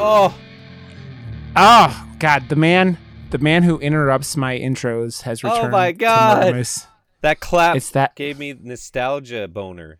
Oh, 0.00 0.34
Oh 1.60 2.08
God, 2.20 2.48
the 2.48 2.56
man, 2.56 2.98
the 3.30 3.38
man 3.38 3.64
who 3.64 3.78
interrupts 3.80 4.36
my 4.36 4.56
intros 4.56 5.22
has 5.22 5.42
oh 5.42 5.48
returned. 5.48 5.66
Oh 5.66 5.70
my 5.70 5.92
God. 5.92 6.64
That 7.20 7.40
clap 7.40 7.76
It's 7.76 7.90
that 7.90 8.14
gave 8.14 8.38
me 8.38 8.54
nostalgia 8.60 9.48
boner. 9.48 9.98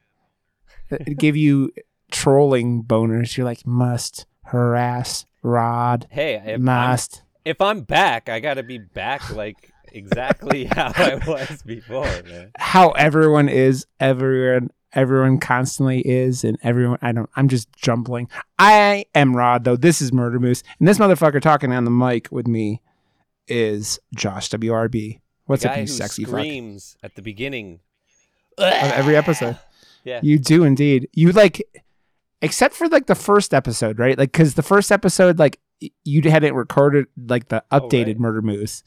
It 0.91 1.19
give 1.19 1.37
you 1.37 1.73
trolling 2.11 2.83
boners. 2.83 3.37
You're 3.37 3.45
like 3.45 3.67
must 3.67 4.27
harass 4.47 5.27
Rod. 5.43 6.07
Hey, 6.11 6.35
if 6.35 6.55
I'm, 6.57 6.65
must. 6.65 7.23
if 7.45 7.61
I'm 7.61 7.83
back, 7.83 8.29
I 8.29 8.41
gotta 8.41 8.63
be 8.63 8.79
back 8.79 9.31
like 9.31 9.73
exactly 9.93 10.65
how 10.73 10.93
I 10.95 11.21
was 11.27 11.63
before, 11.63 12.05
man. 12.29 12.53
How 12.59 12.91
everyone 12.91 13.49
is, 13.49 13.87
everyone, 14.01 14.71
everyone 14.93 15.39
constantly 15.39 16.01
is, 16.01 16.45
and 16.45 16.59
everyone. 16.63 16.99
I 17.03 17.13
don't. 17.13 17.31
I'm 17.37 17.49
just 17.49 17.73
jumbling. 17.73 18.29
I 18.59 19.07
am 19.15 19.37
Rod 19.37 19.65
though. 19.65 19.77
This 19.77 20.03
is 20.03 20.13
Murder 20.13 20.39
Moose, 20.39 20.63
and 20.79 20.89
this 20.89 20.99
motherfucker 20.99 21.41
talking 21.41 21.73
on 21.73 21.85
the 21.85 21.91
mic 21.91 22.29
with 22.31 22.47
me 22.47 22.83
is 23.47 23.99
Josh 24.15 24.51
WRB. 24.51 25.21
What's 25.47 25.65
up, 25.65 25.79
you 25.79 25.87
sexy 25.87 26.25
fuck? 26.25 26.33
screams 26.33 26.97
at 27.03 27.15
the 27.15 27.23
beginning 27.23 27.81
Of 28.59 28.65
every 28.93 29.17
episode. 29.17 29.59
Yeah. 30.09 30.21
You 30.23 30.39
do 30.39 30.65
indeed. 30.65 31.09
You 31.13 31.33
like, 31.33 31.63
except 32.43 32.75
for 32.75 32.89
like 32.89 33.07
the 33.07 33.15
first 33.15 33.53
episode, 33.55 33.99
right? 33.99 34.17
Like, 34.19 34.33
because 34.33 34.55
the 34.55 34.63
first 34.63 34.91
episode, 34.91 35.39
like, 35.39 35.61
you 36.05 36.23
hadn't 36.29 36.55
recorded 36.55 37.07
like 37.17 37.49
the 37.49 37.63
Oh, 37.71 37.81
updated 37.81 38.07
right. 38.07 38.19
Murder 38.21 38.43
Moose. 38.43 38.83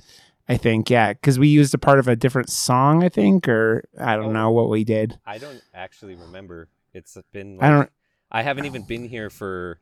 I 0.49 0.57
think, 0.57 0.89
yeah, 0.89 1.13
because 1.13 1.39
we 1.39 1.47
used 1.47 1.73
a 1.73 1.77
part 1.77 1.99
of 1.99 2.07
a 2.09 2.15
different 2.15 2.49
song, 2.49 3.03
I 3.03 3.09
think, 3.09 3.47
or 3.47 3.83
I 3.97 4.15
don't 4.17 4.25
Oh. 4.29 4.31
know 4.33 4.51
what 4.51 4.69
we 4.69 4.83
did. 4.83 5.17
I 5.25 5.37
don't 5.37 5.61
actually 5.73 6.15
remember. 6.15 6.67
It's 6.93 7.17
been. 7.31 7.57
I 7.61 7.69
like- 7.69 7.77
don't. 7.77 7.91
I 8.31 8.41
haven't 8.41 8.65
even 8.65 8.83
been 8.83 9.07
here 9.07 9.29
for 9.29 9.79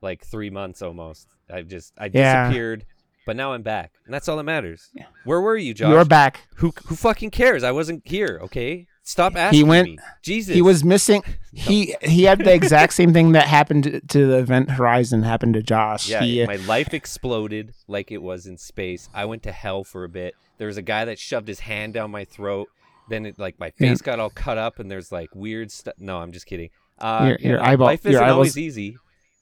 like 0.00 0.24
three 0.24 0.50
months 0.50 0.82
almost. 0.82 1.28
I've 1.48 1.68
just 1.68 1.92
I 1.98 2.10
Yeah. 2.12 2.48
disappeared, 2.48 2.84
but 3.26 3.36
now 3.36 3.52
I'm 3.52 3.62
back, 3.62 3.92
and 4.04 4.12
that's 4.12 4.28
all 4.28 4.36
that 4.38 4.42
matters. 4.44 4.90
Where 5.24 5.40
were 5.40 5.56
you, 5.56 5.74
Josh? 5.74 5.90
You're 5.90 6.04
back. 6.04 6.40
Who 6.56 6.72
who 6.86 6.96
fucking 6.96 7.30
cares? 7.30 7.62
I 7.62 7.70
wasn't 7.70 8.02
here. 8.04 8.40
Okay, 8.42 8.88
stop 9.02 9.36
asking 9.36 9.56
He 9.58 9.64
went- 9.64 9.88
me. 9.88 9.98
Jesus, 10.22 10.54
He 10.54 10.62
was 10.62 10.84
missing. 10.84 11.22
He 11.54 11.94
he 12.00 12.22
had 12.22 12.38
the 12.38 12.54
exact 12.54 12.94
same 12.94 13.12
thing 13.12 13.32
that 13.32 13.46
happened 13.46 13.84
to, 13.84 14.00
to 14.00 14.26
the 14.26 14.38
Event 14.38 14.70
Horizon 14.70 15.22
happened 15.22 15.52
to 15.52 15.62
Josh. 15.62 16.08
Yeah, 16.08 16.22
He, 16.22 16.46
my 16.46 16.56
life 16.56 16.94
exploded 16.94 17.74
like 17.86 18.10
it 18.10 18.22
was 18.22 18.46
in 18.46 18.56
space. 18.56 19.10
I 19.12 19.26
went 19.26 19.42
to 19.42 19.52
hell 19.52 19.84
for 19.84 20.04
a 20.04 20.08
bit. 20.08 20.34
There 20.56 20.66
was 20.66 20.78
a 20.78 20.82
guy 20.82 21.04
that 21.04 21.18
shoved 21.18 21.48
his 21.48 21.60
hand 21.60 21.92
down 21.92 22.10
my 22.10 22.24
throat. 22.24 22.68
Then 23.10 23.26
it 23.26 23.38
like 23.38 23.60
my 23.60 23.66
Yeah. 23.78 23.90
face 23.90 24.00
got 24.00 24.18
all 24.18 24.30
cut 24.30 24.56
up, 24.56 24.78
and 24.78 24.90
there's 24.90 25.12
like 25.12 25.34
weird 25.34 25.70
stuff. 25.70 25.92
No, 25.98 26.18
I'm 26.20 26.32
just 26.32 26.46
kidding. 26.46 26.70
Uh, 26.98 27.24
Your- 27.28 27.36
yeah, 27.40 27.48
your 27.50 27.60
eyeball- 27.62 27.86
Life 27.88 28.06
isn't 28.06 28.22
always 28.24 28.56
easy, 28.56 28.96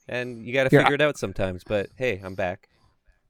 and 0.09 0.45
you 0.45 0.53
got 0.53 0.65
to 0.65 0.71
figure 0.71 0.95
it 0.95 1.01
out 1.01 1.17
sometimes. 1.17 1.63
But 1.63 1.91
hey, 1.97 2.21
I'm 2.25 2.35
back. 2.35 2.69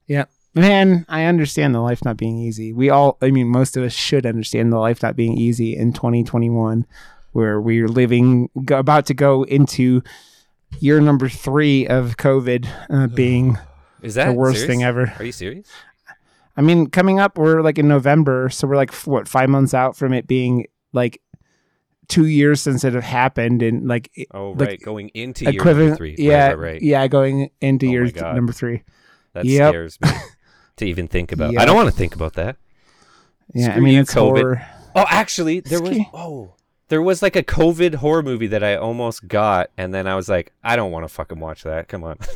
Yeah. 0.06 0.24
Man, 0.54 1.04
I 1.08 1.24
understand 1.24 1.74
the 1.74 1.80
life 1.80 2.04
not 2.04 2.16
being 2.16 2.38
easy. 2.38 2.72
We 2.72 2.90
all, 2.90 3.16
I 3.22 3.30
mean, 3.30 3.46
most 3.48 3.76
of 3.76 3.84
us 3.84 3.92
should 3.92 4.26
understand 4.26 4.72
the 4.72 4.78
life 4.78 5.02
not 5.02 5.14
being 5.14 5.38
easy 5.38 5.76
in 5.76 5.92
2021, 5.92 6.86
where 7.32 7.60
we're 7.60 7.86
living, 7.86 8.50
go, 8.64 8.78
about 8.78 9.06
to 9.06 9.14
go 9.14 9.44
into 9.44 10.02
year 10.80 11.00
number 11.00 11.28
three 11.28 11.86
of 11.86 12.16
COVID 12.16 12.68
uh, 12.90 13.06
being 13.08 13.58
Is 14.02 14.14
that 14.14 14.26
the 14.26 14.32
worst 14.32 14.58
serious? 14.60 14.70
thing 14.76 14.82
ever. 14.82 15.12
Are 15.18 15.24
you 15.24 15.30
serious? 15.32 15.68
I 16.56 16.62
mean, 16.62 16.88
coming 16.88 17.20
up, 17.20 17.38
we're 17.38 17.62
like 17.62 17.78
in 17.78 17.86
November, 17.86 18.48
so 18.50 18.66
we're 18.66 18.76
like, 18.76 18.92
what, 19.06 19.28
five 19.28 19.48
months 19.48 19.72
out 19.72 19.96
from 19.96 20.12
it 20.12 20.26
being 20.26 20.66
like 20.92 21.22
two 22.08 22.26
years 22.26 22.60
since 22.60 22.82
it 22.82 22.92
had 22.92 23.04
happened 23.04 23.62
and 23.62 23.86
like 23.86 24.10
Oh, 24.34 24.50
Like, 24.50 24.68
right. 24.68 24.82
Going 24.82 25.10
into 25.14 25.44
year 25.44 25.62
number 25.64 25.94
three. 25.94 26.16
Yeah. 26.18 26.48
right, 26.48 26.58
right. 26.58 26.82
Yeah. 26.82 27.06
Going 27.06 27.50
into 27.60 27.86
Oh 27.86 27.90
year 27.90 28.10
God. 28.10 28.34
number 28.34 28.52
three. 28.52 28.82
That 29.32 29.44
Yep. 29.44 29.68
scares 29.70 29.98
me 30.02 30.10
to 30.80 30.86
even 30.86 31.08
think 31.08 31.32
about. 31.32 31.56
I 31.56 31.64
don't 31.64 31.76
want 31.76 31.88
to 31.88 31.94
think 31.94 32.14
about 32.14 32.34
that. 32.34 32.56
Yeah. 33.54 33.74
I 33.74 33.80
mean, 33.80 33.94
you, 33.94 34.00
it's 34.00 34.14
COVID. 34.14 34.40
horror. 34.40 34.66
Oh, 34.94 35.06
actually, 35.08 35.60
there 35.60 35.80
was 35.80 35.98
oh, 36.12 36.54
there 36.90 37.00
was 37.00 37.22
like 37.22 37.36
a 37.36 37.42
COVID 37.42 37.94
horror 37.94 38.22
movie 38.22 38.48
that 38.48 38.62
I 38.62 38.76
almost 38.76 39.26
got, 39.26 39.70
and 39.78 39.94
then 39.94 40.06
I 40.06 40.14
was 40.14 40.28
like, 40.28 40.52
I 40.62 40.76
don't 40.76 40.92
want 40.92 41.04
to 41.04 41.08
fucking 41.08 41.40
watch 41.40 41.62
that. 41.62 41.88
Come 41.88 42.04
on. 42.04 42.18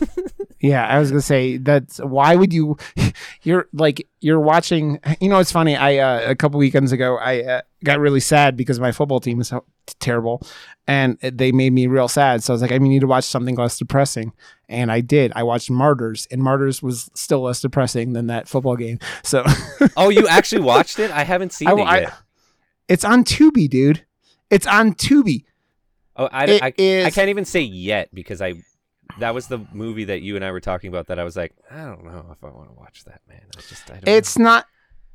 Yeah, 0.64 0.86
I 0.86 0.98
was 0.98 1.10
gonna 1.10 1.20
say 1.20 1.58
that's 1.58 1.98
why 1.98 2.36
would 2.36 2.50
you? 2.50 2.78
You're 3.42 3.68
like 3.74 4.08
you're 4.20 4.40
watching. 4.40 4.98
You 5.20 5.28
know, 5.28 5.38
it's 5.38 5.52
funny. 5.52 5.76
I 5.76 5.98
uh, 5.98 6.30
a 6.30 6.34
couple 6.34 6.58
weekends 6.58 6.90
ago, 6.90 7.18
I 7.18 7.42
uh, 7.42 7.60
got 7.84 8.00
really 8.00 8.20
sad 8.20 8.56
because 8.56 8.80
my 8.80 8.90
football 8.90 9.20
team 9.20 9.42
is 9.42 9.48
so 9.48 9.66
terrible, 10.00 10.40
and 10.86 11.18
they 11.20 11.52
made 11.52 11.74
me 11.74 11.86
real 11.86 12.08
sad. 12.08 12.42
So 12.42 12.52
I 12.52 12.54
was 12.54 12.62
like, 12.62 12.72
I 12.72 12.78
need 12.78 13.00
to 13.00 13.06
watch 13.06 13.24
something 13.24 13.56
less 13.56 13.76
depressing, 13.76 14.32
and 14.66 14.90
I 14.90 15.02
did. 15.02 15.34
I 15.36 15.42
watched 15.42 15.70
Martyrs, 15.70 16.26
and 16.30 16.42
Martyrs 16.42 16.82
was 16.82 17.10
still 17.12 17.42
less 17.42 17.60
depressing 17.60 18.14
than 18.14 18.28
that 18.28 18.48
football 18.48 18.76
game. 18.76 18.98
So 19.22 19.44
oh, 19.98 20.08
you 20.08 20.26
actually 20.30 20.62
watched 20.62 20.98
it? 20.98 21.10
I 21.10 21.24
haven't 21.24 21.52
seen 21.52 21.68
I, 21.68 21.72
it 21.72 21.80
I- 21.82 22.00
yet. 22.00 22.14
it's 22.88 23.04
on 23.04 23.24
Tubi, 23.24 23.68
dude. 23.68 24.06
It's 24.50 24.66
on 24.66 24.94
Tubi. 24.94 25.44
oh, 26.16 26.28
I, 26.30 26.60
I, 26.62 27.04
I 27.06 27.10
can't 27.10 27.28
even 27.28 27.44
say 27.44 27.60
yet 27.62 28.14
because 28.14 28.40
I. 28.42 28.54
That 29.20 29.34
was 29.34 29.46
the 29.46 29.64
movie 29.72 30.04
that 30.04 30.22
you 30.22 30.34
and 30.34 30.44
I 30.44 30.50
were 30.50 30.60
talking 30.60 30.88
about. 30.88 31.06
That 31.08 31.18
I 31.18 31.24
was 31.24 31.36
like, 31.36 31.54
I 31.70 31.84
don't 31.84 32.04
know 32.04 32.26
if 32.32 32.42
I 32.42 32.48
want 32.48 32.70
to 32.70 32.74
watch 32.74 33.04
that, 33.04 33.20
man. 33.28 33.42
I 33.56 33.60
just, 33.60 33.90
I 33.90 33.94
don't. 33.94 34.08
It's 34.08 34.38
not. 34.38 34.66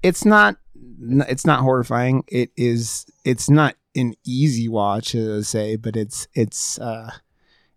It's 0.04 0.24
not. 0.26 0.58
It's 1.02 1.46
not 1.46 1.62
horrifying. 1.62 2.24
It 2.28 2.52
is. 2.56 3.06
It's 3.26 3.50
not 3.50 3.76
an 3.96 4.14
easy 4.26 4.70
watch, 4.70 5.16
as 5.16 5.28
I 5.28 5.42
say, 5.42 5.76
but 5.76 5.98
it's 5.98 6.28
it's 6.34 6.80
uh, 6.80 7.12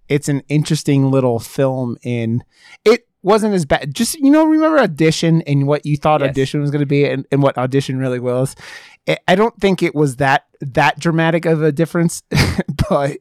it's 0.09 0.29
an 0.29 0.43
interesting 0.49 1.11
little 1.11 1.41
film. 1.41 1.97
In 2.03 2.45
it 2.85 3.09
wasn't 3.23 3.55
as 3.55 3.65
bad. 3.65 3.93
Just 3.95 4.15
you 4.21 4.31
know, 4.31 4.45
remember 4.47 4.79
audition 4.79 5.43
and 5.43 5.67
what 5.67 5.87
you 5.87 5.97
thought 5.97 6.21
Yes. 6.21 6.31
audition 6.31 6.61
was 6.61 6.71
going 6.71 6.81
to 6.81 6.87
be, 6.87 7.05
and, 7.07 7.27
and 7.33 7.43
what 7.43 7.57
audition 7.59 7.99
really 7.99 8.21
was. 8.21 8.55
I 9.09 9.19
I 9.29 9.35
don't 9.35 9.57
think 9.61 9.83
it 9.83 9.95
was 9.95 10.17
that 10.17 10.45
that 10.61 10.99
dramatic 10.99 11.45
of 11.45 11.63
a 11.63 11.73
difference, 11.73 12.23
but 12.89 13.19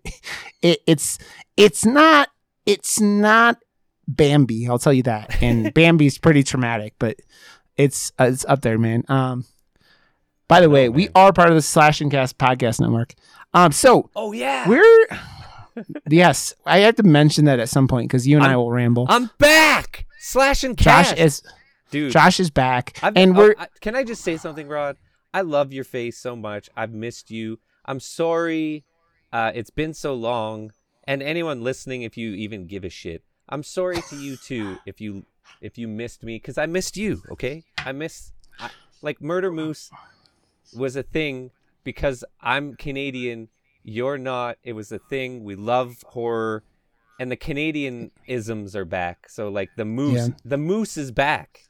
it, 0.61 0.81
it's 0.87 1.17
it's 1.57 1.85
not 1.85 2.29
it's 2.65 2.99
not 2.99 3.57
Bambi. 4.07 4.67
I'll 4.67 4.79
tell 4.79 4.93
you 4.93 5.03
that. 5.03 5.41
And 5.41 5.73
Bambi's 5.73 6.17
pretty 6.17 6.43
traumatic, 6.43 6.93
but 6.99 7.17
it's 7.77 8.11
uh, 8.19 8.25
it's 8.25 8.45
up 8.45 8.61
there, 8.61 8.77
man. 8.77 9.03
Um, 9.07 9.45
by 10.47 10.61
the 10.61 10.69
way, 10.69 10.89
we 10.89 11.09
are 11.15 11.31
part 11.31 11.49
of 11.49 11.55
the 11.55 11.61
Slash 11.61 12.01
and 12.01 12.11
Cast 12.11 12.37
podcast 12.37 12.81
network. 12.81 13.13
Um, 13.53 13.71
so 13.71 14.09
oh 14.15 14.31
yeah, 14.33 14.67
we're 14.67 15.07
yes, 16.09 16.53
I 16.65 16.79
have 16.79 16.95
to 16.95 17.03
mention 17.03 17.45
that 17.45 17.59
at 17.59 17.69
some 17.69 17.87
point 17.87 18.09
because 18.09 18.27
you 18.27 18.37
and 18.37 18.45
i 18.45 18.49
I'm- 18.49 18.57
will 18.57 18.71
ramble. 18.71 19.05
I'm 19.09 19.29
back. 19.37 20.05
Slash 20.19 20.63
and 20.63 20.77
Josh 20.77 21.09
cast. 21.09 21.17
is 21.17 21.43
dude. 21.89 22.11
Josh 22.11 22.39
is 22.39 22.51
back, 22.51 22.97
I've, 23.01 23.17
and 23.17 23.35
oh, 23.35 23.39
we're 23.39 23.55
I- 23.57 23.67
can 23.81 23.95
I 23.95 24.03
just 24.03 24.23
say 24.23 24.37
something, 24.37 24.67
Rod? 24.67 24.97
I 25.33 25.41
love 25.41 25.71
your 25.73 25.83
face 25.83 26.17
so 26.17 26.35
much. 26.35 26.69
I've 26.75 26.93
missed 26.93 27.31
you. 27.31 27.59
I'm 27.85 27.99
sorry. 27.99 28.83
Uh, 29.31 29.51
it's 29.55 29.69
been 29.69 29.93
so 29.93 30.13
long. 30.13 30.71
And 31.05 31.23
anyone 31.23 31.63
listening, 31.63 32.03
if 32.03 32.17
you 32.17 32.31
even 32.33 32.67
give 32.67 32.83
a 32.83 32.89
shit, 32.89 33.23
I'm 33.49 33.63
sorry 33.63 34.01
to 34.09 34.15
you 34.15 34.37
too. 34.37 34.77
If 34.85 35.01
you 35.01 35.25
if 35.59 35.77
you 35.77 35.87
missed 35.87 36.23
me, 36.23 36.35
because 36.35 36.57
I 36.57 36.65
missed 36.65 36.95
you. 36.97 37.21
Okay, 37.31 37.63
I 37.77 37.91
miss 37.91 38.31
I, 38.59 38.69
like 39.01 39.21
Murder 39.21 39.51
Moose 39.51 39.89
was 40.75 40.95
a 40.95 41.03
thing 41.03 41.51
because 41.83 42.23
I'm 42.41 42.75
Canadian. 42.75 43.49
You're 43.83 44.17
not. 44.17 44.57
It 44.63 44.73
was 44.73 44.91
a 44.91 44.99
thing. 44.99 45.43
We 45.43 45.55
love 45.55 46.03
horror, 46.05 46.63
and 47.19 47.31
the 47.31 47.35
Canadian 47.35 48.11
isms 48.27 48.75
are 48.75 48.85
back. 48.85 49.27
So 49.29 49.49
like 49.49 49.69
the 49.75 49.85
moose, 49.85 50.27
Yeah. 50.29 50.35
the 50.45 50.57
moose 50.57 50.95
is 50.97 51.11
back. 51.11 51.63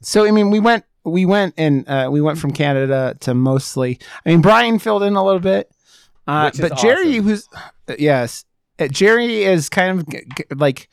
So 0.00 0.26
I 0.26 0.30
mean, 0.32 0.50
we 0.50 0.60
went 0.60 0.84
we 1.04 1.26
went 1.26 1.54
and 1.56 1.88
uh, 1.88 2.08
we 2.10 2.20
went 2.20 2.38
from 2.38 2.52
Canada 2.52 3.16
to 3.20 3.34
mostly. 3.34 3.98
I 4.24 4.30
mean, 4.30 4.40
Brian 4.40 4.78
filled 4.78 5.02
in 5.02 5.16
a 5.16 5.24
little 5.24 5.40
bit, 5.40 5.70
uh, 6.26 6.50
but 6.58 6.76
Jerry, 6.78 7.18
awesome. 7.18 7.24
who's 7.24 7.48
yes, 7.98 8.44
uh, 8.78 8.88
Jerry 8.88 9.44
is 9.44 9.68
kind 9.68 10.00
of 10.00 10.58
like 10.58 10.88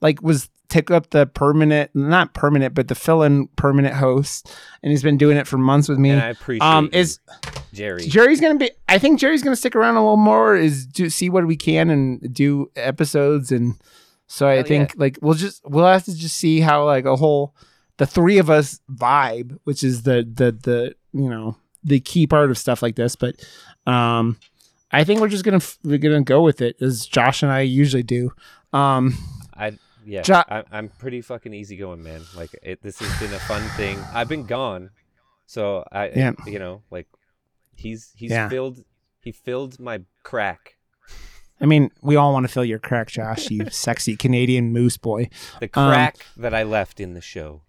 like 0.00 0.22
was 0.22 0.48
took 0.68 0.90
up 0.90 1.10
the 1.10 1.26
permanent, 1.26 1.90
not 1.94 2.34
permanent, 2.34 2.74
but 2.74 2.88
the 2.88 2.94
fill-in 2.94 3.48
permanent 3.56 3.94
host, 3.94 4.52
and 4.82 4.90
he's 4.90 5.02
been 5.02 5.16
doing 5.16 5.36
it 5.36 5.46
for 5.46 5.58
months 5.58 5.88
with 5.88 5.98
me. 5.98 6.10
And 6.10 6.20
I 6.20 6.28
appreciate 6.28 6.66
um, 6.66 6.90
is 6.92 7.18
Jerry. 7.72 8.06
Jerry's 8.06 8.40
gonna 8.40 8.58
be? 8.58 8.70
I 8.88 8.98
think 8.98 9.18
Jerry's 9.18 9.42
gonna 9.42 9.56
stick 9.56 9.76
around 9.76 9.96
a 9.96 10.00
little 10.00 10.16
more. 10.16 10.56
Is 10.56 10.86
do 10.86 11.08
see 11.08 11.30
what 11.30 11.46
we 11.46 11.56
can 11.56 11.90
and 11.90 12.32
do 12.34 12.70
episodes, 12.76 13.52
and 13.52 13.76
so 14.26 14.48
I 14.48 14.56
Hell 14.56 14.64
think 14.64 14.94
like 14.96 15.18
we'll 15.22 15.34
just 15.34 15.62
we'll 15.68 15.86
have 15.86 16.04
to 16.04 16.14
just 16.14 16.36
see 16.36 16.60
how 16.60 16.84
like 16.84 17.04
a 17.04 17.16
whole 17.16 17.54
the 17.98 18.06
three 18.06 18.38
of 18.38 18.50
us 18.50 18.80
vibe, 18.92 19.58
which 19.64 19.82
is 19.84 20.02
the 20.02 20.22
the 20.22 20.52
the 20.52 20.94
you 21.12 21.28
know 21.28 21.56
the 21.84 22.00
key 22.00 22.26
part 22.26 22.50
of 22.50 22.58
stuff 22.58 22.82
like 22.82 22.96
this. 22.96 23.16
But 23.16 23.36
um, 23.86 24.38
I 24.92 25.04
think 25.04 25.20
we're 25.20 25.28
just 25.28 25.44
gonna 25.44 25.60
we're 25.84 25.98
gonna 25.98 26.22
go 26.22 26.42
with 26.42 26.60
it 26.60 26.76
as 26.80 27.06
Josh 27.06 27.42
and 27.42 27.50
I 27.52 27.60
usually 27.60 28.02
do. 28.02 28.32
Um, 28.72 29.14
I 29.54 29.78
yeah, 30.04 30.22
Jo- 30.22 30.44
I, 30.48 30.64
I'm 30.70 30.88
pretty 30.88 31.20
fucking 31.20 31.52
easygoing, 31.54 32.02
man. 32.02 32.22
Like 32.36 32.50
it, 32.62 32.82
this 32.82 32.98
has 33.00 33.20
been 33.20 33.34
a 33.34 33.40
fun 33.40 33.62
thing. 33.70 33.98
I've 34.12 34.28
been 34.28 34.44
gone, 34.46 34.90
so 35.46 35.84
I 35.90 36.08
Yeah. 36.10 36.32
you 36.46 36.58
know 36.58 36.82
like 36.90 37.08
he's 37.74 38.12
he's 38.16 38.30
Yeah. 38.30 38.48
filled 38.48 38.84
he 39.20 39.32
filled 39.32 39.80
my 39.80 40.02
crack. 40.22 40.74
I 41.60 41.64
mean, 41.64 41.90
we 42.02 42.16
all 42.16 42.34
want 42.34 42.44
to 42.46 42.52
fill 42.52 42.66
your 42.66 42.78
crack, 42.78 43.08
Josh. 43.08 43.50
You 43.50 43.70
sexy 43.70 44.14
Canadian 44.14 44.72
moose 44.72 44.98
boy. 44.98 45.30
The 45.60 45.70
Um, 45.74 45.90
crack 45.90 46.18
that 46.36 46.52
I 46.52 46.62
left 46.64 47.00
in 47.00 47.14
the 47.14 47.20
show. 47.22 47.62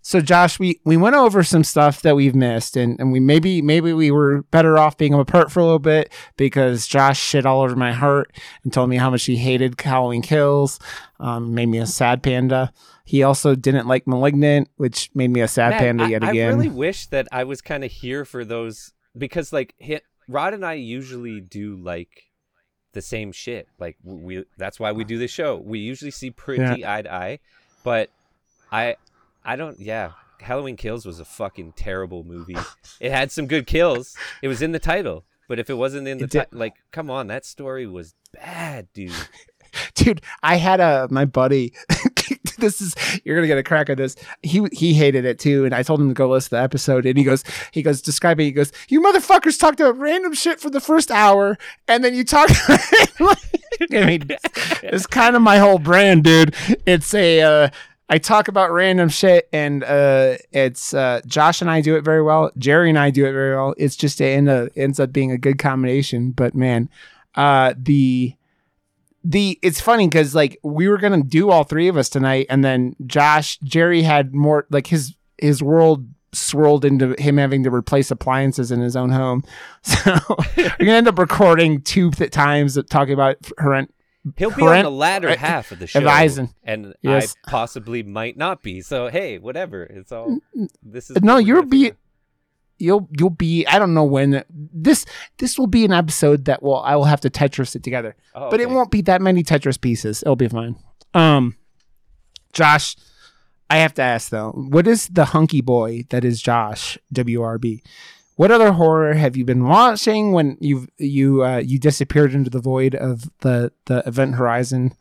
So 0.00 0.20
Josh, 0.20 0.58
we, 0.58 0.80
we 0.84 0.96
went 0.96 1.14
over 1.14 1.42
some 1.42 1.64
stuff 1.64 2.02
that 2.02 2.16
we've 2.16 2.34
missed 2.34 2.76
and, 2.76 2.98
and 2.98 3.12
we 3.12 3.20
maybe 3.20 3.62
maybe 3.62 3.92
we 3.92 4.10
were 4.10 4.42
better 4.44 4.78
off 4.78 4.96
being 4.96 5.14
apart 5.14 5.50
for 5.50 5.60
a 5.60 5.64
little 5.64 5.78
bit 5.78 6.12
because 6.36 6.86
Josh 6.86 7.20
shit 7.20 7.46
all 7.46 7.62
over 7.62 7.76
my 7.76 7.92
heart 7.92 8.36
and 8.64 8.72
told 8.72 8.90
me 8.90 8.96
how 8.96 9.10
much 9.10 9.24
he 9.24 9.36
hated 9.36 9.80
Halloween 9.80 10.22
Kills, 10.22 10.78
um, 11.20 11.54
made 11.54 11.66
me 11.66 11.78
a 11.78 11.86
sad 11.86 12.22
panda. 12.22 12.72
He 13.04 13.22
also 13.22 13.54
didn't 13.54 13.86
like 13.86 14.06
Malignant, 14.06 14.68
which 14.76 15.10
made 15.14 15.30
me 15.30 15.40
a 15.40 15.48
sad 15.48 15.70
Man, 15.70 15.80
panda 15.80 16.08
yet 16.08 16.24
I 16.24 16.30
again. 16.30 16.50
I 16.50 16.54
really 16.54 16.68
wish 16.68 17.06
that 17.06 17.28
I 17.32 17.44
was 17.44 17.60
kind 17.60 17.84
of 17.84 17.90
here 17.90 18.24
for 18.24 18.44
those 18.44 18.92
because 19.16 19.52
like 19.52 19.74
hit, 19.78 20.04
Rod 20.28 20.54
and 20.54 20.64
I 20.64 20.74
usually 20.74 21.40
do 21.40 21.76
like 21.76 22.32
the 22.92 23.02
same 23.02 23.32
shit. 23.32 23.68
Like 23.78 23.96
we 24.02 24.44
that's 24.56 24.78
why 24.78 24.92
we 24.92 25.04
do 25.04 25.18
the 25.18 25.28
show. 25.28 25.56
We 25.56 25.78
usually 25.80 26.10
see 26.10 26.30
pretty 26.30 26.86
eye 26.86 27.02
to 27.02 27.12
eye, 27.12 27.38
but 27.84 28.10
I 28.70 28.96
I 29.44 29.56
don't 29.56 29.78
yeah. 29.80 30.12
Halloween 30.40 30.76
Kills 30.76 31.06
was 31.06 31.20
a 31.20 31.24
fucking 31.24 31.74
terrible 31.76 32.24
movie. 32.24 32.56
It 33.00 33.12
had 33.12 33.30
some 33.30 33.46
good 33.46 33.66
kills. 33.66 34.16
It 34.42 34.48
was 34.48 34.60
in 34.60 34.72
the 34.72 34.80
title, 34.80 35.24
but 35.48 35.60
if 35.60 35.70
it 35.70 35.74
wasn't 35.74 36.08
in 36.08 36.18
the 36.18 36.24
It 36.24 36.30
did- 36.30 36.50
ti- 36.50 36.56
like 36.56 36.74
come 36.90 37.10
on, 37.10 37.28
that 37.28 37.44
story 37.46 37.86
was 37.86 38.14
bad, 38.32 38.88
dude. 38.92 39.12
dude 39.94 40.20
i 40.42 40.56
had 40.56 40.80
a 40.80 41.08
my 41.10 41.24
buddy 41.24 41.72
this 42.58 42.82
is 42.82 42.94
you're 43.24 43.34
gonna 43.34 43.46
get 43.46 43.56
a 43.56 43.62
crack 43.62 43.88
at 43.88 43.96
this 43.96 44.16
he 44.42 44.62
he 44.70 44.92
hated 44.92 45.24
it 45.24 45.38
too 45.38 45.64
and 45.64 45.74
i 45.74 45.82
told 45.82 45.98
him 45.98 46.08
to 46.08 46.14
go 46.14 46.28
listen 46.28 46.50
to 46.50 46.56
the 46.56 46.60
episode 46.62 47.06
and 47.06 47.16
he 47.16 47.24
goes 47.24 47.42
he 47.70 47.80
goes 47.80 48.02
describe 48.02 48.38
it 48.38 48.44
he 48.44 48.52
goes 48.52 48.70
you 48.90 49.00
motherfuckers 49.00 49.58
talked 49.58 49.80
about 49.80 49.96
random 49.96 50.34
shit 50.34 50.60
for 50.60 50.68
the 50.68 50.78
first 50.78 51.10
hour 51.10 51.56
and 51.88 52.04
then 52.04 52.14
you 52.14 52.22
talk 52.22 52.50
i 52.70 54.04
mean 54.04 54.28
it's 54.82 55.06
kind 55.06 55.36
of 55.36 55.40
my 55.40 55.56
whole 55.56 55.78
brand 55.78 56.22
dude 56.24 56.54
it's 56.84 57.14
a 57.14 57.40
uh 57.40 57.68
I 58.12 58.18
talk 58.18 58.48
about 58.48 58.70
random 58.72 59.08
shit, 59.08 59.48
and 59.54 59.82
uh, 59.82 60.36
it's 60.50 60.92
uh, 60.92 61.22
Josh 61.24 61.62
and 61.62 61.70
I 61.70 61.80
do 61.80 61.96
it 61.96 62.04
very 62.04 62.22
well. 62.22 62.50
Jerry 62.58 62.90
and 62.90 62.98
I 62.98 63.08
do 63.08 63.24
it 63.24 63.32
very 63.32 63.56
well. 63.56 63.74
It's 63.78 63.96
just 63.96 64.20
it 64.20 64.26
end 64.26 64.70
ends 64.76 65.00
up 65.00 65.14
being 65.14 65.30
a 65.30 65.38
good 65.38 65.58
combination. 65.58 66.32
But 66.32 66.54
man, 66.54 66.90
uh, 67.36 67.72
the 67.74 68.36
the 69.24 69.58
it's 69.62 69.80
funny 69.80 70.08
because 70.08 70.34
like 70.34 70.58
we 70.62 70.88
were 70.88 70.98
gonna 70.98 71.22
do 71.22 71.48
all 71.48 71.64
three 71.64 71.88
of 71.88 71.96
us 71.96 72.10
tonight, 72.10 72.48
and 72.50 72.62
then 72.62 72.96
Josh 73.06 73.58
Jerry 73.60 74.02
had 74.02 74.34
more 74.34 74.66
like 74.68 74.88
his 74.88 75.14
his 75.38 75.62
world 75.62 76.06
swirled 76.34 76.84
into 76.84 77.14
him 77.18 77.38
having 77.38 77.62
to 77.62 77.72
replace 77.72 78.10
appliances 78.10 78.70
in 78.70 78.80
his 78.80 78.94
own 78.94 79.08
home. 79.08 79.42
So 79.84 80.20
we're 80.58 80.68
gonna 80.78 80.92
end 80.92 81.08
up 81.08 81.18
recording 81.18 81.80
two 81.80 82.10
th- 82.10 82.30
times 82.30 82.78
talking 82.90 83.14
about 83.14 83.38
her 83.56 83.86
He'll 84.36 84.50
be 84.52 84.62
on 84.62 84.84
the 84.84 84.90
latter 84.90 85.28
right, 85.28 85.38
half 85.38 85.72
of 85.72 85.78
the 85.80 85.86
show, 85.88 85.98
advising. 85.98 86.54
and 86.62 86.94
Yes. 87.02 87.34
I 87.44 87.50
possibly 87.50 88.02
might 88.04 88.36
not 88.36 88.62
be. 88.62 88.80
So 88.80 89.08
hey, 89.08 89.38
whatever. 89.38 89.82
It's 89.82 90.12
all. 90.12 90.38
This 90.82 91.10
is 91.10 91.20
no 91.22 91.38
you'll 91.38 91.64
be 91.64 91.92
you'll 92.78 93.08
you'll 93.16 93.30
be 93.30 93.64
i 93.66 93.78
don't 93.78 93.94
know 93.94 94.02
when 94.02 94.42
this 94.48 95.04
this 95.38 95.56
will 95.58 95.66
be 95.68 95.84
an 95.84 95.92
episode 95.92 96.46
that 96.46 96.62
will 96.62 96.80
i 96.80 96.96
will 96.96 97.04
have 97.04 97.20
to 97.20 97.30
tetris 97.30 97.76
it 97.76 97.82
together 97.84 98.16
Oh, 98.34 98.50
but 98.50 98.60
it 98.60 98.70
won't 98.70 98.90
be 98.90 99.02
that 99.02 99.22
many 99.22 99.44
tetris 99.44 99.80
pieces 99.80 100.22
it'll 100.22 100.34
be 100.36 100.48
fine 100.48 100.74
um 101.14 101.56
josh 102.52 102.96
i 103.70 103.76
have 103.76 103.94
to 103.94 104.02
ask 104.02 104.30
though 104.30 104.50
what 104.52 104.88
is 104.88 105.06
the 105.08 105.26
hunky 105.26 105.60
boy 105.60 106.04
that 106.08 106.24
is 106.24 106.42
josh 106.42 106.98
wrb 107.14 107.82
what 108.42 108.50
other 108.50 108.72
horror 108.72 109.14
have 109.14 109.36
you 109.36 109.44
been 109.44 109.64
watching 109.64 110.32
when 110.32 110.58
you 110.60 110.88
you 110.98 111.44
uh, 111.44 111.58
you 111.58 111.78
disappeared 111.78 112.34
into 112.34 112.50
the 112.50 112.60
void 112.60 112.94
of 112.94 113.30
the 113.40 113.72
the 113.86 114.02
event 114.06 114.34
horizon 114.34 114.92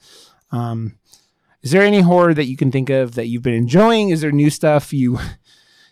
um 0.52 0.98
is 1.64 1.72
there 1.72 1.82
any 1.82 2.02
horror 2.02 2.34
that 2.34 2.46
you 2.46 2.56
can 2.56 2.72
think 2.72 2.90
of 2.90 3.16
that 3.16 3.28
you've 3.28 3.44
been 3.44 3.54
enjoying 3.54 4.10
is 4.10 4.22
there 4.22 4.32
new 4.32 4.50
stuff 4.50 4.94
you 4.94 5.20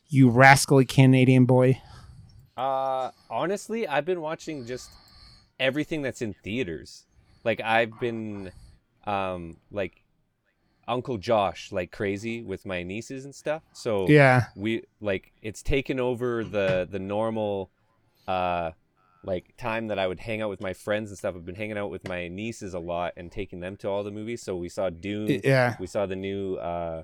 you 0.09 0.29
rascally 0.29 0.85
Canadian 0.85 1.45
boy. 1.45 1.79
Uh, 2.57 3.11
honestly, 3.29 3.87
I've 3.87 4.05
been 4.05 4.21
watching 4.21 4.65
just 4.65 4.89
everything 5.59 6.01
that's 6.01 6.21
in 6.21 6.33
theaters. 6.33 7.05
Like 7.45 7.61
I've 7.61 7.97
been, 7.99 8.51
um, 9.05 9.57
like 9.71 9.98
Uncle 10.89 11.17
Josh, 11.17 11.71
like 11.71 11.91
crazy 11.91 12.41
with 12.41 12.65
my 12.65 12.83
nieces 12.83 13.23
and 13.23 13.33
stuff. 13.33 13.61
So 13.73 14.07
Yeah. 14.09 14.45
we 14.55 14.83
like 14.99 15.31
it's 15.41 15.61
taken 15.63 15.99
over 15.99 16.43
the 16.43 16.87
the 16.89 16.99
normal, 16.99 17.69
uh, 18.27 18.71
like 19.23 19.55
time 19.57 19.87
that 19.87 19.99
I 19.99 20.07
would 20.07 20.19
hang 20.19 20.41
out 20.41 20.49
with 20.49 20.61
my 20.61 20.73
friends 20.73 21.09
and 21.11 21.17
stuff. 21.17 21.35
I've 21.35 21.45
been 21.45 21.55
hanging 21.55 21.77
out 21.77 21.91
with 21.91 22.07
my 22.07 22.27
nieces 22.27 22.73
a 22.73 22.79
lot 22.79 23.13
and 23.17 23.31
taking 23.31 23.59
them 23.59 23.77
to 23.77 23.87
all 23.89 24.03
the 24.03 24.11
movies. 24.11 24.41
So 24.41 24.55
we 24.55 24.69
saw 24.69 24.89
Dune. 24.89 25.41
Yeah. 25.43 25.75
We 25.79 25.87
saw 25.87 26.05
the 26.05 26.15
new 26.15 26.55
uh, 26.55 27.03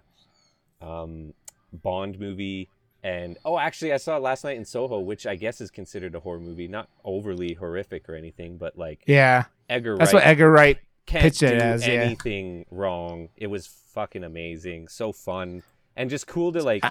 um, 0.81 1.33
Bond 1.73 2.19
movie, 2.19 2.69
and 3.03 3.37
oh, 3.45 3.59
actually, 3.59 3.91
I 3.93 3.97
saw 3.97 4.15
it 4.17 4.21
last 4.21 4.43
night 4.43 4.57
in 4.57 4.65
Soho, 4.65 4.99
which 4.99 5.27
I 5.27 5.35
guess 5.35 5.59
is 5.61 5.69
considered 5.69 6.15
a 6.15 6.19
horror 6.21 6.39
movie. 6.39 6.67
Not 6.67 6.89
overly 7.03 7.53
horrific 7.53 8.07
or 8.09 8.15
anything, 8.15 8.57
but 8.57 8.77
like 8.77 9.03
Yeah. 9.05 9.45
Edgar 9.69 9.97
That's 9.97 10.13
Wright 10.13 10.23
what 10.23 10.27
Edgar 10.27 10.49
Wright 10.51 10.77
can't 11.05 11.33
do 11.37 11.47
as, 11.47 11.85
yeah. 11.87 11.93
anything 11.95 12.65
wrong. 12.71 13.29
It 13.37 13.47
was 13.47 13.67
fucking 13.93 14.23
amazing, 14.23 14.87
so 14.87 15.11
fun, 15.11 15.63
and 15.95 16.09
just 16.09 16.27
cool 16.27 16.51
to 16.53 16.61
like 16.63 16.83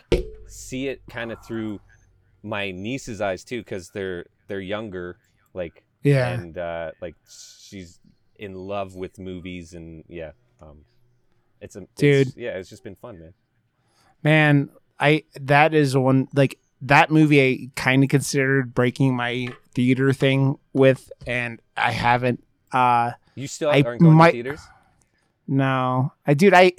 see 0.47 0.89
it 0.89 1.03
kind 1.11 1.33
of 1.33 1.39
through 1.47 1.81
my 2.43 2.71
niece's 2.71 3.21
eyes 3.21 3.45
too, 3.45 3.61
because 3.61 3.91
they're 3.91 4.27
they're 4.49 4.61
younger, 4.61 5.19
like 5.55 5.85
Yeah. 6.03 6.29
and 6.29 6.57
uh, 6.59 6.93
like 7.01 7.15
she's 7.29 7.99
in 8.37 8.55
love 8.55 8.95
with 8.97 9.19
movies 9.19 9.75
and 9.75 10.03
yeah 10.09 10.33
um 10.61 10.85
it's 11.61 11.77
a 11.77 11.83
it's- 11.83 11.95
Dude. 11.97 12.37
yeah 12.37 12.59
it's 12.59 12.69
just 12.69 12.83
been 12.83 12.97
fun 12.97 13.19
man 13.21 13.33
Man, 14.25 14.71
I 14.99 15.23
that 15.41 15.73
is 15.73 15.97
one 15.97 16.27
like 16.35 16.59
that 16.83 17.11
movie 17.13 17.41
I 17.43 17.81
kind 17.81 18.03
of 18.03 18.09
considered 18.11 18.75
breaking 18.75 19.15
my 19.15 19.49
theater 19.73 20.13
thing 20.13 20.59
with 20.73 21.13
and 21.29 21.61
I 21.77 21.93
haven't 21.93 22.43
uh 22.73 23.13
you 23.35 23.47
still 23.47 23.71
I 23.71 23.83
aren't 23.83 24.01
going 24.01 24.15
might- 24.15 24.31
to 24.33 24.37
theaters 24.43 24.61
no. 25.47 26.13
I 26.27 26.35
dude 26.35 26.55
I 26.55 26.73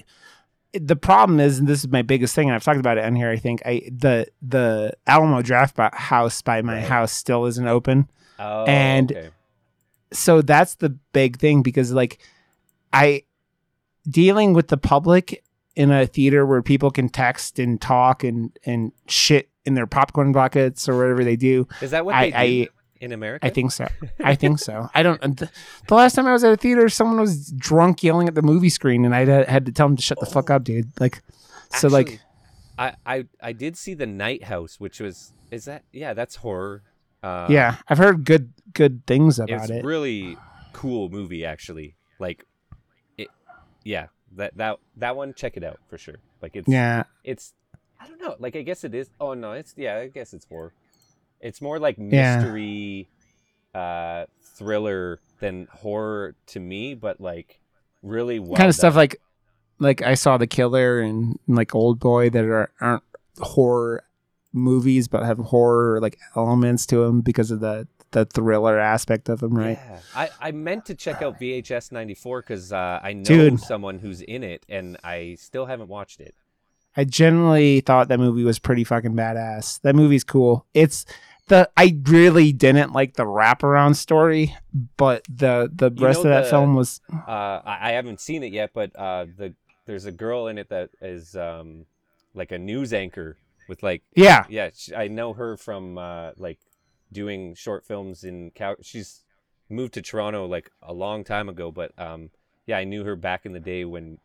the 0.74 0.96
problem 0.96 1.40
is 1.40 1.60
and 1.60 1.68
this 1.68 1.80
is 1.80 1.88
my 1.88 2.02
biggest 2.02 2.34
thing 2.36 2.48
and 2.50 2.56
I've 2.56 2.64
talked 2.64 2.80
about 2.80 2.98
it 2.98 3.06
on 3.06 3.16
here 3.16 3.30
I 3.30 3.38
think 3.38 3.62
I 3.66 3.84
the 3.92 4.28
the 4.42 4.94
Alamo 5.08 5.42
Draft 5.42 5.78
House 5.94 6.42
by 6.42 6.62
my 6.62 6.76
Right. 6.76 6.84
house 6.84 7.12
still 7.12 7.46
isn't 7.46 7.68
open. 7.68 8.10
oh 8.40 8.66
And- 8.66 9.12
okay. 9.12 9.30
so 10.12 10.42
that's 10.42 10.76
the 10.76 10.90
big 11.14 11.38
thing 11.40 11.62
because 11.62 11.92
like 11.92 12.20
i 12.94 13.24
dealing 14.10 14.54
with 14.54 14.68
the 14.70 14.78
public 14.78 15.44
in 15.76 15.92
a 15.92 16.06
theater 16.06 16.46
where 16.46 16.62
people 16.62 16.90
can 16.92 17.10
text 17.10 17.60
and 17.60 17.82
talk 17.82 18.24
and 18.24 18.58
and 18.66 18.92
shit 19.08 19.50
in 19.66 19.74
their 19.74 19.88
popcorn 19.88 20.32
buckets 20.32 20.88
or 20.88 20.96
whatever 20.98 21.24
they 21.24 21.36
do 21.36 21.68
is 21.82 21.92
that 21.92 22.06
what 22.06 22.16
I- 22.16 22.30
they 22.32 22.32
do 22.32 22.64
I- 22.64 22.68
in 23.06 23.12
america 23.12 23.46
i 23.46 23.50
think 23.50 23.72
so 23.72 23.88
i 24.24 24.36
think 24.42 24.60
so 24.60 24.90
i 24.94 25.02
don't 25.04 25.22
the, 25.38 25.50
the 25.88 25.96
last 25.96 26.16
time 26.16 26.26
i 26.28 26.34
was 26.34 26.44
at 26.44 26.52
a 26.52 26.58
theater 26.58 26.90
someone 26.90 27.20
was 27.20 27.52
drunk 27.52 28.04
yelling 28.04 28.28
at 28.28 28.36
the 28.36 28.42
movie 28.42 28.70
screen 28.70 29.06
and 29.06 29.16
i 29.16 29.24
had, 29.26 29.48
had 29.48 29.66
to 29.66 29.72
tell 29.72 29.88
them 29.88 29.96
to 29.96 30.02
shut 30.02 30.20
the 30.20 30.26
fuck 30.26 30.50
Oh. 30.50 30.56
up 30.56 30.64
dude 30.64 30.92
like 31.00 31.22
so 31.70 31.88
like 31.88 32.20
I, 32.78 32.96
I 33.06 33.26
i 33.42 33.54
did 33.54 33.78
see 33.78 33.94
the 33.94 34.06
night 34.08 34.44
house 34.46 34.80
which 34.80 35.00
was 35.00 35.32
is 35.52 35.66
that 35.66 35.84
yeah 35.94 36.14
that's 36.14 36.38
horror 36.38 36.82
uh 37.24 37.48
yeah 37.50 37.78
i've 37.88 37.98
heard 37.98 38.26
good 38.26 38.52
good 38.74 39.06
things 39.06 39.40
about 39.40 39.50
it. 39.50 39.62
it's 39.62 39.70
it 39.72 39.86
really 39.86 40.38
cool 40.74 41.10
movie 41.10 41.46
actually 41.46 41.96
like 42.20 42.46
it 43.18 43.30
yeah 43.84 44.08
that 44.34 44.58
that 44.58 44.80
that 44.98 45.16
one 45.16 45.34
check 45.34 45.56
it 45.56 45.64
out 45.64 45.80
for 45.88 45.98
sure 45.98 46.18
like 46.42 46.56
it's 46.56 46.68
yeah 46.68 47.04
it's 47.24 47.54
I 47.98 48.08
don't 48.10 48.22
know. 48.22 48.36
Like 48.38 48.56
I 48.56 48.62
guess 48.62 48.84
it 48.84 48.94
is. 48.94 49.10
Oh 49.20 49.34
no, 49.34 49.54
it's 49.54 49.74
yeah. 49.78 49.98
I 49.98 50.08
guess 50.08 50.34
it's 50.34 50.46
horror. 50.46 50.74
It's 51.42 51.62
more 51.62 51.80
like 51.80 51.98
Yeah. 51.98 52.38
mystery, 52.38 53.10
uh, 53.74 54.26
thriller 54.42 55.20
than 55.40 55.68
horror 55.72 56.36
to 56.48 56.60
me. 56.60 56.94
But 56.96 57.20
like 57.22 57.60
really 58.02 58.40
well 58.40 58.56
kind 58.56 58.70
of 58.70 58.76
stuff 58.76 58.96
like 58.96 59.20
like 59.80 60.02
I 60.02 60.14
saw 60.14 60.38
the 60.38 60.48
killer 60.48 61.00
and 61.00 61.38
like 61.48 61.74
Old 61.76 62.00
Boy 62.00 62.30
that 62.30 62.46
are 62.46 62.72
aren't 62.80 63.04
horror 63.40 64.04
movies 64.54 65.08
but 65.10 65.24
have 65.24 65.38
horror 65.38 66.00
like 66.00 66.18
elements 66.36 66.86
to 66.88 67.04
them 67.04 67.22
because 67.22 67.52
of 67.52 67.60
the 67.60 67.88
the 68.12 68.24
thriller 68.24 68.80
aspect 68.80 69.28
of 69.28 69.42
them, 69.42 69.58
right? 69.58 69.78
Yeah. 69.78 70.00
I, 70.16 70.30
I 70.40 70.52
meant 70.52 70.86
to 70.86 70.96
check 70.96 71.22
out 71.22 71.38
VHS 71.38 71.92
94 71.92 72.42
because 72.44 72.72
uh, 72.72 73.02
I 73.04 73.12
know 73.12 73.24
Dude. 73.26 73.60
someone 73.60 74.00
who's 74.00 74.22
in 74.22 74.42
it 74.42 74.66
and 74.70 74.96
I 75.04 75.36
still 75.38 75.66
haven't 75.66 75.90
watched 75.90 76.22
it. 76.22 76.34
I 76.98 77.04
generally 77.04 77.82
thought 77.82 78.08
that 78.08 78.20
movie 78.20 78.44
was 78.44 78.60
pretty 78.60 78.84
fucking 78.84 79.14
badass. 79.14 79.82
That 79.82 79.96
movie's 79.96 80.24
cool. 80.24 80.66
It's 80.74 81.06
the 81.48 81.70
I 81.78 81.98
really 82.06 82.52
didn't 82.54 82.94
like 82.94 83.16
the 83.16 83.26
wraparound 83.26 83.96
story, 83.98 84.56
but 84.98 85.24
the 85.30 85.70
the 85.74 85.92
You 85.96 86.06
rest 86.06 86.20
of 86.20 86.26
that 86.26 86.46
the- 86.46 86.50
film 86.50 86.76
was 86.76 87.02
Uh, 87.12 87.62
I, 87.66 87.90
I 87.90 87.92
haven't 87.92 88.20
seen 88.22 88.44
it 88.44 88.54
yet, 88.54 88.72
but 88.74 88.96
uh, 88.96 89.26
the 89.38 89.54
there's 89.86 90.06
a 90.06 90.12
girl 90.12 90.48
in 90.48 90.58
it 90.58 90.70
that 90.70 90.90
is 91.02 91.36
um, 91.36 91.86
like 92.34 92.52
a 92.52 92.58
news 92.58 92.94
anchor 92.94 93.38
with 93.70 93.84
like 93.84 94.02
yeah 94.16 94.46
yeah. 94.50 94.70
sh 94.76 94.92
I 94.96 95.08
know 95.08 95.34
her 95.34 95.58
from 95.58 95.98
uh, 95.98 96.32
like 96.38 96.60
doing 97.12 97.54
short 97.56 97.86
films 97.86 98.24
in 98.24 98.52
Cal. 98.52 98.76
She's 98.82 99.24
moved 99.70 99.94
to 99.96 100.02
Toronto 100.02 100.46
like 100.48 100.72
a 100.82 100.94
long 100.94 101.24
time 101.24 101.50
ago, 101.50 101.72
but 101.72 101.92
um, 102.00 102.30
yeah, 102.66 102.78
I 102.78 102.84
knew 102.86 103.04
her 103.04 103.16
back 103.16 103.46
in 103.46 103.54
the 103.54 103.60
day 103.60 103.86
when 103.86 104.18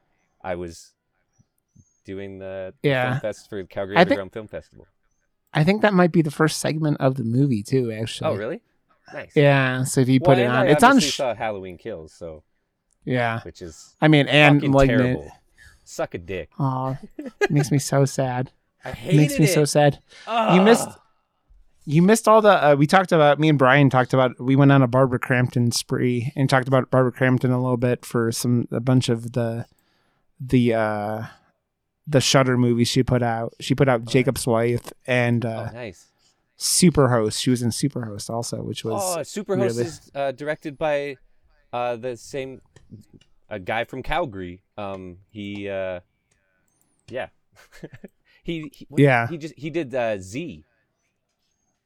I 0.43 0.55
was 0.55 0.93
doing 2.15 2.39
the 2.39 2.75
Yeah. 2.83 3.11
film 3.11 3.21
fest 3.21 3.49
for 3.49 3.63
Calgary 3.65 3.97
I 3.97 4.01
think- 4.01 4.11
Underground 4.13 4.33
Film 4.33 4.49
Festival. 4.49 4.87
I 5.53 5.65
think 5.65 5.83
that 5.83 5.95
might 5.95 6.13
be 6.13 6.23
the 6.23 6.31
first 6.31 6.61
segment 6.61 6.99
of 7.01 7.15
the 7.17 7.25
movie 7.25 7.63
too. 7.63 7.91
Actually, 7.93 8.31
Oh, 8.31 8.37
really? 8.37 8.61
Nice. 9.13 9.33
Yeah, 9.35 9.83
so 9.85 10.01
if 10.01 10.09
you 10.09 10.21
Well, 10.23 10.37
put 10.37 10.41
it 10.43 10.47
on, 10.47 10.67
I 10.67 10.71
it's 10.71 10.85
on. 10.85 11.01
Sh- 11.01 11.17
saw 11.17 11.35
Halloween 11.35 11.77
Kills, 11.77 12.13
so 12.13 12.45
yeah, 13.05 13.41
which 13.43 13.61
is 13.61 13.97
I 14.01 14.07
mean, 14.09 14.29
and 14.29 14.73
like, 14.73 14.89
terrible. 14.89 15.31
Suck 15.85 16.15
a 16.15 16.19
dick. 16.19 16.51
oh, 16.61 16.97
makes 17.49 17.71
me 17.73 17.79
so 17.81 18.05
sad. 18.05 18.53
I 18.85 18.93
hated 18.93 19.17
makes 19.17 19.39
me 19.41 19.47
it. 19.47 19.49
so 19.49 19.65
sad. 19.65 19.99
Ugh. 20.29 20.55
You 20.57 20.63
missed. 20.63 20.89
You 21.85 22.03
missed 22.03 22.29
all 22.29 22.41
the. 22.41 22.51
Uh, 22.65 22.77
we 22.77 22.87
talked 22.87 23.11
about. 23.11 23.41
Me 23.41 23.49
and 23.49 23.59
Brian 23.59 23.91
talked 23.91 24.13
about. 24.15 24.39
We 24.41 24.55
went 24.55 24.71
on 24.71 24.83
a 24.83 24.87
Barbara 24.87 25.19
Crampton 25.19 25.73
spree 25.73 26.33
and 26.37 26.49
talked 26.49 26.69
about 26.69 26.91
Barbara 26.93 27.11
Crampton 27.11 27.51
a 27.51 27.61
little 27.61 27.77
bit 27.79 28.05
for 28.07 28.31
some 28.31 28.69
a 28.71 28.79
bunch 28.79 29.09
of 29.09 29.33
the, 29.33 29.67
the 30.39 30.75
uh, 30.75 31.23
the 32.11 32.21
Shudder 32.21 32.57
movies 32.59 32.89
she 32.89 33.03
put 33.03 33.23
out. 33.23 33.55
She 33.61 33.75
put 33.75 33.89
out 33.89 34.05
Jacob's 34.05 34.47
Wife 34.47 34.93
and 35.07 35.45
uh, 35.45 35.69
Oh, 35.71 35.75
nice. 35.75 36.07
Superhost. 36.59 37.41
She 37.41 37.51
was 37.51 37.63
in 37.63 37.71
Superhost 37.71 38.29
also, 38.29 38.63
which 38.63 38.85
was 38.85 39.01
Oh, 39.03 39.21
Superhost 39.21 39.61
really- 39.77 39.85
is 39.85 40.11
uh, 40.15 40.33
directed 40.33 40.77
by 40.77 41.17
uh, 41.73 41.97
the 41.97 42.17
same 42.17 42.61
a 43.49 43.59
guy 43.59 43.85
from 43.85 44.03
Calgary. 44.03 44.63
Um, 44.77 45.19
he, 45.31 45.69
uh, 45.69 46.01
yeah, 47.09 47.29
he, 48.43 48.71
he 48.75 48.87
what- 48.89 49.01
Yeah. 49.01 49.29
he 49.29 49.39
just 49.39 49.55
he 49.57 49.71
did 49.71 49.95
uh, 49.95 50.19
Z. 50.19 50.65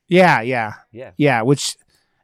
yeah, 0.09 0.41
yeah. 0.43 0.75
Yeah, 0.93 1.11
Yeah, 1.17 1.43
which 1.43 1.77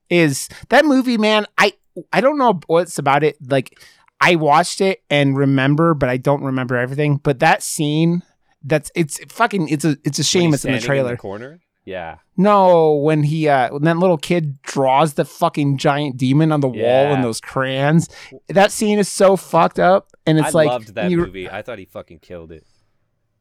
is 0.09 0.49
that 0.71 0.85
movie, 0.85 1.19
man. 1.19 1.47
I 1.59 1.73
I 2.13 2.21
don't 2.21 2.39
know 2.39 2.61
what's 2.67 2.99
about 2.99 3.23
it. 3.25 3.37
Like 3.47 3.79
I 4.21 4.37
watched 4.37 4.81
it 4.81 5.03
and 5.11 5.37
remember, 5.37 5.95
but 5.95 6.09
I 6.09 6.17
don't 6.17 6.43
remember 6.43 6.77
everything. 6.77 7.17
But 7.17 7.39
that 7.41 7.63
scene, 7.63 8.23
that's 8.63 8.91
it's 8.95 9.19
fucking. 9.33 9.69
It's 9.69 9.85
a 9.85 9.97
it's 10.05 10.19
a 10.19 10.25
shame 10.25 10.53
it's 10.55 10.65
in 10.65 10.73
the 10.73 10.81
trailer. 10.81 11.17
corner. 11.17 11.61
Yeah, 11.87 12.19
no, 12.37 12.95
when 12.97 13.23
he 13.23 13.49
uh 13.49 13.73
when 13.73 13.83
that 13.85 13.97
little 13.97 14.19
kid 14.19 14.61
draws 14.63 15.15
the 15.15 15.25
fucking 15.25 15.79
giant 15.79 16.19
demon 16.19 16.53
on 16.53 16.61
the 16.61 16.69
wall 16.69 16.77
Yeah. 16.77 17.15
and 17.15 17.25
those 17.25 17.41
crayons, 17.41 18.09
that 18.49 18.71
scene 18.71 18.99
is 18.99 19.09
so 19.09 19.35
fucked 19.37 19.79
up. 19.79 20.09
And 20.27 20.39
it's 20.39 20.49
I 20.49 20.59
like 20.59 20.69
I 20.69 20.73
loved 20.73 20.95
that 20.95 21.11
you- 21.11 21.17
movie. 21.17 21.49
I 21.51 21.63
thought 21.63 21.79
he 21.79 21.87
fucking 21.87 22.19
killed 22.19 22.53
it. 22.53 22.65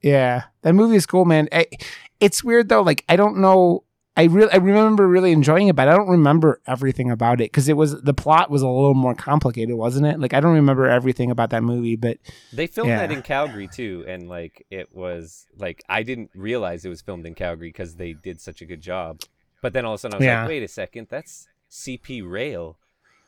Yeah, 0.01 0.43
that 0.61 0.73
movie 0.73 0.95
is 0.95 1.05
cool, 1.05 1.25
man. 1.25 1.49
I, 1.51 1.67
it's 2.21 2.41
weird 2.41 2.69
though. 2.69 2.81
Like 2.81 3.03
I 3.09 3.17
don't 3.17 3.37
know. 3.39 3.83
I 4.19 4.23
really 4.25 4.51
I 4.51 4.57
remember 4.57 5.07
really 5.07 5.31
enjoying 5.31 5.67
it, 5.69 5.75
but 5.75 5.87
I 5.87 5.95
don't 5.95 6.09
remember 6.09 6.61
everything 6.67 7.09
about 7.09 7.39
it 7.41 7.45
because 7.51 7.69
it 7.69 7.77
was 7.77 8.01
the 8.01 8.13
plot 8.13 8.49
was 8.49 8.61
a 8.61 8.67
little 8.67 8.93
more 8.93 9.15
complicated, 9.15 9.75
wasn't 9.75 10.07
it? 10.07 10.19
Like 10.19 10.33
I 10.33 10.39
don't 10.41 10.55
remember 10.55 10.87
everything 10.87 11.31
about 11.31 11.51
that 11.51 11.63
movie, 11.63 11.95
but 11.95 12.17
They 12.51 12.67
filmed 12.67 12.91
that 12.91 13.11
in 13.11 13.21
Calgary 13.21 13.67
too, 13.67 14.03
and 14.07 14.27
like 14.27 14.65
it 14.69 14.93
was 14.93 15.47
like 15.57 15.83
I 15.87 16.03
didn't 16.03 16.31
realize 16.35 16.83
it 16.83 16.89
was 16.89 17.01
filmed 17.01 17.25
in 17.25 17.33
Calgary 17.33 17.69
because 17.69 17.95
they 17.95 18.11
did 18.13 18.41
such 18.41 18.61
a 18.61 18.65
good 18.65 18.81
job. 18.81 19.21
But 19.61 19.71
then 19.73 19.85
all 19.85 19.93
of 19.93 19.99
a 19.99 20.01
sudden 20.01 20.15
I 20.15 20.17
was 20.17 20.25
Yeah. 20.25 20.39
like, 20.41 20.49
wait 20.49 20.63
a 20.63 20.67
second, 20.67 21.07
that's 21.09 21.47
CP 21.71 22.21
Rail. 22.29 22.77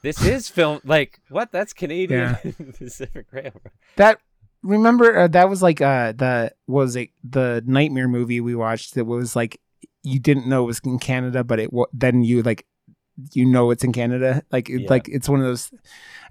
This 0.01 0.21
is 0.25 0.49
film. 0.49 0.81
Like 0.83 1.21
what? 1.29 1.51
That's 1.53 1.71
Canadian 1.73 2.35
Pacific 2.77 3.27
Rail. 3.31 3.53
that 3.95 4.19
remember 4.63 5.17
uh, 5.17 5.27
that 5.27 5.49
was 5.49 5.61
like 5.63 5.79
uh 5.81 6.11
the 6.11 6.51
was 6.67 6.95
it 6.95 7.09
the 7.23 7.63
nightmare 7.65 8.07
movie 8.07 8.41
we 8.41 8.55
watched 8.55 8.93
that 8.95 9.05
was 9.05 9.35
like 9.35 9.59
you 10.03 10.19
didn't 10.19 10.47
know 10.47 10.63
it 10.63 10.67
was 10.67 10.79
in 10.83 10.99
Canada, 10.99 11.43
but 11.43 11.59
it 11.59 11.69
then 11.93 12.23
you 12.23 12.41
like 12.43 12.65
you 13.33 13.45
know 13.45 13.71
it's 13.71 13.83
in 13.83 13.91
Canada. 13.91 14.41
Like 14.51 14.69
Yeah. 14.69 14.87
like 14.89 15.07
it's 15.09 15.29
one 15.29 15.39
of 15.39 15.45
those. 15.45 15.71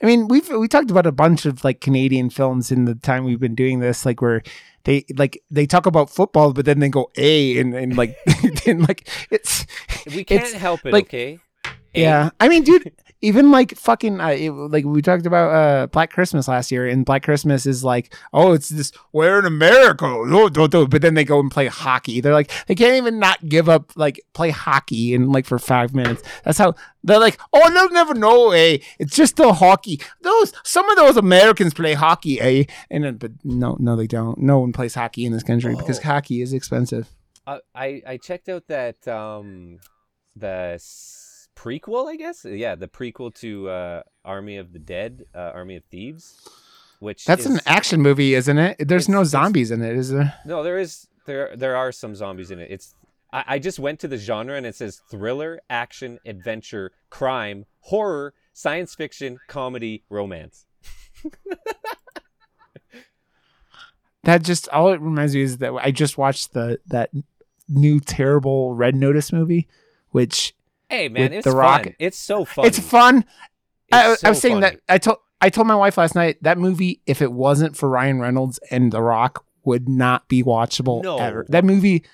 I 0.03 0.07
mean, 0.07 0.29
we've 0.29 0.49
we 0.49 0.67
talked 0.69 0.91
about 0.91 1.07
a 1.07 1.13
bunch 1.13 1.47
of 1.47 1.63
like 1.63 1.81
Canadian 1.81 2.31
films 2.31 2.73
in 2.73 2.85
the 2.87 2.95
time 2.95 3.25
we've 3.25 3.41
been 3.41 3.55
doing 3.55 3.81
this, 3.81 4.05
like 4.07 4.21
where 4.23 4.43
they 4.85 5.05
like 5.17 5.43
they 5.51 5.67
talk 5.67 5.87
about 5.87 6.11
football, 6.11 6.53
but 6.53 6.65
then 6.65 6.81
they 6.81 6.89
go 6.89 7.11
a 7.17 7.59
and 7.59 7.75
and 7.75 7.97
like 7.97 8.17
and 8.67 8.87
like 8.89 9.09
it's 9.31 9.67
We 10.07 10.25
can't 10.25 10.43
It's 10.43 10.53
help 10.55 10.85
it, 10.87 10.93
like- 10.93 11.05
okay? 11.07 11.39
Yeah. 11.95 12.31
I 12.41 12.49
mean, 12.49 12.63
dude, 12.65 12.93
even 13.23 13.51
like 13.51 13.77
fucking 13.77 14.19
uh, 14.21 14.29
it, 14.29 14.51
like 14.51 14.85
we 14.85 15.03
talked 15.03 15.27
about 15.27 15.51
uh 15.53 15.87
Black 15.89 16.11
Christmas 16.11 16.49
last 16.49 16.71
year, 16.73 16.87
and 16.87 17.05
Black 17.05 17.23
Christmas 17.23 17.67
is 17.67 17.85
like, 17.85 18.15
oh, 18.33 18.53
it's 18.53 18.69
this 18.71 18.93
we're 19.13 19.39
in 19.39 19.45
America, 19.45 20.07
oh, 20.07 20.49
do, 20.49 20.69
do. 20.69 20.87
but 20.89 21.03
then 21.03 21.15
they 21.15 21.25
go 21.25 21.39
and 21.39 21.51
play 21.51 21.67
hockey. 21.67 22.21
They're 22.21 22.33
like, 22.33 22.51
they 22.67 22.75
can't 22.75 22.95
even 22.97 23.19
not 23.19 23.47
give 23.49 23.69
up 23.69 23.93
like 23.97 24.21
play 24.33 24.51
hockey 24.51 25.15
and 25.15 25.31
like 25.33 25.45
for 25.47 25.59
five 25.59 25.95
minutes. 25.95 26.23
That's 26.45 26.59
how 26.59 26.75
they're 27.05 27.19
like, 27.21 27.39
oh, 27.53 27.71
they'll 27.73 27.91
never 27.91 28.15
know, 28.15 28.51
eh? 28.53 28.79
It's 28.99 29.15
just 29.15 29.37
the 29.37 29.53
hockey. 29.53 30.01
Those 30.23 30.53
some 30.65 30.89
of 30.89 30.97
those 30.97 31.17
Americans 31.19 31.75
play 31.75 31.95
hockey, 31.95 32.41
eh? 32.41 32.65
And 32.91 33.05
then, 33.05 33.17
but 33.17 33.33
no, 33.45 33.77
no, 33.81 33.97
they 33.97 34.07
don't. 34.07 34.39
No 34.39 34.61
one 34.61 34.73
plays 34.73 34.95
hockey 34.95 35.27
in 35.27 35.33
this 35.33 35.43
country 35.43 35.75
because 35.77 35.99
Oh. 35.99 36.03
hockey 36.05 36.41
is 36.41 36.53
expensive. 36.55 37.09
Uh, 37.47 37.59
I 37.75 38.01
I 38.07 38.17
checked 38.17 38.49
out 38.49 38.67
that 38.69 39.07
um 39.09 39.79
the 40.37 40.79
prequel, 41.61 42.09
I 42.09 42.17
guess. 42.17 42.45
Yeah, 42.45 42.75
the 42.75 42.89
prequel 42.89 43.35
to 43.37 43.69
uh, 43.69 44.03
Army 44.25 44.57
of 44.57 44.73
the 44.73 44.79
Dead, 44.79 45.25
uh, 45.35 45.53
Army 45.55 45.77
of 45.77 45.85
Thieves, 45.85 46.49
which 47.01 47.25
That's 47.25 47.45
is, 47.45 47.55
an 47.55 47.61
action 47.67 48.01
movie, 48.01 48.35
isn't 48.35 48.59
it? 48.59 48.89
There's 48.89 49.09
no 49.09 49.25
zombies 49.25 49.71
in 49.71 49.83
it, 49.83 49.97
is 49.97 50.11
there? 50.11 50.35
No, 50.45 50.63
there 50.63 50.79
is 50.79 51.07
there 51.27 51.55
there 51.55 51.77
are 51.77 51.93
some 51.93 52.15
zombies 52.15 52.51
in 52.51 52.59
it. 52.59 52.71
It's 52.71 52.95
I, 53.33 53.45
I 53.47 53.59
just 53.59 53.79
went 53.79 54.01
to 54.01 54.09
the 54.09 54.17
genre 54.17 54.57
and 54.57 54.67
it 54.67 54.75
says 54.75 55.03
thriller, 55.11 55.61
action, 55.69 56.19
adventure, 56.25 56.93
crime, 57.11 57.67
horror, 57.81 58.35
science 58.53 58.95
fiction, 58.95 59.39
comedy, 59.47 60.05
romance. 60.09 60.67
That 64.25 64.43
just 64.43 64.69
all 64.69 64.93
it 64.93 65.01
reminds 65.01 65.35
me 65.35 65.43
is 65.43 65.59
that 65.59 65.73
I 65.75 65.91
just 65.91 66.19
watched 66.19 66.53
the 66.53 66.79
that 66.89 67.11
new 67.69 68.01
terrible 68.01 68.75
Red 68.75 68.95
Notice 68.95 69.33
movie, 69.33 69.67
which 70.11 70.55
Hey 70.91 71.09
man, 71.09 71.33
it's 71.33 71.45
The 71.45 71.53
Rock- 71.53 71.85
fun. 71.85 71.95
It's 71.99 72.19
so 72.19 72.45
fun. 72.45 72.67
it's 72.67 72.79
fun. 72.79 73.25
I, 73.93 74.13
It's 74.13 74.25
I 74.25 74.29
was 74.31 74.41
saying 74.41 74.61
funny. 74.61 74.77
that 74.77 74.81
I 74.89 74.99
told 74.99 75.19
I 75.41 75.49
told 75.51 75.67
my 75.67 75.75
wife 75.75 75.97
last 75.97 76.15
night 76.15 76.37
that 76.43 76.59
movie, 76.59 77.01
if 77.07 77.23
it 77.23 77.33
wasn't 77.33 77.77
for 77.77 77.89
Ryan 77.89 78.21
Reynolds 78.21 78.59
and 78.71 78.93
The 78.93 79.01
Rock, 79.01 79.45
would 79.65 79.89
not 79.89 80.29
be 80.29 80.43
watchable 80.43 81.03
No. 81.03 81.17
ever. 81.19 81.47
That 81.49 81.65
movie, 81.65 82.05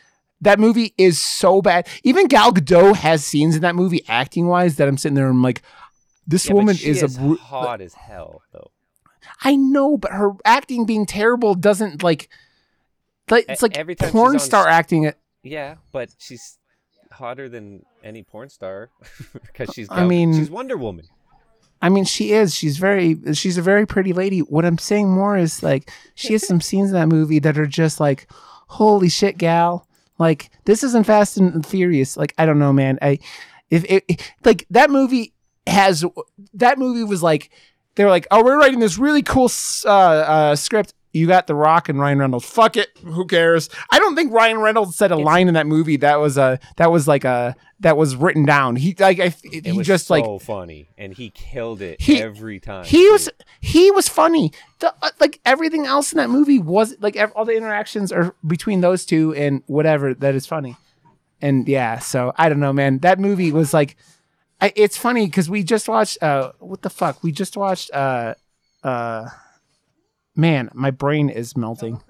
that 0.40 0.61
movie 0.61 0.95
is 0.97 1.21
so 1.23 1.61
bad. 1.62 1.88
Even 2.04 2.26
Gal 2.28 2.52
Gadot 2.52 2.97
has 2.97 3.25
scenes 3.25 3.56
in 3.56 3.62
that 3.62 3.75
movie, 3.75 4.04
acting 4.09 4.47
wise, 4.47 4.76
that 4.76 4.87
I'm 4.88 4.97
sitting 4.97 5.14
there 5.16 5.26
and 5.26 5.35
I'm 5.37 5.42
like, 5.42 5.62
this 6.26 6.47
Yeah, 6.49 6.54
woman 6.54 6.76
is, 6.76 7.02
is 7.02 7.16
a. 7.16 7.18
bru- 7.21 7.37
hot 7.37 7.80
as 7.80 7.95
hell 7.95 8.42
though. 8.52 8.71
I 9.42 9.56
know, 9.56 9.97
but 9.97 10.12
her 10.12 10.33
acting 10.45 10.87
being 10.87 11.04
terrible 11.06 11.54
doesn't 11.54 12.02
like. 12.02 12.28
Like 13.28 13.47
it's 13.49 13.61
like 13.62 13.76
every 13.76 13.97
time 13.97 14.11
porn 14.12 14.38
star 14.38 14.68
s- 14.68 14.73
acting. 14.73 15.02
It 15.04 15.18
yeah, 15.42 15.76
but 15.90 16.11
she's 16.18 16.59
hotter 17.16 17.49
than 17.49 17.85
any 18.02 18.23
porn 18.23 18.49
star 18.49 18.90
because 19.32 19.70
she's. 19.75 19.88
I 19.90 20.06
mean- 20.06 20.35
she's 20.35 20.50
Wonder 20.50 20.76
Woman. 20.76 21.06
I 21.82 21.90
mean, 21.90 22.04
she 22.04 22.32
is. 22.32 22.54
She's 22.54 22.78
very. 22.78 23.18
She's 23.35 23.58
a 23.58 23.62
very 23.62 23.87
pretty 23.87 24.12
lady. 24.14 24.38
What 24.40 24.64
I'm 24.64 24.78
saying 24.78 25.11
more 25.11 25.37
is 25.37 25.62
like 25.62 25.90
she 26.14 26.32
has 26.32 26.46
some 26.46 26.61
scenes 26.61 26.88
in 26.88 26.94
that 26.94 27.08
movie 27.08 27.38
that 27.40 27.58
are 27.58 27.66
just 27.66 28.00
like, 28.00 28.30
holy 28.68 29.11
shit, 29.11 29.37
gal. 29.37 29.87
Like 30.18 30.50
this 30.64 30.82
isn't 30.82 31.04
Fast 31.04 31.37
and 31.37 31.64
Furious. 31.66 32.16
Like 32.16 32.32
I 32.38 32.46
don't 32.46 32.58
know, 32.58 32.73
man. 32.73 32.99
I 33.02 33.18
if 33.70 33.85
it 33.90 34.32
like 34.44 34.66
that 34.70 34.90
movie 34.90 35.35
has 35.66 36.04
that 36.54 36.78
movie 36.78 37.04
was 37.04 37.23
like 37.23 37.50
they 37.96 38.04
were 38.04 38.11
like, 38.11 38.26
oh, 38.30 38.42
we're 38.44 38.58
writing 38.58 38.78
this 38.80 38.99
really 38.99 39.23
cool 39.23 39.50
uh, 39.85 39.88
uh, 39.90 40.56
script. 40.56 40.94
You 41.16 41.26
got 41.26 41.46
The 41.46 41.54
Rock 41.54 41.88
and 41.88 41.99
Ryan 41.99 42.18
Reynolds. 42.18 42.44
Fuck 42.44 42.76
it. 42.76 42.96
Who 43.04 43.26
cares? 43.26 43.70
I 43.90 43.99
don't 43.99 44.14
think 44.14 44.32
Ryan 44.32 44.58
Reynolds 44.58 44.96
said 44.96 45.11
a 45.12 45.14
It's- 45.14 45.25
line 45.25 45.49
in 45.49 45.54
that 45.54 45.66
movie 45.66 45.96
that 45.99 46.20
was 46.20 46.37
a 46.37 46.58
that 46.76 46.90
was 46.92 47.08
like 47.08 47.25
a 47.25 47.56
that 47.80 47.96
was 47.96 48.16
written 48.16 48.44
down. 48.44 48.76
He 48.76 48.94
like 48.99 49.18
I, 49.20 49.35
It 49.44 49.66
he 49.66 49.73
was 49.73 49.87
just 49.87 50.06
so 50.06 50.14
like 50.14 50.42
funny, 50.42 50.88
and 50.99 51.12
he 51.14 51.30
killed 51.30 51.80
it 51.82 52.00
He- 52.00 52.20
every 52.23 52.61
time. 52.61 52.85
he 52.85 52.99
too. 53.06 53.12
was 53.12 53.28
he 53.61 53.90
was 53.90 54.08
funny. 54.08 54.52
The, 54.80 54.94
uh, 55.02 55.11
like 55.20 55.40
everything 55.46 55.87
else 55.87 56.12
in 56.12 56.18
that 56.18 56.28
movie 56.30 56.58
was 56.58 56.94
like 57.00 57.16
ev- 57.16 57.32
all 57.32 57.44
the 57.44 57.56
interactions 57.56 58.12
are 58.12 58.35
between 58.46 58.80
those 58.82 59.04
two 59.06 59.35
and 59.35 59.62
whatever 59.66 60.12
that 60.14 60.35
is 60.35 60.46
funny. 60.46 60.76
And 61.42 61.66
yeah, 61.68 61.99
so 61.99 62.32
I 62.37 62.49
don't 62.49 62.61
know, 62.61 62.73
man. 62.73 62.99
That 63.00 63.18
movie 63.18 63.52
was 63.52 63.75
like, 63.75 63.96
I, 64.61 64.73
it's 64.75 64.96
funny 64.96 65.26
because 65.26 65.50
we 65.50 65.62
just 65.62 65.87
watched. 65.88 66.23
Uh, 66.23 66.52
what 66.61 66.80
the 66.82 66.90
fuck? 66.90 67.23
We 67.23 67.30
just 67.32 67.56
watched. 67.56 67.90
Uh, 67.92 68.35
uh, 68.82 69.28
man, 70.36 70.70
my 70.74 70.90
brain 70.90 71.28
is 71.30 71.56
melting. 71.56 72.00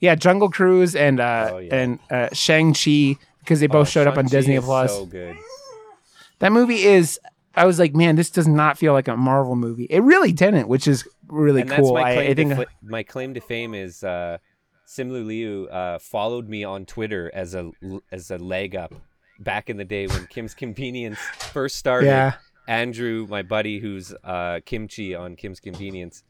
Yeah, 0.00 0.14
Jungle 0.14 0.50
Cruise 0.50 0.94
and 0.94 1.20
uh 1.20 1.50
Oh, 1.52 1.58
yeah. 1.58 1.74
and 1.74 1.98
uh 2.10 2.28
Shang 2.32 2.74
Chi 2.74 3.16
because 3.40 3.60
they 3.60 3.66
both 3.66 3.88
Oh, 3.88 3.90
showed 3.90 4.06
up 4.06 4.16
on 4.18 4.26
Disney 4.26 4.58
Plus. 4.60 4.92
So 4.92 5.06
good. 5.06 5.36
That 6.40 6.52
movie 6.52 6.82
is. 6.84 7.18
I 7.56 7.66
was 7.66 7.78
like, 7.78 7.94
man, 7.94 8.16
this 8.16 8.30
does 8.30 8.48
not 8.48 8.76
feel 8.78 8.92
like 8.92 9.06
a 9.06 9.16
Marvel 9.16 9.54
movie. 9.54 9.84
It 9.84 10.00
really 10.00 10.32
didn't, 10.32 10.66
which 10.66 10.88
is 10.88 11.06
really 11.28 11.60
and 11.60 11.70
cool. 11.70 11.94
that's 11.94 12.02
my 12.04 12.10
I, 12.10 12.14
claim, 12.14 12.30
I 12.30 12.34
think. 12.34 12.50
to, 12.50 12.56
fl- 12.56 12.62
my 12.82 13.02
claim 13.04 13.34
to 13.34 13.40
fame 13.40 13.74
is 13.74 14.02
uh, 14.02 14.38
Simu 14.88 15.24
Liu 15.24 15.68
uh, 15.68 16.00
followed 16.00 16.48
me 16.48 16.64
on 16.64 16.84
Twitter 16.84 17.30
as 17.32 17.54
a 17.54 17.70
as 18.10 18.30
a 18.32 18.38
leg 18.38 18.74
up 18.74 18.92
back 19.38 19.70
in 19.70 19.76
the 19.76 19.84
day 19.84 20.06
when 20.08 20.26
Kim's 20.26 20.52
Convenience 20.64 21.18
first 21.38 21.76
started. 21.76 22.08
yeah, 22.08 22.34
Andrew, 22.66 23.26
my 23.30 23.42
buddy, 23.42 23.78
who's 23.78 24.12
uh, 24.24 24.58
Kimchee 24.66 25.14
on 25.14 25.36
Kim's 25.36 25.60
Convenience, 25.60 26.24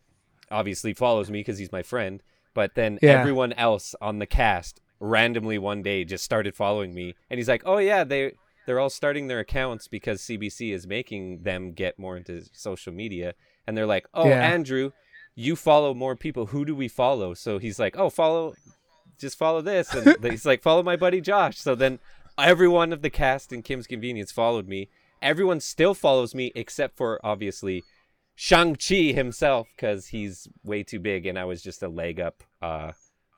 obviously 0.51 0.95
follows 0.95 1.31
me 1.31 1.41
because 1.41 1.59
he's 1.59 1.73
my 1.73 1.83
friend. 1.83 2.23
But 2.55 2.75
then 2.75 2.99
Yeah. 3.03 3.21
everyone 3.21 3.53
else 3.55 3.95
on 4.01 4.19
the 4.19 4.27
cast 4.27 4.81
randomly 5.01 5.59
one 5.59 5.83
day 5.83 6.05
just 6.05 6.25
started 6.25 6.55
following 6.55 6.95
me, 6.95 7.15
and 7.29 7.39
he's 7.39 7.49
like, 7.49 7.63
"Oh 7.67 7.79
yeah, 7.79 8.05
they 8.05 8.33
they're 8.67 8.81
all 8.81 8.89
starting 8.91 9.27
their 9.27 9.41
accounts 9.41 9.89
because 9.89 10.23
CBC 10.23 10.73
is 10.73 10.87
making 10.87 11.43
them 11.43 11.73
get 11.73 11.99
more 11.99 12.17
into 12.17 12.43
social 12.53 12.93
media." 12.93 13.35
And 13.67 13.77
they're 13.77 13.87
like, 13.87 14.07
"Oh, 14.15 14.29
Yeah. 14.29 14.41
Andrew, 14.47 14.93
you 15.35 15.57
follow 15.57 15.95
more 15.95 16.15
people. 16.17 16.47
Who 16.47 16.65
do 16.65 16.75
we 16.75 16.89
follow?" 16.89 17.35
So 17.35 17.59
he's 17.59 17.79
like, 17.79 17.97
"Oh, 17.99 18.09
follow, 18.09 18.55
just 19.19 19.37
follow 19.37 19.61
this." 19.61 19.93
And 19.93 20.17
he's 20.25 20.47
like, 20.47 20.63
"Follow 20.63 20.83
my 20.83 20.97
buddy 20.97 21.21
Josh." 21.21 21.59
So 21.59 21.75
then 21.75 21.99
everyone 22.39 22.93
of 22.93 23.03
the 23.03 23.11
cast 23.11 23.53
in 23.53 23.63
Kim's 23.63 23.87
Convenience 23.87 24.31
followed 24.33 24.69
me. 24.69 24.89
Everyone 25.21 25.61
still 25.61 25.95
follows 25.95 26.35
me 26.35 26.53
except 26.55 26.97
for 26.97 27.19
obviously 27.25 27.83
Shang-Chi 28.35 29.13
himself 29.13 29.69
because 29.77 30.07
he's 30.09 30.49
way 30.65 30.83
too 30.83 30.99
big 31.01 31.27
and 31.27 31.39
I 31.39 31.45
was 31.45 31.63
just 31.63 31.83
a 31.83 31.89
leg 31.89 32.21
up 32.21 32.43
uh, 32.63 32.93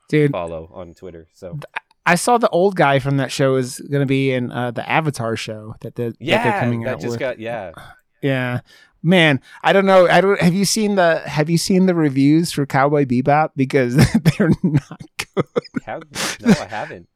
dude. 0.08 0.32
follow 0.32 0.70
on 0.72 0.94
Twitter. 0.94 1.28
So 1.34 1.58
I 2.06 2.14
saw 2.14 2.38
the 2.38 2.48
old 2.50 2.76
guy 2.76 2.98
from 2.98 3.16
that 3.18 3.32
show 3.32 3.56
is 3.56 3.78
going 3.90 4.00
to 4.00 4.06
be 4.06 4.32
in 4.32 4.50
uh, 4.52 4.70
the 4.70 4.88
Avatar 4.88 5.36
show 5.36 5.74
that, 5.80 5.96
they're- 5.96 6.10
that 6.10 6.20
yeah, 6.20 6.42
they're 6.50 6.60
coming 6.60 6.82
that 6.82 6.94
out 6.94 7.00
just 7.00 7.12
with. 7.12 7.20
got 7.20 7.38
yeah. 7.38 7.72
Yeah. 8.22 8.60
Man, 9.02 9.40
I 9.62 9.72
don't 9.72 9.86
know. 9.86 10.08
I 10.08 10.20
don't 10.20 10.40
have 10.40 10.54
you 10.54 10.64
seen 10.64 10.96
the 10.96 11.18
have 11.26 11.48
you 11.50 11.58
seen 11.58 11.86
the 11.86 11.94
reviews 11.94 12.50
for 12.50 12.66
Cowboy 12.66 13.04
Bebop 13.04 13.50
because 13.54 13.94
they're 14.38 14.50
not 14.64 15.00
good. 15.36 15.44
How 15.84 16.00
no, 16.40 16.48
I 16.60 16.64
haven't. 16.66 17.06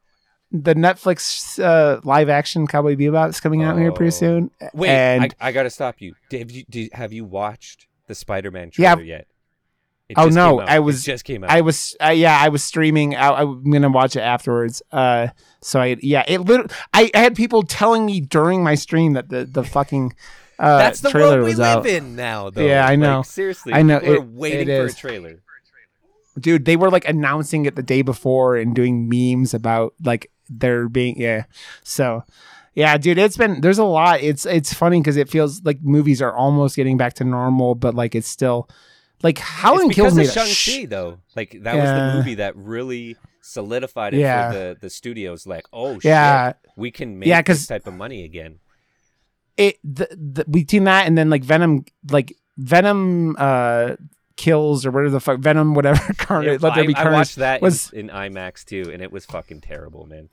The 0.53 0.75
Netflix 0.75 1.63
uh, 1.63 2.01
live 2.03 2.29
action 2.29 2.67
Cowboy 2.67 2.97
Bebop 2.97 3.29
is 3.31 3.41
coming 3.41 3.63
out 3.63 3.79
here 3.79 3.93
pretty 3.93 4.09
Oh. 4.09 4.19
soon. 4.19 4.51
Wait, 4.75 4.89
and 4.91 5.35
I, 5.41 5.49
I 5.49 5.53
got 5.53 5.63
to 5.63 5.71
stop 5.71 6.01
you. 6.01 6.15
Have 6.33 6.51
you 6.51 6.65
did, 6.69 6.93
have 6.93 7.13
you 7.13 7.25
watched 7.25 7.87
the 8.09 8.15
Spider-Man 8.17 8.73
Yeah. 8.77 8.95
trailer 8.97 9.07
yet? 9.07 9.27
It 10.09 10.15
Oh, 10.19 10.25
just 10.25 10.35
no. 10.35 10.59
I 10.59 10.77
It 10.77 10.79
was- 10.81 11.05
just 11.05 11.25
came 11.25 11.45
out. 11.45 11.51
I 11.51 11.61
was 11.61 11.97
uh, 12.05 12.09
yeah, 12.09 12.37
I 12.37 12.49
was 12.49 12.65
streaming. 12.65 13.15
I, 13.15 13.29
I'm 13.43 13.71
gonna 13.71 13.91
watch 13.91 14.17
it 14.17 14.23
afterwards. 14.23 14.83
Uh, 14.91 15.29
so 15.63 15.81
I 15.81 15.97
yeah, 16.03 16.25
it 16.27 16.39
lit- 16.41 16.73
I, 16.93 17.13
I 17.15 17.19
had 17.19 17.37
people 17.37 17.63
telling 17.63 18.05
me 18.07 18.21
during 18.21 18.65
my 18.65 18.75
stream 18.75 19.13
that 19.13 19.29
the 19.29 19.45
the 19.45 19.63
fucking 19.63 20.15
uh, 20.59 20.79
That's 20.79 21.01
the 21.01 21.11
trailer 21.11 21.37
world 21.37 21.45
we 21.45 21.55
live 21.55 21.61
out. 21.79 21.87
in 21.87 22.17
now, 22.17 22.51
though. 22.51 22.67
Yeah, 22.67 22.85
I 22.89 22.97
know. 22.97 23.19
Like, 23.19 23.27
seriously, 23.27 23.73
I 23.73 23.83
know, 23.83 23.99
it- 23.99 24.25
waiting 24.27 24.69
it 24.69 24.81
for 24.81 24.87
a 24.87 24.93
trailer. 24.93 25.43
dude 26.41 26.65
they 26.65 26.75
were 26.77 26.91
like 26.91 27.07
announcing 27.09 27.65
it 27.67 27.77
the 27.77 27.83
day 27.83 28.03
before 28.03 28.57
and 28.57 28.75
doing 28.75 29.09
memes 29.09 29.55
about 29.55 29.95
like 30.03 30.29
there 30.51 30.89
being 30.89 31.19
yeah 31.21 31.45
so 31.85 32.23
yeah 32.75 32.99
dude 32.99 33.17
it's 33.19 33.37
been 33.37 33.61
there's 33.61 33.79
a 33.79 33.85
lot 33.85 34.21
it's 34.21 34.45
it's 34.45 34.75
funny 34.75 35.01
because 35.01 35.17
it 35.17 35.29
feels 35.29 35.63
like 35.65 35.81
movies 35.81 36.21
are 36.21 36.35
almost 36.35 36.75
getting 36.77 36.97
back 36.97 37.15
to 37.15 37.25
normal 37.25 37.75
but 37.75 37.95
like 37.95 38.15
it's 38.17 38.29
still 38.29 38.69
like 39.23 39.39
howling 39.39 39.87
it's 39.91 39.95
kills 39.95 40.15
me 40.15 40.25
of 40.25 40.33
Shang-Chi, 40.33 40.51
sh- 40.51 40.87
though. 40.89 41.19
Like 41.37 41.57
that 41.63 41.75
was 41.77 41.85
the 41.91 42.13
movie 42.17 42.35
that 42.37 42.57
really 42.57 43.17
solidified 43.43 44.15
it 44.15 44.21
Yeah. 44.21 44.51
for 44.51 44.59
the 44.59 44.77
the 44.81 44.91
studios. 44.91 45.47
Like, 45.47 45.67
oh 45.75 46.01
yeah 46.03 46.49
shit, 46.49 46.57
we 46.77 46.91
can 46.91 47.19
make 47.19 47.29
Yeah, 47.29 47.43
this 47.43 47.67
type 47.67 47.87
of 47.87 47.93
money 47.95 48.25
again. 48.25 48.61
it 49.59 49.79
the, 49.85 50.09
the 50.17 50.45
between 50.47 50.85
that 50.85 51.07
and 51.07 51.19
then 51.19 51.29
like 51.29 51.45
venom 51.45 51.85
like 52.11 52.35
venom 52.57 53.37
uh 53.39 53.97
kills 54.37 54.87
or 54.87 54.91
whatever 54.91 55.11
the 55.11 55.21
fuck 55.21 55.39
venom 55.39 55.75
whatever 55.75 56.01
carnage 56.17 56.55
It- 56.55 56.63
let 56.63 56.75
there 56.75 56.85
I, 56.85 56.87
be 56.87 56.97
I 56.97 57.03
carnage 57.03 57.17
watched 57.19 57.37
that 57.37 57.61
was- 57.61 57.91
in, 57.93 58.09
in 58.09 58.17
IMAX 58.17 58.65
too, 58.65 58.91
and 58.91 59.03
it 59.03 59.13
was 59.13 59.27
fucking 59.27 59.61
terrible, 59.61 60.07
man. 60.07 60.31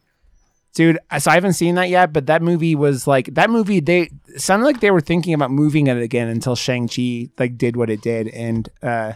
Dude 0.73 0.99
so 1.19 1.31
i 1.31 1.33
haven't 1.33 1.53
seen 1.53 1.75
that 1.75 1.89
yet 1.89 2.13
but 2.13 2.25
that 2.27 2.41
movie 2.41 2.75
was 2.75 3.07
like 3.07 3.33
that 3.33 3.49
movie 3.49 3.79
they 3.79 4.09
sounded 4.35 4.65
like 4.65 4.79
they 4.79 4.91
were 4.91 5.01
thinking 5.01 5.33
about 5.33 5.49
moving 5.51 5.87
it 5.87 5.97
again 5.97 6.27
until 6.27 6.55
shang-chi 6.55 7.29
like 7.39 7.57
did 7.57 7.75
what 7.75 7.89
it 7.89 8.01
did 8.01 8.27
and 8.29 8.69
uh 8.83 9.13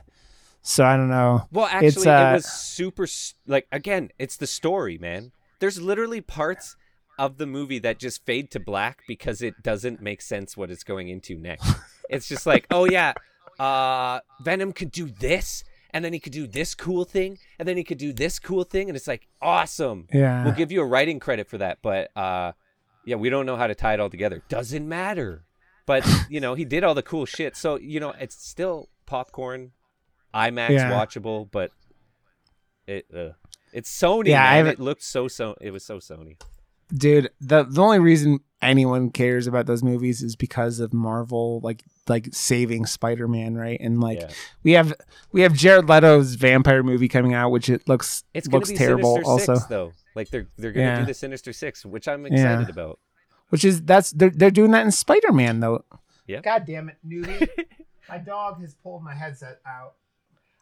so 0.61 0.83
i 0.85 0.95
don't 0.97 1.09
know 1.09 1.47
Well, 1.51 1.65
actually, 1.67 2.07
uh, 2.07 2.31
it 2.31 2.33
was 2.35 2.45
super. 2.45 3.07
Like 3.47 3.67
again, 3.71 4.11
it's 4.19 4.37
the 4.37 4.45
story, 4.47 4.97
man. 4.99 5.31
There's 5.59 5.81
literally 5.81 6.21
parts 6.21 6.75
of 7.17 7.37
the 7.37 7.45
movie 7.47 7.79
that 7.79 7.97
just 7.99 8.25
fade 8.25 8.51
to 8.51 8.59
black 8.59 9.01
because 9.07 9.41
it 9.41 9.61
doesn't 9.63 10.01
make 10.01 10.21
sense 10.21 10.55
what 10.55 10.69
it's 10.71 10.83
going 10.83 11.09
into 11.09 11.35
next. 11.37 11.67
it's 12.09 12.27
just 12.27 12.45
like, 12.45 12.67
oh 12.69 12.85
yeah, 12.85 13.13
uh, 13.59 14.19
Venom 14.41 14.71
could 14.71 14.91
do 14.91 15.09
this, 15.09 15.63
and 15.93 16.03
then 16.03 16.13
he 16.13 16.19
could 16.19 16.33
do 16.33 16.47
this 16.47 16.73
cool 16.75 17.05
thing, 17.05 17.37
and 17.59 17.67
then 17.67 17.77
he 17.77 17.83
could 17.83 17.97
do 17.97 18.13
this 18.13 18.39
cool 18.39 18.63
thing, 18.63 18.89
and 18.89 18.95
it's 18.95 19.07
like 19.07 19.27
awesome. 19.41 20.07
yeah 20.13 20.43
We'll 20.43 20.53
give 20.53 20.71
you 20.71 20.81
a 20.81 20.85
writing 20.85 21.19
credit 21.19 21.47
for 21.47 21.57
that, 21.59 21.79
but 21.81 22.15
uh, 22.17 22.53
yeah, 23.05 23.15
we 23.15 23.29
don't 23.29 23.45
know 23.45 23.55
how 23.57 23.67
to 23.67 23.75
tie 23.75 23.93
it 23.93 23.99
all 23.99 24.09
together. 24.09 24.41
Doesn't 24.49 24.87
matter. 24.87 25.43
But 25.85 26.07
you 26.29 26.39
know, 26.39 26.53
he 26.53 26.65
did 26.65 26.83
all 26.83 26.93
the 26.93 27.03
cool 27.03 27.25
shit, 27.25 27.55
so 27.55 27.77
you 27.77 27.99
know, 27.99 28.13
it's 28.19 28.35
still 28.35 28.89
popcorn, 29.05 29.71
IMAX 30.33 30.69
Yeah. 30.69 30.91
watchable, 30.91 31.49
but 31.51 31.71
it 32.87 33.05
uh, 33.15 33.29
it's 33.73 33.89
Sony. 33.89 34.27
Yeah. 34.29 34.63
It 34.65 34.79
looked 34.79 35.03
so 35.03 35.27
so. 35.27 35.55
It 35.61 35.71
was 35.71 35.83
so 35.83 35.97
Sony. 35.99 36.37
dude 36.93 37.29
the 37.39 37.63
the 37.63 37.81
only 37.81 37.99
reason 37.99 38.39
anyone 38.61 39.09
cares 39.11 39.47
about 39.47 39.65
those 39.65 39.81
movies 39.81 40.21
is 40.21 40.35
because 40.35 40.79
of 40.81 40.93
marvel 40.93 41.59
like 41.63 41.83
like 42.07 42.29
saving 42.33 42.85
spider-man 42.85 43.55
right 43.55 43.79
and 43.79 44.01
like 44.01 44.19
yeah. 44.21 44.29
we 44.63 44.71
have 44.71 44.93
we 45.31 45.41
have 45.41 45.53
jared 45.53 45.87
leto's 45.87 46.33
vampire 46.35 46.81
movie 46.83 47.07
coming 47.07 47.33
out 47.33 47.51
which 47.51 47.69
it 47.69 47.87
looks 47.87 48.23
It's 48.33 48.47
gonna 48.47 48.57
looks 48.57 48.71
be 48.71 48.77
terrible 48.77 49.13
Sinister 49.15 49.29
also 49.31 49.53
Six, 49.55 49.65
though. 49.67 49.91
Like 50.15 50.29
they're 50.29 50.47
they're 50.57 50.71
gonna 50.71 50.85
Yeah. 50.85 50.99
do 51.01 51.05
the 51.05 51.13
Sinister 51.13 51.53
Six, 51.53 51.85
which 51.85 52.07
I'm 52.07 52.25
excited 52.25 52.69
about. 52.69 52.99
which 53.49 53.63
is 53.63 53.81
that's 53.83 54.11
they're, 54.11 54.31
they're 54.31 54.51
doing 54.51 54.71
that 54.71 54.83
in 54.85 54.91
spider-man 54.91 55.59
though 55.59 55.85
Yeah. 56.27 56.41
god 56.41 56.65
damn 56.65 56.89
it 56.89 56.97
newbie 57.07 57.47
my 58.09 58.17
dog 58.17 58.59
has 58.61 58.73
pulled 58.75 59.03
my 59.03 59.13
headset 59.13 59.59
out 59.65 59.93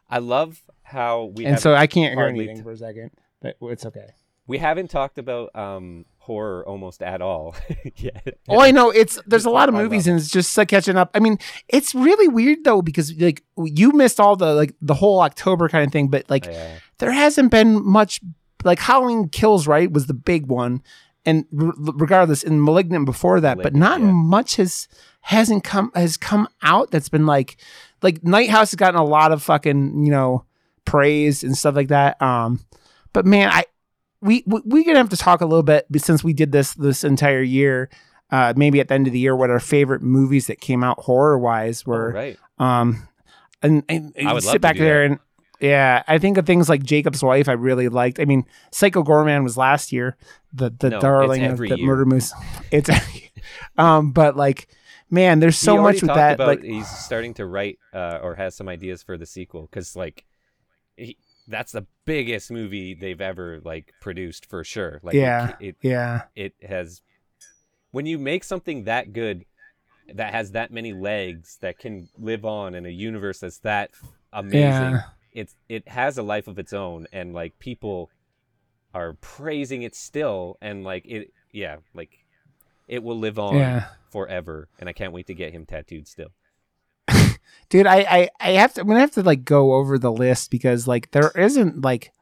I 0.08 0.18
love 0.18 0.60
how 0.82 1.24
we 1.36 1.44
and 1.46 1.54
have 1.54 1.60
so 1.62 1.74
i 1.74 1.86
can't 1.86 2.14
hear 2.18 2.26
anything 2.26 2.56
t- 2.56 2.62
for 2.62 2.72
a 2.72 2.76
second 2.76 3.12
but 3.40 3.56
it's 3.62 3.86
okay 3.86 4.08
we 4.48 4.58
haven't 4.58 4.90
talked 4.90 5.18
about 5.18 5.54
um 5.56 6.04
horror 6.24 6.62
almost 6.66 7.02
at 7.02 7.20
all 7.22 7.56
yet. 7.96 8.38
Oh, 8.48 8.60
I 8.60 8.70
know. 8.70 8.90
It's 8.90 9.18
there's 9.26 9.44
a 9.46 9.50
lot 9.50 9.68
of 9.68 9.74
movies 9.74 10.06
and 10.06 10.18
it's 10.18 10.30
just 10.30 10.56
like 10.56 10.68
catching 10.68 10.96
up. 10.96 11.10
I 11.14 11.18
mean, 11.18 11.38
it's 11.68 11.94
really 11.94 12.28
weird 12.28 12.64
though 12.64 12.82
because 12.82 13.12
like 13.18 13.42
you 13.56 13.92
missed 13.92 14.20
all 14.20 14.36
the 14.36 14.54
like 14.54 14.74
the 14.80 14.94
whole 14.94 15.20
October 15.22 15.68
kind 15.68 15.84
of 15.84 15.92
thing, 15.92 16.08
but 16.08 16.28
like 16.30 16.46
Yeah. 16.46 16.78
there 16.98 17.12
hasn't 17.12 17.50
been 17.50 17.84
much. 17.84 18.20
Like 18.62 18.78
Halloween 18.78 19.28
Kills 19.30 19.66
right 19.66 19.90
was 19.90 20.06
the 20.06 20.12
big 20.14 20.46
one, 20.46 20.82
and 21.24 21.46
r- 21.58 21.72
regardless, 21.94 22.42
in 22.42 22.62
Malignant 22.62 23.06
before 23.06 23.40
that, 23.40 23.56
but 23.56 23.74
not 23.74 24.00
yeah. 24.00 24.06
much 24.12 24.56
has 24.56 24.86
hasn't 25.22 25.64
come 25.64 25.90
has 25.94 26.18
come 26.18 26.46
out 26.62 26.90
that's 26.90 27.08
been 27.08 27.24
like 27.24 27.56
like 28.02 28.22
Night 28.22 28.50
House 28.50 28.70
has 28.72 28.76
gotten 28.76 29.00
a 29.00 29.04
lot 29.04 29.32
of 29.32 29.42
fucking 29.42 30.04
you 30.04 30.10
know 30.10 30.44
praise 30.84 31.42
and 31.42 31.56
stuff 31.56 31.74
like 31.74 31.88
that. 31.88 32.20
Um, 32.20 32.60
but 33.14 33.24
man, 33.24 33.48
I 33.50 33.64
we 34.20 34.42
we- 34.46 34.62
we're 34.64 34.84
gonna 34.84 34.98
have 34.98 35.08
to 35.10 35.16
talk 35.16 35.40
a 35.40 35.46
little 35.46 35.62
bit 35.62 35.86
but 35.90 36.00
since 36.02 36.22
we 36.24 36.32
did 36.32 36.52
this 36.52 36.74
this 36.74 37.04
entire 37.04 37.42
year. 37.42 37.88
Uh, 38.32 38.52
maybe 38.56 38.78
at 38.78 38.86
the 38.86 38.94
end 38.94 39.08
of 39.08 39.12
the 39.12 39.18
year, 39.18 39.34
what 39.34 39.50
our 39.50 39.58
favorite 39.58 40.02
movies 40.02 40.46
that 40.46 40.60
came 40.60 40.84
out 40.84 41.00
horror 41.00 41.36
wise 41.36 41.82
Oh, 41.84 41.90
were. 41.90 42.12
right. 42.12 42.38
Um, 42.60 43.08
and, 43.60 43.82
and 43.88 44.12
I 44.24 44.32
would 44.32 44.44
sit 44.44 44.46
love 44.46 44.54
to 44.54 44.60
back 44.60 44.76
there 44.76 45.00
that. 45.00 45.10
and 45.14 45.20
yeah, 45.60 46.04
I 46.06 46.18
think 46.18 46.38
of 46.38 46.46
things 46.46 46.68
like 46.68 46.84
Jacob's 46.84 47.24
Wife. 47.24 47.48
I 47.48 47.54
really 47.54 47.88
liked. 47.88 48.20
I 48.20 48.26
mean, 48.26 48.44
Psycho 48.70 49.02
Goreman 49.02 49.42
was 49.42 49.56
last 49.56 49.90
year. 49.90 50.16
The 50.52 50.70
the 50.70 50.90
No, 50.90 51.00
darling 51.00 51.42
of 51.44 51.58
the 51.58 51.76
year. 51.76 51.84
murder 51.84 52.04
moose. 52.04 52.32
It's 52.70 52.88
um, 53.76 54.12
but 54.12 54.36
like, 54.36 54.68
man, 55.10 55.40
there's 55.40 55.58
so 55.58 55.82
much 55.82 56.00
with 56.00 56.14
that. 56.14 56.34
About 56.34 56.46
Like, 56.46 56.62
he's 56.62 56.88
starting 56.88 57.34
to 57.34 57.46
write 57.46 57.80
uh, 57.92 58.20
or 58.22 58.36
has 58.36 58.54
some 58.54 58.68
ideas 58.68 59.02
for 59.02 59.18
the 59.18 59.26
sequel 59.26 59.62
because 59.62 59.96
like 59.96 60.24
he, 60.96 61.16
that's 61.48 61.72
the 61.72 61.86
biggest 62.04 62.50
movie 62.50 62.94
they've 62.94 63.20
ever 63.20 63.60
like 63.64 63.92
produced 64.00 64.46
for 64.46 64.62
sure. 64.64 65.00
Like 65.02 65.14
Yeah. 65.14 65.54
it, 65.60 65.76
yeah, 65.82 66.22
it 66.36 66.54
has 66.62 67.02
when 67.90 68.06
you 68.06 68.18
make 68.18 68.44
something 68.44 68.84
that 68.84 69.12
good 69.12 69.44
that 70.14 70.32
has 70.32 70.52
that 70.52 70.72
many 70.72 70.92
legs 70.92 71.58
that 71.60 71.78
can 71.78 72.08
live 72.18 72.44
on 72.44 72.74
in 72.74 72.84
a 72.86 72.90
universe 72.90 73.38
that's 73.40 73.58
that 73.58 73.90
amazing 74.32 74.60
Yeah. 74.62 75.02
it's 75.32 75.54
it 75.68 75.86
has 75.88 76.18
a 76.18 76.22
life 76.22 76.48
of 76.48 76.58
its 76.58 76.72
own 76.72 77.06
and 77.12 77.32
like 77.32 77.58
people 77.58 78.10
are 78.92 79.12
praising 79.20 79.82
it 79.82 79.94
still 79.94 80.56
and 80.60 80.82
like 80.82 81.04
it 81.06 81.32
yeah 81.52 81.76
like 81.94 82.10
it 82.88 83.04
will 83.04 83.18
live 83.18 83.38
on 83.38 83.56
yeah. 83.56 83.86
forever 84.10 84.68
and 84.80 84.88
i 84.88 84.92
can't 84.92 85.12
wait 85.12 85.28
to 85.28 85.34
get 85.34 85.52
him 85.52 85.64
tattooed 85.64 86.08
still 86.08 86.30
dude 87.68 87.86
I, 87.86 87.98
I 88.00 88.28
i 88.40 88.50
have 88.52 88.74
to 88.74 88.80
i'm 88.80 88.86
gonna 88.86 89.00
have 89.00 89.12
to 89.12 89.22
like 89.22 89.44
go 89.44 89.74
over 89.74 89.98
the 89.98 90.12
list 90.12 90.50
because 90.50 90.88
like 90.88 91.10
there 91.12 91.30
isn't 91.36 91.82
like 91.82 92.12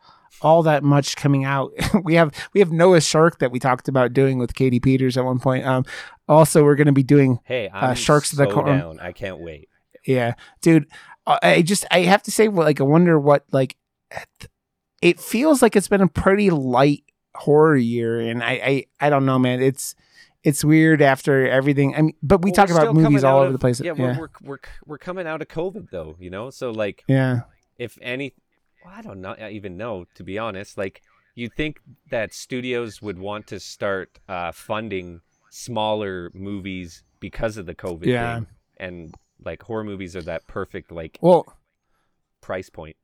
all 0.41 0.63
that 0.63 0.83
much 0.85 1.17
coming 1.17 1.45
out. 1.45 1.73
we 2.05 2.15
have 2.15 2.33
we 2.53 2.61
have 2.61 2.71
Noah 2.71 3.01
Shark 3.01 3.39
that 3.39 3.51
we 3.51 3.59
talked 3.59 3.89
about 3.89 4.13
doing 4.13 4.39
with 4.39 4.55
Katie 4.55 4.81
Peters 4.81 5.17
at 5.17 5.25
one 5.25 5.39
point. 5.39 5.67
Um, 5.67 5.85
also 6.29 6.63
we're 6.63 6.77
going 6.77 6.87
to 6.87 6.93
be 6.93 7.03
doing 7.03 7.41
Hey, 7.45 7.69
I'm 7.73 7.95
Sharks 7.95 8.33
of 8.33 8.39
the 8.39 8.45
so 8.45 8.55
Cor- 8.55 8.67
down. 8.67 9.01
I 9.01 9.13
can't 9.13 9.39
wait. 9.39 9.69
yeah, 10.07 10.35
dude. 10.61 10.87
uh, 11.27 11.39
I 11.43 11.63
just 11.63 11.85
I 11.91 12.01
have 12.01 12.23
to 12.25 12.31
say, 12.31 12.49
like 12.49 12.81
I 12.81 12.85
wonder 12.85 13.19
what 13.19 13.45
like 13.53 13.77
it 15.03 15.21
feels 15.21 15.63
like 15.63 15.77
it's 15.77 15.89
been 15.89 16.01
a 16.01 16.09
pretty 16.09 16.51
light 16.51 17.05
horror 17.35 17.77
year, 17.77 18.21
and 18.21 18.43
I 18.43 18.53
I, 18.53 18.85
I 19.07 19.11
don't 19.11 19.27
know, 19.27 19.39
man. 19.39 19.61
It's 19.61 19.95
it's 20.45 20.65
weird 20.65 21.03
after 21.03 21.49
everything. 21.49 21.95
I 21.97 22.03
mean, 22.03 22.15
but 22.23 22.43
we 22.43 22.51
Well, 22.51 22.67
talk 22.67 22.71
about 22.71 22.95
movies 22.95 23.25
all 23.25 23.39
over 23.39 23.47
of- 23.47 23.53
the 23.53 23.59
place. 23.59 23.81
Yeah, 23.81 23.95
Yeah, 23.97 24.17
we're, 24.19 24.19
we're 24.21 24.29
we're 24.43 24.59
we're 24.87 24.99
coming 24.99 25.27
out 25.27 25.43
of 25.43 25.49
COVID 25.49 25.91
though, 25.91 26.17
you 26.19 26.31
know. 26.31 26.51
So 26.51 26.71
like, 26.71 27.05
yeah. 27.09 27.41
if 27.79 27.99
any, 28.01 28.35
well, 28.85 28.95
I 28.97 29.03
don't 29.03 29.21
know, 29.21 29.35
I 29.39 29.51
even 29.51 29.77
know 29.77 30.07
to 30.15 30.23
be 30.23 30.39
honest. 30.39 30.79
Like, 30.79 31.03
you'd 31.35 31.55
think 31.55 31.81
that 32.11 32.33
studios 32.33 33.03
would 33.03 33.19
want 33.19 33.47
to 33.49 33.59
start 33.61 34.19
uh, 34.29 34.53
funding 34.53 35.21
smaller 35.51 36.31
movies 36.35 37.03
because 37.21 37.57
of 37.57 37.67
the 37.67 37.75
COVID 37.75 38.07
Yeah. 38.07 38.35
thing, 38.37 38.47
and 38.79 39.15
like 39.45 39.63
horror 39.63 39.85
movies 39.85 40.15
are 40.17 40.23
that 40.23 40.47
perfect 40.47 40.93
like 40.93 41.19
Well, 41.21 41.47
price 42.41 42.71
point. 42.71 42.97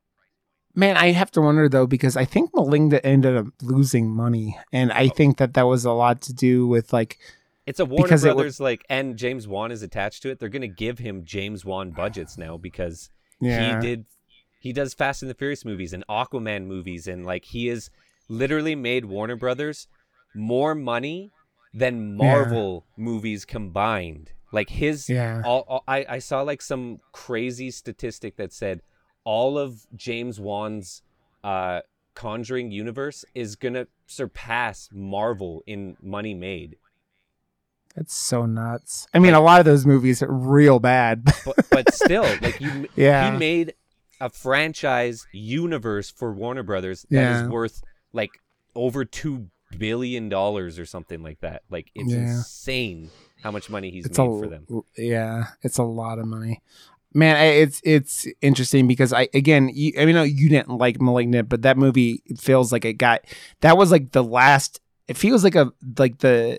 Man, 0.75 0.97
I 0.97 1.13
have 1.13 1.31
to 1.33 1.41
wonder 1.41 1.69
though 1.69 1.87
because 1.87 2.17
I 2.17 2.25
think 2.25 2.51
Melinda 2.55 3.05
ended 3.07 3.37
up 3.37 3.47
losing 3.63 4.11
money, 4.11 4.59
and 4.73 4.93
I 4.93 5.07
oh. 5.07 5.09
think 5.09 5.39
that 5.39 5.55
that 5.55 5.63
was 5.63 5.85
a 5.85 5.93
lot 5.93 6.21
to 6.23 6.33
do 6.33 6.67
with 6.67 6.93
like 6.93 7.19
It's 7.67 7.81
a 7.81 7.85
Warner 7.85 8.05
Because 8.05 8.23
Brothers 8.23 8.59
like, 8.61 8.85
and 8.89 9.17
James 9.17 9.47
Wan 9.47 9.71
is 9.71 9.83
attached 9.83 10.23
to 10.23 10.31
it. 10.31 10.41
They're 10.41 10.49
gonna 10.49 10.67
give 10.67 10.99
him 10.99 11.25
James 11.25 11.65
Wan 11.65 11.93
budgets 11.93 12.37
now 12.37 12.57
because 12.57 13.11
yeah, 13.41 13.77
he 13.81 13.87
did 13.87 14.05
he 14.59 14.73
does 14.73 14.95
Fast 14.95 15.23
and 15.23 15.31
the 15.31 15.35
Furious 15.35 15.65
movies 15.65 15.93
and 15.93 16.05
Aquaman 16.09 16.67
movies 16.67 17.07
and 17.07 17.25
like 17.25 17.45
he 17.45 17.67
has 17.69 17.91
literally 18.29 18.75
made 18.75 19.05
Warner 19.05 19.37
Brothers 19.37 19.87
more 20.35 20.75
money 20.75 21.31
than 21.73 22.17
Marvel 22.17 22.85
movies 22.97 23.45
combined. 23.45 24.33
Like 24.53 24.71
his 24.71 25.09
Yeah. 25.09 25.43
all, 25.45 25.65
all- 25.69 25.85
I 25.87 26.07
I 26.09 26.19
saw 26.19 26.43
like 26.43 26.63
some 26.63 27.01
crazy 27.13 27.71
statistic 27.71 28.37
that 28.37 28.53
said 28.53 28.81
all 29.25 29.59
of 29.59 29.87
James 29.97 30.39
Wan's 30.41 31.03
uh 31.43 31.81
Conjuring 32.15 32.71
universe 32.71 33.25
is 33.35 33.57
to 33.75 33.89
surpass 34.07 34.89
Marvel 34.93 35.65
in 35.67 35.97
money 36.01 36.33
made. 36.33 36.77
That's 37.97 38.15
so 38.15 38.45
nuts. 38.47 39.07
I 39.15 39.19
mean, 39.21 39.35
a 39.35 39.41
lot 39.41 39.59
of 39.61 39.67
those 39.67 39.85
movies 39.87 40.23
are 40.23 40.33
real 40.33 40.79
bad. 40.79 41.25
But 41.45 41.57
but 41.71 41.95
still 41.95 42.23
like 42.41 42.61
you 42.61 42.89
yeah, 42.97 43.33
he 43.33 43.39
made 43.39 43.75
a 44.21 44.31
franchise 44.31 45.27
universe 45.33 46.11
for 46.11 46.33
Warner 46.33 46.63
Brothers 46.63 47.05
that 47.11 47.31
is 47.33 47.43
Yeah. 47.43 47.49
worth 47.49 47.83
like 48.13 48.31
over 48.77 49.05
two 49.05 49.49
billion 49.77 50.29
dollars 50.29 50.79
or 50.79 50.87
something 50.87 51.23
like 51.23 51.41
that. 51.41 51.63
Like 51.71 51.91
it's 51.97 52.13
Yeah. 52.13 52.19
insane 52.37 53.11
how 53.43 53.51
much 53.51 53.69
money 53.69 53.91
he's 53.91 54.07
it's 54.07 54.19
made 54.19 54.25
a 54.25 54.39
for 54.41 54.47
them. 54.49 54.67
yeah, 54.97 55.45
it's 55.63 55.79
a 55.79 55.83
lot 55.85 56.19
of 56.21 56.27
money. 56.27 56.63
Man, 57.17 57.37
it's 57.37 57.81
it's 57.85 58.27
interesting 58.43 58.89
because 58.89 59.13
I 59.13 59.29
again, 59.33 59.71
you, 59.73 59.93
I 59.99 60.05
mean, 60.05 60.17
you 60.37 60.49
didn't 60.49 60.77
like 60.77 61.01
*Malignant*, 61.01 61.49
but 61.49 61.63
that 61.63 61.79
movie 61.79 62.23
feels 62.37 62.73
like 62.73 62.85
it 62.85 62.95
got 62.95 63.25
that 63.61 63.77
was 63.77 63.93
like 63.93 64.11
the 64.11 64.25
last. 64.25 64.81
It 65.07 65.17
feels 65.17 65.45
like 65.45 65.55
a 65.55 65.73
like 65.97 66.19
the. 66.19 66.59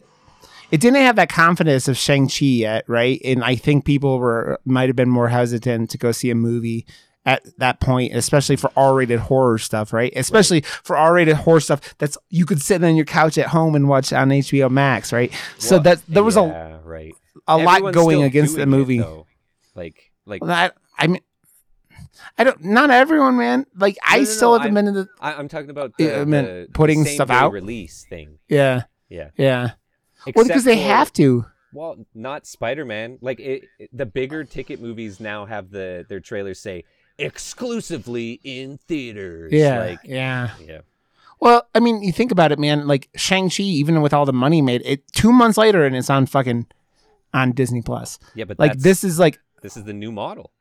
It 0.71 0.81
didn't 0.81 1.01
have 1.01 1.17
that 1.17 1.29
confidence 1.29 1.87
of 1.87 1.97
Shang 1.97 2.27
Chi 2.27 2.45
yet, 2.45 2.85
right? 2.87 3.21
And 3.23 3.43
I 3.43 3.55
think 3.55 3.85
people 3.85 4.17
were 4.17 4.59
might 4.65 4.89
have 4.89 4.95
been 4.95 5.09
more 5.09 5.27
hesitant 5.27 5.89
to 5.91 5.97
go 5.97 6.11
see 6.11 6.31
a 6.31 6.35
movie 6.35 6.87
at 7.25 7.43
that 7.57 7.79
point, 7.79 8.15
especially 8.15 8.55
for 8.55 8.71
R-rated 8.77 9.19
horror 9.19 9.57
stuff, 9.57 9.91
right? 9.91 10.13
Especially 10.15 10.61
for 10.61 10.95
R-rated 10.95 11.35
horror 11.35 11.59
stuff 11.59 11.95
that's 11.97 12.17
you 12.29 12.45
could 12.45 12.61
sit 12.61 12.83
on 12.83 12.95
your 12.95 13.05
couch 13.05 13.37
at 13.37 13.47
home 13.47 13.75
and 13.75 13.89
watch 13.89 14.13
on 14.13 14.29
HBO 14.29 14.69
Max, 14.69 15.11
right? 15.11 15.33
so 15.57 15.79
that 15.79 16.01
there 16.07 16.23
was 16.23 16.37
a 16.37 16.81
right. 16.83 17.13
a 17.47 17.57
lot 17.57 17.93
going 17.93 18.23
against 18.23 18.55
the 18.55 18.65
doing 18.65 18.73
it, 18.73 18.77
movie. 18.77 19.25
Like 19.75 20.11
like 20.25 20.41
Well, 20.41 20.51
I, 20.51 20.71
I 20.97 21.07
mean, 21.07 21.21
I 22.37 22.43
don't. 22.43 22.63
Not 22.63 22.89
everyone, 22.91 23.37
man. 23.37 23.65
Like 23.75 23.97
I 24.03 24.17
No, 24.17 24.21
no, 24.23 24.25
still 24.25 24.51
no, 24.53 24.57
haven't 24.59 24.73
been 24.73 24.87
in 24.87 24.93
the. 24.93 25.07
I, 25.19 25.33
I'm 25.33 25.47
talking 25.47 25.69
about 25.69 25.93
the, 25.97 26.13
I 26.13 26.19
the- 26.19 26.25
the 26.25 26.67
putting 26.73 27.03
same 27.05 27.15
stuff 27.15 27.29
out? 27.29 27.51
release 27.51 28.05
thing. 28.09 28.39
Yeah, 28.49 28.83
Yeah. 29.09 29.29
yeah. 29.37 29.71
Well, 30.35 30.45
because 30.45 30.63
they 30.63 30.75
for- 30.77 30.83
have 30.83 31.13
to. 31.13 31.45
Well, 31.73 32.05
not 32.13 32.47
Spider 32.47 32.85
Man. 32.85 33.17
Like 33.21 33.39
it, 33.39 33.65
it- 33.79 33.89
the 33.91 34.05
bigger 34.05 34.43
ticket 34.43 34.81
movies 34.81 35.19
now 35.19 35.45
have 35.45 35.71
the 35.71 36.05
their 36.07 36.19
trailers 36.21 36.59
say 36.59 36.83
exclusively 37.17 38.39
in 38.43 38.77
theaters. 38.87 39.51
Yeah, 39.53 39.79
Like 39.79 39.99
yeah. 40.03 40.51
yeah. 40.65 40.79
Well, 41.39 41.67
I 41.75 41.79
mean, 41.81 42.01
you 42.01 42.11
think 42.13 42.31
about 42.31 42.51
it, 42.51 42.59
man. 42.59 42.87
Like 42.87 43.09
Shang 43.15 43.49
Chi, 43.49 43.63
even 43.63 44.01
with 44.01 44.13
all 44.13 44.25
the 44.25 44.33
money 44.33 44.61
made, 44.61 44.81
it 44.85 45.03
two 45.11 45.31
months 45.31 45.57
later, 45.57 45.85
and 45.85 45.95
it's 45.95 46.09
on 46.09 46.25
fucking 46.25 46.65
on 47.33 47.51
Disney 47.51 47.81
Plus. 47.81 48.17
Yeah, 48.35 48.45
but 48.45 48.57
Like 48.59 48.77
this 48.79 49.03
is 49.03 49.19
like. 49.19 49.39
This 49.65 49.75
is 49.75 49.83
the 49.83 49.93
new 49.93 50.11
model. 50.11 50.51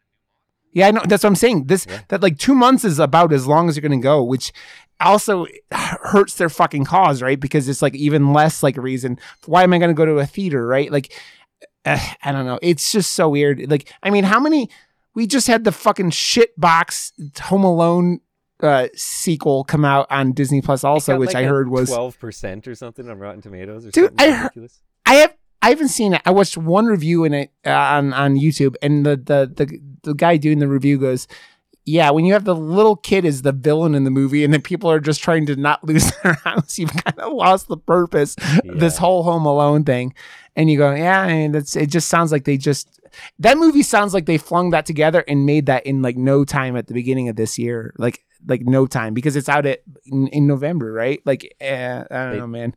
Yeah, 0.72 0.88
I 0.88 0.90
know. 0.90 1.02
That's 1.06 1.22
what 1.22 1.28
I'm 1.30 1.36
saying. 1.36 1.66
This 1.66 1.86
Yeah. 1.88 2.00
that 2.08 2.22
like 2.22 2.38
two 2.38 2.54
months 2.54 2.84
is 2.84 2.98
about 2.98 3.32
as 3.32 3.46
long 3.46 3.68
as 3.68 3.76
you're 3.76 3.82
gonna 3.88 4.00
go, 4.00 4.22
which 4.24 4.52
also 4.98 5.46
hurts 5.72 6.34
their 6.36 6.48
fucking 6.48 6.84
cause, 6.84 7.22
right? 7.22 7.38
Because 7.38 7.68
it's 7.68 7.82
like 7.82 7.94
even 7.94 8.32
less 8.32 8.62
like 8.62 8.76
reason. 8.76 9.18
Why 9.46 9.62
am 9.62 9.72
I 9.72 9.78
gonna 9.78 9.94
go 9.94 10.04
to 10.06 10.18
a 10.18 10.26
theater, 10.26 10.66
right? 10.66 10.90
Like, 10.90 11.12
uh, 11.84 11.98
I 12.24 12.32
don't 12.32 12.46
know. 12.46 12.58
It's 12.62 12.90
just 12.90 13.12
so 13.12 13.28
weird. 13.28 13.70
Like, 13.70 13.92
I 14.02 14.10
mean, 14.10 14.24
how 14.24 14.40
many? 14.40 14.68
We 15.14 15.28
just 15.28 15.46
had 15.46 15.62
the 15.64 15.70
fucking 15.72 16.10
shit 16.10 16.58
box 16.58 17.12
Home 17.42 17.62
Alone 17.64 18.20
uh 18.60 18.86
sequel 18.94 19.62
come 19.64 19.84
out 19.84 20.06
on 20.10 20.32
Disney 20.32 20.60
Plus 20.62 20.82
also, 20.84 21.18
which 21.18 21.34
I 21.34 21.44
heard 21.44 21.68
was 21.68 21.88
twelve 21.90 22.18
percent 22.18 22.66
or 22.66 22.74
something 22.74 23.08
on 23.08 23.18
Rotten 23.18 23.42
Tomatoes 23.42 23.86
or 23.86 23.90
Dude, 23.90 24.06
something 24.06 24.28
I 24.28 24.32
heard- 24.32 24.42
ridiculous. 24.44 24.80
I 25.64 25.68
have 25.68 25.78
I 25.78 25.78
haven't 25.78 25.88
seen 25.88 26.14
it. 26.14 26.22
I 26.24 26.30
watched 26.30 26.56
one 26.56 26.86
review 26.86 27.24
in 27.24 27.34
it 27.34 27.50
uh, 27.66 27.70
on 27.70 28.12
on 28.12 28.36
YouTube, 28.36 28.76
and 28.82 29.04
the, 29.04 29.16
the 29.16 29.52
the 29.54 29.80
the 30.02 30.14
guy 30.14 30.36
doing 30.36 30.58
the 30.58 30.68
review 30.68 30.98
goes, 30.98 31.26
"Yeah, 31.84 32.10
when 32.10 32.24
you 32.24 32.32
have 32.34 32.44
the 32.44 32.54
little 32.54 32.96
kid 32.96 33.24
as 33.24 33.42
the 33.42 33.52
villain 33.52 33.94
in 33.94 34.04
the 34.04 34.10
movie, 34.10 34.44
and 34.44 34.52
then 34.52 34.62
people 34.62 34.90
are 34.90 35.00
just 35.00 35.22
trying 35.22 35.46
to 35.46 35.56
not 35.56 35.82
lose 35.88 36.12
their 36.22 36.34
house, 36.34 36.78
you've 36.78 36.92
kind 36.92 37.18
of 37.18 37.32
lost 37.32 37.68
the 37.68 37.76
purpose. 37.78 38.36
of 38.68 38.78
This 38.80 38.98
whole 38.98 39.22
Home 39.22 39.46
Alone 39.46 39.84
thing." 39.84 40.14
And 40.56 40.70
you 40.70 40.78
go, 40.78 40.94
"Yeah, 40.94 41.20
I 41.22 41.26
mean, 41.32 41.52
that's 41.52 41.74
it. 41.76 41.88
Just 41.90 42.08
sounds 42.08 42.30
like 42.32 42.44
they 42.44 42.56
just." 42.56 43.00
That 43.38 43.58
movie 43.58 43.82
sounds 43.84 44.12
like 44.12 44.26
they 44.26 44.38
flung 44.38 44.70
that 44.70 44.86
together 44.86 45.22
and 45.28 45.46
made 45.46 45.66
that 45.66 45.86
in 45.86 46.02
like 46.02 46.16
no 46.16 46.44
time 46.44 46.76
at 46.76 46.88
the 46.88 46.94
beginning 46.94 47.28
of 47.28 47.36
this 47.36 47.58
year, 47.58 47.94
like 47.98 48.24
like 48.46 48.62
no 48.62 48.86
time 48.86 49.14
because 49.14 49.36
it's 49.36 49.48
out 49.48 49.66
at 49.66 49.80
in, 50.06 50.26
in 50.28 50.46
November, 50.46 50.92
right? 50.92 51.20
Like 51.24 51.54
eh, 51.60 52.04
I 52.10 52.14
don't 52.14 52.32
They- 52.32 52.38
know, 52.38 52.46
man. 52.46 52.74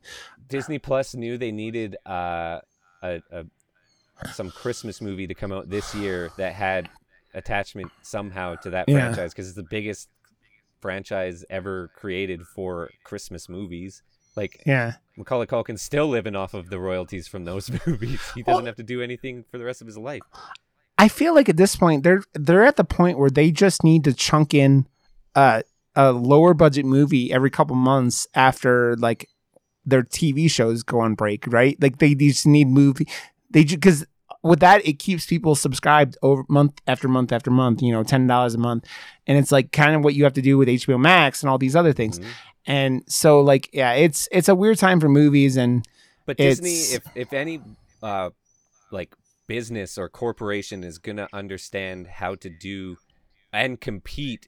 Disney 0.48 0.78
Plus 0.78 1.14
knew 1.14 1.36
they 1.36 1.52
needed 1.52 1.96
uh, 2.06 2.60
a, 3.02 3.20
a 3.30 3.44
some 4.32 4.50
Christmas 4.50 5.00
movie 5.00 5.26
to 5.26 5.34
come 5.34 5.52
out 5.52 5.68
this 5.70 5.94
year 5.94 6.30
that 6.36 6.52
had 6.52 6.88
attachment 7.34 7.90
somehow 8.02 8.56
to 8.56 8.70
that 8.70 8.88
Yeah. 8.88 8.94
franchise 9.06 9.32
because 9.32 9.46
it's 9.48 9.56
the 9.56 9.62
biggest 9.62 10.08
franchise 10.80 11.44
ever 11.50 11.88
created 11.96 12.46
for 12.46 12.90
Christmas 13.04 13.48
movies. 13.48 14.02
Like 14.36 14.62
Yeah. 14.66 14.94
Macaulay 15.16 15.46
Culkin's 15.46 15.82
still 15.82 16.06
living 16.08 16.36
off 16.36 16.54
of 16.54 16.70
the 16.70 16.78
royalties 16.78 17.26
from 17.28 17.44
those 17.44 17.70
movies. 17.86 18.20
He 18.34 18.42
doesn't 18.42 18.66
have 18.66 18.76
to 18.76 18.82
do 18.82 19.02
anything 19.02 19.44
for 19.50 19.58
the 19.58 19.64
rest 19.64 19.80
of 19.80 19.86
his 19.86 19.98
life. 19.98 20.22
I 20.96 21.08
feel 21.08 21.34
like 21.34 21.48
at 21.48 21.56
this 21.56 21.76
point 21.76 22.02
they're 22.02 22.22
they're 22.34 22.64
at 22.64 22.76
the 22.76 22.84
point 22.84 23.18
where 23.18 23.30
they 23.30 23.50
just 23.52 23.84
need 23.84 24.04
to 24.04 24.12
chunk 24.12 24.52
in 24.52 24.86
uh, 25.36 25.62
a 25.94 26.12
lower 26.12 26.54
budget 26.54 26.84
movie 26.84 27.32
every 27.32 27.50
couple 27.50 27.76
months 27.76 28.26
after 28.34 28.96
like 28.96 29.28
their 29.88 30.02
TV 30.02 30.50
shows 30.50 30.82
go 30.82 31.00
on 31.00 31.14
break, 31.14 31.44
right? 31.48 31.76
Like 31.80 31.98
they 31.98 32.14
just 32.14 32.46
need 32.46 32.68
movie. 32.68 33.06
They 33.50 33.64
because 33.64 34.04
with 34.42 34.60
that 34.60 34.86
it 34.86 34.98
keeps 34.98 35.26
people 35.26 35.54
subscribed 35.54 36.16
over 36.22 36.44
month 36.48 36.80
after 36.86 37.08
month 37.08 37.32
after 37.32 37.50
month. 37.50 37.82
You 37.82 37.92
know, 37.92 38.02
ten 38.02 38.26
dollars 38.26 38.54
a 38.54 38.58
month, 38.58 38.84
and 39.26 39.38
it's 39.38 39.50
like 39.52 39.72
kind 39.72 39.96
of 39.96 40.02
what 40.04 40.14
you 40.14 40.24
have 40.24 40.34
to 40.34 40.42
do 40.42 40.56
with 40.58 40.68
HBO 40.68 40.98
Max 41.00 41.42
and 41.42 41.50
all 41.50 41.58
these 41.58 41.74
other 41.76 41.92
things. 41.92 42.18
Mhm. 42.20 42.26
And 42.66 43.02
so 43.08 43.40
like 43.40 43.70
yeah, 43.72 43.92
it's 43.94 44.28
it's 44.30 44.48
a 44.48 44.54
weird 44.54 44.78
time 44.78 45.00
for 45.00 45.08
movies 45.08 45.56
and 45.56 45.86
But 46.26 46.36
Disney, 46.36 46.74
if 46.96 47.02
if 47.14 47.32
any 47.32 47.60
uh, 48.02 48.30
like 48.92 49.14
business 49.46 49.96
or 49.96 50.08
corporation 50.10 50.84
is 50.84 50.98
gonna 50.98 51.28
understand 51.32 52.06
how 52.06 52.34
to 52.36 52.50
do 52.50 52.96
and 53.52 53.80
compete 53.80 54.46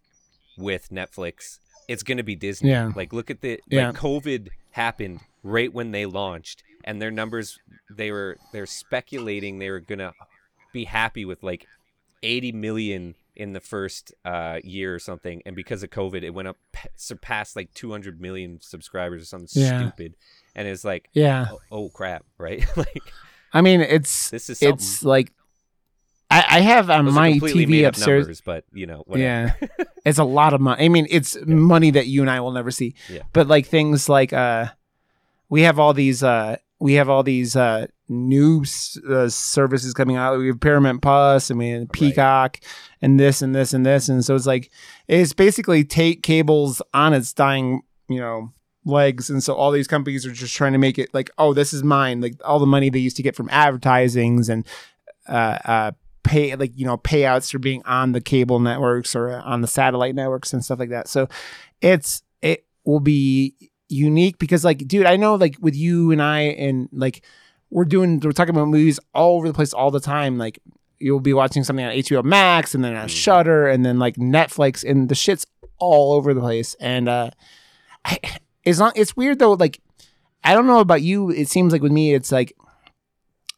with 0.59 0.91
Netflix, 0.91 1.59
it's 1.89 2.03
gonna 2.03 2.23
be 2.23 2.37
Disney. 2.37 2.71
Yeah. 2.71 2.93
Like 2.95 3.15
look 3.15 3.31
at 3.31 3.41
the 3.41 3.59
Yeah. 3.69 3.89
like 3.89 3.97
COVID 3.97 4.49
happened 4.73 5.21
right 5.43 5.73
when 5.73 5.91
they 5.93 6.07
launched, 6.07 6.63
and 6.85 7.01
their 7.01 7.11
numbers 7.11 7.59
they 7.91 8.11
were 8.11 8.37
they're 8.53 8.67
speculating 8.67 9.59
they 9.59 9.71
were 9.71 9.81
gonna 9.81 10.13
be 10.73 10.85
happy 10.85 11.25
with 11.25 11.43
like 11.43 11.67
80 12.23 12.53
million 12.53 13.15
in 13.37 13.53
the 13.55 13.61
first 13.61 14.13
uh, 14.25 14.59
year 14.63 14.95
or 14.95 14.99
something, 14.99 15.41
and 15.47 15.57
because 15.57 15.83
of 15.83 15.91
COVID, 15.91 16.23
it 16.23 16.31
went 16.31 16.49
up 16.49 16.57
surpassed 16.97 17.57
like 17.57 17.73
200 17.75 18.21
million 18.21 18.59
subscribers 18.61 19.23
or 19.23 19.25
something 19.27 19.49
Yeah. 19.63 19.81
stupid, 19.81 20.15
and 20.55 20.69
it's 20.69 20.85
like 20.85 21.09
yeah. 21.13 21.49
oh, 21.51 21.61
oh 21.71 21.89
crap, 21.89 22.25
right? 22.39 22.65
like 22.77 23.03
I 23.53 23.63
mean 23.63 23.81
it's 23.81 24.31
this 24.31 24.51
is 24.51 24.59
something. 24.59 24.75
it's 24.75 25.03
like 25.03 25.33
I, 26.31 26.45
I 26.49 26.61
have 26.61 26.91
on 26.91 27.07
Those 27.07 27.15
my 27.15 27.33
TV 27.33 27.87
upstairs. 27.89 28.23
numbers, 28.25 28.41
but 28.41 28.65
you 28.73 28.87
know, 28.87 29.03
whatever. 29.07 29.57
Yeah, 29.61 29.85
it's 30.05 30.19
a 30.19 30.25
lot 30.25 30.53
of 30.55 30.61
money. 30.61 30.85
I 30.85 30.89
mean, 30.89 31.07
it's 31.11 31.37
money 31.45 31.91
that 31.93 32.07
you 32.07 32.21
and 32.21 32.31
I 32.31 32.39
will 32.41 32.53
never 32.53 32.71
see. 32.71 32.95
Yeah. 33.09 33.23
But 33.33 33.49
like 33.49 33.67
things 33.67 34.09
like 34.09 34.33
uh, 34.33 34.67
we 35.51 35.63
have 35.63 35.79
all 35.79 35.93
these 35.93 36.23
uh, 36.23 36.57
we 36.79 36.95
have 36.95 37.11
all 37.11 37.23
these 37.23 37.57
uh 37.57 37.87
new 38.09 38.65
uh, 39.09 39.29
services 39.29 39.93
coming 39.93 40.17
out. 40.17 40.39
We 40.39 40.47
have 40.47 40.61
Paramount 40.61 41.03
Plus, 41.03 41.51
I 41.51 41.55
mean 41.55 41.87
Peacock, 41.89 42.59
and 43.03 43.21
this 43.21 43.43
and 43.43 43.55
this 43.55 43.75
and 43.75 43.85
this, 43.85 44.09
and 44.09 44.25
so 44.25 44.35
it's 44.35 44.47
like 44.47 44.71
it's 45.09 45.35
basically 45.35 45.85
take 45.85 46.23
cables 46.23 46.81
on 46.95 47.13
its 47.13 47.33
dying, 47.35 47.83
you 48.09 48.21
know. 48.21 48.53
legs 48.87 49.29
and 49.29 49.43
so 49.43 49.55
all 49.55 49.71
these 49.71 49.87
companies 49.87 50.25
are 50.25 50.33
just 50.33 50.57
trying 50.57 50.73
to 50.73 50.79
make 50.79 50.99
it 50.99 51.13
like 51.13 51.29
oh 51.37 51.53
this 51.53 51.75
is 51.75 51.83
mine 51.85 52.23
like 52.23 52.35
all 52.43 52.59
the 52.59 52.65
money 52.65 52.89
they 52.89 52.99
used 52.99 53.17
to 53.17 53.23
get 53.23 53.37
from 53.37 53.47
advertisings 53.51 54.49
and 54.49 54.67
uh, 55.29 55.59
uh, 55.67 55.93
pay 56.25 56.57
like 56.57 56.73
you 56.75 56.87
know 56.87 56.97
payouts 56.97 57.53
for 57.53 57.59
being 57.59 57.83
on 57.85 58.13
the 58.13 58.21
cable 58.23 58.59
networks 58.59 59.15
or 59.15 59.31
on 59.41 59.61
the 59.61 59.69
satellite 59.69 60.15
networks 60.15 60.55
and 60.55 60.65
stuff 60.65 60.79
like 60.79 60.89
that. 60.89 61.09
So 61.09 61.29
it's 61.83 62.23
it 62.41 62.65
will 62.87 63.01
be 63.01 63.70
unique 63.91 64.39
because 64.39 64.65
like 64.65 64.87
dude, 64.87 65.07
I 65.07 65.17
know 65.17 65.35
like 65.35 65.57
with 65.61 65.75
you 65.77 66.11
and 66.13 66.23
I 66.23 66.41
and 66.41 66.89
like 66.93 67.25
we're 67.71 67.85
doing 67.85 68.21
we're 68.21 68.33
talking 68.33 68.55
about 68.55 68.69
movies 68.69 68.99
all 69.15 69.37
over 69.37 69.49
the 69.49 69.55
place 69.55 69.73
all 69.73 69.91
the 69.91 70.01
time. 70.01 70.39
Like 70.39 70.59
you'll 70.99 71.21
be 71.21 71.33
watching 71.33 71.65
something 71.65 71.85
on 71.85 71.93
HBO 71.93 72.23
Max 72.25 72.75
and 72.75 72.85
then 72.85 72.95
on 72.95 73.07
Mhm. 73.09 73.11
Shudder 73.11 73.69
and 73.69 73.85
then 73.87 73.99
like 73.99 74.17
Netflix 74.17 74.89
and 74.89 75.09
the 75.09 75.15
shit's 75.15 75.47
all 75.79 76.13
over 76.13 76.35
the 76.35 76.41
place. 76.41 76.75
And 76.81 77.09
uh, 77.09 77.31
I, 78.05 78.19
it's 78.65 78.79
not. 78.79 78.97
It's 78.97 79.17
weird 79.17 79.39
though. 79.39 79.53
Like 79.53 79.81
I 80.45 80.55
don't 80.55 80.67
know 80.67 80.81
about 80.81 81.03
you. 81.03 81.31
It 81.31 81.49
seems 81.49 81.73
like 81.73 81.83
with 81.83 81.93
me, 81.93 82.13
it's 82.15 82.31
like 82.33 82.53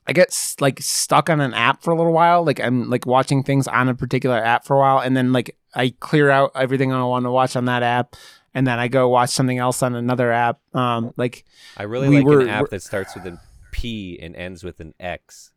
I 0.06 0.12
get 0.12 0.36
like 0.60 0.80
stuck 0.80 1.30
on 1.30 1.40
an 1.40 1.54
app 1.54 1.82
for 1.82 1.92
a 1.92 1.96
little 1.96 2.12
while. 2.12 2.44
Like 2.44 2.60
I'm 2.60 2.90
like 2.90 3.06
watching 3.06 3.42
things 3.42 3.68
on 3.68 3.88
a 3.88 3.94
particular 3.94 4.36
app 4.36 4.64
for 4.64 4.76
a 4.76 4.80
while, 4.80 4.98
and 4.98 5.16
then 5.16 5.32
like 5.32 5.56
I 5.74 5.94
clear 6.00 6.28
out 6.30 6.50
everything 6.54 6.92
I 6.92 7.02
want 7.04 7.24
to 7.24 7.30
watch 7.30 7.54
on 7.56 7.64
that 7.66 7.82
app, 7.82 8.16
and 8.54 8.66
then 8.66 8.78
I 8.78 8.88
go 8.88 9.08
watch 9.08 9.30
something 9.30 9.58
else 9.58 9.82
on 9.82 9.94
another 9.94 10.30
app. 10.32 10.60
Um, 10.74 11.12
like 11.16 11.44
I 11.76 11.84
really 11.84 12.08
We 12.08 12.16
like 12.18 12.26
were- 12.26 12.40
an 12.40 12.48
app 12.48 12.68
that 12.70 12.82
starts 12.82 13.14
with 13.14 13.26
an 13.26 13.38
P 13.72 14.18
and 14.20 14.36
ends 14.36 14.62
with 14.62 14.80
an 14.80 14.94
X, 15.00 15.50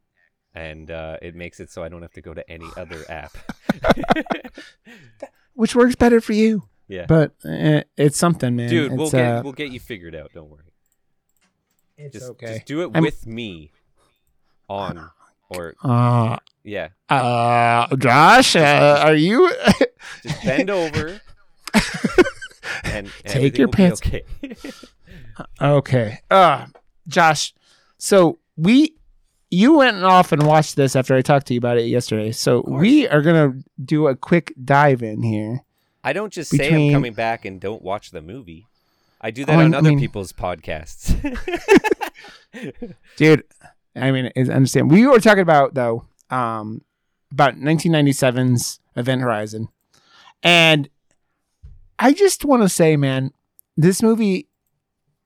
and 0.54 0.90
uh, 0.90 1.18
it 1.22 1.36
makes 1.36 1.60
it 1.60 1.70
so 1.72 1.84
I 1.84 1.90
don't 1.90 2.02
have 2.02 2.14
to 2.14 2.22
go 2.22 2.34
to 2.34 2.50
any 2.50 2.68
other 2.78 3.04
app. 3.10 3.36
which 5.54 5.76
works 5.76 5.96
better 5.96 6.20
for 6.22 6.34
you, 6.34 6.64
yeah, 6.88 7.06
but 7.08 7.32
uh, 7.46 7.82
it's 7.98 8.18
something, 8.18 8.56
man. 8.56 8.70
dude, 8.70 8.92
it's, 8.92 8.98
we'll 8.98 9.10
get 9.12 9.26
uh, 9.38 9.42
we'll 9.44 9.54
get 9.54 9.72
you 9.72 9.80
figured 9.80 10.16
out. 10.16 10.32
Don't 10.34 10.50
worry. 10.50 10.64
it's 11.98 12.14
Just 12.14 12.30
okay. 12.32 12.56
just 12.56 12.66
do 12.66 12.82
it 12.82 12.92
I'm- 12.94 13.04
with 13.04 13.26
me 13.28 13.72
on 14.70 15.10
or 15.50 15.76
uh, 15.84 16.38
yeah, 16.64 16.90
uh, 17.10 17.94
Josh, 17.98 18.56
uh, 18.56 19.02
are 19.04 19.16
you? 19.16 19.52
just 20.24 20.44
bend 20.44 20.70
over 20.70 21.22
and, 23.26 23.34
Take 23.34 23.58
your 23.58 23.68
pants- 23.68 24.02
Okay. 24.06 24.24
Okay. 25.62 26.20
Uh 26.32 26.68
Josh, 27.08 27.54
so 27.98 28.40
we 28.58 28.94
you 29.52 29.78
went 29.78 30.04
off 30.04 30.32
and 30.32 30.46
watched 30.48 30.76
this 30.76 30.96
after 30.96 31.14
I 31.16 31.22
talked 31.22 31.48
to 31.48 31.54
you 31.54 31.58
about 31.60 31.78
it 31.78 31.86
yesterday. 31.88 32.32
So 32.32 32.64
we 32.68 33.08
are 33.08 33.22
gonna 33.22 33.54
do 33.84 34.08
a 34.08 34.16
quick 34.16 34.54
dive 34.64 35.04
in 35.04 35.22
here. 35.24 35.62
I 36.04 36.14
don't 36.14 36.32
just 36.32 36.52
say 36.52 36.88
I'm 36.88 36.94
coming 36.94 37.14
back 37.14 37.46
and 37.46 37.60
don't 37.60 37.82
watch 37.82 38.12
the 38.12 38.22
movie. 38.22 38.68
I 39.22 39.32
do 39.32 39.44
Oh, 39.44 39.46
that 39.48 39.60
I- 39.60 39.64
on 39.64 39.74
I 39.74 39.78
other 39.80 39.90
mean- 39.90 40.00
people's 40.00 40.32
podcasts. 40.34 41.14
Dude, 43.18 43.44
I 43.96 44.12
mean 44.12 44.32
I 44.36 44.40
understand. 44.52 44.90
We 44.92 45.06
were 45.06 45.20
talking 45.20 45.42
about 45.42 45.74
though, 45.74 46.06
um 46.30 46.82
about 47.32 47.56
1997's 47.56 48.80
Event 48.96 49.22
Horizon. 49.22 49.68
And 50.44 50.90
I 52.00 52.14
just 52.14 52.44
want 52.46 52.64
to 52.64 52.70
say, 52.70 52.98
man, 52.98 53.32
this 53.78 54.02
movie 54.04 54.48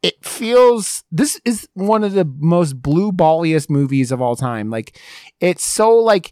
it 0.01 0.23
feels 0.23 1.03
this 1.11 1.41
is 1.43 1.67
one 1.73 2.05
of 2.05 2.13
the 2.13 2.23
most 2.23 2.81
blue 2.81 3.11
balliest 3.11 3.69
movies 3.69 4.11
of 4.11 4.21
all 4.21 4.35
time. 4.35 4.69
Like 4.69 4.97
it's 5.41 5.63
so 5.65 5.95
like 5.97 6.31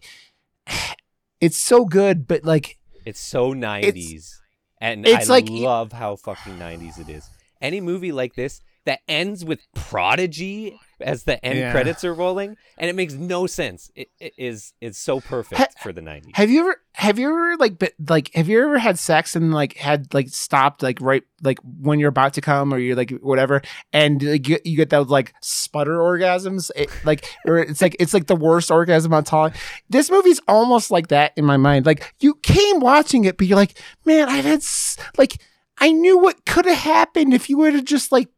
it's 1.40 1.58
so 1.58 1.84
good, 1.84 2.26
but 2.26 2.44
like 2.44 2.78
It's 3.04 3.20
so 3.20 3.52
90s. 3.54 4.36
and 4.80 5.06
it's 5.06 5.28
I 5.28 5.32
like- 5.32 5.48
love 5.50 5.92
how 5.92 6.16
fucking 6.16 6.58
90s 6.58 6.98
it 7.00 7.08
is. 7.10 7.28
Any 7.60 7.80
movie 7.80 8.12
like 8.12 8.34
this 8.34 8.60
that 8.86 9.00
ends 9.08 9.44
with 9.44 9.60
Prodigy 9.74 10.78
as 11.00 11.24
the 11.24 11.44
end 11.44 11.58
Yeah. 11.58 11.72
credits 11.72 12.04
are 12.04 12.14
rolling 12.14 12.56
and 12.76 12.88
it 12.90 12.96
makes 12.96 13.14
no 13.14 13.46
sense. 13.46 13.90
It, 13.94 14.08
it 14.18 14.32
is 14.36 14.72
it's 14.80 14.98
so 14.98 15.20
perfect 15.20 15.58
Ha- 15.58 15.66
for 15.82 15.92
the 15.92 16.00
90s. 16.00 16.34
have 16.34 16.50
you 16.50 16.60
ever 16.60 16.76
have 16.94 17.18
you 17.18 17.28
ever 17.28 17.56
like 17.58 17.78
been, 17.78 17.90
like 18.08 18.30
have 18.34 18.48
you 18.48 18.62
ever 18.62 18.78
had 18.78 18.98
sex 18.98 19.36
and 19.36 19.52
like 19.54 19.76
had 19.76 20.12
like 20.12 20.28
stopped 20.28 20.82
like 20.82 20.98
right 21.00 21.22
like 21.42 21.58
when 21.80 22.00
you're 22.00 22.08
about 22.08 22.34
to 22.34 22.40
come 22.40 22.72
or 22.74 22.78
you're 22.78 22.96
like 22.96 23.10
whatever 23.20 23.62
and 23.92 24.22
like, 24.22 24.48
you, 24.48 24.58
you 24.64 24.76
get 24.76 24.90
those 24.90 25.08
like 25.08 25.32
sputter 25.40 25.98
orgasms 25.98 26.70
it, 26.74 26.90
like 27.04 27.24
or 27.46 27.58
it's 27.58 27.80
like 27.80 27.96
it's 28.00 28.12
like 28.14 28.26
the 28.26 28.36
worst 28.36 28.70
orgasm 28.70 29.12
on 29.14 29.22
time. 29.24 29.52
This 29.88 30.10
movie's 30.10 30.40
almost 30.48 30.90
like 30.90 31.08
that 31.08 31.32
in 31.36 31.44
my 31.44 31.56
mind. 31.56 31.86
Like 31.86 32.14
you 32.20 32.34
came 32.42 32.80
watching 32.80 33.24
it, 33.24 33.38
but 33.38 33.46
you're 33.46 33.56
like, 33.56 33.78
man, 34.04 34.28
I've 34.28 34.44
had 34.44 34.58
s- 34.58 34.96
like 35.16 35.40
I 35.80 35.92
knew 35.92 36.18
what 36.18 36.44
could 36.44 36.64
have 36.66 36.78
happened 36.78 37.32
if 37.32 37.48
you 37.48 37.56
would 37.58 37.74
have 37.74 37.84
just 37.84 38.10
like 38.10 38.28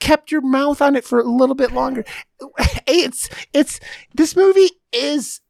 kept 0.00 0.30
your 0.30 0.40
mouth 0.40 0.80
on 0.82 0.96
it 0.96 1.04
for 1.04 1.20
a 1.20 1.24
little 1.24 1.54
bit 1.54 1.72
longer. 1.72 2.04
It's 2.86 3.28
it's 3.52 3.80
this 4.14 4.36
movie 4.36 4.70
is 4.92 5.40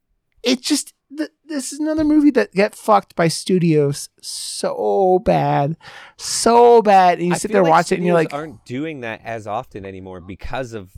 it 0.43 0.63
just 0.63 0.95
th- 1.17 1.31
this 1.45 1.73
is 1.73 1.81
another 1.81 2.05
movie 2.05 2.31
that 2.31 2.53
get 2.53 2.75
fucked 2.75 3.15
by 3.15 3.29
studios 3.29 4.09
so 4.21 5.21
bad, 5.25 5.77
so 6.17 6.83
bad. 6.83 7.19
And 7.19 7.29
you 7.29 7.35
I 7.35 7.37
sit 7.37 7.53
there 7.53 7.63
like 7.63 7.71
watch 7.71 7.93
it 7.93 7.97
and 7.97 8.05
you're 8.05 8.15
like, 8.15 8.33
aren't 8.33 8.65
doing 8.65 9.01
that 9.01 9.21
as 9.25 9.47
often 9.47 9.85
anymore 9.85 10.21
because 10.21 10.73
of 10.73 10.97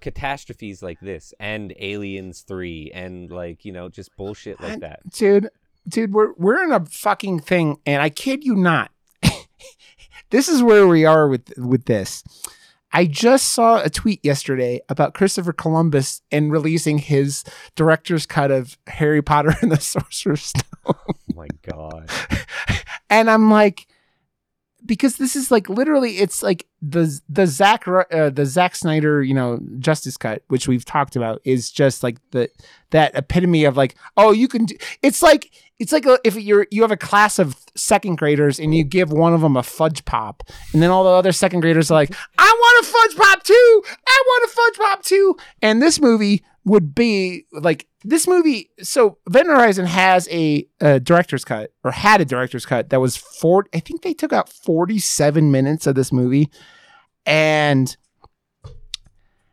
catastrophes 0.00 0.82
like 0.82 1.00
this 1.00 1.34
and 1.40 1.74
Aliens 1.78 2.42
3 2.42 2.92
and 2.94 3.30
like, 3.30 3.64
you 3.64 3.72
know, 3.72 3.88
just 3.88 4.14
bullshit 4.16 4.60
like 4.60 4.80
that. 4.80 5.00
dude, 5.10 5.48
dude, 5.88 6.12
we're 6.12 6.32
we're 6.34 6.62
in 6.62 6.72
a 6.72 6.84
fucking 6.86 7.40
thing, 7.40 7.78
and 7.86 8.02
I 8.02 8.10
kid 8.10 8.44
you 8.44 8.54
not. 8.54 8.90
this 10.30 10.48
is 10.48 10.62
where 10.62 10.86
we 10.86 11.04
are 11.04 11.28
with 11.28 11.52
with 11.56 11.86
this. 11.86 12.22
I 12.92 13.06
just 13.06 13.52
saw 13.52 13.82
a 13.82 13.90
tweet 13.90 14.24
yesterday 14.24 14.80
about 14.88 15.14
Christopher 15.14 15.52
Columbus 15.52 16.22
and 16.32 16.50
releasing 16.50 16.98
his 16.98 17.44
director's 17.74 18.26
cut 18.26 18.50
of 18.50 18.78
Harry 18.86 19.22
Potter 19.22 19.54
and 19.60 19.70
the 19.70 19.76
Sorcerer's 19.80 20.46
Stone. 20.46 20.62
Oh 20.86 20.94
my 21.34 21.48
god. 21.62 22.10
and 23.10 23.30
I'm 23.30 23.50
like, 23.50 23.86
because 24.86 25.16
this 25.16 25.36
is 25.36 25.50
like 25.50 25.68
literally, 25.68 26.18
it's 26.18 26.42
like 26.42 26.66
the 26.80 27.20
the 27.28 27.46
Zack 27.46 27.86
uh, 27.86 28.30
the 28.30 28.46
Zack 28.46 28.74
Snyder, 28.74 29.22
you 29.22 29.34
know, 29.34 29.60
Justice 29.78 30.16
Cut, 30.16 30.42
which 30.48 30.66
we've 30.66 30.84
talked 30.84 31.14
about, 31.14 31.40
is 31.44 31.70
just 31.70 32.02
like 32.02 32.16
the 32.30 32.48
that 32.90 33.14
epitome 33.14 33.64
of 33.64 33.76
like, 33.76 33.96
oh, 34.16 34.32
you 34.32 34.48
can. 34.48 34.64
Do, 34.64 34.76
it's 35.02 35.22
like 35.22 35.50
it's 35.78 35.92
like 35.92 36.06
a, 36.06 36.18
if 36.24 36.36
you're 36.36 36.66
you 36.70 36.82
have 36.82 36.90
a 36.90 36.96
class 36.96 37.38
of 37.38 37.56
second 37.76 38.18
graders 38.18 38.58
and 38.58 38.74
you 38.74 38.84
give 38.84 39.12
one 39.12 39.34
of 39.34 39.40
them 39.40 39.56
a 39.56 39.62
fudge 39.62 40.04
pop, 40.04 40.42
and 40.72 40.82
then 40.82 40.90
all 40.90 41.04
the 41.04 41.10
other 41.10 41.32
second 41.32 41.60
graders 41.60 41.90
are 41.90 41.94
like, 41.94 42.14
I 42.38 42.44
want 42.44 42.86
a 42.86 42.90
fudge 42.90 43.16
pop 43.16 43.42
too, 43.44 43.82
I 44.06 44.22
want 44.26 44.50
a 44.50 44.54
fudge 44.54 44.86
pop 44.86 45.02
too, 45.04 45.36
and 45.62 45.80
this 45.80 46.00
movie 46.00 46.42
would 46.64 46.94
be 46.94 47.46
like 47.52 47.86
this 48.04 48.26
movie. 48.26 48.70
So 48.82 49.18
Event 49.26 49.48
Horizon 49.48 49.86
has 49.86 50.28
a, 50.30 50.66
a 50.80 51.00
director's 51.00 51.44
cut 51.44 51.72
or 51.84 51.90
had 51.90 52.20
a 52.20 52.24
director's 52.24 52.66
cut 52.66 52.90
that 52.90 53.00
was 53.00 53.16
four. 53.16 53.64
I 53.74 53.80
think 53.80 54.02
they 54.02 54.14
took 54.14 54.32
out 54.32 54.48
forty 54.48 54.98
seven 54.98 55.50
minutes 55.50 55.86
of 55.86 55.94
this 55.94 56.12
movie, 56.12 56.50
and 57.24 57.96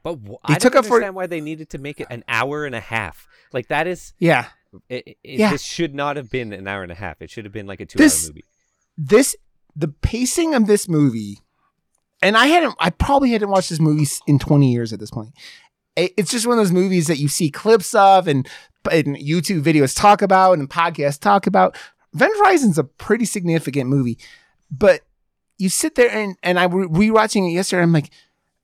But 0.04 0.24
They 0.24 0.36
I 0.46 0.58
took 0.58 0.74
don't 0.74 0.86
understand 0.86 1.16
why 1.16 1.28
they 1.28 1.42
needed 1.42 1.70
to 1.72 1.78
make 1.78 2.00
it 2.00 2.08
an 2.10 2.24
hour 2.28 2.66
and 2.66 2.76
a 2.76 2.80
half. 2.80 3.28
Like 3.54 3.68
that 3.70 3.88
is 3.88 4.14
yeah, 4.20 4.48
it, 4.90 5.08
it, 5.08 5.18
Yeah. 5.24 5.52
this 5.52 5.64
should 5.64 5.94
not 5.96 6.16
have 6.18 6.30
been 6.30 6.54
an 6.54 6.68
hour 6.68 6.84
and 6.84 6.92
a 6.92 6.96
half. 6.96 7.22
It 7.22 7.30
should 7.30 7.46
have 7.46 7.54
been 7.54 7.68
like 7.68 7.80
a 7.82 7.86
2 7.86 7.98
This- 7.98 8.26
hour 8.26 8.30
movie. 8.30 8.44
this 8.98 9.36
the 9.76 9.88
pacing 9.90 10.54
of 10.54 10.68
this 10.68 10.88
movie, 10.88 11.40
and 12.22 12.38
I 12.38 12.48
hadn't. 12.48 12.76
I 12.80 12.90
probably 12.92 13.32
hadn't 13.32 13.50
watched 13.50 13.70
this 13.70 13.80
movie 13.82 14.08
in 14.26 14.40
twenty 14.40 14.72
years 14.72 14.94
at 14.94 15.00
this 15.00 15.12
point. 15.12 15.34
It- 15.98 16.14
It's 16.18 16.32
just 16.32 16.48
one 16.48 16.58
of 16.58 16.64
those 16.64 16.72
movies 16.72 17.08
that 17.08 17.18
you 17.20 17.28
see 17.28 17.50
clips 17.52 17.94
of 17.94 18.28
and, 18.28 18.48
and 18.90 19.18
YouTube 19.18 19.64
videos 19.64 19.96
talk 19.96 20.22
about 20.22 20.58
and 20.60 20.70
podcasts 20.70 21.20
talk 21.20 21.46
about. 21.48 21.76
Event 22.14 22.34
Horizon's 22.38 22.78
a 22.78 22.86
pretty 22.86 23.26
significant 23.26 23.90
movie, 23.90 24.18
but 24.72 25.02
you 25.58 25.68
sit 25.70 25.96
there 25.96 26.10
and 26.10 26.38
and 26.42 26.58
I 26.58 26.68
were 26.68 26.88
rewatching 26.88 27.50
it 27.50 27.54
yesterday. 27.54 27.82
I'm 27.84 27.92
like, 27.92 28.12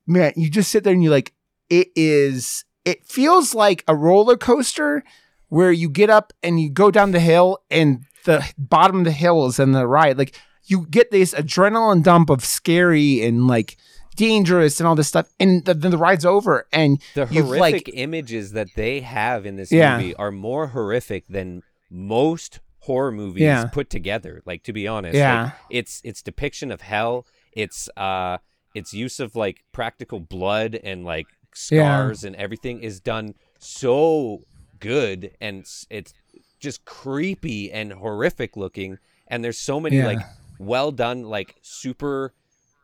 man, 0.06 0.32
you 0.36 0.48
just 0.50 0.70
sit 0.70 0.82
there 0.84 0.92
and 0.94 1.02
you're 1.02 1.12
like, 1.12 1.34
it 1.68 1.88
is. 1.94 2.64
It 2.86 3.04
feels 3.04 3.54
like 3.54 3.84
a 3.86 3.94
roller 3.94 4.36
coaster 4.38 5.04
where 5.52 5.70
you 5.70 5.90
get 5.90 6.08
up 6.08 6.32
and 6.42 6.58
you 6.58 6.70
go 6.70 6.90
down 6.90 7.10
the 7.12 7.20
hill 7.20 7.58
and 7.70 8.04
the 8.24 8.42
bottom 8.56 9.00
of 9.00 9.04
the 9.04 9.12
hill 9.12 9.44
is 9.44 9.58
in 9.58 9.72
the 9.72 9.86
ride. 9.86 10.16
Like 10.16 10.34
you 10.64 10.86
get 10.88 11.10
this 11.10 11.34
adrenaline 11.34 12.02
dump 12.02 12.30
of 12.30 12.42
scary 12.42 13.20
and 13.22 13.46
like 13.46 13.76
dangerous 14.16 14.80
and 14.80 14.86
all 14.86 14.94
this 14.94 15.08
stuff. 15.08 15.28
And 15.38 15.62
then 15.66 15.80
the, 15.80 15.88
the 15.90 15.98
ride's 15.98 16.24
over, 16.24 16.66
and 16.72 17.02
the 17.14 17.26
horrific 17.26 17.60
like- 17.60 17.90
images 17.92 18.52
that 18.52 18.68
they 18.76 19.00
have 19.00 19.44
in 19.44 19.56
this 19.56 19.70
Yeah. 19.70 19.98
movie 19.98 20.14
are 20.14 20.30
more 20.32 20.68
horrific 20.68 21.26
than 21.28 21.62
most 21.90 22.60
horror 22.80 23.12
movies 23.12 23.42
Yeah. 23.42 23.66
put 23.66 23.90
together. 23.90 24.42
Like 24.46 24.62
to 24.64 24.72
be 24.72 24.88
honest, 24.88 25.14
Yeah. 25.16 25.42
like, 25.44 25.52
it's 25.68 26.00
it's 26.02 26.22
depiction 26.22 26.70
of 26.72 26.80
hell. 26.80 27.26
It's 27.52 27.90
uh, 27.98 28.38
its 28.74 28.94
use 28.94 29.20
of 29.20 29.36
like 29.36 29.64
practical 29.72 30.18
blood 30.18 30.80
and 30.82 31.04
like 31.04 31.26
Yeah. 31.70 31.84
scars 32.06 32.24
and 32.24 32.34
everything 32.36 32.80
is 32.82 33.00
done 33.00 33.34
so 33.58 34.44
good, 34.82 35.30
and 35.40 35.62
s- 35.62 35.86
it's 35.88 36.12
just 36.60 36.84
creepy 36.84 37.70
and 37.72 37.92
horrific 37.94 38.56
looking. 38.56 38.98
And 39.28 39.42
there's 39.42 39.58
so 39.58 39.80
many 39.80 39.96
Yeah. 39.96 40.06
like 40.08 40.18
well 40.58 40.90
done, 40.92 41.22
like 41.22 41.54
super 41.62 42.34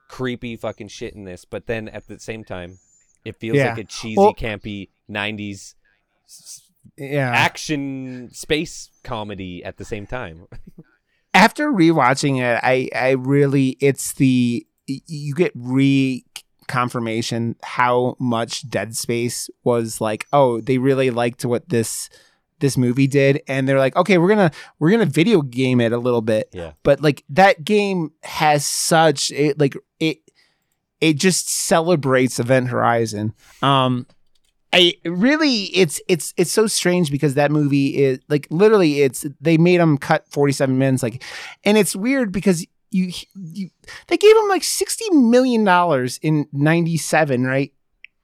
creepy 0.08 0.56
fucking 0.56 0.88
shit 0.88 1.14
in 1.14 1.24
this. 1.24 1.44
But 1.44 1.66
then 1.66 1.88
at 1.88 2.06
the 2.06 2.18
same 2.18 2.44
time, 2.44 2.78
it 3.24 3.36
feels 3.36 3.56
Yeah. 3.58 3.70
like 3.70 3.78
a 3.78 3.84
cheesy, 3.84 4.16
Well- 4.16 4.32
campy 4.34 4.88
'90s 5.08 5.74
yeah. 6.96 7.30
action 7.34 8.30
space 8.32 8.90
comedy 9.04 9.62
at 9.64 9.76
the 9.76 9.84
same 9.84 10.06
time. 10.06 10.46
after 11.34 11.70
rewatching 11.70 12.38
it, 12.40 12.60
I 12.62 12.88
I 12.94 13.10
really 13.10 13.76
it's 13.80 14.14
the 14.14 14.66
you 14.86 15.34
get 15.34 15.52
re 15.54 16.24
confirmation 16.68 17.56
how 17.62 18.16
much 18.20 18.68
Dead 18.68 18.96
Space 18.96 19.50
was 19.64 20.00
like. 20.00 20.26
Oh, 20.32 20.60
they 20.60 20.78
really 20.78 21.10
liked 21.10 21.44
what 21.44 21.68
this 21.68 22.08
this 22.60 22.76
movie 22.76 23.06
did, 23.06 23.42
and 23.48 23.68
they're 23.68 23.78
like, 23.78 23.96
okay, 23.96 24.18
we're 24.18 24.28
gonna 24.28 24.50
we're 24.78 24.90
gonna 24.90 25.06
video 25.06 25.42
game 25.42 25.80
it 25.80 25.92
a 25.92 25.98
little 25.98 26.22
bit. 26.22 26.48
Yeah. 26.52 26.72
But 26.82 27.00
like 27.00 27.24
that 27.30 27.64
game 27.64 28.12
has 28.22 28.64
such 28.64 29.30
it 29.30 29.58
like 29.58 29.76
it 29.98 30.18
it 31.00 31.14
just 31.14 31.48
celebrates 31.48 32.38
Event 32.38 32.68
Horizon. 32.68 33.34
Um 33.62 34.06
I 34.72 34.94
really 35.04 35.64
it's 35.74 36.00
it's 36.08 36.34
it's 36.36 36.52
so 36.52 36.66
strange 36.66 37.10
because 37.10 37.34
that 37.34 37.50
movie 37.50 37.96
is 37.96 38.18
like 38.28 38.46
literally 38.50 39.00
it's 39.00 39.24
they 39.40 39.56
made 39.56 39.80
them 39.80 39.96
cut 39.96 40.28
47 40.28 40.76
minutes 40.76 41.02
like 41.02 41.24
and 41.64 41.78
it's 41.78 41.96
weird 41.96 42.32
because 42.32 42.66
you 42.90 43.12
you 43.34 43.70
they 44.06 44.16
gave 44.16 44.36
him 44.36 44.48
like 44.48 44.64
60 44.64 45.10
million 45.10 45.64
dollars 45.64 46.18
in 46.22 46.46
97 46.52 47.44
right 47.44 47.72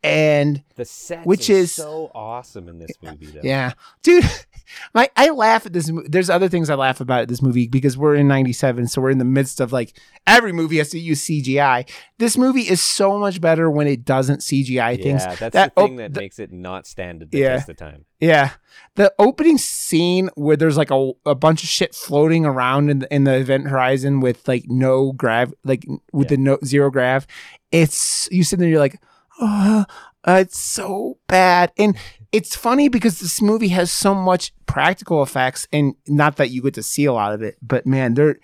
and 0.04 0.62
The 0.76 0.84
sets 0.84 1.26
Which 1.26 1.48
is- 1.50 1.72
so 1.72 2.10
awesome 2.14 2.68
in 2.68 2.78
this 2.78 2.90
movie, 3.02 3.26
though. 3.26 3.40
yeah 3.42 3.72
dude 4.02 4.24
my 4.94 5.08
I 5.16 5.30
laugh 5.30 5.66
at 5.66 5.72
this 5.72 5.90
there's 6.08 6.30
other 6.30 6.48
things 6.48 6.70
I 6.70 6.74
laugh 6.74 7.00
about 7.00 7.22
at 7.22 7.28
this 7.28 7.42
movie 7.42 7.66
because 7.68 7.96
we're 7.98 8.14
in 8.14 8.26
97 8.28 8.86
so 8.88 9.00
we're 9.02 9.10
in 9.10 9.18
the 9.18 9.24
midst 9.24 9.60
of 9.60 9.72
like 9.72 9.96
every 10.26 10.52
movie 10.52 10.78
has 10.78 10.90
to 10.90 10.98
use 10.98 11.24
CGI 11.26 11.88
this 12.18 12.36
movie 12.36 12.62
is 12.62 12.82
so 12.82 13.18
much 13.18 13.40
better 13.40 13.70
when 13.70 13.86
it 13.86 14.04
doesn't 14.04 14.40
CGI 14.40 15.02
things 15.02 15.22
Yeah, 15.22 15.34
that's 15.34 15.52
That- 15.54 15.74
the 15.74 15.80
oh, 15.82 15.86
thing 15.86 15.96
that 15.96 16.14
the- 16.14 16.20
makes 16.20 16.38
it 16.38 16.52
not 16.52 16.86
stand 16.86 17.26
the 17.30 17.38
Yeah. 17.38 17.56
test 17.56 17.68
of 17.70 17.76
time. 17.76 18.04
Yeah. 18.20 18.50
The 18.96 19.12
opening 19.18 19.58
scene 19.58 20.30
where 20.34 20.56
there's 20.56 20.78
like 20.78 20.90
a, 20.90 21.10
a 21.26 21.34
bunch 21.34 21.62
of 21.62 21.68
shit 21.68 21.94
floating 21.94 22.46
around 22.46 22.88
in 22.88 23.00
the, 23.00 23.14
in 23.14 23.24
the 23.24 23.34
event 23.34 23.68
horizon 23.68 24.20
with 24.20 24.46
like 24.48 24.64
no 24.68 25.12
grav, 25.12 25.52
like 25.64 25.84
with 26.12 26.30
Yeah. 26.30 26.36
the 26.36 26.42
no 26.42 26.58
zero 26.64 26.90
grav. 26.90 27.26
It's 27.70 28.28
you 28.32 28.44
sit 28.44 28.58
there, 28.58 28.68
you're 28.68 28.78
like, 28.78 28.98
oh, 29.40 29.84
it's 30.26 30.58
so 30.58 31.18
bad. 31.26 31.72
And 31.76 31.96
it's 32.32 32.56
funny 32.56 32.88
because 32.88 33.20
this 33.20 33.40
movie 33.40 33.68
has 33.68 33.90
so 33.90 34.14
much 34.14 34.52
practical 34.66 35.22
effects, 35.22 35.66
and 35.72 35.94
not 36.08 36.36
that 36.36 36.50
you 36.50 36.62
get 36.62 36.74
to 36.74 36.82
see 36.82 37.04
a 37.04 37.12
lot 37.12 37.32
of 37.32 37.42
it, 37.42 37.56
but 37.62 37.86
man, 37.86 38.14
there, 38.14 38.38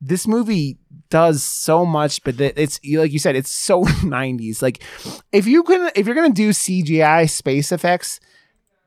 this 0.00 0.26
movie 0.26 0.78
does 1.10 1.42
so 1.42 1.84
much, 1.84 2.22
but 2.24 2.40
it's 2.40 2.80
like 2.92 3.12
you 3.12 3.18
said, 3.18 3.36
it's 3.36 3.50
so 3.50 3.84
90s. 3.84 4.62
Like 4.62 4.82
if 5.32 5.46
you 5.46 5.62
can, 5.62 5.90
if 5.94 6.06
you're 6.06 6.14
gonna 6.14 6.30
do 6.30 6.50
CGI 6.50 7.28
space 7.28 7.70
effects 7.72 8.20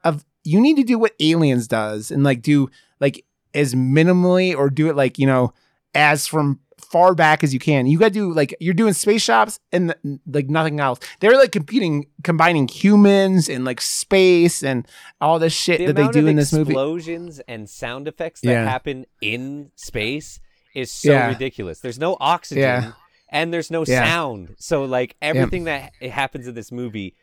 of 0.03 0.25
you 0.43 0.59
need 0.59 0.75
to 0.77 0.83
do 0.83 0.99
what 0.99 1.13
aliens 1.19 1.67
does 1.67 2.11
and 2.11 2.23
like 2.23 2.41
do 2.41 2.69
like 2.99 3.25
as 3.53 3.75
minimally 3.75 4.55
or 4.55 4.69
do 4.69 4.89
it 4.89 4.95
like 4.95 5.17
you 5.17 5.25
know 5.25 5.53
as 5.95 6.27
from 6.27 6.59
far 6.93 7.15
back 7.15 7.43
as 7.43 7.51
you 7.55 7.59
can 7.59 7.87
you 7.87 7.97
gotta 7.97 8.11
do 8.21 8.31
like 8.31 8.55
you're 8.59 8.73
doing 8.81 8.93
space 8.93 9.23
shops 9.23 9.59
and 9.71 9.95
like 10.27 10.47
nothing 10.47 10.79
else 10.79 10.99
they're 11.19 11.35
like 11.43 11.51
competing 11.51 12.05
combining 12.23 12.67
humans 12.67 13.49
and 13.49 13.65
like 13.65 13.81
space 13.81 14.61
and 14.63 14.87
all 15.19 15.39
this 15.39 15.53
shit 15.53 15.79
The 15.79 15.87
that 15.87 15.95
they 15.95 16.07
do 16.21 16.27
in 16.27 16.35
this 16.35 16.53
movie 16.53 16.71
explosions 16.73 17.41
and 17.47 17.67
sound 17.67 18.07
effects 18.07 18.41
that 18.41 18.51
Yeah. 18.51 18.69
happen 18.69 19.05
in 19.21 19.71
space 19.75 20.39
is 20.75 20.91
so 20.91 21.11
Yeah. 21.11 21.27
ridiculous. 21.29 21.79
There's 21.79 21.99
no 21.99 22.15
oxygen 22.19 22.61
Yeah. 22.63 22.91
and 23.29 23.51
there's 23.53 23.71
no 23.71 23.83
sound. 23.85 24.55
So 24.59 24.85
like 24.85 25.15
everything 25.21 25.63
that 25.65 25.93
happens 26.01 26.47
in 26.47 26.53
this 26.53 26.71
movie 26.71 27.15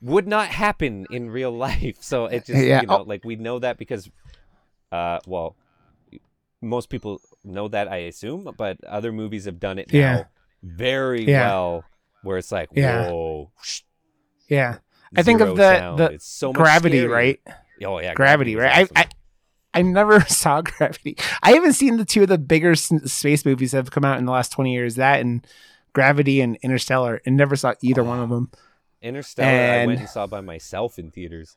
would 0.00 0.26
not 0.26 0.48
happen 0.48 1.06
in 1.10 1.28
real 1.28 1.50
life. 1.66 1.96
So 2.00 2.26
it 2.26 2.46
just 2.46 2.64
Yeah. 2.64 2.80
you 2.80 2.86
know 2.86 2.98
Oh. 3.00 3.02
like 3.12 3.24
we 3.24 3.36
know 3.36 3.58
that 3.58 3.76
because 3.76 4.08
uh 4.90 5.18
well 5.26 5.54
most 6.62 6.88
people 6.88 7.20
know 7.44 7.68
that 7.68 7.88
I 7.88 7.98
assume, 7.98 8.50
but 8.56 8.82
other 8.84 9.12
movies 9.12 9.44
have 9.46 9.58
done 9.60 9.78
it 9.78 9.92
now 9.92 9.98
Yeah. 9.98 10.24
very 10.62 11.24
Yeah. 11.24 11.46
well 11.48 11.84
where 12.22 12.38
it's 12.38 12.50
like 12.52 12.68
Yeah. 12.72 13.08
whoa 13.10 13.52
yeah 14.48 14.78
I 15.16 15.22
think 15.22 15.40
of 15.40 15.56
the- 15.56 15.78
sound. 15.78 15.98
the 15.98 16.04
it's 16.12 16.26
so 16.26 16.52
gravity 16.52 17.04
right 17.06 17.40
Oh 17.84 18.00
yeah, 18.00 18.12
gravity 18.14 18.54
is 18.54 18.58
right 18.60 18.82
awesome. 18.82 18.92
I, 18.96 19.00
I 19.02 19.08
I 19.74 19.82
never 19.82 20.20
saw 20.28 20.60
Gravity. 20.62 21.16
I 21.42 21.52
haven't 21.52 21.74
seen 21.74 21.96
the 21.96 22.04
two 22.04 22.22
of 22.22 22.28
the 22.28 22.38
bigger 22.38 22.72
s- 22.72 22.90
space 23.04 23.44
movies 23.44 23.70
that 23.70 23.76
have 23.78 23.90
come 23.92 24.04
out 24.04 24.18
in 24.18 24.24
the 24.24 24.32
last 24.32 24.50
20 24.50 24.72
years. 24.72 24.96
That 24.96 25.20
and 25.20 25.46
Gravity 25.92 26.40
and 26.40 26.56
Interstellar, 26.62 27.20
and 27.24 27.36
never 27.36 27.54
saw 27.54 27.74
either 27.82 28.02
one 28.02 28.18
of 28.18 28.30
them. 28.30 28.50
Interstellar, 29.00 29.80
I 29.82 29.86
went 29.86 30.00
and 30.00 30.08
saw 30.08 30.26
by 30.26 30.40
myself 30.40 30.98
in 30.98 31.10
theaters. 31.12 31.56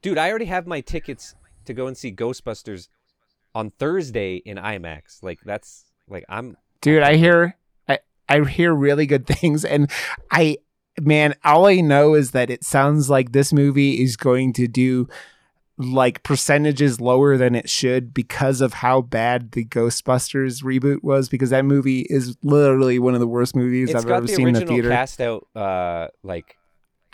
Dude, 0.00 0.16
I 0.18 0.30
already 0.30 0.46
have 0.46 0.66
my 0.66 0.80
tickets 0.80 1.34
to 1.66 1.74
go 1.74 1.86
and 1.86 1.96
see 1.98 2.12
Ghostbusters 2.12 2.88
on 3.54 3.70
Thursday 3.78 4.36
in 4.36 4.56
IMAX. 4.56 5.22
Like 5.22 5.40
that's 5.44 5.84
like 6.08 6.24
I'm 6.28 6.56
dude 6.82 7.02
i 7.02 7.16
hear 7.16 7.56
i 7.88 7.98
i 8.28 8.40
hear 8.40 8.74
really 8.74 9.06
good 9.06 9.26
things 9.40 9.64
and 9.64 9.90
i 10.30 10.58
man 11.00 11.34
all 11.44 11.66
i 11.66 11.76
know 11.76 12.14
is 12.14 12.32
that 12.32 12.50
it 12.50 12.62
sounds 12.62 13.08
like 13.08 13.32
this 13.32 13.52
movie 13.52 14.02
is 14.02 14.16
going 14.16 14.52
to 14.52 14.68
do 14.68 15.08
like 15.78 16.22
percentages 16.22 17.00
lower 17.00 17.38
than 17.38 17.54
it 17.54 17.68
should 17.68 18.12
because 18.12 18.60
of 18.60 18.74
how 18.74 19.00
bad 19.00 19.52
the 19.52 19.64
ghostbusters 19.64 20.62
reboot 20.62 21.02
was 21.02 21.30
because 21.30 21.50
that 21.50 21.64
movie 21.64 22.02
is 22.10 22.36
literally 22.42 22.98
one 22.98 23.14
of 23.14 23.20
the 23.20 23.26
worst 23.26 23.56
movies 23.56 23.88
it's 23.88 24.04
i've 24.04 24.10
ever 24.10 24.26
the 24.26 24.32
seen 24.32 24.48
in 24.48 24.54
the 24.54 24.66
theater 24.66 24.90
cast 24.90 25.20
out 25.20 25.46
uh 25.56 26.08
like 26.22 26.58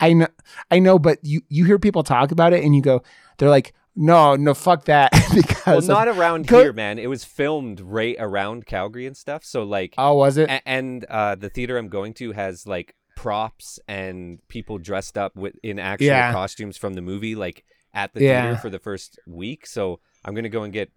i 0.01 0.11
know 0.11 0.27
i 0.69 0.77
know 0.77 0.99
but 0.99 1.19
you 1.23 1.41
you 1.47 1.63
hear 1.63 1.79
people 1.79 2.03
talk 2.03 2.31
about 2.31 2.51
it 2.51 2.63
and 2.63 2.75
you 2.75 2.81
go 2.81 3.01
they're 3.37 3.49
like 3.49 3.73
no 3.95 4.35
no 4.35 4.53
fuck 4.53 4.85
that 4.85 5.11
well 5.13 5.35
because 5.35 5.83
of- 5.89 5.89
not 5.89 6.07
around 6.07 6.47
Go- 6.47 6.61
here, 6.61 6.73
man. 6.73 6.99
It 6.99 7.07
was 7.07 7.23
filmed 7.23 7.79
right 7.81 8.15
around 8.19 8.65
Calgary 8.65 9.05
and 9.05 9.15
stuff. 9.17 9.43
So 9.43 9.63
like 9.63 9.93
oh 9.97 10.15
was 10.15 10.37
it 10.37 10.49
a- 10.49 10.67
and 10.67 11.05
uh 11.05 11.35
the 11.35 11.49
theater 11.49 11.77
I'm 11.77 11.89
going 11.89 12.13
to 12.15 12.31
has 12.33 12.65
like 12.67 12.95
props 13.15 13.79
and 13.87 14.39
people 14.47 14.77
dressed 14.77 15.17
up 15.17 15.35
with 15.35 15.53
in 15.63 15.77
actual 15.79 16.07
Yeah. 16.07 16.31
costumes 16.31 16.77
from 16.77 16.93
the 16.93 17.01
movie 17.01 17.35
like 17.35 17.65
at 17.93 18.13
the 18.13 18.23
Yeah. 18.23 18.43
theater 18.43 18.57
for 18.61 18.69
the 18.69 18.79
first 18.79 19.19
week. 19.27 19.65
So 19.67 19.99
I'm 20.23 20.33
gonna 20.35 20.49
go 20.49 20.63
and 20.63 20.71
get 20.71 20.89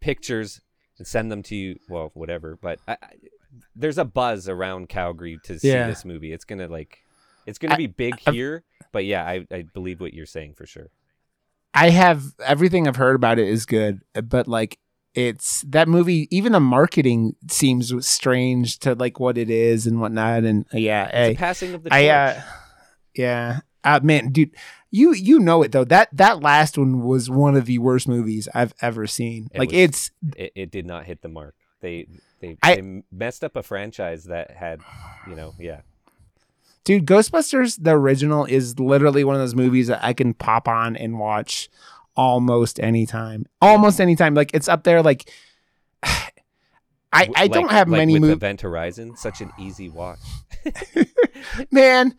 pictures 0.00 0.60
and 0.98 1.06
send 1.06 1.32
them 1.32 1.42
to 1.44 1.56
you. 1.56 1.78
Well, 1.88 2.10
whatever. 2.14 2.56
But 2.60 2.78
I, 2.86 2.92
I, 2.92 3.08
there's 3.74 3.98
a 3.98 4.04
buzz 4.04 4.48
around 4.48 4.88
Calgary 4.88 5.38
to 5.44 5.58
see 5.58 5.68
Yeah. 5.68 5.86
this 5.88 6.04
movie. 6.04 6.32
It's 6.32 6.44
gonna 6.44 6.68
like 6.68 6.98
it's 7.46 7.58
gonna 7.58 7.74
I- 7.74 7.78
be 7.78 7.86
big 7.88 8.18
here. 8.30 8.62
But 8.92 9.04
yeah, 9.06 9.24
I, 9.24 9.44
I 9.50 9.62
believe 9.62 10.00
what 10.00 10.14
you're 10.14 10.26
saying 10.26 10.54
for 10.54 10.66
sure. 10.66 10.90
I 11.74 11.90
have 11.90 12.22
everything 12.44 12.86
I've 12.86 12.96
heard 12.96 13.16
about 13.16 13.38
it 13.38 13.48
is 13.48 13.66
good, 13.66 14.00
but 14.28 14.46
like 14.48 14.78
it's 15.14 15.62
that 15.68 15.88
movie. 15.88 16.28
Even 16.30 16.52
the 16.52 16.60
marketing 16.60 17.34
seems 17.50 17.92
strange 18.06 18.78
to 18.80 18.94
like 18.94 19.18
what 19.20 19.36
it 19.38 19.50
is 19.50 19.86
and 19.86 20.00
whatnot. 20.00 20.44
And 20.44 20.64
uh, 20.72 20.78
yeah, 20.78 21.04
It's 21.06 21.14
hey, 21.14 21.34
passing 21.34 21.74
of 21.74 21.82
the 21.82 21.92
I 21.92 22.02
torch. 22.02 22.10
uh, 22.10 22.42
yeah, 23.16 23.60
uh, 23.84 24.00
man, 24.02 24.30
dude, 24.32 24.54
you 24.90 25.12
you 25.12 25.38
know 25.40 25.62
it 25.62 25.72
though. 25.72 25.84
That 25.84 26.08
that 26.12 26.40
last 26.42 26.78
one 26.78 27.02
was 27.02 27.28
one 27.30 27.56
of 27.56 27.66
the 27.66 27.78
worst 27.78 28.08
movies 28.08 28.48
I've 28.54 28.74
ever 28.80 29.06
seen. 29.06 29.48
It 29.52 29.58
like 29.58 29.70
was- 29.70 29.78
it's 29.78 30.10
it, 30.36 30.52
it 30.54 30.70
did 30.70 30.86
not 30.86 31.04
hit 31.04 31.22
the 31.22 31.28
mark. 31.28 31.54
They 31.80 32.06
they, 32.40 32.56
I- 32.62 32.76
they 32.76 33.02
messed 33.12 33.42
up 33.44 33.56
a 33.56 33.62
franchise 33.62 34.24
that 34.24 34.50
had, 34.52 34.80
you 35.28 35.34
know, 35.34 35.54
yeah. 35.58 35.80
Dude, 36.84 37.06
Ghostbusters 37.06 37.82
the 37.82 37.92
original 37.92 38.44
is 38.44 38.78
literally 38.78 39.24
one 39.24 39.34
of 39.34 39.40
those 39.40 39.54
movies 39.54 39.88
that 39.88 40.04
I 40.04 40.12
can 40.12 40.34
pop 40.34 40.68
on 40.68 40.96
and 40.96 41.18
watch 41.18 41.68
almost 42.16 42.78
anytime. 42.78 43.46
Almost 43.60 44.00
anytime. 44.00 44.34
Like 44.34 44.50
it's 44.54 44.68
up 44.68 44.84
there. 44.84 45.02
Like 45.02 45.30
I 46.02 47.28
I 47.36 47.48
don't 47.48 47.70
have 47.70 47.88
like 47.88 47.98
many 47.98 48.14
with 48.14 48.22
movies. 48.22 48.36
Event 48.36 48.60
Horizon, 48.60 49.16
such 49.16 49.40
an 49.40 49.50
easy 49.58 49.88
watch. 49.88 50.18
man 51.70 52.14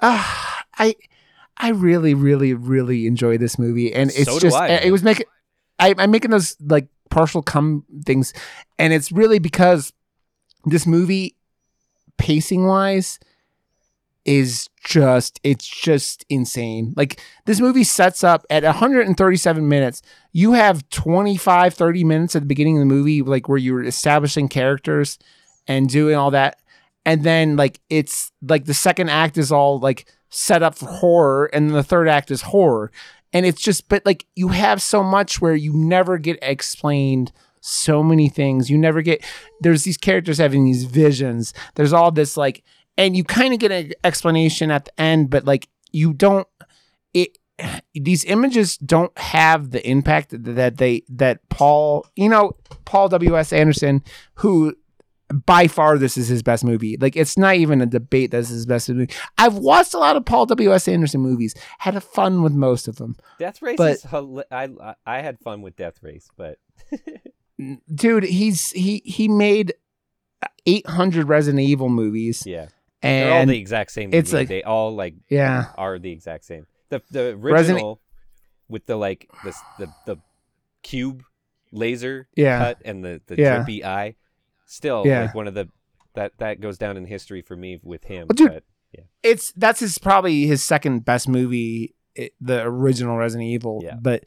uh, 0.00 0.22
i 0.78 0.94
i 1.56 1.70
really 1.70 2.14
really 2.14 2.54
really 2.54 3.06
enjoy 3.06 3.38
this 3.38 3.58
movie 3.58 3.92
and 3.92 4.10
it's 4.10 4.24
So 4.24 4.38
just 4.38 4.56
I, 4.56 4.68
it 4.68 4.90
was 4.90 5.02
making 5.02 5.26
I, 5.78 5.94
i'm 5.98 6.10
making 6.10 6.30
those 6.30 6.56
like 6.60 6.88
partial 7.10 7.42
come 7.42 7.84
things 8.04 8.32
and 8.78 8.92
it's 8.92 9.12
really 9.12 9.38
because 9.38 9.92
this 10.64 10.86
movie 10.86 11.36
pacing 12.18 12.66
wise 12.66 13.18
is 14.26 14.68
just 14.84 15.40
it's 15.44 15.66
just 15.66 16.24
insane. 16.28 16.92
Like 16.96 17.20
this 17.46 17.60
movie 17.60 17.84
sets 17.84 18.24
up 18.24 18.44
at 18.50 18.64
137 18.64 19.68
minutes. 19.68 20.02
You 20.32 20.52
have 20.52 20.88
25 20.90 21.74
30 21.74 22.04
minutes 22.04 22.36
at 22.36 22.42
the 22.42 22.46
beginning 22.46 22.76
of 22.76 22.80
the 22.80 22.94
movie 22.94 23.22
like 23.22 23.48
where 23.48 23.56
you're 23.56 23.84
establishing 23.84 24.48
characters 24.48 25.18
and 25.68 25.88
doing 25.88 26.16
all 26.16 26.32
that. 26.32 26.60
And 27.04 27.22
then 27.22 27.56
like 27.56 27.80
it's 27.88 28.32
like 28.42 28.64
the 28.64 28.74
second 28.74 29.10
act 29.10 29.38
is 29.38 29.52
all 29.52 29.78
like 29.78 30.12
set 30.28 30.62
up 30.62 30.74
for 30.74 30.86
horror 30.86 31.46
and 31.52 31.70
the 31.70 31.84
third 31.84 32.08
act 32.08 32.32
is 32.32 32.42
horror. 32.42 32.90
And 33.32 33.46
it's 33.46 33.62
just 33.62 33.88
but 33.88 34.04
like 34.04 34.26
you 34.34 34.48
have 34.48 34.82
so 34.82 35.04
much 35.04 35.40
where 35.40 35.54
you 35.54 35.72
never 35.72 36.18
get 36.18 36.38
explained 36.42 37.32
so 37.60 38.02
many 38.02 38.28
things. 38.28 38.70
You 38.70 38.78
never 38.78 39.02
get 39.02 39.24
there's 39.60 39.84
these 39.84 39.96
characters 39.96 40.38
having 40.38 40.64
these 40.64 40.82
visions. 40.84 41.54
There's 41.76 41.92
all 41.92 42.10
this 42.10 42.36
like 42.36 42.64
and 42.98 43.16
you 43.16 43.24
kind 43.24 43.52
of 43.52 43.58
get 43.60 43.72
an 43.72 43.92
explanation 44.04 44.70
at 44.70 44.86
the 44.86 45.00
end, 45.00 45.30
but 45.30 45.44
like 45.44 45.68
you 45.92 46.12
don't 46.12 46.46
it 47.14 47.38
these 47.94 48.24
images 48.26 48.76
don't 48.78 49.16
have 49.18 49.70
the 49.70 49.86
impact 49.88 50.30
that 50.44 50.76
they 50.76 51.02
that 51.08 51.46
Paul, 51.48 52.06
you 52.14 52.28
know, 52.28 52.52
Paul 52.84 53.08
W.S. 53.08 53.52
Anderson, 53.52 54.02
who 54.34 54.74
by 55.44 55.66
far 55.66 55.98
this 55.98 56.16
is 56.16 56.28
his 56.28 56.42
best 56.42 56.64
movie. 56.64 56.96
Like 57.00 57.16
it's 57.16 57.36
not 57.38 57.56
even 57.56 57.80
a 57.80 57.86
debate 57.86 58.30
that 58.30 58.38
this 58.38 58.50
is 58.50 58.56
his 58.56 58.66
best 58.66 58.88
movie. 58.90 59.12
I've 59.38 59.56
watched 59.56 59.94
a 59.94 59.98
lot 59.98 60.16
of 60.16 60.24
Paul 60.24 60.46
W.S. 60.46 60.86
Anderson 60.86 61.20
movies, 61.20 61.54
had 61.78 61.96
a 61.96 62.00
fun 62.00 62.42
with 62.42 62.52
most 62.52 62.86
of 62.88 62.96
them. 62.96 63.16
Death 63.38 63.60
Race 63.62 63.76
But- 63.78 63.92
is 63.92 64.02
hila- 64.04 64.44
I 64.52 64.94
I 65.06 65.22
had 65.22 65.40
fun 65.40 65.62
with 65.62 65.76
Death 65.76 66.02
Race, 66.02 66.28
but 66.36 66.58
Dude, 67.94 68.24
he's 68.24 68.70
he 68.72 69.00
he 69.06 69.28
made 69.28 69.72
800 70.66 71.26
Resident 71.28 71.60
Evil 71.62 71.88
movies 71.88 72.42
yeah, 72.44 72.68
they're 73.02 73.32
all 73.32 73.46
the 73.46 73.58
exact 73.58 73.92
same. 73.92 74.10
it's 74.12 74.32
like- 74.32 74.48
they 74.48 74.62
all 74.62 74.94
like 74.94 75.14
yeah. 75.28 75.66
are 75.76 75.98
the 75.98 76.10
exact 76.10 76.44
same. 76.44 76.66
The 76.88 77.02
the 77.10 77.36
Resident- 77.36 77.76
original 77.76 78.00
with 78.68 78.86
the 78.86 78.96
like 78.96 79.28
the 79.44 79.54
the 79.78 79.88
the 80.06 80.16
cube 80.82 81.22
laser 81.72 82.28
Yeah. 82.36 82.58
cut 82.58 82.82
and 82.84 83.04
the 83.04 83.20
the 83.26 83.36
Yeah. 83.36 83.56
drippy 83.56 83.84
eye, 83.84 84.14
still 84.66 85.02
Yeah. 85.06 85.22
like 85.22 85.34
one 85.34 85.46
of 85.48 85.54
the 85.54 85.68
that 86.14 86.32
that 86.38 86.60
goes 86.60 86.78
down 86.78 86.96
in 86.96 87.04
history 87.06 87.42
for 87.42 87.56
me 87.56 87.78
with 87.82 88.04
him. 88.04 88.26
Well, 88.28 88.34
dude, 88.34 88.52
but 88.52 88.64
it's 89.22 89.52
that's 89.52 89.80
his 89.80 89.98
probably 89.98 90.46
his 90.46 90.62
second 90.64 91.04
best 91.04 91.28
movie, 91.28 91.94
i- 92.18 92.30
the 92.40 92.62
original 92.62 93.16
Resident 93.16 93.48
Evil. 93.50 93.80
Yeah. 93.84 93.96
But 94.00 94.24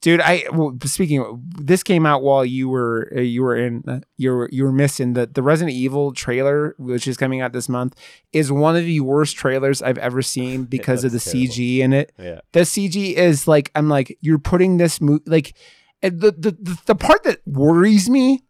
dude, 0.00 0.20
I 0.20 0.44
well, 0.52 0.76
speaking, 0.84 1.20
of, 1.20 1.40
this 1.64 1.82
came 1.82 2.06
out 2.06 2.22
while 2.22 2.44
you 2.44 2.68
were 2.68 3.12
uh, 3.16 3.20
you 3.20 3.42
were 3.42 3.56
in 3.56 3.84
uh, 3.86 4.00
you 4.16 4.30
were 4.30 4.48
you 4.52 4.64
were 4.64 4.72
missing 4.72 5.12
the 5.14 5.26
the 5.26 5.42
Resident 5.42 5.76
Evil 5.76 6.12
trailer, 6.12 6.74
which 6.78 7.06
is 7.06 7.16
coming 7.16 7.40
out 7.40 7.52
this 7.52 7.68
month, 7.68 7.94
is 8.32 8.50
one 8.50 8.76
of 8.76 8.84
the 8.84 9.00
worst 9.00 9.36
trailers 9.36 9.82
I've 9.82 9.98
ever 9.98 10.22
seen 10.22 10.64
because 10.76 11.04
of 11.04 11.12
the 11.12 11.20
terrible. 11.20 11.52
CG 11.52 11.78
in 11.78 11.92
it. 11.92 12.12
yeah, 12.18 12.40
The 12.52 12.60
CG 12.60 13.14
is 13.14 13.46
like 13.46 13.70
I'm 13.74 13.88
like 13.88 14.16
you're 14.20 14.38
putting 14.38 14.76
this 14.76 15.00
movie 15.00 15.24
like 15.26 15.54
the 16.02 16.10
the 16.10 16.78
the 16.86 16.94
part 16.94 17.22
that 17.24 17.40
worries 17.46 18.08
me 18.08 18.42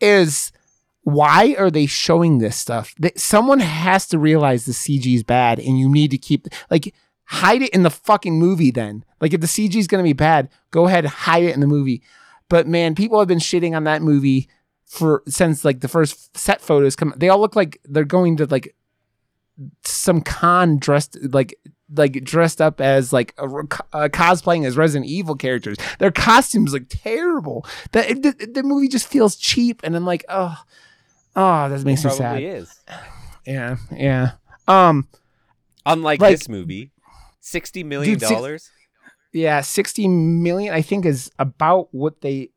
is 0.00 0.52
why 1.02 1.54
are 1.56 1.70
they 1.70 1.86
showing 1.86 2.38
this 2.38 2.56
stuff? 2.56 2.92
That 2.98 3.20
someone 3.20 3.60
has 3.60 4.08
to 4.08 4.18
realize 4.18 4.64
the 4.66 4.72
CG 4.72 5.14
is 5.14 5.22
bad, 5.22 5.60
and 5.60 5.78
you 5.78 5.88
need 5.88 6.10
to 6.10 6.18
keep 6.18 6.48
like 6.68 6.92
hide 7.26 7.62
it 7.62 7.70
in 7.74 7.82
the 7.82 7.90
fucking 7.90 8.38
movie. 8.38 8.70
Then, 8.70 9.04
like 9.20 9.32
if 9.32 9.40
the 9.40 9.46
CG 9.46 9.74
is 9.76 9.86
gonna 9.86 10.02
be 10.02 10.12
bad, 10.12 10.48
go 10.70 10.86
ahead 10.86 11.04
hide 11.04 11.44
it 11.44 11.54
in 11.54 11.60
the 11.60 11.66
movie. 11.66 12.02
But 12.48 12.66
man, 12.66 12.94
people 12.94 13.18
have 13.18 13.28
been 13.28 13.38
shitting 13.38 13.76
on 13.76 13.84
that 13.84 14.02
movie 14.02 14.48
for 14.84 15.22
since 15.28 15.64
like 15.64 15.80
the 15.80 15.88
first 15.88 16.36
set 16.36 16.60
photos 16.60 16.96
come. 16.96 17.12
They 17.16 17.28
all 17.28 17.40
look 17.40 17.56
like 17.56 17.80
they're 17.84 18.04
going 18.04 18.36
to 18.38 18.46
like 18.46 18.74
some 19.84 20.20
con 20.20 20.78
dressed 20.78 21.16
like 21.32 21.58
like 21.94 22.22
dressed 22.24 22.60
up 22.60 22.80
as 22.80 23.12
like 23.12 23.32
a, 23.38 23.44
uh, 23.44 24.08
cosplaying 24.08 24.66
as 24.66 24.76
Resident 24.76 25.08
Evil 25.10 25.34
characters. 25.36 25.76
Their 25.98 26.10
costumes 26.10 26.72
look 26.72 26.84
terrible. 26.88 27.64
The, 27.92 28.34
the 28.38 28.46
the 28.54 28.62
movie 28.62 28.88
just 28.88 29.06
feels 29.06 29.36
cheap, 29.36 29.80
and 29.84 29.96
I'm 29.96 30.04
like, 30.04 30.24
oh, 30.28 30.56
oh, 31.36 31.68
that 31.68 31.84
makes 31.84 32.04
me 32.04 32.10
sad. 32.10 32.42
is. 32.42 32.80
Yeah, 33.48 33.76
yeah. 33.92 34.32
Um, 34.66 35.06
Unlike 35.86 36.20
Like- 36.20 36.32
this 36.36 36.48
movie, 36.48 36.90
sixty 37.46 37.84
million 37.84 38.18
dollars. 38.18 38.70
yeah, 39.32 39.60
sixty 39.60 40.08
million. 40.08 40.74
I 40.74 40.82
think 40.82 41.06
is 41.06 41.30
about 41.38 41.88
what 41.92 42.20
they. 42.20 42.50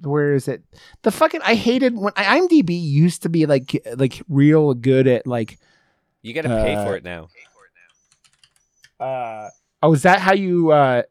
Where 0.00 0.34
is 0.34 0.48
it? 0.48 0.64
The 1.02 1.12
fucking 1.12 1.40
I 1.44 1.54
hated 1.54 1.96
when 1.96 2.12
IMDb 2.14 2.70
used 2.80 3.22
to 3.22 3.28
be 3.28 3.46
like 3.46 3.76
like 3.96 4.22
real 4.28 4.74
good 4.74 5.06
at 5.06 5.26
like. 5.26 5.58
You 6.22 6.32
got 6.34 6.42
to 6.42 6.48
pay 6.48 6.74
Uh, 6.74 6.84
for 6.84 6.96
it 6.96 7.04
now. 7.04 7.28
uh 9.00 9.48
Oh, 9.82 9.92
is 9.92 10.02
that 10.02 10.20
how 10.20 10.32
you? 10.32 10.72
uh 10.72 11.02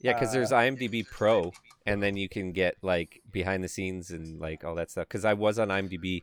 Yeah, 0.00 0.12
because 0.12 0.28
uh, 0.28 0.32
there's 0.32 0.50
IMDb 0.50 1.06
Pro, 1.08 1.52
and 1.86 2.02
then 2.02 2.16
you 2.16 2.28
can 2.28 2.52
get 2.52 2.76
like 2.82 3.22
behind 3.30 3.64
the 3.64 3.68
scenes 3.68 4.10
and 4.10 4.38
like 4.38 4.64
all 4.64 4.74
that 4.76 4.90
stuff. 4.90 5.08
Because 5.08 5.24
I 5.24 5.32
was 5.32 5.58
on 5.58 5.68
IMDb 5.68 6.22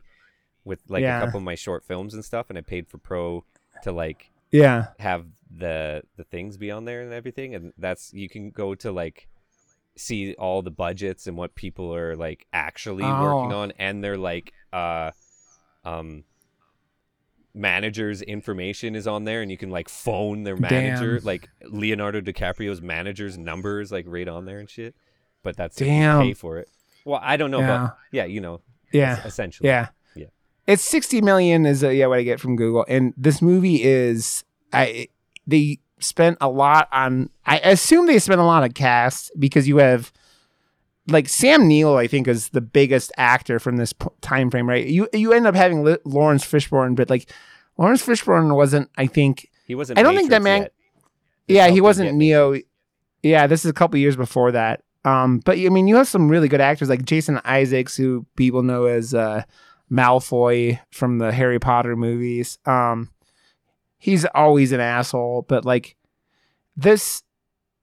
with 0.64 0.80
like 0.88 1.02
Yeah. 1.02 1.20
a 1.20 1.24
couple 1.24 1.38
of 1.38 1.44
my 1.44 1.56
short 1.56 1.84
films 1.84 2.14
and 2.14 2.24
stuff, 2.24 2.46
and 2.48 2.56
I 2.58 2.60
paid 2.62 2.86
for 2.88 2.98
Pro 2.98 3.44
to 3.82 3.90
like 3.92 4.30
Yeah. 4.52 4.88
have 5.00 5.26
the 5.50 6.02
the 6.16 6.24
things 6.24 6.56
be 6.56 6.70
on 6.70 6.84
there 6.84 7.02
and 7.02 7.12
everything. 7.12 7.54
And 7.54 7.72
that's 7.78 8.12
you 8.12 8.28
can 8.28 8.50
go 8.50 8.74
to 8.76 8.92
like 8.92 9.28
see 9.96 10.34
all 10.34 10.62
the 10.62 10.70
budgets 10.70 11.26
and 11.26 11.36
what 11.36 11.54
people 11.54 11.94
are 11.94 12.14
like 12.16 12.46
actually 12.52 13.02
working 13.02 13.52
Oh. 13.52 13.58
on, 13.62 13.72
and 13.78 14.02
their 14.04 14.16
like 14.16 14.52
uh 14.72 15.10
um 15.84 16.24
managers 17.54 18.22
information 18.22 18.94
is 18.94 19.06
on 19.08 19.24
there 19.24 19.42
and 19.42 19.50
you 19.50 19.56
can 19.56 19.70
like 19.70 19.88
phone 19.88 20.44
their 20.44 20.56
manager 20.56 21.16
Damn. 21.18 21.24
like 21.26 21.48
leonardo 21.64 22.20
dicaprio's 22.20 22.80
manager's 22.80 23.36
numbers 23.36 23.90
like 23.90 24.04
right 24.06 24.28
on 24.28 24.44
there 24.44 24.58
and 24.60 24.70
shit 24.70 24.94
but 25.42 25.56
that's 25.56 25.74
Damn. 25.76 26.22
pay 26.22 26.34
for 26.34 26.58
it 26.58 26.68
well 27.04 27.18
i 27.22 27.36
don't 27.36 27.50
know 27.50 27.58
Yeah. 27.60 27.78
but 27.78 27.96
yeah 28.12 28.24
you 28.26 28.40
know 28.40 28.60
Yeah. 28.92 29.24
essentially 29.24 29.68
Yeah. 29.68 29.88
Yeah. 30.14 30.26
It's 30.66 30.84
60 30.84 31.20
million 31.22 31.66
is 31.66 31.82
uh, 31.82 31.88
yeah 31.88 32.06
what 32.06 32.18
I 32.18 32.22
get 32.22 32.38
from 32.38 32.54
Google 32.54 32.84
and 32.86 33.12
this 33.16 33.40
movie 33.42 33.82
is 33.82 34.44
I 34.72 35.08
they 35.48 35.80
spent 35.98 36.38
a 36.40 36.48
lot 36.48 36.86
on 36.92 37.28
I 37.44 37.58
assume 37.58 38.06
they 38.06 38.20
spent 38.20 38.40
a 38.40 38.44
lot 38.44 38.62
of 38.62 38.74
cast 38.74 39.32
because 39.36 39.66
you 39.66 39.78
have 39.78 40.12
like 41.08 41.28
Sam 41.28 41.66
Neill 41.66 41.96
I 41.96 42.06
think 42.06 42.28
is 42.28 42.50
the 42.50 42.60
biggest 42.60 43.10
actor 43.16 43.58
from 43.58 43.78
this 43.78 43.92
p- 43.92 44.06
time 44.20 44.48
frame 44.50 44.68
right? 44.68 44.86
You 44.86 45.08
you 45.12 45.32
end 45.32 45.46
up 45.48 45.56
having 45.56 45.82
Laurence 46.04 46.44
Fishburne 46.44 46.94
but 46.94 47.10
like 47.10 47.28
Laurence 47.78 48.06
Fishburne 48.06 48.54
wasn't 48.54 48.88
I 48.96 49.06
think 49.08 49.48
he 49.66 49.74
wasn't 49.74 49.98
I 49.98 50.02
don't 50.02 50.14
think 50.14 50.30
that 50.30 50.42
man- 50.42 50.68
yeah 51.48 51.68
he 51.68 51.80
wasn't 51.80 52.14
Neo. 52.14 52.50
Matrix. 52.52 52.68
yeah 53.24 53.46
this 53.48 53.64
is 53.64 53.70
a 53.70 53.74
couple 53.74 53.98
years 53.98 54.14
before 54.16 54.52
that. 54.52 54.82
Um 55.04 55.38
but 55.44 55.58
I 55.58 55.68
mean 55.70 55.88
you 55.88 55.96
have 55.96 56.06
some 56.08 56.28
really 56.28 56.46
good 56.48 56.60
actors 56.60 56.88
like 56.90 57.04
Jason 57.04 57.40
Isaacs 57.44 57.96
who 57.96 58.24
people 58.36 58.62
know 58.62 58.84
as 58.84 59.14
uh 59.14 59.42
Malfoy 59.90 60.78
from 60.92 61.18
the 61.18 61.32
Harry 61.32 61.58
Potter 61.58 61.96
movies. 61.96 62.58
Um 62.66 63.10
he's 63.98 64.24
always 64.34 64.72
an 64.72 64.80
asshole 64.80 65.44
but 65.48 65.64
like 65.64 65.96
this 66.76 67.22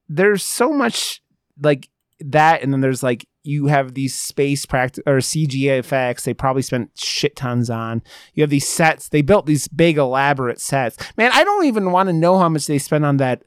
there's 0.10 0.44
so 0.44 0.72
much 0.72 1.22
like 1.62 1.90
that 2.20 2.62
and 2.64 2.72
then 2.72 2.82
there's 2.82 3.04
like 3.04 3.28
you 3.44 3.68
have 3.68 3.94
these 3.94 4.18
space 4.20 4.66
practice 4.66 5.04
or 5.06 5.18
CGI 5.18 5.78
effects 5.78 6.24
they 6.24 6.34
probably 6.34 6.62
spent 6.62 6.90
shit 6.96 7.36
tons 7.36 7.70
on 7.70 8.02
you 8.34 8.42
have 8.42 8.50
these 8.50 8.68
sets 8.68 9.10
they 9.10 9.22
built 9.22 9.46
these 9.46 9.68
big 9.68 9.98
elaborate 9.98 10.60
sets 10.62 10.98
man 11.18 11.32
I 11.34 11.44
don't 11.44 11.66
even 11.66 11.92
want 11.92 12.08
to 12.08 12.14
know 12.14 12.40
how 12.40 12.50
much 12.50 12.66
they 12.68 12.78
spent 12.80 13.06
on 13.06 13.18
that 13.18 13.44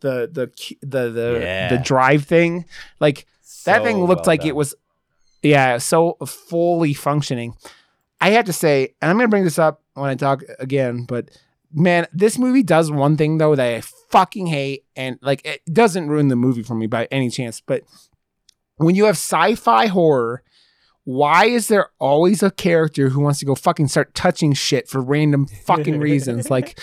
the 0.00 0.28
the 0.30 0.50
the 0.82 1.08
the 1.10 1.38
Yeah. 1.40 1.68
the 1.68 1.78
drive 1.78 2.24
thing 2.24 2.66
like 3.00 3.26
that 3.64 3.82
thing 3.82 3.98
looked 4.04 4.26
well 4.26 4.32
like 4.32 4.40
done. 4.40 4.48
it 4.48 4.56
was 4.56 4.74
yeah 5.42 5.78
so 5.78 6.16
fully 6.26 6.92
functioning 6.92 7.54
i 8.20 8.30
have 8.30 8.44
to 8.46 8.52
say 8.52 8.94
and 9.00 9.10
i'm 9.10 9.16
gonna 9.16 9.28
bring 9.28 9.44
this 9.44 9.58
up 9.58 9.80
when 9.94 10.10
i 10.10 10.14
talk 10.14 10.42
again 10.58 11.04
but 11.04 11.30
man 11.74 12.06
this 12.12 12.38
movie 12.38 12.62
does 12.62 12.90
one 12.90 13.16
thing 13.16 13.38
though 13.38 13.54
that 13.54 13.74
i 13.74 13.80
fucking 14.10 14.46
hate 14.46 14.84
and 14.96 15.18
like 15.22 15.44
it 15.44 15.60
doesn't 15.72 16.08
ruin 16.08 16.28
the 16.28 16.36
movie 16.36 16.62
for 16.62 16.74
me 16.74 16.86
by 16.86 17.06
any 17.10 17.28
chance 17.28 17.60
but 17.60 17.82
when 18.76 18.94
you 18.94 19.04
have 19.04 19.16
sci-fi 19.16 19.86
horror 19.86 20.42
why 21.04 21.46
is 21.46 21.68
there 21.68 21.88
always 21.98 22.42
a 22.42 22.50
character 22.50 23.10
who 23.10 23.20
wants 23.20 23.38
to 23.40 23.44
go 23.44 23.54
fucking 23.54 23.88
start 23.88 24.14
touching 24.14 24.52
shit 24.52 24.88
for 24.88 25.00
random 25.02 25.46
fucking 25.46 25.98
reasons 26.00 26.48
like 26.48 26.78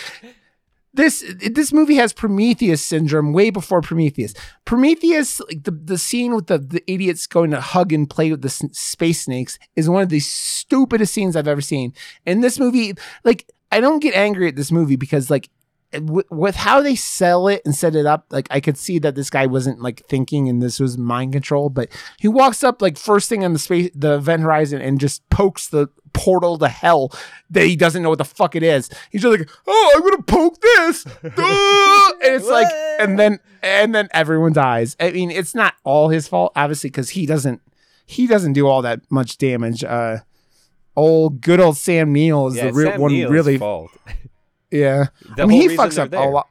this 0.94 1.24
this 1.52 1.72
movie 1.72 1.96
has 1.96 2.12
Prometheus 2.12 2.86
syndrome 2.86 3.32
way 3.32 3.50
before 3.50 3.82
Prometheus. 3.82 4.34
Prometheus, 4.66 5.40
like 5.40 5.64
the, 5.64 5.72
the 5.72 5.98
scene 5.98 6.36
with 6.36 6.48
the, 6.48 6.58
the 6.58 6.84
idiots 6.86 7.28
going 7.28 7.52
to 7.52 7.62
hug 7.62 7.94
and 7.94 8.10
play 8.10 8.30
with 8.30 8.42
the 8.42 8.48
s- 8.50 8.62
space 8.74 9.24
snakes, 9.24 9.58
is 9.76 9.90
one 9.90 10.04
of 10.04 10.10
the 10.10 10.20
stupidest 10.20 11.14
scenes 11.14 11.36
I've 11.36 11.48
ever 11.48 11.62
seen. 11.62 11.94
And 12.26 12.44
this 12.44 12.60
movie, 12.60 12.94
like, 13.24 13.50
I 13.72 13.80
don't 13.80 14.00
get 14.00 14.14
angry 14.16 14.48
at 14.48 14.56
this 14.56 14.72
movie 14.72 14.96
because, 14.96 15.30
like, 15.30 15.50
w- 15.92 16.28
with 16.30 16.56
how 16.56 16.82
they 16.82 16.96
sell 16.96 17.48
it 17.48 17.62
and 17.66 17.76
set 17.76 17.96
it 17.96 18.06
up, 18.06 18.26
like 18.30 18.48
I 18.52 18.60
could 18.60 18.78
see 18.78 19.00
that 19.00 19.16
this 19.16 19.30
guy 19.30 19.46
wasn't 19.46 19.82
like 19.82 20.06
thinking 20.08 20.50
and 20.50 20.62
this 20.62 20.80
was 20.80 20.98
mind 20.98 21.34
control. 21.34 21.70
But 21.70 21.90
he 22.20 22.28
walks 22.28 22.64
up 22.64 22.82
like 22.82 22.98
first 22.98 23.30
thing 23.30 23.44
on 23.44 23.54
the 23.54 23.60
space, 23.60 23.92
the 23.94 24.16
event 24.16 24.44
horizon, 24.44 24.82
and 24.82 25.00
just 25.00 25.28
pokes 25.30 25.68
the 25.68 25.88
portal 26.14 26.58
to 26.58 26.68
hell 26.68 27.12
that 27.50 27.66
he 27.66 27.76
doesn't 27.76 28.04
know 28.04 28.10
what 28.10 28.18
the 28.18 28.26
fuck 28.26 28.56
it 28.56 28.64
is. 28.64 28.90
He's 29.12 29.22
just 29.22 29.40
like, 29.40 29.50
oh, 29.68 29.94
I'm 29.96 30.02
gonna 30.02 30.24
poke 30.24 30.60
this, 30.62 31.04
Duh! 31.04 31.12
and 32.24 32.36
it's 32.36 32.48
like, 32.48 32.68
and 33.00 33.18
then 33.18 33.40
and 33.64 33.94
then 33.94 34.10
everyone 34.12 34.54
dies. 34.54 34.96
I 35.00 35.12
mean, 35.12 35.32
it's 35.32 35.56
not 35.56 35.76
all 35.84 36.10
his 36.10 36.28
fault, 36.28 36.52
obviously, 36.56 36.90
because 36.90 37.12
he 37.12 37.26
doesn't 37.26 37.62
he 38.06 38.28
doesn't 38.28 38.54
do 38.54 38.68
all 38.68 38.82
that 38.82 39.00
much 39.10 39.38
damage. 39.38 39.84
Uh, 39.84 40.18
old 40.96 41.42
good 41.42 41.60
old 41.60 41.78
Sam 41.78 42.12
Neill 42.14 42.48
is 42.48 42.56
Yeah, 42.56 42.68
the 42.68 42.74
real 42.74 42.98
one. 43.00 43.12
Neill's 43.12 43.32
really, 43.32 43.58
fault. 43.58 43.92
yeah. 44.72 45.06
The 45.36 45.44
I 45.44 45.46
mean, 45.46 45.70
he 45.70 45.76
fucks 45.76 45.98
up 45.98 46.12
a 46.14 46.30
lot. 46.30 46.48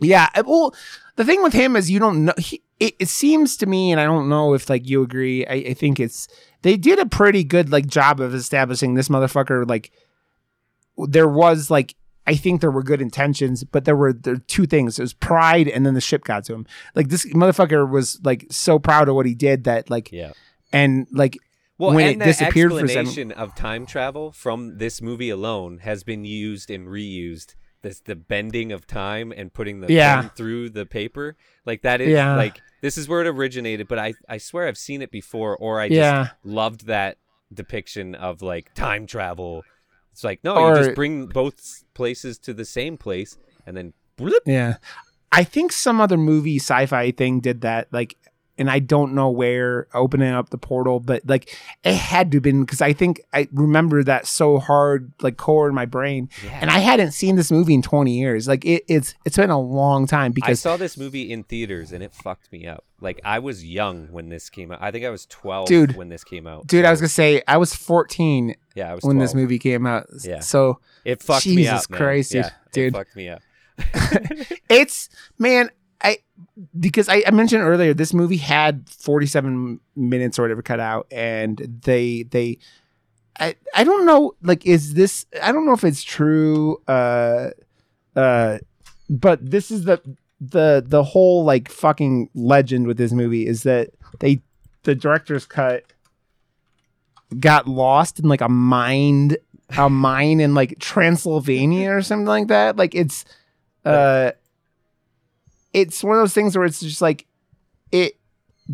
Yeah, 0.00 0.28
well, 0.46 0.74
the 1.16 1.24
thing 1.24 1.42
with 1.42 1.52
him 1.52 1.74
is 1.76 1.90
you 1.90 1.98
don't 1.98 2.24
know. 2.26 2.34
He, 2.38 2.62
it, 2.78 2.94
it 3.00 3.08
seems 3.08 3.56
to 3.58 3.66
me, 3.66 3.90
and 3.90 4.00
I 4.00 4.04
don't 4.04 4.28
know 4.28 4.54
if 4.54 4.70
like 4.70 4.88
you 4.88 5.02
agree. 5.02 5.44
I, 5.46 5.54
I 5.70 5.74
think 5.74 5.98
it's 5.98 6.28
they 6.62 6.76
did 6.76 6.98
a 7.00 7.06
pretty 7.06 7.42
good 7.42 7.70
like 7.70 7.86
job 7.86 8.20
of 8.20 8.34
establishing 8.34 8.94
this 8.94 9.08
motherfucker. 9.08 9.68
Like 9.68 9.90
there 10.96 11.28
was 11.28 11.70
like 11.70 11.96
I 12.28 12.36
think 12.36 12.60
there 12.60 12.70
were 12.70 12.84
good 12.84 13.00
intentions, 13.02 13.64
but 13.64 13.84
there 13.84 13.96
were 13.96 14.12
there 14.12 14.34
were 14.34 14.40
two 14.40 14.66
things. 14.66 14.98
It 14.98 15.02
was 15.02 15.12
pride, 15.14 15.66
and 15.66 15.84
then 15.84 15.94
the 15.94 16.00
ship 16.00 16.22
got 16.22 16.44
to 16.44 16.54
him. 16.54 16.66
Like 16.94 17.08
this 17.08 17.26
motherfucker 17.26 17.88
was 17.90 18.20
like 18.22 18.46
so 18.50 18.78
proud 18.78 19.08
of 19.08 19.16
what 19.16 19.26
he 19.26 19.34
did 19.34 19.64
that 19.64 19.90
like 19.90 20.12
Yeah. 20.12 20.30
and 20.72 21.08
like 21.10 21.36
Well, 21.78 21.94
when 21.94 22.06
and 22.06 22.16
it 22.16 22.18
the 22.18 22.24
disappeared 22.24 22.72
for 22.72 22.80
explanation 22.80 23.30
of 23.32 23.54
time 23.54 23.86
travel 23.86 24.32
from 24.32 24.78
this 24.78 25.00
movie 25.00 25.30
alone 25.30 25.78
has 25.78 26.02
been 26.02 26.24
used 26.24 26.70
and 26.70 26.88
reused. 26.88 27.54
This 27.82 28.00
the 28.00 28.16
bending 28.16 28.72
of 28.72 28.86
time 28.88 29.32
and 29.34 29.52
putting 29.54 29.80
the 29.80 29.92
Yeah. 29.92 30.22
pen 30.22 30.30
through 30.36 30.70
the 30.70 30.84
paper, 30.84 31.36
like 31.64 31.82
that 31.82 32.00
is 32.00 32.08
Yeah. 32.08 32.34
like 32.34 32.60
this 32.80 32.98
is 32.98 33.08
where 33.08 33.20
it 33.20 33.28
originated. 33.28 33.86
But 33.86 34.00
I 34.00 34.14
I 34.28 34.38
swear 34.38 34.66
I've 34.66 34.76
seen 34.78 35.00
it 35.02 35.12
before, 35.12 35.56
or 35.56 35.80
I 35.80 35.88
just 35.88 35.96
Yeah. 35.98 36.28
loved 36.42 36.86
that 36.86 37.18
depiction 37.54 38.16
of 38.16 38.42
like 38.42 38.74
time 38.74 39.06
travel. 39.06 39.62
It's 40.10 40.24
like 40.24 40.42
no, 40.42 40.56
Or- 40.56 40.76
you 40.76 40.82
just 40.84 40.96
bring 40.96 41.26
both 41.26 41.84
places 41.94 42.38
to 42.40 42.52
the 42.52 42.64
same 42.64 42.96
place, 42.98 43.38
and 43.64 43.76
then 43.76 43.92
bloop. 44.18 44.40
Yeah. 44.44 44.78
I 45.30 45.44
think 45.44 45.70
some 45.70 46.00
other 46.00 46.16
movie 46.16 46.56
sci-fi 46.56 47.12
thing 47.12 47.38
did 47.38 47.60
that 47.60 47.86
like 47.92 48.16
and 48.58 48.70
I 48.70 48.78
don't 48.80 49.14
know 49.14 49.30
where 49.30 49.86
opening 49.94 50.32
up 50.32 50.50
the 50.50 50.58
portal 50.58 51.00
but 51.00 51.22
like 51.26 51.56
it 51.84 51.94
had 51.94 52.30
to 52.32 52.36
have 52.36 52.42
been 52.42 52.60
because 52.64 52.80
I 52.82 52.92
think 52.92 53.20
I 53.32 53.48
remember 53.52 54.02
that 54.04 54.26
so 54.26 54.58
hard 54.58 55.12
like 55.20 55.36
core 55.36 55.68
in 55.68 55.74
my 55.74 55.86
brain 55.86 56.28
Yeah. 56.44 56.58
and 56.60 56.70
I 56.70 56.78
hadn't 56.78 57.12
seen 57.12 57.36
this 57.36 57.50
movie 57.50 57.74
in 57.74 57.82
20 57.82 58.18
years 58.18 58.48
like 58.48 58.64
it, 58.64 58.84
it's 58.88 59.14
it's 59.24 59.36
been 59.36 59.50
a 59.50 59.60
long 59.60 60.06
time 60.06 60.32
because 60.32 60.50
I 60.50 60.70
saw 60.70 60.76
this 60.76 60.96
movie 60.96 61.30
in 61.32 61.44
theaters 61.44 61.92
and 61.92 62.02
it 62.02 62.12
fucked 62.12 62.50
me 62.52 62.66
up. 62.66 62.84
Like 63.00 63.20
I 63.24 63.38
was 63.38 63.64
young 63.64 64.08
when 64.10 64.28
this 64.28 64.50
came 64.50 64.72
out. 64.72 64.82
I 64.82 64.90
think 64.90 65.04
I 65.04 65.10
was 65.10 65.24
twelve 65.26 65.68
Dude. 65.68 65.94
when 65.96 66.08
this 66.08 66.24
came 66.24 66.46
out. 66.48 66.66
dude 66.66 66.84
I 66.84 66.90
was 66.90 67.00
gonna 67.00 67.08
say 67.08 67.42
I 67.46 67.56
was 67.56 67.72
14 67.74 68.56
yeah, 68.74 68.90
I 68.90 68.94
was 68.94 69.04
when 69.04 69.16
12. 69.16 69.28
this 69.28 69.34
movie 69.36 69.58
came 69.60 69.86
out 69.86 70.06
Yeah. 70.24 70.40
so 70.40 70.80
It 71.04 71.22
fucked 71.22 71.46
me 71.46 71.68
up, 71.68 71.88
man. 71.90 71.96
Christ, 71.98 72.32
dude. 72.32 72.44
Yeah, 72.44 72.50
Dude. 72.72 72.94
It 72.94 72.96
fucked 72.96 73.16
me 73.16 73.28
up. 73.28 73.42
it's 74.68 75.08
man 75.38 75.70
i 76.02 76.18
because 76.78 77.08
I, 77.08 77.22
I 77.26 77.30
mentioned 77.30 77.62
earlier 77.62 77.94
this 77.94 78.14
movie 78.14 78.36
had 78.36 78.88
47 78.88 79.80
minutes 79.96 80.38
or 80.38 80.42
whatever 80.42 80.62
cut 80.62 80.80
out 80.80 81.06
and 81.10 81.58
they 81.84 82.24
they 82.24 82.58
i 83.38 83.56
i 83.74 83.84
don't 83.84 84.06
know 84.06 84.34
like 84.42 84.66
is 84.66 84.94
this 84.94 85.26
i 85.42 85.52
don't 85.52 85.66
know 85.66 85.72
if 85.72 85.84
it's 85.84 86.02
true 86.02 86.80
uh 86.88 87.50
uh 88.16 88.58
but 89.10 89.50
this 89.50 89.70
is 89.70 89.84
the 89.84 90.00
the 90.40 90.84
the 90.86 91.02
whole 91.02 91.44
like 91.44 91.68
fucking 91.68 92.30
legend 92.34 92.86
with 92.86 92.96
this 92.96 93.12
movie 93.12 93.46
is 93.46 93.64
that 93.64 93.90
they 94.20 94.40
the 94.84 94.94
director's 94.94 95.44
cut 95.44 95.84
got 97.40 97.66
lost 97.66 98.20
in 98.20 98.28
like 98.28 98.40
a 98.40 98.48
mine 98.48 99.36
a 99.76 99.90
mine 99.90 100.40
in 100.40 100.54
like 100.54 100.78
Transylvania 100.78 101.92
or 101.92 102.02
something 102.02 102.26
like 102.26 102.48
that. 102.48 102.76
Like 102.76 102.94
it's 102.94 103.24
uh 103.84 104.32
it's 105.72 106.02
one 106.02 106.16
of 106.16 106.22
those 106.22 106.34
things 106.34 106.56
where 106.56 106.66
it's 106.66 106.80
just 106.80 107.02
like 107.02 107.26
it 107.92 108.18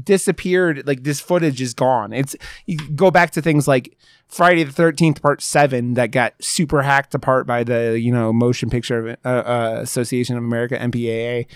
disappeared 0.02 0.86
like 0.86 1.04
this 1.04 1.20
footage 1.20 1.60
is 1.60 1.74
gone. 1.74 2.12
It's 2.12 2.36
you 2.66 2.78
go 2.94 3.10
back 3.10 3.30
to 3.32 3.42
things 3.42 3.68
like 3.68 3.96
friday 4.26 4.64
the 4.64 4.72
13th 4.72 5.20
part 5.20 5.42
7 5.42 5.94
that 5.94 6.10
got 6.10 6.32
super 6.42 6.80
hacked 6.80 7.14
apart 7.14 7.46
by 7.46 7.62
the 7.62 8.00
you 8.00 8.10
know 8.10 8.32
motion 8.32 8.70
picture 8.70 9.18
uh, 9.22 9.28
uh, 9.28 9.78
association 9.82 10.34
of 10.34 10.42
america 10.42 10.76
mpaa 10.76 11.46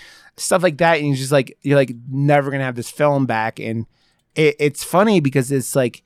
stuff 0.41 0.63
like 0.63 0.79
that. 0.79 0.99
And 0.99 1.09
you're 1.09 1.17
just 1.17 1.33
like 1.33 1.57
you're 1.63 1.77
like 1.77 1.95
never 2.09 2.51
gonna 2.51 2.65
have 2.65 2.77
this 2.77 2.91
film 2.91 3.27
back. 3.27 3.59
And 3.61 3.87
it, 4.35 4.57
it's 4.59 4.85
funny 4.85 5.21
because 5.21 5.53
it's 5.53 5.75
like 5.77 6.03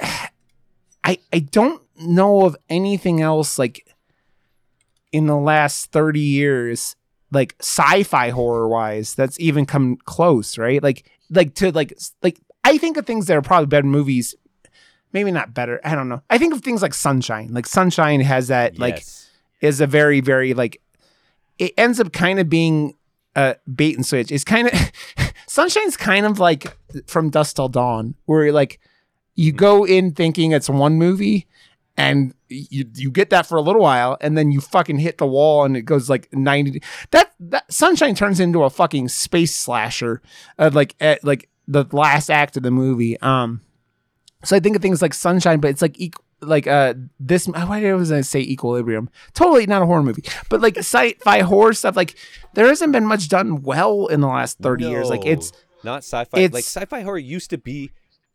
i 0.00 1.18
i 1.32 1.38
don't 1.38 1.82
know 2.00 2.44
of 2.44 2.56
anything 2.68 3.20
else 3.20 3.58
like 3.58 3.86
in 5.12 5.26
the 5.26 5.36
last 5.36 5.90
30 5.90 6.20
years 6.20 6.96
like 7.30 7.54
sci-fi 7.60 8.30
horror 8.30 8.68
wise 8.68 9.14
that's 9.14 9.38
even 9.40 9.66
come 9.66 9.96
close 10.04 10.58
right? 10.58 10.82
Like 10.82 11.10
like 11.30 11.54
to 11.54 11.70
like 11.72 11.92
like 12.22 12.40
i 12.64 12.78
think 12.78 12.96
of 12.96 13.06
things 13.06 13.26
that 13.26 13.36
are 13.36 13.42
probably 13.42 13.66
better 13.66 13.86
movies 13.86 14.34
maybe 15.12 15.30
not 15.30 15.54
better 15.54 15.80
i 15.84 15.94
don't 15.94 16.08
know. 16.08 16.22
I 16.30 16.38
think 16.38 16.54
of 16.54 16.60
things 16.60 16.82
like 16.82 16.94
sunshine. 16.94 17.52
Like 17.52 17.66
sunshine 17.66 18.20
has 18.20 18.48
that 18.48 18.78
like 18.78 19.04
is 19.60 19.80
a 19.80 19.86
very 19.86 20.20
very 20.20 20.54
like 20.54 20.80
it 21.58 21.72
ends 21.76 21.98
up 21.98 22.12
kind 22.12 22.38
of 22.38 22.48
being 22.48 22.94
a 23.34 23.56
bait 23.72 23.96
and 23.96 24.06
switch. 24.06 24.30
It's 24.30 24.44
kind 24.44 24.68
of 24.68 24.92
sunshine's 25.46 25.96
kind 25.96 26.26
of 26.26 26.38
like 26.38 26.76
from 27.06 27.30
dusk 27.30 27.56
till 27.56 27.68
dawn 27.68 28.14
where 28.26 28.52
like 28.52 28.80
you 29.34 29.52
hmm. 29.52 29.56
go 29.56 29.84
in 29.84 30.12
thinking 30.12 30.52
it's 30.52 30.68
one 30.68 30.94
movie 30.94 31.46
and 31.96 32.34
you 32.48 32.84
you 32.94 33.10
get 33.10 33.30
that 33.30 33.46
for 33.46 33.56
a 33.56 33.60
little 33.60 33.82
while 33.82 34.16
and 34.20 34.36
then 34.36 34.50
you 34.50 34.60
fucking 34.60 34.98
hit 34.98 35.18
the 35.18 35.26
wall 35.26 35.64
and 35.64 35.76
it 35.76 35.82
goes 35.82 36.08
like 36.08 36.28
90 36.32 36.82
that 37.10 37.32
that 37.40 37.70
sunshine 37.72 38.14
turns 38.14 38.40
into 38.40 38.62
a 38.62 38.70
fucking 38.70 39.08
space 39.08 39.54
slasher 39.54 40.22
uh, 40.58 40.70
like 40.72 40.94
at 41.00 41.22
like 41.24 41.48
the 41.66 41.84
last 41.92 42.30
act 42.30 42.56
of 42.56 42.62
the 42.62 42.70
movie 42.70 43.20
um 43.20 43.60
so 44.44 44.56
i 44.56 44.60
think 44.60 44.76
of 44.76 44.82
things 44.82 45.02
like 45.02 45.14
sunshine 45.14 45.60
but 45.60 45.68
it's 45.70 45.82
like 45.82 45.94
equ- 45.94 46.14
like 46.40 46.66
uh 46.66 46.94
this 47.18 47.46
why 47.48 47.80
did 47.80 47.90
I 47.90 47.94
was 47.94 48.10
gonna 48.10 48.22
say 48.22 48.40
equilibrium 48.40 49.10
totally 49.34 49.66
not 49.66 49.82
a 49.82 49.86
horror 49.86 50.02
movie 50.02 50.22
but 50.48 50.60
like 50.60 50.78
sci-fi 50.78 51.40
horror 51.40 51.72
stuff 51.72 51.96
like 51.96 52.16
there 52.54 52.66
hasn't 52.66 52.92
been 52.92 53.06
much 53.06 53.28
done 53.28 53.62
well 53.62 54.06
in 54.06 54.20
the 54.20 54.28
last 54.28 54.58
30 54.58 54.84
years 54.84 55.10
like 55.10 55.26
it's 55.26 55.52
not 55.84 55.98
sci-fi. 55.98 56.40
it's, 56.40 56.54
Like 56.54 56.64
sci-fi 56.64 57.00
horror 57.02 57.18
used 57.18 57.50
to 57.50 57.58
be 57.58 57.90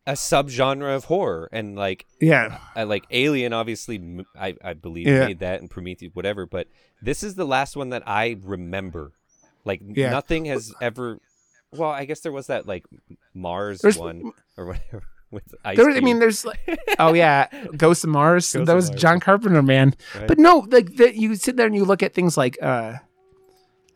a 0.06 0.14
subgenre 0.14 0.96
of 0.96 1.06
horror, 1.06 1.48
and 1.52 1.76
like 1.76 2.06
yeah 2.20 2.58
uh, 2.76 2.86
like 2.86 3.06
Alien, 3.12 3.54
obviously, 3.54 4.24
i, 4.38 4.56
I 4.64 4.74
believe 4.74 5.08
Yeah. 5.08 5.26
made 5.28 5.40
that, 5.40 5.62
and 5.62 5.70
Prometheus, 5.70 6.12
whatever. 6.14 6.46
But 6.46 6.68
this 7.02 7.24
is 7.24 7.36
the 7.36 7.46
last 7.46 7.76
one 7.76 7.90
that 7.90 8.04
I 8.08 8.38
remember. 8.44 9.12
Like 9.66 9.82
Yeah. 9.86 10.10
nothing 10.12 10.46
has 10.46 10.74
ever. 10.82 11.20
Well, 11.72 11.90
I 11.90 12.06
guess 12.06 12.20
there 12.20 12.32
was 12.34 12.48
that 12.48 12.68
like 12.68 12.86
Mars 13.34 13.80
There's- 13.82 13.98
one 13.98 14.32
or 14.58 14.66
whatever 14.68 15.04
with 15.32 15.56
Ice 15.66 15.78
There, 15.78 15.90
I 15.90 16.02
mean, 16.02 16.20
there's 16.20 16.44
like, 16.46 16.60
oh 17.00 17.14
yeah, 17.14 17.48
Ghost 17.78 18.04
of 18.04 18.10
Mars. 18.12 18.52
Ghost 18.54 18.66
that 18.68 18.76
was 18.76 18.90
Mars. 18.90 19.02
John 19.02 19.20
Carpenter, 19.20 19.64
man. 19.64 19.96
right? 20.16 20.28
But 20.28 20.38
no, 20.38 20.68
like 20.70 20.96
that, 20.98 21.16
you 21.16 21.36
sit 21.36 21.56
there 21.58 21.66
and 21.66 21.76
you 21.76 21.86
look 21.86 22.04
at 22.04 22.14
things 22.14 22.36
like, 22.38 22.58
uh, 22.62 22.96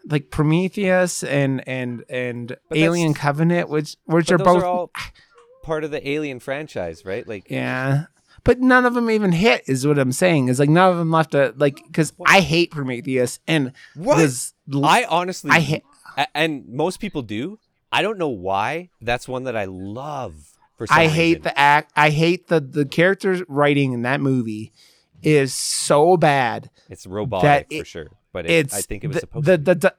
like 0.10 0.30
Prometheus 0.32 1.22
and 1.24 1.68
and 1.68 2.04
and 2.10 2.56
But 2.70 2.78
Alien 2.78 3.14
Covenant, 3.14 3.70
which 3.70 3.98
which 4.06 4.32
are 4.32 4.38
both, 4.38 4.64
are 4.64 4.66
all 4.66 4.92
part 5.68 5.84
of 5.84 5.92
the 5.92 6.08
Alien 6.10 6.40
franchise, 6.40 7.06
right? 7.06 7.28
Like 7.28 7.50
yeah. 7.52 8.06
But 8.44 8.60
none 8.60 8.86
of 8.86 8.94
them 8.94 9.10
even 9.12 9.34
hit, 9.34 9.64
is 9.68 9.86
what 9.86 10.00
I'm 10.00 10.12
saying. 10.14 10.48
Is 10.48 10.60
like 10.60 10.70
none 10.70 10.90
of 10.92 10.98
them 10.98 11.12
left 11.12 11.36
a 11.36 11.54
like 11.58 11.76
because 11.86 12.14
I 12.26 12.40
hate 12.40 12.72
Prometheus 12.72 13.40
and 13.48 13.74
What? 13.94 14.18
was 14.18 14.54
I 14.72 15.06
honestly, 15.10 15.52
I 15.52 15.60
hate 15.60 15.84
and 16.34 16.68
most 16.70 17.00
people 17.00 17.22
do. 17.22 17.60
I 17.92 18.02
don't 18.02 18.18
know 18.18 18.30
why. 18.30 18.90
That's 19.02 19.28
one 19.28 19.44
that 19.44 19.56
I 19.58 19.66
love. 19.66 20.54
For 20.78 20.88
some 20.88 20.98
I 20.98 21.08
hate 21.08 21.38
reason. 21.40 21.42
the 21.44 21.60
act. 21.60 21.92
I 21.96 22.10
hate 22.10 22.48
the 22.48 22.60
the 22.62 22.86
characters 22.86 23.42
writing 23.50 23.92
in 23.94 24.04
that 24.04 24.22
movie 24.22 24.72
is 25.22 25.54
so 25.54 26.16
bad. 26.18 26.70
It's 26.90 27.06
robotic 27.06 27.68
it- 27.70 27.80
for 27.80 27.86
sure, 27.86 28.12
but 28.32 28.46
it, 28.46 28.52
it's 28.52 28.74
I 28.76 28.82
think 28.82 29.04
it 29.04 29.08
was 29.08 29.16
the, 29.16 29.20
supposed 29.22 29.46
the, 29.46 29.58
to. 29.58 29.64
the, 29.64 29.76
the, 29.76 29.96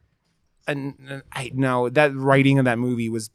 and 0.68 0.94
and 1.08 1.22
I 1.32 1.50
know 1.52 1.88
that 1.90 2.14
writing 2.14 2.58
of 2.58 2.64
that 2.64 2.78
movie 2.78 3.08
was 3.10 3.30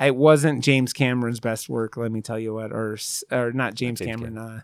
it 0.00 0.16
wasn't 0.16 0.64
James 0.64 0.92
Cameron's 0.92 1.40
best 1.40 1.68
work. 1.68 1.96
Let 1.96 2.10
me 2.12 2.20
tell 2.22 2.38
you 2.38 2.54
what, 2.54 2.72
or 2.72 2.96
or 3.30 3.52
not 3.52 3.74
James 3.74 3.98
James 4.00 4.10
Cameron. 4.10 4.38
Uh, 4.38 4.60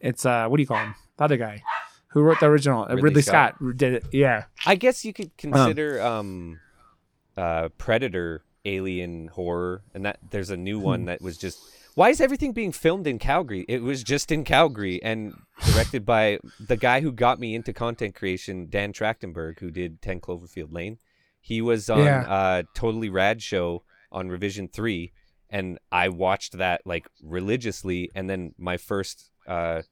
it's 0.00 0.24
uh, 0.26 0.46
what 0.48 0.56
do 0.56 0.62
you 0.62 0.66
call 0.66 0.78
him? 0.78 0.94
The 1.16 1.24
other 1.24 1.36
guy 1.36 1.62
who 2.08 2.22
wrote 2.22 2.40
the 2.40 2.46
original. 2.46 2.82
Uh, 2.84 2.88
Ridley 2.94 3.02
Ridley, 3.02 3.22
Scott? 3.22 3.54
Scott. 3.56 3.76
did 3.76 3.94
it. 3.94 4.04
Yeah, 4.12 4.44
I 4.66 4.74
guess 4.74 5.04
you 5.04 5.12
could 5.12 5.36
consider 5.36 6.00
um, 6.02 6.60
uh, 7.36 7.68
Predator 7.78 8.44
alien 8.64 9.28
horror, 9.28 9.82
and 9.94 10.04
that 10.04 10.18
there's 10.30 10.50
a 10.50 10.56
new 10.56 10.78
Hmm. 10.78 10.84
one 10.84 11.04
that 11.06 11.20
was 11.22 11.36
just 11.38 11.58
why 11.94 12.08
is 12.08 12.20
everything 12.22 12.52
being 12.52 12.72
filmed 12.72 13.06
in 13.06 13.18
Calgary? 13.18 13.66
It 13.68 13.82
was 13.82 14.02
just 14.02 14.32
in 14.32 14.44
Calgary 14.44 15.02
and 15.02 15.34
directed 15.72 16.06
by 16.06 16.38
the 16.58 16.76
guy 16.78 17.00
who 17.02 17.12
got 17.12 17.38
me 17.38 17.54
into 17.54 17.74
content 17.74 18.14
creation, 18.14 18.68
Dan 18.70 18.94
Trachtenberg, 18.94 19.58
who 19.60 19.70
did 19.70 20.00
10 20.00 20.20
Cloverfield 20.20 20.72
Lane. 20.72 20.96
He 21.38 21.60
was 21.60 21.90
on 21.90 22.04
Yeah. 22.04 22.20
uh 22.22 22.62
Totally 22.74 23.10
Rad 23.10 23.42
show 23.42 23.82
on 24.12 24.28
Revision 24.28 24.68
3 24.68 25.12
and 25.50 25.78
I 25.90 26.08
watched 26.08 26.56
that 26.58 26.80
like 26.84 27.06
religiously 27.22 28.10
and 28.14 28.28
then 28.30 28.54
my 28.58 28.76
first 28.76 29.30
uh 29.46 29.82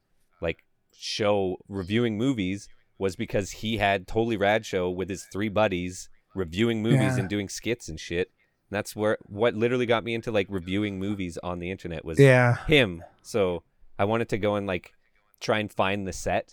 like 0.41 0.65
show 0.97 1.57
reviewing 1.69 2.17
movies 2.17 2.69
was 2.99 3.17
because 3.17 3.51
he 3.51 3.79
had 3.79 4.07
Totally 4.07 4.37
Rad 4.37 4.65
show 4.67 4.91
with 4.91 5.09
his 5.09 5.27
three 5.33 5.49
buddies 5.49 6.09
reviewing 6.35 6.83
movies 6.83 7.15
Yeah. 7.15 7.21
and 7.21 7.29
doing 7.29 7.49
skits 7.49 7.89
and 7.89 7.99
shit. 7.99 8.29
And 8.71 8.77
that's 8.77 8.95
where 8.95 9.17
what 9.23 9.55
literally 9.55 9.87
got 9.87 10.05
me 10.05 10.15
into 10.15 10.31
like 10.31 10.47
reviewing 10.51 10.99
movies 10.99 11.39
on 11.43 11.59
the 11.59 11.71
internet 11.71 12.05
was 12.05 12.19
Yeah. 12.19 12.57
him. 12.67 13.03
So 13.23 13.63
I 13.99 14.05
wanted 14.05 14.29
to 14.31 14.39
go 14.39 14.55
and 14.57 14.67
like 14.67 14.93
try 15.41 15.59
and 15.59 15.73
find 15.73 16.07
the 16.07 16.13
set. 16.13 16.53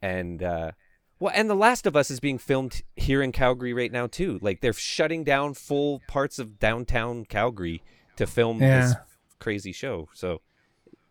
And 0.00 0.42
uh 0.42 0.72
well, 1.22 1.32
and 1.36 1.48
The 1.48 1.54
Last 1.54 1.86
of 1.86 1.94
Us 1.94 2.10
is 2.10 2.18
being 2.18 2.36
filmed 2.36 2.82
here 2.96 3.22
in 3.22 3.30
Calgary 3.30 3.72
right 3.72 3.92
now 3.92 4.08
too. 4.08 4.40
Like 4.42 4.60
they're 4.60 4.72
shutting 4.72 5.22
down 5.22 5.54
full 5.54 6.02
parts 6.08 6.40
of 6.40 6.58
downtown 6.58 7.26
Calgary 7.26 7.80
to 8.16 8.26
film 8.26 8.58
this 8.58 8.94
crazy 9.38 9.70
show. 9.70 10.08
So 10.14 10.40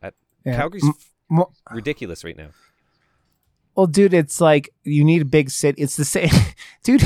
uh, 0.04 0.12
yeah. 0.46 0.58
Calgary's 0.58 0.84
M- 1.32 1.46
ridiculous 1.72 2.26
right 2.26 2.36
now. 2.36 2.50
Well, 3.76 3.88
dude, 3.88 4.14
it's 4.14 4.42
like 4.42 4.70
you 4.84 5.04
need 5.06 5.22
a 5.22 5.26
big 5.26 5.50
city. 5.50 5.82
It's 5.82 5.96
the 5.96 6.04
same, 6.06 6.30
dude. 6.84 7.04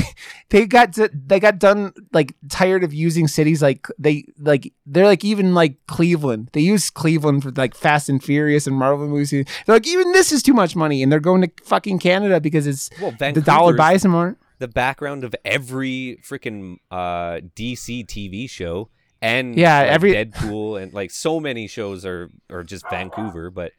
They 0.50 0.66
got 0.66 0.92
to, 0.94 1.08
they 1.12 1.38
got 1.40 1.58
done 1.58 1.92
like 2.12 2.34
tired 2.50 2.82
of 2.84 2.92
using 2.92 3.28
cities 3.28 3.62
like 3.62 3.86
they 3.98 4.24
like 4.38 4.72
they're 4.84 5.06
like 5.06 5.24
even 5.24 5.54
like 5.54 5.76
Cleveland. 5.86 6.50
They 6.52 6.60
use 6.62 6.90
Cleveland 6.90 7.42
for 7.44 7.50
like 7.52 7.74
Fast 7.74 8.08
and 8.08 8.22
Furious 8.22 8.66
and 8.66 8.76
Marvel 8.76 9.06
movies. 9.08 9.30
They're 9.30 9.44
like 9.76 9.86
even 9.86 10.12
this 10.12 10.32
is 10.32 10.42
too 10.42 10.54
much 10.54 10.74
money, 10.76 11.02
and 11.02 11.10
they're 11.12 11.20
going 11.20 11.42
to 11.42 11.50
fucking 11.64 11.98
Canada 12.00 12.40
because 12.40 12.66
it's 12.66 12.90
Well, 13.00 13.12
the 13.18 13.42
dollar 13.44 13.74
buys 13.74 14.02
them 14.02 14.10
more. 14.12 14.36
the 14.58 14.68
background 14.68 15.22
of 15.24 15.34
every 15.44 16.18
freaking 16.22 16.78
uh, 16.90 17.40
DC 17.54 18.06
TV 18.06 18.48
show 18.50 18.88
and 19.22 19.56
Yeah, 19.56 19.80
like, 19.82 19.88
every- 19.90 20.12
Deadpool 20.14 20.82
and 20.82 20.92
like 20.92 21.10
so 21.12 21.38
many 21.40 21.68
shows 21.68 22.04
are 22.04 22.28
are 22.50 22.64
just 22.64 22.84
Vancouver, 22.90 23.50
but 23.50 23.72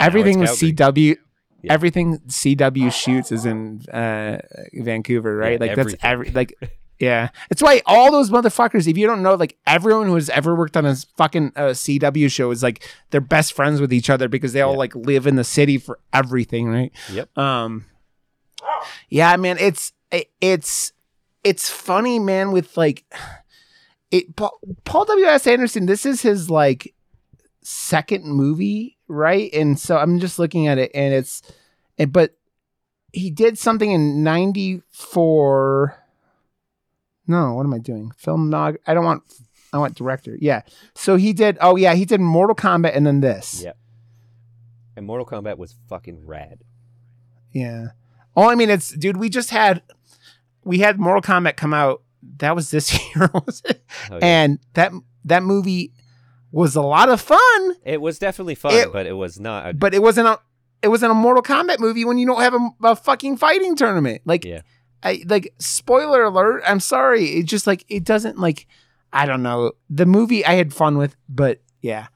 Everything 0.00 0.44
Calgary. 0.44 0.72
CW. 0.72 1.16
Yeah. 1.64 1.72
Everything 1.72 2.18
CW 2.28 2.92
shoots 2.92 3.32
is 3.32 3.44
in 3.46 3.82
uh, 3.92 4.38
Vancouver, 4.72 5.36
right? 5.36 5.60
Yeah, 5.60 5.66
like 5.66 5.76
that's 5.76 5.94
every 6.02 6.30
like 6.30 6.54
Yeah, 7.00 7.30
it's 7.50 7.60
why 7.60 7.82
all 7.86 8.12
those 8.12 8.30
motherfuckers. 8.30 8.86
If 8.86 8.96
you 8.96 9.06
don't 9.08 9.22
know, 9.22 9.34
like 9.34 9.58
everyone 9.66 10.06
who 10.06 10.14
has 10.14 10.30
ever 10.30 10.54
worked 10.54 10.76
on 10.76 10.86
a 10.86 10.94
fucking 11.16 11.52
uh, 11.56 11.70
CW 11.70 12.30
show 12.30 12.50
is 12.52 12.62
like 12.62 12.88
they're 13.10 13.20
best 13.20 13.52
friends 13.52 13.80
with 13.80 13.92
each 13.92 14.08
other 14.08 14.28
because 14.28 14.52
they 14.52 14.60
all 14.60 14.72
Yeah. 14.74 14.78
like 14.78 14.94
live 14.94 15.26
in 15.26 15.34
the 15.34 15.42
city 15.44 15.76
for 15.78 15.98
everything, 16.12 16.68
right? 16.68 16.92
Yep. 17.12 17.36
Um. 17.36 17.86
Yeah, 19.08 19.34
man, 19.36 19.58
it's 19.58 19.92
it, 20.12 20.30
it's 20.40 20.92
it's 21.42 21.68
funny, 21.68 22.18
man. 22.20 22.52
With 22.52 22.76
like 22.76 23.04
it, 24.12 24.36
Paul, 24.36 24.58
Paul 24.84 25.04
W 25.04 25.26
S 25.26 25.46
Anderson. 25.48 25.86
This 25.86 26.06
is 26.06 26.22
his 26.22 26.48
like 26.48 26.94
second 27.62 28.24
movie, 28.24 28.93
right? 29.08 29.52
And 29.52 29.78
so 29.78 29.96
I'm 29.96 30.18
just 30.18 30.38
looking 30.38 30.66
at 30.66 30.78
it, 30.78 30.90
and 30.94 31.12
it's, 31.14 31.42
and, 31.98 32.12
but 32.12 32.36
he 33.12 33.30
did 33.30 33.58
something 33.58 33.90
in 33.90 34.22
'94. 34.22 35.96
No, 37.26 37.54
what 37.54 37.64
am 37.64 37.72
I 37.74 37.78
doing? 37.78 38.10
Film 38.16 38.50
nog. 38.50 38.76
I 38.86 38.94
don't 38.94 39.04
want. 39.04 39.22
I 39.72 39.78
want 39.78 39.96
director. 39.96 40.36
Yeah. 40.40 40.62
So 40.94 41.16
he 41.16 41.32
did. 41.32 41.58
Oh 41.60 41.76
yeah, 41.76 41.94
he 41.94 42.04
did 42.04 42.20
Mortal 42.20 42.54
Kombat, 42.54 42.94
and 42.94 43.06
then 43.06 43.20
this. 43.20 43.62
Yeah. 43.64 43.72
And 44.96 45.06
Mortal 45.06 45.26
Kombat 45.26 45.58
was 45.58 45.74
fucking 45.88 46.24
rad. 46.26 46.60
Yeah. 47.52 47.88
Oh, 48.36 48.48
I 48.50 48.54
mean, 48.54 48.70
it's 48.70 48.90
dude. 48.90 49.16
We 49.16 49.28
just 49.28 49.50
had 49.50 49.82
we 50.64 50.78
had 50.78 50.98
Mortal 50.98 51.22
Kombat 51.22 51.56
come 51.56 51.74
out. 51.74 52.02
That 52.38 52.54
was 52.54 52.70
this 52.70 52.92
year, 53.16 53.30
was 53.32 53.62
it? 53.64 53.84
Oh, 54.10 54.16
yeah. 54.16 54.20
And 54.22 54.58
that 54.74 54.92
that 55.24 55.42
movie 55.42 55.92
was 56.54 56.76
a 56.76 56.82
lot 56.82 57.08
of 57.08 57.20
fun, 57.20 57.72
it 57.84 58.00
was 58.00 58.18
definitely 58.18 58.54
fun, 58.54 58.74
it- 58.74 58.92
but 58.92 59.06
it 59.06 59.14
was 59.14 59.38
not. 59.40 59.68
A, 59.68 59.74
but 59.74 59.92
it 59.94 60.02
wasn't 60.02 60.28
a 60.28 60.38
it 60.82 60.88
wasn't 60.88 61.10
a 61.10 61.14
Mortal 61.14 61.42
Kombat 61.42 61.78
movie 61.80 62.04
when 62.04 62.18
you 62.18 62.26
don't 62.26 62.40
have 62.42 62.54
a, 62.54 62.68
a 62.82 62.94
fucking 62.96 63.38
fighting 63.38 63.74
tournament. 63.74 64.20
Like, 64.26 64.44
Yeah. 64.44 64.60
I 65.02 65.22
like 65.26 65.52
spoiler 65.58 66.22
alert. 66.24 66.62
I'm 66.66 66.80
sorry. 66.80 67.24
It 67.38 67.44
just 67.46 67.66
like 67.66 67.84
it 67.88 68.04
doesn't 68.04 68.38
like 68.38 68.66
I 69.12 69.26
don't 69.26 69.42
know 69.42 69.72
the 69.90 70.06
movie. 70.06 70.44
I 70.46 70.54
had 70.54 70.72
fun 70.72 70.96
with, 70.98 71.14
but 71.28 71.60
yeah. 71.82 72.06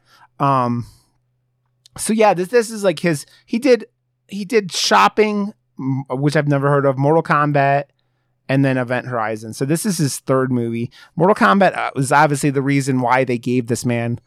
Um. 0.41 0.86
So 1.97 2.12
yeah, 2.12 2.32
this 2.34 2.49
this 2.49 2.70
is 2.70 2.84
like 2.84 3.01
his. 3.01 3.26
He 3.45 3.59
did 3.59 3.86
he 4.28 4.45
did 4.45 4.72
shopping, 4.72 5.53
which 6.11 6.36
I've 6.36 6.49
never 6.49 6.68
heard 6.70 6.86
of. 6.86 6.97
Mortal 6.99 7.22
Kombat. 7.22 7.84
And 8.49 8.64
then 8.64 8.78
Event 8.78 9.07
Horizon. 9.07 9.53
So 9.53 9.64
this 9.64 9.84
is 9.84 9.99
his 9.99 10.18
third 10.20 10.51
movie. 10.51 10.90
Mortal 11.16 11.34
Kombat 11.34 11.76
uh, 11.76 11.90
was 11.94 12.11
obviously 12.12 12.49
the 12.51 12.62
reason 12.62 13.01
why 13.03 13.24
they 13.24 13.36
gave 13.38 13.66
this 13.66 13.84
man 13.84 14.18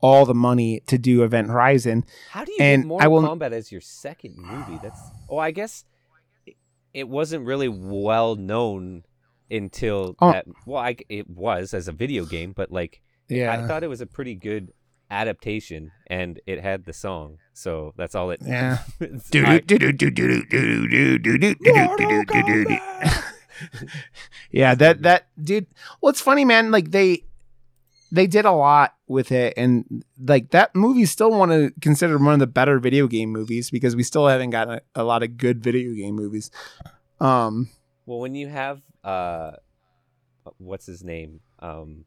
all 0.00 0.24
the 0.24 0.34
money 0.34 0.80
to 0.86 0.96
do 0.98 1.22
Event 1.22 1.48
Horizon. 1.48 2.04
How 2.30 2.44
do 2.44 2.52
you 2.52 2.58
and 2.60 2.82
get 2.84 2.86
I 3.02 3.08
Mortal 3.08 3.12
will- 3.12 3.36
Kombat 3.36 3.52
as 3.52 3.70
your 3.70 3.80
second 3.82 4.36
movie? 4.38 4.78
That's 4.82 5.00
oh, 5.28 5.38
I 5.38 5.50
guess 5.50 5.84
it- 6.46 6.56
it 6.94 7.08
wasn't 7.08 7.44
really 7.44 7.68
well 7.68 8.34
known 8.36 9.04
until 9.50 10.16
Oh. 10.20 10.32
that. 10.32 10.46
Well, 10.66 10.82
I, 10.82 10.96
it 11.08 11.28
was 11.28 11.74
as 11.74 11.86
a 11.88 11.92
video 11.92 12.24
game, 12.24 12.52
but 12.56 12.72
like 12.72 13.02
Yeah. 13.28 13.52
I 13.52 13.66
thought 13.66 13.82
it 13.84 13.88
was 13.88 14.00
a 14.00 14.06
pretty 14.06 14.34
good 14.34 14.72
adaptation, 15.10 15.92
and 16.08 16.40
it 16.46 16.60
had 16.62 16.84
the 16.84 16.92
song, 16.92 17.38
so 17.52 17.92
that's 17.96 18.14
all 18.14 18.30
it. 18.30 18.40
Yeah. 18.42 18.78
I- 19.34 19.62
Yeah, 24.50 24.74
that 24.76 25.02
that 25.02 25.28
dude. 25.42 25.66
Well, 26.00 26.10
it's 26.10 26.20
funny, 26.20 26.44
man. 26.44 26.70
Like 26.70 26.90
they 26.90 27.24
they 28.12 28.26
did 28.26 28.44
a 28.44 28.52
lot 28.52 28.94
with 29.08 29.32
it, 29.32 29.54
and 29.56 30.04
like 30.18 30.50
that 30.50 30.74
movie 30.74 31.04
still 31.06 31.30
want 31.30 31.50
to 31.52 31.72
consider 31.80 32.18
one 32.18 32.34
of 32.34 32.38
the 32.40 32.46
better 32.46 32.78
video 32.78 33.06
game 33.06 33.30
movies 33.30 33.70
because 33.70 33.96
we 33.96 34.02
still 34.02 34.26
haven't 34.28 34.50
gotten 34.50 34.74
a, 34.74 35.02
a 35.02 35.04
lot 35.04 35.22
of 35.22 35.36
good 35.36 35.62
video 35.62 35.92
game 35.94 36.14
movies. 36.14 36.50
Um, 37.20 37.68
Well, 38.06 38.18
when 38.20 38.34
you 38.34 38.48
have 38.48 38.80
uh, 39.04 39.52
what's 40.58 40.86
his 40.86 41.02
name, 41.02 41.40
um, 41.58 42.04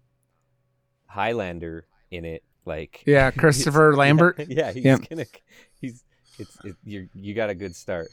Highlander 1.08 1.86
in 2.12 2.26
it, 2.26 2.44
like 2.66 3.04
yeah, 3.06 3.32
Christopher 3.38 3.96
Lambert. 3.96 4.40
yeah, 4.48 4.72
he's 4.72 4.86
Yeah. 4.86 4.98
gonna, 5.10 5.26
he's 5.82 6.04
it's 6.38 6.58
it, 6.64 6.76
you 6.86 7.10
you 7.14 7.34
got 7.34 7.50
a 7.50 7.56
good 7.56 7.76
start. 7.76 8.10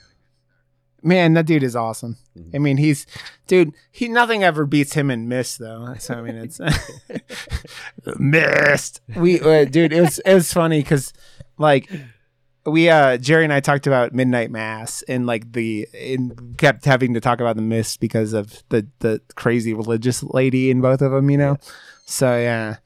Man, 1.03 1.34
that 1.34 1.47
dude 1.47 1.62
is 1.62 1.76
awesome. 1.76 2.16
Mhm. 2.36 2.55
I 2.55 2.59
mean, 2.59 2.76
he's 2.78 3.07
dude. 3.47 3.72
He 3.92 4.09
nothing 4.09 4.42
ever 4.42 4.66
beats 4.66 4.94
him 4.94 5.11
in 5.11 5.28
Mist 5.28 5.59
though. 5.59 5.94
So 5.99 6.14
I 6.14 6.22
mean, 6.22 6.36
it's 6.36 6.61
Mist. 8.18 9.01
We 9.14 9.40
uh, 9.40 9.64
dude, 9.64 9.92
it 9.92 10.01
was 10.01 10.18
it 10.20 10.34
was 10.34 10.53
funny 10.53 10.80
because 10.80 11.12
like 11.59 11.90
we 12.64 12.88
uh 12.88 13.16
Jerry 13.18 13.44
and 13.44 13.53
I 13.53 13.61
talked 13.61 13.86
about 13.86 14.12
Midnight 14.12 14.51
Mass 14.51 15.03
and 15.03 15.26
like 15.26 15.53
the 15.53 15.86
and 15.94 16.57
kept 16.59 16.84
having 16.84 17.14
to 17.14 17.20
talk 17.20 17.40
about 17.40 17.57
the 17.57 17.62
Mist 17.62 18.01
because 18.01 18.32
of 18.32 18.62
the 18.70 18.86
the 19.01 19.20
crazy 19.36 19.74
religious 19.74 20.22
lady 20.22 20.70
in 20.70 20.80
both 20.80 21.03
of 21.03 21.12
them. 21.12 21.30
You 21.30 21.38
know. 21.38 21.57
So 22.07 22.36
yeah. 22.36 22.76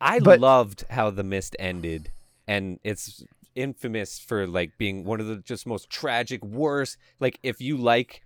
I 0.00 0.20
But- 0.20 0.40
loved 0.40 0.84
how 0.90 1.08
the 1.10 1.22
mist 1.24 1.56
ended, 1.58 2.10
and 2.46 2.78
it's 2.84 3.22
infamous 3.54 4.18
for 4.18 4.46
like 4.46 4.72
being 4.78 5.04
one 5.04 5.20
of 5.20 5.26
the 5.26 5.36
just 5.36 5.66
most 5.66 5.90
tragic, 5.90 6.44
worst. 6.44 6.96
Like 7.20 7.38
if 7.42 7.60
you 7.60 7.76
like 7.76 8.22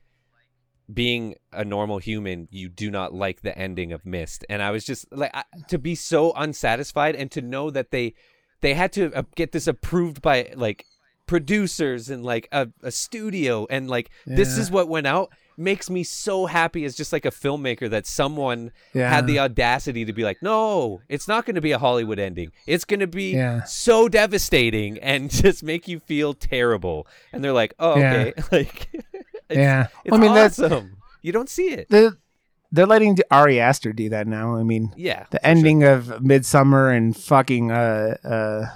being 0.92 1.34
a 1.52 1.64
normal 1.64 1.98
human, 1.98 2.48
you 2.50 2.68
do 2.68 2.90
not 2.90 3.12
like 3.12 3.42
the 3.42 3.56
ending 3.56 3.92
of 3.92 4.06
Mist. 4.06 4.44
And 4.48 4.62
I 4.62 4.70
was 4.70 4.84
just 4.84 5.06
like 5.12 5.30
I, 5.34 5.44
to 5.68 5.78
be 5.78 5.94
so 5.94 6.32
unsatisfied, 6.32 7.14
and 7.14 7.30
to 7.32 7.42
know 7.42 7.70
that 7.70 7.90
they 7.90 8.14
they 8.60 8.74
had 8.74 8.92
to 8.94 9.12
uh, 9.14 9.22
get 9.34 9.52
this 9.52 9.66
approved 9.66 10.22
by 10.22 10.52
like 10.56 10.84
producers 11.26 12.08
and 12.08 12.24
like 12.24 12.48
a, 12.52 12.68
a 12.82 12.90
studio 12.90 13.66
and 13.68 13.88
like 13.88 14.10
this 14.26 14.56
is 14.56 14.70
what 14.70 14.88
went 14.88 15.06
out 15.06 15.30
makes 15.58 15.90
me 15.90 16.04
so 16.04 16.46
happy 16.46 16.84
as 16.84 16.94
just 16.94 17.12
like 17.12 17.24
a 17.24 17.30
filmmaker 17.30 17.90
that 17.90 18.06
someone 18.06 18.70
Yeah. 18.94 19.10
had 19.10 19.26
the 19.26 19.38
audacity 19.40 20.04
to 20.04 20.12
be 20.12 20.22
like, 20.24 20.40
no, 20.42 21.00
it's 21.08 21.26
not 21.26 21.44
going 21.46 21.56
to 21.56 21.60
be 21.60 21.72
a 21.72 21.78
Hollywood 21.78 22.18
ending. 22.18 22.52
It's 22.66 22.84
going 22.84 23.00
to 23.00 23.06
be 23.06 23.32
Yeah. 23.32 23.64
so 23.64 24.08
devastating 24.08 24.98
and 24.98 25.30
just 25.42 25.62
make 25.62 25.88
you 25.88 26.00
feel 26.00 26.34
terrible. 26.34 27.06
And 27.32 27.42
they're 27.42 27.52
like, 27.52 27.74
oh, 27.78 27.98
Yeah. 27.98 28.12
okay. 28.14 28.32
like, 28.52 28.88
it's, 28.92 29.58
yeah. 29.58 29.88
it's 30.04 30.14
I 30.14 30.18
mean, 30.18 30.34
that's 30.34 30.58
awesome. 30.60 30.96
You 31.22 31.32
don't 31.32 31.48
see 31.48 31.70
it. 31.70 31.88
they're, 31.90 32.16
they're 32.70 32.86
letting 32.86 33.18
Ari 33.30 33.58
Aster 33.60 33.92
do 33.92 34.10
that 34.10 34.26
now. 34.26 34.54
I 34.56 34.62
mean, 34.62 34.92
Yeah. 34.96 35.24
the 35.30 35.38
for 35.38 35.44
sure. 35.44 35.50
ending 35.50 35.84
of 35.84 36.04
Midsommar 36.22 36.96
and 36.96 37.16
fucking 37.16 37.72
uh 37.72 38.16
uh 38.24 38.66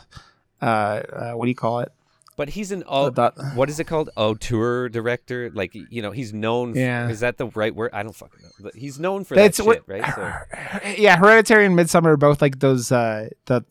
uh, 0.60 0.64
uh 0.64 1.32
what 1.32 1.44
do 1.46 1.50
you 1.50 1.54
call 1.54 1.80
it? 1.80 1.92
But 2.36 2.50
he's 2.50 2.72
an 2.72 2.82
oh, 2.86 3.10
That- 3.10 3.34
what 3.54 3.68
is 3.68 3.78
it 3.78 3.84
called? 3.84 4.10
Auteur 4.16 4.88
director. 4.88 5.50
Like 5.52 5.74
you 5.74 6.00
know, 6.02 6.10
he's 6.10 6.32
known. 6.32 6.74
Yeah. 6.74 7.08
Is 7.08 7.20
that 7.20 7.36
the 7.36 7.46
right 7.48 7.74
word? 7.74 7.90
I 7.92 8.02
don't 8.02 8.14
fucking 8.14 8.40
know. 8.42 8.50
But 8.60 8.74
he's 8.74 8.98
known 8.98 9.24
for 9.24 9.34
That's 9.34 9.58
that 9.58 9.66
what, 9.66 9.76
shit, 9.76 9.88
right? 9.88 10.14
So 10.14 10.88
yeah, 10.96 11.16
Hereditary 11.16 11.66
and 11.66 11.76
Midsommar 11.78 12.06
are 12.06 12.16
both 12.16 12.40
like 12.40 12.60
those. 12.60 12.90
Uh, 12.90 13.28
the 13.46 13.64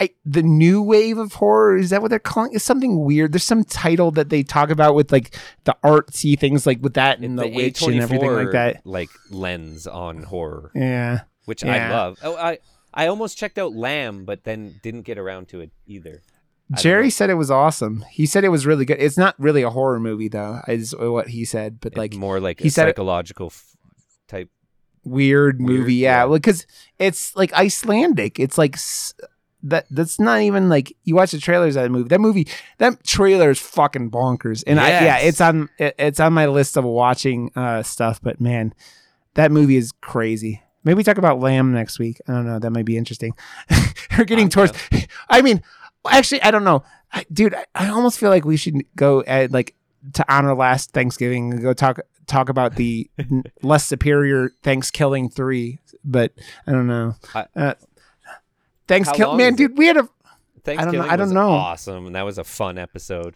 I, 0.00 0.10
the 0.24 0.42
new 0.42 0.80
wave 0.80 1.18
of 1.18 1.34
horror 1.34 1.76
is 1.76 1.90
that 1.90 2.00
what 2.00 2.10
they're 2.10 2.20
calling? 2.20 2.52
It's 2.54 2.64
something 2.64 3.04
weird. 3.04 3.32
There's 3.32 3.42
some 3.42 3.64
title 3.64 4.12
that 4.12 4.28
they 4.28 4.44
talk 4.44 4.70
about 4.70 4.94
with 4.94 5.10
like 5.10 5.36
the 5.64 5.76
artsy 5.82 6.38
things, 6.38 6.66
like 6.66 6.80
with 6.80 6.94
that 6.94 7.18
and 7.18 7.36
the, 7.36 7.48
witch 7.48 7.82
and 7.82 8.00
everything 8.00 8.32
like 8.32 8.52
that. 8.52 8.86
Like 8.86 9.08
lens 9.30 9.88
on 9.88 10.22
horror, 10.22 10.70
Yeah, 10.74 11.22
which 11.46 11.64
I 11.64 11.90
love. 11.90 12.18
Oh, 12.22 12.36
I 12.36 12.58
I 12.94 13.08
almost 13.08 13.38
checked 13.38 13.58
out 13.58 13.74
Lamb, 13.74 14.24
but 14.24 14.44
then 14.44 14.78
didn't 14.82 15.02
get 15.02 15.18
around 15.18 15.48
to 15.48 15.60
it 15.60 15.72
either. 15.86 16.22
Jerry 16.76 17.08
said 17.10 17.30
it 17.30 17.34
was 17.34 17.50
awesome. 17.50 18.04
He 18.10 18.26
said 18.26 18.44
it 18.44 18.50
was 18.50 18.66
really 18.66 18.84
good. 18.84 18.98
It's 19.00 19.16
not 19.16 19.34
really 19.38 19.62
a 19.62 19.70
horror 19.70 19.98
movie 19.98 20.28
though, 20.28 20.60
is 20.68 20.94
what 20.98 21.28
he 21.28 21.44
said. 21.44 21.80
But 21.80 21.96
like 21.96 22.12
It's 22.12 22.18
more 22.20 22.40
like 22.40 22.60
he 22.60 22.68
a 22.68 22.70
said 22.70 22.88
it- 22.88 22.90
psychological 22.92 23.46
f- 23.46 23.76
type. 24.28 24.50
weird 25.04 25.60
movie, 25.60 25.78
Weird, 25.78 25.90
yeah, 25.92 26.24
yeah. 26.26 26.32
because 26.32 26.66
it's 26.98 27.34
like 27.34 27.52
Icelandic. 27.54 28.38
It's 28.38 28.58
like 28.58 28.74
s- 28.76 29.14
that. 29.62 29.86
That's 29.90 30.20
not 30.20 30.40
even 30.42 30.68
like 30.68 30.94
you 31.04 31.14
watch 31.14 31.30
the 31.30 31.38
trailers 31.38 31.74
of 31.76 31.84
that 31.84 31.90
movie. 31.90 32.08
That 32.08 32.20
movie, 32.20 32.46
that 32.78 33.02
trailer 33.04 33.48
is 33.50 33.58
fucking 33.58 34.10
bonkers. 34.10 34.62
And 34.66 34.78
I, 34.78 34.88
yeah, 34.90 35.18
it's 35.18 35.40
on 35.40 35.70
it- 35.78 35.94
it's 35.98 36.20
on 36.20 36.34
my 36.34 36.46
list 36.46 36.76
of 36.76 36.84
watching 36.84 37.50
uh, 37.56 37.82
stuff. 37.82 38.20
But 38.22 38.40
man, 38.42 38.74
that 39.34 39.50
movie 39.50 39.76
is 39.76 39.92
crazy. 40.02 40.62
Maybe 40.84 40.96
we 40.98 41.02
talk 41.04 41.18
about 41.18 41.40
Lamb 41.40 41.72
next 41.72 41.98
week. 41.98 42.20
I 42.28 42.32
don't 42.32 42.46
know. 42.46 42.58
That 42.58 42.70
might 42.70 42.84
be 42.84 42.96
interesting. 42.98 43.32
We're 44.18 44.24
getting 44.24 44.48
towards. 44.50 44.72
I 45.28 45.40
mean, 45.42 45.62
actually, 46.10 46.42
I 46.42 46.50
don't 46.50 46.64
know, 46.64 46.82
I, 47.12 47.24
dude. 47.32 47.54
I, 47.54 47.64
I 47.74 47.88
almost 47.88 48.18
feel 48.18 48.30
like 48.30 48.44
we 48.44 48.56
should 48.56 48.76
go 48.96 49.22
at 49.26 49.50
like 49.52 49.74
to 50.14 50.24
honor 50.32 50.54
last 50.54 50.92
Thanksgiving 50.92 51.52
and 51.52 51.62
go 51.62 51.72
talk 51.72 52.00
talk 52.26 52.48
about 52.48 52.76
the 52.76 53.10
n- 53.18 53.44
less 53.62 53.86
superior 53.86 54.50
Thanksgiving 54.62 55.28
three. 55.30 55.78
But 56.04 56.32
I 56.66 56.72
don't 56.72 56.86
know. 56.86 57.14
I- 57.34 57.46
Uh, 57.56 57.74
Thanksgiving, 58.86 59.26
long 59.26 59.36
man, 59.36 59.54
is 59.54 59.60
it? 59.60 59.68
dude. 59.68 59.78
We 59.78 59.86
had 59.86 59.96
a. 59.98 60.08
Thanksgiving 60.64 61.00
I 61.00 61.16
don't 61.16 61.26
was 61.28 61.32
know. 61.32 61.50
awesome, 61.50 62.06
and 62.06 62.14
that 62.14 62.24
was 62.26 62.36
a 62.38 62.44
fun 62.44 62.78
episode. 62.78 63.34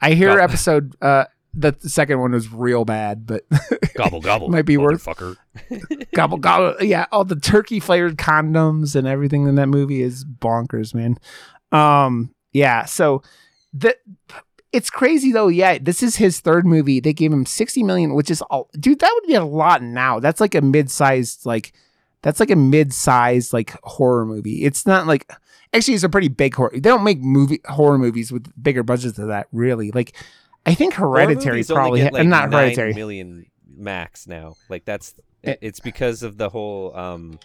I 0.00 0.12
hear 0.12 0.36
Go- 0.36 0.42
episode. 0.42 0.94
Uh, 1.02 1.24
the, 1.52 1.74
second 1.80 2.20
one 2.20 2.30
was 2.32 2.50
real 2.52 2.84
bad, 2.84 3.26
but 3.26 3.44
Gobble 3.94 4.20
gobble, 4.20 4.48
Might 4.48 4.66
be 4.66 4.76
worth- 4.76 5.04
motherfucker. 5.04 5.36
gobble 6.14 6.38
gobble. 6.38 6.76
Yeah, 6.82 7.06
all 7.12 7.24
the 7.24 7.34
turkey 7.36 7.80
flavored 7.80 8.16
condoms 8.16 8.94
and 8.94 9.06
everything 9.06 9.46
in 9.48 9.56
that 9.56 9.66
movie 9.68 10.00
is 10.00 10.24
bonkers, 10.24 10.94
man. 10.94 11.18
Um, 11.72 12.34
yeah. 12.52 12.84
So 12.84 13.22
the 13.72 13.96
it's 14.72 14.90
crazy 14.90 15.32
though. 15.32 15.48
Yeah, 15.48 15.78
this 15.80 16.02
is 16.02 16.16
his 16.16 16.40
third 16.40 16.66
movie. 16.66 17.00
They 17.00 17.12
gave 17.12 17.32
him 17.32 17.46
sixty 17.46 17.82
million, 17.82 18.14
which 18.14 18.30
is 18.30 18.42
all, 18.42 18.68
dude. 18.78 19.00
That 19.00 19.10
would 19.14 19.26
be 19.26 19.34
a 19.34 19.44
lot 19.44 19.82
now. 19.82 20.20
That's 20.20 20.40
like 20.40 20.54
a 20.54 20.60
mid 20.60 20.90
sized 20.90 21.46
like. 21.46 21.72
That's 22.22 22.38
like 22.38 22.50
a 22.50 22.56
mid 22.56 22.92
sized 22.92 23.52
like 23.52 23.76
horror 23.82 24.26
movie. 24.26 24.64
It's 24.64 24.86
not 24.86 25.06
like 25.06 25.32
actually 25.72 25.94
it's 25.94 26.04
a 26.04 26.08
pretty 26.08 26.28
big 26.28 26.54
horror. 26.54 26.70
They 26.72 26.80
don't 26.80 27.02
make 27.04 27.20
movie 27.20 27.60
horror 27.64 27.96
movies 27.98 28.30
with 28.30 28.52
bigger 28.62 28.82
budgets 28.82 29.16
than 29.16 29.28
that. 29.28 29.46
Really, 29.52 29.90
like 29.90 30.12
I 30.66 30.74
think 30.74 30.94
Hereditary 30.94 31.60
only 31.62 31.74
probably 31.74 32.00
get, 32.00 32.12
like 32.12 32.26
not 32.26 32.52
Hereditary. 32.52 32.92
million 32.92 33.46
max 33.74 34.26
now. 34.26 34.56
Like 34.68 34.84
that's 34.84 35.14
Eh. 35.42 35.56
it's 35.62 35.80
because 35.80 36.22
of 36.22 36.36
the 36.36 36.50
whole 36.50 36.94
um 36.94 37.38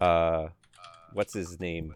uh 0.00 0.48
what's 1.14 1.32
his 1.32 1.58
name 1.60 1.94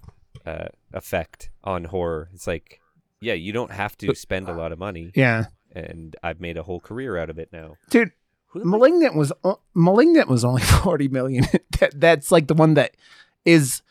uh 0.49 0.68
effect 0.92 1.51
on 1.64 1.84
horror. 1.84 2.28
It's 2.34 2.46
like 2.46 2.80
yeah, 3.20 3.34
you 3.34 3.53
don't 3.53 3.72
have 3.72 3.96
to 3.99 4.14
spend 4.14 4.49
a 4.49 4.53
lot 4.55 4.70
of 4.72 4.78
money, 4.78 5.11
Yeah, 5.14 5.46
and 5.74 6.14
I've 6.22 6.40
made 6.40 6.57
a 6.57 6.62
whole 6.62 6.80
career 6.80 7.16
out 7.16 7.30
of 7.30 7.38
it 7.38 7.49
now. 7.53 7.76
dude. 7.90 8.12
Who 8.53 8.61
the 8.61 8.64
fuck- 8.64 8.70
Malignant 8.70 9.14
was 9.14 9.30
o- 9.44 9.61
Malignant 9.74 10.28
was 10.28 10.42
only 10.44 10.62
forty 10.84 11.09
million. 11.09 11.44
that, 11.80 11.92
that's 12.01 12.30
like 12.32 12.46
the 12.46 12.55
one 12.55 12.74
that 12.74 12.92
is 13.44 13.82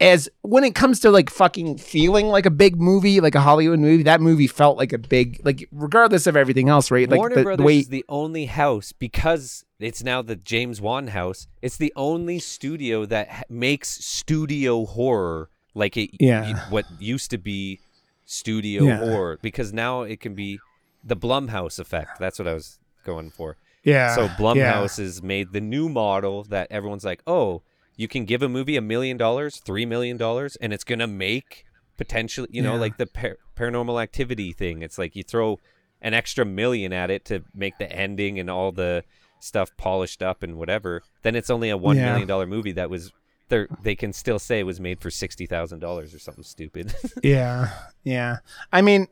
as 0.00 0.28
when 0.42 0.64
it 0.64 0.74
comes 0.74 0.98
to 1.00 1.10
like 1.10 1.28
fucking 1.30 1.76
feeling 1.78 2.26
like 2.28 2.46
a 2.46 2.50
big 2.50 2.80
movie, 2.80 3.20
like 3.20 3.34
a 3.36 3.40
Hollywood 3.40 3.78
movie. 3.78 4.02
That 4.02 4.20
movie 4.22 4.46
felt 4.48 4.78
like 4.78 4.92
a 4.94 4.98
big 4.98 5.40
like 5.44 5.68
regardless 5.70 6.26
of 6.26 6.36
everything 6.36 6.68
else, 6.70 6.90
right? 6.90 7.08
Like 7.08 7.18
Warner 7.18 7.36
the, 7.36 7.42
Brothers 7.42 7.58
the 7.58 7.66
way 7.66 7.78
is 7.80 7.88
the 7.88 8.04
only 8.08 8.46
house 8.46 8.92
because 8.92 9.64
it's 9.78 10.02
now 10.02 10.22
the 10.22 10.36
James 10.36 10.80
Wan 10.80 11.08
house. 11.08 11.46
It's 11.62 11.76
the 11.76 11.92
only 11.96 12.38
studio 12.38 13.04
that 13.06 13.28
ha- 13.28 13.42
makes 13.50 13.90
studio 14.04 14.86
horror 14.86 15.50
like 15.74 15.96
it 15.96 16.10
Yeah. 16.20 16.52
y- 16.52 16.62
what 16.70 16.84
used 16.98 17.30
to 17.30 17.38
be 17.38 17.80
studio 18.24 18.84
Yeah. 18.84 18.98
horror 18.98 19.38
because 19.42 19.72
now 19.72 20.02
it 20.02 20.20
can 20.20 20.34
be 20.34 20.58
the 21.02 21.16
Blumhouse 21.16 21.78
effect. 21.78 22.18
That's 22.18 22.38
what 22.38 22.46
I 22.48 22.54
was 22.54 22.78
going 23.04 23.30
for. 23.30 23.56
yeah. 23.82 24.14
so 24.14 24.24
yeah. 24.24 24.36
Blumhouse 24.36 24.98
has 24.98 25.22
made 25.22 25.52
the 25.52 25.60
new 25.60 25.88
model 25.88 26.44
that 26.44 26.66
everyone's 26.70 27.04
like, 27.04 27.22
"Oh, 27.26 27.62
you 27.96 28.08
can 28.08 28.24
give 28.26 28.42
a 28.42 28.48
movie 28.48 28.76
a 28.76 28.82
million 28.82 29.16
dollars, 29.16 29.56
3 29.56 29.86
million 29.86 30.16
dollars 30.18 30.56
and 30.56 30.72
it's 30.74 30.84
going 30.84 30.98
to 30.98 31.06
make 31.06 31.64
potentially, 31.96 32.48
you 32.50 32.60
know, 32.62 32.74
Yeah. 32.74 32.80
like 32.80 32.96
the 32.98 33.06
par- 33.06 33.38
paranormal 33.56 34.02
activity 34.02 34.52
thing. 34.52 34.82
It's 34.82 34.98
like 34.98 35.16
you 35.16 35.22
throw 35.22 35.58
an 36.02 36.14
extra 36.14 36.44
million 36.44 36.92
at 36.92 37.10
it 37.10 37.24
to 37.26 37.42
make 37.54 37.78
the 37.78 37.90
ending 37.92 38.38
and 38.38 38.48
all 38.50 38.70
the 38.72 39.04
stuff 39.38 39.70
polished 39.78 40.22
up 40.22 40.42
and 40.42 40.56
whatever. 40.56 41.02
Then 41.22 41.34
it's 41.34 41.50
only 41.50 41.68
a 41.70 41.76
one 41.76 41.96
Yeah. 41.96 42.10
million 42.10 42.28
dollar 42.28 42.46
movie 42.46 42.72
that 42.72 42.88
was 42.90 43.12
they 43.50 43.66
they 43.82 43.94
can 43.94 44.12
still 44.12 44.38
say 44.38 44.60
it 44.60 44.64
was 44.64 44.80
made 44.80 45.00
for 45.00 45.10
$60,000 45.10 46.14
or 46.14 46.18
something 46.18 46.44
stupid. 46.44 46.94
Yeah, 47.22 47.70
yeah. 48.02 48.38
I 48.72 48.80
mean, 48.80 49.06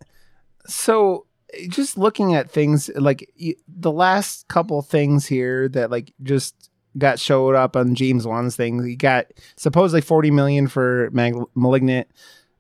so 0.67 1.27
just 1.69 1.99
looking 1.99 2.35
at 2.35 2.51
things 2.51 2.91
like 2.95 3.31
the 3.69 3.93
last 3.93 4.49
couple 4.49 4.81
things 4.83 5.27
here 5.27 5.69
that 5.71 5.91
like 5.91 6.13
just 6.23 6.71
got 6.97 7.19
showed 7.19 7.55
up 7.55 7.77
on 7.77 7.95
James 7.95 8.27
Wan's 8.27 8.57
thing. 8.57 8.85
He 8.85 8.97
got 8.97 9.27
supposedly 9.57 10.01
forty 10.01 10.31
million 10.31 10.69
for 10.69 11.11
Mag- 11.13 11.37
Malignant. 11.55 12.09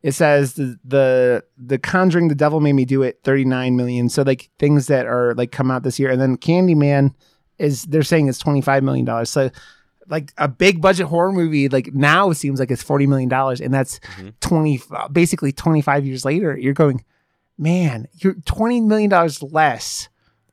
It 0.02 0.12
says 0.12 0.54
the, 0.54 0.78
the 0.84 1.44
the 1.56 1.78
Conjuring, 1.78 2.28
The 2.28 2.34
Devil 2.34 2.60
Made 2.60 2.74
Me 2.74 2.84
Do 2.84 3.02
It, 3.02 3.20
thirty 3.24 3.44
nine 3.44 3.76
million. 3.76 4.08
So 4.08 4.22
like 4.22 4.50
things 4.58 4.86
that 4.86 5.06
are 5.06 5.34
like 5.34 5.52
come 5.52 5.70
out 5.70 5.82
this 5.82 5.98
year, 5.98 6.10
and 6.10 6.20
then 6.20 6.36
Candyman 6.36 7.14
is 7.58 7.82
they're 7.84 8.02
saying 8.02 8.28
it's 8.28 8.38
twenty 8.38 8.60
five 8.60 8.82
million 8.82 9.04
dollars. 9.04 9.30
So 9.30 9.50
like 10.08 10.32
a 10.38 10.48
big 10.48 10.80
budget 10.80 11.06
horror 11.06 11.32
movie, 11.32 11.68
like 11.68 11.92
now 11.94 12.30
it 12.30 12.36
seems 12.36 12.58
like 12.60 12.70
it's 12.70 12.82
forty 12.82 13.06
million 13.06 13.28
dollars, 13.28 13.60
and 13.60 13.72
that's 13.72 13.98
Mhm. 14.16 14.34
twenty 14.40 14.80
basically 15.12 15.52
twenty 15.52 15.82
five 15.82 16.04
years 16.06 16.24
later. 16.24 16.56
You're 16.56 16.74
going, 16.74 17.04
man, 17.56 18.06
you're 18.14 18.34
twenty 18.44 18.80
million 18.80 19.10
dollars 19.10 19.42
less. 19.42 20.08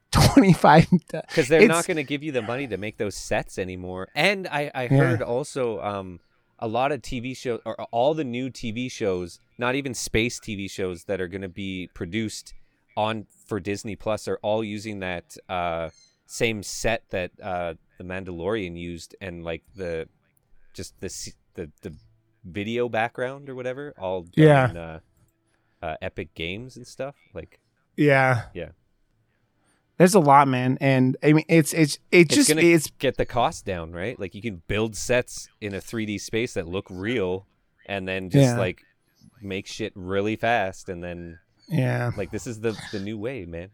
Twenty 0.16 0.54
five. 0.54 0.88
because 1.12 1.50
they're 1.50 1.68
not 1.68 1.86
going 1.88 1.98
to 1.98 2.04
give 2.04 2.24
you 2.24 2.32
the 2.32 2.42
money 2.42 2.68
to 2.68 2.78
make 2.78 2.98
those 2.98 3.16
sets 3.18 3.58
anymore. 3.58 4.08
And 4.16 4.48
I, 4.48 4.72
I 4.74 4.84
Yeah. 4.84 4.90
heard 4.98 5.22
also 5.22 5.82
um, 5.82 6.22
a 6.58 6.70
lot 6.70 6.94
of 6.94 7.02
TV 7.02 7.36
shows 7.36 7.60
or 7.66 7.76
all 7.92 8.14
the 8.14 8.24
new 8.24 8.50
TV 8.50 8.90
shows, 8.90 9.40
not 9.58 9.76
even 9.76 9.94
space 9.94 10.40
TV 10.40 10.72
shows 10.72 11.04
that 11.06 11.20
are 11.20 11.28
going 11.28 11.42
to 11.42 11.50
be 11.50 11.90
produced 11.94 12.54
on 12.96 13.26
for 13.46 13.60
Disney 13.60 13.98
Plus 13.98 14.26
are 14.30 14.40
all 14.42 14.64
using 14.64 15.00
that 15.00 15.36
uh, 15.50 15.90
same 16.28 16.64
set 16.64 17.04
that 17.10 17.32
uh, 17.44 17.74
the 17.98 18.04
Mandalorian 18.04 18.78
used 18.78 19.16
and 19.22 19.44
like 19.44 19.64
the 19.76 20.08
just 20.74 21.00
the 21.00 21.34
the 21.56 21.72
the 21.82 21.94
video 22.44 22.88
background 22.90 23.50
or 23.50 23.56
whatever, 23.56 23.94
all 23.98 24.22
done 24.24 24.32
Yeah. 24.36 24.70
in, 24.70 24.78
uh, 24.78 25.00
uh, 25.82 25.96
Epic 26.02 26.34
Games 26.36 26.78
and 26.78 26.86
stuff 26.86 27.16
like. 27.34 27.60
Yeah. 27.98 28.44
Yeah. 28.54 28.70
There's 29.98 30.14
a 30.14 30.20
lot, 30.20 30.50
man, 30.50 30.78
and 30.82 31.16
I 31.24 31.32
mean, 31.32 31.46
it's 31.48 31.72
it's 31.74 31.96
it 32.12 32.28
It's 32.32 32.36
just 32.36 32.50
it's 32.50 32.90
get 33.00 33.16
the 33.16 33.26
cost 33.26 33.64
down, 33.66 33.94
right? 33.94 34.20
Like 34.20 34.36
you 34.36 34.42
can 34.42 34.62
build 34.68 34.98
sets 34.98 35.48
in 35.62 35.74
a 35.74 35.78
3D 35.80 36.20
space 36.20 36.54
that 36.56 36.68
look 36.68 36.86
real 36.90 37.48
and 37.88 38.06
then 38.06 38.30
just 38.30 38.44
Yeah. 38.56 38.58
like 38.58 38.84
make 39.42 39.68
shit 39.68 39.94
really 39.96 40.36
fast 40.36 40.90
and 40.90 41.02
then 41.04 41.40
yeah. 41.70 42.12
like 42.18 42.32
this 42.32 42.46
is 42.46 42.60
the 42.60 42.78
the 42.92 43.00
new 43.00 43.18
way, 43.18 43.46
man. 43.46 43.70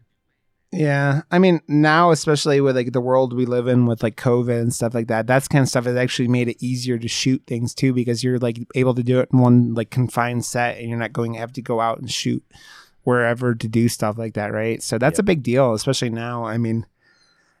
Yeah, 0.72 1.22
I 1.30 1.38
mean 1.38 1.60
now, 1.68 2.12
especially 2.12 2.60
with 2.62 2.76
like 2.76 2.92
the 2.92 3.00
world 3.00 3.34
we 3.34 3.44
live 3.44 3.66
in 3.66 3.84
with 3.84 4.02
like 4.02 4.16
COVID 4.16 4.58
and 4.58 4.72
stuff 4.74 4.94
like 4.94 5.08
that, 5.08 5.26
that's 5.26 5.46
kind 5.46 5.62
of 5.62 5.68
stuff 5.68 5.84
that 5.84 5.98
actually 5.98 6.28
made 6.28 6.48
it 6.48 6.62
easier 6.64 6.96
to 6.98 7.08
shoot 7.08 7.42
things 7.46 7.74
too 7.74 7.92
because 7.92 8.24
you're 8.24 8.38
like 8.38 8.58
able 8.74 8.94
to 8.94 9.02
do 9.02 9.20
it 9.20 9.28
in 9.32 9.38
one 9.38 9.74
like 9.74 9.90
confined 9.90 10.44
set 10.46 10.78
and 10.78 10.88
you're 10.88 10.98
not 10.98 11.12
going 11.12 11.34
to 11.34 11.38
have 11.38 11.52
to 11.52 11.62
go 11.62 11.80
out 11.80 11.98
and 11.98 12.10
shoot 12.10 12.42
wherever 13.04 13.54
to 13.54 13.68
do 13.68 13.88
stuff 13.88 14.16
like 14.16 14.32
that, 14.34 14.52
right? 14.52 14.82
So 14.82 14.96
that's 14.96 15.18
Yeah. 15.18 15.22
a 15.22 15.24
big 15.24 15.42
deal, 15.42 15.74
especially 15.74 16.08
now. 16.10 16.44
I 16.44 16.56
mean, 16.56 16.86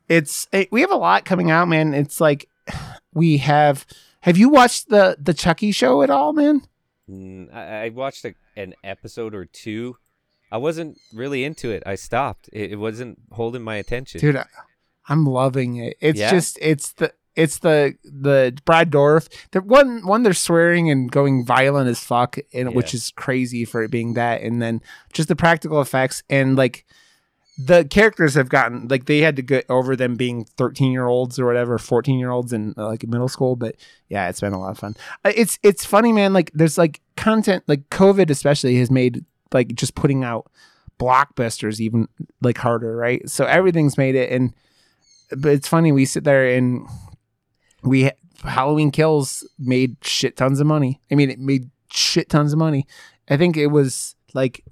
it's 0.08 0.48
it, 0.52 0.72
we 0.72 0.80
have 0.80 0.90
a 0.90 0.96
lot 0.96 1.26
coming 1.26 1.50
out, 1.50 1.68
man. 1.68 1.92
It's 1.94 2.20
like 2.20 2.48
we 3.14 3.36
have. 3.38 3.84
Have 4.20 4.38
you 4.38 4.48
watched 4.48 4.88
the 4.88 5.16
the 5.20 5.34
Chucky 5.34 5.70
show 5.72 6.00
at 6.02 6.08
all, 6.08 6.32
man? 6.32 6.62
Mm, 7.10 7.52
I, 7.54 7.84
I 7.84 7.88
watched 7.90 8.24
a, 8.24 8.34
an 8.56 8.72
episode 8.82 9.34
or 9.34 9.44
two. 9.44 9.96
I 10.52 10.58
wasn't 10.58 10.98
really 11.12 11.42
into 11.44 11.70
it. 11.70 11.82
I 11.86 11.96
stopped. 11.96 12.48
It, 12.52 12.72
it 12.72 12.76
wasn't 12.76 13.18
holding 13.32 13.62
my 13.62 13.76
attention. 13.76 14.20
dude 14.20 14.36
I, 14.36 14.44
i'm 15.08 15.24
loving 15.24 15.76
it 15.76 15.96
it's 16.00 16.20
Yeah? 16.20 16.30
just 16.30 16.58
it's 16.62 16.92
the 16.92 17.12
it's 17.34 17.58
the 17.60 17.94
the 18.04 18.54
Brad 18.66 18.90
Dourif. 18.90 19.26
The 19.52 19.62
one 19.62 20.06
one 20.06 20.22
they're 20.22 20.34
swearing 20.34 20.90
and 20.90 21.10
going 21.10 21.46
violent 21.46 21.88
as 21.88 21.98
fuck, 21.98 22.36
and 22.52 22.74
which 22.74 22.92
is 22.92 23.10
crazy 23.16 23.64
for 23.64 23.82
it 23.82 23.90
being 23.90 24.12
that. 24.14 24.42
And 24.42 24.60
then 24.60 24.82
just 25.14 25.28
the 25.28 25.34
practical 25.36 25.80
effects 25.80 26.22
and 26.28 26.56
like 26.56 26.84
the 27.56 27.84
characters 27.86 28.34
have 28.34 28.50
gotten 28.50 28.86
like 28.88 29.06
they 29.06 29.20
had 29.20 29.36
to 29.36 29.42
get 29.42 29.64
over 29.70 29.96
them 29.96 30.14
being 30.16 30.44
13 30.58 30.92
year 30.92 31.06
olds 31.06 31.38
or 31.38 31.46
whatever 31.46 31.78
14 31.78 32.18
year 32.18 32.30
olds 32.30 32.52
in 32.52 32.74
uh, 32.76 32.86
like 32.86 33.06
middle 33.06 33.28
school 33.28 33.56
but 33.56 33.76
yeah 34.08 34.28
it's 34.28 34.40
been 34.40 34.52
a 34.54 34.58
lot 34.60 34.70
of 34.70 34.78
fun 34.78 34.94
Uh, 35.24 35.32
it's 35.36 35.58
it's 35.62 35.84
funny 35.84 36.12
man 36.12 36.32
like 36.32 36.50
there's 36.54 36.76
like 36.78 37.00
content 37.16 37.62
like 37.66 37.88
covid 37.90 38.30
especially 38.30 38.76
has 38.76 38.90
made 38.90 39.24
like 39.52 39.74
just 39.74 39.94
putting 39.94 40.24
out 40.24 40.50
blockbusters 40.98 41.80
even 41.80 42.06
like 42.42 42.58
harder 42.58 42.96
right 42.96 43.28
so 43.28 43.44
everything's 43.44 43.98
made 43.98 44.14
it 44.14 44.30
and 44.30 44.52
but 45.36 45.52
it's 45.52 45.66
funny 45.68 45.90
we 45.90 46.04
sit 46.04 46.24
there 46.24 46.46
and 46.46 46.86
we 47.82 48.10
halloween 48.44 48.90
kills 48.90 49.48
made 49.58 49.96
shit 50.02 50.36
tons 50.36 50.60
of 50.60 50.66
money 50.66 51.00
i 51.10 51.14
mean 51.14 51.30
it 51.30 51.38
made 51.40 51.70
shit 51.90 52.28
tons 52.28 52.52
of 52.52 52.58
money 52.58 52.86
i 53.28 53.36
think 53.36 53.56
it 53.56 53.68
was 53.68 54.14
like 54.34 54.64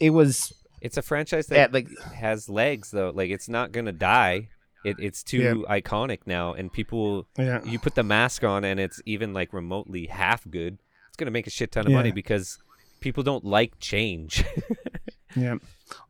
it 0.00 0.10
was 0.10 0.52
It's 0.80 0.96
a 0.96 1.02
franchise 1.02 1.46
that 1.46 1.58
at 1.58 1.72
like 1.72 1.88
has 2.14 2.48
legs 2.48 2.90
though. 2.90 3.10
Like 3.14 3.30
it's 3.30 3.48
not 3.48 3.70
gonna 3.70 3.92
die. 3.92 4.48
It, 4.84 4.96
it's 4.98 5.22
too 5.22 5.38
Yeah. 5.38 5.54
iconic 5.80 6.20
now, 6.26 6.54
and 6.54 6.72
people. 6.72 7.28
yeah 7.38 7.62
You 7.64 7.78
put 7.78 7.94
the 7.94 8.02
mask 8.02 8.42
on, 8.42 8.64
and 8.64 8.80
it's 8.80 9.00
even 9.06 9.32
like 9.32 9.52
remotely 9.52 10.06
half 10.06 10.48
good. 10.50 10.78
It's 11.08 11.16
gonna 11.16 11.30
make 11.30 11.46
a 11.46 11.50
shit 11.50 11.70
ton 11.70 11.86
of 11.86 11.92
money 11.92 12.10
because 12.10 12.58
people 13.02 13.22
don't 13.22 13.44
like 13.44 13.78
change. 13.78 14.44
Yeah. 15.34 15.54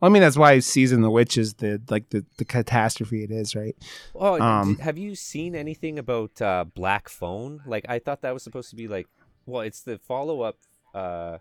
Well, 0.01 0.09
I 0.09 0.09
mean 0.09 0.23
that's 0.23 0.37
why 0.37 0.59
season 0.59 1.01
the 1.03 1.11
witch 1.11 1.39
is 1.39 1.55
the 1.55 1.81
like 1.89 2.11
the, 2.11 2.25
the 2.39 2.45
catastrophe 2.45 3.23
it 3.25 3.31
is, 3.31 3.55
right? 3.55 3.77
oh, 4.15 4.41
Um, 4.41 4.79
have 4.79 4.99
you 4.99 5.15
seen 5.15 5.55
anything 5.55 5.99
about 5.99 6.41
uh, 6.43 6.65
Black 6.65 7.09
Phone? 7.09 7.63
Like 7.67 7.87
I 7.89 7.99
thought 7.99 8.23
that 8.23 8.35
was 8.35 8.43
supposed 8.43 8.71
to 8.71 8.77
be 8.77 8.89
like. 8.89 9.07
Well, 9.45 9.63
it's 9.63 9.81
the 9.81 9.99
follow 9.99 10.41
up. 10.43 10.57
Uh, 10.95 11.39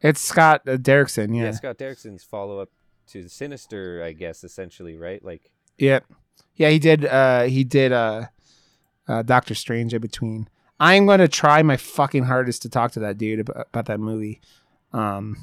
It's 0.00 0.20
Scott 0.20 0.62
uh, 0.66 0.76
Derrickson, 0.76 1.34
yeah. 1.36 1.44
yeah. 1.44 1.50
Scott 1.52 1.78
Derrickson's 1.78 2.24
follow 2.24 2.60
up 2.60 2.68
to 3.08 3.28
Sinister, 3.28 4.02
I 4.02 4.12
guess, 4.12 4.44
essentially, 4.44 4.96
right? 4.96 5.24
Like 5.24 5.50
Yeah. 5.78 6.00
Yeah, 6.56 6.70
he 6.70 6.78
did 6.78 7.04
uh 7.04 7.42
he 7.44 7.64
did 7.64 7.92
uh, 7.92 8.26
uh 9.06 9.22
Doctor 9.22 9.54
Strange 9.54 9.94
in 9.94 10.00
between. 10.00 10.48
I'm 10.80 11.06
going 11.06 11.18
to 11.18 11.28
try 11.28 11.62
my 11.62 11.76
fucking 11.76 12.24
hardest 12.24 12.62
to 12.62 12.68
talk 12.68 12.92
to 12.92 13.00
that 13.00 13.18
dude 13.18 13.40
about, 13.40 13.66
about 13.68 13.86
that 13.86 13.98
movie. 13.98 14.40
Um 14.92 15.36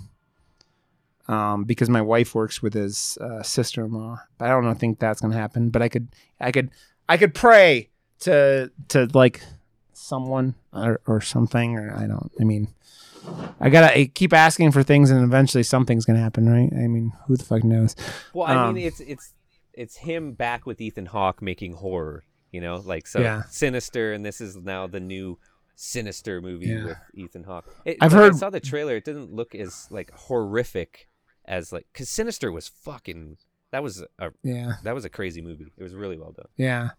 um 1.27 1.63
because 1.63 1.89
my 1.89 2.01
wife 2.01 2.35
works 2.35 2.61
with 2.61 2.73
his 2.73 3.17
uh, 3.19 3.41
sister-in-law. 3.41 4.19
But 4.37 4.45
I 4.45 4.49
don't 4.61 4.75
think 4.79 4.99
that's 4.99 5.21
going 5.21 5.33
to 5.33 5.39
happen, 5.39 5.69
but 5.69 5.81
I 5.81 5.89
could 5.89 6.09
I 6.39 6.51
could 6.51 6.69
I 7.09 7.17
could 7.17 7.33
pray 7.33 7.89
to 8.19 8.71
to 8.89 9.09
like 9.13 9.41
someone 9.93 10.55
or, 10.73 10.99
or 11.07 11.21
something 11.21 11.77
or 11.77 11.95
I 11.95 12.05
don't 12.05 12.31
I 12.39 12.43
mean 12.43 12.67
I 13.59 13.69
gotta 13.69 13.97
I 13.97 14.05
keep 14.05 14.33
asking 14.33 14.71
for 14.71 14.83
things, 14.83 15.09
and 15.09 15.23
eventually 15.23 15.63
something's 15.63 16.05
gonna 16.05 16.19
happen, 16.19 16.47
right? 16.47 16.71
I 16.71 16.87
mean, 16.87 17.11
who 17.25 17.35
the 17.37 17.43
fuck 17.43 17.63
knows? 17.63 17.95
Well, 18.35 18.45
I 18.45 18.53
Um, 18.55 18.75
mean, 18.75 18.85
it's 18.85 18.99
it's 18.99 19.33
it's 19.73 19.95
him 19.97 20.33
back 20.33 20.67
with 20.67 20.79
Ethan 20.79 21.07
Hawke 21.07 21.41
making 21.41 21.73
horror. 21.73 22.23
You 22.51 22.61
know, 22.61 22.75
like 22.85 23.07
so 23.07 23.21
Yeah. 23.21 23.43
sinister, 23.49 24.13
and 24.13 24.23
this 24.23 24.39
is 24.41 24.55
now 24.57 24.85
the 24.85 24.99
new 24.99 25.39
sinister 25.75 26.41
movie 26.41 26.67
Yeah. 26.67 26.85
with 26.85 26.97
Ethan 27.13 27.43
Hawke. 27.43 27.73
I've 28.01 28.11
heard- 28.11 28.33
I 28.33 28.37
saw 28.37 28.49
the 28.49 28.59
trailer. 28.59 28.95
It 28.95 29.05
didn't 29.05 29.33
look 29.33 29.53
as 29.55 29.87
like 29.89 30.11
horrific 30.11 31.07
as 31.45 31.71
like 31.71 31.85
because 31.93 32.09
Sinister 32.09 32.51
was 32.51 32.67
fucking. 32.67 33.37
That 33.71 33.83
was 33.83 34.03
a 34.19 34.31
Yeah, 34.43 34.73
that 34.83 34.95
was 34.95 35.05
a 35.05 35.09
crazy 35.09 35.41
movie. 35.41 35.71
It 35.77 35.83
was 35.83 35.93
really 35.93 36.17
well 36.17 36.31
done. 36.31 36.47
yeah. 36.57 36.89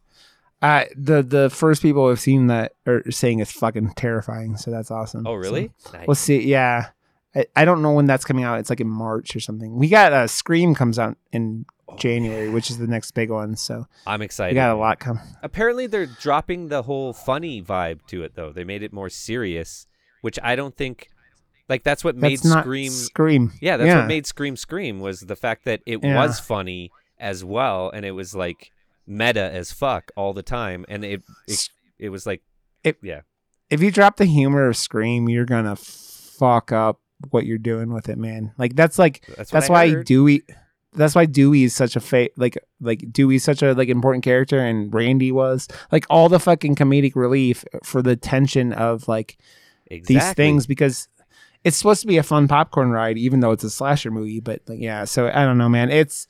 Uh, 0.62 0.84
the 0.96 1.22
the 1.22 1.50
first 1.50 1.82
people 1.82 2.08
who've 2.08 2.18
seen 2.20 2.46
that 2.46 2.72
are 2.86 3.02
saying 3.10 3.40
it's 3.40 3.52
fucking 3.52 3.92
terrifying. 3.94 4.56
So 4.56 4.70
that's 4.70 4.90
awesome. 4.90 5.26
Oh, 5.26 5.34
really? 5.34 5.70
So, 5.78 5.98
Nice. 5.98 6.06
we'll 6.06 6.14
see. 6.14 6.42
Yeah, 6.48 6.88
I, 7.34 7.44
I 7.54 7.64
don't 7.66 7.82
know 7.82 7.92
when 7.92 8.06
that's 8.06 8.24
coming 8.24 8.42
out. 8.44 8.58
It's 8.58 8.70
like 8.70 8.80
in 8.80 8.88
March 8.88 9.36
or 9.36 9.40
something. 9.40 9.76
We 9.76 9.88
got 9.90 10.14
uh, 10.14 10.26
Scream 10.26 10.74
comes 10.74 10.98
out 10.98 11.18
in 11.30 11.66
Oh. 11.88 11.96
January, 11.96 12.48
which 12.50 12.68
is 12.70 12.78
the 12.78 12.86
next 12.88 13.12
big 13.12 13.30
one. 13.30 13.54
So 13.56 13.86
I'm 14.06 14.18
we 14.20 14.24
excited. 14.26 14.54
got 14.54 14.70
a 14.70 14.78
lot 14.78 14.98
coming. 14.98 15.22
Apparently, 15.42 15.86
they're 15.86 16.06
dropping 16.06 16.68
the 16.68 16.82
whole 16.82 17.12
funny 17.12 17.62
vibe 17.62 18.00
to 18.08 18.24
it, 18.24 18.34
though. 18.34 18.50
They 18.52 18.64
made 18.64 18.82
it 18.82 18.92
more 18.92 19.08
serious, 19.08 19.86
which 20.20 20.38
I 20.42 20.56
don't 20.56 20.76
think. 20.76 21.08
Like 21.68 21.82
that's 21.82 22.04
what 22.04 22.16
made 22.16 22.38
That's 22.40 22.60
Scream 22.60 22.90
Scream. 22.90 23.52
Yeah, 23.60 23.76
that's 23.76 23.88
Yeah. 23.88 23.98
what 24.00 24.06
made 24.08 24.24
Scream 24.26 24.56
Scream 24.56 25.00
was 25.00 25.20
the 25.22 25.34
fact 25.36 25.64
that 25.64 25.80
it 25.86 26.02
Yeah. 26.02 26.14
was 26.16 26.38
funny 26.40 26.90
as 27.18 27.44
well, 27.44 27.90
and 27.90 28.04
it 28.06 28.12
was 28.12 28.34
like 28.36 28.70
meta 29.06 29.50
as 29.52 29.72
fuck 29.72 30.10
all 30.16 30.32
the 30.32 30.42
time, 30.44 30.84
and 30.88 31.04
it 31.04 31.22
it, 31.48 31.68
it 31.98 32.08
was 32.10 32.24
like 32.26 32.42
It- 32.84 32.98
yeah, 33.02 33.22
if 33.70 33.80
you 33.82 33.90
drop 33.90 34.16
the 34.16 34.26
humor 34.26 34.68
of 34.68 34.76
Scream, 34.76 35.28
you're 35.28 35.44
gonna 35.44 35.74
fuck 35.76 36.70
up 36.70 37.00
what 37.30 37.46
you're 37.46 37.58
doing 37.58 37.92
with 37.92 38.08
it, 38.08 38.18
man. 38.18 38.52
Like 38.58 38.76
that's 38.76 38.96
like 38.98 39.24
that's 39.36 39.50
that's 39.50 39.68
I 39.68 39.72
why 39.72 39.90
heard. 39.90 40.06
Dewey. 40.06 40.42
That's 40.96 41.14
why 41.14 41.26
Dewey 41.26 41.64
is 41.64 41.74
such 41.74 41.94
a 41.96 42.00
fa- 42.00 42.30
like 42.36 42.58
like 42.80 43.12
Dewey's 43.12 43.44
such 43.44 43.62
a 43.62 43.72
like 43.74 43.88
important 43.88 44.24
character, 44.24 44.58
and 44.58 44.92
Randy 44.92 45.30
was 45.30 45.68
like 45.92 46.06
all 46.10 46.28
the 46.28 46.40
fucking 46.40 46.74
comedic 46.74 47.14
relief 47.14 47.64
for 47.84 48.02
the 48.02 48.16
tension 48.16 48.72
of 48.72 49.06
like 49.08 49.38
exactly. 49.86 50.14
these 50.14 50.32
things 50.34 50.66
because 50.66 51.08
it's 51.64 51.76
supposed 51.76 52.00
to 52.00 52.06
be 52.06 52.16
a 52.16 52.22
fun 52.22 52.48
popcorn 52.48 52.90
ride, 52.90 53.18
even 53.18 53.40
though 53.40 53.52
it's 53.52 53.64
a 53.64 53.70
slasher 53.70 54.10
movie. 54.10 54.40
But 54.40 54.62
like, 54.66 54.80
yeah, 54.80 55.04
so 55.04 55.28
I 55.28 55.44
don't 55.44 55.58
know, 55.58 55.68
man. 55.68 55.90
It's 55.90 56.26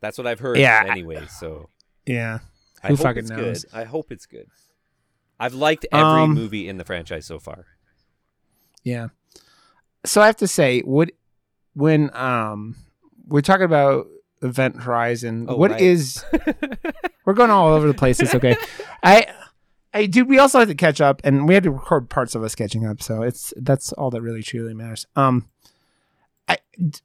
That's 0.00 0.18
what 0.18 0.26
I've 0.26 0.40
heard. 0.40 0.58
Yeah. 0.58 0.84
Anyway, 0.88 1.26
so 1.28 1.68
yeah, 2.06 2.38
I 2.82 2.88
Who 2.88 2.96
hope 2.96 3.02
fucking 3.04 3.20
it's 3.20 3.30
knows? 3.30 3.64
good. 3.64 3.74
I 3.74 3.84
hope 3.84 4.10
it's 4.12 4.26
good. 4.26 4.46
I've 5.40 5.54
liked 5.54 5.86
every 5.92 6.22
Um, 6.22 6.34
movie 6.34 6.68
in 6.68 6.76
the 6.76 6.84
franchise 6.84 7.26
so 7.26 7.38
far. 7.38 7.66
yeah. 8.84 9.08
So 10.04 10.20
I 10.20 10.26
have 10.26 10.36
to 10.38 10.48
say, 10.48 10.80
what 10.80 11.10
when 11.74 12.14
um 12.14 12.76
we're 13.26 13.40
talking 13.40 13.64
about 13.64 14.06
Event 14.42 14.82
Horizon, 14.82 15.46
Oh, 15.48 15.56
what 15.56 15.70
right. 15.72 15.80
is 15.80 16.24
we're 17.24 17.32
going 17.34 17.50
all 17.50 17.68
over 17.72 17.86
the 17.86 17.94
place. 17.94 18.20
It's 18.20 18.34
okay. 18.34 18.56
I, 19.02 19.26
I, 19.94 20.06
dude, 20.06 20.28
we 20.28 20.38
also 20.38 20.58
had 20.58 20.68
to 20.68 20.74
catch 20.74 21.00
up, 21.00 21.20
and 21.24 21.46
we 21.46 21.54
had 21.54 21.62
to 21.64 21.70
record 21.70 22.08
parts 22.10 22.34
of 22.34 22.42
us 22.42 22.54
catching 22.54 22.86
up. 22.86 23.02
So 23.02 23.22
it's 23.22 23.52
that's 23.56 23.92
all 23.92 24.10
that 24.10 24.22
really 24.22 24.42
truly 24.42 24.74
matters. 24.74 25.06
Um, 25.16 25.48
I 26.48 26.58
d- 26.76 27.00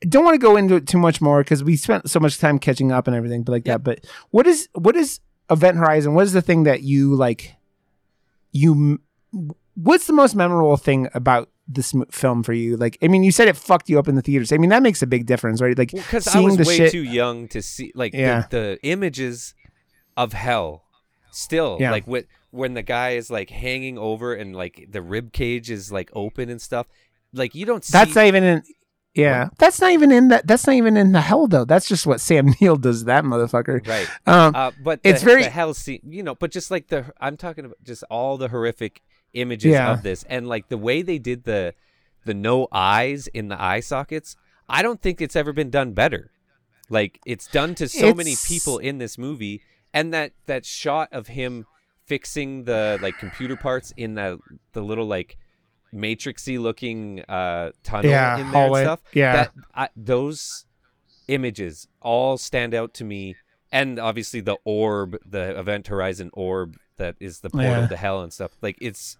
don't 0.00 0.24
want 0.24 0.34
to 0.34 0.38
go 0.44 0.56
into 0.56 0.74
it 0.74 0.88
too 0.88 0.98
much 0.98 1.20
more 1.20 1.42
because 1.44 1.62
we 1.62 1.76
spent 1.76 2.10
so 2.10 2.18
much 2.18 2.38
time 2.38 2.58
catching 2.58 2.90
up 2.90 3.06
and 3.06 3.14
everything, 3.14 3.42
but 3.44 3.52
like 3.52 3.66
Yeah. 3.66 3.74
that. 3.74 3.84
But 3.84 4.06
what 4.30 4.46
is 4.46 4.68
what 4.74 4.96
is 4.96 5.20
Event 5.50 5.76
Horizon? 5.76 6.14
What 6.14 6.24
is 6.24 6.32
the 6.32 6.42
thing 6.42 6.64
that 6.64 6.82
you 6.82 7.14
like? 7.14 7.54
You, 8.54 9.00
what's 9.74 10.06
the 10.06 10.12
most 10.12 10.34
memorable 10.34 10.76
thing 10.76 11.08
about 11.14 11.48
this 11.68 11.94
m- 11.94 12.04
film 12.10 12.42
for 12.42 12.52
you? 12.52 12.76
Like, 12.76 12.98
I 13.02 13.08
mean, 13.08 13.22
you 13.22 13.32
said 13.32 13.48
it 13.48 13.56
fucked 13.56 13.88
you 13.88 13.98
up 13.98 14.08
in 14.08 14.14
the 14.14 14.22
theaters. 14.22 14.52
I 14.52 14.58
mean, 14.58 14.70
that 14.70 14.82
makes 14.82 15.02
a 15.02 15.06
big 15.06 15.26
difference, 15.26 15.60
right? 15.60 15.76
Like, 15.76 15.90
Because 15.92 16.26
I 16.28 16.40
was 16.40 16.56
the 16.56 16.64
way 16.64 16.76
shit- 16.76 16.92
too 16.92 17.02
young 17.02 17.48
to 17.48 17.62
see 17.62 17.92
like 17.94 18.12
Yeah. 18.14 18.46
the, 18.50 18.56
the 18.56 18.78
images 18.82 19.54
of 20.16 20.32
hell. 20.32 20.84
Still, 21.30 21.78
Yeah. 21.80 21.92
like 21.92 22.06
with 22.06 22.26
when 22.50 22.74
the 22.74 22.82
guy 22.82 23.10
is 23.10 23.30
like 23.30 23.48
hanging 23.48 23.96
over 23.96 24.34
and 24.34 24.54
like 24.54 24.88
the 24.90 25.00
rib 25.00 25.32
cage 25.32 25.70
is 25.70 25.90
like 25.90 26.10
open 26.12 26.50
and 26.50 26.60
stuff. 26.60 26.86
Like 27.32 27.54
you 27.54 27.64
don't 27.64 27.82
see 27.82 27.92
That's 27.92 28.14
not 28.14 28.26
even 28.26 28.44
in. 28.44 28.62
Yeah, 29.14 29.48
that's 29.58 29.80
not 29.80 29.92
even 29.92 30.10
in 30.10 30.28
that. 30.28 30.46
That's 30.46 30.66
not 30.66 30.74
even 30.76 30.96
in 30.98 31.12
the 31.12 31.20
hell 31.22 31.46
though. 31.46 31.64
That's 31.64 31.86
just 31.88 32.06
what 32.06 32.20
Sam 32.20 32.54
Neill 32.60 32.76
does. 32.76 33.04
That 33.04 33.24
motherfucker. 33.24 33.86
right. 33.86 34.08
Um, 34.26 34.54
Uh, 34.54 34.70
but 34.82 35.00
It's 35.04 35.22
very- 35.22 35.42
the 35.44 35.50
hell 35.50 35.72
scene, 35.74 36.00
you 36.06 36.22
know. 36.22 36.34
But 36.34 36.50
just 36.50 36.70
like 36.70 36.88
the, 36.88 37.12
I'm 37.20 37.36
talking 37.38 37.64
about 37.64 37.76
just 37.82 38.04
all 38.10 38.36
the 38.36 38.48
horrific 38.48 39.02
images 39.34 39.72
Yeah. 39.72 39.92
of 39.92 40.02
this, 40.02 40.24
and 40.28 40.46
like 40.48 40.68
the 40.68 40.78
way 40.78 41.02
they 41.02 41.18
did 41.18 41.44
the, 41.44 41.74
the 42.24 42.34
no 42.34 42.68
eyes 42.72 43.26
in 43.28 43.48
the 43.48 43.60
eye 43.60 43.80
sockets. 43.80 44.36
I 44.68 44.82
don't 44.82 45.00
think 45.02 45.20
it's 45.20 45.36
ever 45.36 45.52
been 45.52 45.70
done 45.70 45.92
better. 45.92 46.30
Like 46.88 47.20
it's 47.26 47.46
done 47.46 47.74
to 47.76 47.88
so 47.88 48.14
many 48.14 48.34
people 48.46 48.78
in 48.78 48.98
this 48.98 49.18
movie, 49.18 49.60
and 49.92 50.12
that 50.14 50.32
that 50.46 50.64
shot 50.64 51.08
of 51.12 51.28
him 51.28 51.66
fixing 52.06 52.64
the 52.64 52.98
like 53.02 53.18
computer 53.18 53.56
parts 53.56 53.92
in 53.96 54.14
the 54.14 54.38
the 54.72 54.82
little 54.82 55.06
like 55.06 55.36
matrixy 55.94 56.58
looking 56.60 57.20
uh 57.28 57.70
tunnel 57.82 58.10
Yeah, 58.10 58.38
in 58.38 58.50
there 58.50 58.62
hallway. 58.62 58.80
and 58.80 58.86
stuff. 58.86 59.00
Yeah. 59.12 59.32
that 59.36 59.52
I, 59.74 59.88
those 59.96 60.64
images 61.28 61.86
all 62.00 62.36
stand 62.38 62.74
out 62.74 62.94
to 62.94 63.04
me 63.04 63.36
and 63.70 63.98
obviously 63.98 64.40
the 64.40 64.56
orb 64.64 65.16
the 65.24 65.58
event 65.58 65.86
horizon 65.88 66.30
orb 66.32 66.76
that 66.96 67.14
is 67.20 67.40
the 67.40 67.50
portal 67.50 67.70
Yeah. 67.82 67.86
to 67.88 67.96
hell 67.96 68.22
and 68.22 68.32
stuff 68.32 68.52
like 68.62 68.76
it's 68.80 69.16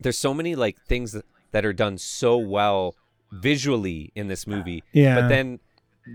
there's 0.00 0.18
so 0.18 0.32
many 0.34 0.54
like 0.54 0.76
things 0.86 1.12
that, 1.52 1.64
are 1.64 1.72
done 1.72 1.98
so 1.98 2.36
well 2.36 2.94
visually 3.32 4.12
in 4.14 4.28
this 4.28 4.46
movie 4.46 4.84
Yeah. 4.92 5.20
but 5.20 5.28
then 5.28 5.58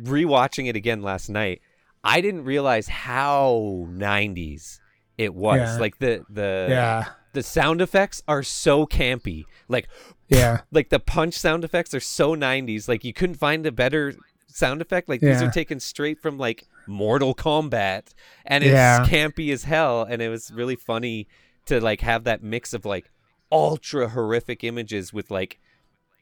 rewatching 0.03 0.67
it 0.69 0.75
again 0.75 1.01
last 1.01 1.27
night 1.29 1.61
i 2.03 2.21
didn't 2.21 2.43
realize 2.45 2.87
how 2.87 3.85
90s 3.89 4.79
it 5.17 5.33
was 5.35 5.57
Yeah. 5.59 5.77
like 5.79 5.99
the 5.99 6.25
the 6.29 6.67
yeah, 6.69 7.05
the 7.33 7.43
sound 7.43 7.81
effects 7.81 8.23
are 8.27 8.41
so 8.43 8.85
campy 8.85 9.45
like 9.67 9.87
yeah, 10.29 10.61
like 10.71 10.89
the 10.89 10.99
punch 10.99 11.33
sound 11.35 11.63
effects 11.63 11.93
are 11.93 11.99
so 11.99 12.35
90s 12.35 12.87
like 12.87 13.03
you 13.03 13.13
couldn't 13.13 13.35
find 13.35 13.65
a 13.65 13.71
better 13.71 14.15
sound 14.47 14.81
effect. 14.81 15.09
Like 15.09 15.19
these 15.19 15.41
are 15.41 15.51
taken 15.51 15.79
straight 15.79 16.19
from 16.21 16.37
like 16.37 16.63
Mortal 16.87 17.33
Kombat, 17.35 18.13
and 18.45 18.63
it's 18.63 18.71
Yeah. 18.71 19.05
campy 19.07 19.51
as 19.51 19.63
hell. 19.63 20.03
And 20.03 20.21
it 20.21 20.29
was 20.29 20.51
really 20.51 20.75
funny 20.75 21.27
to 21.65 21.81
like 21.81 22.01
have 22.01 22.23
that 22.25 22.41
mix 22.43 22.73
of 22.73 22.85
like 22.85 23.09
ultra 23.53 24.09
horrific 24.09 24.63
images 24.63 25.13
with 25.13 25.29
like 25.31 25.59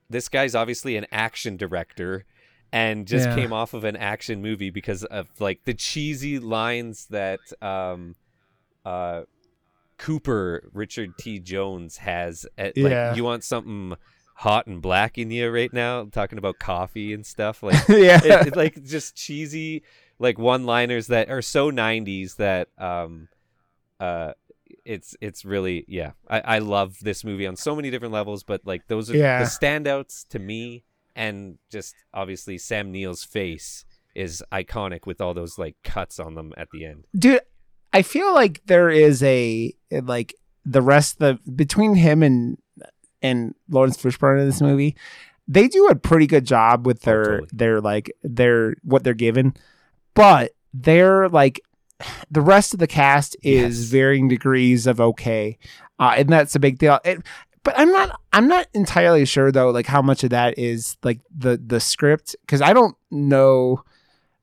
this 0.09 0.27
guy's 0.27 0.53
obviously 0.53 0.97
an 0.97 1.05
action 1.11 1.55
director 1.57 2.25
and 2.73 3.07
just 3.07 3.27
Yeah. 3.29 3.35
came 3.35 3.53
off 3.53 3.73
of 3.73 3.83
an 3.85 3.95
action 3.95 4.41
movie 4.41 4.69
because 4.69 5.03
of 5.05 5.29
like 5.39 5.63
the 5.63 5.73
cheesy 5.73 6.37
lines 6.39 7.07
that 7.09 7.39
um 7.61 8.15
uh 8.85 9.21
Cooper 9.97 10.69
Richard 10.73 11.11
T 11.17 11.39
Jones 11.39 11.97
has 11.97 12.45
at, 12.57 12.75
like 12.77 12.91
Yeah. 12.91 13.13
you 13.15 13.23
want 13.23 13.43
something 13.43 13.95
hot 14.35 14.65
and 14.67 14.81
black 14.81 15.17
in 15.17 15.29
you 15.29 15.49
right 15.51 15.71
now 15.71 16.05
talking 16.05 16.37
about 16.39 16.57
coffee 16.59 17.13
and 17.13 17.25
stuff 17.25 17.61
like 17.61 17.75
yeah. 17.89 18.19
it, 18.23 18.47
it, 18.47 18.55
like 18.55 18.83
just 18.83 19.15
cheesy 19.15 19.83
like 20.17 20.39
one 20.39 20.65
liners 20.65 21.07
that 21.07 21.29
are 21.29 21.41
so 21.43 21.71
90s 21.71 22.35
that 22.37 22.67
um 22.79 23.27
uh 23.99 24.33
it's 24.85 25.15
it's 25.21 25.45
really 25.45 25.85
yeah 25.87 26.11
I, 26.29 26.39
I 26.39 26.59
love 26.59 26.97
this 27.01 27.23
movie 27.23 27.47
on 27.47 27.55
so 27.55 27.75
many 27.75 27.89
different 27.89 28.13
levels 28.13 28.43
but 28.43 28.61
like 28.65 28.87
those 28.87 29.09
are 29.09 29.15
Yeah. 29.17 29.39
the 29.39 29.45
standouts 29.45 30.27
to 30.29 30.39
me 30.39 30.83
and 31.15 31.57
just 31.71 31.95
obviously 32.13 32.57
sam 32.57 32.91
neill's 32.91 33.23
face 33.23 33.85
is 34.15 34.43
iconic 34.51 35.05
with 35.05 35.21
all 35.21 35.33
those 35.33 35.57
like 35.57 35.75
cuts 35.83 36.19
on 36.19 36.35
them 36.35 36.53
at 36.57 36.67
the 36.71 36.85
end 36.85 37.05
dude 37.17 37.41
i 37.93 38.01
feel 38.01 38.33
like 38.33 38.61
there 38.65 38.89
is 38.89 39.21
a 39.23 39.73
like 40.03 40.33
the 40.65 40.81
rest 40.81 41.19
the 41.19 41.39
between 41.55 41.95
him 41.95 42.21
and 42.23 42.57
and 43.21 43.53
laurence 43.69 43.97
fishburne 43.97 44.39
in 44.39 44.45
this 44.47 44.61
movie 44.61 44.95
they 45.47 45.67
do 45.67 45.87
a 45.87 45.95
pretty 45.95 46.27
good 46.27 46.45
job 46.45 46.85
with 46.85 46.99
oh, 47.07 47.11
their 47.11 47.23
totally. 47.23 47.49
their 47.51 47.81
like 47.81 48.11
their 48.23 48.75
what 48.83 49.03
they're 49.03 49.13
given 49.13 49.53
but 50.13 50.51
they're 50.73 51.27
like 51.29 51.59
the 52.31 52.41
rest 52.41 52.73
of 52.73 52.79
the 52.79 52.87
cast 52.87 53.35
is 53.43 53.79
Yes. 53.81 53.89
varying 53.89 54.27
degrees 54.27 54.87
of 54.87 54.99
okay 55.01 55.57
uh, 55.99 56.13
and 56.17 56.29
that's 56.29 56.55
a 56.55 56.59
big 56.59 56.77
deal 56.77 56.99
it, 57.03 57.19
but 57.63 57.73
i'm 57.77 57.91
not 57.91 58.19
i'm 58.33 58.47
not 58.47 58.67
entirely 58.73 59.25
sure 59.25 59.51
though 59.51 59.69
like 59.71 59.85
how 59.87 60.01
much 60.01 60.23
of 60.23 60.29
that 60.31 60.57
is 60.57 60.97
like 61.03 61.19
the 61.35 61.61
the 61.65 61.79
script 61.79 62.35
because 62.41 62.61
i 62.61 62.73
don't 62.73 62.95
know 63.09 63.83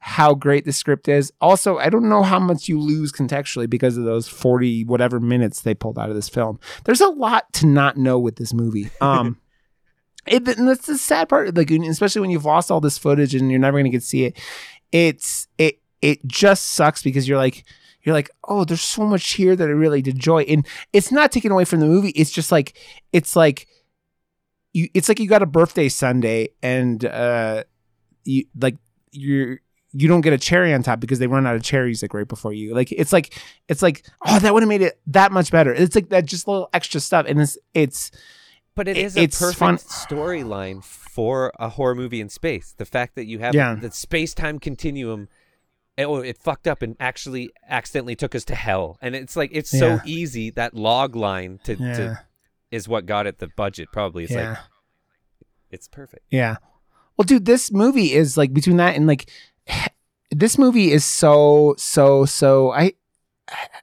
how 0.00 0.32
great 0.32 0.64
the 0.64 0.72
script 0.72 1.08
is. 1.08 1.32
Also, 1.40 1.76
I 1.78 1.90
don't 1.90 2.08
know 2.08 2.22
how 2.22 2.38
much 2.38 2.68
you 2.68 2.78
lose 2.78 3.10
contextually 3.12 3.68
because 3.68 3.98
of 3.98 4.04
those 4.04 4.28
40 4.28 4.84
whatever 4.84 5.18
minutes 5.18 5.62
they 5.62 5.74
pulled 5.74 5.98
out 5.98 6.08
of 6.08 6.14
this 6.14 6.28
film. 6.28 6.60
There's 6.84 7.00
a 7.00 7.08
lot 7.08 7.52
to 7.54 7.66
not 7.66 7.96
know 7.96 8.16
with 8.16 8.36
this 8.36 8.54
movie. 8.54 8.90
Um 9.00 9.38
it, 10.24 10.44
that's 10.44 10.86
the 10.86 10.96
sad 10.96 11.28
part 11.28 11.54
like 11.56 11.70
especially 11.70 12.20
when 12.20 12.30
you've 12.30 12.44
lost 12.44 12.70
all 12.70 12.80
this 12.80 12.96
footage 12.96 13.34
and 13.34 13.50
you're 13.50 13.58
never 13.60 13.74
going 13.78 13.86
to 13.86 13.90
get 13.90 14.02
to 14.02 14.06
see 14.06 14.24
it. 14.24 14.38
It's 14.92 15.48
it 15.58 15.80
it 16.02 16.26
just 16.26 16.64
sucks 16.70 17.02
because 17.02 17.28
you're 17.28 17.38
like 17.38 17.64
you're 18.02 18.14
like, 18.14 18.30
"Oh, 18.48 18.64
there's 18.64 18.80
so 18.80 19.04
much 19.04 19.32
here 19.32 19.54
that 19.56 19.68
I 19.68 19.72
really 19.72 20.00
did 20.02 20.14
enjoy." 20.14 20.42
And 20.42 20.66
it's 20.92 21.10
not 21.12 21.32
taken 21.32 21.50
away 21.52 21.64
from 21.64 21.80
the 21.80 21.86
movie. 21.86 22.10
It's 22.10 22.30
just 22.30 22.50
like 22.52 22.76
it's 23.12 23.34
like 23.36 23.66
you 24.72 24.88
it's 24.94 25.08
like 25.08 25.18
you 25.20 25.26
got 25.28 25.42
a 25.42 25.46
birthday 25.46 25.88
sundae 25.88 26.48
and 26.62 27.04
uh 27.04 27.64
you 28.24 28.44
like 28.60 28.76
you're 29.12 29.60
you 29.92 30.06
don't 30.06 30.20
get 30.20 30.34
a 30.34 30.38
cherry 30.38 30.74
on 30.74 30.82
top 30.82 31.00
because 31.00 31.18
they 31.18 31.26
run 31.26 31.46
out 31.46 31.56
of 31.56 31.62
cherries 31.62 32.02
like 32.02 32.12
right 32.14 32.28
before 32.28 32.52
you. 32.52 32.74
Like 32.74 32.92
it's 32.92 33.12
like 33.12 33.34
it's 33.68 33.82
like 33.82 34.06
oh 34.26 34.38
that 34.38 34.52
would 34.54 34.62
have 34.62 34.68
made 34.68 34.82
it 34.82 35.00
that 35.08 35.32
much 35.32 35.50
better. 35.50 35.72
It's 35.72 35.94
like 35.94 36.10
that 36.10 36.26
just 36.26 36.46
little 36.46 36.68
extra 36.72 37.00
stuff 37.00 37.26
and 37.28 37.40
it's 37.40 37.56
it's 37.74 38.10
but 38.74 38.86
it 38.86 38.96
is 38.96 39.16
a 39.16 39.22
it's 39.22 39.38
perfect 39.38 39.58
fun- 39.58 39.76
storyline 39.78 40.84
for 40.84 41.52
a 41.58 41.70
horror 41.70 41.94
movie 41.96 42.20
in 42.20 42.28
space 42.28 42.74
the 42.76 42.84
fact 42.84 43.14
that 43.16 43.24
you 43.24 43.38
have 43.40 43.54
Yeah. 43.54 43.74
the 43.74 43.90
space-time 43.90 44.60
continuum 44.60 45.22
it, 45.22 45.28
oh, 46.06 46.16
it 46.16 46.38
fucked 46.38 46.68
up 46.68 46.82
and 46.82 46.96
actually 47.00 47.50
accidentally 47.68 48.14
took 48.14 48.34
us 48.34 48.44
to 48.46 48.54
hell. 48.54 48.98
And 49.02 49.16
it's 49.16 49.36
like 49.36 49.50
it's 49.52 49.70
so 49.70 50.00
easy 50.04 50.50
that 50.50 50.74
log 50.74 51.16
line 51.16 51.58
to, 51.64 51.74
yeah. 51.74 51.96
to 51.96 52.20
is 52.70 52.86
what 52.86 53.06
got 53.06 53.26
it 53.26 53.38
the 53.38 53.48
budget 53.56 53.88
probably. 53.92 54.24
It's 54.24 54.32
yeah. 54.32 54.50
Like 54.50 54.58
it's 55.70 55.88
perfect. 55.88 56.24
Yeah. 56.30 56.56
Well, 57.16 57.24
dude, 57.24 57.46
this 57.46 57.72
movie 57.72 58.12
is 58.12 58.36
like 58.36 58.52
between 58.52 58.76
that 58.76 58.94
and 58.94 59.06
like 59.06 59.30
this 60.30 60.58
movie 60.58 60.92
is 60.92 61.04
so 61.04 61.74
so 61.78 62.24
so 62.24 62.70
I. 62.72 62.92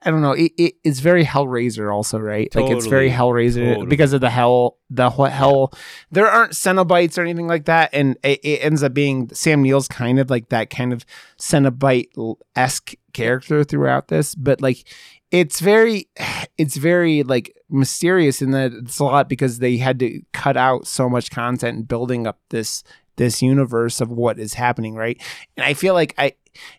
I 0.02 0.12
don't 0.12 0.22
know. 0.22 0.34
It, 0.34 0.52
it 0.58 0.76
it's 0.84 1.00
very 1.00 1.26
Hellraiser, 1.26 1.94
also, 1.94 2.20
right? 2.20 2.54
Like 2.54 2.70
it's 2.70 2.86
very 2.86 3.10
Totally. 3.10 3.48
Hellraiser 3.50 3.68
Totally. 3.68 3.88
because 3.88 4.14
of 4.14 4.22
the 4.22 4.30
hell, 4.30 4.78
the 4.90 5.10
wh- 5.10 5.32
hell. 5.32 5.74
There 6.12 6.28
aren't 6.28 6.54
Cenobites 6.54 7.18
or 7.18 7.22
anything 7.22 7.48
like 7.48 7.66
that, 7.66 7.90
and 7.94 8.18
it, 8.24 8.40
it 8.44 8.64
ends 8.64 8.84
up 8.84 8.94
being 8.94 9.30
Sam 9.34 9.64
Neill's 9.64 9.88
kind 9.88 10.20
of 10.20 10.30
like 10.30 10.50
that 10.50 10.70
kind 10.70 10.94
of 10.94 11.06
Cenobite 11.40 12.10
esque 12.56 12.94
character 13.14 13.64
throughout 13.64 14.10
this. 14.10 14.36
But 14.36 14.62
like, 14.62 14.84
it's 15.32 15.60
very, 15.60 16.10
it's 16.58 16.78
very 16.78 17.24
like 17.24 17.56
mysterious 17.70 18.42
in 18.42 18.52
that 18.52 18.72
it's 18.74 19.00
a 19.00 19.04
lot 19.04 19.28
because 19.28 19.60
they 19.60 19.78
had 19.78 20.00
to 20.00 20.22
cut 20.34 20.58
out 20.58 20.86
so 20.86 21.10
much 21.10 21.32
content 21.32 21.78
and 21.78 21.88
building 21.88 22.28
up 22.28 22.40
this 22.50 22.84
this 23.18 23.42
universe 23.42 24.02
of 24.02 24.10
what 24.10 24.38
is 24.38 24.56
happening, 24.56 24.94
right? 24.94 25.22
And 25.56 25.66
I 25.66 25.74
feel 25.74 25.94
like 25.94 26.14
I 26.18 26.34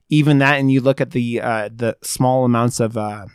even 0.08 0.38
that, 0.38 0.58
and 0.58 0.70
you 0.70 0.80
look 0.80 1.00
at 1.00 1.10
the 1.10 1.40
uh 1.40 1.68
the 1.74 1.96
small 2.02 2.44
amounts 2.44 2.80
of 2.80 2.96
uh 2.96 3.26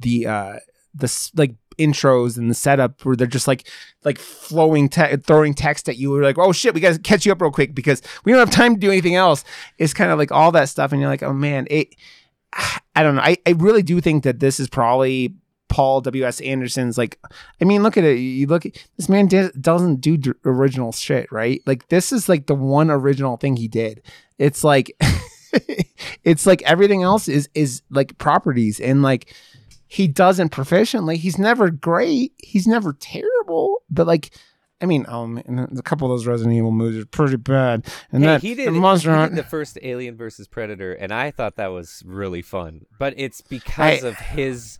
the 0.00 0.26
uh 0.26 0.58
the 0.94 1.30
like 1.36 1.54
intros 1.78 2.36
and 2.36 2.50
the 2.50 2.54
setup 2.54 3.04
where 3.04 3.14
they're 3.14 3.26
just 3.26 3.46
like 3.46 3.68
like 4.04 4.18
flowing 4.18 4.88
te- 4.88 5.16
throwing 5.18 5.54
text 5.54 5.88
at 5.88 5.96
you 5.96 6.10
we're 6.10 6.24
like 6.24 6.38
oh 6.38 6.50
shit 6.50 6.74
we 6.74 6.80
gotta 6.80 6.98
catch 6.98 7.24
you 7.24 7.30
up 7.30 7.40
real 7.40 7.52
quick 7.52 7.72
because 7.72 8.02
we 8.24 8.32
don't 8.32 8.40
have 8.40 8.50
time 8.50 8.74
to 8.74 8.80
do 8.80 8.90
anything 8.90 9.14
else. 9.14 9.44
It's 9.78 9.94
kind 9.94 10.10
of 10.10 10.18
like 10.18 10.32
all 10.32 10.50
that 10.52 10.68
stuff 10.68 10.92
and 10.92 11.00
you're 11.00 11.10
like 11.10 11.22
oh 11.22 11.32
man 11.32 11.66
it 11.70 11.94
i 12.52 13.02
don't 13.02 13.14
know. 13.14 13.22
I, 13.22 13.36
I 13.46 13.50
really 13.50 13.82
do 13.82 14.00
think 14.00 14.24
that 14.24 14.40
this 14.40 14.58
is 14.58 14.68
probably 14.68 15.34
paul 15.68 16.00
w.s 16.00 16.40
anderson's 16.40 16.96
like 16.96 17.18
i 17.60 17.64
mean 17.64 17.82
look 17.82 17.96
at 17.96 18.04
it. 18.04 18.18
You 18.18 18.46
look 18.46 18.64
at 18.66 18.72
this 18.96 19.08
man 19.08 19.26
di- 19.26 19.50
doesn't 19.60 20.00
do 20.00 20.16
d- 20.16 20.32
original 20.44 20.92
shit 20.92 21.30
right? 21.30 21.60
Like 21.66 21.88
this 21.88 22.12
is 22.12 22.28
like 22.28 22.46
the 22.46 22.54
one 22.54 22.90
original 22.90 23.36
thing 23.36 23.56
he 23.56 23.68
did. 23.68 24.02
It's 24.38 24.64
like 24.64 24.90
it's 26.24 26.46
like 26.46 26.62
everything 26.62 27.02
else 27.02 27.28
is 27.28 27.48
is 27.54 27.82
like 27.90 28.18
properties. 28.18 28.80
And 28.80 29.02
like 29.02 29.34
he 29.86 30.06
doesn't 30.08 30.52
proficiently. 30.52 31.16
He's 31.16 31.38
never 31.38 31.70
great. 31.70 32.32
He's 32.38 32.66
never 32.66 32.92
terrible. 32.92 33.82
But 33.90 34.06
like 34.06 34.30
i 34.80 34.86
mean 34.86 35.04
um 35.08 35.42
a 35.76 35.82
couple 35.82 36.06
of 36.06 36.12
those 36.12 36.24
resident 36.26 36.54
evil 36.56 36.70
movies 36.70 37.02
are 37.02 37.06
pretty 37.06 37.36
bad. 37.36 37.84
And 38.12 38.22
Hey, 38.22 38.28
that 38.30 38.42
he 38.42 38.54
did, 38.54 38.68
the 38.68 38.72
he 38.72 38.78
monster 38.78 39.28
did 39.28 39.36
the 39.36 39.42
first 39.42 39.78
Alien 39.82 40.16
versus 40.16 40.46
Predator, 40.46 40.92
and 40.92 41.12
I 41.12 41.30
thought 41.30 41.56
that 41.56 41.68
was 41.68 42.02
really 42.06 42.42
fun. 42.42 42.86
But 42.98 43.14
it's 43.16 43.40
because 43.40 44.04
I- 44.04 44.08
of 44.08 44.16
his 44.16 44.78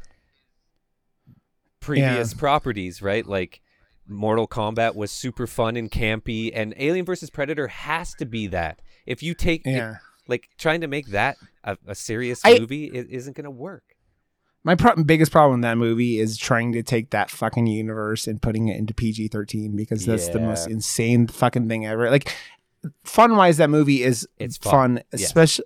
previous 1.81 2.35
properties, 2.35 3.01
right? 3.03 3.27
Like 3.27 3.61
Mortal 4.07 4.49
Kombat 4.49 4.95
was 4.95 5.11
super 5.11 5.47
fun 5.47 5.77
and 5.77 5.91
campy, 5.91 6.51
and 6.55 6.75
Alien 6.77 7.05
versus 7.05 7.31
Predator 7.31 7.69
has 7.69 8.15
to 8.15 8.27
be 8.27 8.47
that. 8.49 8.81
If 9.07 9.23
you 9.23 9.35
take, 9.35 9.65
yeah 9.65 9.97
like 10.29 10.51
trying 10.59 10.83
to 10.83 10.87
make 10.87 11.07
that 11.09 11.37
a, 11.65 11.77
a 11.87 11.95
serious 11.95 12.43
I- 12.45 12.59
movie, 12.59 12.85
it 12.85 13.09
isn't 13.11 13.35
going 13.35 13.45
to 13.47 13.51
work. 13.51 13.97
my 14.63 14.75
pro- 14.75 15.03
biggest 15.03 15.33
problem 15.33 15.55
in 15.55 15.61
that 15.63 15.79
movie 15.79 16.19
is 16.19 16.37
trying 16.37 16.73
to 16.73 16.83
take 16.83 17.11
that 17.11 17.31
fucking 17.31 17.67
universe 17.67 18.27
and 18.27 18.41
putting 18.43 18.69
it 18.69 18.77
into 18.77 18.93
pg-13 18.93 19.75
because 19.75 20.05
that's 20.05 20.29
the 20.29 20.41
most 20.41 20.69
insane 20.69 21.27
fucking 21.27 21.67
thing 21.67 21.87
ever 21.87 22.11
like 22.11 22.35
fun 23.05 23.37
wise 23.37 23.57
that 23.57 23.71
movie 23.71 24.03
is 24.03 24.29
It's 24.39 24.57
fun, 24.59 24.97
fun, 24.97 25.03
especially 25.15 25.65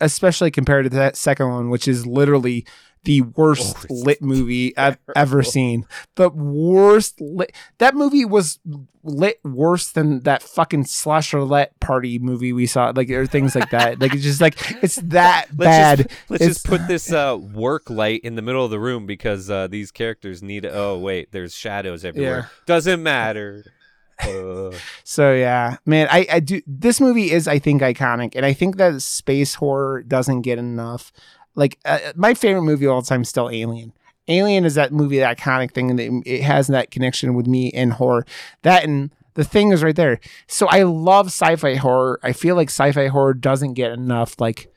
especially 0.00 0.50
compared 0.52 0.84
to 0.84 0.90
that 0.90 1.16
second 1.16 1.48
one 1.50 1.70
which 1.70 1.88
is 1.88 2.06
literally 2.06 2.64
the 3.04 3.20
worst 3.22 3.74
Worst. 3.74 3.90
lit 3.90 4.22
movie 4.22 4.76
I've 4.76 4.98
ever 5.14 5.42
seen. 5.56 5.86
The 6.16 6.30
worst 6.30 7.20
lit. 7.20 7.52
That 7.78 7.94
movie 7.94 8.24
was 8.24 8.58
lit 9.02 9.38
worse 9.44 9.90
than 9.92 10.20
that 10.20 10.42
fucking 10.42 10.84
slasher 10.86 11.38
slasherlet 11.38 11.68
party 11.80 12.18
movie 12.18 12.52
we 12.52 12.66
saw, 12.66 12.92
like 12.94 13.10
or 13.10 13.26
things 13.26 13.54
like 13.54 13.70
that. 13.70 14.00
like 14.00 14.14
it's 14.14 14.22
just 14.22 14.40
like 14.40 14.56
it's 14.82 14.96
that 15.04 15.46
Let's 15.56 15.58
bad. 15.58 15.98
just 15.98 16.10
let's 16.30 16.42
It's- 16.42 16.54
just 16.56 16.66
put 16.66 16.86
this 16.88 17.12
uh, 17.12 17.36
work 17.38 17.90
light 17.90 18.22
in 18.24 18.34
the 18.34 18.42
middle 18.42 18.64
of 18.64 18.70
the 18.70 18.80
room 18.80 19.06
because 19.06 19.50
uh, 19.50 19.66
these 19.66 19.90
characters 19.90 20.42
need. 20.42 20.64
Oh 20.66 20.98
wait, 20.98 21.32
there's 21.32 21.54
shadows 21.54 22.04
everywhere. 22.04 22.50
Yeah. 22.50 22.62
Doesn't 22.66 23.02
matter. 23.02 23.64
Uh, 24.22 24.70
So 25.02 25.34
yeah, 25.34 25.78
man, 25.84 26.06
I, 26.08 26.24
I 26.34 26.38
do. 26.40 26.62
This 26.68 27.00
movie 27.00 27.32
is, 27.32 27.48
I 27.48 27.58
think, 27.58 27.82
iconic, 27.82 28.36
and 28.36 28.46
I 28.46 28.52
think 28.52 28.76
that 28.76 29.02
space 29.02 29.56
horror 29.56 30.04
doesn't 30.04 30.42
get 30.42 30.56
enough. 30.56 31.12
Like 31.54 31.78
uh, 31.84 31.98
my 32.16 32.34
favorite 32.34 32.62
movie 32.62 32.86
of 32.86 32.92
all 32.92 33.02
time 33.02 33.22
is 33.22 33.28
still 33.28 33.50
Alien. 33.50 33.92
Alien 34.26 34.64
is 34.64 34.74
that 34.76 34.92
movie, 34.92 35.18
that 35.18 35.38
iconic 35.38 35.72
thing, 35.72 35.90
and 35.90 36.00
it, 36.00 36.10
it 36.24 36.42
has 36.42 36.68
that 36.68 36.90
connection 36.90 37.34
with 37.34 37.46
me 37.46 37.70
and 37.72 37.92
horror. 37.92 38.24
That 38.62 38.84
and 38.84 39.14
the 39.34 39.44
thing 39.44 39.70
is 39.72 39.82
right 39.82 39.94
there. 39.96 40.18
So 40.46 40.66
I 40.68 40.84
love 40.84 41.26
sci-fi 41.26 41.74
horror. 41.74 42.18
I 42.22 42.32
feel 42.32 42.56
like 42.56 42.68
sci-fi 42.68 43.08
horror 43.08 43.34
doesn't 43.34 43.74
get 43.74 43.92
enough 43.92 44.40
like 44.40 44.72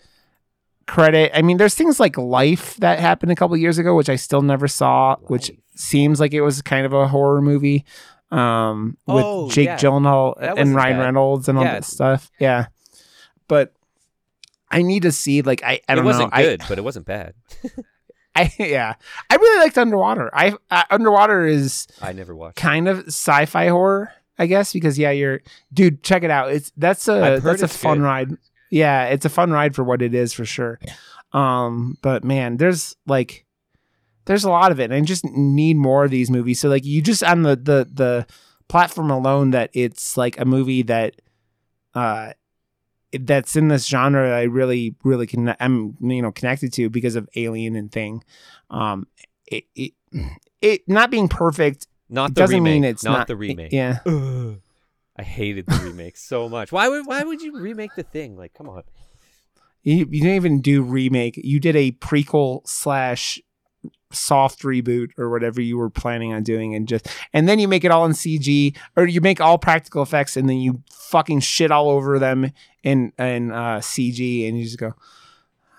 credit. 0.86 1.32
I 1.34 1.42
mean, 1.42 1.58
there's 1.58 1.76
things 1.76 2.00
like 2.00 2.18
Life 2.18 2.76
that 2.78 3.00
happened 3.00 3.32
a 3.32 3.36
couple 3.36 3.56
years 3.58 3.78
ago, 3.78 3.96
which 3.96 4.10
I 4.10 4.16
still 4.16 4.42
never 4.42 4.68
saw, 4.68 5.16
which 5.28 5.50
Life. 5.50 5.60
seems 5.76 6.20
like 6.20 6.34
it 6.34 6.42
was 6.42 6.62
kind 6.62 6.86
of 6.86 6.94
a 6.94 7.08
horror 7.08 7.42
movie 7.42 7.86
um 8.30 8.98
with 9.08 9.24
Oh, 9.24 9.50
Jake 9.50 9.68
yeah. 9.68 9.78
Gyllenhaal 9.78 10.34
and 10.38 10.76
Ryan 10.76 10.98
bad. 10.98 11.04
Reynolds 11.06 11.48
and 11.48 11.58
all 11.58 11.64
Yeah, 11.64 11.74
that 11.76 11.86
stuff. 11.86 12.30
Yeah. 12.40 12.68
but 13.48 13.72
I 14.70 14.82
need 14.82 15.04
to 15.04 15.12
see 15.12 15.42
like 15.42 15.64
I 15.64 15.80
I 15.88 15.94
it 15.94 15.96
don't 15.96 15.98
know. 15.98 16.02
It 16.02 16.06
wasn't 16.06 16.34
know. 16.34 16.42
good, 16.42 16.62
but 16.68 16.78
it 16.78 16.84
wasn't 16.84 17.06
bad. 17.06 17.34
I, 18.36 18.42
I 18.60 18.64
yeah. 18.64 18.94
I 19.30 19.36
really 19.36 19.64
liked 19.64 19.78
Underwater. 19.78 20.30
I 20.34 20.56
uh, 20.70 20.84
Underwater 20.90 21.46
is 21.46 21.88
I 22.02 22.14
never 22.14 22.36
watched. 22.36 22.58
kind 22.58 22.88
of 22.88 23.08
sci-fi 23.08 23.68
horror, 23.70 24.12
I 24.38 24.46
guess, 24.48 24.74
because 24.74 25.00
yeah, 25.00 25.12
you're 25.12 25.42
dude. 25.74 26.04
Check 26.04 26.24
it 26.24 26.32
out. 26.32 26.52
It's 26.52 26.72
that's 26.78 27.08
a 27.08 27.40
that's 27.42 27.62
a 27.62 27.68
fun 27.68 28.00
good. 28.00 28.04
ride. 28.04 28.30
Yeah, 28.70 29.06
it's 29.06 29.26
a 29.26 29.30
fun 29.30 29.52
ride 29.52 29.76
for 29.76 29.84
what 29.84 30.02
it 30.02 30.14
is 30.14 30.34
for 30.34 30.44
sure. 30.46 30.80
Um, 31.34 31.98
but 32.02 32.24
man, 32.24 32.58
there's 32.58 32.96
like 33.06 33.46
there's 34.26 34.44
a 34.44 34.50
lot 34.50 34.72
of 34.74 34.80
it, 34.80 34.86
and 34.86 34.94
I 34.94 35.02
just 35.02 35.24
need 35.26 35.78
more 35.78 36.04
of 36.04 36.12
these 36.12 36.30
movies. 36.30 36.60
So 36.60 36.68
like, 36.68 36.86
you 36.86 37.02
just 37.02 37.24
on 37.24 37.44
the 37.44 37.56
the 37.56 37.88
the 37.92 38.28
platform 38.68 39.10
alone 39.10 39.52
that 39.52 39.70
it's 39.74 40.18
like 40.18 40.38
a 40.38 40.44
movie 40.46 40.82
that 40.84 41.16
uh 41.94 42.34
that's 43.14 43.56
in 43.56 43.68
this 43.70 43.88
genre 43.88 44.30
that 44.30 44.36
I 44.36 44.44
really 44.44 44.96
really 45.04 45.28
can 45.28 45.56
I'm 45.60 45.98
you 46.02 46.22
know 46.22 46.32
connected 46.32 46.74
to 46.74 46.90
because 46.90 47.16
of 47.16 47.30
Alien 47.36 47.76
and 47.76 47.92
Thing. 47.92 48.24
Um, 48.70 49.08
it 49.46 49.66
it, 49.76 49.94
it 50.62 50.82
not 50.88 51.12
being 51.12 51.28
perfect 51.28 51.88
Not 52.10 52.36
the 52.36 52.42
doesn't 52.42 52.58
remake. 52.58 52.74
mean 52.74 52.84
it's 52.84 53.04
not, 53.04 53.18
not, 53.20 53.28
the 53.28 53.36
remake. 53.36 53.72
Yeah. 53.72 54.00
Ugh. 54.06 54.60
I 55.20 55.24
hated 55.24 55.66
the 55.66 55.78
remake 55.84 56.16
so 56.18 56.48
much. 56.48 56.72
Why 56.72 56.90
would 56.90 57.08
why 57.08 57.24
would 57.24 57.42
you 57.42 57.60
remake 57.60 57.96
the 57.96 58.04
thing? 58.04 58.38
Like, 58.38 58.54
come 58.54 58.70
on. 58.70 58.84
You, 59.84 60.00
you 60.00 60.22
didn't 60.22 60.36
even 60.36 60.62
do 60.62 60.82
remake. 60.84 61.38
You 61.38 61.60
did 61.60 61.76
a 61.76 61.92
prequel 61.94 62.68
slash 62.68 63.40
soft 64.12 64.62
reboot 64.62 65.10
or 65.18 65.30
whatever 65.30 65.62
you 65.62 65.78
were 65.78 65.90
planning 65.90 66.34
on 66.34 66.44
doing, 66.44 66.76
and 66.76 66.88
just 66.88 67.08
and 67.34 67.48
then 67.48 67.60
you 67.60 67.68
make 67.68 67.84
it 67.84 67.92
all 67.92 68.06
in 68.06 68.12
CG 68.12 68.76
or 68.96 69.06
you 69.06 69.22
make 69.22 69.42
all 69.42 69.58
practical 69.58 70.02
effects, 70.02 70.38
and 70.38 70.50
then 70.50 70.58
you 70.58 70.84
fucking 70.92 71.40
shit 71.40 71.72
all 71.72 71.90
over 71.90 72.20
them 72.20 72.52
in 72.84 73.12
in 73.18 73.52
uh, 73.52 73.78
CG, 73.78 74.48
and 74.48 74.58
you 74.58 74.66
just 74.66 74.78
go, 74.78 74.94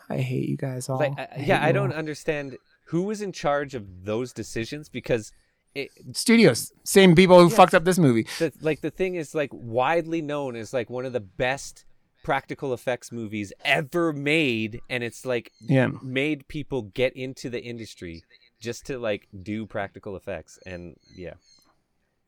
"I 0.09 0.19
hate 0.19 0.49
you 0.49 0.57
guys 0.57 0.89
all." 0.89 0.99
Like, 0.99 1.19
I, 1.19 1.29
yeah, 1.39 1.65
I 1.65 1.73
don't 1.73 1.93
all." 1.93 1.99
understand 1.99 2.57
who 2.87 3.03
was 3.03 3.21
in 3.21 3.33
charge 3.33 3.75
of 3.75 4.05
those 4.05 4.33
decisions 4.33 4.89
because 4.89 5.33
it, 5.75 5.91
Studios, 6.13 6.73
same 6.85 7.15
people 7.15 7.39
who 7.41 7.51
fucked 7.51 7.75
up 7.75 7.85
this 7.85 7.99
movie. 7.99 8.27
the, 8.39 8.53
like 8.61 8.81
the 8.81 8.91
thing 8.91 9.15
is 9.15 9.35
like 9.35 9.51
widely 9.53 10.23
known 10.23 10.57
as 10.57 10.73
like 10.73 10.91
one 10.91 11.05
of 11.05 11.13
the 11.13 11.21
best 11.21 11.85
practical 12.29 12.75
effects 12.75 13.11
movies 13.11 13.55
ever 13.65 14.13
made 14.13 14.83
and 14.91 15.03
it's 15.03 15.25
like 15.25 15.51
Yeah. 15.61 15.89
made 16.03 16.47
people 16.49 16.83
get 16.83 17.13
into 17.17 17.49
the 17.49 17.63
industry 17.63 18.23
just 18.61 18.85
to 18.87 18.99
like 18.99 19.29
do 19.43 19.65
practical 19.65 20.15
effects 20.15 20.59
and 20.67 20.97
yeah 21.17 21.35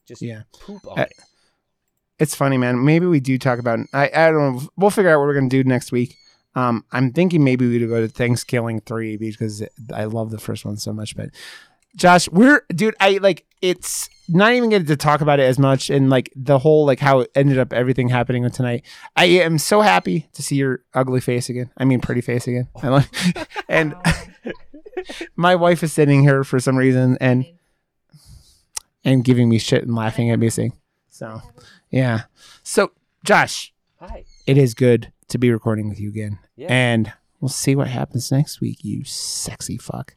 just 0.08 0.22
Yeah. 0.22 0.42
poop 0.64 0.86
on 0.90 0.98
Uh, 1.00 1.02
it 1.02 1.12
It's 2.18 2.34
funny, 2.34 2.56
man. 2.58 2.82
Maybe 2.84 3.04
we 3.06 3.20
do 3.20 3.36
talk 3.38 3.58
about. 3.58 3.78
I 3.92 4.04
I 4.14 4.30
don't 4.30 4.40
know. 4.56 4.68
We'll 4.76 4.90
figure 4.90 5.10
out 5.12 5.18
what 5.18 5.26
we're 5.26 5.34
gonna 5.40 5.48
do 5.60 5.64
next 5.64 5.92
week. 5.92 6.16
Um, 6.54 6.84
I'm 6.92 7.12
thinking 7.12 7.44
maybe 7.44 7.66
we 7.68 7.78
would 7.78 7.88
go 7.88 8.00
to 8.00 8.08
Thanksgiving 8.08 8.80
three 8.80 9.16
because 9.18 9.62
I 9.94 10.04
love 10.04 10.30
the 10.30 10.38
first 10.48 10.64
one 10.64 10.76
so 10.78 10.92
much. 10.92 11.14
But 11.16 11.28
Josh, 11.96 12.28
we're 12.30 12.64
dude. 12.74 12.94
I 13.00 13.18
like 13.18 13.46
it's 13.60 14.08
not 14.28 14.52
even 14.52 14.70
getting 14.70 14.86
to 14.86 14.96
talk 14.96 15.20
about 15.20 15.40
it 15.40 15.44
as 15.44 15.58
much 15.58 15.90
and 15.90 16.08
like 16.08 16.32
the 16.36 16.58
whole 16.58 16.86
like 16.86 17.00
how 17.00 17.20
it 17.20 17.30
ended 17.34 17.58
up 17.58 17.72
everything 17.72 18.08
happening 18.08 18.42
with 18.42 18.54
tonight. 18.54 18.84
I 19.16 19.24
am 19.26 19.58
so 19.58 19.80
happy 19.80 20.28
to 20.34 20.42
see 20.42 20.56
your 20.56 20.82
ugly 20.94 21.20
face 21.20 21.48
again. 21.48 21.70
I 21.76 21.84
mean, 21.84 22.00
pretty 22.00 22.20
face 22.20 22.46
again. 22.46 22.68
And 23.68 23.94
my 25.36 25.54
wife 25.54 25.84
is 25.84 25.92
sitting 25.92 26.22
here 26.22 26.42
for 26.42 26.58
some 26.58 26.76
reason 26.76 27.16
and 27.20 27.46
and 29.04 29.24
giving 29.24 29.48
me 29.48 29.58
shit 29.58 29.84
and 29.84 29.94
laughing 29.94 30.30
at 30.30 30.38
me 30.38 30.50
saying 30.50 30.72
so. 31.08 31.40
Yeah. 31.90 32.22
So, 32.62 32.92
Josh, 33.24 33.72
hi 34.00 34.24
it 34.46 34.58
is 34.58 34.74
good 34.74 35.12
to 35.28 35.38
be 35.38 35.52
recording 35.52 35.88
with 35.88 36.00
you 36.00 36.08
again. 36.08 36.38
Yeah. 36.56 36.66
And 36.70 37.12
we'll 37.40 37.48
see 37.48 37.76
what 37.76 37.86
happens 37.86 38.32
next 38.32 38.60
week, 38.60 38.78
you 38.82 39.04
sexy 39.04 39.76
fuck. 39.76 40.16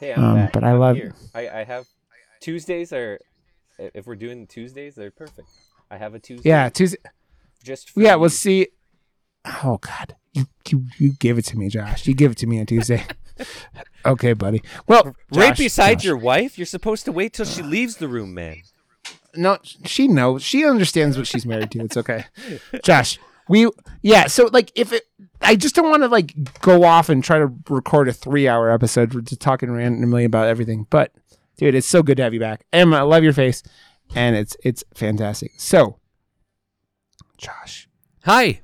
Hey 0.00 0.12
I'm 0.14 0.24
um, 0.24 0.34
back. 0.36 0.52
but 0.52 0.64
I 0.64 0.70
I'm 0.72 0.78
love- 0.78 0.96
here. 0.96 1.14
I, 1.34 1.48
I 1.48 1.64
have 1.64 1.86
tuesdays 2.40 2.92
are 2.92 3.18
if 3.78 4.06
we're 4.06 4.14
doing 4.16 4.46
tuesdays 4.46 4.94
they're 4.94 5.10
perfect 5.10 5.48
i 5.90 5.96
have 5.96 6.14
a 6.14 6.18
tuesday 6.18 6.48
Yeah, 6.48 6.68
Tuesday. 6.68 6.98
just 7.62 7.90
for 7.90 8.00
Yeah, 8.00 8.14
you. 8.14 8.20
we'll 8.20 8.30
see. 8.30 8.68
Oh 9.62 9.78
God, 9.80 10.16
you, 10.32 10.46
you 10.68 10.84
you 10.98 11.12
give 11.12 11.38
it 11.38 11.44
to 11.46 11.56
me, 11.56 11.68
Josh. 11.68 12.06
You 12.06 12.14
give 12.14 12.32
it 12.32 12.38
to 12.38 12.46
me 12.46 12.58
on 12.58 12.66
Tuesday. 12.66 13.04
okay, 14.06 14.32
buddy. 14.32 14.60
Well, 14.88 15.14
right 15.30 15.56
beside 15.56 15.98
Josh. 16.00 16.04
your 16.04 16.16
wife 16.16 16.58
you're 16.58 16.66
supposed 16.66 17.04
to 17.04 17.12
wait 17.12 17.32
till 17.34 17.46
she 17.46 17.62
leaves 17.62 17.96
the 17.98 18.08
room 18.08 18.34
man 18.34 18.62
No, 19.36 19.58
she 19.84 20.08
knows. 20.08 20.42
She 20.42 20.64
understands 20.66 21.16
what 21.16 21.26
she's 21.28 21.46
married 21.46 21.70
to. 21.72 21.80
It's 21.80 21.96
okay. 21.96 22.24
Josh, 22.82 23.18
we 23.48 23.68
yeah, 24.02 24.26
so 24.26 24.48
like 24.52 24.72
if 24.74 24.92
it 24.92 25.04
I 25.40 25.56
just 25.56 25.74
don't 25.74 25.90
want 25.90 26.02
to 26.02 26.08
like 26.08 26.60
go 26.60 26.84
off 26.84 27.08
and 27.08 27.22
try 27.22 27.38
to 27.38 27.52
record 27.68 28.08
a 28.08 28.12
3-hour 28.12 28.70
episode 28.70 29.12
for 29.12 29.20
just 29.20 29.40
talking 29.40 29.70
randomly 29.70 30.24
about 30.24 30.48
everything. 30.48 30.86
But 30.90 31.12
dude, 31.56 31.74
it's 31.74 31.86
so 31.86 32.02
good 32.02 32.16
to 32.16 32.22
have 32.22 32.34
you 32.34 32.40
back. 32.40 32.64
Emma, 32.72 32.96
I 32.96 33.02
love 33.02 33.24
your 33.24 33.32
face 33.32 33.62
and 34.14 34.36
it's 34.36 34.56
it's 34.64 34.84
fantastic. 34.94 35.52
So, 35.58 35.98
Josh, 37.38 37.88
hi 38.24 38.60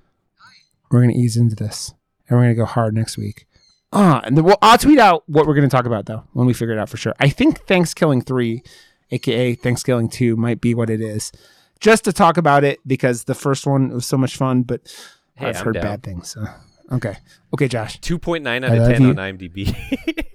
we're 0.92 1.00
going 1.00 1.14
to 1.14 1.18
ease 1.18 1.36
into 1.36 1.56
this 1.56 1.94
and 2.28 2.38
we're 2.38 2.44
going 2.44 2.54
to 2.54 2.60
go 2.60 2.66
hard 2.66 2.94
next 2.94 3.16
week. 3.16 3.46
Ah, 3.92 4.20
and 4.24 4.36
then 4.36 4.44
we'll, 4.44 4.58
I'll 4.62 4.78
tweet 4.78 4.98
out 4.98 5.24
what 5.26 5.46
we're 5.46 5.54
going 5.54 5.68
to 5.68 5.74
talk 5.74 5.86
about 5.86 6.06
though 6.06 6.24
when 6.34 6.46
we 6.46 6.54
figure 6.54 6.74
it 6.74 6.78
out 6.78 6.88
for 6.88 6.98
sure. 6.98 7.14
I 7.18 7.30
think 7.30 7.60
Thanksgiving 7.66 8.22
3 8.22 8.62
aka 9.10 9.54
Thanksgiving 9.54 10.08
2 10.08 10.36
might 10.36 10.60
be 10.60 10.74
what 10.74 10.90
it 10.90 11.00
is. 11.00 11.32
Just 11.80 12.04
to 12.04 12.12
talk 12.12 12.36
about 12.36 12.62
it 12.62 12.78
because 12.86 13.24
the 13.24 13.34
first 13.34 13.66
one 13.66 13.90
was 13.90 14.06
so 14.06 14.16
much 14.16 14.36
fun, 14.36 14.62
but 14.62 14.94
Hey, 15.42 15.48
I've 15.48 15.56
I'm 15.58 15.64
heard 15.64 15.74
down. 15.74 15.82
bad 15.84 16.02
things. 16.02 16.28
So. 16.30 16.44
Okay. 16.92 17.16
Okay, 17.54 17.68
Josh. 17.68 17.98
2.9 18.00 18.64
out 18.64 18.70
I 18.70 18.74
of 18.74 18.78
love 18.82 18.92
10 18.92 19.02
you. 19.02 19.08
on 19.10 19.16
IMDb. 19.16 19.76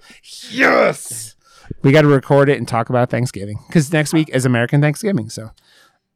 Yes. 0.50 1.34
We 1.82 1.92
got 1.92 2.02
to 2.02 2.08
record 2.08 2.48
it 2.48 2.56
and 2.58 2.66
talk 2.66 2.88
about 2.88 3.10
Thanksgiving 3.10 3.58
because 3.66 3.92
next 3.92 4.12
week 4.14 4.30
is 4.32 4.46
American 4.46 4.80
Thanksgiving. 4.80 5.28
So, 5.30 5.50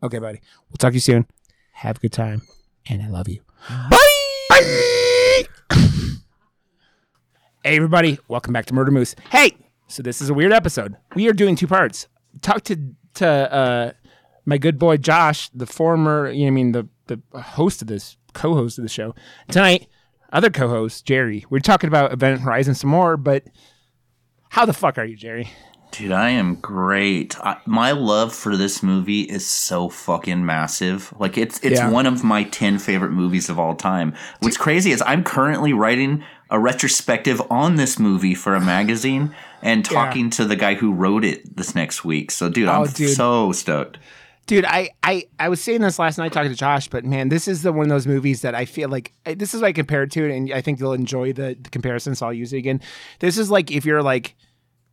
okay, 0.03 0.19
buddy. 0.19 0.41
We'll 0.69 0.77
talk 0.79 0.91
to 0.93 0.95
you 0.95 1.01
soon. 1.01 1.27
Have 1.73 1.99
a 1.99 2.01
good 2.01 2.13
time. 2.13 2.43
And 2.89 3.03
I 3.03 3.09
love 3.09 3.29
you. 3.29 3.41
Bye. 3.91 3.99
hey, 7.65 7.77
everybody. 7.77 8.19
Welcome 8.29 8.53
back 8.53 8.67
to 8.67 8.75
Murder 8.75 8.91
Moose. 8.91 9.15
Hey, 9.31 9.57
so 9.89 10.03
this 10.03 10.21
is 10.21 10.31
a 10.31 10.35
weird 10.35 10.53
episode. 10.53 10.97
We 11.15 11.29
are 11.29 11.33
doing 11.33 11.55
two 11.57 11.67
parts. 11.67 12.09
Talk 12.41 12.65
to, 12.65 12.77
to, 13.15 13.27
uh, 13.29 13.93
my 14.45 14.59
good 14.59 14.79
boy 14.79 14.97
Josh, 14.97 15.49
the 15.51 15.67
former, 15.67 16.31
you 16.31 16.43
know, 16.43 16.49
I 16.49 16.51
mean, 16.51 16.73
the 16.73 16.89
the 17.07 17.21
host 17.41 17.83
of 17.83 17.89
this, 17.89 18.17
co-host 18.33 18.79
of 18.79 18.83
the 18.85 18.89
show 18.89 19.15
tonight. 19.49 19.87
Other 20.33 20.51
co-host 20.51 21.05
Jerry. 21.05 21.45
We're 21.51 21.59
talking 21.61 21.89
about 21.89 22.13
Event 22.13 22.41
Horizon 22.41 22.75
some 22.75 22.91
more, 22.91 23.17
but 23.17 23.45
how 24.51 24.65
the 24.67 24.73
fuck 24.73 24.99
are 24.99 25.05
you, 25.05 25.17
Jerry? 25.17 25.51
Dude, 25.91 26.11
I 26.13 26.31
am 26.31 26.55
great. 26.55 27.39
I, 27.41 27.59
my 27.67 27.93
love 27.93 28.35
for 28.35 28.57
this 28.57 28.83
movie 28.83 29.23
is 29.23 29.47
so 29.47 29.91
fucking 29.91 30.45
massive. 30.47 31.13
Like 31.19 31.37
it's 31.37 31.61
it's 31.61 31.81
Yeah. 31.81 31.91
one 31.91 32.07
of 32.07 32.25
my 32.25 32.45
10 32.45 32.79
favorite 32.79 33.11
movies 33.13 33.51
of 33.51 33.59
all 33.59 33.75
time. 33.75 34.15
What's 34.41 34.57
crazy 34.57 34.91
is 34.93 35.03
I'm 35.07 35.23
currently 35.23 35.75
writing 35.75 36.25
a 36.49 36.59
retrospective 36.59 37.43
on 37.51 37.77
this 37.77 37.99
movie 37.99 38.35
for 38.35 38.55
a 38.55 38.61
magazine 38.61 39.35
and 39.61 39.85
talking 39.85 40.31
to 40.31 40.47
the 40.47 40.57
guy 40.57 40.75
who 40.75 40.93
wrote 40.95 41.25
it 41.25 41.57
this 41.57 41.75
next 41.75 42.05
week. 42.07 42.31
So 42.31 42.49
dude, 42.49 42.69
Oh, 42.69 42.85
I'm 42.85 42.87
dude. 42.87 43.15
so 43.15 43.53
stoked. 43.53 43.99
Dude, 44.47 44.65
I, 44.65 44.91
I 45.03 45.27
I 45.39 45.49
was 45.49 45.63
saying 45.63 45.83
this 45.83 45.99
last 45.99 46.19
night 46.19 46.33
talking 46.33 46.51
to 46.51 46.57
Josh, 46.57 46.89
but 46.89 47.05
man, 47.05 47.29
this 47.29 47.47
is 47.47 47.63
the 47.63 47.73
one 47.73 47.85
of 47.85 47.91
those 47.91 48.09
movies 48.09 48.43
that 48.43 48.55
I 48.55 48.65
feel 48.65 48.89
like 48.89 49.13
this 49.25 49.55
is 49.55 49.61
what 49.61 49.69
I 49.69 49.73
compare 49.73 50.03
it 50.03 50.11
to, 50.13 50.31
and 50.31 50.53
I 50.53 50.61
think 50.61 50.81
you'll 50.81 50.95
enjoy 50.95 51.33
the, 51.33 51.57
the 51.61 51.71
comparison. 51.71 52.15
So 52.17 52.27
I'll 52.27 52.33
use 52.33 52.53
it 52.53 52.59
again. 52.59 52.81
This 53.21 53.39
is 53.39 53.51
like 53.51 53.71
if 53.71 53.85
you're 53.85 54.03
like 54.03 54.35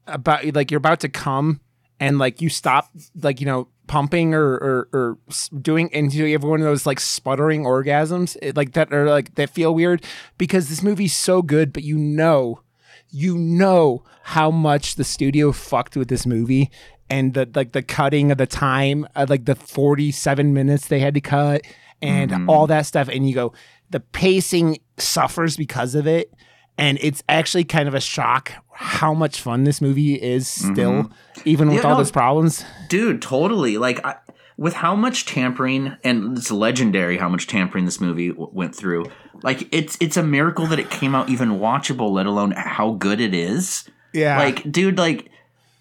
about 0.05 0.45
like 0.53 0.69
you're 0.69 0.77
about 0.77 0.99
to 0.99 1.09
come 1.09 1.61
and 1.99 2.19
like 2.19 2.41
you 2.41 2.49
stop 2.49 2.89
like 3.21 3.39
you 3.39 3.45
know 3.45 3.67
pumping 3.87 4.35
or 4.35 4.53
or, 4.53 4.87
or 4.93 5.17
doing 5.61 5.89
and 5.93 6.13
you 6.13 6.31
have 6.31 6.43
one 6.43 6.59
of 6.59 6.65
those 6.65 6.85
like 6.85 6.99
sputtering 6.99 7.63
orgasms 7.63 8.37
it, 8.41 8.55
like 8.55 8.73
that 8.73 8.93
are 8.93 9.09
like 9.09 9.33
that 9.35 9.49
feel 9.49 9.73
weird 9.73 10.03
because 10.37 10.69
this 10.69 10.83
movie's 10.83 11.13
so 11.13 11.41
good, 11.41 11.73
but 11.73 11.83
you 11.83 11.97
know 11.97 12.61
you 13.09 13.35
know 13.37 14.03
how 14.23 14.51
much 14.51 14.95
the 14.95 15.03
studio 15.03 15.51
fucked 15.51 15.97
with 15.97 16.07
this 16.07 16.27
movie 16.27 16.69
and 17.09 17.33
the 17.33 17.49
like 17.55 17.71
the 17.71 17.81
cutting 17.81 18.31
of 18.31 18.37
the 18.37 18.45
time 18.47 19.07
uh, 19.15 19.25
like 19.29 19.45
the 19.45 19.55
47 19.55 20.53
minutes 20.53 20.87
they 20.87 20.99
had 20.99 21.13
to 21.13 21.21
cut 21.21 21.61
and 22.01 22.49
all 22.49 22.67
that 22.67 22.85
stuff 22.85 23.07
and 23.09 23.27
you 23.27 23.35
go 23.35 23.53
the 23.89 23.99
pacing 23.99 24.77
suffers 24.97 25.57
because 25.57 25.95
of 25.95 26.07
it 26.07 26.33
and 26.77 26.97
it's 27.01 27.23
actually 27.27 27.63
kind 27.65 27.87
of 27.87 27.93
a 27.93 27.99
shock 27.99 28.53
how 28.73 29.13
much 29.13 29.41
fun 29.41 29.63
this 29.65 29.81
movie 29.81 30.15
is 30.15 30.47
still 30.47 31.11
even 31.45 31.67
with 31.69 31.77
Yeah, 31.77 31.83
all 31.83 31.91
no. 31.91 31.97
those 31.97 32.11
problems 32.11 32.63
Dude, 32.87 33.21
totally. 33.21 33.77
Like, 33.77 34.03
I, 34.05 34.15
with 34.57 34.73
how 34.73 34.95
much 34.95 35.25
tampering, 35.25 35.95
and 36.03 36.37
it's 36.37 36.49
legendary 36.51 37.17
how 37.17 37.29
much 37.29 37.47
tampering 37.47 37.85
this 37.85 38.01
movie 38.01 38.29
w- 38.29 38.49
went 38.51 38.75
through. 38.75 39.05
Like, 39.43 39.67
it's 39.73 39.95
it's 40.01 40.17
a 40.17 40.23
miracle 40.23 40.65
that 40.67 40.79
it 40.79 40.89
came 40.89 41.13
out 41.15 41.29
even 41.29 41.59
watchable, 41.59 42.09
let 42.11 42.25
alone 42.25 42.51
how 42.51 42.91
good 42.93 43.21
it 43.21 43.33
is. 43.33 43.87
yeah 44.13 44.37
Like, 44.39 44.69
dude, 44.71 44.97
like, 44.97 45.29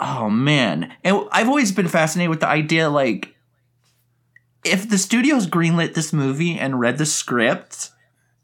oh 0.00 0.30
man. 0.30 0.92
And 1.04 1.26
I've 1.32 1.48
always 1.48 1.72
been 1.72 1.88
fascinated 1.88 2.30
with 2.30 2.40
the 2.40 2.48
idea, 2.48 2.88
like, 2.88 3.34
if 4.64 4.88
the 4.88 4.98
studios 4.98 5.46
greenlit 5.46 5.94
this 5.94 6.12
movie 6.12 6.58
and 6.58 6.80
read 6.80 6.98
the 6.98 7.06
script, 7.06 7.90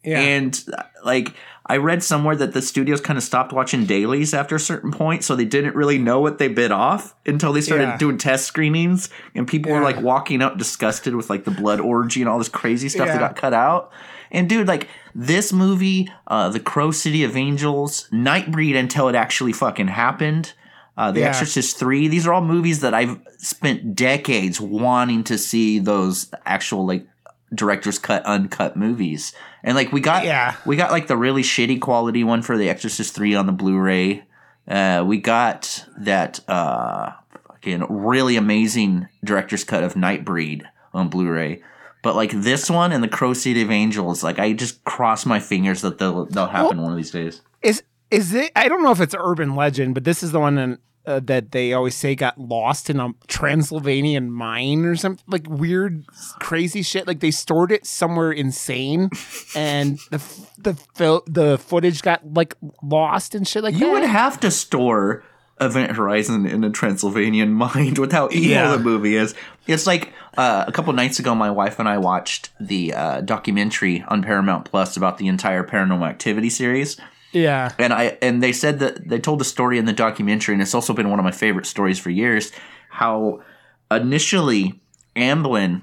Yeah. 0.04 0.18
And 0.20 0.64
like 1.04 1.34
I 1.66 1.78
read 1.78 2.02
somewhere 2.02 2.36
that 2.36 2.52
the 2.52 2.60
studios 2.60 3.00
kind 3.00 3.16
of 3.16 3.22
stopped 3.22 3.50
watching 3.52 3.86
dailies 3.86 4.34
after 4.34 4.54
a 4.54 4.60
certain 4.60 4.92
point, 4.92 5.24
so 5.24 5.34
they 5.34 5.46
didn't 5.46 5.74
really 5.74 5.96
know 5.96 6.20
what 6.20 6.36
they 6.38 6.48
bit 6.48 6.70
off 6.70 7.14
until 7.24 7.54
they 7.54 7.62
started 7.62 7.84
Yeah. 7.84 7.96
doing 7.96 8.18
test 8.18 8.44
screenings, 8.46 9.08
and 9.34 9.48
people 9.48 9.72
were 9.72 9.80
like 9.80 10.00
walking 10.00 10.42
out 10.42 10.58
disgusted 10.58 11.14
with 11.14 11.30
like 11.30 11.44
the 11.44 11.50
blood 11.50 11.80
orgy 11.80 12.20
and 12.20 12.28
all 12.28 12.36
this 12.38 12.50
crazy 12.50 12.88
stuff 12.90 13.08
that 13.08 13.18
got 13.18 13.36
cut 13.36 13.54
out. 13.54 13.90
And 14.30 14.48
dude, 14.48 14.68
like 14.68 14.88
this 15.14 15.52
movie, 15.52 16.10
uh, 16.26 16.48
The 16.50 16.60
Crow 16.60 16.90
City 16.90 17.24
of 17.24 17.34
Angels, 17.36 18.08
Nightbreed 18.12 18.76
until 18.76 19.08
it 19.08 19.14
actually 19.14 19.52
fucking 19.52 19.88
happened. 19.88 20.52
Uh, 20.96 21.10
the 21.10 21.20
Yeah. 21.20 21.28
Exorcist 21.28 21.76
3, 21.78 22.08
these 22.08 22.26
are 22.26 22.32
all 22.32 22.40
movies 22.44 22.80
that 22.80 22.94
I've 22.94 23.18
spent 23.38 23.96
decades 23.96 24.60
wanting 24.60 25.24
to 25.24 25.36
see 25.38 25.78
those 25.80 26.30
actual 26.46 26.86
like 26.86 27.06
director's 27.54 27.98
cut 27.98 28.24
uncut 28.26 28.76
movies. 28.76 29.32
And 29.62 29.76
like 29.76 29.92
we 29.92 30.00
got 30.00 30.24
Yeah. 30.24 30.54
we 30.64 30.76
got 30.76 30.90
like 30.92 31.06
the 31.08 31.16
really 31.16 31.42
shitty 31.42 31.80
quality 31.80 32.22
one 32.24 32.42
for 32.42 32.56
The 32.56 32.68
Exorcist 32.68 33.14
3 33.14 33.34
on 33.34 33.46
the 33.46 33.52
Blu-ray. 33.52 34.24
Uh, 34.68 35.04
we 35.06 35.18
got 35.18 35.84
that 35.98 36.40
uh 36.48 37.10
fucking 37.48 37.84
really 37.88 38.36
amazing 38.36 39.08
director's 39.24 39.64
cut 39.64 39.82
of 39.82 39.94
Nightbreed 39.94 40.62
on 40.92 41.08
Blu-ray. 41.08 41.62
But 42.02 42.14
like 42.16 42.30
this 42.32 42.68
one 42.70 42.92
and 42.92 43.02
the 43.02 43.08
Crow 43.08 43.32
City 43.32 43.62
of 43.62 43.70
Angels, 43.70 44.22
like 44.22 44.38
I 44.38 44.52
just 44.52 44.84
cross 44.84 45.24
my 45.26 45.40
fingers 45.40 45.80
that 45.82 45.98
they'll 45.98 46.26
they'll 46.26 46.46
happen 46.48 46.82
one 46.82 46.92
of 46.92 46.96
these 46.96 47.10
days. 47.10 47.40
Is 47.62 47.82
is 48.10 48.34
it? 48.34 48.52
I 48.56 48.68
don't 48.68 48.82
know 48.82 48.92
if 48.92 49.00
it's 49.00 49.14
urban 49.18 49.54
legend, 49.56 49.94
but 49.94 50.04
this 50.04 50.22
is 50.22 50.32
the 50.32 50.40
one 50.40 50.58
in, 50.58 50.78
uh, 51.06 51.20
that 51.24 51.52
they 51.52 51.72
always 51.72 51.94
say 51.94 52.14
got 52.14 52.38
lost 52.40 52.88
in 52.88 52.98
a 53.00 53.10
Transylvanian 53.28 54.30
mine 54.30 54.84
or 54.84 54.96
something 54.96 55.22
like 55.26 55.46
weird, 55.48 56.04
crazy 56.40 56.82
shit. 56.82 57.06
Like 57.06 57.20
they 57.20 57.30
stored 57.30 57.70
it 57.72 57.86
somewhere 57.86 58.32
insane, 58.32 59.10
and 59.56 59.98
the 60.10 60.16
f- 60.16 60.52
the 60.58 60.74
fil- 60.94 61.24
the 61.26 61.58
footage 61.58 62.02
got 62.02 62.32
like 62.32 62.54
lost 62.82 63.34
and 63.34 63.46
shit 63.46 63.62
like 63.62 63.74
You 63.74 63.80
that. 63.86 63.92
would 63.92 64.04
have 64.04 64.40
to 64.40 64.50
store 64.50 65.22
Event 65.60 65.92
Horizon 65.92 66.46
in 66.46 66.64
a 66.64 66.70
Transylvanian 66.70 67.52
mind 67.52 67.98
with 67.98 68.12
how 68.12 68.28
evil 68.32 68.50
Yeah. 68.50 68.70
the 68.76 68.78
movie 68.82 69.16
is. 69.16 69.34
It's 69.66 69.86
like 69.86 70.12
uh, 70.38 70.64
a 70.66 70.72
couple 70.72 70.92
nights 70.94 71.18
ago, 71.18 71.34
my 71.34 71.50
wife 71.50 71.78
and 71.78 71.88
I 71.88 71.98
watched 71.98 72.50
the 72.58 72.92
uh, 72.94 73.20
documentary 73.20 74.02
on 74.08 74.22
Paramount 74.22 74.64
Plus 74.64 74.96
about 74.96 75.18
the 75.18 75.28
entire 75.28 75.62
Paranormal 75.64 76.08
Activity 76.08 76.50
series. 76.50 76.98
Yeah, 77.34 77.72
and 77.78 77.92
I 77.92 78.16
and 78.22 78.42
they 78.42 78.52
said 78.52 78.78
that 78.78 79.08
they 79.08 79.18
told 79.18 79.40
the 79.40 79.44
story 79.44 79.76
in 79.76 79.84
the 79.84 79.92
documentary, 79.92 80.54
and 80.54 80.62
it's 80.62 80.74
also 80.74 80.94
been 80.94 81.10
one 81.10 81.18
of 81.18 81.24
my 81.24 81.32
favorite 81.32 81.66
stories 81.66 81.98
for 81.98 82.10
years. 82.10 82.52
How 82.88 83.42
initially 83.90 84.80
Amblin, 85.16 85.82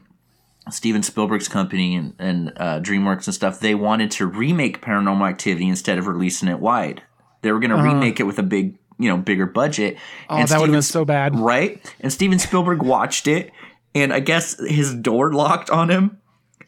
Steven 0.69 1.03
Spielberg's 1.03 1.47
company, 1.47 1.95
and, 1.95 2.13
and 2.19 2.53
uh, 2.57 2.79
DreamWorks 2.79 3.27
and 3.27 3.33
stuff, 3.33 3.59
they 3.59 3.75
wanted 3.75 4.11
to 4.11 4.25
remake 4.25 4.81
Paranormal 4.81 5.27
Activity 5.27 5.67
instead 5.67 5.97
of 5.97 6.07
releasing 6.07 6.47
it 6.47 6.59
wide. 6.59 7.03
They 7.41 7.51
were 7.51 7.59
going 7.59 7.71
to 7.71 7.81
remake 7.81 8.19
it 8.19 8.23
with 8.23 8.37
a 8.39 8.43
big, 8.43 8.77
you 8.99 9.09
know, 9.09 9.17
bigger 9.17 9.45
budget. 9.45 9.97
oh, 10.29 10.45
that 10.45 10.59
would 10.59 10.69
have 10.69 10.73
been 10.73 10.81
so 10.81 11.05
bad. 11.05 11.37
right. 11.37 11.81
And 11.99 12.13
Steven 12.13 12.39
Spielberg 12.39 12.83
watched 12.83 13.27
it, 13.27 13.51
and 13.95 14.13
I 14.13 14.19
guess 14.19 14.59
his 14.59 14.93
door 14.93 15.33
locked 15.33 15.69
on 15.69 15.89
him. 15.89 16.19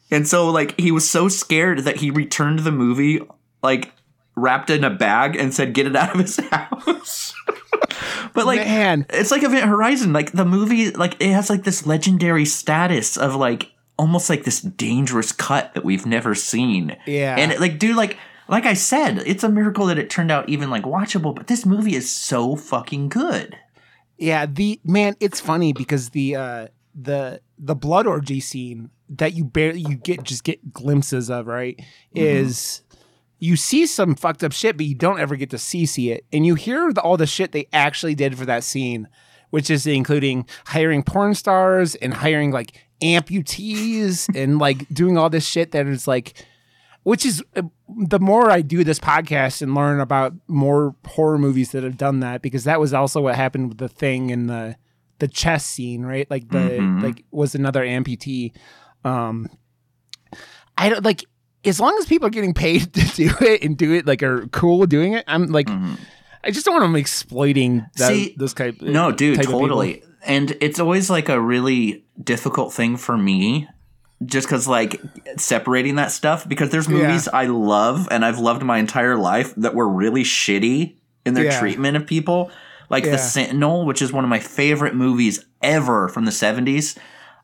And 0.10 0.27
so, 0.27 0.49
like, 0.49 0.80
he 0.80 0.91
was 0.91 1.10
so 1.10 1.27
scared 1.27 1.80
that 1.80 1.97
he 1.97 2.11
returned 2.11 2.60
the 2.60 2.72
movie, 2.72 3.22
like, 3.61 3.91
wrapped 4.35 4.69
in 4.69 4.84
a 4.84 4.89
bag 4.89 5.35
and 5.35 5.53
said, 5.53 5.73
get 5.73 5.88
it 5.88 5.95
out 5.95 6.14
of 6.14 6.19
his 6.19 6.38
house. 6.51 7.34
but, 8.34 8.45
like, 8.45 8.60
Man. 8.61 9.05
it's 9.10 9.31
like 9.31 9.43
Event 9.43 9.65
Horizon. 9.65 10.14
Like, 10.14 10.31
the 10.31 10.45
movie, 10.45 10.91
like, 10.91 11.15
it 11.22 11.31
has, 11.31 11.49
like, 11.49 11.64
this 11.64 11.85
legendary 11.85 12.45
status 12.45 13.18
of, 13.18 13.35
like, 13.35 13.72
almost 13.97 14.30
like 14.30 14.43
this 14.43 14.61
dangerous 14.61 15.31
cut 15.31 15.73
that 15.73 15.84
we've 15.85 16.05
never 16.05 16.34
seen. 16.35 16.97
Yeah. 17.05 17.35
And, 17.38 17.51
it, 17.51 17.60
like, 17.60 17.80
dude, 17.80 17.95
like, 17.95 18.18
like 18.47 18.65
I 18.65 18.73
said, 18.73 19.19
it's 19.26 19.43
a 19.43 19.49
miracle 19.49 19.85
that 19.88 19.97
it 19.99 20.10
turned 20.10 20.31
out 20.31 20.49
even, 20.49 20.69
like, 20.69 20.84
watchable, 20.84 21.35
but 21.35 21.47
this 21.47 21.65
movie 21.65 21.95
is 21.95 22.10
so 22.10 22.55
fucking 22.55 23.10
good. 23.10 23.57
Yeah, 24.18 24.45
the 24.45 24.80
man, 24.84 25.15
it's 25.19 25.39
funny 25.39 25.73
because 25.73 26.10
the 26.11 26.35
uh 26.35 26.68
the 26.95 27.41
the 27.57 27.76
blood 27.76 28.05
orgy 28.07 28.39
scene 28.39 28.89
that 29.10 29.34
you 29.34 29.43
barely 29.43 29.81
you 29.81 29.95
get 29.95 30.23
just 30.23 30.43
get 30.43 30.72
glimpses 30.72 31.30
of, 31.30 31.47
right? 31.47 31.80
Is 32.14 32.84
you 33.44 33.57
see 33.57 33.86
some 33.86 34.15
fucked 34.15 34.41
up 34.44 34.53
shit, 34.53 34.78
but 34.78 34.86
you 34.86 34.95
don't 34.95 35.20
ever 35.20 35.36
get 35.36 35.49
to 35.49 35.57
see 35.57 35.86
see 35.86 36.11
it, 36.11 36.26
and 36.32 36.45
you 36.45 36.56
hear 36.56 36.94
the, 36.94 37.02
all 37.02 37.18
the 37.18 37.28
shit 37.28 37.52
they 37.52 37.68
actually 37.74 38.15
did 38.15 38.38
for 38.38 38.45
that 38.45 38.64
scene, 38.64 39.07
which 39.49 39.70
is 39.70 39.86
including 39.86 40.45
hiring 40.68 41.03
porn 41.03 41.34
stars 41.36 41.95
and 41.95 42.14
hiring 42.14 42.52
like 42.52 42.72
amputees 43.02 44.34
and 44.41 44.60
like 44.60 44.88
doing 44.90 45.18
all 45.18 45.30
this 45.30 45.45
shit 45.45 45.72
that 45.72 45.88
is 45.88 46.07
like 46.07 46.34
which 47.03 47.26
is 47.26 47.44
uh, 47.57 47.64
the 48.07 48.20
more 48.20 48.49
I 48.49 48.61
do 48.61 48.86
this 48.86 48.98
podcast 48.99 49.61
and 49.61 49.76
learn 49.76 49.99
about 49.99 50.32
more 50.48 50.95
horror 51.06 51.38
movies 51.38 51.72
that 51.74 51.84
have 51.84 51.98
done 51.98 52.22
that 52.22 52.41
because 52.41 52.64
that 52.64 52.80
was 52.80 52.94
also 52.94 53.20
what 53.20 53.36
happened 53.36 53.68
with 53.68 53.78
the 53.78 53.90
thing 53.90 54.30
in 54.30 54.48
the 54.48 54.78
the 55.20 55.28
chess 55.28 55.65
scene, 55.65 56.03
right? 56.03 56.30
Like 56.32 56.48
the 56.48 56.57
Mhm. 56.80 57.03
like 57.03 57.26
was 57.30 57.56
another 57.56 57.84
amputee. 57.84 58.53
Um 59.03 59.49
I 60.78 60.88
don't 60.90 61.03
like 61.03 61.26
as 61.65 61.80
long 61.80 61.95
as 61.99 62.06
people 62.06 62.27
are 62.27 62.31
getting 62.31 62.53
paid 62.53 62.94
to 62.94 63.02
do 63.15 63.31
it 63.41 63.64
and 63.64 63.77
do 63.77 63.94
it 63.94 64.06
like 64.06 64.22
are 64.23 64.48
cool 64.48 64.85
doing 64.85 65.14
it, 65.14 65.23
I'm 65.27 65.48
like 65.48 65.68
Mhm. 65.68 65.98
I 66.44 66.52
just 66.52 66.65
don't 66.65 66.76
want 66.76 66.84
them 66.84 66.95
exploiting 66.98 67.85
that 67.98 68.10
See, 68.10 68.35
this 68.38 68.53
type 68.53 68.81
No, 68.81 69.11
dude, 69.11 69.38
type 69.38 69.45
totally. 69.45 70.03
And 70.26 70.56
it's 70.61 70.80
always 70.80 71.10
like 71.10 71.30
a 71.30 71.40
really 71.40 72.03
difficult 72.22 72.73
thing 72.73 72.98
for 72.98 73.18
me 73.18 73.68
just 74.26 74.48
because 74.48 74.68
like 74.68 75.02
separating 75.38 75.95
that 75.95 76.11
stuff 76.11 76.48
because 76.48 76.69
there's 76.69 76.88
Yeah. 76.88 76.98
movies 76.98 77.27
I 77.27 77.45
love 77.45 78.07
and 78.11 78.23
I've 78.26 78.40
loved 78.40 78.64
my 78.64 78.77
entire 78.77 79.18
life 79.18 79.53
that 79.56 79.73
were 79.76 79.88
really 79.88 80.23
shitty 80.23 80.95
in 81.26 81.34
their 81.34 81.45
Yeah. 81.45 81.60
treatment 81.60 81.98
of 81.98 82.06
people. 82.07 82.52
Like 82.90 83.06
Yeah. 83.06 83.11
The 83.11 83.18
Sentinel, 83.19 83.85
which 83.85 84.02
is 84.02 84.11
one 84.14 84.23
of 84.26 84.30
my 84.30 84.40
favorite 84.40 84.95
movies 84.95 85.45
ever 85.61 86.07
from 86.10 86.26
the 86.26 86.31
70s. 86.31 86.95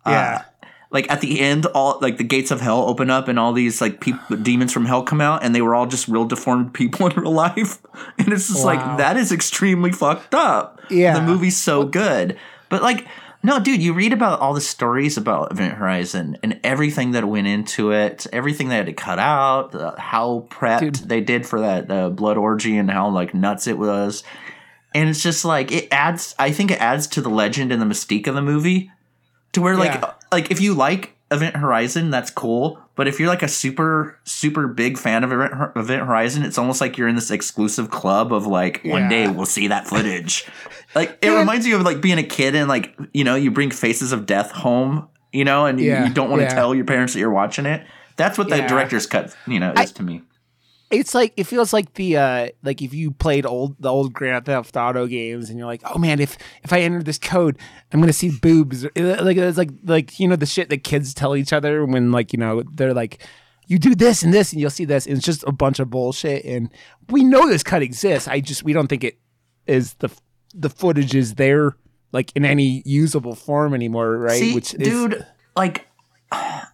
Yeah. 0.05 0.39
Uh, 0.41 0.48
like 0.91 1.09
at 1.11 1.21
the 1.21 1.39
end, 1.39 1.65
all 1.67 1.99
like 2.01 2.17
the 2.17 2.23
gates 2.23 2.49
of 2.51 2.61
hell 2.61 2.81
open 2.87 3.09
up 3.09 3.27
and 3.27 3.37
all 3.37 3.53
these 3.53 3.79
like 3.81 4.01
people, 4.01 4.37
demons 4.41 4.73
from 4.73 4.85
hell 4.85 5.03
come 5.03 5.21
out, 5.21 5.43
and 5.43 5.53
they 5.53 5.61
were 5.61 5.75
all 5.75 5.85
just 5.85 6.07
real 6.07 6.25
deformed 6.25 6.73
people 6.73 7.07
in 7.11 7.15
real 7.21 7.31
life, 7.31 7.79
and 8.17 8.33
it's 8.33 8.47
just 8.47 8.65
Wow. 8.65 8.75
like 8.75 8.97
that 8.97 9.17
is 9.17 9.31
extremely 9.31 9.91
fucked 9.91 10.33
up. 10.35 10.81
Yeah. 10.89 11.13
the 11.13 11.21
movie's 11.21 11.57
so 11.57 11.85
good, 11.85 12.37
but 12.69 12.81
like. 12.81 13.05
No, 13.41 13.57
dude, 13.57 13.81
you 13.81 13.93
read 13.93 14.11
about 14.11 14.41
all 14.41 14.53
the 14.53 14.59
stories 14.59 15.15
about 15.15 15.53
Event 15.53 15.75
Horizon 15.75 16.37
and 16.43 16.59
everything 16.61 17.11
that 17.11 17.23
went 17.25 17.47
into 17.47 17.93
it, 17.93 18.27
everything 18.33 18.67
they 18.67 18.75
had 18.75 18.87
to 18.87 18.91
cut 18.91 19.17
out, 19.17 19.71
the, 19.71 19.95
how 19.97 20.45
prepped 20.49 20.79
Dude. 20.81 20.95
they 20.95 21.21
did 21.21 21.45
for 21.45 21.61
that 21.61 21.89
uh, 21.89 22.09
blood 22.09 22.35
orgy 22.35 22.75
and 22.77 22.91
how 22.91 23.07
like 23.07 23.33
nuts 23.33 23.65
it 23.65 23.77
was. 23.77 24.25
And 24.93 25.07
it's 25.07 25.23
just 25.23 25.45
like 25.45 25.71
it 25.71 25.87
adds 25.89 26.35
I 26.37 26.51
think 26.51 26.69
it 26.69 26.81
adds 26.81 27.07
to 27.07 27.21
the 27.21 27.29
legend 27.29 27.71
and 27.71 27.81
the 27.81 27.85
mystique 27.85 28.27
of 28.27 28.35
the 28.35 28.41
movie 28.41 28.91
to 29.53 29.61
where 29.61 29.75
like 29.77 29.93
Yeah. 29.93 30.11
like 30.31 30.51
if 30.51 30.61
you 30.61 30.73
like 30.73 31.15
Event 31.31 31.55
Horizon, 31.55 32.09
that's 32.09 32.31
cool. 32.31 32.79
But 32.95 33.07
if 33.07 33.19
you're 33.19 33.29
like 33.29 33.43
a 33.43 33.47
super 33.47 34.17
super 34.23 34.67
big 34.67 34.97
fan 34.97 35.23
of 35.23 35.31
Event, 35.31 35.53
Event 35.75 36.05
Horizon, 36.07 36.43
it's 36.43 36.57
almost 36.57 36.81
like 36.81 36.97
you're 36.97 37.07
in 37.07 37.15
this 37.15 37.31
exclusive 37.31 37.91
club 37.91 38.33
of 38.33 38.45
like 38.47 38.81
one 38.83 39.07
day 39.09 39.27
we'll 39.27 39.45
see 39.45 39.67
that 39.67 39.87
footage. 39.87 40.45
like 40.95 41.11
it 41.21 41.27
And- 41.29 41.37
reminds 41.37 41.65
you 41.67 41.75
of 41.75 41.83
like 41.83 42.01
being 42.01 42.17
a 42.17 42.23
kid 42.23 42.55
and 42.55 42.67
like 42.67 42.97
you 43.13 43.23
know 43.23 43.35
you 43.35 43.51
bring 43.51 43.71
Faces 43.71 44.11
of 44.11 44.25
Death 44.25 44.51
home, 44.51 45.07
you 45.31 45.45
know, 45.45 45.65
and 45.65 45.79
you, 45.79 45.89
Yeah, 45.91 46.07
you 46.07 46.13
don't 46.13 46.29
want 46.29 46.39
to 46.41 46.45
yeah. 46.45 46.53
tell 46.55 46.73
your 46.75 46.85
parents 46.85 47.13
that 47.13 47.19
you're 47.19 47.29
watching 47.31 47.65
it. 47.65 47.85
That's 48.17 48.37
what 48.37 48.49
the 48.49 48.57
Yeah. 48.57 48.67
director's 48.67 49.05
cut, 49.05 49.33
you 49.47 49.59
know, 49.59 49.71
is 49.71 49.79
I- 49.79 49.85
to 49.93 50.03
me. 50.03 50.23
It's 50.91 51.13
like 51.13 51.33
it 51.37 51.45
feels 51.45 51.71
like 51.71 51.93
the 51.93 52.17
uh 52.17 52.49
like 52.63 52.81
if 52.81 52.93
you 52.93 53.11
played 53.11 53.45
old 53.45 53.75
the 53.79 53.89
old 53.89 54.13
Grand 54.13 54.45
Theft 54.45 54.75
Auto 54.75 55.07
games 55.07 55.49
and 55.49 55.57
you're 55.57 55.67
like, 55.67 55.81
oh 55.85 55.97
man, 55.97 56.19
if 56.19 56.37
if 56.63 56.73
I 56.73 56.81
enter 56.81 57.03
this 57.03 57.19
code, 57.19 57.57
I'm 57.91 57.99
gonna 57.99 58.13
see 58.13 58.31
boobs. 58.31 58.83
Like 58.83 59.37
it's 59.37 59.57
like 59.57 59.71
like 59.83 60.19
you 60.19 60.27
know 60.27 60.35
the 60.35 60.45
shit 60.45 60.69
that 60.69 60.83
kids 60.83 61.13
tell 61.13 61.35
each 61.35 61.53
other 61.53 61.85
when 61.85 62.11
like 62.11 62.33
you 62.33 62.39
know 62.39 62.63
they're 62.73 62.93
like, 62.93 63.21
you 63.67 63.77
do 63.77 63.93
this 63.93 64.23
and 64.23 64.33
this 64.33 64.51
and 64.51 64.59
you'll 64.59 64.69
see 64.71 64.85
this. 64.85 65.05
And 65.05 65.17
it's 65.17 65.25
just 65.25 65.43
a 65.43 65.51
bunch 65.51 65.79
of 65.79 65.89
bullshit. 65.89 66.43
And 66.43 66.71
we 67.09 67.23
know 67.23 67.47
this 67.47 67.63
cut 67.63 67.83
exists. 67.83 68.27
I 68.27 68.39
just 68.39 68.63
we 68.63 68.73
don't 68.73 68.87
think 68.87 69.03
it 69.03 69.19
is 69.67 69.93
the 69.95 70.09
the 70.53 70.69
footage 70.69 71.13
is 71.13 71.35
there 71.35 71.75
like 72.11 72.31
in 72.35 72.45
any 72.45 72.81
usable 72.85 73.35
form 73.35 73.73
anymore, 73.73 74.17
right? 74.17 74.39
See, 74.39 74.55
Which 74.55 74.73
is, 74.73 74.79
dude, 74.79 75.25
like, 75.55 75.87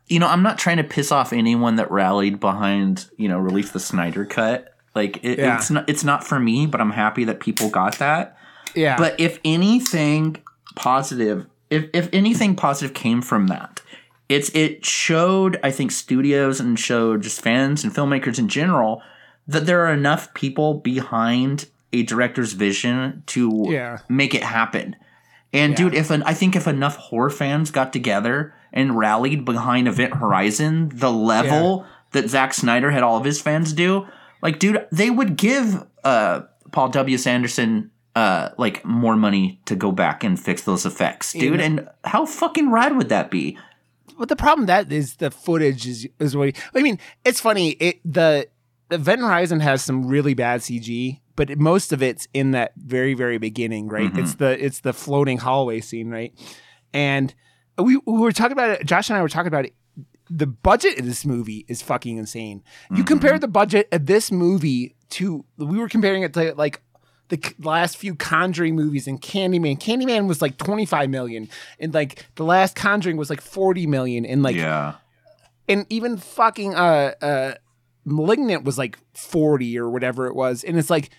you 0.08 0.20
know, 0.20 0.28
I'm 0.28 0.44
not 0.44 0.58
trying 0.58 0.78
to 0.78 0.84
piss 0.84 1.12
off 1.12 1.34
anyone 1.34 1.76
that 1.78 1.90
rallied 1.92 2.40
behind, 2.40 3.10
you 3.18 3.28
know, 3.28 3.38
release 3.40 3.72
the 3.72 3.80
Snyder 3.80 4.26
cut. 4.26 4.74
Like, 4.94 5.18
it, 5.24 5.40
Yeah. 5.40 5.58
it's 5.58 5.70
not, 5.72 5.90
it's 5.90 6.04
not 6.04 6.24
for 6.26 6.40
me, 6.40 6.66
but 6.68 6.80
I'm 6.80 6.92
happy 6.92 7.24
that 7.26 7.40
people 7.40 7.70
got 7.70 7.98
that. 8.00 8.38
yeah, 8.76 8.98
But 8.98 9.20
if 9.20 9.40
anything 9.44 10.38
positive, 10.76 11.48
if 11.70 11.86
if 11.94 12.10
anything 12.14 12.56
positive 12.56 12.94
came 12.94 13.22
from 13.22 13.48
that, 13.48 13.82
it's 14.30 14.50
it 14.54 14.86
showed 14.86 15.60
I 15.64 15.72
think 15.72 15.92
studios 15.92 16.60
and 16.60 16.78
showed 16.80 17.24
just 17.24 17.42
fans 17.42 17.84
and 17.84 17.94
filmmakers 17.94 18.38
in 18.38 18.48
general 18.50 19.02
that 19.48 19.66
there 19.66 19.86
are 19.86 19.94
enough 19.94 20.34
people 20.34 20.76
behind 20.76 21.68
a 21.94 22.04
director's 22.04 22.54
vision 22.54 23.24
to 23.28 23.66
Yeah. 23.70 24.00
make 24.10 24.36
it 24.36 24.44
happen. 24.44 24.96
And 25.54 25.76
dude, 25.76 25.94
if 25.96 26.10
an, 26.12 26.22
I 26.24 26.34
think 26.34 26.56
if 26.56 26.68
enough 26.68 26.98
horror 26.98 27.30
fans 27.30 27.72
got 27.72 27.94
together 27.94 28.54
and 28.76 28.98
rallied 28.98 29.46
behind 29.46 29.88
Event 29.88 30.14
Horizon, 30.14 30.92
the 30.94 31.12
level 31.12 31.86
that 32.12 32.30
Zack 32.30 32.54
Snyder 32.54 32.92
had 32.92 33.02
all 33.02 33.18
of 33.18 33.24
his 33.24 33.42
fans 33.42 33.74
do. 33.74 34.06
Like, 34.42 34.60
dude, 34.60 34.86
they 34.92 35.10
would 35.10 35.38
give 35.38 35.84
uh, 36.04 36.42
Paul 36.72 36.90
W.S. 36.90 37.26
Anderson 37.26 37.90
uh, 38.16 38.50
like 38.58 38.84
more 38.86 39.16
money 39.16 39.60
to 39.66 39.76
go 39.76 39.92
back 39.92 40.24
and 40.24 40.40
fix 40.40 40.64
those 40.64 40.86
effects, 40.86 41.34
dude. 41.34 41.60
And 41.60 41.88
how 42.04 42.26
fucking 42.26 42.72
rad 42.72 42.96
would 42.96 43.10
that 43.10 43.32
be? 43.32 43.58
But 44.18 44.30
the 44.30 44.36
problem 44.36 44.68
that 44.68 44.92
is 44.92 45.18
the 45.18 45.32
footage 45.32 45.88
is 45.88 46.08
is 46.20 46.36
what 46.36 46.56
I 46.74 46.82
mean. 46.82 47.00
It's 47.26 47.42
funny. 47.42 47.72
It 47.72 48.00
the 48.06 48.48
Event 48.92 49.22
Horizon 49.22 49.60
has 49.60 49.84
some 49.84 50.08
really 50.08 50.34
bad 50.34 50.62
CG, 50.62 51.20
but 51.36 51.58
most 51.58 51.92
of 51.92 52.02
it's 52.02 52.28
in 52.34 52.52
that 52.52 52.72
very 52.78 53.14
very 53.14 53.38
beginning, 53.38 53.90
right? 53.90 54.10
Mm-hmm. 54.10 54.20
It's 54.20 54.36
the 54.36 54.64
it's 54.64 54.80
the 54.80 54.94
floating 54.94 55.40
hallway 55.40 55.82
scene, 55.82 56.10
right? 56.10 56.34
And 56.94 57.34
we, 57.78 57.98
we 58.06 58.20
were 58.20 58.32
talking 58.32 58.54
about 58.54 58.70
it. 58.70 58.86
Josh 58.86 59.10
and 59.10 59.18
I 59.18 59.22
were 59.22 59.30
talking 59.30 59.48
about 59.48 59.66
it. 59.66 59.74
The 60.30 60.48
budget 60.48 61.00
of 61.00 61.06
this 61.06 61.26
movie 61.26 61.66
is 61.68 61.82
fucking 61.82 62.18
insane. 62.18 62.64
You 62.90 62.98
Mm-hmm. 62.98 63.06
compare 63.06 63.38
the 63.40 63.48
budget 63.48 63.88
of 63.92 64.06
this 64.06 64.32
movie 64.32 64.96
to 65.12 65.46
we 65.58 65.78
were 65.78 65.90
comparing 65.90 66.24
it 66.24 66.34
to 66.34 66.54
like 66.56 66.82
the 67.30 67.40
last 67.60 67.98
few 67.98 68.16
Conjuring 68.16 68.76
movies 68.76 69.08
and 69.08 69.22
Candyman. 69.22 69.80
Candyman 69.80 70.28
was 70.28 70.42
like 70.42 70.58
25 70.58 71.10
million, 71.10 71.48
and 71.80 71.94
like 71.94 72.26
the 72.36 72.44
last 72.44 72.76
Conjuring 72.76 73.18
was 73.18 73.30
like 73.30 73.42
40 73.42 73.88
million, 73.88 74.26
and 74.26 74.42
like 74.42 74.56
yeah. 74.56 74.96
and 75.68 75.86
even 75.90 76.18
fucking 76.18 76.76
uh 76.76 77.14
uh 77.22 77.54
Malignant 78.04 78.64
was 78.64 78.78
like 78.78 78.98
40 79.16 79.78
or 79.80 79.90
whatever 79.90 80.28
it 80.28 80.36
was, 80.36 80.64
and 80.64 80.78
it's 80.78 80.90
like 80.90 81.10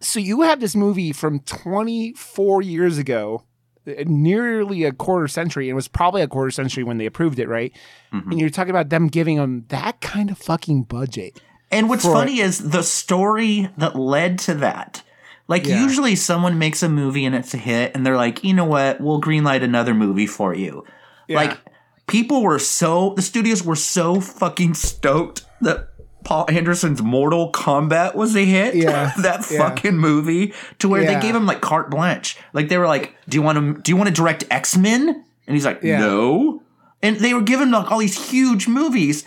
so 0.00 0.18
you 0.20 0.42
have 0.42 0.60
this 0.60 0.74
movie 0.74 1.12
from 1.12 1.40
24 1.40 2.62
years 2.62 2.98
ago. 2.98 3.44
Nearly 3.86 4.84
a 4.84 4.92
quarter 4.92 5.26
century, 5.28 5.66
and 5.66 5.72
it 5.72 5.74
was 5.74 5.88
probably 5.88 6.22
a 6.22 6.28
quarter 6.28 6.50
century 6.50 6.84
when 6.84 6.98
they 6.98 7.06
approved 7.06 7.38
it, 7.38 7.48
right? 7.48 7.72
Mm-hmm. 8.12 8.30
And 8.30 8.40
you're 8.40 8.50
talking 8.50 8.70
about 8.70 8.90
them 8.90 9.08
giving 9.08 9.36
them 9.36 9.64
that 9.68 10.00
kind 10.00 10.30
of 10.30 10.38
fucking 10.38 10.82
budget. 10.84 11.40
And 11.70 11.88
what's 11.88 12.04
funny 12.04 12.40
is 12.40 12.70
the 12.70 12.82
story 12.82 13.70
that 13.78 13.96
led 13.96 14.38
to 14.40 14.54
that. 14.54 15.02
Like 15.48 15.66
Yeah. 15.66 15.82
usually 15.82 16.14
someone 16.16 16.58
makes 16.58 16.82
a 16.82 16.88
movie 16.88 17.24
and 17.24 17.34
it's 17.34 17.54
a 17.54 17.58
hit 17.58 17.92
and 17.94 18.04
they're 18.04 18.16
like, 18.16 18.44
"You 18.44 18.54
know 18.54 18.64
what? 18.64 19.00
We'll 19.00 19.20
greenlight 19.20 19.62
another 19.62 19.94
movie 19.94 20.26
for 20.26 20.54
you." 20.54 20.84
Like 21.28 21.58
people 22.06 22.42
were 22.42 22.58
so 22.58 23.14
the 23.14 23.22
studios 23.22 23.62
were 23.64 23.76
so 23.76 24.20
fucking 24.20 24.74
stoked 24.74 25.44
that 25.60 25.88
Paul 26.24 26.46
Anderson's 26.50 27.02
Mortal 27.02 27.50
Kombat 27.52 28.14
was 28.14 28.36
a 28.36 28.44
hit. 28.44 28.74
Yeah. 28.74 29.12
that 29.22 29.50
Yeah. 29.50 29.58
fucking 29.58 29.96
movie 29.96 30.52
to 30.78 30.88
where 30.88 31.02
Yeah. 31.02 31.14
they 31.14 31.20
gave 31.26 31.34
him 31.34 31.46
like 31.46 31.60
carte 31.60 31.90
blanche. 31.90 32.36
Like 32.52 32.68
they 32.68 32.78
were 32.78 32.86
like, 32.86 33.14
"Do 33.28 33.36
you 33.36 33.42
want 33.42 33.58
to 33.76 33.82
do 33.82 33.90
you 33.92 33.96
want 33.96 34.08
to 34.08 34.14
direct 34.14 34.44
X-Men?" 34.50 35.08
And 35.46 35.54
he's 35.56 35.64
like, 35.64 35.80
Yeah. 35.82 36.00
"No." 36.00 36.62
And 37.02 37.16
they 37.16 37.32
were 37.34 37.40
giving 37.42 37.70
like 37.70 37.90
all 37.90 37.98
these 37.98 38.30
huge 38.30 38.68
movies 38.68 39.24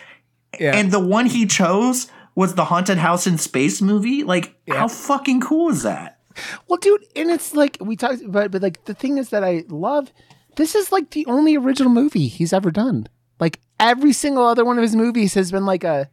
and 0.59 0.91
the 0.91 0.99
one 0.99 1.25
he 1.25 1.45
chose 1.47 2.07
was 2.35 2.53
the 2.55 2.65
haunted 2.65 2.97
house 2.99 3.25
in 3.27 3.37
space 3.39 3.81
movie. 3.81 4.23
Like, 4.23 4.55
how 4.69 4.87
fucking 4.87 5.41
cool 5.41 5.69
is 5.69 5.83
that? 5.83 6.19
Well, 6.67 6.77
dude, 6.77 7.03
and 7.15 7.29
it's 7.31 7.53
like 7.55 7.77
we 7.81 7.95
talked 7.95 8.21
about, 8.23 8.51
but 8.51 8.61
like 8.61 8.85
the 8.85 8.93
thing 8.93 9.17
is 9.17 9.29
that 9.29 9.43
I 9.43 9.63
love. 9.69 10.11
This 10.55 10.75
is 10.75 10.91
like 10.91 11.09
the 11.11 11.25
only 11.25 11.55
original 11.57 11.91
movie 11.91 12.27
he's 12.27 12.53
ever 12.53 12.69
done. 12.69 13.07
Like 13.39 13.59
every 13.79 14.13
single 14.13 14.45
other 14.45 14.63
one 14.63 14.77
of 14.77 14.83
his 14.83 14.95
movies 14.95 15.33
has 15.33 15.51
been 15.51 15.65
like 15.65 15.83
a 15.83 16.09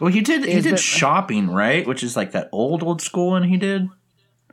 Well, 0.00 0.12
he 0.12 0.20
did. 0.20 0.44
He 0.44 0.60
did 0.60 0.74
it- 0.74 0.78
shopping, 0.78 1.48
right? 1.50 1.86
Which 1.86 2.02
is 2.02 2.16
like 2.16 2.32
that 2.32 2.48
old 2.52 2.82
old 2.82 3.00
school 3.02 3.30
one 3.30 3.44
he 3.44 3.56
did. 3.56 3.88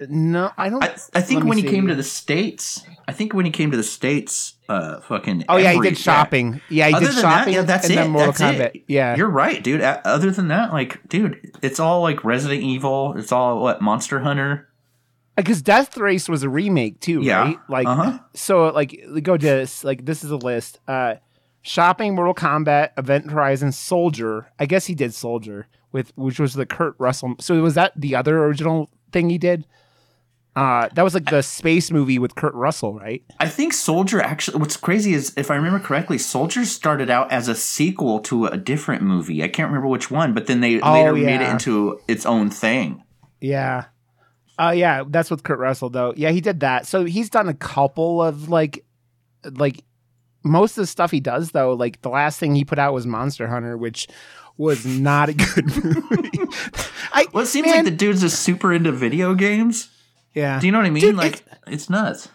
no. 0.10 0.52
I 0.58 0.70
don't. 0.70 0.84
I, 0.84 0.96
I 1.14 1.22
think 1.22 1.44
when 1.46 1.58
he 1.58 1.64
see. 1.64 1.70
came 1.70 1.88
to 1.88 1.96
the 1.96 2.04
states, 2.04 2.84
I 3.08 3.12
think 3.14 3.34
when 3.34 3.46
he 3.46 3.52
came 3.52 3.72
to 3.72 3.78
the 3.78 3.84
states, 3.84 4.56
uh, 4.70 5.00
fucking. 5.02 5.46
oh 5.50 5.58
yeah, 5.58 5.74
he 5.74 5.80
did 5.82 5.98
shopping. 5.98 6.62
Yeah, 6.70 6.88
he 6.88 6.96
Other 6.96 7.08
did 7.08 7.16
shopping. 7.16 7.54
that, 7.54 7.60
yeah, 7.60 7.66
that's 7.66 7.86
and 7.86 7.94
it. 7.94 7.96
Then 7.98 8.12
Mortal 8.12 8.32
that's 8.34 8.42
Kombat. 8.42 8.76
it. 8.76 8.84
Yeah, 8.88 9.16
you're 9.16 9.30
right, 9.30 9.64
dude. 9.64 9.82
Other 9.82 10.32
than 10.32 10.48
that, 10.48 10.74
like, 10.74 11.08
dude, 11.10 11.52
it's 11.62 11.80
all 11.80 12.02
like 12.02 12.24
Resident 12.24 12.64
Evil. 12.64 13.16
It's 13.18 13.32
all 13.32 13.62
what 13.62 13.82
Monster 13.82 14.20
Hunter. 14.22 14.68
because 15.36 15.62
Death 15.62 15.98
Race 15.98 16.28
was 16.30 16.44
a 16.44 16.50
remake 16.50 17.00
too, 17.00 17.22
Yeah. 17.22 17.42
right? 17.42 17.60
Like, 17.70 17.88
Uh-huh. 17.88 18.20
so 18.34 18.68
like 18.70 19.00
go 19.22 19.38
to 19.38 19.46
this. 19.46 19.84
Like 19.84 20.06
this 20.06 20.24
is 20.24 20.32
a 20.32 20.38
list. 20.38 20.80
Uh, 20.88 21.16
shopping, 21.64 22.14
Mortal 22.14 22.36
Kombat, 22.36 22.92
Event 22.98 23.32
Horizon, 23.32 23.72
Soldier. 23.72 24.52
I 24.60 24.68
guess 24.68 24.86
he 24.86 24.94
did 24.94 25.14
Soldier 25.14 25.68
with 25.92 26.12
which 26.16 26.40
was 26.40 26.54
the 26.54 26.66
Kurt 26.66 26.96
Russell. 27.00 27.36
So 27.40 27.60
was 27.62 27.74
that 27.76 27.94
the 27.96 28.16
other 28.16 28.44
original 28.46 28.90
thing 29.12 29.30
he 29.30 29.38
did? 29.38 29.66
Uh, 30.56 30.88
that 30.94 31.02
was 31.02 31.16
like 31.16 31.26
the 31.32 31.42
space 31.42 31.90
movie 31.90 32.20
with 32.20 32.36
Kurt 32.36 32.54
Russell, 32.54 32.94
right? 32.94 33.24
I 33.40 33.50
think 33.50 33.74
Soldier 33.74 34.22
actually. 34.22 34.60
What's 34.60 34.78
crazy 34.78 35.14
is, 35.14 35.34
if 35.36 35.50
I 35.50 35.56
remember 35.56 35.80
correctly, 35.80 36.20
Soldier 36.20 36.64
started 36.66 37.10
out 37.10 37.32
as 37.32 37.48
a 37.48 37.56
sequel 37.56 38.20
to 38.22 38.46
a 38.46 38.58
different 38.58 39.02
movie. 39.02 39.44
I 39.44 39.48
can't 39.48 39.70
remember 39.70 39.88
which 39.88 40.12
one, 40.12 40.36
but 40.36 40.46
then 40.46 40.62
they 40.62 40.80
Oh, 40.80 40.94
later 40.94 41.14
made 41.14 41.42
it 41.42 41.50
into 41.50 42.00
its 42.08 42.28
own 42.28 42.52
thing. 42.52 43.04
Yeah. 43.42 43.86
Uh 44.60 44.74
yeah, 44.76 45.04
that's 45.08 45.32
with 45.32 45.42
Kurt 45.42 45.58
Russell 45.58 45.90
though. 45.90 46.14
Yeah, 46.16 46.30
he 46.30 46.40
did 46.40 46.60
that. 46.60 46.86
So 46.86 47.04
he's 47.06 47.32
done 47.32 47.50
a 47.50 47.56
couple 47.56 48.22
of 48.22 48.48
like 48.50 48.86
like 49.44 49.84
most 50.44 50.78
of 50.78 50.84
the 50.84 50.88
stuff 50.88 51.12
he 51.12 51.20
does 51.20 51.52
though, 51.52 51.74
like 51.74 52.02
the 52.02 52.10
last 52.10 52.40
thing 52.40 52.56
he 52.56 52.66
put 52.66 52.80
out 52.80 52.94
was 52.94 53.08
Monster 53.08 53.48
Hunter, 53.48 53.78
which 53.78 54.08
was 54.58 54.86
not 54.86 55.30
a 55.30 55.34
good 55.34 55.66
movie. 55.84 56.40
I 57.12 57.28
Well, 57.34 57.44
it 57.44 57.48
seems 57.48 57.68
man, 57.68 57.78
like 57.78 57.86
the 57.86 57.92
dude's 57.92 58.22
just 58.22 58.42
super 58.42 58.74
into 58.74 58.92
video 58.92 59.34
games. 59.34 59.90
yeah. 60.34 60.60
Do 60.60 60.66
you 60.66 60.72
know 60.72 60.80
what 60.80 60.88
I 60.88 60.92
mean? 60.92 61.02
Dude, 61.02 61.16
like, 61.16 61.44
it's 61.68 61.90
nuts. 61.90 62.30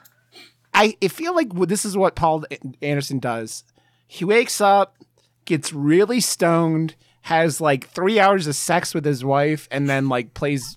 I, 0.74 0.96
I 1.02 1.08
feel 1.08 1.34
like 1.34 1.52
this 1.68 1.84
is 1.84 1.96
what 1.96 2.14
Paul 2.14 2.44
Anderson 2.82 3.18
does. 3.18 3.64
He 4.06 4.24
wakes 4.24 4.60
up, 4.60 4.96
gets 5.44 5.72
really 5.72 6.20
stoned, 6.20 6.94
has 7.22 7.60
like 7.60 7.88
three 7.88 8.20
hours 8.20 8.46
of 8.46 8.54
sex 8.54 8.94
with 8.94 9.04
his 9.04 9.24
wife, 9.24 9.68
and 9.70 9.88
then 9.88 10.08
like 10.08 10.34
plays 10.34 10.76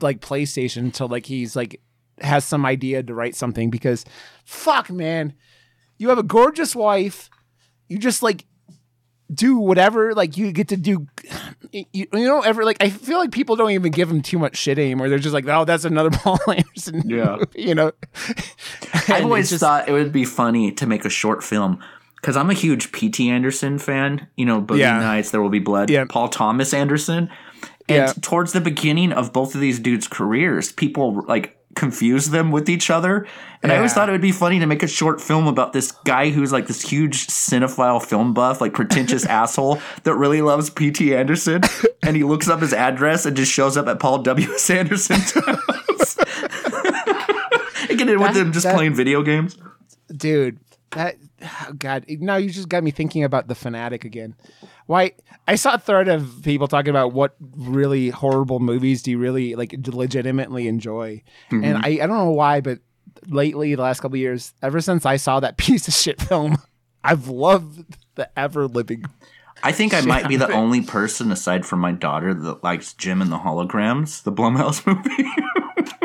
like 0.00 0.20
PlayStation 0.20 0.78
until 0.78 1.08
like 1.08 1.26
he's 1.26 1.56
like 1.56 1.80
has 2.20 2.44
some 2.44 2.66
idea 2.66 3.02
to 3.02 3.14
write 3.14 3.34
something. 3.34 3.70
Because 3.70 4.04
fuck, 4.44 4.90
man, 4.90 5.34
you 5.98 6.08
have 6.08 6.18
a 6.18 6.22
gorgeous 6.22 6.74
wife. 6.74 7.28
You 7.88 7.98
just 7.98 8.22
like 8.22 8.44
do 9.32 9.58
whatever 9.58 10.14
like 10.14 10.38
you 10.38 10.50
get 10.52 10.68
to 10.68 10.76
do 10.78 11.06
you, 11.72 11.84
you 11.92 12.06
don't 12.10 12.46
ever 12.46 12.64
like 12.64 12.78
i 12.82 12.88
feel 12.88 13.18
like 13.18 13.30
people 13.30 13.56
don't 13.56 13.72
even 13.72 13.92
give 13.92 14.10
him 14.10 14.22
too 14.22 14.38
much 14.38 14.56
shit 14.56 14.78
anymore 14.78 15.10
they're 15.10 15.18
just 15.18 15.34
like 15.34 15.46
oh 15.48 15.66
that's 15.66 15.84
another 15.84 16.08
paul 16.12 16.38
anderson 16.48 17.02
Yeah. 17.04 17.36
movie," 17.38 17.62
you 17.62 17.74
know 17.74 17.92
I've 19.08 19.24
always 19.24 19.50
just- 19.50 19.60
thought 19.60 19.86
it 19.86 19.92
would 19.92 20.12
be 20.12 20.24
funny 20.24 20.72
to 20.72 20.86
make 20.86 21.04
a 21.04 21.10
short 21.10 21.44
film 21.44 21.78
because 22.16 22.38
I'm 22.38 22.48
a 22.48 22.54
huge 22.54 22.90
P.T. 22.90 23.28
Anderson 23.30 23.78
fan. 23.78 24.26
You 24.36 24.44
know, 24.46 24.60
Boogie 24.62 24.78
Yeah. 24.78 24.98
Nights, 24.98 25.30
There 25.30 25.40
Will 25.42 25.50
Be 25.50 25.60
Blood, 25.60 25.88
Yeah. 25.90 26.04
Paul 26.08 26.28
Thomas 26.28 26.74
Anderson. 26.74 27.28
And 27.88 28.08
Yeah. 28.08 28.12
towards 28.22 28.52
the 28.52 28.60
beginning 28.60 29.12
of 29.12 29.32
both 29.32 29.54
of 29.54 29.60
these 29.60 29.78
dudes' 29.78 30.08
careers, 30.08 30.72
people 30.72 31.22
like 31.28 31.56
confuse 31.78 32.30
them 32.30 32.50
with 32.50 32.68
each 32.68 32.90
other. 32.90 33.26
And 33.62 33.72
I 33.72 33.76
always 33.76 33.92
thought 33.94 34.08
it 34.08 34.12
would 34.12 34.20
be 34.20 34.32
funny 34.32 34.58
to 34.58 34.66
make 34.66 34.82
a 34.82 34.86
short 34.88 35.20
film 35.20 35.46
about 35.46 35.72
this 35.72 35.92
guy 36.04 36.30
who's 36.30 36.52
like 36.52 36.66
this 36.66 36.82
huge 36.82 37.26
cinephile 37.28 38.04
film 38.04 38.34
buff, 38.34 38.60
like 38.60 38.74
pretentious 38.74 39.24
asshole 39.40 39.80
that 40.02 40.14
really 40.14 40.42
loves 40.42 40.68
P.T. 40.70 41.14
Anderson. 41.14 41.62
And 42.02 42.16
he 42.16 42.24
looks 42.24 42.48
up 42.48 42.60
his 42.60 42.72
address 42.72 43.24
and 43.26 43.36
just 43.36 43.52
shows 43.52 43.76
up 43.76 43.86
at 43.86 43.98
Paul 44.00 44.18
W.S. 44.22 44.68
Anderson's 44.70 45.32
house. 45.46 46.18
and 47.88 47.98
get 47.98 48.08
in 48.08 48.20
with 48.20 48.36
him 48.36 48.52
just 48.52 48.64
that- 48.64 48.74
playing 48.74 48.94
video 48.94 49.22
games. 49.22 49.56
dude 50.14 50.58
that 50.92 51.16
oh 51.42 51.72
god. 51.78 52.04
Now 52.08 52.36
you 52.36 52.50
just 52.50 52.68
got 52.68 52.82
me 52.82 52.90
thinking 52.90 53.24
about 53.24 53.48
the 53.48 53.54
fanatic 53.54 54.04
again. 54.04 54.34
Why 54.86 55.12
i 55.46 55.54
saw 55.54 55.74
a 55.74 55.78
thread 55.78 56.08
of 56.08 56.40
people 56.42 56.68
talking 56.68 56.90
about 56.90 57.12
what 57.12 57.34
really 57.40 58.10
horrible 58.10 58.60
movies 58.60 59.02
do 59.02 59.10
you 59.10 59.18
really 59.18 59.54
like 59.54 59.74
legitimately 59.86 60.68
enjoy. 60.68 61.22
And 61.50 61.62
mm-hmm. 61.62 61.84
I, 61.84 61.88
I 61.88 62.06
don't 62.06 62.18
know 62.18 62.30
why 62.30 62.60
but 62.60 62.80
lately 63.26 63.74
the 63.74 63.82
last 63.82 64.00
couple 64.00 64.14
of 64.14 64.20
years 64.20 64.52
ever 64.62 64.80
since 64.80 65.04
i 65.04 65.16
saw 65.16 65.40
that 65.40 65.56
piece 65.56 65.88
of 65.88 65.94
shit 65.94 66.20
film 66.20 66.56
i've 67.02 67.28
loved 67.28 67.96
the 68.14 68.30
ever 68.38 68.66
living 68.66 69.04
I 69.60 69.72
think 69.72 69.92
I 69.92 70.02
might 70.02 70.28
be 70.28 70.36
the 70.36 70.52
only 70.52 70.82
person 70.82 71.32
aside 71.32 71.66
from 71.66 71.80
my 71.80 71.90
daughter 71.90 72.32
that 72.32 72.62
likes 72.62 72.92
Jem 72.92 73.20
and 73.20 73.32
the 73.32 73.38
Holograms, 73.38 74.22
the 74.22 74.30
Blumhouse 74.30 74.86
movie. 74.86 75.28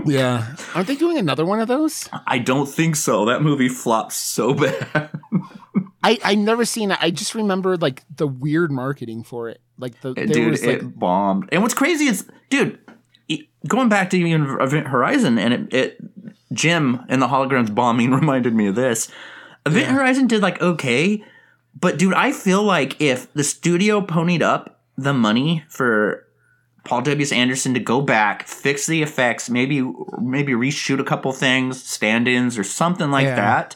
Yeah 0.05 0.55
aren't 0.75 0.87
they 0.87 0.95
doing 0.95 1.17
another 1.17 1.45
one 1.45 1.59
of 1.59 1.67
those 1.67 2.09
I 2.27 2.39
don't 2.39 2.67
think 2.67 2.95
so. 2.95 3.25
That 3.25 3.41
movie 3.41 3.69
flopped 3.69 4.13
so 4.13 4.53
bad. 4.53 5.09
i 6.03 6.19
i 6.23 6.35
never 6.35 6.65
seen 6.65 6.91
it 6.91 6.97
i 7.01 7.09
just 7.09 7.33
remember 7.33 7.77
like 7.77 8.03
the 8.17 8.27
weird 8.27 8.71
marketing 8.71 9.23
for 9.23 9.49
it 9.49 9.61
like 9.77 9.99
the 10.01 10.13
there 10.13 10.27
dude, 10.27 10.51
was 10.51 10.63
it 10.63 10.83
like 10.83 10.99
bombed. 10.99 11.49
And 11.51 11.61
what's 11.61 11.73
crazy 11.73 12.05
is, 12.05 12.27
dude, 12.49 12.79
going 13.67 13.89
back 13.89 14.09
to 14.11 14.17
even 14.17 14.57
Event 14.59 14.87
Horizon 14.87 15.37
and 15.37 15.53
it, 15.53 15.73
it 15.73 15.97
Jem 16.53 17.05
and 17.09 17.21
the 17.21 17.27
Holograms 17.27 17.73
bombing 17.73 18.11
reminded 18.21 18.53
me 18.53 18.67
of 18.67 18.75
this. 18.75 19.09
Event 19.65 19.87
Horizon 19.87 20.27
did 20.27 20.41
like 20.41 20.61
okay, 20.61 21.23
but 21.79 21.97
dude, 21.97 22.13
I 22.13 22.31
feel 22.31 22.63
like 22.63 22.99
if 23.01 23.31
the 23.33 23.43
studio 23.43 24.01
ponied 24.01 24.41
up 24.41 24.81
the 24.97 25.13
money 25.13 25.63
for 25.69 26.22
Paul 26.85 27.01
W. 27.01 27.27
Anderson 27.33 27.73
to 27.75 27.79
go 27.79 28.01
back, 28.01 28.47
fix 28.47 28.87
the 28.87 29.01
effects, 29.01 29.49
maybe 29.49 29.81
maybe 30.21 30.53
reshoot 30.53 30.99
a 30.99 31.03
couple 31.03 31.31
things, 31.31 31.81
stand-ins 31.83 32.57
or 32.57 32.63
something 32.63 33.09
like 33.11 33.25
Yeah. 33.25 33.35
that. 33.35 33.75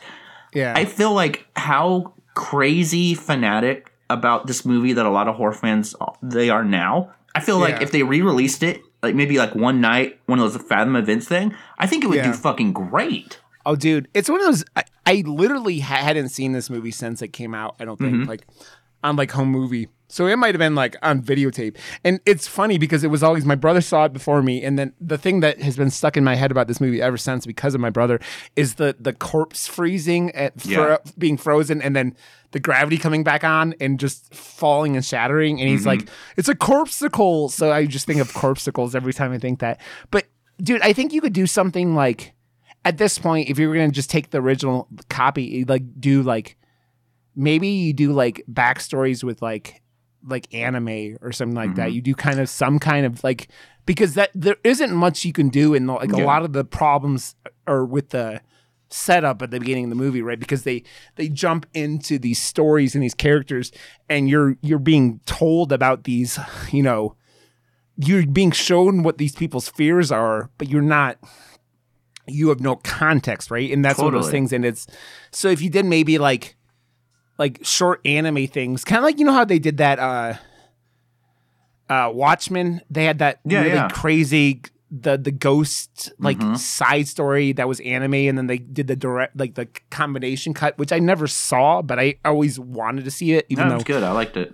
yeah 0.53 0.73
I 0.75 0.85
feel 0.85 1.13
like 1.13 1.45
how 1.55 2.13
crazy 2.33 3.13
fanatic 3.13 3.91
about 4.09 4.47
this 4.47 4.65
movie 4.65 4.93
that 4.93 5.05
a 5.05 5.09
lot 5.09 5.27
of 5.27 5.35
horror 5.35 5.53
fans 5.53 5.95
they 6.21 6.49
are 6.49 6.63
now. 6.63 7.11
I 7.35 7.39
feel 7.39 7.59
like 7.59 7.75
Yeah. 7.75 7.83
if 7.83 7.91
they 7.91 8.03
re-released 8.03 8.63
it, 8.63 8.81
like 9.03 9.15
maybe 9.15 9.37
like 9.37 9.53
one 9.55 9.79
night, 9.81 10.19
one 10.25 10.39
of 10.39 10.51
those 10.53 10.61
Fathom 10.61 10.95
events 10.95 11.27
thing, 11.27 11.53
I 11.77 11.87
think 11.87 12.03
it 12.03 12.07
would 12.07 12.17
Yeah. 12.17 12.31
do 12.31 12.33
fucking 12.33 12.73
great. 12.73 13.39
Oh, 13.65 13.75
dude, 13.75 14.07
it's 14.13 14.29
one 14.29 14.39
of 14.39 14.45
those. 14.45 14.63
I, 14.77 14.83
I 15.05 15.23
literally 15.25 15.79
hadn't 15.79 16.29
seen 16.29 16.53
this 16.53 16.69
movie 16.69 16.91
since 16.91 17.21
it 17.21 17.29
came 17.29 17.53
out. 17.53 17.75
I 17.81 17.85
don't 17.85 17.97
think 17.99 18.13
Mm-hmm. 18.13 18.29
like 18.29 18.47
on 19.03 19.15
like 19.15 19.31
home 19.31 19.49
movie. 19.49 19.87
So 20.09 20.25
it 20.25 20.37
might 20.37 20.55
have 20.55 20.59
been 20.59 20.73
like 20.73 20.95
on 21.01 21.21
videotape. 21.21 21.75
And 22.05 22.21
it's 22.25 22.47
funny 22.47 22.77
because 22.77 23.03
it 23.03 23.09
was 23.11 23.23
always 23.23 23.43
my 23.43 23.55
brother 23.55 23.81
saw 23.81 24.05
it 24.05 24.13
before 24.13 24.41
me. 24.41 24.63
And 24.63 24.79
then 24.79 24.93
the 25.01 25.17
thing 25.17 25.41
that 25.41 25.61
has 25.61 25.75
been 25.75 25.89
stuck 25.89 26.15
in 26.15 26.23
my 26.23 26.35
head 26.35 26.49
about 26.49 26.67
this 26.69 26.79
movie 26.79 27.01
ever 27.01 27.17
since 27.17 27.45
because 27.45 27.75
of 27.75 27.81
my 27.81 27.89
brother 27.89 28.19
is 28.55 28.75
the 28.75 28.95
the 28.97 29.11
corpse 29.11 29.67
freezing 29.67 30.31
at 30.31 30.61
fro- 30.61 30.91
Yeah. 30.91 30.97
being 31.17 31.35
frozen 31.35 31.81
and 31.81 31.93
then 31.93 32.15
the 32.51 32.59
gravity 32.61 32.97
coming 32.97 33.25
back 33.25 33.43
on 33.43 33.75
and 33.81 33.99
just 33.99 34.33
falling 34.33 34.95
and 34.95 35.03
shattering. 35.03 35.59
And 35.59 35.69
he's 35.69 35.81
Mm-hmm. 35.81 35.89
like, 35.89 36.09
it's 36.37 36.47
a 36.47 36.55
corpsicle. 36.55 37.49
So 37.49 37.71
I 37.73 37.85
just 37.85 38.05
think 38.07 38.21
of 38.21 38.31
corpsicles 38.31 38.95
every 38.95 39.11
time 39.13 39.33
I 39.33 39.39
think 39.39 39.59
that. 39.59 39.81
But 40.09 40.27
dude, 40.61 40.81
I 40.81 40.93
think 40.93 41.11
you 41.11 41.19
could 41.19 41.33
do 41.33 41.45
something 41.47 41.95
like 41.95 42.33
at 42.85 42.97
this 42.97 43.19
point, 43.19 43.49
if 43.49 43.59
you 43.59 43.67
were 43.67 43.75
gonna 43.75 43.91
just 43.91 44.09
take 44.09 44.29
the 44.29 44.39
original 44.39 44.87
copy, 45.09 45.65
like 45.65 45.83
do 45.99 46.23
like 46.23 46.55
maybe 47.37 47.67
you 47.69 47.93
do 47.93 48.11
like 48.11 48.43
backstories 48.51 49.23
with 49.23 49.41
like 49.41 49.81
like 50.27 50.53
anime 50.53 51.17
or 51.21 51.31
something 51.31 51.55
like 51.55 51.69
Mm-hmm. 51.69 51.75
that. 51.79 51.93
You 51.93 52.01
do 52.01 52.13
kind 52.15 52.39
of 52.39 52.49
some 52.49 52.79
kind 52.79 53.05
of 53.05 53.23
like 53.23 53.47
because 53.85 54.15
that 54.15 54.31
there 54.35 54.57
isn't 54.65 54.91
much 54.93 55.23
you 55.23 55.31
can 55.31 55.47
do 55.47 55.73
in 55.73 55.85
the, 55.85 55.93
like 55.93 56.11
a 56.11 56.17
lot 56.17 56.43
of 56.43 56.51
the 56.51 56.65
problems 56.65 57.35
are 57.65 57.85
with 57.85 58.09
the 58.09 58.41
setup 58.89 59.41
at 59.41 59.51
the 59.51 59.59
beginning 59.59 59.85
of 59.85 59.89
the 59.89 59.95
movie, 59.95 60.21
right? 60.21 60.39
Because 60.39 60.63
they 60.63 60.83
they 61.15 61.29
jump 61.29 61.65
into 61.73 62.17
these 62.19 62.41
stories 62.41 62.95
and 62.95 63.03
these 63.03 63.13
characters, 63.13 63.71
and 64.09 64.27
you're 64.27 64.57
you're 64.61 64.79
being 64.79 65.19
told 65.25 65.71
about 65.71 66.03
these, 66.03 66.37
you 66.71 66.83
know, 66.83 67.15
you're 67.97 68.25
being 68.25 68.51
shown 68.51 69.03
what 69.03 69.17
these 69.19 69.35
people's 69.35 69.69
fears 69.69 70.11
are, 70.11 70.49
but 70.57 70.67
you're 70.67 70.81
not. 70.81 71.17
You 72.29 72.49
have 72.49 72.59
no 72.59 72.75
context, 72.75 73.49
right? 73.51 73.71
And 73.71 73.85
that's 73.85 73.99
one 73.99 74.13
of 74.13 74.21
those 74.21 74.29
things. 74.31 74.51
And 74.51 74.65
it's 74.65 74.85
so 75.31 75.47
if 75.47 75.61
you 75.61 75.69
did 75.69 75.85
maybe 75.85 76.17
like 76.17 76.56
like 77.37 77.59
short 77.63 78.01
anime 78.05 78.47
things, 78.47 78.83
kind 78.83 78.97
of 78.99 79.03
like 79.03 79.19
you 79.19 79.25
know 79.25 79.33
how 79.33 79.45
they 79.45 79.59
did 79.59 79.77
that 79.77 79.99
uh 79.99 80.33
uh 81.89 82.11
Watchmen. 82.13 82.81
They 82.89 83.05
had 83.05 83.19
that 83.19 83.39
Yeah, 83.45 83.61
really 83.61 83.75
yeah. 83.75 83.87
crazy 83.89 84.61
the 84.89 85.17
the 85.17 85.31
ghost 85.31 86.11
like 86.17 86.37
Mm-hmm. 86.39 86.55
side 86.55 87.07
story 87.07 87.51
that 87.53 87.67
was 87.67 87.79
anime, 87.81 88.13
and 88.13 88.37
then 88.37 88.47
they 88.47 88.57
did 88.57 88.87
the 88.87 88.95
direct 88.95 89.37
like 89.37 89.55
the 89.55 89.67
combination 89.89 90.53
cut, 90.53 90.77
which 90.77 90.91
I 90.91 90.99
never 90.99 91.27
saw, 91.27 91.81
but 91.81 91.99
I 91.99 92.15
always 92.25 92.59
wanted 92.59 93.05
to 93.05 93.11
see 93.11 93.33
it, 93.33 93.45
even 93.49 93.65
That 93.65 93.69
though. 93.69 93.75
was 93.75 93.83
good. 93.83 94.03
I 94.03 94.11
liked 94.11 94.37
it. 94.37 94.53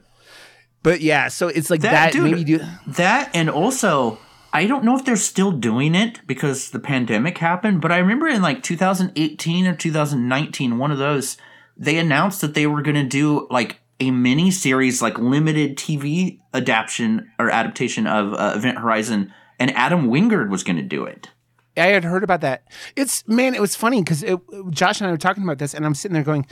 But 0.81 1.01
yeah, 1.01 1.27
so 1.29 1.47
it's 1.47 1.69
like 1.69 1.81
That- 1.81 1.91
that. 1.91 2.13
dude, 2.13 2.23
maybe 2.23 2.43
do 2.43 2.59
That 2.87 3.29
and 3.33 3.49
also 3.49 4.17
I 4.55 4.67
don't 4.67 4.83
know 4.83 4.95
if 4.95 5.03
they're 5.05 5.15
still 5.15 5.51
doing 5.51 5.95
it 5.95 6.19
because 6.27 6.69
the 6.71 6.79
pandemic 6.79 7.39
happened, 7.39 7.81
but 7.81 7.91
I 7.91 7.97
remember 7.97 8.27
in 8.27 8.41
like 8.43 8.61
2018 8.61 9.65
or 9.65 9.75
2019, 9.75 10.77
one 10.77 10.91
of 10.91 10.99
those, 10.99 11.37
they 11.77 11.97
announced 11.97 12.41
that 12.41 12.53
they 12.53 12.67
were 12.67 12.81
going 12.81 12.95
to 12.95 13.03
do 13.07 13.47
like 13.49 13.79
a 13.99 14.11
mini 14.11 14.51
series, 14.51 15.01
like 15.01 15.17
limited 15.17 15.77
TV 15.77 16.39
adaptation 16.53 17.31
or 17.39 17.49
adaptation 17.49 18.07
of 18.07 18.33
uh, 18.33 18.53
Event 18.55 18.77
Horizon, 18.79 19.33
and 19.59 19.71
Adam 19.75 20.07
Wingard 20.09 20.49
was 20.49 20.63
going 20.63 20.75
to 20.77 20.81
do 20.83 21.05
it. 21.05 21.29
I 21.75 21.87
had 21.87 22.03
heard 22.03 22.23
about 22.23 22.41
that. 22.41 22.63
It's 22.95 23.27
man, 23.27 23.55
it 23.55 23.61
was 23.61 23.75
funny 23.75 24.01
because 24.01 24.23
Josh 24.69 24.99
and 25.01 25.07
I 25.07 25.11
were 25.11 25.17
talking 25.17 25.43
about 25.43 25.57
this, 25.57 25.73
and 25.73 25.85
I'm 25.85 25.95
sitting 25.95 26.13
there 26.13 26.23
going, 26.23 26.45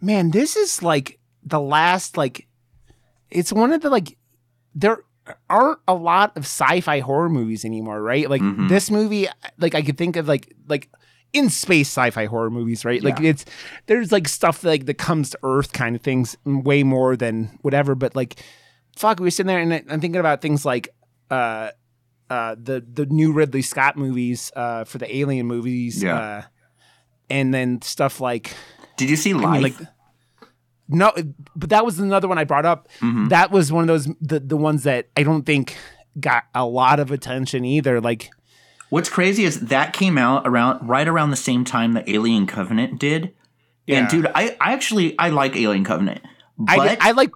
"Man, 0.00 0.30
this 0.30 0.56
is 0.56 0.82
like 0.82 1.18
the 1.42 1.60
last 1.60 2.16
like." 2.16 2.46
It's 3.30 3.52
one 3.52 3.72
of 3.72 3.80
the 3.80 3.88
like 3.90 4.18
there 4.74 4.98
aren't 5.48 5.78
a 5.86 5.94
lot 5.94 6.36
of 6.36 6.42
sci-fi 6.44 7.00
horror 7.00 7.28
movies 7.28 7.64
anymore, 7.64 8.02
right? 8.02 8.28
Like 8.28 8.42
Mhm. 8.42 8.68
this 8.68 8.90
movie, 8.90 9.28
like 9.58 9.74
I 9.74 9.82
could 9.82 9.96
think 9.96 10.16
of 10.16 10.26
like 10.28 10.52
like 10.68 10.90
in 11.32 11.48
space 11.50 11.88
sci-fi 11.88 12.26
horror 12.26 12.50
movies, 12.50 12.84
right? 12.84 13.02
Like 13.02 13.18
Yeah. 13.20 13.30
it's 13.30 13.44
there's 13.86 14.10
like 14.12 14.26
stuff 14.28 14.64
like 14.64 14.86
that 14.86 14.98
comes 14.98 15.30
to 15.30 15.38
Earth 15.42 15.72
kind 15.72 15.94
of 15.94 16.02
things 16.02 16.36
way 16.44 16.82
more 16.82 17.16
than 17.16 17.58
whatever. 17.62 17.94
But 17.94 18.16
like, 18.16 18.42
fuck, 18.96 19.20
we 19.20 19.26
were 19.26 19.30
sitting 19.30 19.48
there 19.48 19.60
and 19.60 19.72
I'm 19.72 20.00
thinking 20.00 20.16
about 20.20 20.40
things 20.42 20.64
like 20.64 20.88
uh 21.30 21.70
uh 22.28 22.56
the 22.60 22.84
the 22.92 23.06
new 23.06 23.32
Ridley 23.32 23.62
Scott 23.62 23.96
movies 23.96 24.50
uh 24.56 24.84
for 24.84 24.98
the 24.98 25.16
Alien 25.16 25.46
movies, 25.46 26.02
Yeah. 26.02 26.18
uh, 26.18 26.42
and 27.28 27.54
then 27.54 27.80
stuff 27.82 28.20
like 28.20 28.52
Did 28.96 29.08
you 29.10 29.16
see 29.16 29.32
I 29.32 29.34
mean, 29.34 29.62
like 29.62 29.74
no, 30.92 31.12
but 31.54 31.70
that 31.70 31.84
was 31.84 32.00
another 32.00 32.26
one 32.26 32.38
I 32.38 32.44
brought 32.44 32.66
up. 32.66 32.88
Mhm. 33.00 33.28
That 33.28 33.52
was 33.52 33.70
one 33.70 33.82
of 33.84 33.88
those 33.88 34.08
the 34.20 34.40
the 34.40 34.56
ones 34.56 34.82
that 34.82 35.08
I 35.16 35.22
don't 35.22 35.46
think 35.46 35.76
got 36.18 36.44
a 36.54 36.64
lot 36.66 36.98
of 36.98 37.12
attention 37.12 37.64
either. 37.64 38.00
Like 38.00 38.30
What's 38.90 39.08
crazy 39.08 39.44
is 39.44 39.60
that 39.60 39.92
came 39.92 40.18
out 40.18 40.46
around 40.46 40.86
right 40.86 41.08
around 41.08 41.30
the 41.30 41.36
same 41.36 41.64
time 41.64 41.92
that 41.94 42.08
Alien 42.08 42.46
Covenant 42.46 42.98
did. 43.00 43.32
Yeah. 43.86 44.00
And 44.00 44.08
dude, 44.08 44.26
I, 44.34 44.56
I 44.60 44.72
actually 44.72 45.18
I 45.18 45.30
like 45.30 45.56
Alien 45.56 45.84
Covenant. 45.84 46.20
But 46.58 47.00
I 47.00 47.08
I 47.08 47.10
like 47.12 47.30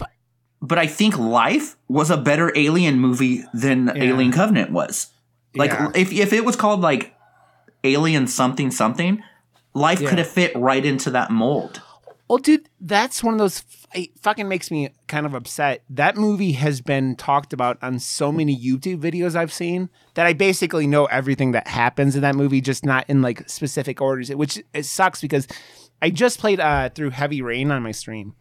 but 0.61 0.79
I 0.79 0.87
think 0.87 1.19
Life 1.19 1.77
was 1.89 2.11
a 2.11 2.17
better 2.17 2.53
Alien 2.57 2.99
movie 2.99 3.45
than 3.55 3.87
Yeah. 3.87 4.05
Alien 4.05 4.33
Covenant 4.33 4.73
was. 4.73 5.09
Like 5.55 5.71
Yeah. 5.71 5.91
if 5.95 6.13
if 6.13 6.33
it 6.33 6.45
was 6.45 6.57
called 6.57 6.81
like 6.81 7.15
Alien 7.85 8.27
something 8.27 8.71
something, 8.71 9.23
Life 9.75 10.01
could 10.01 10.19
have 10.19 10.29
fit 10.29 10.55
right 10.57 10.85
into 10.85 11.11
that 11.11 11.31
mold. 11.31 11.81
Well, 12.29 12.39
dude, 12.39 12.69
that's 12.81 13.23
one 13.23 13.35
of 13.35 13.39
those. 13.39 13.63
It 13.95 14.19
fucking 14.19 14.49
makes 14.49 14.71
me 14.71 14.91
kind 15.07 15.25
of 15.25 15.35
upset. 15.35 15.83
That 15.89 16.17
movie 16.17 16.53
has 16.53 16.81
been 16.81 17.17
talked 17.17 17.53
about 17.53 17.79
on 17.81 17.99
so 18.01 18.33
many 18.33 18.57
YouTube 18.57 19.01
videos 19.01 19.37
I've 19.37 19.53
seen 19.53 19.89
that 20.15 20.27
I 20.27 20.33
basically 20.33 20.87
know 20.87 21.07
everything 21.07 21.53
that 21.53 21.69
happens 21.69 22.17
in 22.17 22.23
that 22.23 22.35
movie, 22.35 22.61
just 22.61 22.85
not 22.85 23.05
in 23.09 23.23
like 23.23 23.49
specific 23.49 24.01
orders. 24.01 24.31
Which 24.31 24.63
it 24.73 24.85
sucks 24.85 25.21
because 25.21 25.47
I 26.03 26.11
just 26.11 26.39
played 26.39 26.61
uh, 26.61 26.91
through 26.91 27.11
Heavy 27.11 27.41
Rain 27.41 27.71
on 27.71 27.83
my 27.83 27.93
stream 27.93 28.35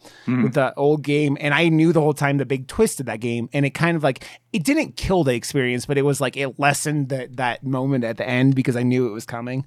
with 0.43 0.53
the 0.53 0.73
old 0.75 1.01
game, 1.03 1.37
and 1.39 1.53
I 1.53 1.69
knew 1.69 1.93
the 1.93 2.01
whole 2.01 2.13
time 2.13 2.37
the 2.37 2.45
big 2.45 2.67
twist 2.67 2.99
of 2.99 3.05
that 3.05 3.19
game, 3.21 3.47
and 3.53 3.65
it 3.65 3.69
kind 3.69 3.95
of 3.95 4.03
like 4.03 4.25
it 4.51 4.63
didn't 4.63 4.97
kill 4.97 5.23
the 5.23 5.33
experience, 5.33 5.85
but 5.85 5.97
it 5.97 6.01
was 6.01 6.19
like 6.19 6.35
it 6.35 6.59
lessened 6.59 7.09
that 7.09 7.37
that 7.37 7.63
moment 7.63 8.03
at 8.03 8.17
the 8.17 8.27
end 8.27 8.55
because 8.55 8.75
I 8.75 8.83
knew 8.83 9.07
it 9.07 9.11
was 9.11 9.25
coming. 9.25 9.65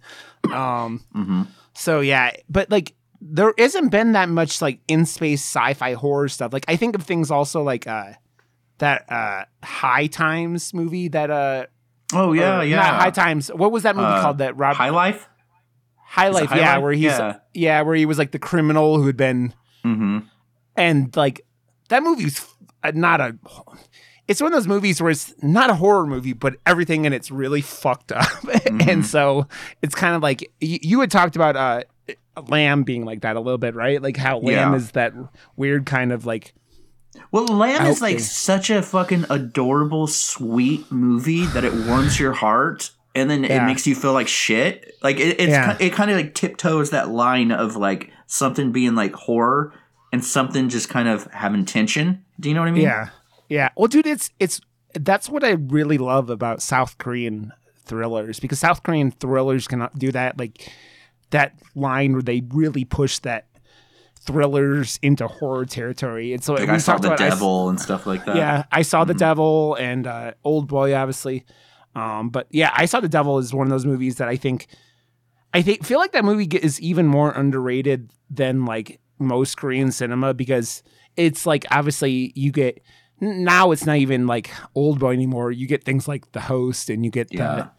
Um, 0.52 1.04
so 1.74 2.00
yeah, 2.00 2.32
but 2.50 2.70
like 2.70 2.92
there 3.20 3.52
isn't 3.56 3.88
been 3.88 4.12
that 4.12 4.28
much 4.28 4.60
like 4.62 4.80
in 4.88 5.06
space 5.06 5.40
sci-fi 5.42 5.94
horror 5.94 6.28
stuff. 6.28 6.52
Like 6.52 6.64
I 6.68 6.76
think 6.76 6.94
of 6.94 7.02
things 7.02 7.30
also 7.30 7.62
like 7.62 7.86
uh 7.86 8.12
that 8.78 9.10
uh 9.10 9.44
High 9.64 10.06
Times 10.06 10.72
movie 10.74 11.08
that 11.08 11.30
uh 11.30 11.66
Oh 12.14 12.32
yeah, 12.32 12.60
or 12.60 12.64
yeah. 12.64 12.76
not 12.76 13.00
High 13.00 13.10
Times. 13.10 13.48
What 13.48 13.72
was 13.72 13.82
that 13.82 13.96
movie 13.96 14.06
Uh, 14.08 14.22
called 14.22 14.38
that 14.38 14.56
Rob 14.56 14.76
High 14.76 14.90
Life? 14.90 15.28
High 15.96 16.28
Life? 16.28 16.50
High 16.50 16.58
yeah, 16.58 16.74
Life? 16.74 16.82
where 16.82 16.92
he's 16.92 17.04
Yeah. 17.04 17.36
yeah. 17.52 17.82
where 17.82 17.96
he 17.96 18.06
was 18.06 18.16
like 18.18 18.30
the 18.30 18.38
criminal 18.38 18.96
who 18.98 19.06
had 19.06 19.16
been 19.16 19.52
Mm-hmm. 19.84 20.18
and 20.76 21.16
like 21.16 21.42
that 21.90 22.02
movie's 22.02 22.44
not 22.94 23.20
a 23.20 23.36
it's 24.28 24.40
one 24.40 24.52
of 24.52 24.56
those 24.56 24.66
movies 24.66 25.00
where 25.00 25.10
it's 25.12 25.32
not 25.42 25.70
a 25.70 25.74
horror 25.74 26.06
movie 26.06 26.32
but 26.32 26.56
everything 26.66 27.04
in 27.04 27.12
it's 27.12 27.30
really 27.30 27.60
fucked 27.60 28.10
up 28.10 28.26
and 28.88 29.06
so 29.06 29.46
it's 29.82 29.94
kind 29.94 30.16
of 30.16 30.22
like 30.22 30.42
you, 30.60 30.78
you 30.82 31.00
had 31.00 31.10
talked 31.12 31.36
about 31.36 31.54
uh 31.56 31.82
lamb 32.48 32.82
being 32.82 33.04
like 33.04 33.22
that 33.22 33.36
a 33.36 33.40
little 33.40 33.58
bit 33.58 33.74
right 33.74 34.02
like 34.02 34.16
how 34.16 34.38
lamb 34.38 34.72
Yeah. 34.72 34.76
is 34.76 34.90
that 34.92 35.12
weird 35.56 35.86
kind 35.86 36.12
of 36.12 36.26
like 36.26 36.52
Well, 37.32 37.46
Lamb 37.46 37.86
is 37.86 38.02
like 38.02 38.16
Okay. 38.16 38.22
such 38.22 38.68
a 38.68 38.82
fucking 38.82 39.24
adorable, 39.30 40.06
sweet 40.06 40.90
movie 40.92 41.46
that 41.46 41.64
it 41.64 41.72
warms 41.86 42.20
your 42.20 42.34
heart, 42.34 42.90
and 43.14 43.30
then 43.30 43.42
it 43.46 43.62
makes 43.64 43.86
you 43.86 43.94
feel 43.94 44.12
like 44.12 44.28
shit. 44.28 44.92
Like 45.02 45.16
it, 45.18 45.40
it's 45.40 45.48
Yeah. 45.50 45.76
it 45.80 45.94
kind 45.94 46.10
of 46.10 46.16
like 46.18 46.34
tiptoes 46.34 46.90
that 46.90 47.08
line 47.08 47.52
of 47.52 47.74
like 47.74 48.10
something 48.26 48.70
being 48.70 48.94
like 48.94 49.14
horror 49.14 49.72
and 50.12 50.22
something 50.22 50.68
just 50.68 50.90
kind 50.90 51.08
of 51.08 51.24
having 51.32 51.64
tension. 51.64 52.22
Do 52.38 52.50
you 52.50 52.54
know 52.54 52.60
what 52.60 52.68
I 52.68 52.72
mean? 52.72 52.82
yeah 52.82 53.08
yeah 53.48 53.70
well 53.78 53.86
dude 53.88 54.06
it's 54.06 54.28
it's 54.38 54.60
that's 54.92 55.28
what 55.30 55.42
i 55.44 55.50
really 55.52 55.98
love 55.98 56.28
about 56.30 56.60
south 56.60 56.98
korean 56.98 57.52
thrillers 57.84 58.40
because 58.40 58.58
south 58.58 58.82
korean 58.82 59.10
thrillers 59.12 59.68
cannot 59.68 59.96
do 59.98 60.10
that 60.12 60.36
like 60.36 60.68
that 61.30 61.58
line 61.74 62.12
where 62.12 62.22
they 62.22 62.42
really 62.50 62.84
push 62.84 63.18
that 63.20 63.46
thrillers 64.20 64.98
into 65.02 65.26
horror 65.28 65.64
territory 65.64 66.32
and 66.32 66.42
so 66.42 66.54
Like 66.54 66.68
I 66.68 66.78
saw 66.78 66.92
talked 66.92 67.02
the 67.02 67.08
about- 67.08 67.20
I 67.20 67.28
devil 67.28 67.68
and 67.68 67.80
stuff 67.80 68.06
like 68.06 68.24
that. 68.24 68.36
Yeah, 68.36 68.64
I 68.72 68.82
saw 68.82 69.04
The 69.04 69.14
Mhm. 69.14 69.18
Devil 69.18 69.76
and 69.78 70.06
uh, 70.06 70.32
Old 70.42 70.66
Boy, 70.68 70.94
obviously. 70.94 71.44
Um, 71.94 72.30
but 72.30 72.46
yeah, 72.50 72.72
I 72.74 72.86
saw 72.86 73.00
The 73.00 73.08
Devil 73.08 73.38
is 73.38 73.54
one 73.54 73.66
of 73.66 73.70
those 73.70 73.86
movies 73.86 74.16
that 74.16 74.28
I 74.28 74.36
think, 74.36 74.66
I 75.54 75.62
think 75.62 75.84
feel 75.84 75.98
like 75.98 76.12
that 76.12 76.24
movie 76.24 76.44
is 76.56 76.80
even 76.80 77.06
more 77.06 77.30
underrated 77.30 78.10
than 78.28 78.64
like 78.64 79.00
most 79.18 79.56
Korean 79.56 79.92
cinema 79.92 80.34
because 80.34 80.82
it's 81.16 81.46
like 81.46 81.64
obviously 81.70 82.32
you 82.34 82.50
get 82.52 82.82
now 83.20 83.70
it's 83.70 83.86
not 83.86 83.96
even 83.96 84.26
like 84.26 84.50
Old 84.74 84.98
Boy 84.98 85.12
anymore. 85.12 85.50
You 85.52 85.66
get 85.66 85.84
things 85.84 86.06
like 86.08 86.32
The 86.32 86.40
Host 86.40 86.90
and 86.90 87.04
you 87.04 87.10
get 87.10 87.32
Yeah. 87.32 87.54
the 87.54 87.70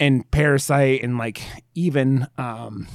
and 0.00 0.30
Parasite 0.30 1.02
and 1.02 1.18
like 1.18 1.42
even 1.74 2.26
um 2.36 2.86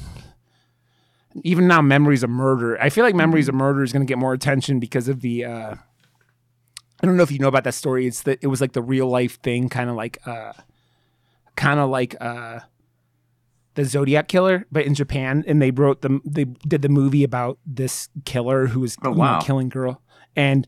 even 1.43 1.67
now 1.67 1.81
memories 1.81 2.23
of 2.23 2.29
murder. 2.29 2.79
I 2.81 2.89
feel 2.89 3.03
like 3.03 3.15
memories 3.15 3.49
of 3.49 3.55
murder 3.55 3.83
is 3.83 3.91
going 3.91 4.05
to 4.05 4.09
get 4.09 4.17
more 4.19 4.33
attention 4.33 4.79
because 4.79 5.07
of 5.07 5.21
the 5.21 5.45
uh 5.45 5.75
i 7.01 7.05
don't 7.05 7.17
know 7.17 7.23
if 7.23 7.31
you 7.31 7.39
know 7.39 7.47
about 7.47 7.63
that 7.65 7.73
story. 7.73 8.07
It's 8.07 8.21
that 8.23 8.39
it 8.41 8.47
was 8.47 8.61
like 8.61 8.73
the 8.73 8.81
real 8.81 9.07
life 9.07 9.41
thing 9.41 9.67
kind 9.69 9.89
of 9.89 9.95
like 9.95 10.19
uh 10.27 10.53
kind 11.55 11.79
of 11.79 11.89
like 11.89 12.15
uh 12.21 12.59
the 13.75 13.83
zodiac 13.85 14.27
killer 14.27 14.65
but 14.71 14.85
in 14.85 14.93
japan. 14.93 15.43
And 15.47 15.61
they 15.61 15.71
wrote 15.71 16.01
the 16.01 16.19
they 16.23 16.45
did 16.45 16.81
the 16.83 16.89
movie 16.89 17.23
about 17.23 17.57
this 17.65 18.09
killer 18.25 18.67
who 18.67 18.79
was 18.81 18.95
Oh, 19.03 19.09
you 19.11 19.15
know, 19.17 19.39
killing 19.41 19.69
girl. 19.69 20.01
And 20.35 20.67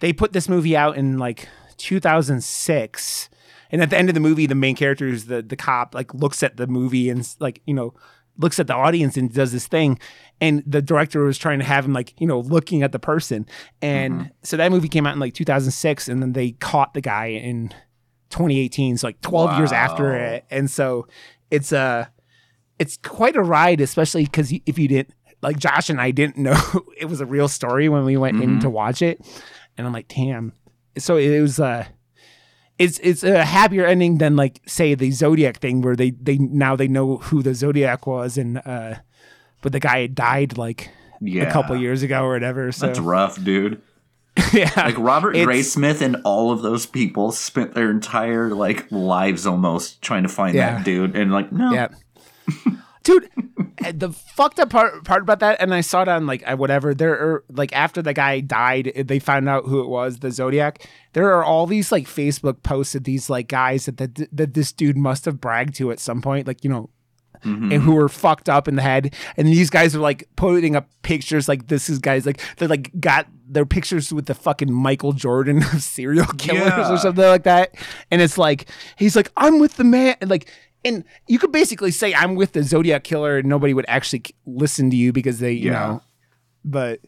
they 0.00 0.12
put 0.12 0.32
this 0.32 0.48
movie 0.48 0.76
out 0.76 0.96
in 0.96 1.18
like 1.18 1.48
2006 1.78 3.28
and 3.72 3.82
at 3.82 3.90
the 3.90 3.96
end 3.98 4.08
of 4.08 4.14
the 4.14 4.20
movie 4.20 4.46
the 4.46 4.54
main 4.54 4.76
character 4.76 5.08
is 5.08 5.26
the 5.26 5.42
the 5.42 5.56
cop 5.56 5.94
like 5.94 6.12
looks 6.14 6.42
at 6.42 6.56
the 6.58 6.66
movie 6.66 7.08
and 7.10 7.26
like 7.40 7.60
you 7.66 7.74
know 7.74 7.94
looks 8.38 8.58
at 8.58 8.66
the 8.66 8.74
audience 8.74 9.16
and 9.18 9.32
does 9.34 9.52
this 9.52 9.66
thing. 9.66 9.98
And 10.40 10.62
the 10.66 10.80
director 10.80 11.22
was 11.24 11.36
trying 11.36 11.58
to 11.58 11.64
have 11.66 11.84
him 11.84 11.92
like 11.92 12.14
you 12.20 12.26
know 12.26 12.40
looking 12.40 12.82
at 12.82 12.90
the 12.92 12.98
person. 12.98 13.46
And 13.82 14.30
so 14.42 14.56
that 14.56 14.70
movie 14.72 14.88
came 14.88 15.06
out 15.06 15.12
in 15.14 15.20
like 15.20 15.34
2006 15.34 16.08
and 16.08 16.22
then 16.22 16.32
they 16.32 16.52
caught 16.52 16.94
the 16.94 17.00
guy 17.02 17.26
in 17.26 17.68
2018 18.30 18.96
so 18.96 19.06
like 19.08 19.20
12 19.20 19.58
years 19.58 19.72
after 19.72 20.14
it. 20.16 20.44
And 20.50 20.70
so 20.70 21.06
it's 21.50 21.72
a 21.72 22.10
it's 22.78 22.96
quite 22.96 23.36
a 23.36 23.42
ride 23.42 23.80
especially 23.80 24.24
because 24.24 24.52
if 24.66 24.78
you 24.78 24.88
didn't 24.88 25.14
like 25.42 25.58
josh 25.58 25.90
and 25.90 26.00
i 26.00 26.10
didn't 26.10 26.38
know 26.38 26.58
it 26.96 27.04
was 27.04 27.20
a 27.20 27.26
real 27.26 27.48
story 27.48 27.88
when 27.88 28.04
we 28.04 28.16
went 28.16 28.42
in 28.42 28.56
Mhm. 28.56 28.60
to 28.62 28.70
watch 28.70 29.02
it. 29.02 29.20
And 29.76 29.86
i'm 29.86 29.92
like 29.92 30.08
damn. 30.08 30.52
So 30.98 31.16
it 31.18 31.40
was 31.40 31.60
uh 31.60 31.84
it's 32.82 32.98
it's 33.02 33.22
a 33.22 33.44
happier 33.44 33.86
ending 33.86 34.18
than 34.18 34.36
like 34.36 34.60
say 34.66 34.94
the 34.94 35.10
Zodiac 35.10 35.58
thing 35.58 35.82
where 35.82 35.96
they 35.96 36.10
they 36.10 36.38
now 36.38 36.76
they 36.76 36.88
know 36.88 37.18
who 37.18 37.42
the 37.42 37.54
Zodiac 37.54 38.06
was 38.06 38.36
and 38.38 38.58
uh 38.64 38.94
but 39.60 39.72
the 39.72 39.80
guy 39.80 40.00
had 40.02 40.14
died 40.14 40.58
like 40.58 40.90
Yeah. 41.20 41.44
a 41.44 41.52
couple 41.52 41.76
years 41.76 42.02
ago 42.02 42.24
or 42.24 42.32
whatever. 42.32 42.72
So 42.72 42.86
That's 42.86 42.98
rough, 42.98 43.42
dude. 43.42 43.80
yeah, 44.52 44.70
Like 44.76 44.98
Robert 44.98 45.34
Graysmith 45.36 46.00
and 46.00 46.16
all 46.24 46.50
of 46.52 46.62
those 46.62 46.86
people 46.86 47.32
spent 47.32 47.74
their 47.74 47.90
entire 47.90 48.48
like 48.54 48.90
lives 48.90 49.46
almost 49.46 50.00
trying 50.02 50.22
to 50.24 50.28
find 50.28 50.54
Yeah. 50.56 50.76
that 50.78 50.84
dude, 50.84 51.14
and 51.14 51.30
like 51.32 51.52
no, 51.52 51.72
yeah. 51.72 51.88
Dude, 53.02 53.28
the 53.94 54.10
fucked 54.10 54.60
up 54.60 54.70
part 54.70 55.04
part 55.04 55.22
about 55.22 55.40
that, 55.40 55.60
and 55.60 55.74
I 55.74 55.80
saw 55.80 56.02
it 56.02 56.08
on 56.08 56.26
like 56.26 56.48
whatever. 56.52 56.94
There 56.94 57.12
are 57.12 57.44
like 57.50 57.72
after 57.72 58.02
the 58.02 58.14
guy 58.14 58.40
died, 58.40 58.92
eh, 58.94 59.02
they 59.04 59.18
found 59.18 59.48
out 59.48 59.64
who 59.66 59.80
it 59.80 59.88
was, 59.88 60.18
the 60.20 60.30
Zodiac. 60.30 60.88
There 61.12 61.32
are 61.34 61.44
all 61.44 61.66
these 61.66 61.90
like 61.92 62.06
Facebook 62.06 62.62
posts 62.62 62.94
of 62.94 63.04
these 63.04 63.28
like 63.28 63.48
guys 63.48 63.86
that 63.86 63.96
that, 63.98 64.28
that 64.36 64.54
this 64.54 64.72
dude 64.72 64.96
must 64.96 65.24
have 65.24 65.40
bragged 65.40 65.74
to 65.76 65.90
at 65.90 66.00
some 66.00 66.22
point, 66.22 66.46
like 66.46 66.62
you 66.64 66.70
know, 66.70 66.90
Mhm. 67.44 67.74
and 67.74 67.82
who 67.82 67.94
were 67.96 68.08
fucked 68.08 68.48
up 68.48 68.68
in 68.68 68.76
the 68.76 68.82
head. 68.82 69.14
And 69.36 69.48
these 69.48 69.68
guys 69.68 69.96
are 69.96 70.00
like 70.00 70.28
putting 70.36 70.76
up 70.76 70.88
pictures 71.02 71.48
like 71.48 71.66
this 71.66 71.90
is 71.90 71.98
guys 71.98 72.24
like 72.24 72.40
they 72.58 72.68
like 72.68 72.92
got 73.00 73.26
their 73.48 73.66
pictures 73.66 74.12
with 74.12 74.26
the 74.26 74.34
fucking 74.34 74.72
Michael 74.72 75.12
Jordan 75.12 75.58
of 75.58 75.82
serial 75.82 76.26
killers 76.38 76.68
Yeah. 76.68 76.92
or 76.92 76.98
something 76.98 77.24
like 77.24 77.42
that. 77.42 77.74
And 78.12 78.22
it's 78.22 78.38
like 78.38 78.68
he's 78.96 79.16
like 79.16 79.32
I'm 79.36 79.58
with 79.58 79.74
the 79.74 79.82
man 79.84 80.14
and 80.20 80.30
like 80.30 80.48
and 80.84 81.04
you 81.28 81.38
could 81.38 81.52
basically 81.52 81.90
say 81.90 82.12
I'm 82.14 82.34
with 82.34 82.52
the 82.52 82.62
Zodiac 82.62 83.04
killer 83.04 83.38
and 83.38 83.48
nobody 83.48 83.74
would 83.74 83.86
actually 83.88 84.22
listen 84.46 84.90
to 84.90 84.96
you 84.96 85.12
because 85.12 85.38
they 85.38 85.52
you 85.52 85.70
Yeah. 85.70 85.72
know 85.86 86.02
but 86.64 87.00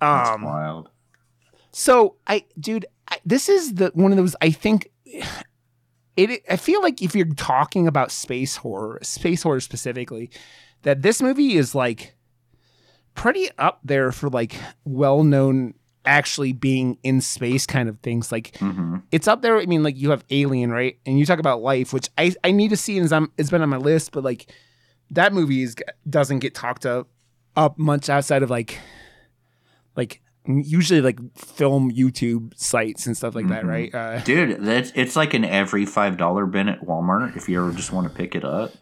That's 0.00 0.30
um 0.30 0.42
wild. 0.42 0.88
so 1.72 2.16
I, 2.26 2.44
dude, 2.58 2.86
I, 3.08 3.18
this 3.24 3.48
is 3.48 3.74
the 3.74 3.90
one 3.94 4.12
of 4.12 4.16
those. 4.18 4.34
I 4.40 4.50
think 4.50 4.88
it. 6.16 6.42
I 6.48 6.56
feel 6.56 6.82
like 6.82 7.02
if 7.02 7.14
you're 7.14 7.26
talking 7.34 7.86
about 7.86 8.10
space 8.10 8.56
horror, 8.56 8.98
space 9.02 9.42
horror 9.42 9.60
specifically, 9.60 10.30
that 10.82 11.02
this 11.02 11.20
movie 11.22 11.56
is 11.56 11.74
like 11.74 12.14
pretty 13.14 13.48
up 13.58 13.80
there 13.84 14.12
for 14.12 14.28
like 14.28 14.54
well-known 14.84 15.74
actually 16.06 16.52
being 16.52 16.98
in 17.02 17.20
space 17.20 17.66
kind 17.66 17.88
of 17.88 17.98
things. 18.00 18.30
Like 18.32 18.56
hmm 18.58 18.96
it's 19.12 19.28
up 19.28 19.42
there. 19.42 19.58
I 19.58 19.66
mean, 19.66 19.82
like 19.82 19.96
you 19.96 20.10
have 20.10 20.24
Alien, 20.30 20.70
right? 20.70 20.98
And 21.06 21.18
you 21.18 21.26
talk 21.26 21.38
about 21.38 21.60
life, 21.62 21.92
which 21.92 22.08
I 22.16 22.34
I 22.44 22.52
need 22.52 22.68
to 22.70 22.76
see, 22.76 22.96
and 22.98 23.28
it's 23.36 23.50
been 23.50 23.62
on 23.62 23.68
my 23.68 23.76
list, 23.76 24.12
but 24.12 24.24
like 24.24 24.50
that 25.10 25.32
movie 25.32 25.62
is 25.62 25.76
doesn't 26.08 26.38
get 26.40 26.54
talked 26.54 26.86
up 26.86 27.08
up 27.56 27.78
much 27.78 28.08
outside 28.10 28.42
of 28.42 28.50
like 28.50 28.78
like 29.96 30.20
usually 30.46 31.00
like 31.00 31.18
film 31.36 31.90
YouTube 31.90 32.52
sites 32.56 33.06
and 33.06 33.16
stuff 33.16 33.34
like 33.34 33.48
that, 33.48 33.64
Mhm. 33.64 33.68
right? 33.68 33.94
Uh, 33.94 34.18
Dude, 34.20 34.62
that's 34.64 34.92
it's 34.94 35.16
like 35.16 35.34
an 35.34 35.44
every 35.44 35.84
five 35.86 36.16
dollar 36.16 36.46
bin 36.46 36.68
at 36.68 36.80
Walmart 36.82 37.36
if 37.36 37.48
you 37.48 37.60
ever 37.60 37.72
just 37.76 37.92
want 37.92 38.06
to 38.08 38.14
pick 38.14 38.34
it 38.34 38.44
up. 38.44 38.72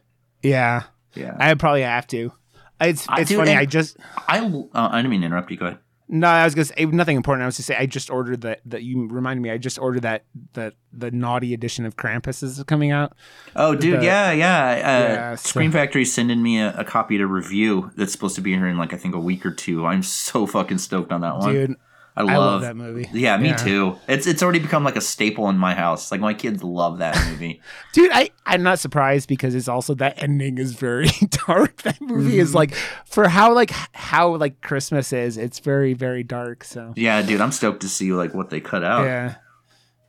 yeah, 0.43 0.83
Yeah, 1.15 1.37
I 1.39 1.55
probably 1.55 1.83
have 1.83 2.07
to. 2.09 2.33
It's 2.81 3.09
I 3.09 3.21
it's 3.21 3.31
do, 3.31 3.39
funny. 3.39 3.55
I 3.57 3.65
just 3.67 3.97
I 4.29 4.41
uh, 4.41 4.63
I 4.93 4.99
didn't 4.99 5.11
mean 5.11 5.21
to 5.21 5.27
interrupt 5.29 5.51
you. 5.51 5.57
Go 5.57 5.67
ahead. 5.67 5.79
No, 6.07 6.27
I 6.29 6.45
was 6.45 6.55
gonna 6.55 6.67
say 6.67 6.85
nothing 6.85 7.17
important. 7.17 7.45
I 7.45 7.47
was 7.47 7.57
to 7.57 7.63
say 7.63 7.77
I 7.77 7.87
just 7.87 8.11
ordered 8.11 8.43
that 8.43 8.61
that 8.67 8.83
you 8.83 9.09
reminded 9.09 9.41
me. 9.43 9.51
I 9.51 9.57
just 9.57 9.79
ordered 9.79 10.03
that 10.03 10.25
the 10.53 10.75
the 10.93 11.11
naughty 11.11 11.55
edition 11.55 11.87
of 11.87 11.97
Krampus 11.97 12.43
is 12.43 12.63
coming 12.67 12.91
out. 12.91 13.15
Oh, 13.57 13.75
dude, 13.75 14.01
The- 14.01 14.05
yeah, 14.05 14.31
yeah. 14.33 14.71
Uh, 14.73 14.75
Yeah, 15.15 15.35
so- 15.37 15.49
Scream 15.49 15.73
Factory's 15.73 16.13
sending 16.13 16.43
me 16.43 16.61
a, 16.61 16.75
a 16.77 16.85
copy 16.85 17.17
to 17.19 17.27
review 17.27 17.91
that's 17.97 18.13
supposed 18.13 18.35
to 18.37 18.43
be 18.43 18.53
here 18.53 18.67
in 18.69 18.77
like 18.77 18.93
I 18.93 18.97
think 18.99 19.15
a 19.15 19.19
week 19.21 19.47
or 19.47 19.51
two. 19.51 19.87
I'm 19.87 20.03
so 20.03 20.47
fucking 20.47 20.79
stoked 20.79 21.11
on 21.11 21.23
that 21.23 21.39
one. 21.39 21.53
Dude, 21.55 21.77
I 22.17 22.23
love, 22.23 22.31
I 22.31 22.37
love 22.37 22.61
that 22.63 22.77
movie. 22.77 23.09
Yeah, 23.13 23.37
me 23.39 23.49
Yeah. 23.49 23.57
too. 23.57 23.97
It's 24.07 24.27
it's 24.29 24.43
already 24.43 24.61
become 24.61 24.85
like 24.85 24.95
a 24.95 25.01
staple 25.01 25.49
in 25.49 25.59
my 25.59 25.75
house. 25.75 26.13
Like 26.13 26.21
my 26.21 26.33
kids 26.35 26.63
love 26.63 26.99
that 26.99 27.17
movie. 27.31 27.61
dude 27.93 28.11
i 28.13 28.31
i'm 28.47 28.63
not 28.63 28.79
surprised 28.79 29.29
because 29.29 29.55
it's 29.55 29.67
also 29.69 29.95
that 29.95 30.23
ending 30.23 30.59
is 30.59 30.75
very 30.75 31.09
dark 31.47 31.83
that 31.83 32.01
movie 32.01 32.39
is 32.39 32.53
Mhm. 32.53 32.55
like 32.55 32.75
for 33.05 33.29
how 33.29 33.53
like 33.53 33.71
how 33.93 34.37
like 34.37 34.61
christmas 34.61 35.13
is 35.13 35.37
it's 35.39 35.59
very 35.59 35.93
very 35.95 36.23
dark 36.23 36.63
so 36.65 36.93
yeah, 36.97 37.21
dude, 37.23 37.41
I'm 37.41 37.53
stoked 37.53 37.81
to 37.83 37.89
see 37.89 38.13
like 38.13 38.33
what 38.35 38.51
they 38.51 38.61
cut 38.61 38.85
out. 38.85 39.05
yeah 39.05 39.35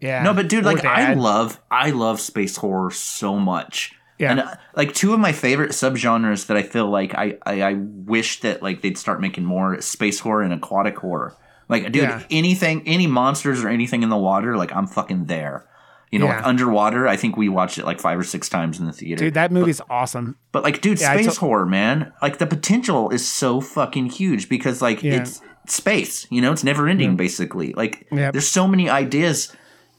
yeah 0.02 0.22
No, 0.24 0.34
but 0.34 0.48
dude, 0.50 0.64
Or 0.66 0.74
like 0.74 0.86
I 0.86 1.14
love 1.16 1.60
I 1.72 1.90
love 1.92 2.20
space 2.20 2.58
horror 2.58 2.92
so 2.92 3.40
much. 3.40 3.94
Yeah. 4.20 4.32
And 4.32 4.40
uh, 4.42 4.56
like 4.76 4.94
two 4.94 5.14
of 5.14 5.20
my 5.20 5.32
favorite 5.34 5.72
subgenres 5.72 6.46
that 6.48 6.56
I 6.58 6.64
feel 6.64 6.88
like 6.90 7.16
I, 7.16 7.38
I 7.46 7.62
I 7.64 7.74
wish 7.74 8.42
that 8.42 8.62
like 8.62 8.82
they'd 8.82 8.98
start 8.98 9.20
making 9.22 9.44
more 9.46 9.82
space 9.82 10.20
horror 10.20 10.42
and 10.44 10.54
aquatic 10.54 10.98
horror. 10.98 11.36
Like 11.68 11.84
dude, 11.92 12.04
Yeah. 12.04 12.24
anything 12.30 12.84
any 12.86 13.08
monsters 13.08 13.64
or 13.64 13.70
anything 13.70 14.04
in 14.04 14.10
the 14.10 14.18
water, 14.18 14.58
like 14.58 14.74
I'm 14.76 14.88
fucking 14.88 15.26
there. 15.26 15.66
You 16.12 16.20
know, 16.20 16.28
like 16.28 16.46
underwater, 16.46 17.08
I 17.08 17.18
think 17.18 17.36
we 17.36 17.50
watched 17.50 17.78
it 17.78 17.86
like 17.86 18.00
five 18.00 18.18
or 18.18 18.24
six 18.24 18.48
times 18.48 18.80
in 18.80 18.86
the 18.86 18.94
theater. 18.94 19.26
dude 19.26 19.34
that 19.34 19.52
movie's 19.52 19.82
awesome 19.90 20.38
But 20.54 20.64
like, 20.64 20.80
dude, 20.80 21.02
Yeah, 21.02 21.14
space 21.14 21.34
to- 21.34 21.40
horror, 21.42 21.66
man. 21.66 22.14
Like 22.22 22.38
the 22.38 22.46
potential 22.48 23.10
is 23.10 23.28
so 23.28 23.60
fucking 23.60 24.12
huge 24.12 24.48
because 24.48 24.82
like 24.82 25.04
Yeah. 25.04 25.16
it's 25.16 25.42
space. 25.68 26.26
You 26.30 26.42
know, 26.42 26.52
it's 26.54 26.64
never 26.64 26.88
ending. 26.88 27.18
Basically, 27.18 27.74
like 27.74 28.08
Yep. 28.12 28.34
there's 28.34 28.48
so 28.48 28.68
many 28.68 28.90
ideas. 28.90 29.52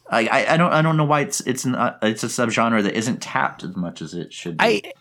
I, 0.09 0.27
I 0.29 0.55
I 0.55 0.57
don't 0.57 0.73
I 0.73 0.81
don't 0.83 0.97
know 0.97 1.05
why 1.05 1.23
it's 1.23 1.41
it's 1.41 1.67
not 1.67 1.99
uh, 2.03 2.07
it's 2.07 2.23
a 2.23 2.29
subgenre 2.29 2.83
that 2.85 2.95
isn't 2.95 3.21
tapped 3.21 3.65
as 3.65 3.75
much 3.77 4.01
as 4.01 4.15
it 4.15 4.33
should 4.33 4.57
be. 4.59 4.65
i 4.65 4.93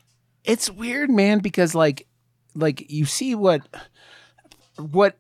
it's 0.44 0.70
weird 0.70 1.12
man 1.12 1.40
because 1.40 1.76
like 1.76 2.08
like 2.56 2.90
you 2.92 3.06
see 3.06 3.36
what 3.36 3.62
what 4.78 5.18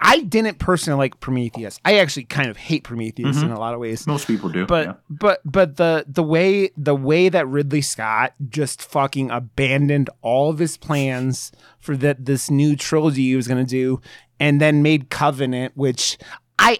i 0.00 0.20
didn't 0.20 0.58
personally 0.58 0.96
like 0.98 1.20
prometheus 1.20 1.78
i 1.84 1.98
actually 1.98 2.24
kind 2.24 2.48
of 2.48 2.56
hate 2.56 2.84
prometheus 2.84 3.36
Mhm. 3.38 3.44
in 3.44 3.50
a 3.50 3.58
lot 3.58 3.74
of 3.74 3.80
ways 3.80 4.06
Most 4.06 4.26
people 4.26 4.48
do, 4.48 4.64
but 4.66 4.86
yeah. 4.86 4.92
but 5.10 5.40
but 5.44 5.76
the 5.76 6.04
the 6.08 6.22
way 6.22 6.70
the 6.76 6.94
way 6.94 7.28
that 7.28 7.46
Ridley 7.46 7.82
Scott 7.82 8.32
just 8.48 8.80
fucking 8.82 9.30
abandoned 9.30 10.08
all 10.22 10.48
of 10.50 10.58
his 10.58 10.76
plans 10.78 11.52
for 11.78 11.96
that 11.98 12.24
this 12.24 12.50
new 12.50 12.76
trilogy 12.76 13.22
he 13.28 13.36
was 13.36 13.46
gonna 13.46 13.64
do, 13.64 14.00
and 14.40 14.60
then 14.60 14.82
made 14.82 15.10
Covenant, 15.10 15.76
which 15.76 16.16
I 16.58 16.78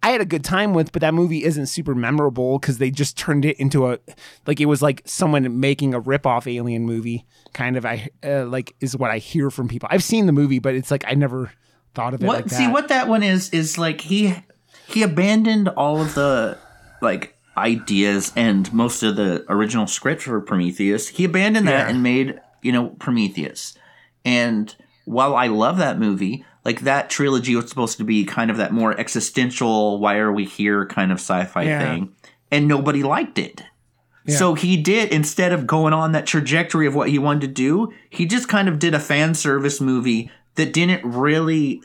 I 0.00 0.10
had 0.10 0.20
a 0.20 0.24
good 0.24 0.44
time 0.44 0.74
with, 0.74 0.92
but 0.92 1.00
that 1.02 1.14
movie 1.14 1.42
isn't 1.42 1.66
super 1.66 1.94
memorable 1.94 2.60
because 2.60 2.78
they 2.78 2.90
just 2.92 3.18
turned 3.18 3.44
it 3.44 3.58
into 3.58 3.90
a 3.90 3.98
like 4.46 4.60
it 4.60 4.66
was 4.66 4.80
like 4.80 5.02
someone 5.06 5.58
making 5.58 5.92
a 5.92 5.98
rip 6.00 6.24
off 6.24 6.46
Alien 6.46 6.84
movie, 6.84 7.26
kind 7.52 7.76
of. 7.76 7.84
I 7.84 8.08
uh, 8.24 8.44
like 8.46 8.76
is 8.80 8.96
what 8.96 9.10
I 9.10 9.18
hear 9.18 9.50
from 9.50 9.66
people. 9.66 9.88
I've 9.90 10.04
seen 10.04 10.26
the 10.26 10.32
movie, 10.32 10.60
but 10.60 10.76
it's 10.76 10.92
like 10.92 11.04
I 11.08 11.14
never 11.14 11.50
thought 11.94 12.14
of 12.14 12.22
it 12.22 12.26
What 12.26 12.36
like 12.36 12.44
that. 12.46 12.54
see 12.54 12.68
what 12.68 12.88
that 12.88 13.08
one 13.08 13.22
is 13.22 13.50
is 13.50 13.78
like 13.78 14.00
he 14.02 14.34
he 14.86 15.02
abandoned 15.02 15.68
all 15.70 16.00
of 16.00 16.14
the 16.14 16.58
like 17.02 17.36
ideas 17.56 18.32
and 18.36 18.72
most 18.72 19.02
of 19.02 19.16
the 19.16 19.44
original 19.48 19.86
script 19.86 20.22
for 20.22 20.40
Prometheus. 20.40 21.08
He 21.08 21.24
abandoned 21.24 21.66
that 21.68 21.86
Yeah. 21.86 21.88
and 21.88 22.02
made, 22.02 22.40
you 22.62 22.70
know, 22.72 22.88
Prometheus. 23.00 23.74
And 24.24 24.74
while 25.04 25.34
I 25.34 25.48
love 25.48 25.78
that 25.78 25.98
movie, 25.98 26.44
like 26.64 26.82
that 26.82 27.10
trilogy 27.10 27.56
was 27.56 27.68
supposed 27.68 27.98
to 27.98 28.04
be 28.04 28.24
kind 28.24 28.50
of 28.50 28.56
that 28.58 28.72
more 28.72 28.98
existential 28.98 29.98
why 29.98 30.16
are 30.18 30.32
we 30.32 30.44
here 30.44 30.86
kind 30.86 31.10
of 31.12 31.18
sci-fi 31.18 31.62
Yeah. 31.64 31.78
thing 31.80 32.12
and 32.50 32.68
nobody 32.68 33.02
liked 33.02 33.38
it. 33.38 33.62
So 34.28 34.52
he 34.52 34.76
did 34.76 35.10
instead 35.10 35.52
of 35.54 35.66
going 35.66 35.94
on 35.94 36.12
that 36.12 36.26
trajectory 36.26 36.86
of 36.86 36.94
what 36.94 37.08
he 37.08 37.18
wanted 37.18 37.40
to 37.40 37.46
do, 37.48 37.92
he 38.10 38.26
just 38.26 38.46
kind 38.46 38.68
of 38.68 38.78
did 38.78 38.92
a 38.92 39.00
fan 39.00 39.32
service 39.34 39.80
movie 39.80 40.30
that 40.58 40.72
didn't 40.74 41.02
really 41.04 41.80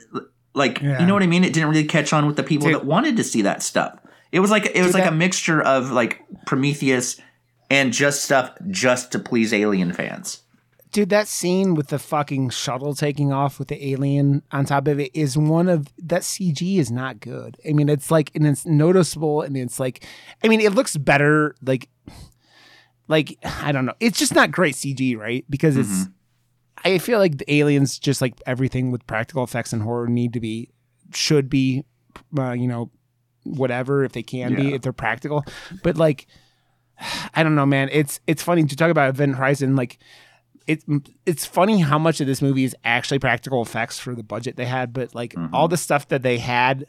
like 0.54 0.82
Yeah. 0.82 1.00
you 1.00 1.08
know 1.08 1.14
what 1.14 1.24
I 1.24 1.28
mean? 1.28 1.44
It 1.44 1.54
didn't 1.54 1.70
really 1.70 1.86
catch 1.86 2.12
on 2.14 2.28
with 2.28 2.36
the 2.36 2.44
people 2.44 2.68
Dude. 2.68 2.76
that 2.76 2.86
wanted 2.86 3.16
to 3.18 3.24
see 3.24 3.42
that 3.44 3.64
stuff. 3.64 3.98
It 4.32 4.40
was 4.42 4.52
like 4.52 4.66
it 4.66 4.78
was 4.82 4.88
Dude, 4.88 4.94
like 4.96 5.04
that- 5.06 5.14
a 5.14 5.16
mixture 5.16 5.62
of 5.62 5.92
like 5.92 6.20
Prometheus 6.46 7.20
and 7.72 7.92
just 7.94 8.24
stuff 8.24 8.52
just 8.70 9.12
to 9.14 9.20
please 9.20 9.54
alien 9.54 9.94
fans. 9.94 10.42
dude, 10.92 11.10
that 11.10 11.28
scene 11.28 11.74
with 11.74 11.88
the 11.88 11.98
fucking 11.98 12.52
shuttle 12.52 12.94
taking 12.94 13.32
off 13.34 13.58
with 13.58 13.68
the 13.68 13.88
alien 13.92 14.44
on 14.52 14.64
top 14.64 14.88
of 14.88 15.00
it 15.00 15.10
is 15.16 15.36
one 15.36 15.68
of 15.68 15.88
that 15.98 16.22
CG 16.22 16.78
is 16.78 16.92
not 16.92 17.20
good. 17.20 17.58
I 17.68 17.74
mean, 17.74 17.90
it's 17.90 18.12
like 18.12 18.30
and 18.36 18.46
it's 18.46 18.64
noticeable 18.66 19.42
and 19.42 19.58
it's 19.58 19.80
like, 19.80 20.06
I 20.44 20.48
mean, 20.50 20.62
it 20.62 20.74
looks 20.76 20.96
better. 20.98 21.56
Like, 21.64 21.90
like 23.08 23.38
I 23.44 23.72
don't 23.72 23.86
know, 23.86 23.96
it's 24.00 24.20
just 24.20 24.36
not 24.36 24.52
great 24.52 24.76
CG, 24.76 25.18
right? 25.18 25.44
Because 25.50 25.78
it's. 25.78 25.90
Mm-hmm. 25.90 26.12
I 26.84 26.98
feel 26.98 27.20
like 27.20 27.38
the 27.38 27.54
aliens, 27.54 27.98
just 27.98 28.22
like 28.22 28.42
everything 28.46 28.92
with 28.92 29.06
practical 29.08 29.44
effects 29.44 29.74
and 29.74 29.82
horror, 29.82 30.08
need 30.08 30.34
to 30.34 30.40
be, 30.40 30.70
should 31.14 31.50
be, 31.50 31.86
uh, 32.38 32.52
you 32.52 32.68
know, 32.68 32.92
whatever 33.44 34.04
if 34.04 34.14
they 34.14 34.24
can 34.24 34.56
be 34.56 34.74
if 34.74 34.82
they're 34.82 34.94
practical. 34.94 35.46
But 35.84 35.98
like, 35.98 36.28
I 37.34 37.44
don't 37.44 37.56
know, 37.56 37.66
man. 37.66 37.90
It's 37.92 38.20
it's 38.28 38.44
funny 38.44 38.64
to 38.66 38.76
talk 38.76 38.92
about 38.92 39.10
Event 39.10 39.36
Horizon. 39.36 39.76
Like, 39.76 39.98
it's 40.68 40.86
it's 41.26 41.46
funny 41.46 41.80
how 41.80 42.00
much 42.00 42.22
of 42.22 42.28
this 42.28 42.42
movie 42.42 42.64
is 42.64 42.76
actually 42.84 43.20
practical 43.20 43.62
effects 43.62 44.00
for 44.00 44.16
the 44.16 44.24
budget 44.24 44.56
they 44.56 44.66
had. 44.66 44.94
But 44.94 45.14
like 45.16 45.36
all 45.52 45.68
the 45.68 45.78
stuff 45.78 46.08
that 46.10 46.24
they 46.24 46.38
had. 46.38 46.86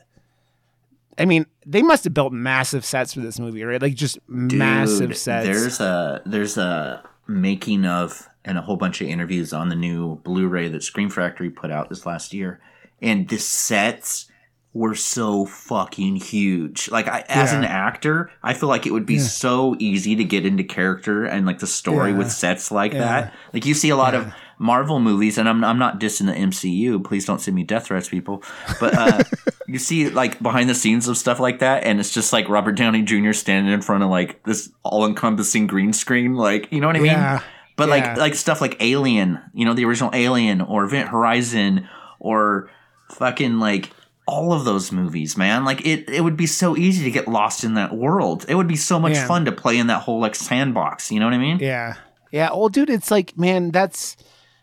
I 1.17 1.27
mean, 1.27 1.47
they 1.65 1.83
must 1.83 2.03
have 2.03 2.13
built 2.13 2.33
massive 2.33 2.85
sets 2.85 3.15
for 3.15 3.21
this 3.21 3.39
movie, 3.39 3.63
right? 3.63 3.81
Like 3.81 3.95
just 3.95 4.19
massive 4.27 5.17
sets. 5.17 5.47
There's 5.47 5.79
a 5.79 6.23
there's 6.27 6.59
a 6.59 7.05
making 7.29 7.85
of 7.87 8.29
and 8.45 8.59
a 8.59 8.63
whole 8.63 8.77
bunch 8.77 9.01
of 9.01 9.09
interviews 9.09 9.53
on 9.53 9.69
the 9.69 9.77
new 9.77 10.17
Blu-ray 10.17 10.69
that 10.69 10.83
Scream 10.83 11.09
Factory 11.11 11.51
put 11.51 11.71
out 11.71 11.89
this 11.89 12.05
last 12.07 12.33
year, 12.35 12.61
and 13.01 13.29
the 13.29 13.39
sets 13.39 14.27
were 14.73 14.95
so 14.97 15.47
fucking 15.47 16.17
huge. 16.17 16.91
Like 16.91 17.07
I, 17.07 17.25
as 17.29 17.53
Yeah. 17.53 17.59
an 17.59 17.65
actor, 17.65 18.31
I 18.43 18.55
feel 18.55 18.69
like 18.69 18.87
it 18.87 18.93
would 18.93 19.07
be 19.07 19.21
so 19.21 19.77
easy 19.79 20.17
to 20.17 20.25
get 20.25 20.45
into 20.45 20.65
character 20.65 21.25
and 21.25 21.47
like 21.47 21.61
the 21.61 21.67
story 21.69 22.11
Yeah. 22.11 22.19
with 22.19 22.31
sets 22.33 22.73
like 22.73 22.93
Yeah. 22.93 22.99
that. 22.99 23.35
Like 23.53 23.67
you 23.67 23.75
see 23.75 23.91
a 23.91 23.97
lot 23.97 24.15
of 24.17 24.33
Marvel 24.59 24.99
movies, 25.01 25.39
and 25.39 25.49
I'm 25.49 25.63
I'm 25.65 25.79
not 25.79 26.01
dissing 26.01 26.27
the 26.27 26.33
MCU. 26.35 26.99
Please 27.05 27.25
don't 27.25 27.41
send 27.41 27.55
me 27.55 27.63
death 27.63 27.87
threats, 27.87 28.09
people. 28.09 28.43
But 28.81 28.97
uh, 28.99 29.23
you 29.69 29.79
see 29.79 30.11
like 30.11 30.43
behind 30.43 30.69
the 30.69 30.75
scenes 30.75 31.07
of 31.09 31.17
stuff 31.17 31.39
like 31.39 31.61
that, 31.61 31.85
and 31.85 32.01
it's 32.01 32.11
just 32.13 32.33
like 32.33 32.49
Robert 32.49 32.73
Downey 32.73 33.03
Jr. 33.03 33.33
standing 33.33 33.73
in 33.73 33.81
front 33.81 34.03
of 34.05 34.11
like 34.11 34.43
this 34.45 34.71
all 34.83 35.07
encompassing 35.07 35.67
green 35.69 35.93
screen, 35.93 36.35
like 36.35 36.67
you 36.73 36.81
know 36.81 36.87
what 36.89 36.97
I 36.97 37.01
mean? 37.01 37.41
But 37.77 37.89
Yeah. 37.89 37.95
like 37.95 38.17
like 38.17 38.35
stuff 38.35 38.61
like 38.61 38.77
Alien, 38.81 39.41
you 39.53 39.65
know, 39.65 39.75
the 39.75 39.85
original 39.85 40.11
Alien 40.13 40.61
or 40.61 40.85
Event 40.85 41.09
Horizon 41.09 41.89
or 42.21 42.71
fucking 43.11 43.59
like 43.59 43.91
all 44.27 44.53
of 44.53 44.65
those 44.65 44.91
movies, 44.93 45.37
man. 45.37 45.65
Like 45.65 45.85
it 45.87 46.09
it 46.09 46.23
would 46.23 46.37
be 46.37 46.47
so 46.47 46.77
easy 46.77 47.05
to 47.05 47.11
get 47.11 47.29
lost 47.29 47.65
in 47.65 47.75
that 47.75 47.95
world. 47.95 48.45
It 48.49 48.55
would 48.55 48.69
be 48.69 48.77
so 48.77 48.99
much 48.99 49.15
Yeah. 49.15 49.27
fun 49.27 49.45
to 49.47 49.53
play 49.53 49.77
in 49.79 49.89
that 49.89 50.03
whole 50.03 50.21
like 50.21 50.35
sandbox, 50.35 51.11
you 51.11 51.19
know 51.21 51.27
what 51.27 51.35
I 51.35 51.39
mean? 51.39 51.59
Yeah. 51.61 51.95
Yeah. 52.31 52.51
Well, 52.53 52.69
dude, 52.69 52.91
it's 52.91 53.11
like, 53.11 53.37
man, 53.39 53.71
that's 53.71 54.17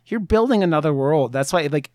you're 0.08 0.20
building 0.20 0.64
another 0.64 0.94
world. 0.94 1.32
That's 1.32 1.54
why, 1.54 1.68
like, 1.72 1.90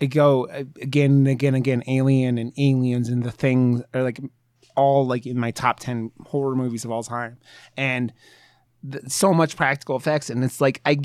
I 0.00 0.06
go 0.06 0.46
uh, 0.48 0.64
again 0.82 1.10
and 1.12 1.28
again 1.28 1.54
and 1.54 1.62
again. 1.62 1.82
Alien 1.86 2.36
and 2.36 2.52
Aliens 2.58 3.08
and 3.08 3.22
the 3.22 3.30
things 3.30 3.82
are 3.94 4.02
like 4.02 4.20
all 4.76 5.06
like 5.06 5.26
in 5.26 5.38
my 5.38 5.52
top 5.52 5.78
ten 5.80 6.10
horror 6.26 6.56
movies 6.56 6.84
of 6.84 6.90
all 6.90 7.02
time, 7.04 7.36
and 7.76 8.12
th- 8.90 9.04
so 9.08 9.32
much 9.34 9.56
practical 9.56 9.96
effects. 9.96 10.30
And 10.30 10.42
it's 10.44 10.60
like 10.60 10.80
I. 10.86 10.98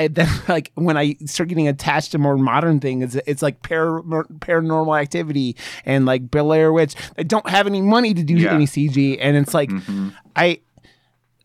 I 0.00 0.06
then 0.06 0.28
like 0.48 0.70
when 0.76 0.96
I 0.96 1.16
start 1.26 1.48
getting 1.48 1.66
attached 1.66 2.12
to 2.12 2.18
more 2.18 2.36
modern 2.38 2.78
things, 2.78 3.16
it's, 3.16 3.28
it's 3.28 3.42
like 3.42 3.62
par- 3.62 4.02
paranormal 4.02 4.96
activity 5.00 5.56
and 5.84 6.06
like 6.06 6.30
Blair 6.30 6.72
Witch. 6.72 6.94
They 7.16 7.24
don't 7.24 7.48
have 7.50 7.66
any 7.66 7.82
money 7.82 8.14
to 8.14 8.22
do 8.22 8.34
Yeah. 8.36 8.54
any 8.54 8.66
CG, 8.66 9.18
and 9.20 9.36
it's 9.36 9.54
like 9.54 9.70
Mhm. 9.70 10.14
I 10.36 10.60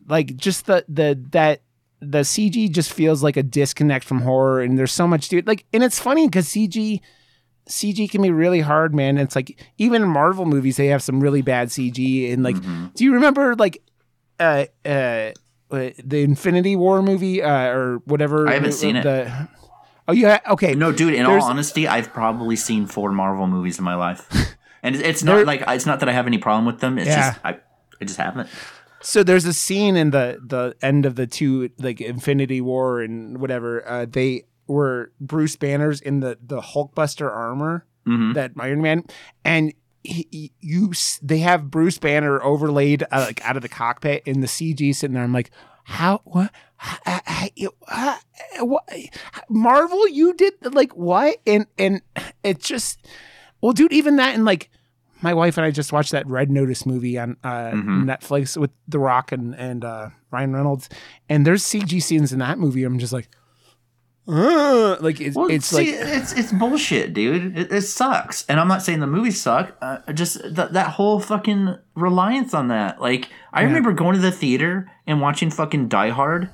like 0.06 0.36
just 0.36 0.66
the 0.66 0.84
the 0.88 1.18
that 1.32 1.62
the 2.00 2.20
CG 2.20 2.70
just 2.70 2.92
feels 2.92 3.24
like 3.24 3.36
a 3.36 3.42
disconnect 3.42 4.04
from 4.04 4.20
horror, 4.20 4.60
and 4.60 4.78
there's 4.78 4.92
so 4.92 5.08
much 5.08 5.32
it. 5.32 5.48
Like, 5.48 5.64
and 5.72 5.82
it's 5.82 5.98
funny 5.98 6.28
because 6.28 6.46
CG 6.46 7.00
CG 7.68 8.08
can 8.10 8.22
be 8.22 8.30
really 8.30 8.60
hard, 8.60 8.94
man. 8.94 9.18
It's 9.18 9.34
like 9.34 9.58
even 9.78 10.02
in 10.02 10.08
Marvel 10.08 10.44
movies, 10.46 10.76
they 10.76 10.86
have 10.88 11.02
some 11.02 11.18
really 11.20 11.42
bad 11.42 11.68
CG. 11.70 12.32
And 12.32 12.42
like, 12.44 12.56
Mm-hmm. 12.56 12.86
do 12.94 13.02
you 13.04 13.14
remember 13.14 13.56
like 13.56 13.82
uh 14.38 14.66
uh, 14.84 15.30
the 16.04 16.20
Infinity 16.22 16.76
War 16.76 17.02
movie 17.02 17.42
uh, 17.42 17.68
or 17.68 17.98
whatever? 18.06 18.48
I 18.48 18.54
haven't 18.54 18.72
seen 18.72 18.96
it. 18.96 19.02
The, 19.02 19.48
oh 20.08 20.12
yeah, 20.12 20.40
okay. 20.50 20.74
No, 20.74 20.92
dude. 20.92 21.14
In 21.14 21.26
all 21.26 21.42
honesty, 21.42 21.86
I've 21.88 22.12
probably 22.12 22.56
seen 22.56 22.86
four 22.86 23.12
Marvel 23.12 23.46
movies 23.46 23.78
in 23.78 23.84
my 23.84 23.94
life, 23.94 24.26
and 24.82 24.96
it's 24.96 25.20
There- 25.22 25.36
not 25.36 25.46
like 25.46 25.62
it's 25.68 25.86
not 25.86 26.00
that 26.00 26.08
I 26.08 26.12
have 26.12 26.26
any 26.26 26.38
problem 26.38 26.64
with 26.66 26.80
them. 26.80 26.98
It's 26.98 27.08
Yeah. 27.08 27.32
just 27.32 27.40
I, 27.44 27.58
I 28.00 28.04
just 28.04 28.18
haven't. 28.18 28.48
So 29.00 29.22
there's 29.22 29.44
a 29.44 29.52
scene 29.52 29.96
in 29.96 30.10
the 30.10 30.38
the 30.44 30.74
end 30.80 31.04
of 31.06 31.14
the 31.16 31.26
two 31.26 31.70
like 31.78 32.00
Infinity 32.00 32.60
War 32.62 33.00
and 33.02 33.38
whatever. 33.38 33.86
Uh, 33.86 34.06
they 34.08 34.44
were 34.66 35.12
Bruce 35.20 35.56
Banner's 35.56 36.00
in 36.00 36.20
the 36.20 36.38
the 36.42 36.60
Hulkbuster 36.62 37.30
armor 37.30 37.84
hmm 38.06 38.32
that 38.32 38.52
Iron 38.58 38.80
Man, 38.82 39.04
and 39.44 39.72
he, 40.04 40.52
you 40.60 40.92
they 41.22 41.38
have 41.38 41.70
Bruce 41.70 41.98
Banner 41.98 42.42
overlaid 42.42 43.02
uh, 43.10 43.24
like 43.26 43.44
out 43.44 43.56
of 43.56 43.62
the 43.62 43.68
cockpit 43.68 44.22
in 44.26 44.40
the 44.40 44.46
CG 44.46 44.94
sitting 44.94 45.14
there. 45.14 45.24
I'm 45.24 45.32
like, 45.32 45.50
how 45.84 46.20
what? 46.24 46.52
I- 46.80 47.50
I- 47.58 47.68
uh, 47.88 48.64
what? 48.64 48.88
Marvel, 49.48 50.08
you 50.08 50.34
did 50.34 50.54
like 50.74 50.92
what? 50.92 51.38
And 51.46 51.66
and 51.78 52.02
it 52.42 52.58
just 52.60 53.06
well, 53.60 53.72
dude, 53.72 53.92
even 53.92 54.16
that 54.16 54.34
and 54.34 54.44
like 54.44 54.70
my 55.22 55.32
wife 55.32 55.56
and 55.56 55.64
I 55.64 55.70
just 55.70 55.92
watched 55.92 56.12
that 56.12 56.26
Red 56.26 56.50
Notice 56.50 56.84
movie 56.84 57.18
on 57.18 57.36
uh, 57.42 57.70
Mhm. 57.70 58.04
Netflix 58.04 58.56
with 58.58 58.70
The 58.88 58.98
Rock 58.98 59.32
and 59.32 59.54
and 59.54 59.84
uh, 59.84 60.10
Ryan 60.30 60.52
Reynolds, 60.52 60.88
and 61.30 61.46
there's 61.46 61.62
CG 61.64 62.02
scenes 62.02 62.32
in 62.32 62.40
that 62.40 62.58
movie. 62.58 62.84
I'm 62.84 62.98
just 62.98 63.12
like, 63.14 63.28
uh, 64.26 64.96
like 65.00 65.20
it's 65.20 65.36
Well, 65.36 65.50
it's 65.50 65.66
see, 65.66 65.98
like 65.98 66.06
it's 66.08 66.32
it's 66.32 66.52
bullshit, 66.52 67.12
dude. 67.12 67.58
It, 67.58 67.72
it 67.72 67.82
sucks, 67.82 68.46
and 68.46 68.58
I'm 68.58 68.68
not 68.68 68.82
saying 68.82 69.00
the 69.00 69.06
movies 69.06 69.40
suck. 69.40 69.76
Uh, 69.82 69.98
just 70.12 70.40
th- 70.40 70.70
that 70.70 70.88
whole 70.92 71.20
fucking 71.20 71.76
reliance 71.94 72.54
on 72.54 72.68
that. 72.68 73.00
Like, 73.00 73.28
I 73.52 73.62
remember 73.62 73.92
going 73.92 74.14
to 74.14 74.20
the 74.20 74.32
theater 74.32 74.90
and 75.06 75.20
watching 75.20 75.50
fucking 75.50 75.88
Die 75.88 76.08
Hard, 76.08 76.48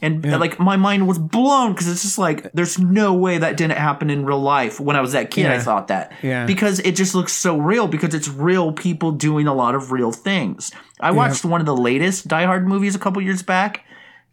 and 0.00 0.24
like 0.40 0.58
my 0.58 0.76
mind 0.76 1.06
was 1.06 1.18
blown 1.18 1.72
because 1.72 1.88
it's 1.88 2.00
just 2.02 2.16
like 2.16 2.50
there's 2.52 2.78
no 2.78 3.12
way 3.12 3.36
that 3.36 3.58
didn't 3.58 3.76
happen 3.76 4.08
in 4.08 4.24
real 4.24 4.40
life. 4.40 4.80
When 4.80 4.96
I 4.96 5.02
was 5.02 5.12
that 5.12 5.30
kid, 5.30 5.44
I 5.46 5.58
thought 5.58 5.88
that. 5.88 6.12
Yeah. 6.22 6.46
Because 6.46 6.80
it 6.80 6.96
just 6.96 7.14
looks 7.14 7.34
so 7.34 7.58
real 7.58 7.86
because 7.86 8.14
it's 8.14 8.28
real 8.28 8.72
people 8.72 9.12
doing 9.12 9.46
a 9.46 9.52
lot 9.52 9.74
of 9.74 9.92
real 9.92 10.10
things. 10.10 10.72
I 11.00 11.10
watched 11.10 11.44
one 11.44 11.60
of 11.60 11.66
the 11.66 11.76
latest 11.76 12.28
Die 12.28 12.44
Hard 12.46 12.66
movies 12.66 12.94
a 12.94 12.98
couple 12.98 13.20
years 13.20 13.42
back, 13.42 13.84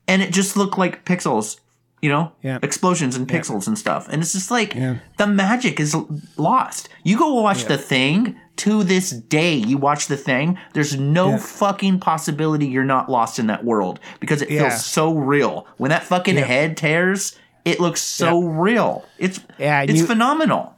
and 0.07 0.21
it 0.21 0.31
just 0.31 0.55
looked 0.55 0.77
like 0.77 1.03
pixels. 1.03 1.59
You 2.01 2.09
know, 2.09 2.31
Yeah. 2.43 2.59
explosions 2.61 3.15
and 3.15 3.27
pixels 3.27 3.65
and 3.67 3.77
stuff. 3.77 4.07
And 4.09 4.21
it's 4.21 4.33
just 4.33 4.51
like 4.51 4.75
Yeah. 4.75 4.97
the 5.17 5.25
magic 5.25 5.79
is 5.79 5.95
lost. 6.37 6.89
You 7.03 7.17
go 7.17 7.41
watch 7.41 7.65
the 7.65 7.77
thing 7.77 8.35
to 8.57 8.83
this 8.83 9.09
day. 9.09 9.55
You 9.55 9.77
watch 9.77 10.07
the 10.07 10.17
thing. 10.17 10.57
There's 10.73 10.95
no 10.99 11.31
Yeah. 11.31 11.37
fucking 11.37 11.99
possibility 11.99 12.67
you're 12.67 12.83
not 12.83 13.09
lost 13.09 13.39
in 13.39 13.47
that 13.47 13.65
world 13.65 13.99
because 14.19 14.41
it 14.43 14.49
Yeah. 14.51 14.69
feels 14.69 14.85
so 14.85 15.13
real. 15.13 15.65
When 15.77 15.89
that 15.89 16.03
fucking 16.03 16.35
Yeah. 16.35 16.45
head 16.45 16.77
tears, 16.77 17.35
it 17.65 17.79
looks 17.79 18.01
so 18.01 18.41
real. 18.43 19.03
It's 19.17 19.39
Yeah, 19.57 19.81
it's 19.81 19.93
you- 20.01 20.05
phenomenal. 20.05 20.73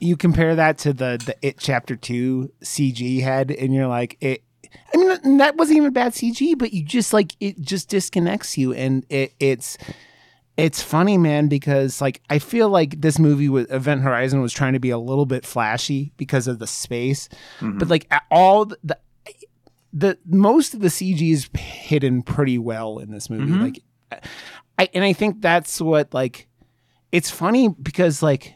you 0.00 0.16
compare 0.16 0.54
that 0.54 0.76
to 0.78 0.92
the 0.92 1.18
the 1.24 1.34
It 1.40 1.56
Chapter 1.58 1.96
Two 1.96 2.50
CG 2.62 3.20
head, 3.20 3.50
and 3.50 3.72
you're 3.74 3.88
like 3.88 4.18
it. 4.20 4.42
I 4.94 4.98
mean, 4.98 5.38
that 5.38 5.56
wasn't 5.56 5.78
even 5.78 5.92
bad 5.94 6.12
CG, 6.14 6.54
but 6.54 6.72
you 6.74 6.82
just 6.84 7.12
like 7.14 7.32
it 7.40 7.58
just 7.60 7.88
disconnects 7.88 8.58
you, 8.58 8.74
and 8.74 9.04
it 9.08 9.32
it's 9.40 9.78
it's 10.58 10.82
funny, 10.82 11.16
man, 11.16 11.46
because 11.46 12.00
like 12.00 12.20
I 12.28 12.40
feel 12.40 12.68
like 12.68 13.00
this 13.00 13.18
movie 13.18 13.48
with 13.48 13.72
Event 13.72 14.02
Horizon 14.02 14.42
was 14.42 14.52
trying 14.52 14.72
to 14.72 14.80
be 14.80 14.90
a 14.90 14.98
little 14.98 15.24
bit 15.24 15.46
flashy 15.46 16.12
because 16.16 16.48
of 16.48 16.58
the 16.58 16.66
space, 16.66 17.28
but 17.60 17.66
mm-hmm. 17.66 17.88
like 17.88 18.06
at 18.10 18.24
all 18.30 18.66
the. 18.66 18.78
the 18.82 18.98
the 19.90 20.18
most 20.26 20.74
of 20.74 20.80
the 20.80 20.88
CG 20.88 21.32
is 21.32 21.48
hidden 21.56 22.22
pretty 22.22 22.58
well 22.58 22.98
in 22.98 23.10
this 23.10 23.30
movie. 23.30 23.50
Mm-hmm. 23.50 23.62
Like, 23.62 23.82
I 24.78 24.88
and 24.92 25.02
I 25.02 25.14
think 25.14 25.40
that's 25.40 25.80
what 25.80 26.12
like. 26.12 26.46
It's 27.10 27.30
funny 27.30 27.68
because 27.68 28.22
like 28.22 28.54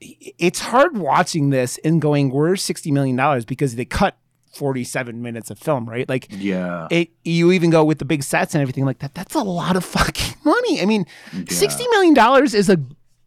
it's 0.00 0.60
hard 0.60 0.98
watching 0.98 1.48
this 1.48 1.78
and 1.84 2.02
going, 2.02 2.30
"Where's 2.30 2.62
sixty 2.62 2.92
million 2.92 3.16
dollars?" 3.16 3.46
Because 3.46 3.76
they 3.76 3.86
cut 3.86 4.18
forty-seven 4.56 5.22
minutes 5.22 5.50
of 5.50 5.58
film, 5.58 5.86
right? 5.88 6.08
Like, 6.08 6.26
Yeah. 6.30 6.88
it. 6.90 7.10
You 7.24 7.52
even 7.52 7.70
go 7.70 7.84
with 7.84 7.98
the 7.98 8.04
big 8.04 8.22
sets 8.22 8.54
and 8.54 8.62
everything 8.62 8.84
like 8.84 8.98
that. 9.00 9.14
That's 9.14 9.34
a 9.34 9.42
lot 9.42 9.76
of 9.76 9.84
fucking 9.96 10.36
money. 10.44 10.80
I 10.80 10.86
mean, 10.86 11.04
sixty 11.48 11.86
million 11.88 12.14
dollars 12.14 12.54
is 12.54 12.68
a 12.68 12.78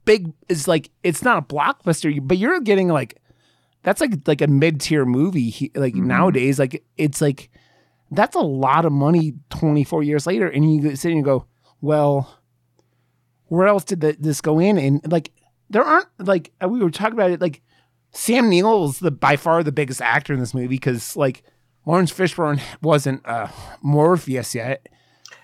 big. 0.05 0.31
Is 0.49 0.67
like 0.67 0.89
it's 1.03 1.23
not 1.23 1.37
a 1.37 1.41
blockbuster, 1.41 2.19
but 2.27 2.37
you're 2.37 2.59
getting 2.61 2.87
like 2.89 3.17
that's 3.83 4.01
like 4.01 4.13
like 4.27 4.41
a 4.41 4.47
mid-tier 4.47 5.05
movie. 5.05 5.49
he- 5.49 5.71
Like 5.75 5.95
nowadays, 5.95 6.59
like 6.59 6.83
it's 6.97 7.21
like 7.21 7.49
that's 8.11 8.35
a 8.35 8.39
lot 8.41 8.85
of 8.85 8.91
money. 8.91 9.33
Twenty-four 9.49 10.03
years 10.03 10.25
later, 10.27 10.47
and 10.47 10.63
you 10.73 10.95
sit 10.95 11.09
and 11.09 11.17
you 11.17 11.23
go, 11.23 11.45
"Well." 11.81 12.35
where 13.47 13.67
else 13.67 13.83
did 13.83 13.99
the, 14.01 14.15
this 14.19 14.41
go 14.41 14.59
in? 14.59 14.77
And 14.77 15.01
like, 15.11 15.31
there 15.71 15.83
aren't 15.83 16.05
like 16.19 16.51
uh, 16.63 16.67
we 16.69 16.79
were 16.79 16.91
talking 16.91 17.13
about 17.13 17.31
it. 17.31 17.41
Like, 17.41 17.61
Sam 18.11 18.49
Neill 18.49 18.85
is 18.85 18.99
the 18.99 19.11
by 19.11 19.35
far 19.35 19.63
the 19.63 19.71
biggest 19.71 20.01
actor 20.01 20.33
in 20.33 20.39
this 20.39 20.53
movie 20.53 20.67
because 20.67 21.15
like 21.15 21.43
Laurence 21.85 22.11
Fishburne 22.11 22.59
wasn't 22.81 23.25
uh, 23.25 23.47
Morpheus 23.81 24.53
yet. 24.55 24.87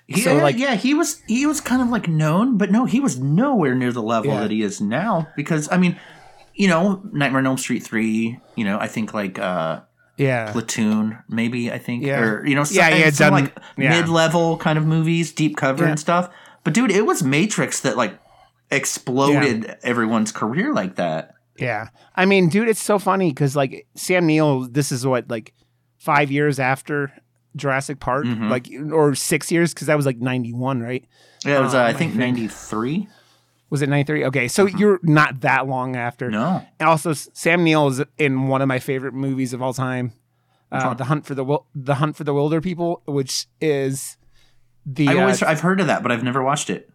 He, 0.08 0.22
So, 0.22 0.36
yeah, 0.38 0.44
like- 0.44 0.58
yeah, 0.58 0.76
he 0.76 0.94
was 0.94 1.22
he 1.28 1.46
was 1.48 1.62
kind 1.62 1.82
of 1.82 1.90
like 1.90 2.08
known, 2.08 2.58
but 2.58 2.72
no, 2.72 2.86
he 2.86 3.00
was 3.00 3.20
nowhere 3.20 3.74
near 3.76 3.92
the 3.92 4.02
level 4.04 4.32
Yeah. 4.34 4.42
that 4.42 4.52
he 4.52 4.62
is 4.62 4.80
now. 4.82 5.28
Because 5.36 5.68
I 5.72 5.78
mean, 5.78 5.98
you 6.54 6.68
know, 6.68 7.02
Nightmare 7.12 7.40
on 7.40 7.48
Elm 7.48 7.58
Street 7.58 7.84
three. 7.84 8.40
You 8.56 8.66
know, 8.66 8.78
I 8.80 8.88
think 8.88 9.14
like 9.14 9.40
uh 9.40 9.82
Yeah. 10.18 10.52
Platoon, 10.52 11.18
maybe 11.30 11.72
I 11.72 11.78
think, 11.80 12.04
Yeah. 12.06 12.20
or 12.22 12.46
you 12.46 12.56
know, 12.56 12.64
some, 12.64 12.78
Yeah, 12.78 12.90
he 12.96 13.02
had 13.02 13.16
some 13.16 13.34
done- 13.34 13.44
like 13.46 13.58
yeah. 13.78 14.00
mid 14.02 14.10
level 14.10 14.58
kind 14.58 14.78
of 14.78 14.86
movies, 14.86 15.32
deep 15.32 15.56
cover 15.58 15.84
Yeah. 15.84 15.92
and 15.92 16.00
stuff. 16.00 16.30
But 16.64 16.74
dude, 16.74 16.92
it 16.92 17.06
was 17.06 17.22
Matrix 17.24 17.80
that 17.82 17.96
like 17.98 18.18
exploded 18.72 19.76
everyone's 19.84 20.32
career 20.32 20.74
like 20.74 20.96
that. 20.96 21.35
Yeah. 21.58 21.90
I 22.16 22.26
mean, 22.26 22.50
dude, 22.50 22.68
it's 22.70 22.82
so 22.82 23.00
funny 23.00 23.30
because 23.30 23.56
like 23.56 23.88
Sam 23.96 24.26
Neill, 24.26 24.68
this 24.68 24.92
is 24.92 25.06
what 25.06 25.30
like 25.30 25.54
five 25.98 26.32
years 26.32 26.60
after 26.60 27.12
Jurassic 27.56 28.00
Park, 28.00 28.26
Mhm. 28.26 28.50
like 28.50 28.68
or 28.94 29.16
six 29.16 29.52
years 29.52 29.74
because 29.74 29.88
that 29.88 29.96
was 29.98 30.06
like 30.06 30.18
ninety 30.18 30.52
one, 30.54 30.82
right? 30.82 31.06
Yeah, 31.46 31.60
it 31.60 31.62
was 31.62 31.74
uh, 31.74 31.84
I 31.84 31.94
think 31.94 32.16
ninety 32.16 32.48
three. 32.48 33.08
Was 33.70 33.82
it 33.82 33.90
ninety 33.90 34.06
three? 34.06 34.26
Okay, 34.26 34.48
so 34.48 34.66
you're 34.66 35.00
not 35.04 35.42
that 35.42 35.68
long 35.68 35.96
after. 35.96 36.26
Mm-hmm. 36.26 36.34
No, 36.34 36.66
And 36.80 36.90
also, 36.90 37.14
Sam 37.14 37.64
Neill 37.64 37.88
is 37.88 38.02
in 38.18 38.48
one 38.48 38.62
of 38.62 38.68
my 38.68 38.80
favorite 38.80 39.14
movies 39.14 39.54
of 39.54 39.62
all 39.62 39.74
time, 39.74 40.12
uh, 40.72 40.94
the 40.94 41.06
Hunt 41.06 41.26
for 41.26 41.34
the 41.36 41.44
Wil- 41.44 41.66
the 41.74 41.96
Hunt 41.96 42.16
for 42.18 42.24
the 42.26 42.34
Wilderpeople, 42.34 43.02
which 43.06 43.48
is 43.62 44.18
the 44.86 45.08
I've 45.10 45.42
uh, 45.42 45.46
I've 45.48 45.62
heard 45.62 45.80
of 45.80 45.88
that, 45.88 46.04
but 46.04 46.12
I've 46.12 46.24
never 46.24 46.44
watched 46.44 46.70
it. 46.70 46.90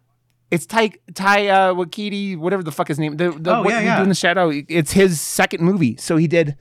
It's 0.51 0.65
Ty 0.65 0.91
Ty 1.15 1.47
uh, 1.47 1.73
Wakiti, 1.73 2.37
whatever 2.37 2.61
the 2.61 2.71
fuck 2.71 2.87
his 2.89 2.99
name. 2.99 3.17
The, 3.17 3.31
the 3.31 3.55
Oh, 3.55 3.61
what 3.63 3.69
yeah, 3.71 3.79
we 3.79 3.85
yeah. 3.85 3.97
do 3.97 4.03
in 4.03 4.09
the 4.09 4.15
shadow. 4.15 4.51
It's 4.53 4.91
his 4.91 5.19
second 5.19 5.63
movie, 5.63 5.95
so 5.97 6.17
he 6.17 6.27
did. 6.27 6.55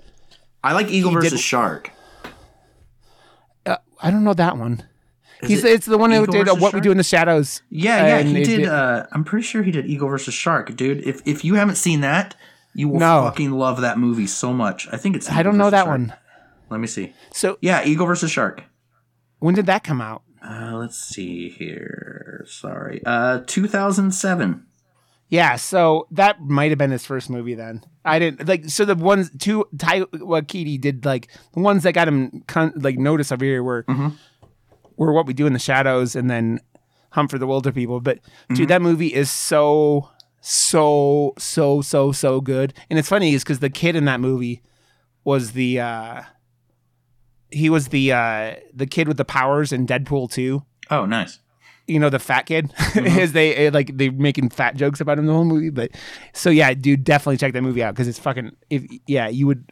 I 0.65 0.73
like 0.73 0.89
Eagle 0.89 1.11
He 1.11 1.17
did- 1.17 1.23
versus 1.25 1.41
Shark. 1.41 1.91
Uh, 3.67 3.77
I 4.01 4.11
don't 4.11 4.25
know 4.25 4.35
that 4.35 4.57
one. 4.57 4.85
Is 5.43 5.49
He's 5.49 5.65
it 5.65 5.73
it's 5.73 5.87
the 5.87 5.97
one 5.99 6.11
who 6.11 6.27
did 6.27 6.43
uh, 6.49 6.55
versus 6.55 6.61
what 6.61 6.75
we 6.75 6.81
do 6.81 6.91
in 6.91 6.97
the 6.99 7.03
shadows. 7.03 7.63
Yeah, 7.71 8.07
yeah, 8.19 8.23
he 8.23 8.33
did. 8.45 8.45
did- 8.61 8.69
Uh, 8.69 9.07
I'm 9.13 9.25
pretty 9.25 9.45
sure 9.47 9.63
he 9.63 9.71
did 9.71 9.87
Eagle 9.87 10.09
versus 10.09 10.35
Shark, 10.35 10.75
dude. 10.77 11.07
If 11.07 11.23
if 11.27 11.45
you 11.45 11.55
haven't 11.55 11.77
seen 11.77 12.01
that, 12.03 12.35
you 12.75 12.89
will 12.89 13.01
No. 13.01 13.23
fucking 13.25 13.51
love 13.53 13.81
that 13.81 13.99
movie 13.99 14.27
so 14.27 14.53
much. 14.53 14.87
I 14.93 14.97
think 14.97 15.17
it's. 15.17 15.31
I 15.31 15.43
don't 15.43 15.57
know 15.57 15.71
that 15.71 15.85
Shark. 15.85 15.99
one. 15.99 16.15
Let 16.69 16.81
me 16.81 16.87
see. 16.87 17.15
So 17.33 17.59
Yeah, 17.61 17.83
Eagle 17.85 18.07
versus 18.07 18.31
Shark. 18.31 18.63
when 19.39 19.55
did 19.55 19.67
that 19.67 19.83
come 19.83 20.01
out? 20.01 20.23
Uh, 20.43 20.73
let's 20.77 20.97
see 20.99 21.49
here. 21.51 22.45
Sorry. 22.49 23.03
Uh, 23.05 23.41
2007. 23.47 24.67
Yeah, 25.29 25.57
so 25.57 26.09
that 26.11 26.41
might 26.41 26.71
have 26.71 26.79
been 26.79 26.91
his 26.91 27.07
first 27.07 27.31
movie 27.31 27.55
then. 27.55 27.85
I 28.05 28.19
didn't 28.19 28.49
like 28.49 28.65
so 28.69 28.85
the 28.85 28.97
ones 28.97 29.31
two 29.39 29.65
Ty 29.79 30.01
Wakiti 30.01 30.81
did 30.81 31.05
like 31.05 31.29
the 31.53 31.61
ones 31.61 31.85
that 31.85 31.93
got 31.93 32.09
him 32.09 32.43
con- 32.49 32.73
like 32.75 32.99
notice 32.99 33.31
over 33.31 33.45
here 33.45 33.63
were 33.63 33.85
Mhm. 33.85 34.17
were 34.97 35.13
what 35.13 35.27
we 35.27 35.35
do 35.35 35.47
in 35.47 35.53
the 35.53 35.59
shadows 35.61 36.17
and 36.17 36.29
then 36.31 36.59
Hunt 37.11 37.31
for 37.31 37.39
the 37.39 37.47
Wilderpeople. 37.47 38.03
But 38.03 38.19
dude, 38.55 38.69
that 38.69 38.83
movie 38.83 39.13
is 39.15 39.31
so 39.31 40.09
so 40.41 41.35
so 41.39 41.81
so 41.83 42.11
so 42.11 42.41
good. 42.41 42.75
And 42.89 42.99
it's 42.99 43.09
funny 43.09 43.33
is 43.35 43.45
because 43.45 43.61
the 43.61 43.71
kid 43.71 43.95
in 43.95 44.07
that 44.07 44.21
movie 44.21 44.63
was 45.23 45.53
the 45.53 45.79
uh 45.81 46.23
he 47.51 47.69
was 47.71 47.89
the 47.89 48.13
uh 48.13 48.55
the 48.75 48.87
kid 48.87 49.09
with 49.09 49.17
the 49.17 49.25
powers 49.25 49.73
in 49.73 49.87
Deadpool 49.87 50.31
2 50.31 50.63
Oh, 50.91 51.07
nice. 51.07 51.39
you 51.87 51.99
know 51.99 52.11
the 52.11 52.19
fat 52.19 52.47
kid 52.47 52.71
Mm-hmm. 52.77 53.19
is 53.19 53.33
they 53.33 53.55
eh, 53.57 53.71
like 53.73 53.97
they 53.97 54.11
making 54.11 54.51
fat 54.51 54.77
jokes 54.77 55.01
about 55.01 55.19
him 55.19 55.27
the 55.27 55.33
whole 55.33 55.45
movie 55.45 55.71
but 55.71 55.91
so 56.33 56.51
yeah 56.51 56.73
dude 56.75 57.05
definitely 57.05 57.37
check 57.37 57.53
that 57.53 57.63
movie 57.63 57.83
out 57.83 57.95
because 57.95 58.09
it's 58.09 58.19
fucking 58.19 58.55
if 58.71 58.85
yeah 59.07 59.29
you 59.29 59.47
would 59.47 59.71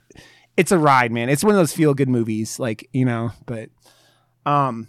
it's 0.57 0.73
a 0.73 0.79
ride 0.79 1.13
man 1.13 1.29
it's 1.29 1.45
one 1.45 1.55
of 1.55 1.59
those 1.59 1.73
feel 1.73 1.95
good 1.95 2.09
movies 2.09 2.59
like 2.59 2.89
you 2.93 3.05
know 3.05 3.31
but 3.47 3.69
um 4.47 4.89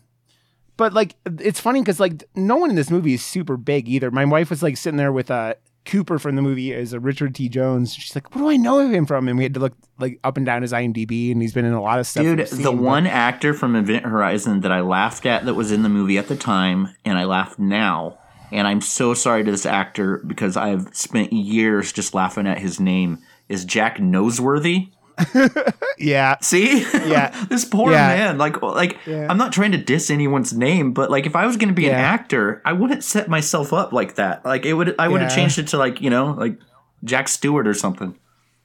but 0.78 0.94
like 0.94 1.16
it's 1.40 1.60
funny 1.60 1.82
because 1.82 2.00
like 2.00 2.24
no 2.36 2.56
one 2.56 2.70
in 2.70 2.76
this 2.76 2.90
movie 2.90 3.14
is 3.14 3.24
super 3.26 3.58
big 3.58 3.88
either 3.90 4.10
my 4.12 4.26
wife 4.26 4.50
was 4.50 4.64
like 4.64 4.78
sitting 4.78 4.98
there 4.98 5.12
with 5.12 5.30
uh 5.30 5.54
Cooper 5.86 6.20
from 6.20 6.36
the 6.36 6.42
movie 6.42 6.72
is 6.72 6.94
a 6.94 7.00
Richard 7.00 7.34
T. 7.34 7.50
Jones. 7.50 7.94
She's 7.94 8.14
like, 8.14 8.34
"What 8.36 8.42
do 8.42 8.50
I 8.50 8.58
know 8.58 8.80
of 8.80 8.92
him 8.92 9.06
from?" 9.06 9.28
And 9.28 9.38
we 9.38 9.44
had 9.44 9.54
to 9.56 9.60
look 9.60 9.74
like 9.98 10.20
up 10.24 10.38
and 10.38 10.46
down 10.46 10.62
his 10.62 10.72
IMDb, 10.72 11.32
and 11.32 11.42
he's 11.42 11.54
been 11.54 11.66
in 11.66 11.74
a 11.74 11.82
lot 11.82 12.00
of 12.00 12.06
stuff. 12.08 12.24
Dude, 12.24 12.40
the 12.40 12.46
seen, 12.46 12.64
but- 12.64 12.76
one 12.78 13.08
actor 13.08 13.54
from 13.54 13.76
Event 13.76 14.06
Horizon 14.06 14.62
that 14.62 14.72
I 14.72 14.82
laughed 14.82 15.26
at 15.26 15.46
that 15.46 15.56
was 15.56 15.72
in 15.72 15.82
the 15.84 15.90
movie 15.90 16.18
at 16.18 16.28
the 16.28 16.36
time, 16.36 16.90
and 17.06 17.18
I 17.18 17.24
laugh 17.26 17.58
now, 17.58 18.18
and 18.52 18.68
I'm 18.68 18.82
so 18.82 19.14
sorry 19.14 19.44
to 19.44 19.52
this 19.52 19.66
actor 19.66 20.22
because 20.28 20.56
I've 20.58 20.90
spent 20.96 21.34
years 21.34 21.92
just 21.92 22.14
laughing 22.14 22.46
at 22.46 22.60
his 22.60 22.80
name, 22.80 23.20
is 23.48 23.66
Jack 23.66 23.98
Noseworthy. 23.98 24.90
yeah, 25.98 26.38
See? 26.42 26.82
Yeah. 26.82 27.46
this 27.50 27.66
poor 27.66 27.92
Yeah. 27.92 28.08
man. 28.08 28.38
Like 28.38 28.62
like 28.62 28.98
Yeah. 29.06 29.28
I'm 29.30 29.38
not 29.38 29.52
trying 29.54 29.72
to 29.74 29.78
diss 29.78 30.10
anyone's 30.10 30.54
name, 30.54 30.94
but 30.94 31.10
like 31.12 31.26
if 31.26 31.36
I 31.36 31.46
was 31.46 31.58
gonna 31.58 31.74
be 31.74 31.88
an 31.88 31.96
actor, 31.96 32.62
I 32.66 32.74
wouldn't 32.74 33.04
set 33.04 33.28
myself 33.30 33.74
up 33.74 33.92
like 33.94 34.16
that. 34.16 34.46
Like 34.46 34.66
it 34.66 34.74
would 34.74 34.96
I 35.00 35.08
would 35.08 35.22
have 35.22 35.32
Yeah. 35.32 35.36
changed 35.36 35.60
it 35.60 35.68
to 35.68 35.78
like, 35.78 36.02
you 36.02 36.10
know, 36.10 36.32
like 36.38 36.58
Jack 37.04 37.28
Stewart 37.28 37.68
or 37.68 37.74
something. 37.74 38.18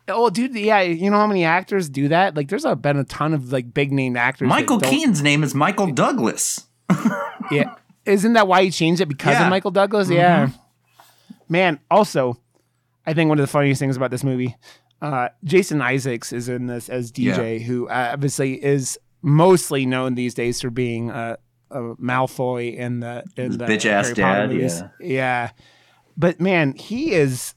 Oh, 0.06 0.28
dude, 0.28 0.54
yeah. 0.54 0.80
You 0.82 1.10
know 1.10 1.16
how 1.16 1.26
many 1.26 1.44
actors 1.44 1.88
do 1.88 2.08
that? 2.08 2.36
Like, 2.36 2.48
there's 2.50 2.66
a, 2.66 2.76
been 2.76 2.98
a 2.98 3.04
ton 3.04 3.32
of 3.32 3.50
like 3.52 3.72
big 3.72 3.90
name 3.90 4.18
actors. 4.18 4.48
Michael 4.50 4.78
Keaton's 4.78 5.22
name 5.22 5.42
is 5.42 5.54
Michael 5.54 5.86
Douglas. 5.88 6.66
Yeah, 7.50 7.74
isn't 8.06 8.32
that 8.32 8.48
why 8.48 8.64
he 8.64 8.70
changed 8.70 9.02
it 9.02 9.06
because 9.06 9.34
Yeah. 9.34 9.44
of 9.44 9.50
Michael 9.50 9.70
Douglas? 9.70 10.08
Yeah, 10.08 10.46
mm-hmm. 10.46 11.34
man. 11.48 11.78
Also, 11.90 12.38
I 13.06 13.12
think 13.12 13.28
one 13.28 13.38
of 13.38 13.42
the 13.42 13.50
funniest 13.50 13.78
things 13.78 13.98
about 13.98 14.10
this 14.10 14.24
movie, 14.24 14.56
uh, 15.02 15.28
Jason 15.44 15.80
Isaacs 15.82 16.32
is 16.32 16.48
in 16.48 16.66
this 16.66 16.88
as 16.88 17.12
DJ, 17.12 17.62
who 17.62 17.88
uh, 17.88 18.10
obviously 18.12 18.62
is 18.64 18.98
mostly 19.22 19.86
known 19.86 20.14
these 20.14 20.34
days 20.34 20.60
for 20.60 20.70
being 20.70 21.10
uh, 21.10 21.36
a 21.70 21.78
Malfoy 21.96 22.76
in 22.76 23.00
the 23.00 23.24
in 23.36 23.58
the 23.58 23.64
Bitch-ass 23.66 24.06
Harry 24.06 24.14
dad, 24.14 24.50
movies. 24.50 24.82
yeah. 25.00 25.06
yeah. 25.06 25.50
But 26.16 26.40
man, 26.40 26.74
he 26.74 27.12
is. 27.12 27.54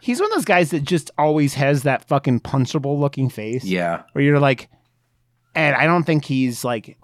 He's 0.00 0.18
one 0.20 0.30
of 0.30 0.36
those 0.36 0.44
guys 0.46 0.70
that 0.70 0.82
just 0.82 1.10
always 1.18 1.54
has 1.54 1.82
that 1.82 2.06
fucking 2.08 2.40
punchable 2.40 2.98
looking 2.98 3.28
face. 3.28 3.64
Yeah. 3.64 4.02
where 4.12 4.24
you're 4.24 4.40
like, 4.40 4.70
and 5.54 5.76
I 5.76 5.86
don't 5.86 6.04
think 6.04 6.24
he's 6.24 6.64
like. 6.64 6.96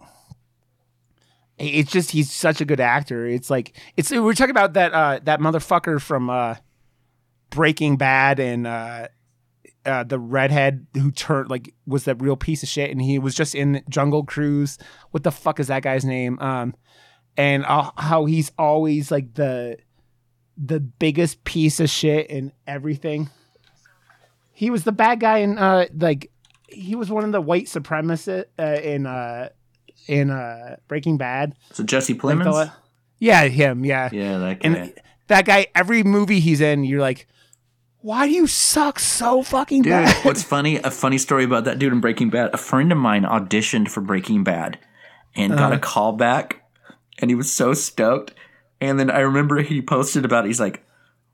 It's 1.59 1.91
just 1.91 2.11
he's 2.11 2.31
such 2.31 2.61
a 2.61 2.67
good 2.67 2.81
actor. 2.81 3.27
It's 3.27 3.49
like 3.49 3.75
it's 3.97 4.11
we're 4.11 4.35
talking 4.35 4.51
about 4.51 4.75
that 4.75 4.93
uh 4.93 5.21
that 5.25 5.41
motherfucker 5.41 6.01
from 6.03 6.29
uh 6.29 6.57
Breaking 7.49 7.97
Bad 7.97 8.39
and 8.41 8.67
uh 8.67 9.09
uh 9.87 10.05
the 10.05 10.19
redhead 10.19 10.87
who 10.95 11.11
turned 11.11 11.49
like 11.51 11.73
was 11.87 12.05
that 12.05 12.21
real 12.21 12.37
piece 12.37 12.63
of 12.63 12.69
shit 12.69 12.91
and 12.91 13.01
he 13.01 13.19
was 13.19 13.35
just 13.35 13.55
in 13.55 13.83
Jungle 13.89 14.25
Cruise. 14.25 14.79
What 15.13 15.23
the 15.23 15.31
fuck 15.33 15.61
is 15.61 15.69
that 15.69 15.83
guy's 15.83 16.05
name? 16.05 16.39
Um 16.41 16.75
and 17.37 17.65
uh, 17.67 17.91
how 17.97 18.25
he's 18.25 18.51
always 18.59 19.11
like 19.11 19.35
the 19.35 19.79
the 20.57 20.81
biggest 20.81 21.45
piece 21.45 21.81
of 21.81 21.91
shit 21.91 22.29
in 22.31 22.53
everything. 22.67 23.29
He 24.53 24.71
was 24.71 24.85
the 24.85 24.93
bad 24.93 25.21
guy 25.21 25.39
in 25.39 25.59
uh 25.59 25.87
like 25.95 26.31
he 26.69 26.95
was 26.95 27.11
one 27.11 27.25
of 27.25 27.33
the 27.33 27.41
white 27.41 27.67
supremacists 27.67 28.47
uh, 28.59 28.81
in 28.83 29.07
uh 29.07 29.51
in 30.09 30.31
uh 30.31 30.77
Breaking 30.89 31.17
Bad. 31.19 31.55
So 31.73 31.85
Jesse 31.85 32.15
Like 32.15 32.39
the- 32.39 32.45
Plemons? 32.45 32.73
yeah, 33.19 33.45
him. 33.49 33.85
Yeah, 33.85 34.09
yeah, 34.13 34.39
that 34.39 34.61
guy. 34.61 34.69
and 34.69 34.95
that 35.29 35.45
guy. 35.45 35.67
Every 35.75 36.03
movie 36.03 36.41
he's 36.41 36.61
in, 36.61 36.85
you're 36.85 37.01
like, 37.01 37.27
why 38.01 38.27
do 38.27 38.33
you 38.33 38.47
suck 38.47 38.99
so 38.99 39.43
fucking 39.43 39.83
Dude, 39.83 39.91
bad? 39.91 40.25
what's 40.25 40.43
funny? 40.43 40.77
A 40.77 40.91
funny 40.91 41.19
story 41.19 41.45
about 41.45 41.65
that 41.65 41.79
dude 41.79 41.93
in 41.93 42.01
Breaking 42.01 42.31
Bad. 42.31 42.51
A 42.55 42.59
friend 42.59 42.93
of 42.93 42.99
mine 42.99 43.23
auditioned 43.25 43.89
for 43.89 44.01
Breaking 44.01 44.45
Bad 44.45 44.79
and 45.35 45.53
got 45.53 45.67
Uh-huh. 45.73 45.75
a 45.75 45.79
call 45.79 46.13
back, 46.13 46.63
and 47.19 47.31
he 47.31 47.35
was 47.35 47.53
so 47.53 47.75
stoked. 47.75 48.33
And 48.81 48.99
then 49.01 49.11
I 49.11 49.21
remember 49.21 49.61
he 49.63 49.81
posted 49.83 50.25
about 50.25 50.45
it. 50.45 50.49
He's 50.49 50.61
like, 50.61 50.85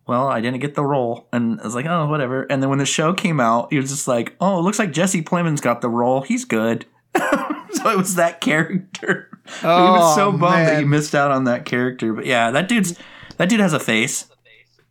"Well, 0.07 0.29
I 0.29 0.41
didn't 0.41 0.61
get 0.61 0.75
the 0.75 0.85
role," 0.85 1.29
and 1.33 1.61
I 1.61 1.65
was 1.65 1.75
like, 1.75 1.87
"Oh, 1.87 2.07
whatever." 2.07 2.43
And 2.45 2.63
then 2.63 2.71
when 2.71 2.79
the 2.79 2.87
show 2.87 3.13
came 3.13 3.41
out, 3.41 3.73
he 3.73 3.79
was 3.79 3.91
just 3.91 4.09
like, 4.09 4.35
"Oh, 4.41 4.59
it 4.59 4.63
looks 4.63 4.79
like 4.79 4.93
Jesse 4.93 5.23
Plemons 5.23 5.61
got 5.61 5.81
the 5.81 5.89
role. 5.91 6.23
He's 6.23 6.45
good." 6.45 6.87
so 7.17 7.91
it 7.91 7.99
was 7.99 8.15
that 8.15 8.41
character. 8.41 9.29
he 9.61 9.67
was 9.67 10.15
so 10.15 10.29
Oh, 10.29 10.33
bummed 10.33 10.67
that 10.69 10.79
he 10.79 10.85
missed 10.85 11.15
out 11.15 11.31
on 11.33 11.45
that 11.45 11.65
character. 11.65 12.13
But 12.13 12.27
yeah, 12.27 12.51
that 12.53 12.69
dude's 12.69 12.95
that 13.37 13.49
dude 13.49 13.61
has 13.61 13.73
a 13.73 13.81
face. 13.81 14.27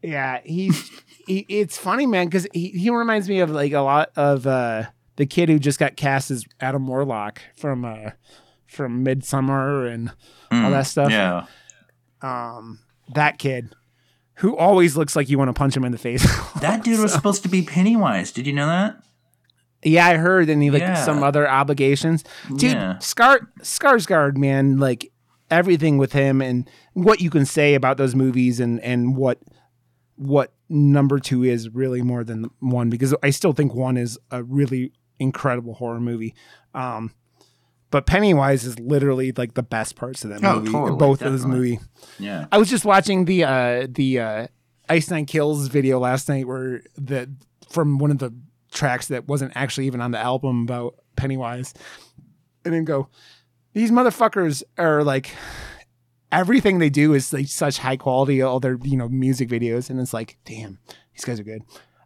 Yeah, 0.04 0.40
he's 0.44 0.90
he, 1.32 1.46
it's 1.60 1.78
funny, 1.78 2.06
man, 2.06 2.28
because 2.28 2.48
he, 2.54 2.70
he 2.70 2.90
reminds 2.90 3.28
me 3.30 3.40
of 3.40 3.50
like 3.50 3.72
a 3.74 3.82
lot 3.82 4.12
of 4.16 4.46
uh 4.48 4.84
the 5.18 5.26
kid 5.26 5.50
who 5.50 5.60
just 5.60 5.80
got 5.80 5.96
cast 5.96 6.32
as 6.32 6.46
Adam 6.60 6.88
Warlock 6.88 7.42
from 7.56 7.86
uh 7.86 8.12
from 8.68 9.04
Midsommar 9.06 9.92
and 9.94 10.12
all 10.52 10.72
that 10.72 10.88
stuff. 10.88 11.10
Mm, 11.10 11.12
Yeah. 11.12 11.46
Um, 12.22 12.80
that 13.14 13.38
kid 13.40 13.74
who 14.36 14.56
always 14.58 14.96
looks 14.96 15.16
like 15.16 15.30
you 15.30 15.38
want 15.38 15.50
to 15.50 15.54
punch 15.54 15.76
him 15.76 15.84
in 15.84 15.92
the 15.92 15.98
face. 15.98 16.26
That 16.62 16.84
dude 16.84 17.00
was 17.00 17.12
supposed 17.12 17.42
to 17.44 17.50
be 17.50 17.64
Pennywise. 17.64 18.32
Did 18.32 18.46
you 18.46 18.54
know 18.54 18.68
that? 18.68 18.98
yeah, 19.84 20.06
I 20.06 20.16
heard, 20.18 20.48
and 20.50 20.62
he 20.62 20.70
like 20.70 20.82
Yeah. 20.82 20.94
some 21.04 21.24
other 21.24 21.50
obligations, 21.50 22.24
dude. 22.50 22.74
Yeah. 22.74 23.00
Scar 23.00 23.50
Skarsgård, 23.62 24.38
man, 24.38 24.78
like 24.78 25.12
everything 25.50 25.98
with 25.98 26.14
him 26.14 26.40
and 26.42 26.70
what 26.94 27.20
you 27.20 27.30
can 27.32 27.46
say 27.46 27.74
about 27.74 27.98
those 27.98 28.14
movies 28.16 28.60
and 28.60 28.80
and 28.82 29.16
what 29.18 29.40
what 30.16 30.54
number 30.70 31.20
two 31.20 31.44
is 31.44 31.70
really 31.70 32.02
more 32.02 32.24
than 32.24 32.50
one 32.60 32.90
because 32.90 33.14
I 33.24 33.30
still 33.32 33.54
think 33.54 33.74
one 33.74 33.98
is 33.98 34.20
a 34.30 34.44
really 34.44 34.92
incredible 35.20 35.74
horror 35.76 36.00
movie. 36.00 36.34
Um, 36.74 37.12
but 37.90 38.06
Pennywise 38.06 38.64
is 38.64 38.80
literally 38.80 39.32
like 39.34 39.54
the 39.56 39.64
best 39.64 39.96
parts 39.96 40.24
of 40.24 40.30
that 40.30 40.44
Oh, 40.44 40.60
movie. 40.60 40.72
totally, 40.72 40.98
both 40.98 41.22
of 41.22 41.32
those 41.32 41.42
definitely. 41.42 41.70
movie. 41.72 41.80
Yeah. 42.20 42.46
I 42.52 42.58
was 42.58 42.70
just 42.70 42.86
watching 42.86 43.26
the 43.26 43.44
uh 43.44 43.88
the 43.90 44.20
uh 44.20 44.48
Ice 44.90 45.10
Nine 45.10 45.26
Kills 45.26 45.68
video 45.68 46.00
last 46.00 46.30
night 46.30 46.48
where 46.48 46.82
the 46.96 47.30
from 47.70 47.98
one 47.98 48.12
of 48.12 48.20
the 48.20 48.34
tracks 48.72 49.08
that 49.08 49.28
wasn't 49.28 49.52
actually 49.56 49.88
even 49.88 50.02
on 50.02 50.12
the 50.12 50.20
album 50.20 50.64
about 50.64 50.96
Pennywise. 51.16 51.74
And 52.64 52.74
then 52.74 52.86
go, 52.86 53.10
these 53.74 53.92
motherfuckers 53.92 54.64
are 54.78 55.04
like 55.04 55.32
everything 56.32 56.80
they 56.80 56.90
do 56.90 57.14
is 57.14 57.32
like 57.34 57.48
such 57.48 57.78
high 57.80 57.98
quality, 57.98 58.42
all 58.42 58.60
their, 58.60 58.78
you 58.84 58.98
know, 58.98 59.10
music 59.10 59.50
videos, 59.50 59.90
and 59.90 60.00
it's 60.00 60.14
like, 60.14 60.38
damn, 60.46 60.80
these 61.14 61.26
guys 61.26 61.40
are 61.40 61.44
good. 61.44 61.64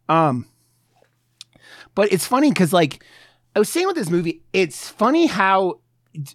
Um 0.10 0.48
but 1.94 2.12
it's 2.12 2.28
funny 2.28 2.50
because 2.52 2.74
like 2.74 3.04
I 3.56 3.60
was 3.60 3.70
saying 3.70 3.88
with 3.88 3.96
this 3.96 4.10
movie, 4.10 4.42
it's 4.54 4.90
funny 4.90 5.28
how 5.28 5.80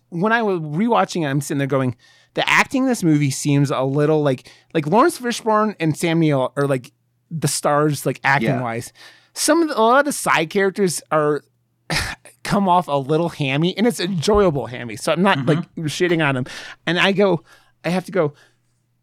when 0.08 0.32
I 0.32 0.42
was 0.42 0.60
rewatching 0.60 1.22
it, 1.22 1.26
I'm 1.26 1.40
sitting 1.40 1.58
there 1.58 1.66
going, 1.66 1.96
the 2.34 2.48
acting 2.48 2.82
in 2.84 2.88
this 2.88 3.02
movie 3.02 3.30
seems 3.30 3.70
a 3.70 3.82
little 3.82 4.22
like 4.22 4.50
like 4.74 4.86
Laurence 4.86 5.18
Fishburne 5.18 5.74
and 5.80 5.96
Sam 5.96 6.20
Neill 6.20 6.52
are 6.56 6.66
like 6.66 6.92
the 7.30 7.48
stars 7.48 8.06
like 8.06 8.20
acting 8.24 8.48
Yeah. 8.50 8.62
wise. 8.62 8.92
Some 9.34 9.62
of 9.62 9.68
the, 9.68 9.78
a 9.78 9.80
lot 9.80 10.00
of 10.00 10.04
the 10.06 10.12
side 10.12 10.50
characters 10.50 11.02
are 11.10 11.42
come 12.42 12.68
off 12.68 12.88
a 12.88 12.96
little 12.96 13.28
hammy 13.28 13.76
and 13.76 13.86
it's 13.86 14.00
enjoyable 14.00 14.66
hammy. 14.66 14.96
So 14.96 15.12
I'm 15.12 15.22
not 15.22 15.44
like 15.46 15.58
shitting 15.76 16.26
on 16.26 16.34
them. 16.34 16.46
And 16.86 16.98
I 16.98 17.12
go, 17.12 17.44
I 17.84 17.88
have 17.90 18.04
to 18.06 18.12
go. 18.12 18.34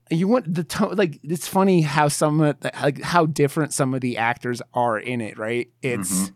You 0.09 0.27
want 0.27 0.53
the 0.53 0.63
tone 0.63 0.95
like 0.95 1.19
it's 1.23 1.47
funny 1.47 1.81
how 1.81 2.07
some 2.07 2.39
of 2.39 2.59
the, 2.61 2.71
like 2.81 3.01
how 3.01 3.25
different 3.25 3.73
some 3.73 3.93
of 3.93 4.01
the 4.01 4.17
actors 4.17 4.61
are 4.73 4.97
in 4.97 5.19
it, 5.21 5.37
right? 5.37 5.69
It's 5.81 6.31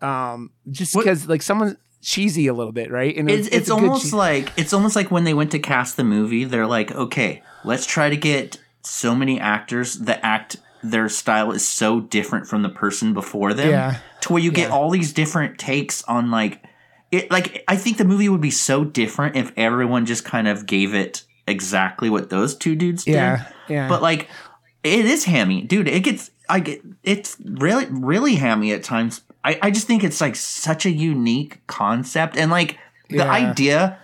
um 0.00 0.50
just 0.70 0.94
because 0.94 1.28
like 1.28 1.42
someone's 1.42 1.76
cheesy 2.02 2.46
a 2.46 2.54
little 2.54 2.72
bit, 2.72 2.90
right? 2.90 3.16
And 3.16 3.30
It's, 3.30 3.48
it's, 3.48 3.68
good 3.68 3.74
almost 3.74 4.04
cheese- 4.04 4.12
like 4.14 4.52
it's 4.56 4.72
almost 4.72 4.94
like 4.96 5.10
when 5.10 5.24
they 5.24 5.34
went 5.34 5.50
to 5.52 5.58
cast 5.58 5.96
the 5.96 6.04
movie, 6.04 6.44
they're 6.44 6.66
like, 6.66 6.92
okay, 6.92 7.42
let's 7.64 7.86
try 7.86 8.08
to 8.08 8.16
get 8.16 8.58
so 8.82 9.14
many 9.14 9.40
actors 9.40 9.94
that 10.00 10.20
act 10.22 10.56
their 10.82 11.08
style 11.08 11.50
is 11.50 11.66
so 11.66 12.00
different 12.00 12.46
from 12.46 12.62
the 12.62 12.68
person 12.68 13.12
before 13.12 13.52
them 13.54 13.70
Yeah. 13.70 13.98
to 14.20 14.32
where 14.32 14.42
you 14.42 14.52
get 14.52 14.70
all 14.70 14.90
these 14.90 15.12
different 15.12 15.58
takes 15.58 16.02
on 16.04 16.30
like 16.30 16.62
it 17.12 17.30
like 17.30 17.64
I 17.68 17.76
think 17.76 17.98
the 17.98 18.04
movie 18.04 18.28
would 18.28 18.40
be 18.40 18.50
so 18.50 18.84
different 18.84 19.36
if 19.36 19.52
everyone 19.56 20.06
just 20.06 20.24
kind 20.24 20.48
of 20.48 20.66
gave 20.66 20.94
it 20.94 21.24
exactly 21.46 22.10
what 22.10 22.30
those 22.30 22.54
two 22.56 22.74
dudes 22.74 23.04
did. 23.04 23.14
yeah, 23.14 23.46
yeah. 23.68 23.88
But 23.88 24.02
like 24.02 24.28
it 24.82 25.04
is 25.04 25.24
hammy. 25.24 25.62
Dude, 25.62 25.88
it 25.88 26.00
gets 26.00 26.30
I 26.48 26.60
get 26.60 26.82
it's 27.02 27.36
really 27.44 27.86
really 27.90 28.34
hammy 28.36 28.72
at 28.72 28.82
times. 28.82 29.22
I, 29.44 29.58
I 29.62 29.70
just 29.70 29.86
think 29.86 30.02
it's 30.02 30.20
like 30.20 30.34
such 30.36 30.86
a 30.86 30.90
unique 30.90 31.64
concept 31.68 32.36
and 32.36 32.50
like 32.50 32.78
the 33.08 33.18
Yeah. 33.18 33.30
idea 33.30 33.98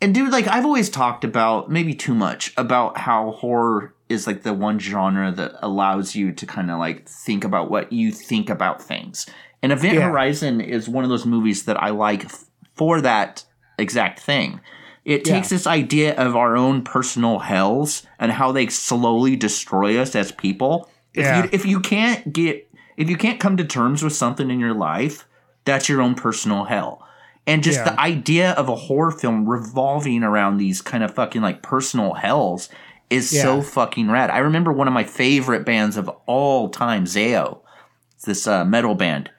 and 0.00 0.12
dude 0.14 0.32
like 0.32 0.48
I've 0.48 0.64
always 0.64 0.90
talked 0.90 1.22
about 1.24 1.70
maybe 1.70 1.94
too 1.94 2.14
much 2.14 2.52
about 2.56 2.98
how 2.98 3.30
horror 3.32 3.94
is 4.08 4.26
like 4.26 4.42
the 4.42 4.52
one 4.52 4.80
genre 4.80 5.30
that 5.30 5.52
allows 5.64 6.16
you 6.16 6.32
to 6.32 6.44
kind 6.46 6.70
of 6.72 6.80
like 6.80 7.08
think 7.08 7.44
about 7.44 7.70
what 7.70 7.92
you 7.92 8.10
think 8.10 8.50
about 8.50 8.82
things. 8.82 9.26
And 9.62 9.72
Event 9.72 9.94
Yeah. 9.94 10.08
Horizon 10.08 10.60
is 10.60 10.88
one 10.88 11.04
of 11.04 11.10
those 11.10 11.26
movies 11.26 11.64
that 11.64 11.82
I 11.82 11.90
like 11.90 12.24
f- 12.24 12.44
for 12.74 13.00
that 13.00 13.44
exact 13.78 14.20
thing. 14.20 14.60
It 15.04 15.26
Yeah. 15.26 15.34
takes 15.34 15.48
this 15.48 15.66
idea 15.66 16.14
of 16.14 16.36
our 16.36 16.56
own 16.56 16.82
personal 16.82 17.40
hells 17.40 18.02
and 18.18 18.32
how 18.32 18.52
they 18.52 18.66
slowly 18.68 19.36
destroy 19.36 19.98
us 20.00 20.14
as 20.14 20.32
people. 20.32 20.88
If 21.14 21.24
Yeah. 21.24 21.42
you 21.44 21.48
if 21.52 21.66
you 21.66 21.80
can't 21.80 22.32
get 22.32 22.66
if 22.96 23.08
you 23.08 23.16
can't 23.16 23.40
come 23.40 23.56
to 23.56 23.64
terms 23.64 24.02
with 24.02 24.12
something 24.14 24.50
in 24.50 24.60
your 24.60 24.74
life, 24.74 25.26
that's 25.64 25.88
your 25.88 26.02
own 26.02 26.14
personal 26.14 26.64
hell. 26.64 27.02
And 27.46 27.62
just 27.62 27.78
Yeah. 27.78 27.84
the 27.90 28.00
idea 28.00 28.52
of 28.52 28.68
a 28.68 28.74
horror 28.74 29.10
film 29.10 29.48
revolving 29.48 30.22
around 30.22 30.58
these 30.58 30.82
kind 30.82 31.02
of 31.02 31.14
fucking 31.14 31.40
like 31.40 31.62
personal 31.62 32.14
hells 32.14 32.68
is 33.08 33.32
Yeah. 33.32 33.42
so 33.42 33.62
fucking 33.62 34.10
rad. 34.10 34.28
I 34.30 34.38
remember 34.38 34.70
one 34.72 34.86
of 34.86 34.92
my 34.94 35.04
favorite 35.04 35.64
bands 35.64 35.96
of 35.96 36.08
all 36.26 36.68
time, 36.68 37.04
Zao. 37.06 37.60
It's 38.14 38.24
this 38.26 38.46
uh, 38.46 38.64
metal 38.66 38.94
band. 38.94 39.30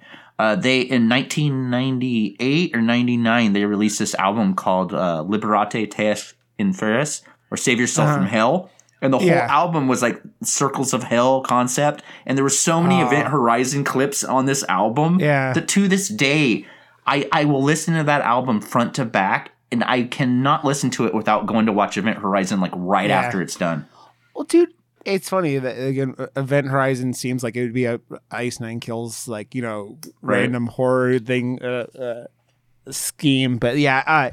Uh, 0.42 0.56
they 0.56 0.82
in 0.82 1.08
1998 1.10 2.76
or 2.76 2.82
99 2.82 3.54
they 3.54 3.66
released 3.66 4.00
this 4.00 4.16
album 4.16 4.56
called 4.56 4.94
uh, 4.94 5.22
Liberate 5.24 5.70
Te 5.92 6.14
Inferis 6.60 7.22
or 7.52 7.58
Save 7.58 7.80
Yourself 7.80 8.14
from 8.16 8.26
Hell. 8.26 8.70
And 9.04 9.12
the 9.14 9.18
whole 9.20 9.30
Uh-huh. 9.32 9.48
Album 9.62 9.88
was 9.88 10.02
like 10.02 10.22
Circles 10.44 10.94
of 10.94 11.04
Hell 11.04 11.42
concept. 11.42 12.04
And 12.26 12.38
there 12.38 12.44
were 12.44 12.50
so 12.70 12.82
many 12.82 13.02
Oh. 13.02 13.08
Event 13.08 13.28
Horizon 13.30 13.84
clips 13.84 14.24
on 14.24 14.46
this 14.46 14.64
album 14.70 15.20
Yeah. 15.20 15.54
that 15.54 15.68
to 15.70 15.88
this 15.88 16.08
day, 16.08 16.66
I, 17.08 17.28
I 17.32 17.46
will 17.46 17.64
listen 17.64 17.96
to 17.96 18.04
that 18.04 18.22
album 18.22 18.62
front 18.62 18.94
to 18.96 19.06
back 19.06 19.52
and 19.72 19.84
I 19.84 20.04
cannot 20.04 20.64
listen 20.66 20.90
to 20.92 21.06
it 21.08 21.14
without 21.16 21.46
going 21.48 21.66
to 21.66 21.72
watch 21.72 21.98
Event 21.98 22.18
Horizon 22.20 22.60
like 22.62 22.74
right 22.76 23.10
Yeah. 23.10 23.20
after 23.22 23.42
it's 23.42 23.56
done. 23.56 23.86
Well, 24.36 24.46
dude, 24.46 24.70
it's 25.06 25.30
funny 25.30 25.58
that 25.58 25.78
again, 25.78 26.16
Event 26.36 26.68
Horizon 26.68 27.14
seems 27.14 27.44
like 27.44 27.56
it 27.56 27.62
would 27.64 27.74
be 27.74 27.86
a 27.86 28.00
Ice 28.32 28.60
Nine 28.60 28.80
Kills, 28.80 29.28
like 29.28 29.54
you 29.56 29.62
know, 29.62 29.98
Right. 30.22 30.40
random 30.42 30.68
horror 30.68 31.20
thing 31.20 31.62
uh, 31.62 31.88
uh, 31.98 32.92
scheme. 32.92 33.58
But 33.58 33.78
yeah, 33.78 34.04
uh, 34.06 34.32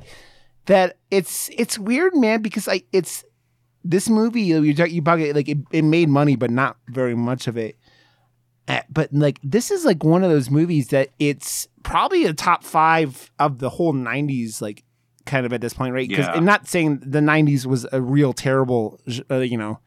that 0.66 0.96
it's 1.10 1.50
it's 1.56 1.78
weird, 1.78 2.14
man, 2.14 2.42
because 2.42 2.66
like 2.66 2.86
it's 2.92 3.24
this 3.84 4.08
movie 4.08 4.42
you 4.42 4.60
you 4.62 5.02
bug 5.02 5.20
it 5.20 5.34
like 5.34 5.48
it, 5.48 5.58
it 5.72 5.82
made 5.82 6.08
money, 6.08 6.36
but 6.36 6.50
not 6.50 6.76
very 6.88 7.14
much 7.14 7.46
of 7.46 7.56
it. 7.56 7.76
But 8.90 9.08
like 9.12 9.38
this 9.42 9.70
is 9.70 9.84
like 9.86 10.04
one 10.04 10.22
of 10.22 10.30
those 10.30 10.50
movies 10.50 10.88
that 10.88 11.08
it's 11.18 11.66
probably 11.84 12.24
a 12.26 12.34
top 12.34 12.62
five 12.64 13.30
of 13.38 13.58
the 13.60 13.70
whole 13.70 13.94
'90s, 13.94 14.60
like 14.60 14.84
kind 15.24 15.46
of 15.46 15.52
at 15.54 15.62
this 15.62 15.72
point, 15.72 15.94
right? 15.94 16.06
Because 16.08 16.26
Yeah. 16.26 16.32
I'm 16.34 16.44
not 16.44 16.68
saying 16.68 16.98
the 17.04 17.20
'90s 17.20 17.64
was 17.64 17.86
a 17.92 18.02
real 18.02 18.34
terrible, 18.34 19.00
uh, 19.30 19.36
you 19.38 19.56
know, 19.56 19.78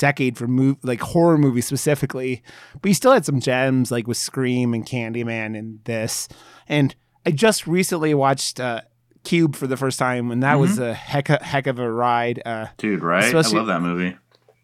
decade 0.00 0.36
for 0.36 0.48
move 0.48 0.78
like 0.82 1.00
horror 1.00 1.38
movies 1.38 1.66
specifically, 1.66 2.42
but 2.80 2.88
you 2.88 2.94
still 2.94 3.12
had 3.12 3.24
some 3.24 3.38
gems 3.38 3.92
like 3.92 4.08
with 4.08 4.16
Scream 4.16 4.74
and 4.74 4.84
Candyman 4.84 5.56
and 5.56 5.78
this. 5.84 6.26
And 6.66 6.96
I 7.24 7.30
just 7.30 7.66
recently 7.66 8.14
watched 8.14 8.58
uh, 8.58 8.80
Cube 9.22 9.54
for 9.54 9.66
the 9.66 9.76
first 9.76 9.98
time, 9.98 10.30
and 10.30 10.42
that 10.42 10.58
was 10.58 10.78
a 10.78 10.94
heck 10.94 11.28
of, 11.28 11.42
heck 11.42 11.66
of 11.66 11.78
a 11.78 11.92
ride. 11.92 12.42
Uh, 12.44 12.66
Dude, 12.78 13.02
right? 13.02 13.32
I 13.32 13.40
love 13.40 13.66
that 13.66 13.82
movie. 13.82 14.16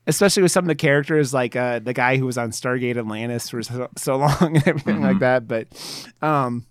especially 0.06 0.42
with 0.42 0.52
some 0.52 0.64
of 0.64 0.68
the 0.68 0.74
characters 0.74 1.34
like 1.34 1.54
uh, 1.54 1.78
the 1.78 1.92
guy 1.92 2.16
who 2.16 2.24
was 2.24 2.38
on 2.38 2.50
Stargate 2.50 2.96
Atlantis 2.96 3.50
for 3.50 3.62
so, 3.62 3.88
so 3.96 4.16
long 4.16 4.36
and 4.56 4.66
everything 4.66 5.02
like 5.02 5.18
that. 5.18 5.46
But 5.46 5.68
um, 6.22 6.66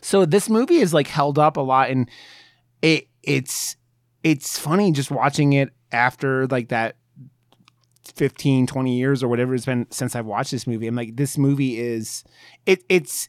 so 0.00 0.24
this 0.24 0.48
movie 0.48 0.76
is 0.76 0.94
like 0.94 1.08
held 1.08 1.38
up 1.38 1.56
a 1.56 1.60
lot, 1.62 1.90
and 1.90 2.08
it 2.80 3.08
it's 3.22 3.76
it's 4.22 4.58
funny 4.58 4.92
just 4.92 5.10
watching 5.10 5.52
it 5.54 5.70
after 5.92 6.46
like 6.46 6.68
that 6.68 6.96
15 8.12 8.66
20 8.66 8.96
years 8.96 9.22
or 9.22 9.28
whatever 9.28 9.54
it's 9.54 9.66
been 9.66 9.86
since 9.90 10.14
I've 10.14 10.26
watched 10.26 10.50
this 10.50 10.66
movie. 10.66 10.86
I'm 10.86 10.94
like 10.94 11.16
this 11.16 11.38
movie 11.38 11.78
is 11.78 12.24
it 12.64 12.82
it's 12.88 13.28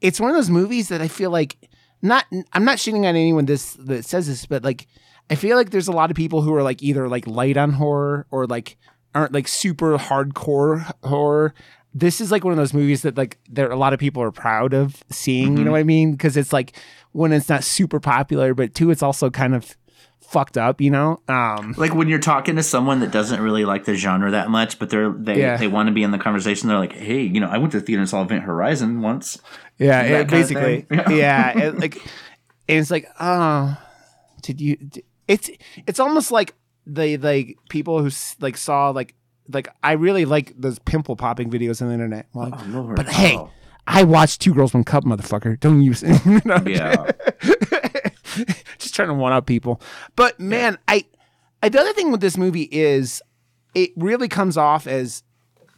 it's 0.00 0.20
one 0.20 0.30
of 0.30 0.36
those 0.36 0.50
movies 0.50 0.88
that 0.88 1.00
I 1.00 1.08
feel 1.08 1.30
like 1.30 1.56
not 2.02 2.26
I'm 2.52 2.64
not 2.64 2.78
shitting 2.78 3.06
on 3.08 3.16
anyone 3.16 3.46
this 3.46 3.74
that 3.74 4.04
says 4.04 4.26
this, 4.26 4.46
but 4.46 4.64
like 4.64 4.86
I 5.30 5.34
feel 5.34 5.56
like 5.56 5.70
there's 5.70 5.88
a 5.88 5.92
lot 5.92 6.10
of 6.10 6.16
people 6.16 6.42
who 6.42 6.54
are 6.54 6.62
like 6.62 6.82
either 6.82 7.08
like 7.08 7.26
light 7.26 7.56
on 7.56 7.72
horror 7.72 8.26
or 8.30 8.46
like 8.46 8.76
aren't 9.14 9.32
like 9.32 9.48
super 9.48 9.96
hardcore 9.96 10.92
horror. 11.04 11.54
This 11.94 12.20
is 12.20 12.32
like 12.32 12.42
one 12.44 12.52
of 12.52 12.56
those 12.56 12.74
movies 12.74 13.02
that 13.02 13.16
like 13.16 13.38
there 13.48 13.70
a 13.70 13.76
lot 13.76 13.92
of 13.92 14.00
people 14.00 14.22
are 14.22 14.32
proud 14.32 14.74
of 14.74 15.02
seeing, 15.10 15.42
you 15.42 15.50
know 15.50 15.62
mm-hmm. 15.62 15.70
what 15.72 15.78
I 15.78 15.84
mean? 15.84 16.12
Because 16.12 16.36
it's 16.36 16.52
like 16.52 16.76
when 17.12 17.32
it's 17.32 17.48
not 17.48 17.64
super 17.64 18.00
popular, 18.00 18.54
but 18.54 18.74
two, 18.74 18.90
it's 18.90 19.02
also 19.02 19.30
kind 19.30 19.54
of 19.54 19.76
fucked 20.22 20.56
up, 20.56 20.80
you 20.80 20.90
know? 20.90 21.20
Um 21.28 21.74
Like 21.76 21.94
when 21.94 22.08
you're 22.08 22.18
talking 22.18 22.56
to 22.56 22.62
someone 22.62 23.00
that 23.00 23.10
doesn't 23.10 23.40
really 23.40 23.64
like 23.64 23.84
the 23.84 23.94
genre 23.94 24.30
that 24.30 24.50
much, 24.50 24.78
but 24.78 24.90
they're 24.90 25.10
they 25.10 25.40
Yeah. 25.40 25.56
they 25.56 25.68
want 25.68 25.88
to 25.88 25.92
be 25.92 26.02
in 26.02 26.10
the 26.10 26.18
conversation. 26.18 26.68
They're 26.68 26.78
like, 26.78 26.92
hey, 26.94 27.20
you 27.22 27.40
know, 27.40 27.48
I 27.48 27.58
went 27.58 27.72
to 27.72 27.80
theater 27.80 28.00
and 28.00 28.08
saw 28.08 28.22
Event 28.22 28.44
Horizon 28.44 29.02
once. 29.02 29.38
Yeah, 29.78 30.02
it, 30.02 30.28
basically. 30.30 30.82
thing. 30.82 31.00
yeah, 31.18 31.58
it, 31.58 31.78
like 31.78 31.96
and 32.68 32.78
it's 32.78 32.90
like, 32.90 33.08
oh, 33.20 33.76
did 34.42 34.60
you? 34.60 34.76
d- 34.76 35.04
It's 35.28 35.50
it's 35.86 35.98
almost 36.00 36.30
like 36.30 36.54
the 36.86 37.16
like 37.18 37.58
people 37.68 38.02
who 38.02 38.10
like 38.40 38.56
saw 38.56 38.90
like 38.90 39.14
like 39.52 39.68
I 39.82 39.92
really 39.92 40.24
like 40.24 40.54
those 40.56 40.78
pimple 40.80 41.16
popping 41.16 41.50
videos 41.50 41.82
on 41.82 41.88
the 41.88 41.94
internet. 41.94 42.26
Like, 42.34 42.54
Lord. 42.68 42.96
but 42.96 43.08
hey, 43.08 43.38
I 43.86 44.04
watched 44.04 44.40
Two 44.40 44.54
Girls 44.54 44.72
One 44.72 44.84
Cup, 44.84 45.04
motherfucker. 45.04 45.58
Don't 45.58 45.82
use 45.82 46.02
it. 46.06 46.24
You 46.24 46.40
know? 46.44 46.62
Yeah. 46.66 47.10
just 48.78 48.94
trying 48.94 49.08
to 49.08 49.14
one 49.14 49.32
up 49.32 49.46
people. 49.46 49.80
But 50.16 50.38
man, 50.40 50.78
I, 50.88 51.04
I 51.62 51.68
the 51.68 51.80
other 51.80 51.92
thing 51.92 52.10
with 52.10 52.20
this 52.20 52.36
movie 52.36 52.68
is 52.70 53.22
it 53.74 53.90
really 53.96 54.28
comes 54.28 54.56
off 54.56 54.86
as 54.86 55.22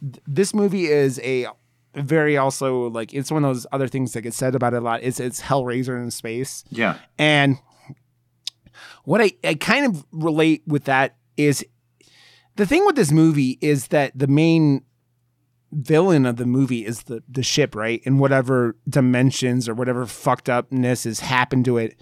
th- 0.01 0.23
this 0.27 0.53
movie 0.53 0.85
is 0.85 1.19
a 1.19 1.47
very 1.95 2.37
also 2.37 2.89
like 2.89 3.13
it's 3.13 3.31
one 3.31 3.45
of 3.45 3.55
those 3.55 3.65
other 3.71 3.87
things 3.87 4.13
that 4.13 4.21
gets 4.21 4.37
said 4.37 4.55
about 4.55 4.73
it 4.73 4.77
a 4.77 4.81
lot. 4.81 5.01
It's 5.03 5.19
it's 5.19 5.41
Hellraiser 5.41 6.01
in 6.01 6.11
space. 6.11 6.63
Yeah. 6.69 6.97
And 7.17 7.57
what 9.03 9.21
I, 9.21 9.31
I 9.43 9.53
kind 9.55 9.85
of 9.85 10.05
relate 10.11 10.63
with 10.67 10.85
that 10.85 11.15
is 11.37 11.65
the 12.55 12.65
thing 12.65 12.85
with 12.85 12.95
this 12.95 13.11
movie 13.11 13.57
is 13.61 13.87
that 13.87 14.11
the 14.15 14.27
main 14.27 14.83
villain 15.71 16.25
of 16.25 16.37
the 16.37 16.45
movie 16.45 16.85
is 16.85 17.03
the 17.03 17.23
the 17.27 17.43
ship, 17.43 17.75
right? 17.75 18.01
And 18.05 18.19
whatever 18.19 18.75
dimensions 18.87 19.67
or 19.69 19.73
whatever 19.73 20.05
fucked 20.05 20.49
upness 20.49 21.03
has 21.03 21.19
happened 21.19 21.65
to 21.65 21.77
it, 21.77 21.99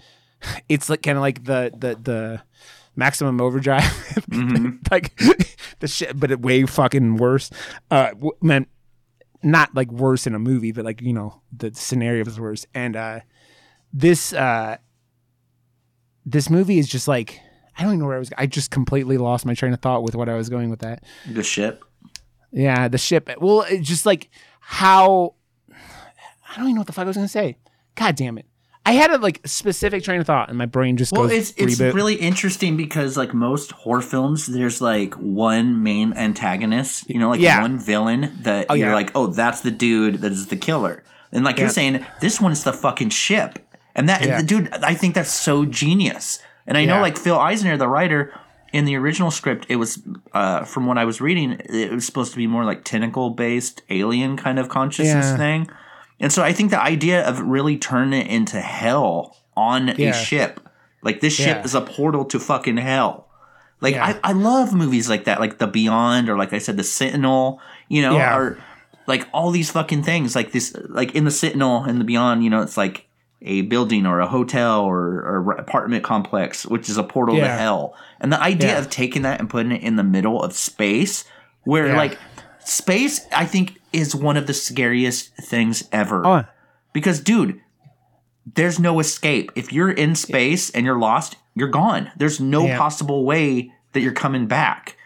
it's 0.68 0.88
like 0.90 1.02
kind 1.02 1.16
of 1.18 1.22
like 1.22 1.44
the 1.44 1.72
the 1.76 1.94
the 2.02 2.42
maximum 2.96 3.40
overdrive, 3.40 3.82
Mhm. 4.30 4.78
like 4.90 5.16
the 5.80 5.88
shit, 5.88 6.18
but 6.18 6.30
it 6.30 6.40
way 6.40 6.64
fucking 6.64 7.16
worse. 7.16 7.50
Uh, 7.90 8.10
w- 8.10 8.32
man, 8.40 8.66
not 9.42 9.74
like 9.74 9.90
worse 9.90 10.26
in 10.26 10.34
a 10.34 10.38
movie, 10.38 10.72
but 10.72 10.84
like 10.84 11.00
you 11.02 11.12
know 11.12 11.40
the 11.56 11.72
scenario 11.74 12.24
is 12.24 12.38
worse. 12.40 12.66
And 12.74 12.96
uh, 12.96 13.20
this 13.92 14.32
uh, 14.32 14.76
this 16.26 16.48
movie 16.50 16.78
is 16.78 16.88
just 16.88 17.08
like 17.08 17.40
I 17.76 17.82
don't 17.82 17.90
even 17.92 18.00
know 18.00 18.06
where 18.06 18.16
I 18.16 18.20
was. 18.20 18.30
I 18.38 18.46
just 18.46 18.70
completely 18.70 19.18
lost 19.18 19.44
my 19.44 19.54
train 19.54 19.72
of 19.72 19.80
thought 19.80 20.02
with 20.02 20.14
what 20.14 20.28
I 20.28 20.34
was 20.34 20.48
going 20.48 20.70
with 20.70 20.80
that. 20.80 21.02
The 21.30 21.42
ship. 21.42 21.84
Yeah, 22.52 22.86
the 22.88 22.98
ship. 22.98 23.28
Well, 23.40 23.62
it's 23.62 23.86
just 23.88 24.06
like 24.06 24.30
how 24.60 25.34
I 25.72 26.56
don't 26.56 26.66
even 26.66 26.74
know 26.76 26.80
what 26.82 26.86
the 26.86 26.92
fuck 26.92 27.02
I 27.04 27.08
was 27.08 27.16
gonna 27.16 27.26
say. 27.28 27.56
God 27.96 28.14
damn 28.14 28.38
it! 28.38 28.46
I 28.86 28.92
had 28.92 29.10
a 29.10 29.18
like 29.18 29.40
specific 29.46 30.04
train 30.04 30.20
of 30.20 30.26
thought, 30.26 30.50
and 30.50 30.58
my 30.58 30.66
brain 30.66 30.96
just 30.96 31.12
Well, 31.12 31.22
goes 31.22 31.32
it's 31.32 31.54
it's 31.56 31.80
reboot. 31.80 31.94
really 31.94 32.16
interesting 32.16 32.76
because 32.76 33.16
like 33.16 33.32
most 33.32 33.70
horror 33.72 34.02
films, 34.02 34.46
there's 34.46 34.80
like 34.82 35.14
one 35.14 35.82
main 35.82 36.12
antagonist, 36.12 37.08
you 37.08 37.18
know, 37.18 37.30
like 37.30 37.40
Yeah. 37.40 37.62
one 37.62 37.78
villain 37.78 38.32
that 38.42 38.66
Oh, 38.68 38.74
you're 38.74 38.88
yeah. 38.88 38.94
like, 38.94 39.10
oh, 39.14 39.28
that's 39.28 39.62
the 39.62 39.70
dude 39.70 40.16
that 40.20 40.32
is 40.32 40.48
the 40.48 40.56
killer. 40.56 41.02
And 41.32 41.44
like 41.44 41.56
you're 41.58 41.68
Yeah. 41.68 41.72
saying, 41.72 42.06
this 42.20 42.40
one's 42.40 42.62
the 42.64 42.72
fucking 42.74 43.08
ship, 43.10 43.58
and 43.94 44.08
that 44.08 44.22
Yeah. 44.24 44.42
dude, 44.42 44.68
I 44.82 44.94
think 44.94 45.14
that's 45.14 45.32
so 45.32 45.64
genius. 45.64 46.38
And 46.66 46.76
I 46.76 46.84
know 46.84 46.96
Yeah. 46.96 47.02
like 47.02 47.16
Phil 47.18 47.38
Eisner, 47.38 47.76
the 47.76 47.88
writer. 47.88 48.32
In 48.72 48.86
the 48.86 48.96
original 48.96 49.30
script, 49.30 49.66
it 49.68 49.76
was 49.76 50.02
uh, 50.34 50.64
from 50.64 50.84
what 50.86 50.98
I 50.98 51.04
was 51.04 51.20
reading, 51.20 51.52
it 51.70 51.92
was 51.92 52.04
supposed 52.04 52.32
to 52.32 52.36
be 52.36 52.48
more 52.48 52.64
like 52.64 52.82
tentacle 52.82 53.30
based 53.30 53.82
alien 53.88 54.36
kind 54.36 54.58
of 54.58 54.68
consciousness 54.68 55.26
Yeah. 55.26 55.36
thing. 55.36 55.68
And 56.20 56.32
so 56.32 56.42
I 56.42 56.52
think 56.52 56.70
the 56.70 56.80
idea 56.82 57.26
of 57.26 57.40
really 57.40 57.76
turning 57.76 58.20
it 58.22 58.26
into 58.28 58.60
hell 58.60 59.36
on 59.56 59.88
Yeah. 59.96 60.10
a 60.10 60.12
ship, 60.12 60.60
like 61.02 61.20
this 61.20 61.34
ship 61.34 61.58
Yeah. 61.58 61.64
is 61.64 61.74
a 61.74 61.80
portal 61.80 62.24
to 62.26 62.38
fucking 62.40 62.76
hell. 62.78 63.26
Like 63.80 63.94
Yeah. 63.94 64.16
I, 64.22 64.30
I 64.30 64.32
love 64.32 64.72
movies 64.72 65.08
like 65.10 65.24
that, 65.24 65.40
like 65.40 65.58
The 65.58 65.66
Beyond, 65.66 66.28
or 66.28 66.36
like 66.38 66.52
I 66.52 66.58
said, 66.58 66.76
The 66.76 66.84
Sentinel. 66.84 67.60
You 67.88 68.00
know, 68.02 68.16
or 68.16 68.58
like 69.06 69.28
all 69.34 69.50
these 69.50 69.70
fucking 69.70 70.02
things, 70.04 70.34
like 70.34 70.52
this, 70.52 70.74
like 70.88 71.14
in 71.14 71.24
The 71.24 71.30
Sentinel 71.30 71.84
and 71.84 72.00
The 72.00 72.04
Beyond. 72.04 72.42
You 72.42 72.50
know, 72.50 72.62
it's 72.62 72.76
like 72.78 73.06
a 73.42 73.60
building 73.62 74.06
or 74.06 74.20
a 74.20 74.26
hotel 74.26 74.80
or, 74.80 75.20
or 75.20 75.52
apartment 75.52 76.02
complex, 76.02 76.64
which 76.64 76.88
is 76.88 76.96
a 76.96 77.02
portal 77.02 77.36
to 77.36 77.46
hell. 77.46 77.94
And 78.20 78.32
the 78.32 78.40
idea 78.40 78.78
of 78.78 78.88
taking 78.88 79.20
that 79.22 79.38
and 79.38 79.50
putting 79.50 79.72
it 79.72 79.82
in 79.82 79.96
the 79.96 80.02
middle 80.04 80.42
of 80.42 80.54
space, 80.54 81.24
where 81.64 81.94
like 81.94 82.16
space, 82.64 83.26
I 83.32 83.46
think 83.46 83.80
is 83.92 84.14
one 84.14 84.36
of 84.36 84.46
the 84.46 84.54
scariest 84.54 85.34
things 85.36 85.88
ever. 85.92 86.26
Oh, 86.26 86.44
because 86.92 87.20
dude 87.20 87.60
there's 88.54 88.78
no 88.78 89.00
escape. 89.00 89.50
If 89.54 89.72
you're 89.72 89.90
in 89.90 90.14
space 90.14 90.68
and 90.70 90.84
you're 90.84 90.98
lost 90.98 91.36
you're 91.54 91.68
gone. 91.68 92.10
There's 92.16 92.40
no 92.40 92.66
Yeah. 92.66 92.78
possible 92.78 93.24
way 93.24 93.72
that 93.92 94.00
you're 94.00 94.12
coming 94.12 94.46
back. 94.46 94.96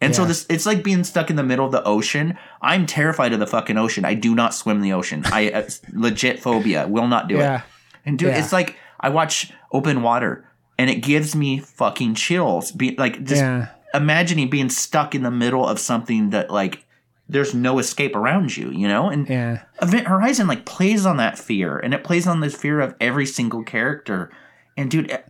And 0.00 0.14
so 0.14 0.24
this 0.24 0.46
it's 0.48 0.66
like 0.66 0.84
being 0.84 1.04
stuck 1.04 1.30
in 1.30 1.36
the 1.36 1.42
middle 1.42 1.66
of 1.66 1.72
the 1.72 1.82
ocean. 1.84 2.38
I'm 2.62 2.86
terrified 2.86 3.32
of 3.32 3.40
the 3.40 3.46
fucking 3.46 3.76
ocean. 3.76 4.04
I 4.04 4.14
do 4.14 4.34
not 4.34 4.54
swim 4.54 4.76
in 4.76 4.82
the 4.82 4.92
ocean. 4.92 5.22
I 5.26 5.50
uh, 5.50 5.68
legit 5.92 6.40
phobia. 6.40 6.86
Will 6.86 7.08
not 7.08 7.28
do 7.28 7.36
yeah, 7.36 7.56
it 7.56 7.62
and 8.04 8.18
dude 8.18 8.28
Yeah. 8.28 8.38
it's 8.38 8.52
like 8.52 8.76
i 9.00 9.08
watch 9.08 9.52
open 9.72 10.02
water 10.02 10.44
and 10.78 10.88
it 10.90 10.96
gives 10.96 11.34
me 11.34 11.58
fucking 11.58 12.14
chills. 12.14 12.70
Be 12.70 12.94
like 12.96 13.24
just 13.24 13.42
yeah, 13.42 13.68
imagining 13.94 14.48
being 14.48 14.68
stuck 14.68 15.14
in 15.14 15.22
the 15.22 15.30
middle 15.30 15.66
of 15.66 15.80
something 15.80 16.30
that 16.30 16.50
like 16.50 16.84
there's 17.28 17.54
no 17.54 17.78
escape 17.78 18.14
around 18.14 18.56
you 18.56 18.70
you 18.70 18.86
know 18.86 19.08
and 19.10 19.28
yeah, 19.28 19.62
Event 19.82 20.06
Horizon 20.06 20.46
like 20.46 20.64
plays 20.64 21.04
on 21.06 21.16
that 21.16 21.38
fear, 21.38 21.78
and 21.78 21.92
it 21.94 22.04
plays 22.04 22.26
on 22.26 22.40
this 22.40 22.54
fear 22.56 22.80
of 22.80 22.94
every 23.00 23.26
single 23.26 23.62
character. 23.64 24.30
And 24.76 24.90
dude, 24.90 25.10
eh, 25.10 25.22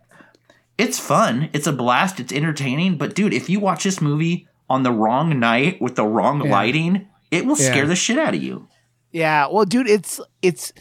it's 0.77 0.99
fun. 0.99 1.49
It's 1.53 1.67
a 1.67 1.73
blast. 1.73 2.19
It's 2.19 2.31
entertaining. 2.33 2.97
But 2.97 3.15
dude, 3.15 3.33
if 3.33 3.49
you 3.49 3.59
watch 3.59 3.83
this 3.83 3.99
movie 4.01 4.47
on 4.69 4.83
the 4.83 4.91
wrong 4.91 5.39
night 5.39 5.81
with 5.81 5.95
the 5.95 6.05
wrong 6.05 6.43
Yeah. 6.45 6.51
lighting, 6.51 7.07
it 7.31 7.45
will 7.45 7.55
scare 7.55 7.83
Yeah. 7.83 7.85
the 7.85 7.95
shit 7.95 8.19
out 8.19 8.35
of 8.35 8.43
you. 8.43 8.67
yeah. 9.11 9.47
Well, 9.51 9.65
dude, 9.65 9.87
it's 9.87 10.19
it's 10.41 10.71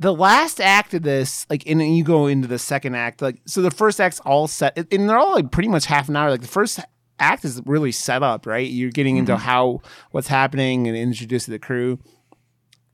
the 0.00 0.12
last 0.12 0.60
act 0.60 0.92
of 0.94 1.02
this. 1.02 1.46
Like, 1.48 1.62
and 1.66 1.80
then 1.80 1.92
you 1.92 2.04
go 2.04 2.26
into 2.26 2.46
the 2.46 2.58
second 2.58 2.94
act. 2.94 3.22
Like, 3.22 3.40
so 3.46 3.62
the 3.62 3.70
first 3.70 4.00
act's 4.00 4.20
all 4.20 4.46
set, 4.48 4.76
and 4.92 5.08
they're 5.08 5.18
all 5.18 5.34
like 5.34 5.50
pretty 5.50 5.68
much 5.68 5.86
half 5.86 6.08
an 6.08 6.16
hour. 6.16 6.30
Like 6.30 6.42
the 6.42 6.46
first 6.48 6.80
act 7.18 7.44
is 7.44 7.60
really 7.66 7.92
set 7.92 8.22
up, 8.22 8.46
right? 8.46 8.68
You're 8.68 8.90
getting 8.90 9.16
into 9.16 9.32
mm-hmm. 9.32 9.42
how 9.42 9.80
what's 10.10 10.28
happening 10.28 10.86
and 10.86 10.96
introduced 10.96 11.46
to 11.46 11.50
the 11.50 11.58
crew. 11.58 11.98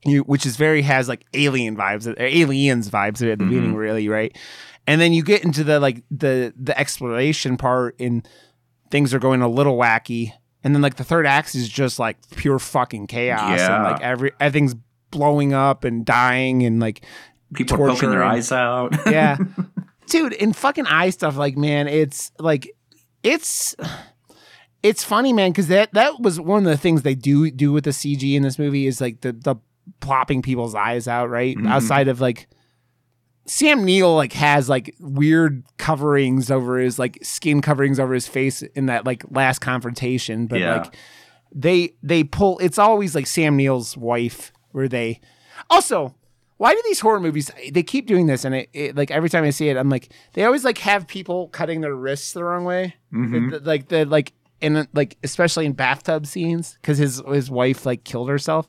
You, 0.07 0.21
which 0.21 0.45
is 0.45 0.55
very 0.55 0.83
has 0.83 1.09
like 1.09 1.25
alien 1.33 1.75
vibes, 1.75 2.05
or 2.05 2.21
aliens 2.21 2.89
vibes 2.89 3.07
at 3.07 3.19
the 3.19 3.25
mm-hmm. 3.25 3.49
beginning, 3.49 3.75
really, 3.75 4.07
right? 4.07 4.37
And 4.85 5.01
then 5.01 5.13
you 5.13 5.23
get 5.23 5.43
into 5.43 5.63
the 5.63 5.79
like 5.79 6.03
the 6.11 6.53
the 6.55 6.77
exploration 6.79 7.57
part, 7.57 7.99
and 7.99 8.27
things 8.91 9.13
are 9.13 9.19
going 9.19 9.41
a 9.41 9.47
little 9.47 9.77
wacky. 9.77 10.33
And 10.63 10.75
then 10.75 10.81
like 10.81 10.95
the 10.95 11.03
third 11.03 11.25
act 11.25 11.55
is 11.55 11.67
just 11.69 11.97
like 11.97 12.17
pure 12.35 12.59
fucking 12.59 13.07
chaos, 13.07 13.59
Yeah. 13.59 13.75
and 13.75 13.83
like 13.83 14.01
every 14.01 14.31
everything's 14.39 14.75
blowing 15.09 15.53
up 15.53 15.83
and 15.83 16.05
dying, 16.05 16.63
and 16.63 16.79
like 16.79 17.03
People 17.53 17.83
are 17.83 17.89
poking 17.89 18.09
their 18.09 18.23
eyes 18.23 18.51
out. 18.51 18.93
yeah, 19.07 19.37
dude, 20.07 20.33
and 20.33 20.55
fucking 20.55 20.85
eye 20.87 21.09
stuff. 21.09 21.37
Like, 21.37 21.57
man, 21.57 21.87
it's 21.87 22.31
like 22.39 22.69
it's 23.23 23.75
it's 24.85 25.03
funny, 25.03 25.33
man, 25.33 25.51
because 25.51 25.67
that 25.67 25.93
that 25.93 26.19
was 26.21 26.39
one 26.39 26.59
of 26.59 26.69
the 26.69 26.77
things 26.77 27.01
they 27.01 27.15
do 27.15 27.49
do 27.51 27.71
with 27.71 27.83
the 27.85 27.91
CG 27.91 28.35
in 28.35 28.43
this 28.43 28.59
movie 28.59 28.85
is 28.87 29.01
like 29.01 29.21
the 29.21 29.31
the 29.33 29.55
plopping 29.99 30.41
people's 30.41 30.75
eyes 30.75 31.07
out, 31.07 31.29
right? 31.29 31.55
Mhm. 31.57 31.67
Outside 31.67 32.07
of 32.07 32.21
like 32.21 32.47
Sam 33.47 33.83
Neill 33.85 34.15
like 34.15 34.33
has 34.33 34.67
like 34.69 34.95
weird 34.99 35.63
coverings 35.77 36.49
over 36.49 36.79
his 36.79 36.97
like 36.97 37.19
skin 37.21 37.61
coverings 37.61 37.99
over 37.99 38.13
his 38.13 38.27
face 38.27 38.61
in 38.63 38.87
that 38.87 39.05
like 39.05 39.23
last 39.29 39.59
confrontation, 39.59 40.47
but 40.47 40.59
Yeah. 40.59 40.77
like 40.77 40.95
they 41.53 41.93
they 42.01 42.23
pull 42.23 42.57
it's 42.59 42.79
always 42.79 43.13
like 43.15 43.27
Sam 43.27 43.55
Neill's 43.55 43.95
wife 43.95 44.51
where 44.71 44.87
they 44.87 45.21
also 45.69 46.15
why 46.57 46.73
do 46.73 46.81
these 46.85 46.99
horror 47.01 47.19
movies 47.19 47.51
they 47.71 47.83
keep 47.83 48.07
doing 48.07 48.25
this 48.27 48.45
and 48.45 48.55
it, 48.55 48.69
it 48.73 48.95
like 48.95 49.11
every 49.11 49.29
time 49.29 49.43
I 49.43 49.51
see 49.51 49.69
it 49.69 49.77
I'm 49.77 49.89
like 49.89 50.09
they 50.33 50.43
always 50.43 50.65
like 50.65 50.79
have 50.79 51.07
people 51.07 51.47
cutting 51.49 51.81
their 51.81 51.95
wrists 51.95 52.33
the 52.33 52.43
wrong 52.43 52.65
way 52.65 52.95
Mhm. 53.13 53.51
The- 53.51 53.59
like 53.59 53.87
the 53.89 54.05
like 54.05 54.33
in 54.61 54.87
like 54.93 55.17
especially 55.23 55.65
in 55.65 55.73
bathtub 55.73 56.25
scenes 56.25 56.77
because 56.81 56.97
his 56.97 57.21
his 57.31 57.49
wife 57.51 57.85
like 57.85 58.03
killed 58.03 58.29
herself 58.29 58.67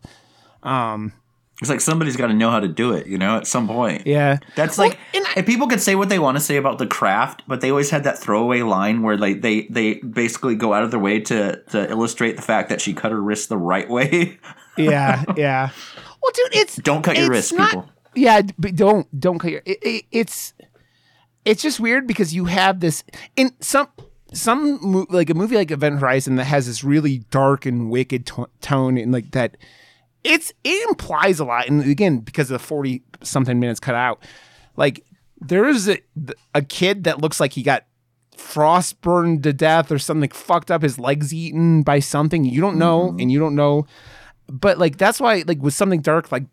um 0.63 1.13
It's 1.61 1.71
like 1.71 1.81
somebody's 1.81 2.17
got 2.17 2.27
to 2.27 2.35
know 2.35 2.51
how 2.51 2.61
to 2.61 2.69
do 2.69 2.93
it, 2.93 3.07
you 3.07 3.17
know, 3.19 3.37
at 3.39 3.47
some 3.47 3.67
point. 3.67 4.07
yeah 4.07 4.39
That's 4.57 4.77
Well, 4.77 4.89
like, 4.89 4.99
and 5.15 5.25
I- 5.27 5.33
and 5.37 5.47
people 5.47 5.69
could 5.69 5.81
say 5.81 5.95
what 5.95 6.09
they 6.09 6.19
want 6.19 6.37
to 6.37 6.41
say 6.43 6.57
about 6.57 6.79
the 6.79 6.87
craft, 6.87 7.43
but 7.49 7.61
they 7.61 7.71
always 7.71 7.89
had 7.91 8.05
that 8.05 8.19
throwaway 8.19 8.63
line 8.63 9.03
where 9.03 9.17
like 9.17 9.41
they 9.43 9.63
they 9.71 9.95
basically 9.95 10.55
go 10.55 10.75
out 10.75 10.83
of 10.83 10.91
their 10.91 11.01
way 11.01 11.21
to 11.21 11.57
to 11.71 11.91
illustrate 11.91 12.37
the 12.37 12.43
fact 12.43 12.69
that 12.69 12.81
she 12.81 12.93
cut 12.93 13.11
her 13.13 13.21
wrist 13.23 13.49
the 13.49 13.57
right 13.59 13.89
way. 13.89 14.39
yeah 14.77 15.25
yeah 15.37 15.71
well 16.23 16.33
dude 16.35 16.55
it's 16.61 16.77
Don't 16.77 17.03
cut 17.03 17.17
your 17.17 17.31
wrist, 17.31 17.53
not- 17.55 17.71
people. 17.71 17.89
Yeah, 18.15 18.41
but 18.59 18.75
don't 18.75 19.07
don't 19.21 19.39
cut 19.39 19.51
your. 19.51 19.63
It, 19.67 19.79
it, 19.83 20.05
it's 20.11 20.55
it's 21.45 21.63
just 21.63 21.79
weird 21.79 22.07
because 22.07 22.35
you 22.35 22.47
have 22.47 22.81
this 22.81 23.05
in 23.37 23.51
some 23.61 23.89
some 24.37 24.79
mo- 24.83 25.07
like 25.09 25.31
a 25.31 25.35
movie 25.35 25.57
like 25.57 25.71
Event 25.71 26.01
Horizon 26.01 26.37
that 26.37 26.45
has 26.45 26.67
this 26.67 26.85
really 26.85 27.19
dark 27.31 27.67
and 27.67 27.91
wicked 27.91 28.27
to- 28.27 28.49
tone 28.61 28.99
and 28.99 29.13
like 29.13 29.31
that. 29.33 29.57
It's 30.25 30.53
it 30.65 30.89
implies 30.89 31.39
a 31.41 31.45
lot, 31.45 31.69
and 31.69 31.83
again 31.83 32.19
because 32.19 32.51
of 32.51 32.61
the 32.61 32.65
forty 32.65 33.03
something 33.23 33.59
minutes 33.59 33.81
cut 33.81 33.95
out, 33.95 34.23
like 34.77 35.05
there 35.41 35.67
is 35.67 35.89
a 35.89 35.99
a 36.55 36.63
kid 36.63 37.05
that 37.05 37.21
looks 37.21 37.41
like 37.41 37.53
he 37.53 37.63
got 37.63 37.85
frost 38.37 39.01
burned 39.01 39.43
to 39.43 39.53
death 39.53 39.91
or 39.91 39.99
something 39.99 40.31
fucked 40.31 40.71
up 40.71 40.83
his 40.83 40.99
legs 40.99 41.33
eaten 41.33 41.83
by 41.83 41.99
something 41.99 42.45
you 42.45 42.61
don't 42.61 42.79
know 42.79 43.09
mm-hmm. 43.09 43.21
and 43.21 43.33
you 43.33 43.39
don't 43.39 43.55
know 43.55 43.87
but 44.47 44.79
like 44.79 44.99
that's 44.99 45.19
why 45.19 45.43
like 45.47 45.61
with 45.63 45.73
something 45.73 46.03
dark 46.03 46.31
like 46.31 46.45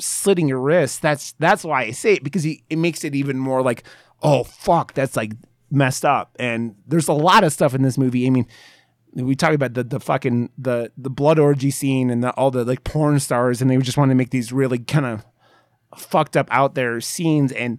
slitting 0.00 0.48
your 0.48 0.58
wrist 0.58 1.00
that's 1.00 1.32
that's 1.38 1.62
why 1.62 1.82
i 1.82 1.90
say 1.92 2.14
it 2.14 2.24
because 2.24 2.42
he, 2.42 2.64
it 2.68 2.76
makes 2.76 3.04
it 3.04 3.14
even 3.14 3.38
more 3.38 3.62
like 3.62 3.84
oh 4.22 4.42
fuck 4.42 4.92
that's 4.92 5.16
like 5.16 5.32
messed 5.70 6.04
up 6.04 6.34
and 6.38 6.74
there's 6.86 7.08
a 7.08 7.12
lot 7.12 7.44
of 7.44 7.52
stuff 7.52 7.74
in 7.74 7.82
this 7.82 7.98
movie 7.98 8.26
i 8.26 8.30
mean 8.30 8.46
we 9.14 9.34
talk 9.34 9.52
about 9.52 9.74
the 9.74 9.84
the 9.84 10.00
fucking 10.00 10.50
the 10.56 10.90
the 10.96 11.10
blood 11.10 11.38
orgy 11.38 11.70
scene 11.70 12.08
and 12.10 12.22
the, 12.24 12.30
all 12.32 12.50
the 12.50 12.64
like 12.64 12.84
porn 12.84 13.18
stars 13.20 13.60
and 13.60 13.70
they 13.70 13.76
just 13.78 13.98
want 13.98 14.10
to 14.10 14.14
make 14.14 14.30
these 14.30 14.52
really 14.52 14.78
kind 14.78 15.04
of 15.06 15.24
fucked 15.96 16.36
up 16.36 16.48
out 16.50 16.74
there 16.74 17.00
scenes 17.00 17.52
and 17.52 17.78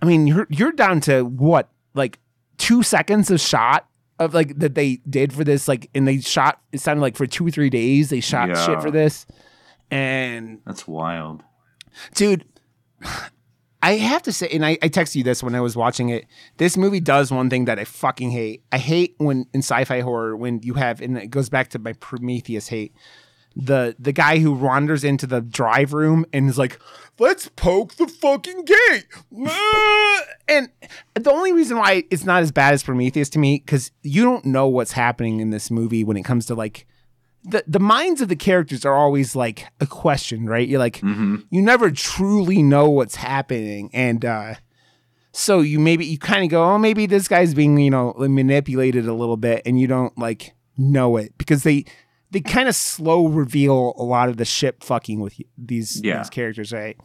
i 0.00 0.04
mean 0.06 0.26
you're 0.26 0.46
you're 0.50 0.72
down 0.72 1.00
to 1.00 1.22
what 1.24 1.68
like 1.94 2.18
two 2.58 2.82
seconds 2.82 3.30
of 3.30 3.40
shot 3.40 3.88
of 4.18 4.34
like 4.34 4.58
that 4.58 4.74
they 4.74 4.96
did 5.08 5.32
for 5.32 5.44
this 5.44 5.66
like 5.68 5.88
and 5.94 6.06
they 6.06 6.20
shot 6.20 6.60
it 6.72 6.80
sounded 6.80 7.02
like 7.02 7.16
for 7.16 7.26
two 7.26 7.46
or 7.46 7.50
three 7.50 7.70
days 7.70 8.10
they 8.10 8.20
shot 8.20 8.48
Yeah. 8.48 8.66
shit 8.66 8.82
for 8.82 8.90
this 8.90 9.26
and 9.90 10.60
That's 10.64 10.88
wild. 10.88 11.42
dude 12.14 12.44
i 13.82 13.92
have 13.96 14.22
to 14.22 14.32
say 14.32 14.48
and 14.48 14.64
I, 14.64 14.78
I 14.82 14.88
texted 14.88 15.16
you 15.16 15.22
this 15.22 15.42
when 15.42 15.54
i 15.54 15.60
was 15.60 15.76
watching 15.76 16.08
it 16.08 16.26
this 16.56 16.76
movie 16.76 17.00
does 17.00 17.30
one 17.30 17.50
thing 17.50 17.66
that 17.66 17.78
i 17.78 17.84
fucking 17.84 18.30
hate 18.30 18.62
i 18.72 18.78
hate 18.78 19.14
when 19.18 19.46
in 19.52 19.60
sci-fi 19.60 20.00
horror 20.00 20.36
when 20.36 20.60
you 20.62 20.74
have 20.74 21.00
and 21.00 21.18
it 21.18 21.28
goes 21.28 21.48
back 21.48 21.68
to 21.70 21.78
my 21.78 21.92
prometheus 21.94 22.68
hate 22.68 22.94
the 23.56 23.94
the 23.98 24.12
guy 24.12 24.38
who 24.38 24.52
wanders 24.52 25.04
into 25.04 25.26
the 25.26 25.40
drive 25.40 25.92
room 25.92 26.24
and 26.32 26.48
is 26.48 26.58
like, 26.58 26.78
"Let's 27.18 27.48
poke 27.48 27.94
the 27.94 28.08
fucking 28.08 28.64
gate." 28.64 29.06
And 30.48 30.68
the 31.14 31.30
only 31.30 31.52
reason 31.52 31.78
why 31.78 32.04
it's 32.10 32.24
not 32.24 32.42
as 32.42 32.52
bad 32.52 32.74
as 32.74 32.82
Prometheus 32.82 33.30
to 33.30 33.38
me 33.38 33.62
because 33.64 33.90
you 34.02 34.22
don't 34.22 34.44
know 34.44 34.66
what's 34.66 34.92
happening 34.92 35.40
in 35.40 35.48
this 35.48 35.70
movie 35.70 36.04
when 36.04 36.16
it 36.16 36.24
comes 36.24 36.44
to 36.46 36.54
like 36.54 36.86
the 37.44 37.64
the 37.66 37.80
minds 37.80 38.20
of 38.20 38.28
the 38.28 38.36
characters 38.36 38.84
are 38.84 38.94
always 38.94 39.34
like 39.34 39.66
a 39.80 39.86
question, 39.86 40.46
right? 40.46 40.66
You're 40.68 40.78
like 40.78 41.02
you 41.02 41.62
never 41.62 41.90
truly 41.90 42.62
know 42.62 42.88
what's 42.90 43.16
happening, 43.16 43.90
and 43.92 44.24
uh, 44.24 44.54
so 45.32 45.60
you 45.60 45.78
maybe 45.80 46.04
you 46.06 46.18
kind 46.18 46.44
of 46.44 46.50
go, 46.50 46.62
oh, 46.62 46.78
maybe 46.78 47.06
this 47.06 47.28
guy's 47.28 47.54
being 47.54 47.76
you 47.78 47.90
know 47.90 48.14
manipulated 48.18 49.06
a 49.06 49.14
little 49.14 49.36
bit, 49.36 49.62
and 49.66 49.80
you 49.80 49.86
don't 49.86 50.16
like 50.18 50.54
know 50.78 51.16
it 51.16 51.36
because 51.38 51.62
they 51.64 51.84
they 52.30 52.40
kind 52.40 52.68
of 52.68 52.74
slow 52.74 53.26
reveal 53.26 53.92
a 53.98 54.02
lot 54.04 54.28
of 54.28 54.36
the 54.38 54.44
ship 54.44 54.82
fucking 54.82 55.20
with 55.20 55.34
these 55.58 56.00
Yeah. 56.02 56.18
these 56.18 56.30
characters, 56.30 56.72
right? 56.72 56.96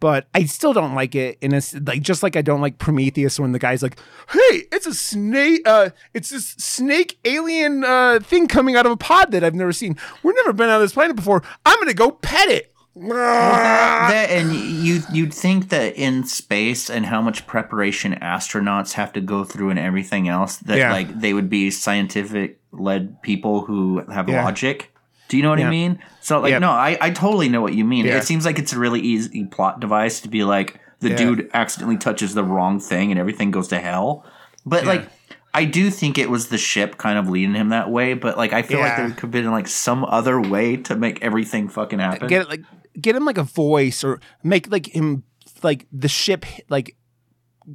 But 0.00 0.26
I 0.34 0.44
still 0.44 0.72
don't 0.72 0.94
like 0.94 1.14
it, 1.14 1.38
and 1.40 1.52
it's 1.52 1.72
like 1.74 2.02
just 2.02 2.22
like 2.22 2.36
I 2.36 2.42
don't 2.42 2.60
like 2.60 2.78
Prometheus 2.78 3.38
when 3.40 3.52
the 3.52 3.58
guy's 3.58 3.82
like, 3.82 3.98
"Hey, 4.30 4.64
it's 4.72 4.86
a 4.86 4.92
snake. 4.94 5.62
Uh, 5.66 5.90
it's 6.12 6.30
this 6.30 6.48
snake 6.58 7.18
alien 7.24 7.84
uh 7.84 8.18
thing 8.22 8.46
coming 8.48 8.76
out 8.76 8.86
of 8.86 8.92
a 8.92 8.96
pod 8.96 9.30
that 9.32 9.42
I've 9.44 9.54
never 9.54 9.72
seen. 9.72 9.96
We've 10.22 10.34
never 10.36 10.52
been 10.52 10.68
on 10.68 10.80
this 10.80 10.92
planet 10.92 11.16
before. 11.16 11.42
I'm 11.64 11.78
gonna 11.78 11.94
go 11.94 12.10
pet 12.10 12.48
it." 12.48 12.70
that 12.96 14.30
and 14.30 14.52
you 14.84 15.00
you'd 15.12 15.34
think 15.34 15.68
that 15.70 15.96
in 15.96 16.24
space 16.24 16.88
and 16.88 17.06
how 17.06 17.20
much 17.20 17.44
preparation 17.46 18.14
astronauts 18.22 18.92
have 18.92 19.12
to 19.14 19.20
go 19.20 19.42
through 19.42 19.70
and 19.70 19.78
everything 19.80 20.28
else 20.28 20.58
that 20.58 20.78
Yeah. 20.78 20.92
like 20.92 21.20
they 21.20 21.34
would 21.34 21.50
be 21.50 21.70
scientific 21.72 22.60
led 22.70 23.20
people 23.22 23.62
who 23.64 23.98
have 24.12 24.28
Yeah. 24.28 24.44
logic. 24.44 24.93
Do 25.28 25.36
you 25.36 25.42
know 25.42 25.50
what 25.50 25.58
Yeah. 25.58 25.68
I 25.68 25.70
mean? 25.70 25.98
So 26.20 26.40
like 26.40 26.50
Yep. 26.50 26.60
no, 26.60 26.70
I, 26.70 26.96
I 27.00 27.10
totally 27.10 27.48
know 27.48 27.60
what 27.62 27.74
you 27.74 27.84
mean. 27.84 28.04
Yeah. 28.06 28.18
It 28.18 28.24
seems 28.24 28.44
like 28.44 28.58
it's 28.58 28.72
a 28.72 28.78
really 28.78 29.00
easy 29.00 29.44
plot 29.46 29.80
device 29.80 30.20
to 30.20 30.28
be 30.28 30.44
like 30.44 30.80
the 31.00 31.10
Yeah. 31.10 31.16
dude 31.16 31.50
accidentally 31.54 31.96
touches 31.98 32.34
the 32.34 32.44
wrong 32.44 32.80
thing 32.80 33.10
and 33.10 33.18
everything 33.18 33.50
goes 33.50 33.68
to 33.68 33.78
hell. 33.78 34.24
But 34.66 34.84
like 34.86 35.08
I 35.52 35.64
do 35.64 35.90
think 35.90 36.18
it 36.18 36.28
was 36.30 36.48
the 36.48 36.58
ship 36.58 36.96
kind 36.98 37.16
of 37.18 37.28
leading 37.28 37.54
him 37.54 37.68
that 37.68 37.90
way, 37.90 38.14
but 38.14 38.36
like 38.36 38.52
I 38.52 38.62
feel 38.62 38.80
like 38.80 38.96
there 38.96 39.08
could 39.10 39.20
have 39.20 39.30
been 39.30 39.50
like 39.50 39.68
some 39.68 40.04
other 40.04 40.40
way 40.40 40.76
to 40.78 40.96
make 40.96 41.22
everything 41.22 41.68
fucking 41.68 41.98
happen. 42.00 42.26
get 42.28 42.48
like 42.48 42.62
get 43.00 43.14
him 43.16 43.24
like 43.24 43.38
a 43.38 43.42
voice 43.44 44.02
or 44.04 44.20
make 44.42 44.70
like 44.70 44.86
him 44.94 45.22
like 45.62 45.86
the 45.92 46.08
ship 46.08 46.44
like 46.68 46.96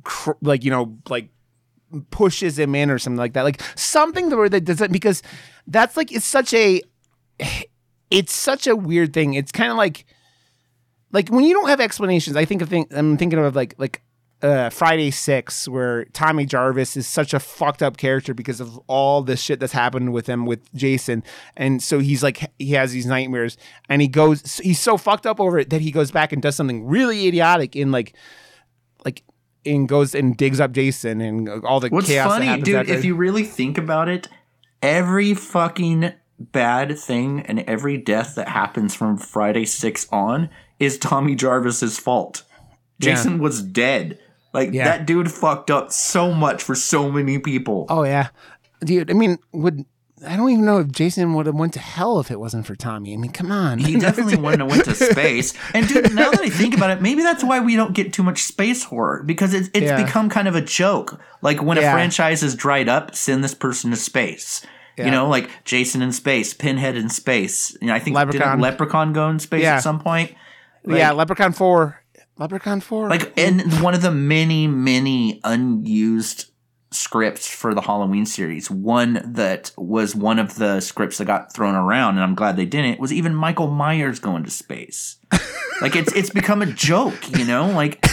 cr- 0.04 0.32
like 0.42 0.64
you 0.64 0.72
know 0.72 0.98
like 1.10 1.30
pushes 2.12 2.60
him 2.60 2.76
in 2.76 2.92
or 2.92 3.00
something 3.00 3.18
like 3.18 3.34
that 3.34 3.44
like 3.44 3.62
something 3.76 4.30
where 4.30 4.50
that 4.50 4.62
doesn't 4.66 4.92
because 4.92 5.24
that's 5.66 5.98
like 5.98 6.12
it's 6.12 6.26
such 6.26 6.54
a 6.54 6.82
it's 8.12 8.34
such 8.34 8.68
a 8.68 8.76
weird 8.76 9.14
thing 9.14 9.34
it's 9.34 9.52
kind 9.52 9.72
of 9.72 9.78
like 9.78 10.06
like 11.12 11.30
when 11.30 11.44
you 11.44 11.54
don't 11.54 11.70
have 11.70 11.80
explanations 11.80 12.36
i 12.36 12.46
think 12.46 12.62
of 12.62 12.70
think 12.70 12.94
i'm 12.94 13.18
thinking 13.18 13.40
of 13.40 13.56
like 13.56 13.76
like 13.78 14.02
uh, 14.42 14.70
Friday 14.70 15.12
Six, 15.12 15.68
where 15.68 16.06
Tommy 16.06 16.46
Jarvis 16.46 16.96
is 16.96 17.06
such 17.06 17.34
a 17.34 17.40
fucked 17.40 17.84
up 17.84 17.98
character 17.98 18.34
because 18.34 18.62
of 18.62 18.78
all 18.88 19.22
the 19.22 19.36
shit 19.36 19.60
that's 19.60 19.74
happened 19.74 20.14
with 20.14 20.28
him 20.28 20.46
with 20.46 20.74
Jason, 20.74 21.24
and 21.58 21.84
so 21.84 22.00
he's 22.00 22.24
like 22.24 22.50
he 22.58 22.72
has 22.72 22.92
these 22.94 23.06
nightmares, 23.06 23.58
and 23.90 24.02
he 24.02 24.08
goes 24.08 24.60
he's 24.60 24.80
so 24.80 24.98
fucked 24.98 25.26
up 25.26 25.40
over 25.40 25.60
it 25.60 25.70
that 25.72 25.82
he 25.82 25.92
goes 25.92 26.12
back 26.12 26.32
and 26.32 26.42
does 26.42 26.56
something 26.56 26.88
really 26.88 27.28
idiotic 27.28 27.76
in 27.76 27.92
like 27.92 28.16
like 29.04 29.24
and 29.66 29.90
goes 29.90 30.16
and 30.16 30.38
digs 30.38 30.60
up 30.60 30.72
Jason 30.72 31.20
and 31.20 31.50
all 31.66 31.82
the 31.82 31.90
What's 31.90 32.08
chaos. 32.08 32.40
that 32.40 32.46
funny, 32.46 32.62
dude, 32.62 32.90
if 32.90 33.04
you 33.04 33.16
really 33.16 33.44
think 33.44 33.78
about 33.78 34.08
it, 34.08 34.30
every 34.82 35.34
fucking 35.34 36.14
bad 36.40 36.98
thing 36.98 37.42
and 37.42 37.60
every 37.62 37.98
death 37.98 38.36
that 38.36 38.48
happens 38.50 38.96
from 38.96 39.18
Friday 39.18 39.66
6 39.66 40.08
on 40.12 40.50
is 40.80 40.98
Tommy 40.98 41.36
Jarvis's 41.36 42.00
fault. 42.00 42.44
Yeah. 43.00 43.16
Jason 43.16 43.40
was 43.40 43.62
dead. 43.62 44.20
Like 44.54 44.72
Yeah. 44.74 44.86
that 44.86 45.06
dude 45.06 45.32
fucked 45.32 45.70
up 45.70 45.92
so 45.92 46.34
much 46.34 46.64
for 46.64 46.76
so 46.76 47.12
many 47.12 47.38
people. 47.40 47.86
oh 47.90 48.04
yeah, 48.04 48.30
dude. 48.84 49.10
I 49.12 49.14
mean, 49.14 49.38
would 49.52 49.86
I 50.28 50.36
don't 50.36 50.50
even 50.50 50.66
know 50.66 50.80
if 50.80 50.92
Jason 50.92 51.34
would 51.36 51.46
have 51.46 51.56
went 51.56 51.72
to 51.76 51.80
hell 51.80 52.20
if 52.20 52.30
it 52.30 52.42
wasn't 52.42 52.66
for 52.66 52.76
Tommy. 52.76 53.14
I 53.14 53.18
mean, 53.18 53.32
come 53.32 53.54
on. 53.54 53.78
He 53.80 53.96
definitely 54.00 54.36
wouldn't 54.36 54.62
have 54.62 54.70
went 54.70 54.84
to 54.86 54.94
space. 54.96 55.54
And 55.74 55.88
dude, 55.88 56.14
now 56.14 56.30
that 56.32 56.42
I 56.42 56.50
think 56.50 56.76
about 56.76 56.90
it, 56.90 57.02
maybe 57.02 57.22
that's 57.22 57.42
why 57.42 57.62
we 57.62 57.78
don't 57.78 57.94
get 57.94 58.12
too 58.12 58.24
much 58.24 58.44
space 58.44 58.84
horror 58.84 59.24
because 59.26 59.54
it's 59.54 59.70
it's 59.74 59.86
Yeah. 59.86 60.04
become 60.04 60.30
kind 60.30 60.48
of 60.50 60.56
a 60.56 60.62
joke. 60.62 61.22
Like 61.42 61.62
when 61.64 61.78
Yeah. 61.78 61.92
a 61.92 61.94
franchise 61.94 62.44
is 62.44 62.54
dried 62.56 62.90
up, 62.90 63.16
send 63.16 63.44
this 63.46 63.54
person 63.54 63.92
to 63.92 63.96
space. 63.98 64.62
Yeah. 65.00 65.06
You 65.06 65.12
know, 65.12 65.28
like 65.30 65.50
Jason 65.66 66.02
in 66.02 66.12
space, 66.12 66.54
Pinhead 66.54 66.96
in 66.96 67.10
space. 67.10 67.76
You 67.82 67.88
know, 67.88 67.94
I 67.94 68.00
think 68.00 68.16
Leprechaun. 68.16 68.58
did 68.58 68.62
Leprechaun 68.64 69.14
go 69.14 69.30
in 69.30 69.40
space 69.40 69.64
Yeah. 69.64 69.76
at 69.78 69.84
some 69.84 70.00
point? 70.00 70.36
yeah, 70.86 71.12
Leprechaun 71.12 71.54
Four. 71.54 72.04
Leprechaun 72.38 72.82
Four. 72.82 73.10
Like 73.10 73.32
in 73.38 73.60
one 73.82 73.94
of 73.94 74.02
the 74.02 74.12
many, 74.12 74.68
many 74.68 75.40
unused 75.44 76.46
scripts 76.92 77.48
for 77.48 77.74
the 77.76 77.82
Halloween 77.82 78.26
series, 78.26 78.70
one 78.72 79.22
that 79.34 79.72
was 79.78 80.16
one 80.16 80.40
of 80.40 80.56
the 80.56 80.80
scripts 80.80 81.18
that 81.20 81.26
got 81.26 81.54
thrown 81.54 81.76
around, 81.76 82.16
and 82.16 82.24
I'm 82.24 82.36
glad 82.36 82.56
they 82.58 82.66
didn't, 82.66 83.00
was 83.00 83.14
even 83.14 83.36
Michael 83.36 83.68
Myers 83.68 84.20
going 84.20 84.44
to 84.44 84.50
space. 84.52 85.18
like 85.82 85.96
it's 85.96 86.12
it's 86.14 86.30
become 86.30 86.62
a 86.62 86.66
joke, 86.66 87.38
you 87.38 87.46
know? 87.46 87.68
Like 87.72 88.04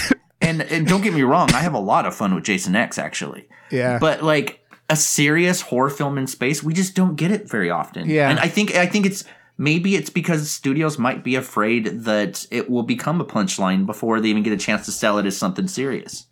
and 0.41 0.61
and 0.63 0.87
don't 0.87 1.03
get 1.03 1.15
me 1.15 1.23
wrong, 1.23 1.51
I 1.53 1.61
have 1.61 1.75
a 1.75 1.79
lot 1.81 2.07
of 2.07 2.15
fun 2.15 2.35
with 2.35 2.45
Jason 2.45 2.77
X 2.77 2.99
actually. 2.99 3.49
yeah, 3.71 3.99
But 3.99 4.23
like 4.23 4.61
a 4.89 4.97
serious 4.97 5.61
horror 5.63 5.91
film 5.91 6.17
in 6.19 6.27
space, 6.27 6.63
we 6.63 6.73
just 6.75 6.95
don't 6.95 7.17
get 7.17 7.31
it 7.31 7.49
very 7.49 7.71
often. 7.71 8.09
Yeah. 8.09 8.31
And 8.31 8.39
I 8.39 8.49
think 8.49 8.75
I 8.75 8.87
think 8.87 9.07
it's 9.07 9.25
maybe 9.59 9.97
it's 9.97 10.11
because 10.11 10.51
studios 10.51 10.99
might 10.99 11.25
be 11.25 11.35
afraid 11.35 11.87
that 12.05 12.47
it 12.51 12.71
will 12.71 12.83
become 12.83 13.21
a 13.21 13.25
punchline 13.25 13.87
before 13.87 14.21
they 14.21 14.29
even 14.29 14.43
get 14.43 14.53
a 14.53 14.57
chance 14.57 14.85
to 14.87 14.93
sell 14.93 15.19
it 15.19 15.27
as 15.27 15.37
something 15.37 15.67
serious. 15.67 16.27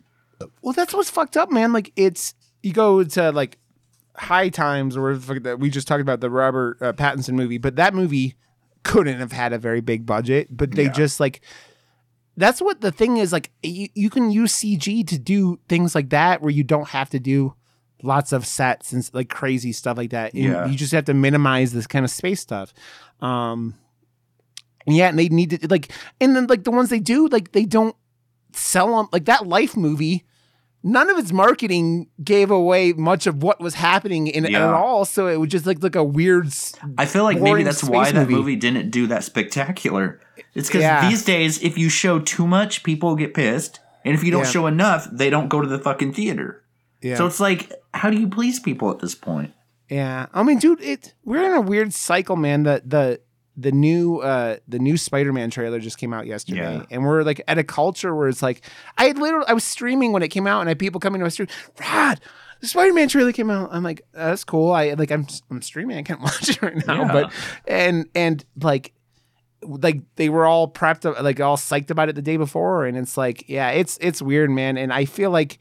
Well, 0.61 0.73
that's 0.73 0.93
what's 0.93 1.09
fucked 1.09 1.37
up, 1.37 1.51
man. 1.51 1.73
Like 1.73 1.91
it's 1.95 2.33
you 2.63 2.71
go 2.73 3.03
to 3.03 3.31
like 3.31 3.57
High 4.15 4.49
Times 4.49 4.95
or 4.95 5.17
that 5.17 5.59
we 5.59 5.69
just 5.69 5.87
talked 5.87 6.01
about 6.01 6.21
the 6.21 6.29
Robert 6.29 6.77
uh, 6.81 6.93
Pattinson 6.93 7.33
movie, 7.33 7.57
but 7.57 7.75
that 7.75 7.93
movie 7.93 8.35
couldn't 8.83 9.19
have 9.19 9.31
had 9.31 9.51
a 9.51 9.57
very 9.57 9.81
big 9.81 10.05
budget. 10.05 10.47
But 10.55 10.71
they 10.71 10.83
Yeah. 10.85 10.91
just 10.91 11.19
like 11.19 11.41
that's 12.37 12.61
what 12.61 12.81
the 12.81 12.91
thing 12.91 13.17
is. 13.17 13.33
Like 13.33 13.51
you, 13.63 13.89
you 13.93 14.09
can 14.09 14.31
use 14.31 14.53
CG 14.53 15.05
to 15.07 15.17
do 15.19 15.59
things 15.67 15.95
like 15.95 16.09
that 16.09 16.41
where 16.41 16.51
you 16.51 16.63
don't 16.63 16.89
have 16.89 17.09
to 17.09 17.19
do 17.19 17.55
lots 18.05 18.31
of 18.31 18.45
sets 18.45 18.93
and 18.93 19.09
like 19.13 19.29
crazy 19.29 19.71
stuff 19.71 19.97
like 19.97 20.11
that. 20.11 20.33
And 20.33 20.43
Yeah. 20.43 20.65
you 20.67 20.75
just 20.75 20.91
have 20.93 21.05
to 21.05 21.13
minimize 21.13 21.73
this 21.73 21.87
kind 21.87 22.05
of 22.05 22.11
space 22.11 22.39
stuff. 22.41 22.73
Um, 23.21 23.75
yeah, 24.87 25.07
and 25.09 25.17
they 25.17 25.29
need 25.29 25.49
to 25.51 25.67
like, 25.67 25.91
and 26.21 26.35
then 26.35 26.47
like 26.47 26.63
the 26.63 26.71
ones 26.71 26.89
they 26.89 26.99
do, 26.99 27.27
like 27.27 27.51
they 27.51 27.65
don't 27.65 27.95
sell 28.53 28.95
them 28.97 29.07
like 29.11 29.25
that 29.25 29.45
life 29.47 29.75
movie 29.75 30.23
none 30.87 31.09
of 31.09 31.17
its 31.17 31.33
marketing 31.33 32.07
gave 32.23 32.51
away 32.51 32.93
much 32.93 33.25
of 33.27 33.41
what 33.41 33.59
was 33.59 33.73
happening 33.73 34.27
in 34.27 34.45
it 34.45 34.51
Yeah. 34.51 34.67
at 34.69 34.73
all 34.75 35.03
so 35.03 35.27
it 35.27 35.37
was 35.37 35.49
just 35.49 35.65
like 35.65 35.81
look 35.81 35.95
a 35.95 36.03
weird 36.03 36.53
I 36.97 37.05
feel 37.05 37.23
like 37.23 37.41
maybe 37.41 37.63
that's 37.63 37.83
why 37.83 38.11
that 38.11 38.15
movie. 38.29 38.33
movie. 38.35 38.55
didn't 38.55 38.91
do 38.91 39.07
that 39.07 39.23
spectacular. 39.25 40.21
It's 40.53 40.67
because 40.69 40.83
Yeah. 40.83 41.09
these 41.09 41.25
days, 41.25 41.61
if 41.63 41.77
you 41.77 41.89
show 41.89 42.19
too 42.19 42.45
much, 42.47 42.83
people 42.83 43.15
get 43.15 43.33
pissed, 43.33 43.79
and 44.05 44.13
if 44.13 44.23
you 44.23 44.31
don't 44.31 44.43
Yeah. 44.43 44.49
show 44.51 44.67
enough, 44.67 45.09
they 45.11 45.29
don't 45.31 45.49
go 45.49 45.59
to 45.59 45.67
the 45.67 45.79
fucking 45.79 46.13
theater. 46.13 46.61
yeah 47.01 47.15
So 47.17 47.25
it's 47.25 47.39
like, 47.39 47.71
how 47.95 48.09
do 48.09 48.17
you 48.17 48.27
please 48.27 48.59
people 48.59 48.91
at 48.91 48.99
this 48.99 49.15
point? 49.15 49.51
yeah. 49.89 50.25
I 50.33 50.43
mean 50.43 50.59
dude 50.59 50.81
it 50.81 51.13
we're 51.23 51.43
in 51.45 51.53
a 51.53 51.61
weird 51.61 51.93
cycle 51.93 52.35
man 52.35 52.63
the 52.63 52.81
the 52.85 53.21
the 53.57 53.71
new 53.71 54.17
uh 54.19 54.57
the 54.67 54.79
new 54.79 54.97
spider-man 54.97 55.49
trailer 55.49 55.79
just 55.79 55.97
came 55.97 56.13
out 56.13 56.25
yesterday. 56.25 56.75
Yeah. 56.77 56.83
and 56.91 57.05
we're 57.05 57.23
like 57.23 57.41
at 57.47 57.57
a 57.57 57.63
culture 57.63 58.13
where 58.15 58.27
it's 58.27 58.41
like 58.41 58.61
i 58.97 59.11
literally 59.11 59.45
i 59.47 59.53
was 59.53 59.63
streaming 59.63 60.11
when 60.11 60.23
it 60.23 60.27
came 60.29 60.45
out 60.47 60.59
and 60.59 60.67
i 60.67 60.71
had 60.71 60.79
people 60.79 60.99
coming 60.99 61.19
to 61.19 61.25
my 61.25 61.29
stream 61.29 61.47
rod 61.79 62.19
the 62.61 62.67
spider-man 62.67 63.07
trailer 63.09 63.31
came 63.33 63.49
out. 63.49 63.69
I'm 63.71 63.83
like 63.83 64.01
that's 64.13 64.43
cool. 64.43 64.71
I 64.71 64.93
like 64.93 65.11
i'm 65.11 65.27
i'm 65.51 65.61
streaming. 65.61 65.97
I 65.97 66.03
can't 66.03 66.21
watch 66.27 66.49
it 66.49 66.61
right 66.61 66.87
now. 66.87 67.01
Yeah. 67.03 67.11
but 67.13 67.31
and 67.67 68.09
and 68.15 68.43
like 68.61 68.93
like 69.61 70.01
they 70.15 70.29
were 70.29 70.45
all 70.45 70.67
prepped 70.71 71.05
up 71.05 71.21
like 71.21 71.39
all 71.39 71.57
psyched 71.57 71.91
about 71.91 72.09
it 72.09 72.15
the 72.15 72.21
day 72.21 72.37
before. 72.37 72.85
And 72.85 72.97
it's 72.97 73.17
like 73.17 73.45
yeah 73.47 73.69
it's 73.69 73.97
it's 74.01 74.21
weird 74.21 74.49
man. 74.49 74.77
And 74.77 74.91
i 74.93 75.05
feel 75.05 75.31
like 75.31 75.59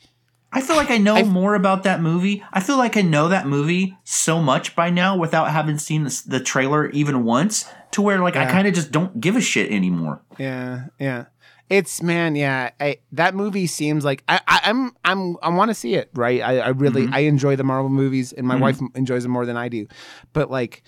I 0.56 0.60
feel 0.60 0.76
like 0.76 0.90
I 0.90 0.98
know 0.98 1.16
I've- 1.16 1.28
more 1.28 1.54
about 1.54 1.82
that 1.82 2.00
movie. 2.00 2.42
I 2.52 2.60
feel 2.60 2.78
like 2.78 2.96
I 2.96 3.02
know 3.02 3.28
that 3.28 3.46
movie 3.46 3.96
so 4.04 4.40
much 4.40 4.74
by 4.76 4.88
now 4.88 5.16
without 5.16 5.50
having 5.50 5.78
seen 5.78 6.04
the, 6.04 6.22
the 6.26 6.40
trailer 6.40 6.88
even 6.90 7.24
once, 7.24 7.66
to 7.90 8.00
where 8.02 8.20
like 8.20 8.36
I 8.36 8.46
kind 8.50 8.66
of 8.68 8.72
just 8.74 8.90
don't 8.92 9.20
give 9.20 9.36
a 9.36 9.40
shit 9.40 9.70
anymore. 9.70 10.22
Yeah, 10.38 10.86
yeah. 10.98 11.24
It's 11.70 12.02
man, 12.02 12.36
yeah. 12.36 12.70
I, 12.78 12.98
that 13.12 13.34
movie 13.34 13.66
seems 13.66 14.04
like 14.04 14.22
I, 14.28 14.38
I 14.46 14.60
I'm 14.64 14.92
I'm 15.04 15.36
I 15.42 15.48
want 15.48 15.70
to 15.70 15.74
see 15.74 15.94
it. 15.94 16.10
Right. 16.14 16.40
I, 16.42 16.58
I 16.58 16.68
really 16.68 17.08
I 17.10 17.20
enjoy 17.20 17.56
the 17.56 17.64
Marvel 17.64 17.88
movies, 17.88 18.32
and 18.32 18.46
my 18.46 18.56
Mhm. 18.56 18.60
wife 18.60 18.80
enjoys 18.94 19.22
them 19.22 19.32
more 19.32 19.46
than 19.46 19.56
I 19.56 19.68
do. 19.68 19.86
But 20.34 20.50
like, 20.50 20.82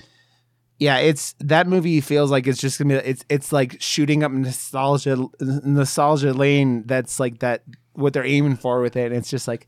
yeah, 0.79 0.99
it's 0.99 1.35
that 1.41 1.67
movie 1.67 2.01
feels 2.03 2.31
like 2.31 2.47
it's 2.47 2.61
just 2.61 2.79
gonna 2.79 3.01
be 3.01 3.09
it's 3.09 3.25
it's 3.31 3.53
like 3.53 3.81
shooting 3.81 4.23
up 4.23 4.31
nostalgia 4.33 5.27
nostalgia 5.41 6.33
lane. 6.35 6.85
That's 6.87 7.19
like 7.19 7.39
that 7.39 7.63
what 7.97 8.13
they're 8.13 8.25
aiming 8.27 8.57
for 8.57 8.81
with 8.81 8.97
it. 8.97 9.07
And 9.07 9.17
it's 9.17 9.31
just 9.31 9.49
like 9.49 9.67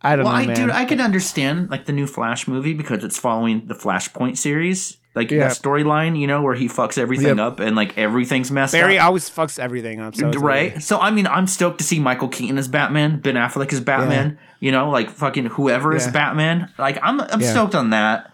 I 0.00 0.14
don't 0.14 0.24
Well, 0.26 0.34
know, 0.34 0.38
I 0.40 0.46
man. 0.46 0.56
dude, 0.56 0.70
I 0.70 0.84
can 0.84 1.00
understand 1.00 1.70
like 1.70 1.86
the 1.86 1.92
new 1.92 2.06
Flash 2.06 2.46
movie 2.46 2.72
because 2.74 3.02
it's 3.02 3.18
following 3.18 3.66
the 3.66 3.74
Flashpoint 3.74 4.36
series, 4.38 4.96
Like 5.16 5.30
Yeah. 5.32 5.48
that 5.48 5.52
storyline, 5.52 6.16
you 6.16 6.28
know, 6.28 6.40
where 6.42 6.54
he 6.54 6.68
fucks 6.68 6.96
everything 6.98 7.38
Yep. 7.38 7.38
up 7.38 7.58
and 7.60 7.74
like 7.74 7.98
everything's 7.98 8.52
messed 8.52 8.72
Barry 8.74 8.98
up. 9.00 9.06
always 9.06 9.28
fucks 9.28 9.58
everything 9.58 9.98
up. 10.00 10.14
So 10.14 10.30
right? 10.30 10.80
So 10.80 11.00
I 11.00 11.10
mean, 11.10 11.26
I'm 11.26 11.48
stoked 11.48 11.78
to 11.78 11.84
see 11.84 11.98
Michael 11.98 12.28
Keaton 12.28 12.58
as 12.58 12.68
Batman, 12.68 13.18
Ben 13.20 13.34
Affleck 13.34 13.72
as 13.72 13.80
Batman. 13.80 14.38
You 14.60 14.70
know, 14.72 14.90
like 14.90 15.10
fucking 15.10 15.46
whoever 15.46 15.94
is 15.96 16.06
Batman. 16.08 16.68
Like 16.78 16.98
I'm, 17.02 17.20
I'm 17.20 17.40
Yeah. 17.40 17.50
stoked 17.50 17.74
on 17.74 17.90
that. 17.90 18.32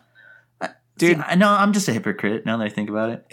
Dude. 0.97 1.17
Dude, 1.17 1.25
I 1.27 1.35
know 1.35 1.49
I'm 1.49 1.73
just 1.73 1.89
a 1.89 1.93
hypocrite 1.93 2.47
now 2.47 2.59
that 2.59 2.65
I 2.65 2.69
think 2.69 2.89
about 2.89 3.11
it. 3.11 3.27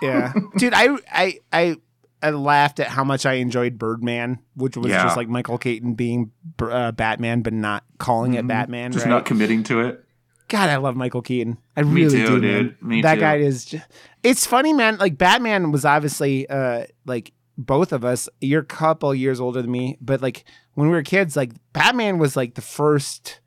yeah, 0.00 0.32
dude. 0.56 0.72
I 0.74 0.96
I 1.12 1.38
I. 1.52 1.76
I 2.22 2.30
laughed 2.30 2.80
at 2.80 2.86
how 2.88 3.04
much 3.04 3.26
I 3.26 3.34
enjoyed 3.34 3.78
Birdman, 3.78 4.38
which 4.54 4.76
was 4.76 4.90
Yeah. 4.90 5.02
just 5.04 5.16
like 5.16 5.28
Michael 5.28 5.58
Keaton 5.58 5.94
being 5.94 6.30
uh, 6.60 6.92
Batman, 6.92 7.42
but 7.42 7.52
not 7.52 7.84
calling 7.98 8.34
it 8.34 8.46
Batman. 8.46 8.90
Mm-hmm. 8.90 8.92
just 8.94 9.06
right? 9.06 9.10
not 9.10 9.24
committing 9.26 9.62
to 9.64 9.80
it. 9.80 10.04
God, 10.48 10.68
I 10.68 10.76
love 10.76 10.96
Michael 10.96 11.22
Keaton. 11.22 11.56
I 11.76 11.82
Me 11.82 12.04
really 12.04 12.18
too, 12.18 12.26
do, 12.26 12.40
dude. 12.40 12.66
man. 12.82 12.88
Me 12.88 13.02
that 13.02 13.14
too. 13.14 13.20
guy 13.20 13.36
is. 13.38 13.64
Just, 13.64 13.86
it's 14.22 14.46
funny, 14.46 14.72
man. 14.72 14.98
Like 14.98 15.16
Batman 15.16 15.72
was 15.72 15.84
obviously 15.84 16.48
uh 16.48 16.84
like 17.06 17.32
both 17.56 17.92
of 17.92 18.04
us. 18.04 18.28
You're 18.40 18.60
a 18.60 18.64
couple 18.64 19.14
years 19.14 19.40
older 19.40 19.62
than 19.62 19.70
me, 19.70 19.96
but 20.00 20.20
like 20.20 20.44
when 20.74 20.88
we 20.88 20.94
were 20.94 21.02
kids, 21.02 21.36
like 21.36 21.52
Batman 21.72 22.18
was 22.18 22.36
like 22.36 22.54
the 22.54 22.60
first 22.62 23.40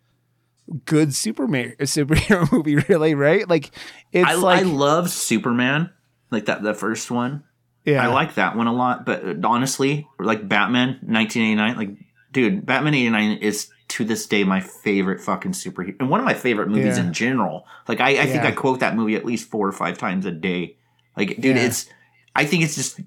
good 0.85 1.13
Superman 1.13 1.75
superhero 1.81 2.51
movie, 2.51 2.75
really, 2.89 3.13
right? 3.13 3.47
Like 3.47 3.69
it's 4.11 4.27
I, 4.27 4.33
like 4.33 4.59
I 4.59 4.63
love 4.63 5.09
Superman, 5.11 5.91
like 6.31 6.45
that 6.45 6.63
the 6.63 6.73
first 6.73 7.11
one. 7.11 7.43
Yeah, 7.85 8.03
I 8.03 8.07
like 8.07 8.35
that 8.35 8.55
one 8.55 8.67
a 8.67 8.73
lot. 8.73 9.05
But 9.05 9.23
uh, 9.25 9.35
honestly, 9.47 10.07
like 10.19 10.47
Batman 10.47 10.99
1989, 11.03 11.77
like 11.77 11.89
dude, 12.31 12.65
Batman 12.65 12.93
89 12.93 13.37
is 13.37 13.69
to 13.87 14.03
this 14.03 14.25
day 14.27 14.43
my 14.43 14.59
favorite 14.59 15.21
fucking 15.21 15.51
superhero 15.51 15.95
and 15.99 16.09
one 16.09 16.19
of 16.19 16.25
my 16.25 16.33
favorite 16.33 16.67
movies 16.69 16.97
Yeah. 16.97 17.05
in 17.05 17.13
general. 17.13 17.65
Like 17.87 18.01
I, 18.01 18.21
I 18.21 18.25
think 18.25 18.43
I 18.43 18.51
quote 18.51 18.79
that 18.79 18.95
movie 18.95 19.15
at 19.15 19.23
least 19.25 19.49
four 19.49 19.67
or 19.67 19.71
five 19.71 19.97
times 19.97 20.25
a 20.25 20.31
day. 20.31 20.77
Like 21.15 21.35
dude, 21.39 21.55
Yeah. 21.55 21.63
it's 21.67 21.87
I 22.35 22.45
think 22.45 22.63
it's 22.63 22.75
just 22.75 22.99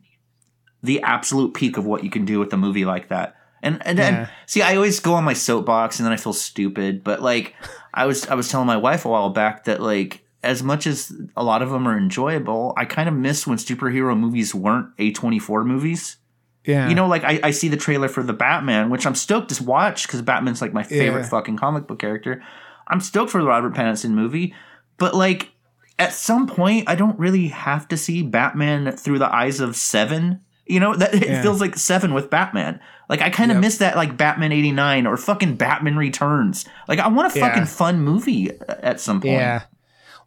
the 0.82 1.02
absolute 1.02 1.55
peak 1.55 1.76
of 1.76 1.84
what 1.84 2.05
you 2.05 2.10
can 2.10 2.24
do 2.24 2.38
with 2.38 2.52
a 2.52 2.56
movie 2.56 2.84
like 2.84 3.09
that. 3.09 3.34
And 3.62 3.84
and 3.84 3.98
then 3.98 4.14
Yeah. 4.14 4.28
see, 4.46 4.62
I 4.62 4.76
always 4.76 5.00
go 5.00 5.14
on 5.14 5.24
my 5.24 5.32
soapbox 5.32 5.98
and 5.98 6.06
then 6.06 6.12
I 6.12 6.16
feel 6.16 6.32
stupid. 6.32 7.02
But 7.02 7.20
like 7.20 7.55
I 7.92 8.06
was 8.06 8.26
I 8.28 8.34
was 8.34 8.48
telling 8.48 8.68
my 8.68 8.76
wife 8.76 9.05
a 9.05 9.09
while 9.09 9.30
back 9.30 9.64
that 9.64 9.82
like 9.82 10.22
as 10.43 10.62
much 10.62 10.86
as 10.86 11.12
a 11.36 11.43
lot 11.43 11.62
of 11.62 11.70
them 11.70 11.86
are 11.89 11.97
enjoyable, 11.98 12.73
I 12.77 12.85
kind 12.85 13.09
of 13.09 13.15
miss 13.15 13.47
when 13.47 13.59
superhero 13.59 14.19
movies 14.19 14.55
weren't 14.55 14.97
A24 14.97 15.66
movies. 15.66 16.16
yeah, 16.65 16.89
You 16.89 16.94
know, 16.94 17.06
like 17.09 17.24
I, 17.24 17.40
I 17.43 17.51
see 17.51 17.69
the 17.69 17.77
trailer 17.77 18.09
for 18.09 18.23
the 18.23 18.32
Batman, 18.32 18.90
which 18.90 19.05
I'm 19.06 19.15
stoked 19.15 19.52
to 19.55 19.65
watch 19.65 20.06
because 20.06 20.23
Batman's 20.23 20.60
like 20.62 20.73
my 20.73 20.82
favorite 20.85 21.23
Yeah. 21.23 21.28
fucking 21.28 21.56
comic 21.56 21.86
book 21.86 21.98
character. 21.98 22.43
I'm 22.86 23.01
stoked 23.01 23.31
for 23.32 23.40
the 23.43 23.48
Robert 23.48 23.74
Pattinson 23.74 24.10
movie, 24.10 24.55
but 24.97 25.15
like 25.15 25.51
at 25.98 26.12
some 26.12 26.47
point, 26.47 26.89
I 26.89 26.94
don't 26.94 27.19
really 27.19 27.48
have 27.48 27.89
to 27.89 27.97
see 27.97 28.23
Batman 28.23 28.93
through 28.97 29.19
the 29.19 29.35
eyes 29.35 29.59
of 29.60 29.74
Seven. 29.77 30.40
You 30.66 30.78
know, 30.81 30.94
that 30.94 31.15
it 31.23 31.27
Yeah. 31.27 31.43
feels 31.43 31.60
like 31.60 31.77
Seven 31.77 32.15
with 32.15 32.31
Batman. 32.31 32.78
Like 33.09 33.23
I 33.23 33.31
kind 33.31 33.51
of 33.51 33.56
Yep. 33.56 33.62
miss 33.62 33.78
that, 33.78 33.97
like 33.97 34.16
Batman 34.16 34.52
'89 34.52 35.06
or 35.06 35.16
fucking 35.16 35.56
Batman 35.56 35.97
Returns. 35.97 36.65
Like 36.86 37.01
I 37.01 37.09
want 37.09 37.35
a 37.35 37.39
Yeah. 37.39 37.48
fucking 37.48 37.66
fun 37.66 38.01
movie 38.02 38.51
at 38.69 39.01
some 39.01 39.20
point. 39.20 39.32
Yeah. 39.35 39.62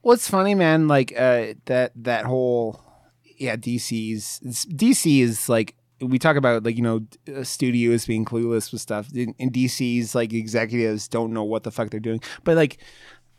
Well, 0.03 0.14
it's 0.14 0.30
funny, 0.30 0.56
man. 0.56 0.88
Like 0.88 1.14
uh, 1.18 1.53
that 1.65 1.91
that 1.95 2.26
whole 2.26 2.82
yeah 3.38 3.56
DC's 3.56 4.40
DC 4.44 5.22
is 5.22 5.49
like 5.49 5.76
we 6.02 6.18
talk 6.18 6.36
about 6.36 6.64
like 6.64 6.76
you 6.76 6.84
know 6.84 7.06
uh, 7.34 7.44
studios 7.44 8.06
being 8.06 8.26
clueless 8.26 8.72
with 8.72 8.82
stuff. 8.82 9.10
In 9.14 9.34
DC's 9.52 10.15
like 10.15 10.34
executives 10.34 11.07
don't 11.07 11.34
know 11.34 11.44
what 11.44 11.64
the 11.64 11.72
fuck 11.72 11.90
they're 11.90 11.99
doing. 11.99 12.22
But 12.44 12.57
like, 12.57 12.78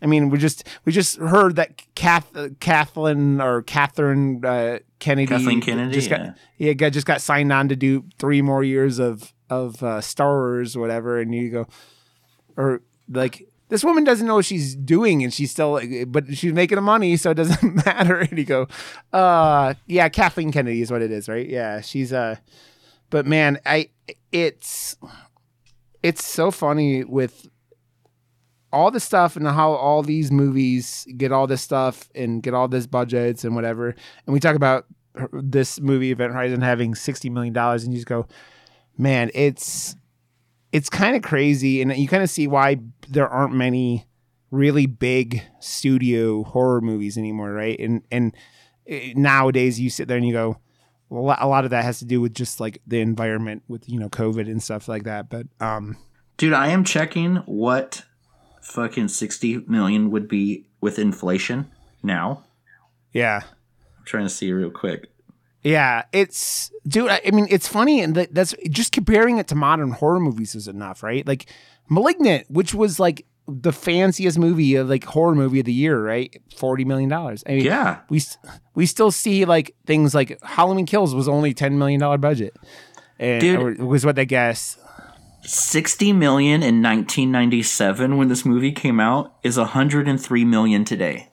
I 0.01 0.07
mean, 0.07 0.31
we 0.31 0.39
just 0.39 0.69
we 0.85 0.93
just 0.93 1.19
heard 1.19 1.57
that 1.57 1.83
Kath, 1.95 2.35
uh, 2.37 2.51
Kathleen 2.61 3.41
or 3.41 3.63
Catherine 3.63 4.45
uh, 4.45 4.79
Kennedy, 5.01 5.27
Kathleen 5.27 5.61
Kennedy, 5.61 5.93
just 5.93 6.11
got 6.11 6.21
yeah. 6.21 6.35
yeah 6.59 6.73
got, 6.75 6.93
just 6.93 7.07
got 7.07 7.21
signed 7.21 7.53
on 7.53 7.69
to 7.69 7.77
do 7.77 8.05
three 8.19 8.43
more 8.43 8.63
years 8.63 8.99
of 8.99 9.33
of 9.51 9.83
uh, 9.83 10.01
Star 10.01 10.35
Wars 10.35 10.77
or 10.77 10.81
whatever, 10.81 11.21
and 11.21 11.35
you 11.35 11.51
go 11.51 11.67
or 12.57 12.83
like 13.09 13.49
this 13.73 13.83
woman 13.83 14.05
doesn't 14.05 14.27
know 14.27 14.35
what 14.35 14.45
she's 14.45 14.75
doing 14.77 15.25
and 15.25 15.33
she's 15.33 15.51
still 15.51 15.81
but 16.09 16.37
she's 16.37 16.53
making 16.53 16.77
the 16.77 16.83
money 16.83 17.17
so 17.17 17.31
it 17.31 17.37
doesn't 17.37 17.75
matter. 17.87 18.19
And 18.19 18.39
you 18.39 18.45
go 18.45 18.69
uh 19.15 19.73
yeah 19.87 20.11
kathleen 20.11 20.53
kennedy 20.53 20.83
is 20.83 20.91
what 20.91 21.01
it 21.01 21.11
is 21.11 21.27
right? 21.27 21.49
Yeah 21.49 21.81
she's 21.81 22.13
uh 22.13 22.37
but 23.09 23.27
man 23.27 23.59
i 23.65 23.89
it's 24.31 24.97
it's 26.03 26.23
so 26.23 26.51
funny 26.51 27.03
with 27.03 27.49
all 28.75 28.91
the 28.91 29.01
stuff 29.01 29.37
and 29.37 29.49
how 29.49 29.73
all 29.73 30.03
these 30.03 30.31
movies 30.31 31.07
get 31.17 31.33
all 31.33 31.47
this 31.47 31.63
stuff 31.63 32.11
and 32.15 32.43
get 32.43 32.53
all 32.53 32.69
this 32.69 32.87
budgets 32.87 33.43
and 33.43 33.55
whatever. 33.55 33.89
And 34.27 34.35
we 34.35 34.41
talk 34.41 34.57
about 34.57 34.85
this 35.33 35.81
movie 35.81 36.11
event 36.11 36.35
horizon 36.35 36.61
having 36.61 36.95
60 36.95 37.31
million 37.31 37.55
dollars 37.55 37.85
and 37.85 37.93
you 37.93 37.99
just 37.99 38.07
go 38.07 38.27
man 38.99 39.31
it's 39.35 39.97
it's 40.73 40.89
kind 40.91 41.15
of 41.17 41.23
crazy 41.23 41.81
and 41.83 41.95
you 41.97 42.09
kind 42.09 42.23
of 42.23 42.31
see 42.31 42.47
why 42.49 42.79
there 43.09 43.29
aren't 43.29 43.55
many 43.55 44.07
really 44.51 44.87
big 44.87 45.43
studio 45.61 46.43
horror 46.43 46.81
movies 46.81 47.17
anymore 47.17 47.53
right 47.53 47.79
and 47.79 48.03
and 48.11 48.35
eh, 48.87 49.13
nowadays 49.17 49.79
you 49.81 49.89
sit 49.91 50.09
there 50.09 50.17
and 50.17 50.27
you 50.27 50.33
go 50.33 50.59
well, 51.09 51.23
a 51.23 51.27
lot- 51.27 51.43
a 51.43 51.47
lot 51.47 51.65
of 51.65 51.71
that 51.71 51.85
has 51.85 51.99
to 51.99 52.05
do 52.07 52.21
with 52.21 52.35
just 52.35 52.59
like 52.59 52.81
the 52.87 53.01
environment 53.01 53.63
with 53.69 53.89
you 53.89 53.99
know 54.01 54.09
covid 54.09 54.51
and 54.51 54.63
stuff 54.63 54.89
like 54.89 55.05
that 55.05 55.29
but 55.29 55.47
um 55.61 55.97
Dude, 56.39 56.55
I 56.55 56.69
am 56.69 56.83
checking 56.83 57.37
what 57.47 58.03
fucking 58.63 59.09
60 59.09 59.59
million 59.69 60.11
would 60.11 60.27
be 60.27 60.67
with 60.81 60.99
inflation 60.99 61.71
now. 62.03 62.45
yeah 63.13 63.43
I'm 63.99 64.05
trying 64.05 64.25
to 64.25 64.31
see 64.31 64.51
real 64.53 64.71
quick. 64.71 65.12
Yeah 65.63 66.03
it's 66.13 66.71
dude 66.87 67.11
i, 67.11 67.21
I 67.27 67.31
mean 67.31 67.47
it's 67.51 67.69
funny 67.69 68.01
and 68.01 68.15
that, 68.15 68.35
that's 68.35 68.55
just 68.71 68.93
comparing 68.93 69.39
it 69.39 69.49
to 69.49 69.55
modern 69.55 69.91
horror 69.93 70.21
movies 70.21 70.55
is 70.55 70.69
enough 70.69 71.03
right 71.03 71.27
like 71.27 71.47
malignant 71.89 72.51
which 72.51 72.75
was 72.75 72.99
like 73.01 73.25
the 73.49 73.73
fanciest 73.73 74.39
movie 74.39 74.77
of 74.77 74.89
like 74.89 75.05
horror 75.05 75.35
movie 75.35 75.59
of 75.61 75.67
the 75.67 75.73
year 75.73 76.03
right 76.05 76.41
40 76.57 76.85
million 76.85 77.09
dollars 77.09 77.43
i 77.49 77.53
mean 77.53 77.65
Yeah. 77.65 78.01
we 78.09 78.21
we 78.75 78.87
still 78.87 79.11
see 79.11 79.45
like 79.45 79.75
things 79.87 80.15
like 80.15 80.39
Halloween 80.43 80.87
Kills 80.87 81.15
was 81.15 81.29
only 81.29 81.53
ten 81.55 81.79
million 81.79 82.01
dollar 82.01 82.19
budget, 82.19 82.57
and 83.19 83.41
Dude. 83.41 83.81
was 83.83 84.07
what 84.07 84.17
they 84.17 84.25
guess. 84.27 84.79
60 85.45 86.13
million 86.13 86.63
in 86.63 86.81
1997 86.83 88.17
when 88.17 88.29
this 88.29 88.45
movie 88.47 88.71
came 88.73 89.01
out 89.01 89.35
is 89.43 89.59
103 89.59 90.45
million 90.45 90.85
today. 90.85 91.29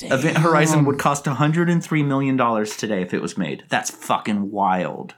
Event 0.00 0.38
Horizon 0.38 0.84
would 0.84 0.98
cost 0.98 1.26
103 1.26 2.02
million 2.02 2.36
dollars 2.36 2.76
today 2.76 3.02
if 3.02 3.12
it 3.14 3.22
was 3.22 3.36
made. 3.36 3.64
That's 3.68 3.90
fucking 3.90 4.50
wild. 4.50 5.14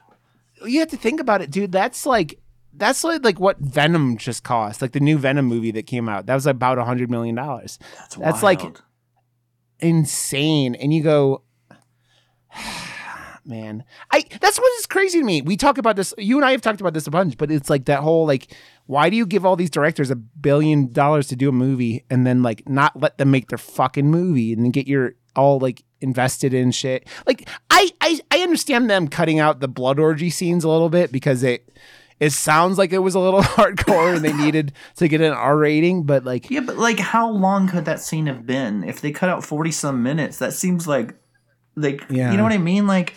You 0.65 0.79
have 0.79 0.89
to 0.89 0.97
think 0.97 1.19
about 1.19 1.41
it, 1.41 1.49
dude. 1.51 1.71
That's 1.71 2.05
like 2.05 2.39
that's 2.73 3.03
like 3.03 3.23
like 3.23 3.39
what 3.39 3.57
Venom 3.59 4.17
just 4.17 4.43
cost, 4.43 4.81
like 4.81 4.91
the 4.91 4.99
new 4.99 5.17
Venom 5.17 5.45
movie 5.45 5.71
that 5.71 5.87
came 5.87 6.09
out. 6.09 6.25
That 6.25 6.35
was 6.35 6.45
about 6.45 6.77
hundred 6.77 7.09
million 7.09 7.35
dollars. 7.35 7.79
That's 7.97 8.15
That's 8.15 8.43
like- 8.43 8.61
Insane, 9.79 10.75
and 10.75 10.93
you 10.93 11.03
go. 11.03 11.41
Man, 13.47 13.83
I 14.11 14.23
that's 14.41 14.57
what 14.57 14.71
is 14.79 14.87
crazy 14.87 15.19
to 15.19 15.23
me. 15.25 15.41
We 15.43 15.55
talk 15.55 15.77
about 15.77 15.95
this. 15.95 16.13
You 16.17 16.37
and 16.37 16.45
I 16.45 16.51
have 16.51 16.61
talked 16.61 16.81
about 16.81 16.95
this 16.95 17.05
a 17.05 17.11
bunch, 17.11 17.37
but 17.37 17.51
it's 17.51 17.69
like 17.69 17.85
that 17.85 17.99
whole 17.99 18.25
like, 18.25 18.47
why 18.87 19.09
do 19.11 19.15
you 19.15 19.25
give 19.25 19.45
all 19.45 19.55
these 19.55 19.69
directors 19.69 20.09
a 20.09 20.15
billion 20.15 20.91
dollars 20.91 21.27
to 21.27 21.35
do 21.35 21.49
a 21.49 21.51
movie 21.51 22.05
and 22.09 22.25
then 22.25 22.41
like 22.41 22.67
not 22.67 22.99
let 22.99 23.19
them 23.19 23.29
make 23.29 23.49
their 23.49 23.59
fucking 23.59 24.09
movie 24.09 24.51
and 24.51 24.63
then 24.63 24.71
get 24.71 24.87
your 24.87 25.13
all 25.35 25.59
like 25.59 25.83
invested 26.01 26.55
in 26.55 26.71
shit? 26.71 27.07
Like, 27.27 27.47
I 27.69 27.91
I 28.01 28.19
I 28.31 28.39
understand 28.39 28.89
them 28.89 29.07
cutting 29.07 29.37
out 29.39 29.59
the 29.59 29.67
blood 29.67 29.99
orgy 29.99 30.31
scenes 30.31 30.63
a 30.63 30.69
little 30.69 30.89
bit 30.89 31.11
because 31.11 31.43
it 31.43 31.71
it 32.19 32.31
sounds 32.31 32.79
like 32.79 32.93
it 32.93 32.99
was 32.99 33.13
a 33.13 33.19
little 33.19 33.41
hardcore 33.43 34.15
and 34.15 34.25
they 34.25 34.33
needed 34.33 34.71
to 34.95 35.07
get 35.07 35.21
an 35.21 35.33
R 35.33 35.55
rating, 35.57 36.03
but 36.03 36.23
like 36.23 36.49
Yeah, 36.49 36.61
but 36.61 36.77
like 36.77 36.97
how 36.97 37.29
long 37.29 37.67
could 37.67 37.85
that 37.85 37.99
scene 37.99 38.25
have 38.25 38.47
been? 38.47 38.83
If 38.83 39.01
they 39.01 39.11
cut 39.11 39.29
out 39.29 39.43
40 39.45 39.71
some 39.71 40.01
minutes, 40.01 40.39
that 40.39 40.53
seems 40.53 40.87
like 40.87 41.13
like 41.75 42.01
Yeah. 42.09 42.31
you 42.31 42.37
know 42.37 42.43
what 42.43 42.53
I 42.53 42.57
mean? 42.57 42.87
Like 42.87 43.15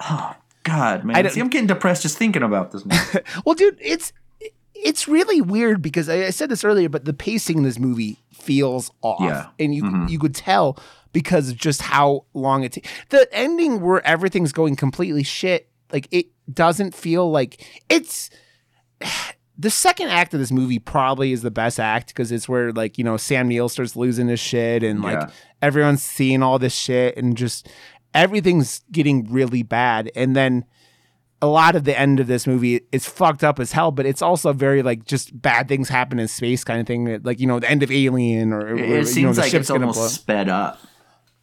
oh 0.00 0.34
god, 0.62 1.04
man. 1.04 1.16
I 1.24 1.28
see 1.28 1.40
i'm 1.40 1.48
getting 1.48 1.66
depressed 1.66 2.02
just 2.02 2.18
thinking 2.18 2.42
about 2.42 2.72
this 2.72 2.84
movie. 2.84 3.24
Well, 3.44 3.54
dude, 3.54 3.78
it's 3.80 4.12
it's 4.74 5.08
really 5.08 5.40
weird 5.40 5.80
because 5.82 6.08
I, 6.08 6.26
I 6.26 6.30
said 6.30 6.48
this 6.50 6.62
earlier, 6.64 6.88
but 6.88 7.04
the 7.06 7.14
pacing 7.14 7.58
in 7.58 7.62
this 7.64 7.78
movie 7.78 8.18
feels 8.32 8.90
off, 9.02 9.20
Yeah. 9.22 9.46
and 9.58 9.74
you 9.74 9.82
mm-hmm. 9.82 10.08
you 10.08 10.18
could 10.18 10.34
tell 10.34 10.78
because 11.12 11.48
of 11.50 11.56
just 11.56 11.80
how 11.82 12.24
long 12.34 12.62
it. 12.62 12.72
ta- 12.74 12.80
the 13.08 13.26
ending 13.32 13.80
where 13.80 14.06
everything's 14.06 14.52
going 14.52 14.76
completely 14.76 15.22
shit, 15.22 15.68
like 15.92 16.08
it 16.10 16.26
doesn't 16.52 16.94
feel 16.94 17.30
like 17.30 17.64
it's. 17.88 18.30
The 19.58 19.70
second 19.70 20.08
act 20.10 20.34
of 20.34 20.40
this 20.40 20.52
movie 20.52 20.78
probably 20.78 21.32
is 21.32 21.40
the 21.40 21.50
best 21.50 21.80
act 21.80 22.08
because 22.08 22.30
it's 22.30 22.46
where 22.46 22.72
like 22.72 22.98
you 22.98 23.04
know 23.04 23.16
Sam 23.16 23.48
Neill 23.48 23.70
starts 23.70 23.96
losing 23.96 24.28
his 24.28 24.38
shit 24.38 24.82
and 24.82 25.00
like 25.00 25.18
Yeah. 25.18 25.30
everyone's 25.62 26.02
seeing 26.02 26.42
all 26.42 26.58
this 26.58 26.74
shit 26.74 27.16
and 27.16 27.34
just 27.34 27.66
everything's 28.16 28.80
getting 28.90 29.30
really 29.30 29.62
bad 29.62 30.10
and 30.16 30.34
then 30.34 30.64
a 31.42 31.46
lot 31.46 31.76
of 31.76 31.84
the 31.84 31.98
end 31.98 32.18
of 32.18 32.26
this 32.26 32.46
movie 32.46 32.80
is 32.92 33.06
fucked 33.06 33.44
up 33.44 33.60
as 33.60 33.72
hell, 33.72 33.90
but 33.90 34.06
it's 34.06 34.22
also 34.22 34.52
very 34.52 34.82
like 34.82 35.04
just 35.04 35.40
bad 35.40 35.68
things 35.68 35.88
happen 35.88 36.18
in 36.18 36.28
space 36.28 36.64
kind 36.64 36.80
of 36.80 36.86
thing. 36.86 37.20
Like 37.22 37.40
you 37.40 37.46
know, 37.46 37.60
the 37.60 37.70
end 37.70 37.82
of 37.82 37.90
Alien 37.90 38.52
or, 38.52 38.60
or, 38.60 38.78
you 38.78 38.86
know, 38.86 38.96
it 38.96 39.06
seems 39.06 39.36
the 39.36 39.42
like 39.42 39.50
ship's 39.50 39.64
it's 39.64 39.70
almost 39.70 39.98
blow. 39.98 40.08
sped 40.08 40.48
up. 40.48 40.80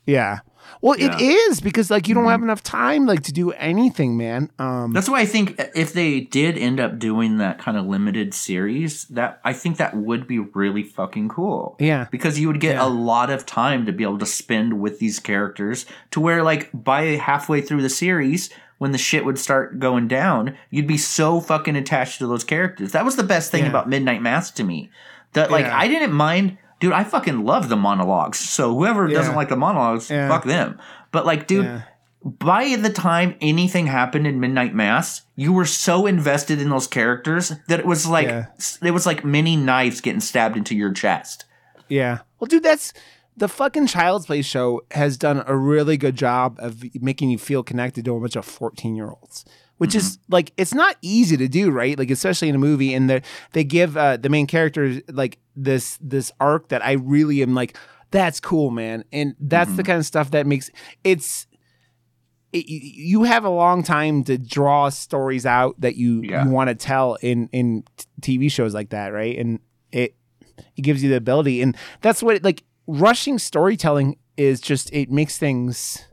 Yeah. 0.06 0.40
Well, 0.82 0.98
Yeah. 1.00 1.16
it 1.18 1.22
is 1.22 1.62
because 1.62 1.90
like 1.92 2.08
you 2.08 2.16
don't 2.16 2.26
Mhm. 2.26 2.32
have 2.32 2.44
enough 2.44 2.64
time 2.64 3.06
like 3.06 3.22
to 3.24 3.32
do 3.34 3.52
anything, 3.52 4.18
man. 4.18 4.50
Um, 4.60 4.92
That's 4.94 5.10
why 5.10 5.20
I 5.22 5.26
think 5.26 5.60
if 5.76 5.94
they 5.94 6.20
did 6.22 6.58
end 6.58 6.80
up 6.80 7.00
doing 7.00 7.38
that 7.38 7.58
kind 7.60 7.78
of 7.78 7.86
limited 7.86 8.34
series, 8.34 9.06
that 9.06 9.40
I 9.46 9.54
think 9.54 9.78
that 9.78 9.96
would 9.96 10.28
be 10.28 10.40
really 10.40 10.84
fucking 10.84 11.30
cool. 11.30 11.76
yeah. 11.80 12.08
Because 12.12 12.40
you 12.40 12.48
would 12.48 12.60
get 12.60 12.76
Yeah. 12.76 12.86
a 12.86 12.90
lot 12.90 13.30
of 13.30 13.46
time 13.46 13.86
to 13.86 13.92
be 13.92 14.04
able 14.04 14.18
to 14.20 14.26
spend 14.26 14.80
with 14.80 15.00
these 15.00 15.20
characters 15.20 15.86
to 16.12 16.20
where 16.20 16.44
like 16.44 16.70
by 16.74 17.16
halfway 17.18 17.62
through 17.62 17.82
the 17.82 17.90
series 17.90 18.50
when 18.80 18.92
the 18.92 18.98
shit 18.98 19.24
would 19.24 19.40
start 19.40 19.80
going 19.80 20.08
down, 20.08 20.54
you'd 20.70 20.88
be 20.88 20.98
so 20.98 21.40
fucking 21.40 21.76
attached 21.76 22.18
to 22.20 22.28
those 22.28 22.44
characters. 22.44 22.92
That 22.92 23.06
was 23.06 23.16
the 23.16 23.24
best 23.24 23.52
thing 23.52 23.64
Yeah. 23.64 23.70
about 23.70 23.88
Midnight 23.88 24.22
Mass 24.22 24.52
to 24.52 24.64
me. 24.64 24.90
That 25.34 25.50
like. 25.52 25.66
I 25.66 25.88
didn't 25.88 26.12
mind 26.14 26.58
dude, 26.84 26.92
I 26.92 27.06
fucking 27.06 27.46
love 27.46 27.70
the 27.70 27.78
monologues. 27.78 28.38
So 28.40 28.74
whoever 28.76 29.08
Yeah. 29.08 29.18
doesn't 29.20 29.36
like 29.36 29.48
the 29.48 29.56
monologues, 29.56 30.10
Yeah. 30.12 30.28
fuck 30.28 30.44
them. 30.44 30.78
But 31.14 31.26
like 31.26 31.48
dude, 31.48 31.64
Yeah. 31.66 31.82
by 32.26 32.76
the 32.76 32.90
time 32.90 33.36
anything 33.40 33.88
happened 33.88 34.28
in 34.28 34.42
Midnight 34.42 34.76
Mass, 34.76 35.22
you 35.38 35.54
were 35.54 35.64
so 35.64 36.06
invested 36.06 36.60
in 36.60 36.68
those 36.70 36.88
characters 36.88 37.54
that 37.70 37.80
it 37.80 37.86
was 37.86 38.06
like 38.06 38.28
Yeah. 38.28 38.48
it 38.82 38.92
was 38.92 39.06
like 39.06 39.24
many 39.24 39.56
knives 39.56 40.02
getting 40.02 40.20
stabbed 40.20 40.58
into 40.58 40.76
your 40.76 40.92
chest. 40.92 41.46
Yeah. 41.88 42.18
Well, 42.38 42.48
dude, 42.50 42.64
that's 42.64 42.92
the 43.36 43.48
fucking 43.48 43.88
Child's 43.88 44.26
Play 44.26 44.42
show 44.42 44.82
has 44.92 45.18
done 45.18 45.44
a 45.48 45.56
really 45.56 45.98
good 45.98 46.16
job 46.16 46.58
of 46.60 46.84
making 47.02 47.30
you 47.30 47.38
feel 47.38 47.64
connected 47.64 48.06
to 48.06 48.16
a 48.16 48.20
bunch 48.20 48.36
of 48.36 48.46
14 48.46 48.96
year 48.96 49.10
olds, 49.10 49.44
which 49.78 49.96
is 49.96 50.20
like, 50.30 50.52
it's 50.58 50.74
not 50.74 50.98
easy 51.02 51.36
to 51.38 51.48
do, 51.48 51.72
right? 51.72 51.98
Like, 51.98 52.12
especially 52.12 52.50
in 52.50 52.56
a 52.56 52.60
movie. 52.60 52.94
And 52.94 53.10
they 53.10 53.22
they 53.54 53.64
give 53.64 53.98
uh, 53.98 54.18
the 54.18 54.30
main 54.30 54.46
character 54.48 55.02
like 55.12 55.40
this, 55.56 55.98
this 56.02 56.32
arc 56.40 56.70
that 56.70 56.86
I 56.86 56.94
really 56.94 57.42
am 57.42 57.56
like, 57.56 57.78
that's 58.12 58.40
cool, 58.40 58.70
man. 58.70 59.04
And 59.12 59.36
that's 59.40 59.76
the 59.76 59.84
kind 59.84 59.98
of 59.98 60.06
stuff 60.06 60.30
that 60.32 60.46
makes 60.46 60.70
it's, 61.04 61.48
it, 62.52 62.68
you- 62.68 63.20
you 63.20 63.24
have 63.24 63.46
a 63.46 63.50
long 63.50 63.82
time 63.82 64.24
to 64.26 64.38
draw 64.38 64.90
stories 64.90 65.46
out 65.46 65.80
that 65.82 65.96
you, 65.96 66.22
Yeah. 66.22 66.44
you 66.46 66.52
want 66.52 66.68
to 66.70 66.76
tell 66.76 67.16
in 67.22 67.50
in 67.52 67.84
TV 68.22 68.52
shows 68.52 68.74
like 68.76 68.92
that, 68.92 69.08
right? 69.08 69.38
And 69.40 69.60
it 69.92 70.16
it 70.78 70.82
gives 70.84 71.02
you 71.04 71.10
the 71.10 71.16
ability, 71.16 71.62
and 71.64 71.76
that's 72.02 72.22
what 72.22 72.44
like 72.44 72.64
rushing 72.88 73.38
storytelling 73.40 74.18
is. 74.38 74.60
Just 74.62 74.92
it 74.94 75.10
makes 75.12 75.38
things. 75.38 76.04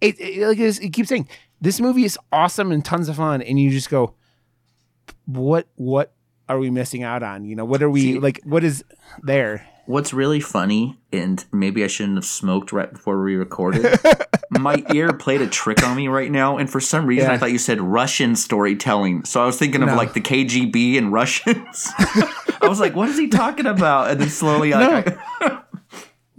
It, 0.00 0.18
it 0.20 0.46
like 0.46 0.58
it's- 0.58 0.78
it 0.78 0.90
keeps 0.90 1.08
saying 1.08 1.28
this 1.60 1.80
movie 1.80 2.04
is 2.04 2.18
awesome 2.32 2.72
and 2.72 2.84
tons 2.84 3.08
of 3.08 3.16
fun, 3.16 3.42
and 3.42 3.58
you 3.60 3.70
just 3.70 3.90
go, 3.90 4.14
what 5.26 5.68
what 5.76 6.12
are 6.48 6.58
we 6.58 6.70
missing 6.70 7.02
out 7.02 7.22
on? 7.22 7.44
You 7.44 7.54
know, 7.56 7.64
what 7.64 7.82
are 7.82 7.90
we 7.90 8.00
See- 8.14 8.18
like? 8.18 8.40
What 8.44 8.64
is 8.64 8.84
there? 9.22 9.66
What's 9.86 10.12
really 10.12 10.38
funny, 10.38 11.00
and 11.12 11.44
maybe 11.52 11.82
I 11.82 11.88
shouldn't 11.88 12.16
have 12.16 12.24
smoked 12.24 12.70
right 12.70 12.92
before 12.92 13.20
we 13.24 13.34
recorded. 13.34 13.98
my 14.50 14.84
ear 14.94 15.12
played 15.12 15.42
a 15.42 15.48
trick 15.48 15.82
on 15.84 15.96
me 15.96 16.06
right 16.06 16.30
now, 16.30 16.58
and 16.58 16.70
for 16.70 16.78
some 16.78 17.06
reason 17.06 17.28
Yeah. 17.28 17.34
I 17.34 17.38
thought 17.38 17.50
you 17.50 17.58
said 17.58 17.80
Russian 17.80 18.36
storytelling. 18.36 19.24
So 19.24 19.42
I 19.42 19.46
was 19.46 19.58
thinking 19.58 19.82
of 19.82 19.88
No. 19.88 19.96
like 19.96 20.12
the 20.12 20.20
KGB 20.20 20.96
and 20.96 21.12
Russians. 21.12 21.88
I 21.98 22.68
was 22.68 22.78
like, 22.78 22.94
what 22.94 23.08
is 23.08 23.18
he 23.18 23.26
talking 23.26 23.66
about? 23.66 24.10
And 24.12 24.20
then 24.20 24.28
slowly 24.28 24.72
I 24.72 25.16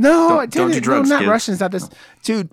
No, 0.01 0.29
Don't- 0.29 0.39
I 0.39 0.45
don't 0.45 0.67
do 0.67 0.73
didn't. 0.73 0.83
drugs, 0.83 1.09
no, 1.09 1.19
not. 1.19 1.27
Russians. 1.29 1.59
Not 1.59 1.71
this, 1.71 1.89
dude. 2.23 2.49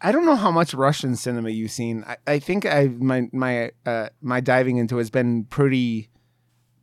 I 0.00 0.12
don't 0.12 0.26
know 0.26 0.36
how 0.36 0.50
much 0.50 0.74
Russian 0.74 1.16
cinema 1.16 1.48
you've 1.50 1.70
seen. 1.70 2.04
I, 2.06 2.16
I 2.26 2.38
think 2.38 2.66
I 2.66 2.88
my 2.88 3.28
my 3.32 3.70
uh, 3.86 4.08
my 4.20 4.40
diving 4.40 4.76
into 4.76 4.98
has 4.98 5.10
been 5.10 5.44
pretty 5.44 6.10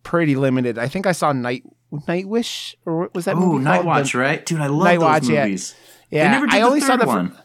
pretty 0.04 0.36
limited. 0.36 0.78
I 0.78 0.88
think 0.88 1.06
I 1.06 1.12
saw 1.12 1.32
Night 1.32 1.64
Night 2.08 2.28
Wish 2.28 2.76
or 2.86 3.00
what 3.02 3.14
was 3.14 3.26
that? 3.26 3.36
Oh, 3.36 3.40
movie 3.40 3.64
Night? 3.64 3.86
Watch, 3.86 4.16
right? 4.16 4.44
Dude, 4.46 4.60
I 4.62 4.68
love 4.68 4.84
Night 4.86 4.94
those 5.00 5.04
Watch, 5.04 5.28
yeah. 5.30 5.46
movies. 5.46 5.76
yeah, 6.10 6.24
They 6.26 6.32
never 6.32 6.46
did 6.48 6.56
I 6.56 6.60
the 6.60 6.66
only 6.66 6.82
saw 6.82 6.98
the 6.98 7.06
one. 7.06 7.38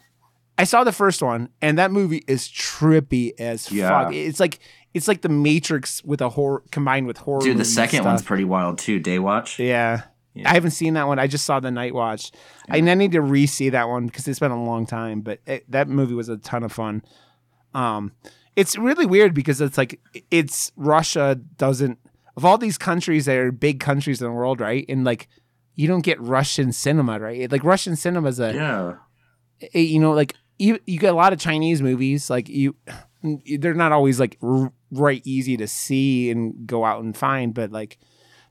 I 0.56 0.64
saw 0.64 0.82
the 0.84 0.90
first 0.92 1.22
one, 1.22 1.50
and 1.62 1.78
that 1.78 1.92
movie 1.92 2.24
is 2.26 2.48
trippy 2.48 3.32
as 3.38 3.70
Yeah. 3.70 3.88
fuck. 4.04 4.14
It's 4.14 4.40
like 4.40 4.58
it's 4.94 5.06
like 5.06 5.20
the 5.20 5.28
Matrix 5.28 6.02
with 6.02 6.20
a 6.22 6.30
horror 6.30 6.62
combined 6.72 7.06
with 7.06 7.18
horror. 7.18 7.42
Dude, 7.42 7.58
the 7.58 7.64
second 7.66 8.04
one's 8.04 8.22
pretty 8.22 8.44
wild 8.44 8.78
too. 8.78 8.98
Day 8.98 9.18
Watch. 9.18 9.58
Yeah. 9.58 10.02
Yeah. 10.38 10.50
I 10.50 10.54
haven't 10.54 10.70
seen 10.72 10.94
that 10.94 11.06
one. 11.06 11.18
I 11.18 11.26
just 11.26 11.44
saw 11.44 11.60
the 11.60 11.70
Night 11.70 11.94
Watch. 11.94 12.30
I 12.68 12.80
need 12.80 13.12
to 13.12 13.20
re-see 13.20 13.70
that 13.70 13.88
one 13.88 14.06
because 14.06 14.26
it's 14.28 14.38
been 14.38 14.50
a 14.50 14.62
long 14.64 14.86
time. 14.86 15.20
But 15.20 15.40
it, 15.46 15.70
that 15.70 15.88
movie 15.88 16.14
was 16.14 16.28
a 16.28 16.36
ton 16.36 16.62
of 16.62 16.72
fun. 16.72 17.02
Um, 17.74 18.12
it's 18.56 18.76
really 18.76 19.06
weird 19.06 19.34
because 19.34 19.60
it's 19.60 19.78
like 19.78 20.00
it's 20.30 20.72
Russia 20.76 21.34
doesn't 21.56 21.98
of 22.36 22.44
all 22.44 22.58
these 22.58 22.78
countries 22.78 23.24
that 23.26 23.36
are 23.36 23.52
big 23.52 23.80
countries 23.80 24.20
in 24.20 24.26
the 24.28 24.32
world, 24.32 24.60
right? 24.60 24.84
And 24.88 25.04
like 25.04 25.28
you 25.74 25.86
don't 25.86 26.00
get 26.02 26.20
Russian 26.20 26.72
cinema, 26.72 27.18
right? 27.20 27.50
Like 27.50 27.62
Russian 27.64 27.94
cinema 27.96 28.28
is 28.28 28.40
a 28.40 28.54
Yeah. 28.54 28.94
eh, 29.74 29.78
you 29.80 30.00
know 30.00 30.12
like 30.12 30.34
you 30.58 30.78
you 30.86 30.98
get 30.98 31.12
a 31.12 31.16
lot 31.16 31.32
of 31.32 31.38
Chinese 31.38 31.82
movies 31.82 32.30
like 32.30 32.48
you 32.48 32.74
they're 33.58 33.74
not 33.74 33.92
always 33.92 34.18
like 34.18 34.38
r- 34.42 34.72
right 34.90 35.22
easy 35.24 35.56
to 35.56 35.66
see 35.68 36.30
and 36.30 36.66
go 36.66 36.84
out 36.84 37.02
and 37.02 37.16
find 37.16 37.54
but 37.54 37.70
like 37.70 37.98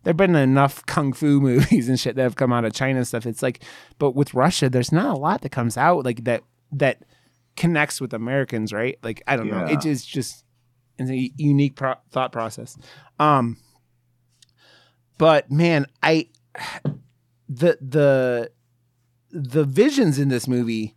there've 0.03 0.17
been 0.17 0.35
enough 0.35 0.85
kung 0.85 1.13
fu 1.13 1.39
movies 1.41 1.89
and 1.89 1.99
shit 1.99 2.15
that 2.15 2.23
have 2.23 2.35
come 2.35 2.53
out 2.53 2.65
of 2.65 2.73
China 2.73 2.99
and 2.99 3.07
stuff. 3.07 3.25
It's 3.25 3.41
like 3.41 3.63
but 3.99 4.11
with 4.11 4.33
Russia 4.33 4.69
there's 4.69 4.91
not 4.91 5.15
a 5.15 5.19
lot 5.19 5.41
that 5.41 5.51
comes 5.51 5.77
out 5.77 6.05
like 6.05 6.23
that 6.23 6.43
that 6.71 7.03
connects 7.55 7.99
with 7.99 8.13
Americans 8.13 8.73
right? 8.73 8.97
Like 9.03 9.23
I 9.27 9.35
don't 9.35 9.49
know. 9.49 9.65
It 9.65 9.85
is 9.85 10.05
just 10.05 10.45
it's 10.97 11.09
a 11.09 11.31
unique 11.37 11.75
pro- 11.75 11.95
thought 12.11 12.31
process. 12.31 12.77
Um 13.19 13.57
but 15.17 15.51
man 15.51 15.87
I 16.01 16.29
the 17.49 17.77
the 17.81 18.51
the 19.31 19.63
visions 19.63 20.19
in 20.19 20.29
this 20.29 20.47
movie 20.47 20.95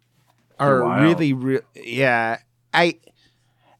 are 0.58 1.02
really 1.02 1.32
real 1.32 1.62
yeah. 1.74 2.38
I 2.72 2.98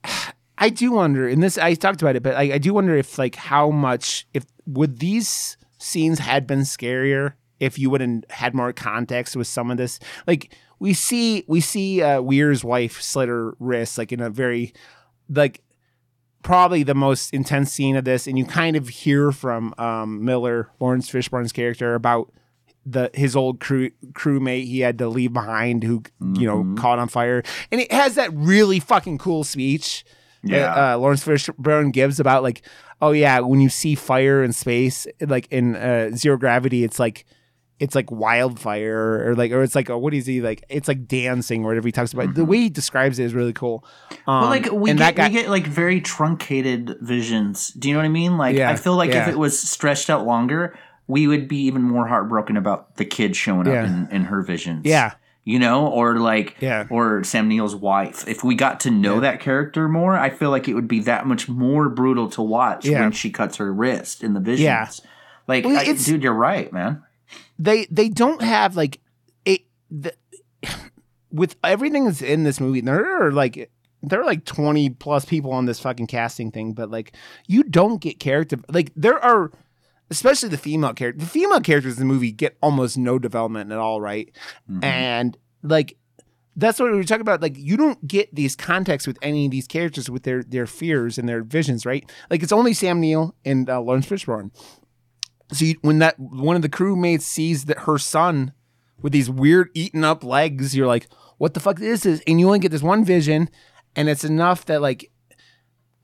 i 0.63 0.69
do 0.69 0.93
wonder 0.93 1.27
and 1.27 1.43
this 1.43 1.57
i 1.57 1.73
talked 1.75 2.03
about 2.03 2.17
it 2.17 2.23
but 2.23 2.35
I, 2.35 2.55
I 2.55 2.59
do 2.59 2.75
wonder 2.75 2.95
if 2.95 3.19
like 3.19 3.35
how 3.35 3.71
much 3.71 4.27
if 4.35 4.45
would 4.67 4.99
these 4.99 5.57
scenes 5.79 6.19
had 6.19 6.47
been 6.47 6.61
scarier 6.61 7.35
if 7.59 7.79
you 7.79 7.91
would 7.91 8.01
have 8.01 8.23
had 8.31 8.55
more 8.55 8.73
context 8.73 9.37
with 9.37 9.47
some 9.47 9.71
of 9.71 9.77
this 9.77 9.99
like 10.27 10.55
we 10.79 10.93
see 10.95 11.45
we 11.49 11.61
see 11.61 12.03
uh 12.03 12.21
weir's 12.21 12.63
wife 12.65 13.01
slit 13.01 13.29
her 13.29 13.55
wrist 13.59 13.99
like 13.99 14.13
in 14.13 14.21
a 14.21 14.31
very 14.31 14.73
like 15.29 15.63
probably 16.43 16.83
the 16.83 16.95
most 16.95 17.35
intense 17.35 17.71
scene 17.73 17.97
of 17.97 18.05
this 18.05 18.27
and 18.27 18.39
you 18.39 18.45
kind 18.47 18.77
of 18.77 18.89
hear 18.89 19.31
from 19.31 19.75
um 19.79 20.25
miller 20.25 20.71
laurence 20.81 21.11
fishburne's 21.11 21.53
character 21.53 21.95
about 21.95 22.33
the 22.87 23.11
his 23.13 23.37
old 23.37 23.61
crew 23.61 23.91
crewmate 24.13 24.65
he 24.65 24.81
had 24.81 24.97
to 24.99 25.07
leave 25.09 25.35
behind 25.35 25.85
who 25.85 26.03
you 26.35 26.47
know 26.47 26.65
Mhm. 26.65 26.79
caught 26.79 26.99
on 26.99 27.09
fire 27.09 27.43
and 27.71 27.81
it 27.81 27.93
has 27.93 28.15
that 28.15 28.33
really 28.35 28.81
fucking 28.81 29.19
cool 29.19 29.45
speech 29.45 30.03
Yeah. 30.43 30.59
that, 30.61 30.79
uh, 30.95 30.99
Laurence 30.99 31.25
Fishburne 31.25 31.93
gives 31.93 32.19
about 32.21 32.43
like 32.43 32.63
oh 33.03 33.13
yeah 33.13 33.41
when 33.41 33.61
you 33.61 33.69
see 33.69 33.95
fire 33.95 34.43
in 34.43 34.53
space 34.53 35.07
like 35.21 35.47
in 35.51 35.77
uh, 35.77 36.11
zero 36.15 36.37
gravity 36.39 36.85
it's 36.85 36.99
like 36.99 37.25
it's 37.79 37.95
like 37.95 38.11
wildfire 38.11 39.29
or 39.29 39.35
like 39.35 39.53
or 39.53 39.63
it's 39.63 39.75
like 39.75 39.89
oh, 39.91 39.97
what 39.99 40.13
is 40.15 40.27
he 40.27 40.41
like 40.43 40.63
it's 40.69 40.87
like 40.89 41.07
dancing 41.09 41.65
or 41.65 41.69
whatever 41.69 41.89
he 41.89 41.93
talks 41.93 42.13
about 42.13 42.35
the 42.35 42.45
way 42.45 42.59
he 42.59 42.69
describes 42.71 43.19
it 43.19 43.25
is 43.25 43.35
really 43.35 43.53
cool 43.55 43.85
um, 44.27 44.41
Well, 44.43 44.51
like 44.51 44.71
we 44.71 44.91
and 44.91 44.99
get, 44.99 45.15
that 45.15 45.17
guy 45.17 45.29
we 45.29 45.35
get 45.35 45.49
like 45.51 45.67
very 45.67 46.01
truncated 46.01 46.97
visions. 47.01 47.69
Do 47.69 47.89
you 47.89 47.95
know 47.95 48.01
what 48.01 48.05
I 48.07 48.09
mean? 48.11 48.37
Like 48.39 48.57
Yeah, 48.57 48.71
I 48.71 48.77
feel 48.77 48.97
like 48.97 49.11
if 49.11 49.29
it 49.29 49.39
was 49.39 49.59
stretched 49.59 50.11
out 50.11 50.27
longer, 50.27 50.79
we 51.07 51.27
would 51.27 51.49
be 51.49 51.57
even 51.63 51.83
more 51.83 52.07
heartbroken 52.07 52.57
about 52.57 52.97
the 52.97 53.05
kid 53.05 53.35
showing 53.35 53.67
Yeah. 53.67 53.83
up 53.83 53.87
in, 53.89 54.09
in 54.11 54.25
her 54.25 54.43
visions. 54.43 54.83
yeah 54.85 55.13
you 55.45 55.59
know, 55.59 55.87
or 55.87 56.19
like 56.19 56.57
Yeah. 56.61 56.87
or 56.91 57.25
Sam 57.25 57.49
Neill's 57.49 57.75
wife. 57.75 58.27
If 58.29 58.45
we 58.45 58.55
got 58.55 58.81
to 58.81 58.91
know 58.91 59.21
that 59.21 59.41
character 59.41 59.89
more, 59.89 60.17
I 60.17 60.31
feel 60.31 60.51
like 60.51 60.69
it 60.69 60.75
would 60.75 60.89
be 60.89 61.01
that 61.01 61.27
much 61.27 61.49
more 61.49 61.89
brutal 61.89 62.29
to 62.31 62.43
watch 62.43 62.85
Yeah. 62.87 63.01
when 63.01 63.13
she 63.13 63.31
cuts 63.31 63.57
her 63.57 63.73
wrist 63.73 64.23
in 64.23 64.35
the 64.35 64.41
visions. 64.41 64.61
Yeah. 64.65 64.89
Like, 65.49 65.65
Well, 65.65 65.77
I- 65.79 65.85
dude, 65.93 66.23
you're 66.23 66.33
right, 66.33 66.73
man. 66.73 67.03
they 67.59 67.87
they 67.91 68.09
don't 68.09 68.43
have 68.43 68.77
like 68.77 69.01
it 69.45 69.63
the, 69.91 70.13
with 71.33 71.57
everything 71.63 72.05
that's 72.07 72.23
in 72.23 72.43
this 72.45 72.59
movie 72.61 72.81
there 72.81 73.23
are 73.27 73.31
like 73.33 73.71
there 74.03 74.21
are 74.21 74.25
like 74.25 74.45
20 74.45 74.91
plus 74.91 75.25
people 75.25 75.53
on 75.53 75.67
this 75.67 75.79
fucking 75.79 76.07
casting 76.07 76.51
thing 76.51 76.73
but 76.73 76.91
like 76.91 77.13
you 77.47 77.63
don't 77.63 78.01
get 78.01 78.19
character 78.19 78.57
like 78.69 78.91
there 78.97 79.23
are 79.23 79.51
especially 80.11 80.49
the 80.49 80.57
female 80.59 80.93
character 80.95 81.21
the 81.25 81.31
female 81.31 81.61
characters 81.61 81.95
in 81.99 82.01
the 82.01 82.13
movie 82.13 82.33
get 82.33 82.57
almost 82.63 82.99
no 82.99 83.19
development 83.19 83.71
at 83.73 83.79
all 83.79 84.01
right? 84.01 84.31
Mhm. 84.71 84.85
and 84.85 85.37
like 85.63 85.97
that's 86.57 86.81
what 86.81 86.91
we 86.91 86.97
were 86.97 87.05
talking 87.05 87.21
about 87.23 87.41
like 87.41 87.57
you 87.57 87.77
don't 87.77 88.07
get 88.07 88.35
these 88.35 88.57
contexts 88.57 89.07
with 89.07 89.17
any 89.23 89.47
of 89.47 89.51
these 89.51 89.67
characters 89.67 90.11
with 90.11 90.25
their 90.25 90.43
their 90.43 90.67
fears 90.67 91.17
and 91.17 91.29
their 91.29 91.43
visions 91.43 91.87
right 91.87 92.11
like 92.29 92.43
it's 92.43 92.53
only 92.53 92.75
sam 92.75 93.01
neill 93.01 93.35
and 93.45 93.71
uh, 93.71 93.81
laurence 93.81 94.07
fishburne 94.07 94.51
so 95.53 95.65
you, 95.65 95.75
when 95.83 95.99
that 95.99 96.19
one 96.19 96.55
of 96.57 96.63
the 96.63 96.69
crewmates 96.69 97.23
sees 97.23 97.65
that 97.65 97.81
her 97.81 97.99
son 97.99 98.53
with 99.03 99.13
these 99.13 99.29
weird 99.31 99.71
eaten 99.75 100.05
up 100.05 100.23
legs, 100.23 100.77
you're 100.77 100.87
like, 100.87 101.09
"What 101.39 101.55
the 101.55 101.61
fuck 101.61 101.81
is 101.81 102.03
this?" 102.03 102.23
And 102.27 102.39
you 102.39 102.47
only 102.47 102.59
get 102.61 102.71
this 102.71 102.83
one 102.83 103.05
vision, 103.05 103.49
and 103.97 104.09
it's 104.09 104.23
enough 104.25 104.67
that 104.67 104.81
like, 104.81 105.11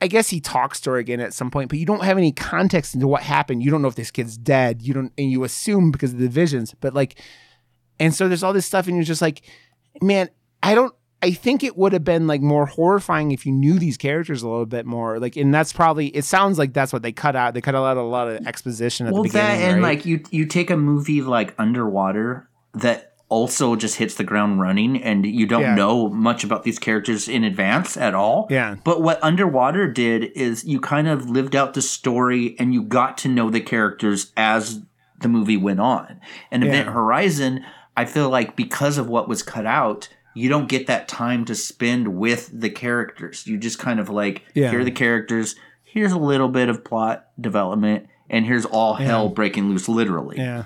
I 0.01 0.09
guess 0.09 0.28
he 0.28 0.40
talks 0.40 0.81
to 0.82 0.90
her 0.90 0.97
again 0.98 1.20
at 1.20 1.32
some 1.32 1.51
point, 1.51 1.70
but 1.70 1.78
you 1.78 1.86
don't 1.86 2.05
have 2.05 2.18
any 2.18 2.32
context 2.32 2.94
into 2.94 3.09
what 3.09 3.23
happened. 3.23 3.62
You 3.62 3.70
don't 3.70 3.81
know 3.81 3.89
if 3.89 3.94
this 3.94 4.10
kid's 4.10 4.36
dead. 4.36 4.82
You 4.82 4.93
don't, 4.93 5.12
and 5.16 5.31
you 5.31 5.43
assume 5.44 5.90
because 5.90 6.12
of 6.12 6.18
the 6.18 6.28
visions, 6.28 6.74
but 6.81 6.93
like, 6.93 7.18
and 7.98 8.14
so 8.14 8.28
there's 8.28 8.43
all 8.43 8.52
this 8.52 8.66
stuff, 8.66 8.86
and 8.86 8.97
you're 8.97 9.05
just 9.05 9.23
like, 9.23 9.43
man, 10.02 10.28
I 10.62 10.74
don't. 10.74 10.94
I 11.23 11.31
think 11.31 11.64
it 11.64 11.78
would 11.78 11.94
have 11.94 12.05
been 12.05 12.27
like 12.27 12.43
more 12.43 12.66
horrifying 12.66 13.31
if 13.31 13.47
you 13.47 13.52
knew 13.52 13.78
these 13.78 13.97
characters 13.97 14.43
a 14.43 14.48
little 14.48 14.66
bit 14.66 14.85
more. 14.85 15.18
Like, 15.18 15.35
and 15.36 15.52
that's 15.52 15.73
probably. 15.73 16.09
It 16.09 16.27
sounds 16.27 16.59
like 16.59 16.74
that's 16.74 16.93
what 16.93 17.01
they 17.02 17.12
cut 17.12 17.35
out. 17.35 17.55
They 17.55 17.62
cut 17.62 17.74
out 17.74 17.97
a 17.97 18.02
lot 18.02 18.28
of 18.28 18.47
exposition 18.47 19.06
at 19.06 19.14
well, 19.14 19.23
the 19.23 19.31
beginning. 19.31 19.48
Well, 19.48 19.59
that 19.59 19.64
and 19.64 19.82
right? 19.82 19.97
like 19.97 20.06
you 20.06 20.23
you 20.31 20.44
take 20.44 20.68
a 20.68 20.77
movie 20.77 21.23
like 21.23 21.55
Underwater 21.59 22.51
that 22.74 23.15
also 23.28 23.74
just 23.77 23.97
hits 23.97 24.15
the 24.15 24.24
ground 24.24 24.61
running, 24.61 25.03
and 25.03 25.27
you 25.27 25.47
don't 25.47 25.62
Yeah. 25.62 25.74
know 25.74 26.09
much 26.09 26.44
about 26.44 26.62
these 26.62 26.78
characters 26.78 27.28
in 27.28 27.43
advance 27.44 27.97
at 27.97 28.15
all. 28.15 28.47
Yeah. 28.51 28.77
But 28.85 29.03
what 29.03 29.19
Underwater 29.23 29.90
did 29.90 30.31
is 30.36 30.65
you 30.65 30.78
kind 30.81 31.09
of 31.09 31.28
lived 31.28 31.57
out 31.57 31.74
the 31.74 31.82
story, 31.82 32.55
and 32.59 32.73
you 32.73 32.82
got 32.82 33.19
to 33.19 33.28
know 33.28 33.51
the 33.51 33.61
characters 33.61 34.32
as 34.36 34.82
the 35.20 35.28
movie 35.28 35.57
went 35.57 35.81
on. 35.81 36.20
And 36.53 36.62
Event 36.62 36.89
Horizon, 36.90 37.65
I 37.97 38.05
feel 38.05 38.28
like 38.31 38.55
because 38.55 38.98
of 38.98 39.09
what 39.09 39.28
was 39.28 39.43
cut 39.43 39.66
out. 39.66 40.09
You 40.35 40.51
don't 40.51 40.69
get 40.69 40.86
that 40.86 41.09
time 41.09 41.47
to 41.47 41.55
spend 41.55 42.09
with 42.09 42.51
the 42.53 42.69
characters. 42.69 43.47
You 43.47 43.57
just 43.57 43.78
kind 43.78 43.98
of 43.98 44.11
like 44.11 44.43
Yeah. 44.53 44.69
here 44.70 44.81
are 44.81 44.85
the 44.85 44.90
characters. 44.90 45.57
Here's 45.82 46.12
a 46.12 46.19
little 46.19 46.48
bit 46.51 46.69
of 46.69 46.85
plot 46.85 47.24
development, 47.40 48.07
and 48.28 48.44
here's 48.44 48.66
all 48.66 48.93
hell 48.97 49.31
breaking 49.31 49.70
loose, 49.70 49.89
literally. 49.89 50.36
Yeah. 50.36 50.65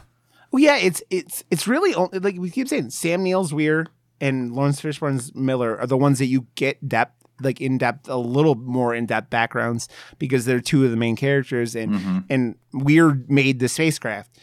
Well, 0.53 0.63
yeah, 0.63 0.77
it's 0.77 1.03
it's 1.11 1.45
it's 1.51 1.67
really 1.69 1.95
only, 1.95 2.19
like 2.19 2.37
we 2.39 2.51
keep 2.51 2.69
saying. 2.69 2.91
Sam 2.91 3.23
Neill's 3.23 3.55
Weir 3.55 3.87
and 4.21 4.53
Laurence 4.53 4.81
Fishburne's 4.81 5.35
Miller 5.35 5.79
are 5.79 5.87
the 5.87 5.97
ones 5.97 6.19
that 6.19 6.27
you 6.27 6.47
get 6.57 6.89
depth, 6.89 7.15
like 7.41 7.61
in 7.61 7.79
depth, 7.79 8.09
a 8.09 8.17
little 8.17 8.55
more 8.57 8.95
in 8.95 9.07
depth 9.07 9.31
backgrounds 9.31 9.89
because 10.19 10.45
they're 10.45 10.61
two 10.61 10.85
of 10.85 10.91
the 10.91 10.97
main 10.97 11.15
characters, 11.17 11.75
and 11.77 12.25
and 12.29 12.57
Weir 12.73 13.23
made 13.29 13.61
the 13.61 13.69
spacecraft, 13.69 14.39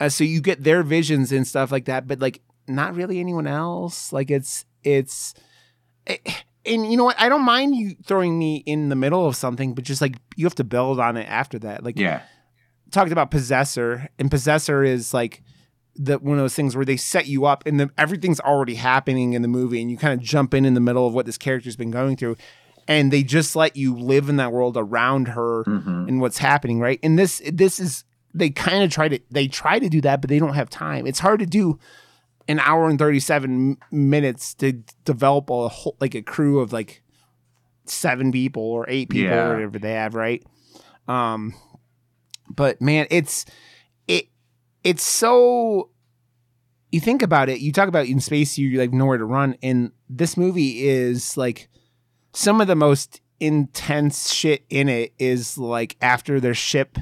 uh, 0.00 0.08
so 0.08 0.24
you 0.24 0.40
get 0.40 0.64
their 0.64 0.82
visions 0.82 1.30
and 1.32 1.46
stuff 1.46 1.70
like 1.70 1.84
that. 1.84 2.06
But 2.08 2.20
like, 2.20 2.40
not 2.66 2.94
really 2.94 3.20
anyone 3.20 3.46
else. 3.46 4.12
Like 4.12 4.30
it's 4.30 4.64
it's. 4.82 5.34
eh, 6.06 6.16
and 6.66 6.90
you 6.90 6.96
know 6.98 7.04
what? 7.04 7.18
I 7.18 7.28
don't 7.30 7.44
mind 7.44 7.74
you 7.74 7.96
throwing 8.06 8.38
me 8.38 8.56
in 8.66 8.90
the 8.90 8.96
middle 8.96 9.26
of 9.26 9.34
something, 9.36 9.74
but 9.74 9.84
just 9.84 10.00
like 10.02 10.16
you 10.36 10.44
have 10.44 10.54
to 10.56 10.64
build 10.64 11.00
on 11.00 11.16
it 11.16 11.24
after 11.28 11.58
that. 11.60 11.82
Like 11.84 11.98
Yeah. 11.98 12.22
Talked 12.90 13.12
about 13.12 13.30
possessor 13.30 14.08
and 14.18 14.30
possessor 14.30 14.82
is 14.84 15.12
like 15.14 15.42
the 15.96 16.18
one 16.18 16.38
of 16.38 16.42
those 16.44 16.54
things 16.54 16.74
where 16.76 16.84
they 16.84 16.96
set 16.96 17.26
you 17.26 17.44
up 17.46 17.64
and 17.66 17.78
the, 17.80 17.90
everything's 17.98 18.40
already 18.40 18.74
happening 18.76 19.32
in 19.34 19.42
the 19.42 19.48
movie 19.48 19.80
and 19.82 19.90
you 19.90 19.96
kind 19.96 20.12
of 20.18 20.20
jump 20.24 20.54
in 20.54 20.64
in 20.64 20.74
the 20.74 20.80
middle 20.80 21.06
of 21.06 21.12
what 21.14 21.26
this 21.26 21.36
character's 21.38 21.76
been 21.76 21.90
going 21.90 22.16
through 22.16 22.36
and 22.88 23.12
they 23.12 23.22
just 23.22 23.54
let 23.56 23.76
you 23.76 23.96
live 23.96 24.28
in 24.28 24.36
that 24.36 24.52
world 24.52 24.76
around 24.76 25.28
her 25.28 25.62
and 25.64 26.20
what's 26.20 26.38
happening 26.38 26.78
right? 26.80 26.98
And 27.02 27.18
this 27.18 27.42
this 27.52 27.78
is 27.80 28.04
they 28.32 28.50
kind 28.50 28.82
of 28.84 28.90
try 28.90 29.08
to 29.08 29.18
they 29.30 29.48
try 29.48 29.78
to 29.78 29.88
do 29.88 30.00
that 30.02 30.20
but 30.20 30.30
they 30.30 30.38
don't 30.38 30.54
have 30.54 30.70
time. 30.70 31.06
It's 31.06 31.18
hard 31.18 31.40
to 31.40 31.46
do 31.46 31.78
an 32.48 32.58
hour 32.60 32.88
and 32.88 32.98
37 32.98 33.76
minutes 33.90 34.54
to 34.54 34.72
develop 35.04 35.50
a 35.50 35.68
whole 35.68 35.96
like 36.00 36.14
a 36.14 36.22
crew 36.22 36.60
of 36.60 36.72
like 36.72 37.02
seven 37.84 38.30
people 38.32 38.62
or 38.62 38.86
eight 38.88 39.08
people 39.10 39.30
Yeah. 39.30 39.48
or 39.48 39.54
whatever 39.54 39.78
they 39.78 39.92
have 39.92 40.14
right? 40.14 40.42
Um 41.08 41.54
but 42.54 42.80
man 42.80 43.06
it's 43.10 43.44
it 44.08 44.28
it's 44.84 45.04
so 45.04 45.90
you 46.92 47.00
think 47.00 47.22
about 47.22 47.48
it 47.48 47.60
you 47.60 47.72
talk 47.72 47.88
about 47.88 48.06
in 48.06 48.20
space 48.20 48.58
you 48.58 48.78
like 48.78 48.92
nowhere 48.92 49.18
to 49.18 49.24
run 49.24 49.56
and 49.62 49.92
this 50.08 50.36
movie 50.36 50.86
is 50.86 51.36
like 51.36 51.68
some 52.32 52.60
of 52.60 52.66
the 52.66 52.76
most 52.76 53.20
intense 53.38 54.32
shit 54.32 54.64
in 54.68 54.88
it 54.88 55.12
is 55.18 55.56
like 55.56 55.96
after 56.00 56.40
their 56.40 56.54
ship 56.54 56.98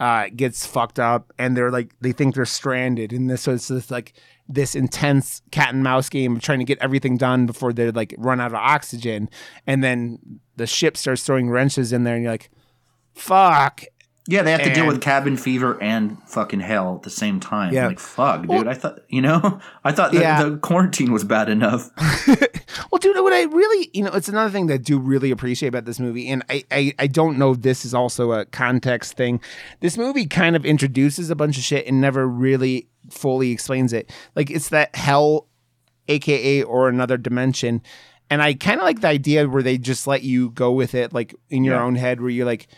uh 0.00 0.26
gets 0.36 0.66
fucked 0.66 0.98
up 0.98 1.32
and 1.38 1.56
they're 1.56 1.70
like 1.70 1.94
they 2.00 2.12
think 2.12 2.34
they're 2.34 2.44
stranded 2.44 3.12
and 3.12 3.30
this 3.30 3.42
so 3.42 3.52
it's 3.52 3.68
this 3.68 3.90
like 3.90 4.12
this 4.48 4.74
intense 4.74 5.42
cat 5.50 5.74
and 5.74 5.82
mouse 5.82 6.08
game 6.08 6.36
of 6.36 6.42
trying 6.42 6.58
to 6.58 6.64
get 6.64 6.78
everything 6.80 7.16
done 7.16 7.46
before 7.46 7.72
they 7.72 7.90
like 7.90 8.14
run 8.18 8.40
out 8.40 8.52
of 8.52 8.54
oxygen 8.54 9.28
and 9.66 9.82
then 9.82 10.18
the 10.56 10.66
ship 10.66 10.96
starts 10.96 11.22
throwing 11.22 11.50
wrenches 11.50 11.92
in 11.92 12.04
there 12.04 12.14
and 12.14 12.22
you're 12.22 12.32
like 12.32 12.50
fuck 13.14 13.82
Yeah, 14.30 14.42
they 14.42 14.52
have 14.52 14.62
to 14.62 14.74
deal 14.74 14.86
with 14.86 15.00
cabin 15.00 15.38
fever 15.38 15.82
and 15.82 16.18
fucking 16.28 16.60
hell 16.60 16.96
at 16.96 17.02
the 17.02 17.08
same 17.10 17.40
time. 17.40 17.72
Yeah. 17.72 17.86
Like, 17.86 17.98
fuck, 17.98 18.42
dude. 18.42 18.50
Well- 18.50 18.68
I 18.68 18.74
thought, 18.74 18.98
you 19.08 19.22
know, 19.22 19.58
I 19.84 19.90
thought 19.92 20.12
that 20.12 20.20
Yeah. 20.20 20.42
the 20.44 20.58
quarantine 20.58 21.12
was 21.12 21.24
bad 21.24 21.48
enough. 21.48 21.90
Well, 22.92 22.98
dude, 22.98 23.16
what 23.16 23.32
I 23.32 23.42
really, 23.44 23.90
you 23.92 24.02
know, 24.04 24.10
it's 24.12 24.28
another 24.28 24.50
thing 24.50 24.66
that 24.68 24.74
I 24.74 24.76
do 24.78 24.98
really 24.98 25.30
appreciate 25.30 25.68
about 25.70 25.84
this 25.86 25.98
movie, 25.98 26.28
and 26.28 26.42
I, 26.48 26.64
I, 26.70 26.94
I 26.98 27.06
don't 27.06 27.38
know 27.38 27.52
if 27.52 27.62
this 27.62 27.84
is 27.84 27.92
also 27.94 28.32
a 28.32 28.44
context 28.46 29.14
thing. 29.14 29.40
This 29.80 29.96
movie 29.98 30.26
kind 30.26 30.54
of 30.54 30.64
introduces 30.64 31.28
a 31.30 31.34
bunch 31.34 31.56
of 31.58 31.64
shit 31.64 31.86
and 31.86 32.00
never 32.00 32.26
really 32.28 32.86
fully 33.10 33.50
explains 33.50 33.92
it. 33.92 34.10
Like 34.36 34.50
it's 34.50 34.68
that 34.68 34.94
hell, 34.94 35.46
aka 36.08 36.62
or 36.62 36.88
another 36.88 37.16
dimension, 37.16 37.82
and 38.30 38.42
I 38.42 38.54
kind 38.54 38.80
of 38.80 38.84
like 38.84 39.00
the 39.00 39.08
idea 39.08 39.48
where 39.48 39.62
they 39.62 39.76
just 39.78 40.06
let 40.06 40.22
you 40.22 40.50
go 40.50 40.70
with 40.72 40.94
it, 40.94 41.12
like 41.12 41.34
in 41.50 41.64
your 41.64 41.76
Yeah. 41.76 41.84
own 41.84 41.96
head, 41.96 42.20
where 42.20 42.30
you're 42.30 42.46
like. 42.46 42.68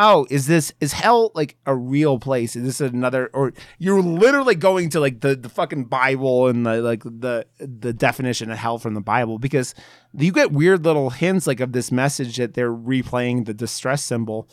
Oh, 0.00 0.26
is 0.30 0.46
this 0.46 0.72
is 0.80 0.92
hell 0.92 1.32
like 1.34 1.56
a 1.66 1.74
real 1.74 2.20
place? 2.20 2.54
Is 2.54 2.62
this 2.62 2.80
another 2.80 3.30
or 3.32 3.52
you're 3.78 4.00
literally 4.00 4.54
going 4.54 4.90
to 4.90 5.00
like 5.00 5.20
the, 5.20 5.34
the 5.34 5.48
fucking 5.48 5.86
Bible 5.86 6.46
and 6.46 6.64
the 6.64 6.80
like 6.80 7.02
the 7.02 7.46
the 7.58 7.92
definition 7.92 8.50
of 8.50 8.58
hell 8.58 8.78
from 8.78 8.94
the 8.94 9.00
Bible 9.00 9.40
because 9.40 9.74
you 10.12 10.30
get 10.30 10.52
weird 10.52 10.84
little 10.84 11.10
hints 11.10 11.48
like 11.48 11.58
of 11.58 11.72
this 11.72 11.90
message 11.90 12.36
that 12.36 12.54
they're 12.54 12.72
replaying 12.72 13.46
the 13.46 13.54
distress 13.54 14.04
symbol 14.04 14.48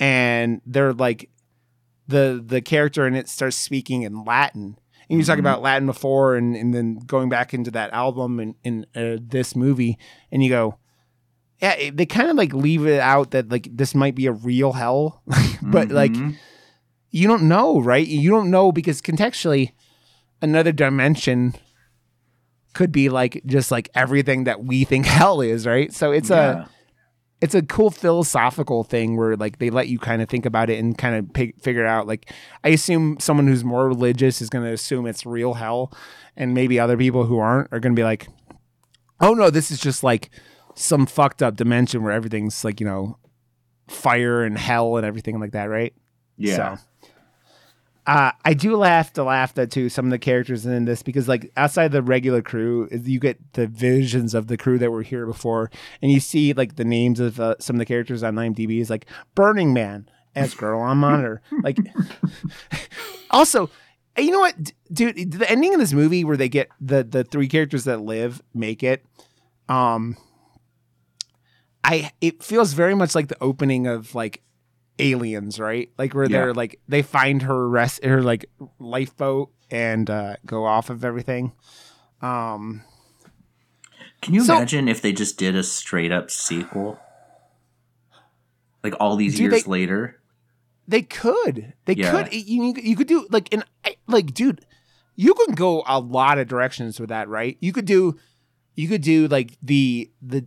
and 0.00 0.60
they're 0.66 0.92
like 0.92 1.30
the 2.08 2.42
the 2.44 2.60
character 2.60 3.06
in 3.06 3.14
it 3.14 3.28
starts 3.28 3.56
speaking 3.56 4.02
in 4.02 4.24
Latin. 4.24 4.76
And 5.08 5.18
you 5.18 5.24
talk 5.24 5.38
about 5.38 5.62
Latin 5.62 5.86
before 5.86 6.36
and, 6.36 6.56
and 6.56 6.72
then 6.72 6.96
going 7.06 7.28
back 7.28 7.52
into 7.52 7.70
that 7.72 7.92
album 7.92 8.40
and 8.40 8.54
in 8.64 8.86
uh, 8.96 9.20
this 9.20 9.54
movie 9.54 9.98
and 10.30 10.42
you 10.42 10.48
go 10.48 10.78
yeah, 11.62 11.90
they 11.94 12.04
kind 12.06 12.28
of 12.28 12.36
like 12.36 12.52
leave 12.52 12.86
it 12.86 13.00
out 13.00 13.30
that 13.30 13.50
like 13.50 13.68
this 13.72 13.94
might 13.94 14.14
be 14.14 14.26
a 14.26 14.32
real 14.32 14.72
hell, 14.72 15.22
but 15.62 15.90
like 15.90 16.12
Mhm. 16.12 16.36
you 17.10 17.28
don't 17.28 17.44
know, 17.44 17.80
right? 17.80 18.06
You 18.06 18.30
don't 18.30 18.50
know 18.50 18.72
because 18.72 19.00
contextually, 19.00 19.70
another 20.42 20.72
dimension 20.72 21.54
could 22.74 22.90
be 22.90 23.08
like 23.08 23.42
just 23.46 23.70
like 23.70 23.88
everything 23.94 24.44
that 24.44 24.64
we 24.64 24.84
think 24.84 25.06
hell 25.18 25.40
is, 25.40 25.66
right? 25.66 25.92
So 25.92 26.10
it's 26.10 26.30
Yeah. 26.30 26.64
a 26.64 26.66
it's 27.40 27.54
a 27.56 27.62
cool 27.62 27.90
philosophical 27.90 28.84
thing 28.84 29.16
where 29.16 29.36
like 29.36 29.58
they 29.58 29.68
let 29.68 29.88
you 29.88 29.98
kind 29.98 30.22
of 30.22 30.28
think 30.28 30.46
about 30.46 30.70
it 30.70 30.78
and 30.78 30.96
kind 30.96 31.16
of 31.16 31.32
pig- 31.34 31.60
figure 31.60 31.84
out 31.86 32.06
like 32.06 32.30
I 32.64 32.68
assume 32.68 33.18
someone 33.20 33.48
who's 33.48 33.64
more 33.64 33.88
religious 33.88 34.40
is 34.40 34.48
going 34.48 34.64
to 34.64 34.72
assume 34.72 35.06
it's 35.06 35.26
real 35.26 35.54
hell 35.54 35.92
and 36.36 36.54
maybe 36.54 36.78
other 36.78 36.96
people 36.96 37.24
who 37.26 37.38
aren't 37.38 37.66
are 37.72 37.80
going 37.80 37.94
to 37.94 38.00
be 38.00 38.04
like 38.04 38.28
oh 39.20 39.34
no 39.34 39.50
this 39.50 39.70
is 39.72 39.80
just 39.80 40.02
like 40.04 40.30
some 40.74 41.06
fucked 41.06 41.42
up 41.42 41.56
dimension 41.56 42.02
where 42.02 42.12
everything's 42.12 42.64
like 42.64 42.80
you 42.80 42.86
know 42.86 43.18
fire 43.88 44.42
and 44.44 44.56
hell 44.58 44.96
and 44.96 45.04
everything 45.06 45.38
like 45.40 45.52
that 45.52 45.64
right 45.64 45.92
Yeah. 46.36 46.76
so, 46.76 46.82
uh, 48.04 48.32
I 48.44 48.54
do 48.54 48.76
laugh 48.76 49.12
to 49.12 49.22
laugh 49.22 49.54
that 49.54 49.70
too. 49.70 49.88
Some 49.88 50.06
of 50.06 50.10
the 50.10 50.18
characters 50.18 50.66
in 50.66 50.86
this 50.86 51.04
because 51.04 51.28
like 51.28 51.52
outside 51.56 51.92
the 51.92 52.02
regular 52.02 52.42
crew, 52.42 52.88
you 52.90 53.20
get 53.20 53.38
the 53.52 53.68
visions 53.68 54.34
of 54.34 54.48
the 54.48 54.56
crew 54.56 54.76
that 54.78 54.90
were 54.90 55.02
here 55.02 55.24
before, 55.24 55.70
and 56.00 56.10
you 56.10 56.18
see 56.18 56.52
like 56.52 56.74
the 56.74 56.84
names 56.84 57.20
of 57.20 57.38
uh, 57.38 57.54
some 57.60 57.76
of 57.76 57.78
the 57.78 57.84
characters 57.86 58.24
on 58.24 58.34
IMDb 58.34 58.80
is 58.80 58.90
like 58.90 59.06
Burning 59.36 59.72
Man, 59.72 60.08
as 60.34 60.52
Girl 60.54 60.80
on 60.80 60.98
Monitor. 60.98 61.42
like, 61.62 61.78
also, 63.30 63.70
you 64.18 64.30
know 64.32 64.40
what, 64.40 64.60
D- 64.60 64.72
dude? 64.92 65.32
The 65.32 65.48
ending 65.48 65.72
of 65.74 65.78
this 65.78 65.92
movie 65.92 66.24
where 66.24 66.36
they 66.36 66.48
get 66.48 66.68
the 66.80 67.04
the 67.04 67.22
three 67.24 67.46
characters 67.46 67.84
that 67.84 68.00
live 68.00 68.42
make 68.52 68.82
it. 68.82 69.04
Um, 69.68 70.16
I 71.84 72.12
it 72.20 72.42
feels 72.42 72.72
very 72.74 72.94
much 72.94 73.14
like 73.14 73.28
the 73.28 73.36
opening 73.42 73.86
of 73.86 74.14
like 74.14 74.42
aliens, 74.98 75.58
right? 75.58 75.90
Like 75.98 76.14
where 76.14 76.24
Yeah. 76.24 76.38
they're 76.38 76.54
like 76.54 76.80
they 76.88 77.02
find 77.02 77.42
her 77.42 77.68
rest 77.68 78.04
her 78.04 78.22
like 78.22 78.46
lifeboat 78.78 79.50
and 79.70 80.08
uh 80.08 80.36
go 80.46 80.64
off 80.64 80.90
of 80.90 81.04
everything. 81.04 81.52
Um 82.20 82.82
Can 84.20 84.34
you 84.34 84.44
So- 84.44 84.56
imagine 84.56 84.86
if 84.88 85.02
they 85.02 85.12
just 85.12 85.36
did 85.38 85.56
a 85.56 85.62
straight 85.64 86.12
up 86.12 86.30
sequel? 86.30 86.98
Like 88.84 88.94
all 89.00 89.16
these 89.16 89.38
years 89.40 89.64
they- 89.64 89.70
later? 89.70 90.18
they 90.88 91.02
could. 91.02 91.72
They 91.84 91.94
Yeah. 91.94 92.10
could 92.10 92.32
you, 92.34 92.74
you 92.76 92.96
could 92.96 93.06
do 93.06 93.26
like 93.30 93.48
and 93.52 93.64
like 94.08 94.34
dude, 94.34 94.64
you 95.16 95.32
can 95.34 95.54
go 95.54 95.82
a 95.86 95.98
lot 96.00 96.38
of 96.38 96.48
directions 96.48 96.98
with 97.00 97.08
that, 97.08 97.28
right? 97.28 97.56
You 97.60 97.72
could 97.72 97.84
do 97.86 98.16
you 98.74 98.88
could 98.88 99.02
do 99.02 99.28
like 99.28 99.56
the 99.62 100.10
the 100.20 100.44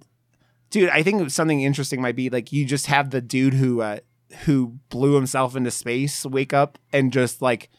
dude, 0.76 0.90
I 0.90 1.02
think 1.04 1.30
something 1.32 1.62
interesting 1.62 2.02
might 2.02 2.16
be 2.16 2.30
like 2.30 2.52
you 2.52 2.66
just 2.66 2.88
have 2.88 3.10
the 3.10 3.22
dude 3.22 3.54
who 3.56 3.82
uh 3.82 4.00
who 4.46 4.78
blew 4.90 5.16
himself 5.16 5.56
into 5.56 5.72
space 5.72 6.26
wake 6.26 6.54
up 6.54 6.78
and 6.92 7.12
just 7.14 7.42
like 7.42 7.70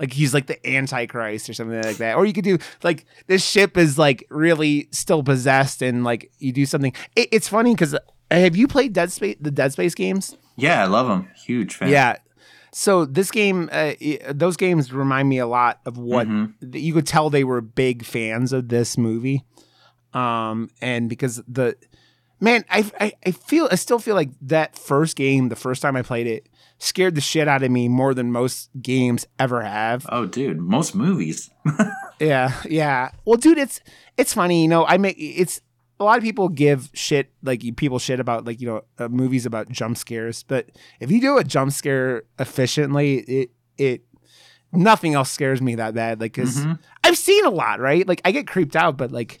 like 0.00 0.12
he's 0.12 0.34
like 0.34 0.46
the 0.46 0.58
antichrist 0.68 1.48
or 1.48 1.54
something 1.54 1.80
like 1.82 1.98
that 1.98 2.16
or 2.16 2.26
you 2.26 2.32
could 2.32 2.42
do 2.44 2.58
like 2.82 3.04
this 3.28 3.44
ship 3.44 3.76
is 3.76 3.96
like 3.96 4.26
really 4.30 4.88
still 4.90 5.22
possessed 5.22 5.82
and 5.82 6.02
like 6.02 6.32
you 6.38 6.52
do 6.52 6.66
something 6.66 6.92
it, 7.14 7.28
it's 7.30 7.48
funny 7.48 7.74
because 7.74 7.94
have 8.30 8.56
you 8.56 8.66
played 8.66 8.92
dead 8.92 9.12
space 9.12 9.36
the 9.40 9.50
dead 9.52 9.72
space 9.72 9.94
games 9.94 10.36
Yeah, 10.56 10.82
I 10.82 10.86
love 10.86 11.06
them. 11.06 11.28
Huge 11.46 11.76
fan. 11.76 11.88
yeah 11.90 12.16
So 12.72 13.04
this 13.04 13.30
game, 13.30 13.68
uh, 13.70 13.92
those 14.34 14.56
games 14.56 14.92
remind 14.92 15.28
me 15.28 15.38
a 15.38 15.46
lot 15.46 15.78
of 15.86 15.96
what 15.96 16.26
Mhm. 16.26 16.54
you 16.74 16.92
could 16.92 17.06
tell 17.06 17.30
they 17.30 17.44
were 17.44 17.60
big 17.60 18.04
fans 18.04 18.52
of 18.52 18.68
this 18.68 18.98
movie. 18.98 19.44
Um, 20.12 20.70
and 20.80 21.08
because 21.08 21.40
the 21.46 21.76
man, 22.40 22.64
I, 22.70 22.90
I 23.00 23.12
I 23.26 23.30
feel 23.30 23.68
I 23.70 23.76
still 23.76 23.98
feel 23.98 24.14
like 24.14 24.30
that 24.42 24.78
first 24.78 25.16
game, 25.16 25.48
the 25.48 25.56
first 25.56 25.82
time 25.82 25.96
I 25.96 26.02
played 26.02 26.26
it, 26.26 26.48
scared 26.78 27.14
the 27.14 27.20
shit 27.20 27.48
out 27.48 27.62
of 27.62 27.70
me 27.70 27.88
more 27.88 28.14
than 28.14 28.32
most 28.32 28.70
games 28.80 29.26
ever 29.38 29.62
have. 29.62 30.06
Oh, 30.10 30.26
dude, 30.26 30.58
most 30.60 30.94
movies. 30.94 31.50
Yeah, 32.20 32.52
yeah. 32.64 33.10
Well, 33.24 33.36
dude, 33.36 33.58
it's 33.58 33.80
it's 34.16 34.32
funny, 34.32 34.62
you 34.62 34.68
know. 34.68 34.86
I 34.86 34.98
make 34.98 35.16
it's 35.18 35.60
a 35.98 36.04
lot 36.04 36.16
of 36.16 36.22
people 36.22 36.48
give 36.48 36.90
shit 36.94 37.32
like 37.42 37.60
people 37.76 37.98
shit 37.98 38.20
about 38.20 38.44
like 38.44 38.60
you 38.60 38.68
know 38.68 38.82
uh, 38.98 39.08
movies 39.08 39.46
about 39.46 39.68
jump 39.68 39.96
scares, 39.96 40.44
but 40.44 40.70
if 41.00 41.10
you 41.10 41.20
do 41.20 41.38
a 41.38 41.44
jump 41.44 41.72
scare 41.72 42.22
efficiently, 42.38 43.16
it 43.18 43.50
it 43.78 44.02
nothing 44.72 45.14
else 45.14 45.30
scares 45.32 45.60
me 45.60 45.74
that 45.74 45.94
bad. 45.94 46.20
Like, 46.20 46.34
because 46.34 46.64
Mhm. 46.64 46.78
I've 47.02 47.18
seen 47.18 47.44
a 47.44 47.50
lot, 47.50 47.80
right? 47.80 48.06
Like, 48.06 48.20
I 48.24 48.30
get 48.30 48.46
creeped 48.46 48.76
out, 48.76 48.96
but 48.96 49.10
like 49.10 49.40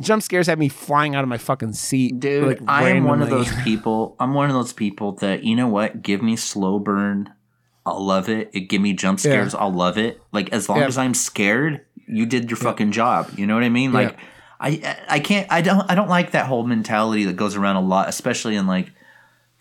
jump 0.00 0.22
scares 0.22 0.46
have 0.46 0.58
me 0.58 0.68
flying 0.68 1.14
out 1.14 1.22
of 1.22 1.28
my 1.28 1.38
fucking 1.38 1.72
seat, 1.72 2.20
Dude, 2.20 2.46
Like, 2.46 2.60
I 2.68 2.90
am 2.90 3.04
one 3.04 3.22
of 3.22 3.30
those 3.30 3.50
people. 3.64 4.16
I'm 4.20 4.34
one 4.34 4.48
of 4.50 4.54
those 4.54 4.72
people 4.72 5.12
that 5.16 5.44
you 5.44 5.56
know 5.56 5.68
what? 5.68 6.02
Give 6.02 6.22
me 6.22 6.36
slow 6.36 6.78
burn, 6.78 7.32
I'll 7.84 8.04
love 8.04 8.28
it. 8.28 8.50
It 8.52 8.62
give 8.68 8.80
me 8.82 8.92
jump 8.92 9.18
Yeah. 9.18 9.30
scares, 9.30 9.54
I'll 9.54 9.72
love 9.72 9.96
it. 9.98 10.20
Like 10.32 10.50
as 10.52 10.68
long 10.68 10.78
Yeah. 10.78 10.86
as 10.86 10.98
I'm 10.98 11.14
scared, 11.14 11.82
you 12.08 12.26
did 12.26 12.50
your 12.50 12.56
fucking 12.56 12.92
job. 12.92 13.30
You 13.36 13.46
know 13.46 13.54
what 13.54 13.64
I 13.64 13.68
mean? 13.68 13.92
Yeah. 13.92 13.98
Like 13.98 14.16
I 14.60 14.96
I 15.08 15.20
can't 15.20 15.46
I 15.50 15.60
don't 15.60 15.90
I 15.90 15.94
don't 15.94 16.08
like 16.08 16.30
that 16.32 16.46
whole 16.46 16.66
mentality 16.66 17.24
that 17.24 17.36
goes 17.36 17.56
around 17.56 17.76
a 17.76 17.80
lot, 17.82 18.08
especially 18.08 18.56
in 18.56 18.66
like 18.66 18.90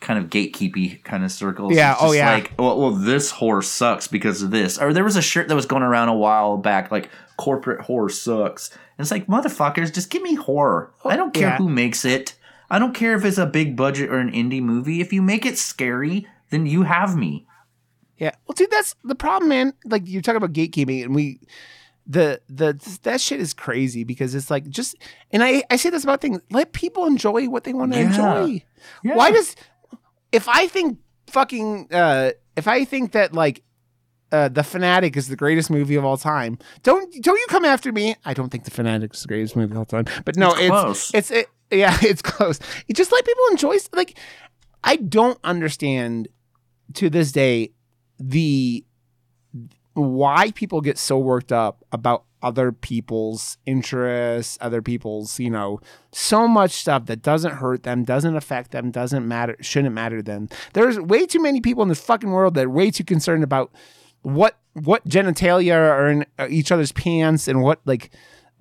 kind 0.01 0.19
of 0.19 0.29
gatekeepy 0.29 1.03
kind 1.03 1.23
of 1.23 1.31
circles. 1.31 1.73
Yeah, 1.73 1.95
oh, 1.99 2.11
yeah. 2.11 2.33
Like, 2.33 2.51
well, 2.59 2.79
well, 2.79 2.91
this 2.91 3.31
horse 3.31 3.67
sucks 3.69 4.07
because 4.07 4.41
of 4.41 4.51
this. 4.51 4.77
Or 4.77 4.93
there 4.93 5.03
was 5.03 5.15
a 5.15 5.21
shirt 5.21 5.47
that 5.47 5.55
was 5.55 5.65
going 5.65 5.83
around 5.83 6.09
a 6.09 6.15
while 6.15 6.57
back, 6.57 6.91
like 6.91 7.09
corporate 7.37 7.81
horror 7.81 8.09
sucks. 8.09 8.69
And 8.97 9.03
it's 9.03 9.11
like, 9.11 9.27
motherfuckers, 9.27 9.93
just 9.93 10.09
give 10.09 10.21
me 10.21 10.35
horror. 10.35 10.93
Oh, 11.03 11.09
I 11.09 11.15
don't 11.15 11.33
care 11.33 11.49
Yeah. 11.49 11.57
who 11.57 11.69
makes 11.69 12.05
it. 12.05 12.35
I 12.69 12.79
don't 12.79 12.93
care 12.93 13.15
if 13.15 13.23
it's 13.25 13.37
a 13.37 13.45
big 13.45 13.75
budget 13.75 14.09
or 14.09 14.17
an 14.19 14.31
indie 14.31 14.61
movie. 14.61 15.01
If 15.01 15.11
you 15.13 15.21
make 15.21 15.45
it 15.45 15.57
scary, 15.57 16.27
then 16.49 16.65
you 16.65 16.83
have 16.83 17.15
me. 17.15 17.45
Yeah. 18.17 18.31
Well, 18.47 18.53
dude, 18.55 18.71
that's 18.71 18.95
the 19.03 19.15
problem, 19.15 19.49
man. 19.49 19.73
Like 19.85 20.03
you're 20.05 20.21
talking 20.21 20.37
about 20.37 20.53
gatekeeping, 20.53 21.03
and 21.03 21.13
we, 21.13 21.41
the 22.07 22.39
the 22.47 22.79
that 23.03 23.19
shit 23.19 23.39
is 23.41 23.53
crazy 23.53 24.03
because 24.03 24.33
it's 24.35 24.49
like 24.49 24.69
just, 24.69 24.95
and 25.31 25.43
I 25.43 25.63
I 25.69 25.75
say 25.75 25.89
this 25.89 26.03
about 26.05 26.21
things. 26.21 26.39
Let 26.49 26.71
people 26.71 27.05
enjoy 27.07 27.49
what 27.49 27.65
they 27.65 27.73
want 27.73 27.91
to 27.93 27.99
Yeah. 27.99 28.05
enjoy. 28.05 28.63
Why 29.03 29.31
does, 29.31 29.55
if 30.31 30.47
I 30.47 30.67
think 30.67 30.99
fucking, 31.27 31.87
uh 31.91 32.31
if 32.55 32.67
I 32.67 32.85
think 32.85 33.11
that 33.13 33.33
like. 33.33 33.61
Uh, 34.31 34.49
the 34.49 34.63
Fanatic 34.63 35.15
is 35.15 35.27
the 35.29 35.35
greatest 35.35 35.69
movie 35.69 35.95
of 35.95 36.03
all 36.03 36.17
time. 36.17 36.57
Don't 36.83 37.13
don't 37.21 37.37
you 37.37 37.45
come 37.47 37.63
after 37.63 37.93
me? 37.93 38.15
I 38.25 38.33
don't 38.33 38.49
think 38.49 38.65
the 38.65 38.71
Fanatic 38.71 39.13
is 39.13 39.21
the 39.21 39.27
greatest 39.29 39.55
movie 39.55 39.71
of 39.71 39.77
all 39.77 39.85
time. 39.85 40.05
But 40.25 40.35
no, 40.35 40.49
It's 40.49 40.59
it's 40.61 40.69
close. 40.69 41.11
it's 41.13 41.31
it, 41.31 41.47
yeah, 41.71 41.97
it's 42.01 42.21
close. 42.23 42.59
Just 42.91 43.11
let 43.13 43.23
people 43.23 43.43
enjoy. 43.51 43.77
Like, 43.93 44.17
I 44.83 44.95
don't 44.97 45.39
understand 45.43 46.27
to 46.95 47.09
this 47.09 47.31
day 47.31 47.71
the 48.19 48.83
why 49.93 50.51
people 50.51 50.81
get 50.81 50.97
so 50.97 51.17
worked 51.17 51.51
up 51.51 51.85
about 51.93 52.25
other 52.45 52.71
people's 52.71 53.57
interests, 53.65 54.57
other 54.61 54.81
people's, 54.81 55.39
you 55.39 55.49
know, 55.49 55.79
so 56.11 56.47
much 56.47 56.71
stuff 56.71 57.07
that 57.07 57.23
doesn't 57.23 57.55
hurt 57.55 57.81
them, 57.83 58.03
doesn't 58.03 58.35
affect 58.35 58.69
them, 58.71 58.91
doesn't 58.91 59.27
matter, 59.27 59.57
shouldn't 59.61 59.95
matter 59.95 60.17
to 60.17 60.23
them. 60.23 60.47
There's 60.73 60.99
way 60.99 61.25
too 61.25 61.41
many 61.41 61.59
people 61.59 61.81
in 61.81 61.89
this 61.89 61.99
fucking 61.99 62.29
world 62.31 62.53
that 62.53 62.65
are 62.65 62.69
way 62.69 62.91
too 62.91 63.03
concerned 63.03 63.43
about 63.43 63.71
what 64.21 64.57
what 64.73 65.03
genitalia 65.07 65.73
are 65.75 66.07
in 66.07 66.25
uh, 66.37 66.47
each 66.49 66.71
other's 66.71 66.91
pants 66.91 67.47
and 67.47 67.61
what 67.63 67.79
like 67.85 68.11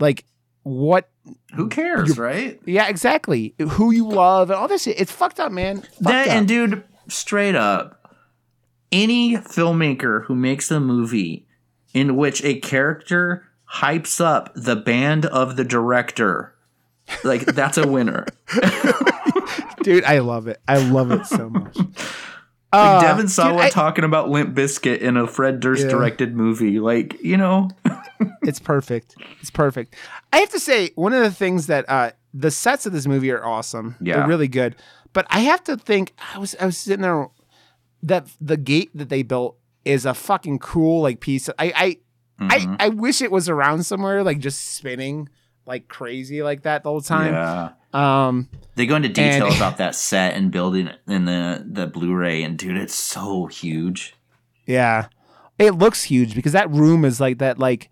like 0.01 0.25
what 0.63 1.11
Who 1.57 1.69
cares, 1.69 2.17
right? 2.19 2.59
yeah 2.65 2.89
exactly 2.89 3.55
who 3.59 3.91
you 3.93 4.09
love 4.09 4.49
and 4.51 4.59
all 4.59 4.67
this 4.69 4.85
shit. 4.85 4.99
It's 4.99 5.13
fucked 5.13 5.39
up, 5.41 5.53
man. 5.53 5.83
Fucked 5.83 6.01
That 6.01 6.29
up. 6.29 6.35
and 6.35 6.49
dude, 6.49 6.85
straight 7.09 7.55
up, 7.55 8.15
any 8.91 9.35
filmmaker 9.37 10.25
who 10.25 10.35
makes 10.35 10.71
a 10.71 10.81
movie 10.81 11.47
in 11.93 12.17
which 12.17 12.43
a 12.45 12.59
character 12.61 13.47
hypes 13.75 14.21
up 14.25 14.53
the 14.55 14.77
band 14.77 15.27
of 15.27 15.57
the 15.57 15.65
director, 15.65 16.55
like 17.25 17.45
that's 17.47 17.77
a 17.79 17.87
winner. 17.87 18.27
dude, 19.83 20.05
I 20.05 20.19
love 20.21 20.47
it. 20.49 20.61
I 20.67 20.79
love 20.79 21.11
it 21.11 21.27
so 21.27 21.51
much. 21.51 21.77
Like 22.73 22.83
Uh, 22.97 23.01
Devon 23.03 23.29
Sawa 23.29 23.53
dude, 23.53 23.61
I- 23.61 23.71
talking 23.71 24.05
about 24.05 24.31
Limp 24.31 24.53
Bizkit 24.57 24.99
in 24.99 25.17
a 25.17 25.29
Fred 25.29 25.61
Durst 25.61 25.85
Yeah. 25.85 25.91
directed 25.91 26.35
movie. 26.35 26.81
Like, 26.81 27.23
you 27.23 27.37
know, 27.37 27.71
it's 28.43 28.59
perfect. 28.59 29.15
It's 29.41 29.49
perfect. 29.53 29.95
I 30.33 30.39
have 30.39 30.51
to 30.51 30.59
say, 30.59 30.91
one 30.97 31.13
of 31.13 31.23
the 31.23 31.31
things 31.31 31.69
that 31.69 31.89
uh, 31.89 32.11
the 32.33 32.51
sets 32.51 32.85
of 32.85 32.93
this 32.93 33.07
movie 33.07 33.31
are 33.31 33.45
awesome. 33.47 33.95
Yeah. 34.01 34.17
They're 34.17 34.27
really 34.27 34.49
good. 34.49 34.75
But 35.13 35.25
I 35.31 35.39
have 35.43 35.63
to 35.65 35.77
think, 35.77 36.15
I 36.35 36.39
was 36.39 36.57
I 36.61 36.67
was 36.67 36.77
sitting 36.77 37.03
there 37.03 37.29
that 38.03 38.27
the 38.41 38.57
gate 38.57 38.91
that 38.93 39.09
they 39.09 39.23
built 39.23 39.57
is 39.85 40.05
a 40.05 40.13
fucking 40.13 40.59
cool 40.59 41.01
like 41.01 41.21
piece. 41.21 41.49
I 41.51 41.73
I, 41.77 41.97
Mhm. 42.41 42.77
I 42.81 42.87
I 42.87 42.89
wish 42.89 43.23
it 43.23 43.31
was 43.31 43.49
around 43.49 43.85
somewhere, 43.85 44.23
like 44.23 44.39
just 44.39 44.75
spinning 44.75 45.29
like 45.67 45.89
crazy 45.89 46.43
like 46.43 46.63
that 46.63 46.83
the 46.83 46.91
whole 46.91 47.01
time. 47.01 47.33
yeah. 47.33 47.71
Um 47.93 48.49
They 48.75 48.87
go 48.87 48.97
into 48.97 49.09
detail 49.09 49.47
And- 49.47 49.57
about 49.61 49.77
that 49.79 49.95
set 49.95 50.35
and 50.35 50.51
building 50.51 50.91
in 51.07 51.25
the 51.27 51.65
the 51.67 51.87
Blu-ray, 51.87 52.43
and 52.43 52.59
dude, 52.59 52.77
it's 52.77 52.95
so 52.95 53.47
huge. 53.47 54.15
Yeah. 54.67 55.07
It 55.59 55.73
looks 55.77 56.03
huge 56.05 56.35
because 56.35 56.53
that 56.53 56.69
room 56.71 57.05
is 57.05 57.21
like 57.21 57.39
that 57.39 57.59
like 57.59 57.89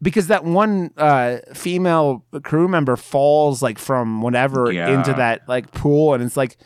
because 0.00 0.28
that 0.28 0.44
one 0.44 0.90
uh 0.96 1.38
female 1.54 2.24
crew 2.44 2.68
member 2.68 2.94
falls 2.96 3.62
like 3.62 3.78
from 3.78 4.22
whatever 4.22 4.70
Yeah. 4.70 4.88
into 4.90 5.12
that 5.14 5.48
like 5.48 5.72
pool 5.72 6.14
and 6.14 6.22
it's 6.22 6.36
like 6.36 6.56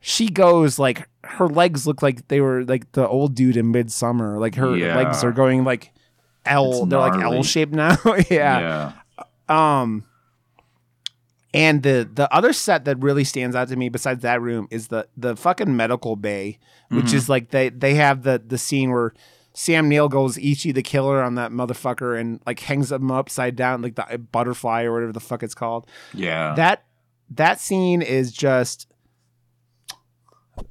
she 0.00 0.28
goes 0.28 0.78
like 0.78 1.08
her 1.24 1.46
legs 1.48 1.86
look 1.86 2.02
like 2.02 2.26
they 2.28 2.40
were 2.40 2.64
like 2.64 2.90
the 2.92 3.06
old 3.08 3.34
dude 3.36 3.56
in 3.56 3.72
Midsommar. 3.72 4.38
Like 4.40 4.56
her 4.56 4.76
Yeah. 4.76 4.96
legs 4.96 5.22
are 5.24 5.32
going 5.32 5.64
like 5.64 5.92
L 6.46 6.86
they're 6.86 6.98
like. 6.98 7.22
L 7.22 7.42
shaped 7.42 7.72
now. 7.72 7.96
yeah. 8.30 8.92
Um 9.48 10.04
and 11.54 11.82
the 11.82 12.08
the 12.12 12.32
other 12.34 12.52
set 12.52 12.84
that 12.86 12.98
really 13.02 13.24
stands 13.24 13.54
out 13.54 13.68
to 13.68 13.76
me 13.76 13.88
besides 13.88 14.22
that 14.22 14.40
room 14.40 14.66
is 14.70 14.88
the 14.88 15.06
the 15.16 15.36
fucking 15.36 15.76
medical 15.76 16.16
bay, 16.16 16.58
which 16.88 17.06
Mhm. 17.06 17.14
is 17.14 17.28
like 17.28 17.50
they 17.50 17.68
they 17.68 17.94
have 17.94 18.22
the 18.22 18.42
the 18.44 18.58
scene 18.58 18.90
where 18.90 19.12
Sam 19.54 19.86
Neill 19.88 20.08
goes 20.08 20.38
Ichi 20.38 20.72
the 20.72 20.82
killer 20.82 21.22
on 21.22 21.34
that 21.34 21.50
motherfucker 21.52 22.18
and 22.18 22.40
like 22.46 22.60
hangs 22.60 22.90
him 22.90 23.10
upside 23.10 23.54
down 23.54 23.82
like 23.82 23.96
the 23.96 24.16
butterfly 24.18 24.84
or 24.84 24.92
whatever 24.94 25.12
the 25.12 25.20
fuck 25.20 25.42
it's 25.42 25.54
called. 25.54 25.86
Yeah. 26.14 26.54
That 26.54 26.84
that 27.30 27.60
scene 27.60 28.00
is 28.00 28.32
just 28.32 28.86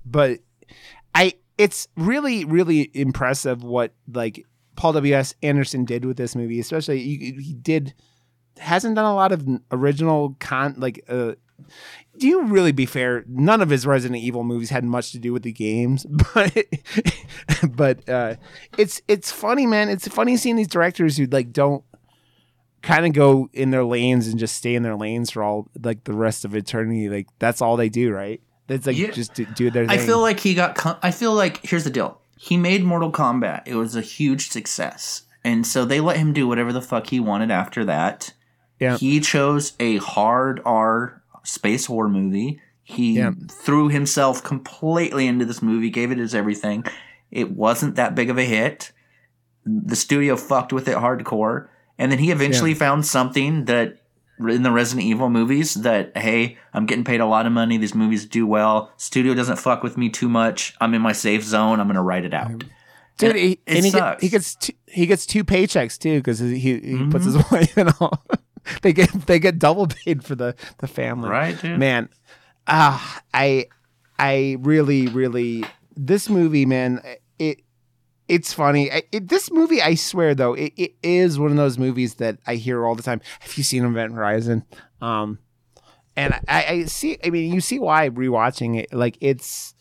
but 0.05 0.39
I 1.13 1.33
it's 1.57 1.87
really 1.95 2.43
really 2.45 2.89
impressive 2.93 3.63
what 3.63 3.93
like 4.11 4.45
Paul 4.75 4.93
W.S. 4.93 5.35
Anderson 5.43 5.85
did 5.85 6.05
with 6.05 6.17
this 6.17 6.35
movie, 6.35 6.59
especially 6.59 6.99
he, 7.01 7.37
he 7.39 7.53
did 7.53 7.93
hasn't 8.59 8.95
done 8.95 9.05
a 9.05 9.15
lot 9.15 9.31
of 9.31 9.47
original 9.71 10.35
con 10.39 10.75
like 10.77 11.03
uh 11.07 11.31
do 12.17 12.27
you 12.27 12.43
really 12.43 12.71
be 12.73 12.85
fair 12.85 13.23
none 13.27 13.61
of 13.61 13.69
his 13.69 13.85
resident 13.87 14.21
evil 14.21 14.43
movies 14.43 14.69
had 14.69 14.83
much 14.83 15.11
to 15.13 15.19
do 15.19 15.31
with 15.31 15.41
the 15.43 15.53
games 15.53 16.05
but 16.33 16.65
but 17.71 18.07
uh 18.09 18.35
it's 18.77 19.01
it's 19.07 19.31
funny 19.31 19.65
man 19.65 19.89
it's 19.89 20.07
funny 20.07 20.35
seeing 20.35 20.57
these 20.57 20.67
directors 20.67 21.17
who 21.17 21.25
like 21.27 21.51
don't 21.53 21.83
kind 22.81 23.05
of 23.05 23.13
go 23.13 23.49
in 23.53 23.71
their 23.71 23.85
lanes 23.85 24.27
and 24.27 24.37
just 24.37 24.55
stay 24.55 24.75
in 24.75 24.83
their 24.83 24.95
lanes 24.97 25.31
for 25.31 25.43
all 25.43 25.69
like 25.81 26.03
the 26.03 26.13
rest 26.13 26.43
of 26.45 26.53
eternity 26.55 27.07
like 27.09 27.27
that's 27.39 27.61
all 27.61 27.77
they 27.77 27.89
do 27.89 28.11
right 28.11 28.41
it's 28.69 28.87
like 28.87 28.97
Yeah. 28.97 29.11
just 29.11 29.33
do, 29.33 29.45
do 29.45 29.69
their 29.71 29.85
I 29.89 29.97
feel 29.97 30.21
like 30.21 30.39
he 30.39 30.53
got. 30.53 30.75
Com- 30.75 30.97
I 31.03 31.11
feel 31.11 31.33
like 31.33 31.57
here's 31.65 31.83
the 31.83 31.89
deal. 31.89 32.20
He 32.43 32.57
made 32.57 32.83
Mortal 32.83 33.11
Kombat. 33.11 33.61
It 33.67 33.75
was 33.75 33.95
a 33.95 34.01
huge 34.01 34.49
success, 34.49 35.23
and 35.43 35.65
so 35.65 35.85
they 35.85 35.99
let 35.99 36.17
him 36.17 36.33
do 36.33 36.47
whatever 36.47 36.73
the 36.73 36.81
fuck 36.81 37.05
he 37.07 37.19
wanted 37.19 37.51
after 37.51 37.85
that. 37.85 38.33
Yeah. 38.79 38.97
He 38.97 39.19
chose 39.19 39.73
a 39.79 39.97
hard 39.97 40.59
R 40.65 41.21
space 41.43 41.87
war 41.87 42.09
movie. 42.09 42.59
He 42.81 43.13
Yeah. 43.17 43.33
threw 43.47 43.89
himself 43.89 44.43
completely 44.43 45.27
into 45.27 45.45
this 45.45 45.61
movie, 45.61 45.91
gave 45.91 46.11
it 46.11 46.17
his 46.17 46.33
everything. 46.33 46.83
It 47.29 47.51
wasn't 47.51 47.95
that 47.97 48.15
big 48.15 48.31
of 48.31 48.39
a 48.39 48.43
hit. 48.43 48.91
The 49.63 49.95
studio 49.95 50.35
fucked 50.35 50.73
with 50.73 50.87
it 50.87 50.97
hardcore, 50.97 51.67
and 51.99 52.11
then 52.11 52.17
he 52.17 52.31
eventually 52.31 52.73
found 52.73 53.05
something 53.05 53.65
that 53.65 54.00
in 54.49 54.63
the 54.63 54.71
Resident 54.71 55.07
Evil 55.07 55.29
movies 55.29 55.75
that 55.75 56.15
hey, 56.17 56.57
I'm 56.73 56.85
getting 56.85 57.03
paid 57.03 57.21
a 57.21 57.25
lot 57.25 57.45
of 57.45 57.51
money. 57.51 57.77
These 57.77 57.95
movies 57.95 58.25
do 58.25 58.45
well. 58.47 58.91
Studio 58.97 59.33
doesn't 59.33 59.57
fuck 59.57 59.83
with 59.83 59.97
me 59.97 60.09
too 60.09 60.29
much. 60.29 60.75
I'm 60.81 60.93
in 60.93 61.01
my 61.01 61.11
safe 61.13 61.43
zone. 61.43 61.79
I'm 61.79 61.87
gonna 61.87 62.03
write 62.03 62.25
it 62.25 62.33
out. 62.33 62.63
Dude, 63.17 63.35
he, 63.35 63.51
it 63.51 63.59
and 63.67 63.85
he, 63.85 63.91
get, 63.91 63.97
sucks. 63.97 64.21
he 64.23 64.29
gets 64.29 64.55
two, 64.55 64.73
he 64.87 65.05
gets 65.05 65.25
two 65.25 65.43
paychecks 65.43 65.97
too 65.97 66.17
because 66.19 66.39
he 66.39 66.57
he 66.57 66.79
puts 67.09 67.25
Mm-hmm. 67.25 67.37
his 67.37 67.51
wife 67.51 67.77
in 67.77 67.89
all. 67.99 68.23
they 68.81 68.93
get 68.93 69.11
they 69.27 69.37
get 69.39 69.59
double 69.59 69.87
paid 69.87 70.23
for 70.23 70.35
the 70.35 70.55
the 70.79 70.87
family. 70.87 71.29
Right, 71.29 71.59
dude? 71.61 71.77
Man, 71.79 72.09
ah, 72.67 73.21
I 73.33 73.65
I 74.17 74.57
really 74.59 75.07
really 75.07 75.63
this 75.95 76.29
movie, 76.29 76.65
man. 76.65 77.01
it 77.37 77.61
it's 78.31 78.53
funny. 78.53 78.89
It, 79.11 79.27
this 79.27 79.51
movie, 79.51 79.81
I 79.81 79.95
swear 79.95 80.33
though, 80.33 80.53
it, 80.53 80.71
it 80.77 80.95
is 81.03 81.37
one 81.37 81.51
of 81.51 81.57
those 81.57 81.77
movies 81.77 82.15
that 82.15 82.37
I 82.47 82.55
hear 82.55 82.85
all 82.85 82.95
the 82.95 83.03
time. 83.03 83.19
Have 83.41 83.57
you 83.57 83.63
seen 83.63 83.83
Event 83.83 84.13
Horizon? 84.13 84.63
Um, 85.01 85.39
and 86.15 86.35
I, 86.47 86.65
I 86.65 86.85
see. 86.85 87.17
I 87.25 87.29
mean, 87.29 87.53
you 87.53 87.59
see 87.59 87.77
why 87.77 88.09
rewatching 88.09 88.79
it. 88.79 88.93
Like 88.93 89.17
it's 89.19 89.75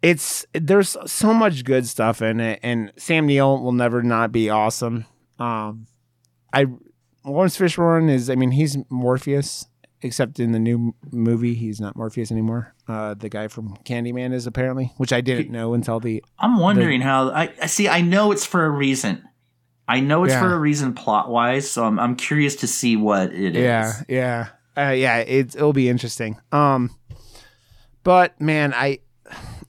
it's 0.00 0.46
there's 0.54 0.96
so 1.04 1.34
much 1.34 1.64
good 1.64 1.86
stuff 1.86 2.22
in 2.22 2.40
it, 2.40 2.58
and 2.62 2.90
Sam 2.96 3.26
Neill 3.26 3.62
will 3.62 3.72
never 3.72 4.02
not 4.02 4.32
be 4.32 4.48
awesome. 4.48 5.04
Um, 5.38 5.88
I 6.54 6.68
Laurence 7.22 7.58
Fishburne 7.58 8.10
is. 8.10 8.30
I 8.30 8.34
mean, 8.34 8.52
he's 8.52 8.78
Morpheus, 8.88 9.66
except 10.02 10.38
in 10.40 10.52
the 10.52 10.58
new 10.58 10.94
movie, 11.10 11.54
he's 11.54 11.80
not 11.80 11.96
Morpheus 11.96 12.30
anymore. 12.30 12.74
Uh, 12.86 13.14
the 13.14 13.28
guy 13.28 13.48
from 13.48 13.76
Candyman 13.84 14.32
is 14.32 14.46
apparently, 14.46 14.92
which 14.96 15.12
I 15.12 15.20
didn't 15.20 15.50
know 15.50 15.74
until 15.74 16.00
the. 16.00 16.22
I'm 16.38 16.58
wondering 16.58 17.00
how. 17.00 17.30
I, 17.30 17.52
I 17.62 17.66
see. 17.66 17.88
I 17.88 18.00
know 18.00 18.32
it's 18.32 18.44
for 18.46 18.64
a 18.64 18.70
reason. 18.70 19.24
I 19.86 20.00
know 20.00 20.24
it's 20.24 20.32
Yeah. 20.34 20.40
for 20.40 20.52
a 20.54 20.58
reason 20.58 20.92
plot 20.94 21.28
wise. 21.30 21.70
So 21.70 21.84
I'm 21.84 21.98
I'm 21.98 22.14
curious 22.16 22.56
to 22.56 22.66
see 22.66 22.96
what 22.96 23.32
it 23.32 23.56
is. 23.56 23.62
Yeah, 23.62 23.92
yeah, 24.08 24.48
uh, 24.76 24.90
yeah. 24.90 25.18
It 25.18 25.54
it'll 25.54 25.72
be 25.72 25.88
interesting. 25.88 26.36
Um, 26.52 26.94
but 28.04 28.40
man, 28.40 28.72
I. 28.74 29.00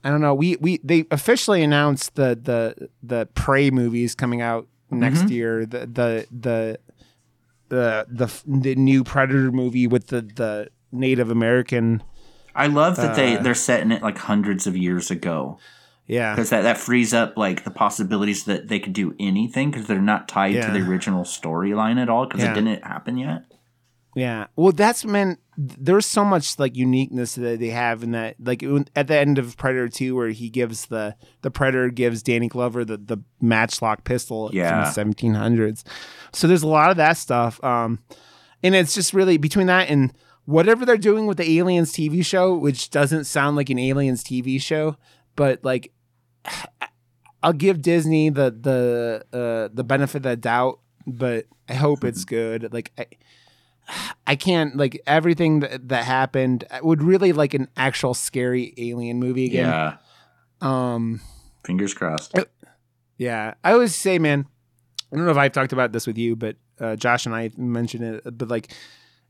I 0.02 0.12
don't 0.12 0.22
know. 0.22 0.34
We 0.34 0.56
we 0.62 0.80
they 0.82 1.04
officially 1.12 1.62
announced 1.62 2.16
the 2.16 2.40
the 2.42 2.88
the 3.04 3.26
Prey 3.34 3.70
movies 3.70 4.16
coming 4.16 4.40
out 4.40 4.66
next 4.90 5.24
Mhm. 5.24 5.30
year. 5.32 5.66
The 5.66 5.80
the 5.80 6.26
the 6.32 6.80
the 7.70 8.06
the 8.10 8.28
the 8.46 8.76
new 8.76 9.04
Predator 9.04 9.52
movie 9.52 9.88
with 9.88 10.08
the 10.08 10.22
the 10.22 10.70
Native 10.92 11.30
American. 11.32 12.04
I 12.56 12.68
love 12.68 12.98
that 12.98 13.16
they 13.16 13.38
Uh, 13.38 13.42
they're 13.44 13.54
setting 13.56 13.92
it 13.92 14.02
like 14.02 14.18
hundreds 14.18 14.68
of 14.68 14.76
years 14.76 15.10
ago 15.12 15.60
Yeah, 16.08 16.34
because 16.34 16.50
that 16.50 16.64
that 16.64 16.78
frees 16.78 17.14
up 17.14 17.38
like 17.38 17.64
the 17.64 17.72
possibilities 17.72 18.44
that 18.46 18.68
they 18.68 18.80
could 18.80 18.94
do 18.94 19.16
anything 19.20 19.70
because 19.72 19.88
they're 19.88 20.02
not 20.02 20.28
tied 20.28 20.56
Yeah. 20.56 20.66
to 20.68 20.74
the 20.74 20.88
original 20.90 21.24
storyline 21.24 22.02
at 22.02 22.10
all 22.10 22.26
because 22.26 22.42
Yeah. 22.42 22.52
it 22.52 22.56
didn't 22.56 22.84
happen 22.84 23.18
yet. 23.18 23.44
Yeah. 24.20 24.48
Well, 24.56 24.72
that's 24.72 25.06
man. 25.06 25.38
There's 25.58 26.06
so 26.06 26.24
much 26.24 26.58
like 26.58 26.76
uniqueness 26.76 27.36
that 27.36 27.60
they 27.60 27.68
have 27.70 28.02
in 28.04 28.12
that. 28.12 28.36
Like 28.40 28.64
at 28.96 29.08
the 29.08 29.18
end 29.18 29.38
of 29.38 29.58
Predator 29.58 29.90
Two, 29.90 30.16
where 30.16 30.30
he 30.30 30.50
gives 30.50 30.86
the 30.88 31.16
the 31.42 31.52
Predator 31.52 31.90
gives 31.90 32.24
Danny 32.24 32.48
Glover 32.48 32.84
the 32.86 32.98
the 32.98 33.18
matchlock 33.42 34.04
pistol 34.04 34.50
Yeah. 34.54 34.92
from 34.92 35.12
the 35.12 35.14
1700s. 35.14 35.84
So 36.34 36.48
there's 36.48 36.64
a 36.64 36.68
lot 36.68 36.92
of 36.92 36.98
that 36.98 37.18
stuff. 37.18 37.64
Um, 37.64 38.00
and 38.64 38.76
it's 38.76 38.94
just 38.94 39.14
really 39.14 39.38
between 39.38 39.68
that 39.68 39.90
and 39.90 40.14
whatever 40.46 40.86
they're 40.86 40.98
doing 40.98 41.28
with 41.28 41.38
the 41.38 41.60
Aliens 41.60 41.94
TV 41.94 42.26
show, 42.26 42.56
which 42.56 42.90
doesn't 42.90 43.26
sound 43.26 43.56
like 43.56 43.70
an 43.70 43.80
Aliens 43.80 44.24
TV 44.24 44.62
show, 44.62 44.96
but 45.36 45.64
like 45.64 45.92
I'll 47.44 47.54
give 47.54 47.82
Disney 47.82 48.30
the 48.30 48.52
the 48.52 49.24
uh, 49.38 49.70
the 49.74 49.84
benefit 49.84 50.18
of 50.18 50.24
the 50.24 50.36
doubt, 50.36 50.80
but 51.08 51.46
I 51.70 51.74
hope 51.74 52.04
it's 52.04 52.26
good. 52.26 52.74
Like 52.74 52.92
I, 52.98 53.06
I 54.28 54.36
can't 54.36 54.76
like 54.76 55.02
everything 55.08 55.60
that, 55.62 55.90
that 55.90 56.06
happened. 56.06 56.64
Would 56.82 57.02
really 57.04 57.34
like 57.34 57.54
an 57.54 57.68
actual 57.78 58.14
scary 58.14 58.74
alien 58.78 59.20
movie 59.20 59.46
again. 59.46 59.68
Yeah, 59.70 59.98
Um. 60.62 61.22
fingers 61.66 61.94
crossed. 61.94 62.38
Yeah. 63.18 63.54
I 63.64 63.74
always 63.74 63.96
say, 63.96 64.20
man. 64.20 64.46
I 65.12 65.16
don't 65.16 65.26
know 65.26 65.32
if 65.32 65.38
I've 65.38 65.52
talked 65.52 65.74
about 65.74 65.92
this 65.92 66.06
with 66.08 66.18
you, 66.18 66.36
but 66.36 66.56
uh, 66.80 66.96
Josh 66.96 67.26
and 67.26 67.34
I 67.36 67.50
mentioned 67.58 68.04
it. 68.04 68.38
But 68.38 68.48
like, 68.48 68.72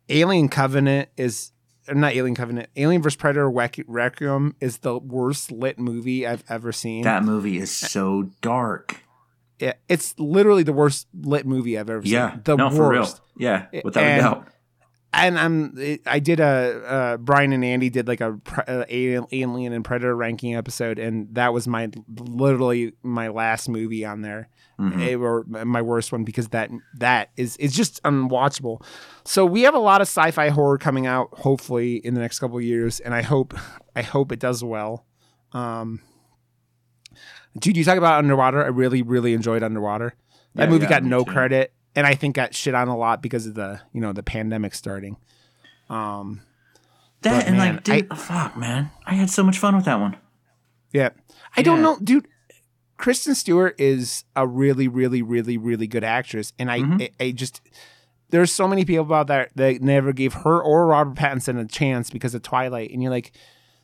Alien 0.09 0.49
Covenant 0.49 1.09
is 1.17 1.51
not 1.87 2.13
Alien 2.13 2.35
Covenant. 2.35 2.69
Alien 2.75 3.01
vs 3.01 3.15
Predator 3.15 3.49
Requ- 3.49 3.85
Requiem 3.87 4.55
is 4.59 4.79
the 4.79 4.97
worst 4.99 5.51
lit 5.51 5.79
movie 5.79 6.27
I've 6.27 6.43
ever 6.49 6.71
seen. 6.71 7.03
That 7.03 7.23
movie 7.23 7.57
is 7.57 7.71
so 7.71 8.29
dark. 8.41 8.97
Yeah, 9.59 9.73
it's 9.87 10.15
literally 10.17 10.63
the 10.63 10.73
worst 10.73 11.07
lit 11.13 11.45
movie 11.45 11.77
I've 11.77 11.89
ever 11.89 12.01
Yeah, 12.05 12.31
seen. 12.31 12.41
The 12.45 12.55
no, 12.55 12.65
worst. 12.67 12.77
for 12.77 12.89
real. 12.89 13.09
Yeah, 13.37 13.65
without 13.83 14.03
And- 14.03 14.19
a 14.19 14.23
doubt. 14.23 14.47
And 15.11 15.39
I'm 15.39 15.99
I 16.05 16.19
did 16.19 16.39
a 16.39 16.83
uh, 16.87 17.17
Brian 17.17 17.51
and 17.51 17.65
Andy 17.65 17.89
did 17.89 18.07
like 18.07 18.21
a 18.21 18.39
uh, 18.67 18.85
alien, 18.89 19.25
alien 19.31 19.73
and 19.73 19.83
Predator 19.83 20.15
ranking 20.15 20.55
episode, 20.55 20.99
and 20.99 21.33
that 21.33 21.51
was 21.51 21.67
my 21.67 21.89
literally 22.19 22.93
my 23.01 23.29
last 23.29 23.69
movie 23.69 24.05
on 24.05 24.21
there. 24.21 24.49
Mhm. 24.79 25.01
It 25.07 25.15
were 25.17 25.43
my 25.47 25.81
worst 25.81 26.11
one 26.11 26.25
because 26.25 26.49
that 26.49 26.69
that 26.99 27.31
is 27.37 27.57
it's 27.59 27.75
just 27.75 28.01
unwatchable. 28.03 28.83
So 29.25 29.47
we 29.47 29.63
have 29.63 29.73
a 29.73 29.79
lot 29.79 29.99
of 30.01 30.05
sci-fi 30.07 30.49
horror 30.49 30.77
coming 30.77 31.07
out, 31.07 31.29
hopefully 31.39 31.95
in 31.95 32.13
the 32.13 32.21
next 32.21 32.37
couple 32.37 32.57
of 32.57 32.63
years, 32.63 32.99
and 32.99 33.15
I 33.15 33.23
hope 33.23 33.55
I 33.95 34.03
hope 34.03 34.31
it 34.31 34.39
does 34.39 34.63
well. 34.63 35.07
Um, 35.53 36.01
dude, 37.57 37.77
you 37.77 37.83
talk 37.83 37.97
about 37.97 38.19
underwater. 38.19 38.63
I 38.63 38.67
really 38.67 39.01
really 39.01 39.33
enjoyed 39.33 39.63
Underwater. 39.63 40.13
That 40.55 40.63
Yeah, 40.65 40.69
movie 40.69 40.83
yeah, 40.83 40.89
got 40.89 41.03
no 41.03 41.23
too. 41.23 41.31
credit, 41.31 41.73
and 41.95 42.05
I 42.07 42.15
think 42.15 42.35
got 42.35 42.53
shit 42.55 42.73
on 42.75 42.87
a 42.87 42.97
lot 42.97 43.21
because 43.21 43.45
of 43.47 43.55
the 43.55 43.81
you 43.93 44.01
know 44.01 44.13
the 44.13 44.23
pandemic 44.23 44.73
starting. 44.75 45.17
Um, 45.89 46.41
That 47.21 47.47
and 47.47 47.57
man, 47.57 47.75
like, 47.75 47.83
dude, 47.83 48.17
fuck, 48.17 48.55
man, 48.57 48.91
I 49.05 49.15
had 49.15 49.29
so 49.29 49.43
much 49.43 49.57
fun 49.57 49.75
with 49.75 49.85
that 49.85 49.99
one. 49.99 50.15
yeah, 50.91 51.09
I 51.57 51.61
don't 51.61 51.81
know, 51.81 51.97
dude. 52.03 52.27
Kristen 52.97 53.33
Stewart 53.33 53.79
is 53.79 54.25
a 54.35 54.45
really, 54.45 54.87
really, 54.89 55.21
really, 55.21 55.57
really 55.57 55.87
good 55.87 56.03
actress, 56.03 56.51
and 56.59 56.69
I, 56.69 56.79
Mhm. 56.81 57.01
I, 57.19 57.23
I 57.25 57.31
just 57.31 57.61
there's 58.31 58.51
so 58.51 58.67
many 58.67 58.85
people 58.85 59.05
about 59.05 59.27
that 59.27 59.49
that 59.55 59.81
never 59.81 60.13
gave 60.13 60.33
her 60.33 60.61
or 60.61 60.85
Robert 60.87 61.15
Pattinson 61.15 61.59
a 61.59 61.65
chance 61.65 62.09
because 62.09 62.35
of 62.35 62.41
Twilight, 62.43 62.91
and 62.91 63.01
you're 63.01 63.11
like, 63.11 63.31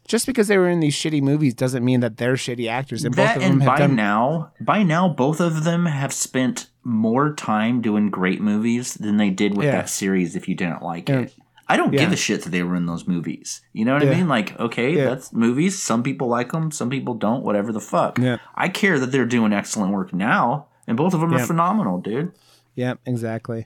just 0.07 0.25
because 0.25 0.47
they 0.47 0.57
were 0.57 0.69
in 0.69 0.79
these 0.79 0.95
shitty 0.95 1.21
movies 1.21 1.53
doesn't 1.53 1.83
mean 1.83 1.99
that 2.01 2.17
they're 2.17 2.35
shitty 2.35 2.69
actors, 2.69 3.03
and 3.03 3.15
both 3.15 3.25
that 3.27 3.37
of 3.37 3.41
them 3.43 3.51
and 3.53 3.61
have 3.63 3.67
by 3.73 3.77
done. 3.79 3.95
now, 3.95 4.51
by 4.61 4.83
now, 4.83 5.09
both 5.09 5.39
of 5.39 5.63
them 5.63 5.85
have 5.87 6.13
spent 6.13 6.67
more 6.83 7.33
time 7.33 7.81
doing 7.81 8.09
great 8.09 8.41
movies 8.41 8.93
than 8.95 9.17
they 9.17 9.29
did 9.31 9.57
with 9.57 9.65
Yeah. 9.65 9.71
that 9.73 9.89
series. 9.89 10.35
If 10.35 10.47
you 10.47 10.55
didn't 10.55 10.83
like 10.83 11.09
Yeah. 11.09 11.21
it, 11.21 11.33
I 11.67 11.77
don't 11.77 11.89
give 11.91 12.11
a 12.11 12.15
shit 12.15 12.43
that 12.43 12.51
they 12.51 12.61
were 12.61 12.75
in 12.75 12.85
those 12.85 13.07
movies. 13.07 13.61
You 13.73 13.85
know 13.85 13.95
what 13.95 14.03
Yeah. 14.03 14.11
I 14.11 14.15
mean? 14.17 14.27
Like, 14.27 14.59
okay, 14.59 14.95
Yeah. 14.95 15.05
that's 15.05 15.33
movies. 15.33 15.81
Some 15.81 16.03
people 16.03 16.27
like 16.27 16.51
them, 16.51 16.69
some 16.69 16.91
people 16.91 17.15
don't. 17.15 17.43
Whatever 17.43 17.71
the 17.71 17.79
fuck. 17.79 18.19
Yeah. 18.19 18.37
I 18.53 18.69
care 18.69 18.99
that 18.99 19.11
they're 19.11 19.25
doing 19.25 19.51
excellent 19.51 19.91
work 19.91 20.13
now, 20.13 20.67
and 20.87 20.95
both 20.95 21.15
of 21.15 21.21
them 21.21 21.31
Yeah. 21.31 21.41
are 21.41 21.45
phenomenal, 21.47 21.99
dude. 21.99 22.31
Yeah, 22.75 22.95
exactly. 23.07 23.65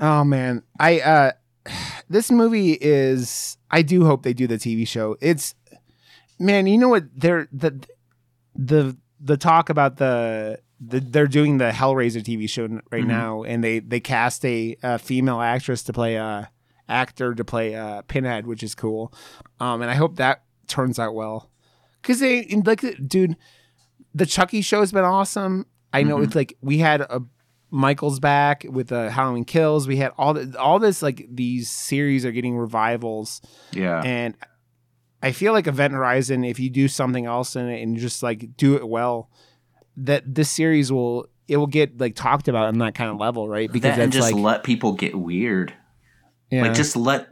Oh 0.00 0.24
man, 0.24 0.62
I 0.80 0.98
uh 1.00 1.30
this 2.10 2.30
movie 2.32 2.72
is 2.80 3.56
I 3.70 3.82
do 3.82 4.04
hope 4.04 4.22
they 4.24 4.32
do 4.32 4.46
the 4.48 4.56
TV 4.58 4.84
show. 4.88 5.16
It's 5.20 5.54
man, 6.38 6.66
you 6.66 6.78
know 6.78 6.88
what 6.88 7.04
they're 7.16 7.48
the 7.52 7.80
the 8.54 8.96
the 9.20 9.36
talk 9.36 9.68
about 9.70 9.96
the 9.96 10.60
the, 10.80 11.00
they're 11.00 11.26
doing 11.26 11.58
the 11.58 11.70
Hellraiser 11.70 12.22
TV 12.22 12.48
show 12.48 12.66
right 12.92 13.02
Mhm. 13.04 13.06
now, 13.08 13.42
and 13.42 13.62
they 13.64 13.80
they 13.80 14.00
cast 14.00 14.44
a, 14.44 14.76
uh 14.82 14.98
female 14.98 15.40
actress 15.40 15.82
to 15.84 15.92
play 15.92 16.16
uh 16.16 16.44
actor 16.88 17.34
to 17.34 17.44
play 17.44 17.74
uh 17.74 18.02
Pinhead, 18.02 18.46
which 18.46 18.62
is 18.62 18.74
cool. 18.74 19.12
Um, 19.60 19.82
and 19.82 19.90
I 19.90 19.94
hope 19.94 20.16
that 20.16 20.42
turns 20.68 20.98
out 20.98 21.14
well, 21.14 21.50
because 22.00 22.20
they 22.20 22.44
like 22.64 22.84
dude, 23.06 23.36
the 24.14 24.26
Chucky 24.26 24.60
show 24.62 24.80
has 24.80 24.92
been 24.92 25.04
awesome. 25.04 25.66
I 25.92 26.02
know 26.02 26.18
Mhm. 26.18 26.24
it's 26.24 26.34
like 26.34 26.56
we 26.60 26.78
had 26.78 27.00
a 27.00 27.22
Michael's 27.70 28.18
back 28.18 28.64
with 28.68 28.92
uh, 28.92 29.10
Halloween 29.10 29.44
Kills. 29.44 29.86
We 29.86 29.96
had 29.98 30.12
all 30.16 30.32
the, 30.32 30.58
all 30.58 30.78
this 30.78 31.02
like 31.02 31.26
these 31.30 31.68
series 31.70 32.24
are 32.24 32.32
getting 32.32 32.56
revivals, 32.56 33.42
Yeah. 33.72 34.00
and 34.02 34.34
I 35.22 35.32
feel 35.32 35.52
like 35.52 35.66
Event 35.66 35.94
Horizon, 35.94 36.44
if 36.44 36.60
you 36.60 36.70
do 36.70 36.86
something 36.88 37.26
else 37.26 37.56
in 37.56 37.68
it 37.68 37.82
and 37.82 37.96
just 37.96 38.22
like 38.22 38.56
do 38.56 38.76
it 38.76 38.88
well, 38.88 39.30
that 39.96 40.34
this 40.34 40.50
series 40.50 40.92
will 40.92 41.26
it 41.48 41.56
will 41.56 41.66
get 41.66 41.98
like 42.00 42.14
talked 42.14 42.46
about 42.48 42.66
on 42.66 42.78
that 42.78 42.94
kind 42.94 43.10
of 43.10 43.16
level, 43.18 43.48
right? 43.48 43.70
Because 43.72 43.96
that 43.96 44.00
and 44.02 44.12
just 44.12 44.32
like 44.32 44.40
let 44.42 44.62
people 44.64 44.92
get 44.92 45.14
weird. 45.18 45.72
yeah, 46.50 46.62
Like, 46.62 46.74
just 46.74 46.94
let 46.96 47.28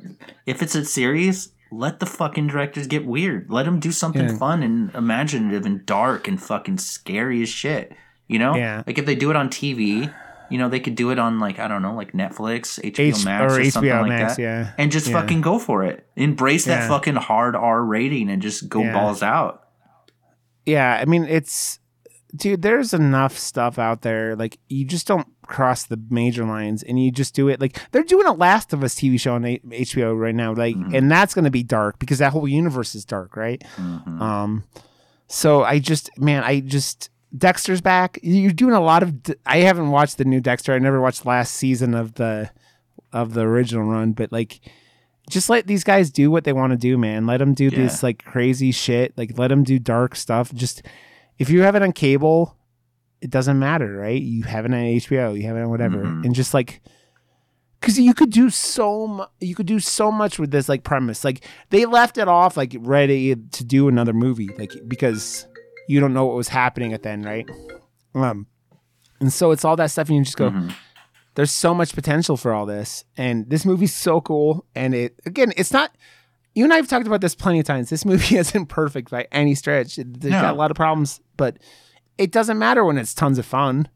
if 0.46 0.62
it's 0.62 0.74
a 0.74 0.84
series, 0.84 1.52
let 1.70 2.00
the 2.00 2.06
fucking 2.06 2.46
directors 2.48 2.86
get 2.86 3.04
weird. 3.06 3.50
Let 3.50 3.64
them 3.66 3.78
do 3.78 3.92
something 3.92 4.28
Yeah. 4.28 4.36
fun 4.38 4.62
and 4.62 4.92
imaginative 4.94 5.64
and 5.66 5.84
dark 5.86 6.26
and 6.26 6.42
fucking 6.42 6.78
scary 6.78 7.42
as 7.42 7.48
shit. 7.48 7.92
You 8.26 8.38
know, 8.40 8.56
Yeah. 8.56 8.82
Like 8.86 8.98
if 8.98 9.06
they 9.06 9.14
do 9.14 9.30
it 9.30 9.36
on 9.36 9.48
TV, 9.48 10.12
you 10.50 10.58
know, 10.58 10.68
they 10.68 10.80
could 10.80 10.94
do 10.94 11.10
it 11.10 11.18
on 11.18 11.38
like 11.40 11.58
I 11.58 11.68
don't 11.68 11.82
know, 11.82 11.94
like 11.94 12.12
Netflix, 12.12 12.80
HBO 12.82 13.00
H- 13.16 13.24
Max, 13.24 13.52
or, 13.52 13.60
or 13.60 13.64
something 13.70 13.90
HBO 13.90 14.00
like 14.02 14.08
Max, 14.08 14.36
that, 14.36 14.42
yeah. 14.42 14.72
and 14.78 14.90
just 14.92 15.06
Yeah. 15.08 15.20
fucking 15.20 15.40
go 15.40 15.58
for 15.58 15.82
it. 15.84 16.06
Embrace 16.16 16.64
that 16.66 16.82
Yeah. 16.82 16.88
fucking 16.88 17.16
hard 17.16 17.56
R 17.56 17.82
rating 17.84 18.30
and 18.30 18.40
just 18.42 18.68
go 18.68 18.82
Yeah. 18.82 18.92
balls 18.92 19.22
out. 19.22 19.62
yeah, 20.64 20.98
I 21.00 21.04
mean, 21.04 21.24
it's 21.24 21.78
dude. 22.34 22.62
There's 22.62 22.92
enough 22.92 23.38
stuff 23.38 23.78
out 23.78 24.02
there. 24.02 24.34
Like 24.36 24.58
you 24.68 24.84
just 24.84 25.06
don't 25.06 25.26
cross 25.46 25.84
the 25.84 25.98
major 26.10 26.44
lines, 26.44 26.82
and 26.82 27.00
you 27.02 27.10
just 27.12 27.34
do 27.34 27.48
it. 27.48 27.60
Like 27.60 27.78
they're 27.92 28.02
doing 28.02 28.26
a 28.26 28.32
Last 28.32 28.72
of 28.72 28.82
Us 28.82 28.94
TV 28.96 29.18
show 29.18 29.34
on 29.34 29.42
HBO 29.44 30.12
right 30.18 30.34
now. 30.34 30.52
Like, 30.52 30.74
Mhm. 30.76 30.96
and 30.96 31.10
that's 31.10 31.34
going 31.34 31.44
to 31.44 31.50
be 31.52 31.62
dark 31.62 31.98
because 31.98 32.18
that 32.18 32.32
whole 32.32 32.48
universe 32.48 32.94
is 32.96 33.04
dark, 33.04 33.36
right? 33.36 33.62
Mhm. 33.76 34.20
Um, 34.20 34.64
so 35.28 35.62
I 35.62 35.78
just, 35.78 36.10
man, 36.18 36.42
I 36.42 36.60
just 36.60 37.10
Dexter's 37.36 37.80
back. 37.80 38.18
You're 38.22 38.52
doing 38.52 38.74
a 38.74 38.80
lot 38.80 39.02
of. 39.02 39.14
I 39.44 39.58
haven't 39.58 39.90
watched 39.90 40.18
the 40.18 40.24
new 40.24 40.40
Dexter. 40.40 40.72
I 40.74 40.78
never 40.78 41.00
watched 41.00 41.26
last 41.26 41.54
season 41.54 41.94
of 41.94 42.14
the 42.14 42.50
of 43.12 43.34
the 43.34 43.42
original 43.42 43.84
run, 43.84 44.12
but 44.12 44.32
like. 44.32 44.60
Just 45.28 45.50
let 45.50 45.66
these 45.66 45.82
guys 45.82 46.12
do 46.12 46.30
what 46.30 46.44
they 46.44 46.52
want 46.52 46.70
to 46.70 46.76
do, 46.76 46.96
man. 46.96 47.26
Let 47.26 47.38
them 47.38 47.52
do 47.52 47.68
this 47.68 48.00
like 48.00 48.24
crazy 48.24 48.70
shit. 48.70 49.12
Like 49.18 49.36
let 49.36 49.48
them 49.48 49.64
do 49.64 49.76
dark 49.80 50.14
stuff. 50.14 50.54
Just 50.54 50.82
if 51.36 51.50
you 51.50 51.62
have 51.62 51.74
it 51.74 51.82
on 51.82 51.90
cable, 51.90 52.56
it 53.20 53.28
doesn't 53.28 53.58
matter, 53.58 53.96
right? 53.96 54.22
You 54.22 54.44
have 54.44 54.66
it 54.66 54.68
on 54.72 54.78
HBO, 54.78 55.36
you 55.36 55.48
have 55.48 55.56
it 55.56 55.62
on 55.62 55.70
whatever, 55.70 56.04
Mhm. 56.04 56.24
and 56.26 56.32
just 56.32 56.54
like 56.54 56.80
because 57.80 57.98
you 57.98 58.14
could 58.14 58.30
do 58.30 58.50
so 58.50 59.08
mu- 59.08 59.24
you 59.40 59.56
could 59.56 59.66
do 59.66 59.80
so 59.80 60.12
much 60.12 60.38
with 60.38 60.52
this 60.52 60.68
like 60.68 60.84
premise. 60.84 61.24
Like 61.24 61.44
they 61.70 61.86
left 61.86 62.18
it 62.18 62.28
off 62.28 62.56
like 62.56 62.76
ready 62.78 63.34
to 63.34 63.64
do 63.64 63.88
another 63.88 64.12
movie, 64.12 64.50
like 64.56 64.70
because 64.86 65.48
you 65.88 66.00
don't 66.00 66.12
know 66.14 66.26
what 66.26 66.36
was 66.36 66.48
happening 66.48 66.92
at 66.92 67.02
the 67.02 67.10
end, 67.10 67.24
right? 67.24 67.48
Um, 68.14 68.46
and 69.20 69.32
so 69.32 69.50
it's 69.50 69.64
all 69.64 69.76
that 69.76 69.90
stuff, 69.90 70.08
and 70.08 70.16
you 70.18 70.24
just 70.24 70.36
go, 70.36 70.50
Mhm. 70.50 70.74
there's 71.34 71.52
so 71.52 71.74
much 71.74 71.94
potential 71.94 72.36
for 72.36 72.52
all 72.52 72.66
this, 72.66 73.04
and 73.16 73.48
this 73.50 73.64
movie's 73.64 73.94
so 73.94 74.20
cool. 74.20 74.64
And 74.74 74.94
it 74.94 75.18
again, 75.26 75.52
it's 75.56 75.72
not. 75.72 75.92
You 76.54 76.64
and 76.64 76.72
I 76.72 76.76
have 76.76 76.88
talked 76.88 77.06
about 77.06 77.20
this 77.20 77.34
plenty 77.34 77.60
of 77.60 77.66
times. 77.66 77.90
This 77.90 78.04
movie 78.06 78.36
isn't 78.38 78.66
perfect 78.66 79.10
by 79.10 79.26
any 79.30 79.54
stretch. 79.54 79.98
It- 79.98 80.22
No. 80.24 80.30
got 80.30 80.54
a 80.54 80.56
lot 80.56 80.70
of 80.70 80.76
problems, 80.76 81.20
but 81.36 81.58
it 82.18 82.32
doesn't 82.32 82.58
matter 82.58 82.84
when 82.84 82.96
it's 82.98 83.12
tons 83.14 83.38
of 83.38 83.44
fun. 83.44 83.88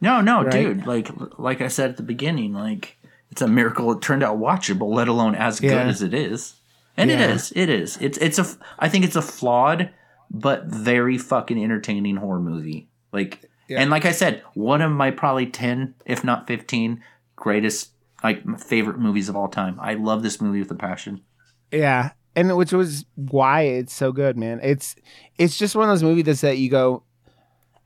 No, 0.00 0.20
no, 0.20 0.42
Right? 0.42 0.50
dude. 0.52 0.86
Like 0.86 1.08
like 1.38 1.60
I 1.60 1.68
said 1.68 1.90
at 1.90 1.96
the 1.96 2.02
beginning, 2.02 2.52
like 2.52 2.96
it's 3.30 3.40
a 3.42 3.48
miracle 3.48 3.90
it 3.92 4.02
turned 4.02 4.22
out 4.22 4.38
watchable, 4.38 4.92
let 4.92 5.08
alone 5.08 5.34
as 5.34 5.60
good 5.60 5.72
as 5.72 6.02
it 6.02 6.12
is. 6.14 6.54
And 6.96 7.10
it 7.10 7.18
Yeah. 7.18 7.32
is. 7.34 7.52
It 7.56 7.68
is. 7.68 7.96
It's 8.00 8.18
it's 8.18 8.38
a. 8.38 8.46
I 8.78 8.88
think 8.88 9.04
it's 9.04 9.16
a 9.16 9.22
flawed 9.22 9.90
but 10.30 10.64
very 10.66 11.18
fucking 11.18 11.62
entertaining 11.62 12.16
horror 12.16 12.40
movie. 12.40 12.88
Like 13.12 13.48
Yeah. 13.68 13.80
and 13.80 13.90
like 13.90 14.04
I 14.04 14.12
said, 14.12 14.42
one 14.54 14.82
of 14.82 14.90
my 14.90 15.10
probably 15.10 15.46
10 15.46 15.94
if 16.06 16.24
not 16.24 16.46
15 16.46 17.02
greatest 17.36 17.90
like 18.22 18.58
favorite 18.58 18.98
movies 18.98 19.28
of 19.28 19.36
all 19.36 19.48
time. 19.48 19.78
I 19.80 19.94
love 19.94 20.22
this 20.22 20.40
movie 20.40 20.60
with 20.60 20.70
a 20.70 20.74
passion. 20.74 21.20
Yeah, 21.70 22.12
and 22.36 22.56
which 22.56 22.72
was 22.72 23.04
why 23.16 23.62
it's 23.62 23.92
so 23.92 24.12
good, 24.12 24.36
man. 24.36 24.60
It's 24.62 24.96
it's 25.38 25.58
just 25.58 25.76
one 25.76 25.88
of 25.88 25.92
those 25.92 26.02
movies 26.02 26.40
that 26.40 26.58
you 26.58 26.70
go, 26.70 27.02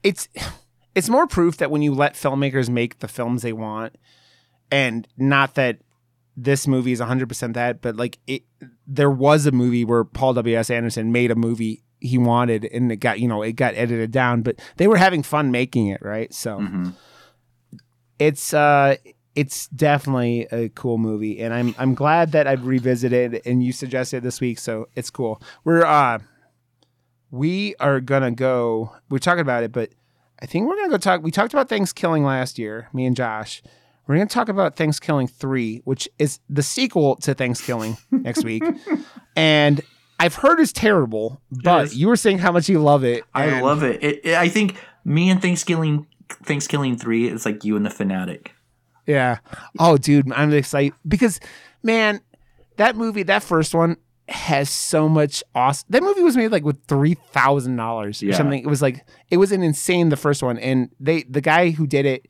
it's 0.03 0.29
it's 0.95 1.09
more 1.09 1.27
proof 1.27 1.57
that 1.59 1.71
when 1.71 1.83
you 1.83 1.95
let 1.95 2.15
filmmakers 2.15 2.69
make 2.69 3.01
the 3.01 3.09
films 3.09 3.43
they 3.43 3.53
want, 3.53 3.97
and 4.71 5.07
not 5.17 5.55
that 5.57 5.79
this 6.37 6.69
movie 6.69 6.93
is 6.93 7.01
100% 7.01 7.55
that, 7.55 7.81
but 7.83 7.97
like 7.97 8.19
it, 8.29 8.43
there 8.87 9.11
was 9.11 9.45
a 9.47 9.51
movie 9.53 9.85
where 9.85 10.05
Paul 10.05 10.35
W.S. 10.35 10.71
Anderson 10.71 11.11
made 11.11 11.33
a 11.33 11.35
movie 11.35 11.83
he 12.01 12.19
wanted, 12.19 12.65
and 12.67 12.91
it 12.93 12.97
got 12.97 13.21
you 13.21 13.29
know 13.29 13.43
it 13.43 13.53
got 13.53 13.75
edited 13.75 14.11
down, 14.11 14.43
but 14.43 14.61
they 14.77 14.87
were 14.87 14.97
having 14.97 15.23
fun 15.23 15.51
making 15.51 15.89
it, 15.89 16.01
right? 16.03 16.33
So 16.33 16.59
hmm 16.59 16.91
it's 18.19 18.53
uh 18.53 18.97
it's 19.37 19.69
definitely 19.69 20.49
a 20.51 20.69
cool 20.71 20.99
movie 20.99 21.39
and 21.41 21.55
i'm 21.55 21.73
i'm 21.79 21.95
glad 21.95 22.33
that 22.33 22.49
i've 22.49 22.67
revisited 22.67 23.41
and 23.47 23.63
you 23.63 23.71
suggested 23.73 24.25
this 24.25 24.41
week 24.41 24.59
so 24.59 24.89
it's 24.97 25.09
cool. 25.09 25.41
We're 25.63 25.85
uh 25.85 26.19
we 27.31 27.77
are 27.79 28.01
gonna 28.01 28.33
go 28.33 28.93
we're 29.09 29.19
talking 29.19 29.41
about 29.43 29.63
it 29.63 29.71
but 29.71 29.91
i 30.43 30.47
think 30.47 30.67
we're 30.69 30.77
gonna 30.77 30.89
go 30.89 30.97
talk 30.99 31.23
we 31.23 31.31
talked 31.31 31.53
about 31.53 31.69
thanksgiving 31.69 32.25
last 32.25 32.59
year 32.59 32.89
me 32.93 33.07
and 33.07 33.15
josh. 33.17 33.63
We're 34.07 34.17
gonna 34.17 34.27
talk 34.27 34.49
about 34.49 34.75
thanksgiving 34.77 35.29
3 35.29 35.83
which 35.85 36.09
is 36.19 36.41
the 36.49 36.63
sequel 36.63 37.17
to 37.17 37.35
thanksgiving 37.35 37.97
next 38.11 38.45
week. 38.45 38.65
And 39.37 39.81
i've 40.19 40.35
heard 40.35 40.61
it's 40.61 40.73
terrible 40.73 41.41
but 41.51 41.87
is. 41.87 41.97
you 41.97 42.09
were 42.09 42.17
saying 42.17 42.39
how 42.39 42.53
much 42.53 42.69
you 42.69 42.79
love 42.79 43.05
it 43.05 43.25
I 43.35 43.61
love 43.61 43.83
it. 43.83 44.03
It, 44.03 44.21
it. 44.25 44.35
I 44.35 44.49
think 44.49 44.77
me 45.05 45.31
and 45.31 45.41
Thanksgiving 45.41 46.07
Thanksgiving 46.45 46.97
3 46.97 47.29
is 47.29 47.47
like 47.47 47.65
you 47.65 47.77
and 47.77 47.87
the 47.87 47.91
fanatic. 47.91 48.53
Yeah. 49.07 49.39
Oh, 49.79 49.97
dude, 49.97 50.31
I'm 50.33 50.53
excited 50.53 50.93
because, 51.07 51.41
man, 51.83 52.21
that 52.77 52.95
movie, 52.97 53.23
that 53.23 53.43
first 53.43 53.75
one, 53.75 53.97
has 54.29 54.69
so 54.69 55.09
much 55.09 55.43
awesome. 55.55 55.87
That 55.89 56.03
movie 56.03 56.23
was 56.23 56.37
made 56.37 56.53
like 56.53 56.63
with 56.65 56.85
three 56.87 57.15
thousand 57.33 57.77
dollars 57.77 58.23
or 58.23 58.27
Yeah. 58.27 58.37
something. 58.37 58.61
It 58.63 58.67
was 58.67 58.83
like 58.83 59.07
it 59.31 59.39
was 59.39 59.53
an 59.53 59.63
insane 59.63 60.11
the 60.11 60.19
first 60.19 60.43
one, 60.43 60.59
and 60.59 60.91
they 61.01 61.23
the 61.23 61.41
guy 61.41 61.71
who 61.71 61.87
did 61.87 62.05
it, 62.05 62.29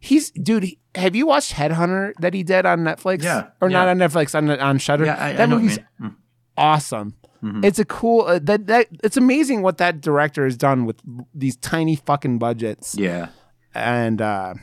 he's 0.00 0.32
dude. 0.32 0.66
have 0.96 1.14
you 1.14 1.28
watched 1.28 1.52
Headhunter 1.52 2.12
that 2.18 2.34
he 2.34 2.42
did 2.42 2.66
on 2.66 2.80
Netflix? 2.80 3.22
Yeah, 3.22 3.50
or 3.60 3.70
not 3.70 3.86
on 3.86 3.98
Netflix 3.98 4.34
on 4.34 4.50
on 4.50 4.78
Shudder. 4.78 5.04
Yeah, 5.04 5.24
I, 5.24 5.32
that 5.34 5.42
I 5.42 5.46
know 5.46 5.56
what 5.56 5.62
you 5.62 5.68
movie's. 5.68 5.78
Mm. 6.02 6.16
Awesome. 6.58 7.14
Mhm. 7.42 7.64
It's 7.64 7.78
a 7.78 7.84
cool 7.84 8.22
uh, 8.22 8.40
that 8.42 8.66
that 8.66 8.88
it's 9.04 9.16
amazing 9.16 9.62
what 9.62 9.78
that 9.78 10.00
director 10.00 10.44
has 10.44 10.56
done 10.56 10.84
with 10.86 11.00
these 11.34 11.56
tiny 11.56 11.94
fucking 11.96 12.38
budgets 12.38 12.96
Yeah. 12.98 13.28
and 13.74 14.20
uh 14.20 14.54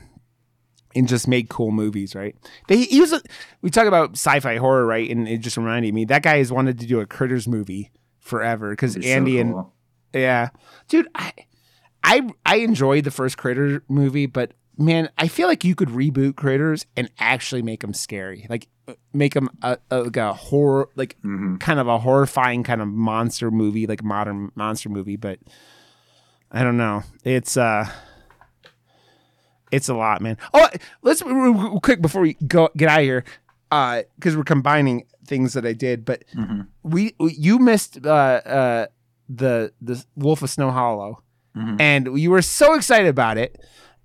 and 0.93 1.07
just 1.07 1.27
made 1.27 1.49
cool 1.49 1.71
movies, 1.71 2.15
right? 2.15 2.35
They 2.67 2.83
he 2.83 2.99
was 3.01 3.13
a, 3.13 3.21
we 3.61 3.69
talk 3.69 3.87
about 3.87 4.11
sci-fi 4.11 4.57
horror, 4.57 4.85
right? 4.85 5.09
And 5.09 5.27
it 5.27 5.37
just 5.39 5.57
reminded 5.57 5.93
me 5.93 6.05
that 6.05 6.21
guy 6.23 6.37
has 6.37 6.51
wanted 6.51 6.79
to 6.79 6.85
do 6.85 6.99
a 6.99 7.05
Critters 7.05 7.47
movie 7.47 7.91
forever 8.19 8.71
because 8.71 8.95
It's 8.95 9.05
so 9.05 9.11
Andy 9.11 9.39
and 9.39 9.55
yeah, 10.13 10.49
dude, 10.87 11.07
I 11.15 11.31
I 12.03 12.29
I 12.45 12.57
enjoyed 12.57 13.03
the 13.05 13.11
first 13.11 13.37
Critter 13.37 13.83
movie, 13.89 14.25
but 14.25 14.51
man, 14.77 15.09
I 15.17 15.27
feel 15.27 15.47
like 15.47 15.63
you 15.63 15.75
could 15.75 15.89
reboot 15.89 16.35
Critters 16.35 16.85
and 16.95 17.09
actually 17.19 17.61
make 17.61 17.81
them 17.81 17.93
scary, 17.93 18.45
like 18.49 18.67
uh, 18.87 18.93
make 19.13 19.33
them 19.33 19.49
a, 19.61 19.77
a, 19.91 20.01
like 20.03 20.17
a 20.17 20.33
horror, 20.33 20.89
like 20.95 21.15
Mhm. 21.23 21.59
kind 21.59 21.79
of 21.79 21.87
a 21.87 21.97
horrifying 21.99 22.63
kind 22.63 22.81
of 22.81 22.87
monster 22.87 23.49
movie, 23.51 23.87
like 23.87 24.03
modern 24.03 24.51
monster 24.55 24.89
movie. 24.89 25.15
But 25.15 25.39
I 26.51 26.63
don't 26.63 26.77
know, 26.77 27.03
it's 27.23 27.57
uh. 27.57 27.89
It's 29.71 29.89
a 29.89 29.95
lot, 29.95 30.21
man. 30.21 30.37
Oh, 30.53 30.69
let's 31.01 31.21
real 31.23 31.79
quick 31.81 32.01
before 32.01 32.21
we 32.21 32.35
go 32.47 32.69
get 32.77 32.87
out 32.87 32.99
of 32.99 33.05
here, 33.05 33.23
because 33.69 34.37
we're 34.37 34.43
combining 34.43 35.05
things 35.27 35.53
that 35.53 35.65
I 35.65 35.73
did. 35.73 36.05
But 36.05 36.23
Mhm. 36.35 36.67
we 36.83 37.15
you 37.19 37.57
missed 37.59 38.05
uh, 38.05 38.09
uh, 38.09 38.85
the 39.27 39.73
the 39.81 40.05
Wolf 40.15 40.43
of 40.43 40.49
Snow 40.51 40.69
Hollow, 40.71 41.23
Mhm. 41.57 41.81
and 41.81 42.17
you 42.19 42.29
were 42.29 42.43
so 42.43 42.75
excited 42.75 43.07
about 43.07 43.37
it. 43.37 43.59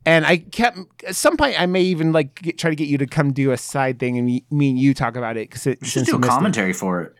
And 0.06 0.24
I 0.26 0.38
kept 0.38 0.78
at 1.06 1.14
some 1.14 1.36
point 1.36 1.60
I 1.60 1.66
may 1.66 1.82
even 1.82 2.12
like 2.12 2.34
get, 2.42 2.58
try 2.58 2.70
to 2.70 2.76
get 2.76 2.88
you 2.88 2.98
to 2.98 3.06
come 3.06 3.32
do 3.32 3.50
a 3.52 3.56
side 3.56 3.98
thing 3.98 4.16
and 4.16 4.26
me, 4.26 4.44
me 4.50 4.70
and 4.70 4.78
you 4.78 4.94
talk 4.94 5.14
about 5.16 5.36
it 5.36 5.50
because 5.50 5.66
We 5.66 5.86
should 5.86 6.06
do 6.06 6.16
a 6.16 6.20
commentary 6.20 6.72
for 6.72 7.02
it. 7.02 7.14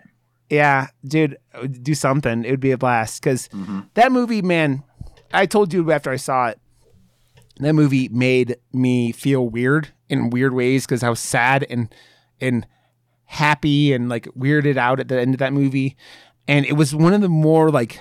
Yeah, 0.49 0.89
dude, 1.05 1.37
do 1.83 1.95
something. 1.95 2.45
It 2.45 2.51
would 2.51 2.61
be 2.61 2.71
a 2.73 2.79
blast 2.79 3.23
because 3.23 3.49
Mhm. 3.49 3.87
that 3.95 4.11
movie, 4.13 4.43
man. 4.43 4.83
I 5.33 5.47
told 5.47 5.73
you 5.73 5.93
after 5.93 6.11
I 6.11 6.17
saw 6.17 6.49
it, 6.49 6.59
that 7.61 7.75
movie 7.75 8.09
made 8.09 8.57
me 8.73 9.13
feel 9.13 9.49
weird 9.49 9.89
in 10.09 10.31
weird 10.31 10.55
ways 10.55 10.87
because 10.87 11.03
I 11.03 11.11
was 11.11 11.21
sad 11.21 11.65
and 11.71 11.95
and 12.41 12.67
happy 13.27 13.93
and 13.93 14.09
like 14.09 14.25
weirded 14.37 14.77
out 14.77 14.99
at 14.99 15.09
the 15.09 15.21
end 15.21 15.35
of 15.35 15.39
that 15.39 15.53
movie, 15.53 15.97
and 16.49 16.65
it 16.67 16.73
was 16.73 16.95
one 16.95 17.13
of 17.13 17.21
the 17.21 17.29
more 17.29 17.71
like 17.71 18.01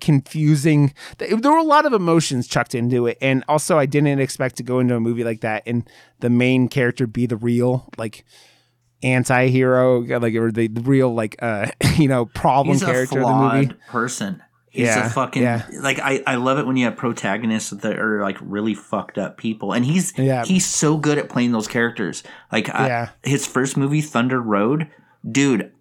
confusing. 0.00 0.92
There 1.18 1.36
were 1.52 1.58
a 1.58 1.62
lot 1.62 1.86
of 1.86 1.92
emotions 1.92 2.46
chucked 2.48 2.74
into 2.74 3.06
it, 3.06 3.18
and 3.20 3.44
also 3.48 3.78
I 3.78 3.86
didn't 3.86 4.18
expect 4.20 4.56
to 4.56 4.62
go 4.62 4.78
into 4.80 4.94
a 4.96 5.00
movie 5.00 5.24
like 5.24 5.40
that 5.42 5.62
and 5.66 5.88
the 6.20 6.30
main 6.30 6.68
character 6.68 7.06
be 7.06 7.26
the 7.26 7.36
real 7.36 7.88
like 7.96 8.24
anti-hero 9.02 10.00
like 10.20 10.34
or 10.34 10.52
the, 10.52 10.68
real 10.68 11.14
like 11.14 11.36
uh 11.42 11.70
you 11.96 12.06
know 12.08 12.26
problem 12.26 12.74
He's 12.74 12.82
a 12.82 12.86
character 12.86 13.20
of 13.20 13.26
the 13.26 13.34
movie 13.34 13.74
person. 13.88 14.42
He's 14.70 14.86
Yeah, 14.86 15.06
a 15.06 15.10
fucking 15.10 15.42
yeah. 15.42 15.66
like 15.80 15.98
I, 15.98 16.22
I 16.26 16.34
love 16.36 16.58
it 16.58 16.66
when 16.66 16.76
you 16.76 16.84
have 16.84 16.96
protagonists 16.96 17.70
that 17.70 17.98
are 17.98 18.22
like 18.22 18.36
really 18.40 18.74
fucked 18.74 19.18
up 19.18 19.36
people, 19.36 19.72
and 19.72 19.84
he's 19.84 20.16
Yeah. 20.16 20.44
he's 20.44 20.64
so 20.66 20.96
good 20.96 21.18
at 21.18 21.28
playing 21.28 21.50
those 21.52 21.66
characters. 21.66 22.22
Like 22.52 22.72
I- 22.72 22.86
Yeah. 22.86 23.08
his 23.24 23.46
first 23.46 23.76
movie, 23.76 24.00
Thunder 24.00 24.40
Road, 24.40 24.88
dude. 25.28 25.72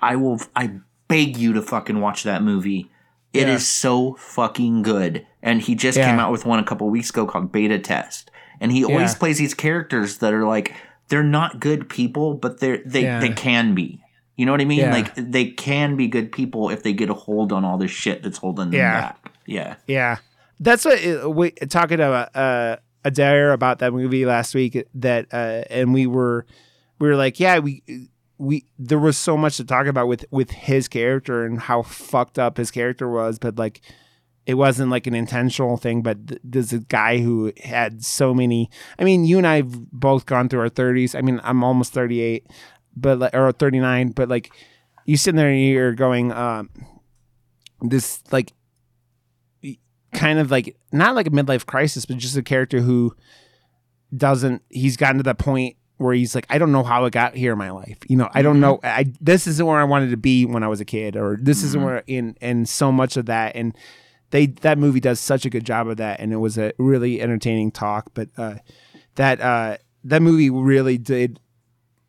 I 0.00 0.16
will. 0.16 0.40
I 0.56 0.78
beg 1.08 1.36
you 1.36 1.52
to 1.52 1.60
fucking 1.60 2.00
watch 2.00 2.22
that 2.22 2.42
movie. 2.42 2.90
It 3.32 3.48
is 3.48 3.62
Yeah. 3.62 3.80
so 3.80 4.14
fucking 4.18 4.82
good. 4.82 5.26
And 5.42 5.60
he 5.62 5.74
just 5.74 5.96
Yeah. 5.96 6.10
came 6.10 6.18
out 6.18 6.32
with 6.32 6.44
one 6.44 6.58
a 6.58 6.64
couple 6.64 6.88
weeks 6.90 7.10
ago 7.10 7.26
called 7.26 7.52
Beta 7.52 7.78
Test. 7.78 8.30
And 8.60 8.72
he 8.72 8.84
always 8.84 9.12
Yeah. 9.12 9.18
plays 9.18 9.38
these 9.38 9.54
characters 9.54 10.18
that 10.18 10.32
are 10.34 10.44
like 10.46 10.74
they're 11.08 11.22
not 11.24 11.58
good 11.60 11.88
people, 11.88 12.34
but 12.34 12.60
they're 12.60 12.80
they 12.86 13.02
Yeah. 13.02 13.20
they 13.20 13.30
can 13.30 13.74
be. 13.74 14.00
You 14.36 14.46
know 14.46 14.52
what 14.52 14.60
I 14.60 14.64
mean? 14.64 14.90
Like 14.90 15.14
they 15.16 15.46
can 15.46 15.96
be 15.96 16.08
good 16.08 16.32
people 16.32 16.70
if 16.70 16.82
they 16.82 16.92
get 16.92 17.10
a 17.10 17.14
hold 17.14 17.52
on 17.52 17.64
all 17.64 17.78
this 17.78 17.90
shit 17.90 18.22
that's 18.22 18.38
holding 18.38 18.70
them 18.70 18.78
Yeah. 18.80 19.00
back. 19.00 19.32
Yeah. 19.46 19.74
Yeah, 19.86 20.16
that's 20.60 20.84
what 20.84 20.98
uh, 21.04 21.28
we 21.30 21.50
talking 21.50 21.98
to 21.98 22.04
uh, 22.34 22.76
Adair 23.04 23.52
about 23.52 23.78
that 23.80 23.92
movie 23.92 24.24
last 24.26 24.54
week. 24.54 24.86
That 24.94 25.26
uh, 25.32 25.62
and 25.70 25.92
we 25.92 26.06
were 26.06 26.46
we 26.98 27.08
were 27.08 27.16
like, 27.16 27.40
yeah, 27.40 27.58
we 27.58 27.82
we 28.40 28.64
there 28.78 28.98
was 28.98 29.18
so 29.18 29.36
much 29.36 29.58
to 29.58 29.64
talk 29.64 29.86
about 29.86 30.08
with 30.08 30.24
with 30.30 30.50
his 30.50 30.88
character 30.88 31.44
and 31.44 31.60
how 31.60 31.82
fucked 31.82 32.38
up 32.38 32.56
his 32.56 32.70
character 32.70 33.06
was, 33.06 33.38
but 33.38 33.58
like 33.58 33.82
it 34.46 34.54
wasn't 34.54 34.90
like 34.90 35.06
an 35.06 35.14
intentional 35.14 35.76
thing. 35.76 36.02
But 36.02 36.26
th- 36.26 36.40
there's 36.42 36.72
a 36.72 36.78
guy 36.78 37.18
who 37.18 37.52
had 37.62 38.02
so 38.02 38.32
many. 38.32 38.70
I 38.98 39.04
mean, 39.04 39.26
you 39.26 39.36
and 39.36 39.46
I've 39.46 39.90
both 39.92 40.24
gone 40.24 40.48
through 40.48 40.60
our 40.60 40.70
thirties. 40.70 41.14
I 41.14 41.20
mean, 41.20 41.38
I'm 41.44 41.62
almost 41.62 41.92
thirty 41.92 42.22
eight, 42.22 42.46
but 42.96 43.18
like, 43.18 43.34
or 43.34 43.52
thirty 43.52 43.78
nine, 43.78 44.08
but 44.08 44.30
like 44.30 44.50
you 45.04 45.18
sitting 45.18 45.36
there 45.36 45.50
and 45.50 45.62
you're 45.62 45.92
going, 45.92 46.32
um, 46.32 46.70
this 47.82 48.22
like 48.32 48.54
kind 50.14 50.38
of 50.38 50.50
like 50.50 50.78
not 50.92 51.14
like 51.14 51.26
a 51.26 51.30
midlife 51.30 51.66
crisis, 51.66 52.06
but 52.06 52.16
just 52.16 52.38
a 52.38 52.42
character 52.42 52.80
who 52.80 53.14
doesn't. 54.16 54.62
He's 54.70 54.96
gotten 54.96 55.18
to 55.18 55.24
that 55.24 55.38
point 55.38 55.76
where 56.00 56.14
he's 56.14 56.34
like, 56.34 56.46
I 56.48 56.58
don't 56.58 56.72
know 56.72 56.82
how 56.82 57.04
I 57.04 57.10
got 57.10 57.34
here 57.36 57.52
in 57.52 57.58
my 57.58 57.70
life. 57.70 57.98
You 58.08 58.16
know, 58.16 58.28
I 58.32 58.40
don't 58.42 58.58
know. 58.58 58.80
I 58.82 59.12
this 59.20 59.46
isn't 59.46 59.64
where 59.66 59.78
I 59.78 59.84
wanted 59.84 60.10
to 60.10 60.16
be 60.16 60.46
when 60.46 60.62
I 60.62 60.68
was 60.68 60.80
a 60.80 60.84
kid, 60.84 61.16
or 61.16 61.36
this 61.40 61.62
isn't 61.62 61.80
Mhm. 61.80 61.84
where 61.84 62.02
in 62.06 62.36
and 62.40 62.68
so 62.68 62.90
much 62.90 63.16
of 63.16 63.26
that 63.26 63.54
and 63.54 63.76
they 64.30 64.46
that 64.46 64.78
movie 64.78 65.00
does 65.00 65.20
such 65.20 65.44
a 65.44 65.50
good 65.50 65.64
job 65.66 65.88
of 65.88 65.98
that, 65.98 66.20
and 66.20 66.32
it 66.32 66.36
was 66.38 66.56
a 66.56 66.72
really 66.78 67.20
entertaining 67.20 67.70
talk. 67.70 68.10
But 68.14 68.28
uh, 68.38 68.54
that 69.16 69.40
uh, 69.40 69.76
that 70.04 70.22
movie 70.22 70.48
really 70.50 70.96
did 70.98 71.38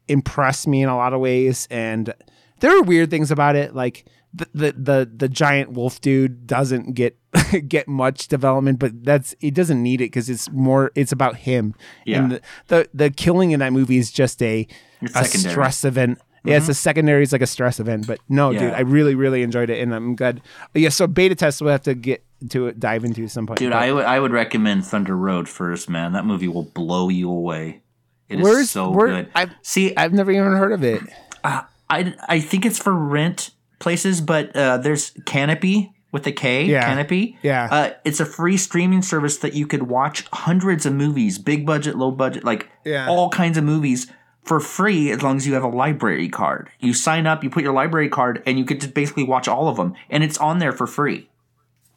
impress 0.07 0.67
me 0.67 0.83
in 0.83 0.89
a 0.89 0.95
lot 0.95 1.13
of 1.13 1.19
ways, 1.19 1.67
and 1.71 2.13
there 2.59 2.77
are 2.77 2.83
weird 2.83 3.09
things 3.09 3.31
about 3.31 3.55
it, 3.55 3.75
like 3.75 4.05
the 4.34 4.48
the 4.53 4.72
the, 4.72 5.11
the 5.18 5.30
giant 5.30 5.72
wolf 5.72 6.00
dude 6.01 6.48
doesn't 6.48 6.93
get 6.93 7.18
get 7.68 7.88
much 7.88 8.27
development, 8.27 8.80
but 8.80 9.03
that's 9.03 9.35
it 9.42 9.53
doesn't 9.53 9.82
need 9.82 10.01
it 10.01 10.06
because 10.06 10.30
it's 10.30 10.50
more 10.51 10.92
it's 10.95 11.11
about 11.11 11.35
him. 11.38 11.74
Yeah. 12.06 12.24
And 12.24 12.32
the, 12.34 12.42
the 12.68 12.90
the 12.93 13.10
killing 13.10 13.51
in 13.51 13.60
that 13.60 13.74
movie 13.74 13.98
is 13.98 14.11
just 14.11 14.42
a 14.42 14.68
It's 15.01 15.16
a 15.16 15.24
secondary. 15.26 15.51
stress 15.53 15.84
event. 15.85 16.19
Yeah, 16.43 16.58
it's 16.58 16.69
a 16.69 16.74
secondary. 16.74 17.22
It's 17.22 17.32
like 17.32 17.43
a 17.43 17.48
stress 17.48 17.80
event. 17.80 18.08
But 18.08 18.19
no, 18.27 18.51
dude, 18.51 18.74
I 18.74 18.80
really, 18.80 19.14
really 19.14 19.43
enjoyed 19.43 19.69
it, 19.69 19.80
and 19.80 19.93
I'm 19.93 20.16
glad. 20.16 20.42
Yeah, 20.74 20.90
so 20.90 21.06
beta 21.06 21.35
test 21.35 21.61
we'll 21.61 21.72
have 21.72 21.84
to 21.84 21.93
get 21.93 22.24
to 22.50 22.66
it, 22.66 22.80
dive 22.80 23.03
into 23.06 23.27
some 23.27 23.45
point. 23.45 23.60
Dude, 23.60 23.69
But 23.72 23.84
I 23.84 23.92
would 23.92 24.06
I 24.06 24.19
would 24.19 24.32
recommend 24.32 24.84
Thunder 24.85 25.16
Road 25.16 25.48
first, 25.48 25.88
man. 25.88 26.14
That 26.14 26.26
movie 26.26 26.48
will 26.48 26.64
blow 26.64 27.10
you 27.10 27.30
away. 27.30 27.82
It 28.27 28.40
is 28.40 28.72
so 28.72 28.92
good. 28.92 29.30
I've- 29.35 29.51
See, 29.61 29.95
I've 29.95 30.14
never 30.14 30.32
even 30.32 30.45
heard 30.53 30.72
of 30.72 30.84
it. 30.84 31.03
uh, 31.43 31.61
I 31.90 32.16
I 32.27 32.40
think 32.40 32.66
it's 32.66 32.80
for 32.80 32.93
rent 32.93 33.51
places, 33.82 34.22
but 34.22 34.56
uh, 34.56 34.77
there's 34.77 35.11
Kanopy 35.26 35.92
with 36.14 36.26
a 36.27 36.32
K. 36.32 36.66
Yeah. 36.66 36.84
Kanopy. 36.95 37.35
Yeah. 37.42 37.68
Uh, 37.69 37.90
it's 38.06 38.19
a 38.19 38.26
free 38.26 38.56
streaming 38.58 39.01
service 39.01 39.38
that 39.40 39.53
you 39.53 39.68
could 39.68 39.84
watch 39.84 40.26
hundreds 40.32 40.85
of 40.85 40.93
movies, 40.93 41.38
big 41.38 41.66
budget, 41.66 41.98
low 41.98 42.11
budget, 42.11 42.43
like 42.45 42.69
Yeah. 42.85 43.10
all 43.10 43.30
kinds 43.30 43.58
of 43.58 43.64
movies 43.64 44.08
for 44.43 44.60
free 44.60 45.11
as 45.11 45.22
long 45.22 45.38
as 45.38 45.45
you 45.48 45.53
have 45.53 45.64
a 45.64 45.68
library 45.69 46.27
card. 46.30 46.69
You 46.80 46.93
sign 46.93 47.27
up, 47.27 47.43
you 47.43 47.50
put 47.50 47.64
your 47.64 47.74
library 47.74 48.10
card, 48.10 48.42
and 48.45 48.58
you 48.58 48.66
get 48.66 48.82
to 48.82 48.88
basically 48.88 49.24
watch 49.24 49.48
all 49.48 49.68
of 49.68 49.77
them, 49.77 49.93
and 50.10 50.24
it's 50.24 50.38
on 50.38 50.60
there 50.60 50.72
for 50.72 50.88
free. 50.88 51.30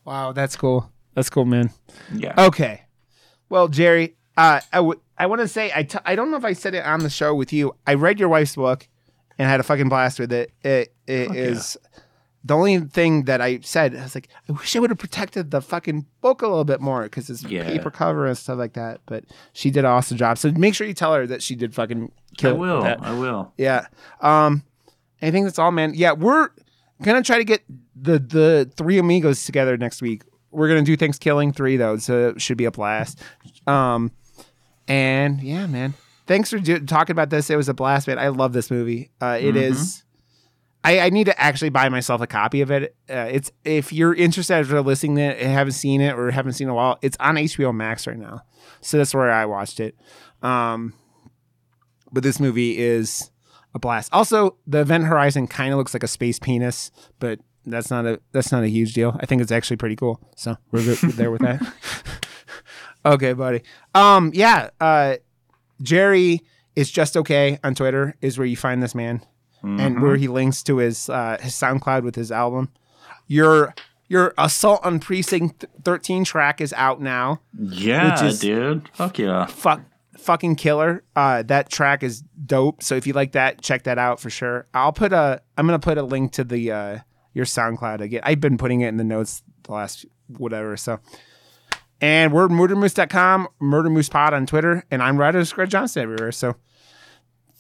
Wow, 0.04 0.32
that's 0.32 0.54
cool. 0.56 0.90
That's 1.14 1.30
cool, 1.30 1.44
man. 1.44 1.70
Yeah. 2.14 2.34
Okay. 2.36 2.82
Well, 3.48 3.68
Jerry, 3.68 4.16
uh, 4.36 4.60
I 4.72 4.80
would 4.80 4.98
I 5.16 5.26
want 5.26 5.40
to 5.40 5.48
say 5.48 5.70
I 5.74 5.84
t- 5.84 5.98
I 6.04 6.14
don't 6.16 6.30
know 6.30 6.36
if 6.36 6.44
I 6.44 6.52
said 6.54 6.74
it 6.74 6.84
on 6.84 7.00
the 7.00 7.08
show 7.10 7.34
with 7.34 7.52
you. 7.52 7.74
I 7.86 7.94
read 7.94 8.18
your 8.20 8.28
wife's 8.28 8.56
book 8.56 8.88
and 9.38 9.48
I 9.48 9.50
had 9.50 9.60
a 9.60 9.64
fucking 9.64 9.88
blast 9.88 10.18
with 10.18 10.32
it. 10.32 10.52
It, 10.62 10.94
it 11.06 11.26
Fuck 11.28 11.36
is 11.36 11.76
the 12.44 12.54
only 12.54 12.78
thing 12.80 13.24
that 13.24 13.40
I 13.40 13.60
said. 13.60 13.96
I 13.96 14.02
was 14.02 14.14
like, 14.14 14.28
I 14.48 14.52
wish 14.52 14.76
I 14.76 14.78
would 14.78 14.90
have 14.90 14.98
protected 14.98 15.50
the 15.50 15.62
fucking 15.62 16.04
book 16.20 16.42
a 16.42 16.46
little 16.46 16.64
bit 16.64 16.80
more 16.80 17.04
because 17.04 17.30
it's 17.30 17.42
Yeah. 17.42 17.64
paper 17.64 17.90
cover 17.90 18.26
and 18.26 18.36
stuff 18.36 18.58
like 18.58 18.74
that. 18.74 19.00
But 19.06 19.24
she 19.54 19.70
did 19.70 19.80
an 19.80 19.90
awesome 19.90 20.16
job. 20.18 20.36
So 20.38 20.52
make 20.52 20.74
sure 20.74 20.86
you 20.86 20.92
tell 20.94 21.14
her 21.14 21.26
that 21.26 21.42
she 21.42 21.54
did 21.54 21.74
fucking 21.74 22.12
kill. 22.36 22.56
I 22.56 22.58
will. 22.58 22.82
that. 22.82 23.02
I 23.02 23.18
will. 23.18 23.52
Yeah. 23.56 23.86
Um, 24.20 24.62
I 25.22 25.30
think 25.30 25.46
that's 25.46 25.58
all, 25.58 25.70
man. 25.72 25.92
Yeah, 25.94 26.12
we're 26.12 26.50
gonna 27.02 27.22
try 27.22 27.38
to 27.38 27.44
get 27.44 27.62
the 27.96 28.18
the 28.18 28.70
three 28.76 28.98
amigos 28.98 29.44
together 29.46 29.76
next 29.78 30.02
week. 30.02 30.22
We're 30.50 30.68
gonna 30.68 30.82
do 30.82 30.96
Thanksgiving 30.98 31.52
three 31.52 31.78
though, 31.78 31.96
so 31.96 32.28
it 32.28 32.42
should 32.42 32.58
be 32.58 32.66
a 32.66 32.70
blast. 32.70 33.20
Um, 33.66 34.12
and 34.86 35.40
yeah, 35.42 35.66
man. 35.66 35.94
Thanks 36.26 36.50
for 36.50 36.58
do- 36.58 36.80
talking 36.80 37.12
about 37.12 37.30
this. 37.30 37.50
It 37.50 37.56
was 37.56 37.68
a 37.68 37.74
blast, 37.74 38.08
man. 38.08 38.18
I 38.18 38.28
love 38.28 38.52
this 38.52 38.70
movie. 38.70 39.10
Uh, 39.20 39.38
it 39.40 39.56
is. 39.56 40.04
I, 40.82 41.00
I 41.00 41.10
need 41.10 41.24
to 41.24 41.40
actually 41.40 41.70
buy 41.70 41.88
myself 41.88 42.20
a 42.20 42.26
copy 42.26 42.60
of 42.60 42.70
it. 42.70 42.94
Uh, 43.08 43.28
it's 43.30 43.50
if 43.64 43.92
you're 43.92 44.14
interested 44.14 44.54
after 44.54 44.80
listening 44.82 45.16
to 45.16 45.22
it 45.22 45.38
and 45.38 45.50
haven't 45.50 45.72
seen 45.72 46.00
it 46.00 46.14
or 46.14 46.30
haven't 46.30 46.52
seen 46.52 46.66
it 46.66 46.70
in 46.70 46.72
a 46.72 46.74
while, 46.74 46.98
it's 47.00 47.16
on 47.20 47.36
HBO 47.36 47.74
Max 47.74 48.06
right 48.06 48.18
now. 48.18 48.42
So 48.80 48.98
that's 48.98 49.14
where 49.14 49.30
I 49.30 49.46
watched 49.46 49.80
it. 49.80 49.96
Um, 50.42 50.92
but 52.12 52.22
this 52.22 52.38
movie 52.38 52.78
is 52.78 53.30
a 53.74 53.78
blast. 53.78 54.12
Also, 54.12 54.56
the 54.66 54.80
Event 54.80 55.04
Horizon 55.04 55.46
kind 55.46 55.72
of 55.72 55.78
looks 55.78 55.94
like 55.94 56.02
a 56.02 56.08
space 56.08 56.38
penis, 56.38 56.90
but 57.18 57.40
that's 57.64 57.90
not 57.90 58.04
a 58.04 58.20
that's 58.32 58.52
not 58.52 58.62
a 58.62 58.68
huge 58.68 58.92
deal. 58.92 59.16
I 59.20 59.26
think 59.26 59.40
it's 59.40 59.52
actually 59.52 59.78
pretty 59.78 59.96
cool. 59.96 60.20
So 60.36 60.56
we're 60.70 60.84
good 60.84 60.98
there 61.12 61.30
with 61.30 61.40
that. 61.40 61.60
okay, 63.06 63.32
buddy. 63.32 63.62
Um, 63.94 64.30
yeah. 64.34 64.70
Uh, 64.80 65.16
Jerry 65.82 66.42
is 66.76 66.90
just 66.90 67.16
okay 67.16 67.58
on 67.64 67.74
Twitter 67.74 68.14
is 68.20 68.38
where 68.38 68.46
you 68.46 68.56
find 68.56 68.82
this 68.82 68.94
man, 68.94 69.22
and 69.62 70.02
where 70.02 70.16
he 70.16 70.28
links 70.28 70.62
to 70.64 70.76
his 70.78 71.08
uh, 71.08 71.38
his 71.40 71.52
SoundCloud 71.54 72.02
with 72.02 72.14
his 72.16 72.30
album. 72.32 72.70
Your 73.26 73.74
your 74.08 74.34
Assault 74.36 74.80
on 74.84 75.00
Precinct 75.00 75.64
Thirteen 75.82 76.24
track 76.24 76.60
is 76.60 76.72
out 76.74 77.00
now 77.00 77.40
Yeah, 77.58 78.12
Which 78.12 78.22
is- 78.32 78.40
dude. 78.40 78.88
Fuck 78.92 79.18
yeah. 79.18 79.46
fuck 79.46 79.80
fucking 80.18 80.56
killer. 80.56 81.02
Uh, 81.16 81.42
that 81.44 81.70
track 81.70 82.02
is 82.02 82.22
dope. 82.46 82.82
So 82.82 82.94
if 82.96 83.06
you 83.06 83.12
like 83.14 83.32
that, 83.32 83.60
check 83.62 83.84
that 83.84 83.98
out 83.98 84.20
for 84.20 84.30
sure. 84.30 84.66
I'll 84.74 84.92
put 84.92 85.12
a 85.12 85.40
I'm 85.56 85.66
gonna 85.66 85.78
put 85.78 85.96
a 85.98 86.02
link 86.02 86.32
to 86.32 86.44
the 86.44 86.70
uh 86.72 86.98
your 87.32 87.46
SoundCloud 87.46 88.00
again. 88.00 88.20
I've 88.24 88.40
been 88.40 88.58
putting 88.58 88.82
it 88.82 88.88
in 88.88 88.96
the 88.98 89.04
notes 89.04 89.42
the 89.64 89.72
last 89.72 90.04
whatever. 90.28 90.76
So 90.76 91.00
and 92.00 92.32
we're 92.32 92.48
murdermoose.com, 92.48 93.48
Murder 93.60 93.90
Moose 93.90 94.08
Pod 94.08 94.34
on 94.34 94.46
Twitter, 94.46 94.84
and 94.90 95.02
I'm 95.02 95.16
Ryder 95.18 95.40
Scred 95.42 95.68
Johnson 95.68 96.02
everywhere. 96.02 96.32
So 96.32 96.56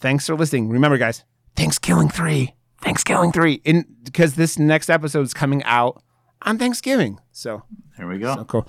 thanks 0.00 0.26
for 0.26 0.34
listening. 0.36 0.68
Remember, 0.68 0.98
guys, 0.98 1.24
Thanksgiving 1.56 2.08
three. 2.08 2.54
Thanksgiving 2.82 3.32
three. 3.32 3.54
In 3.64 3.86
because 4.02 4.34
this 4.34 4.58
next 4.58 4.90
episode 4.90 5.22
is 5.22 5.34
coming 5.34 5.62
out 5.64 6.02
on 6.42 6.58
Thanksgiving. 6.58 7.18
So 7.32 7.62
There 7.96 8.06
we 8.06 8.18
go. 8.18 8.34
so 8.34 8.44
cool. 8.44 8.68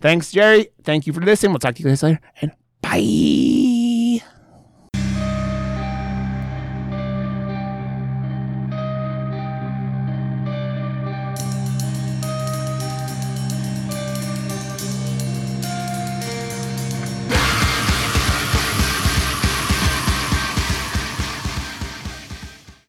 Thanks, 0.00 0.30
Jerry. 0.30 0.68
Thank 0.84 1.06
you 1.06 1.12
for 1.12 1.20
listening. 1.20 1.52
We'll 1.52 1.58
talk 1.58 1.74
to 1.76 1.82
you 1.82 1.88
guys 1.88 2.02
later. 2.02 2.20
And 2.40 2.52
bye. 2.82 3.75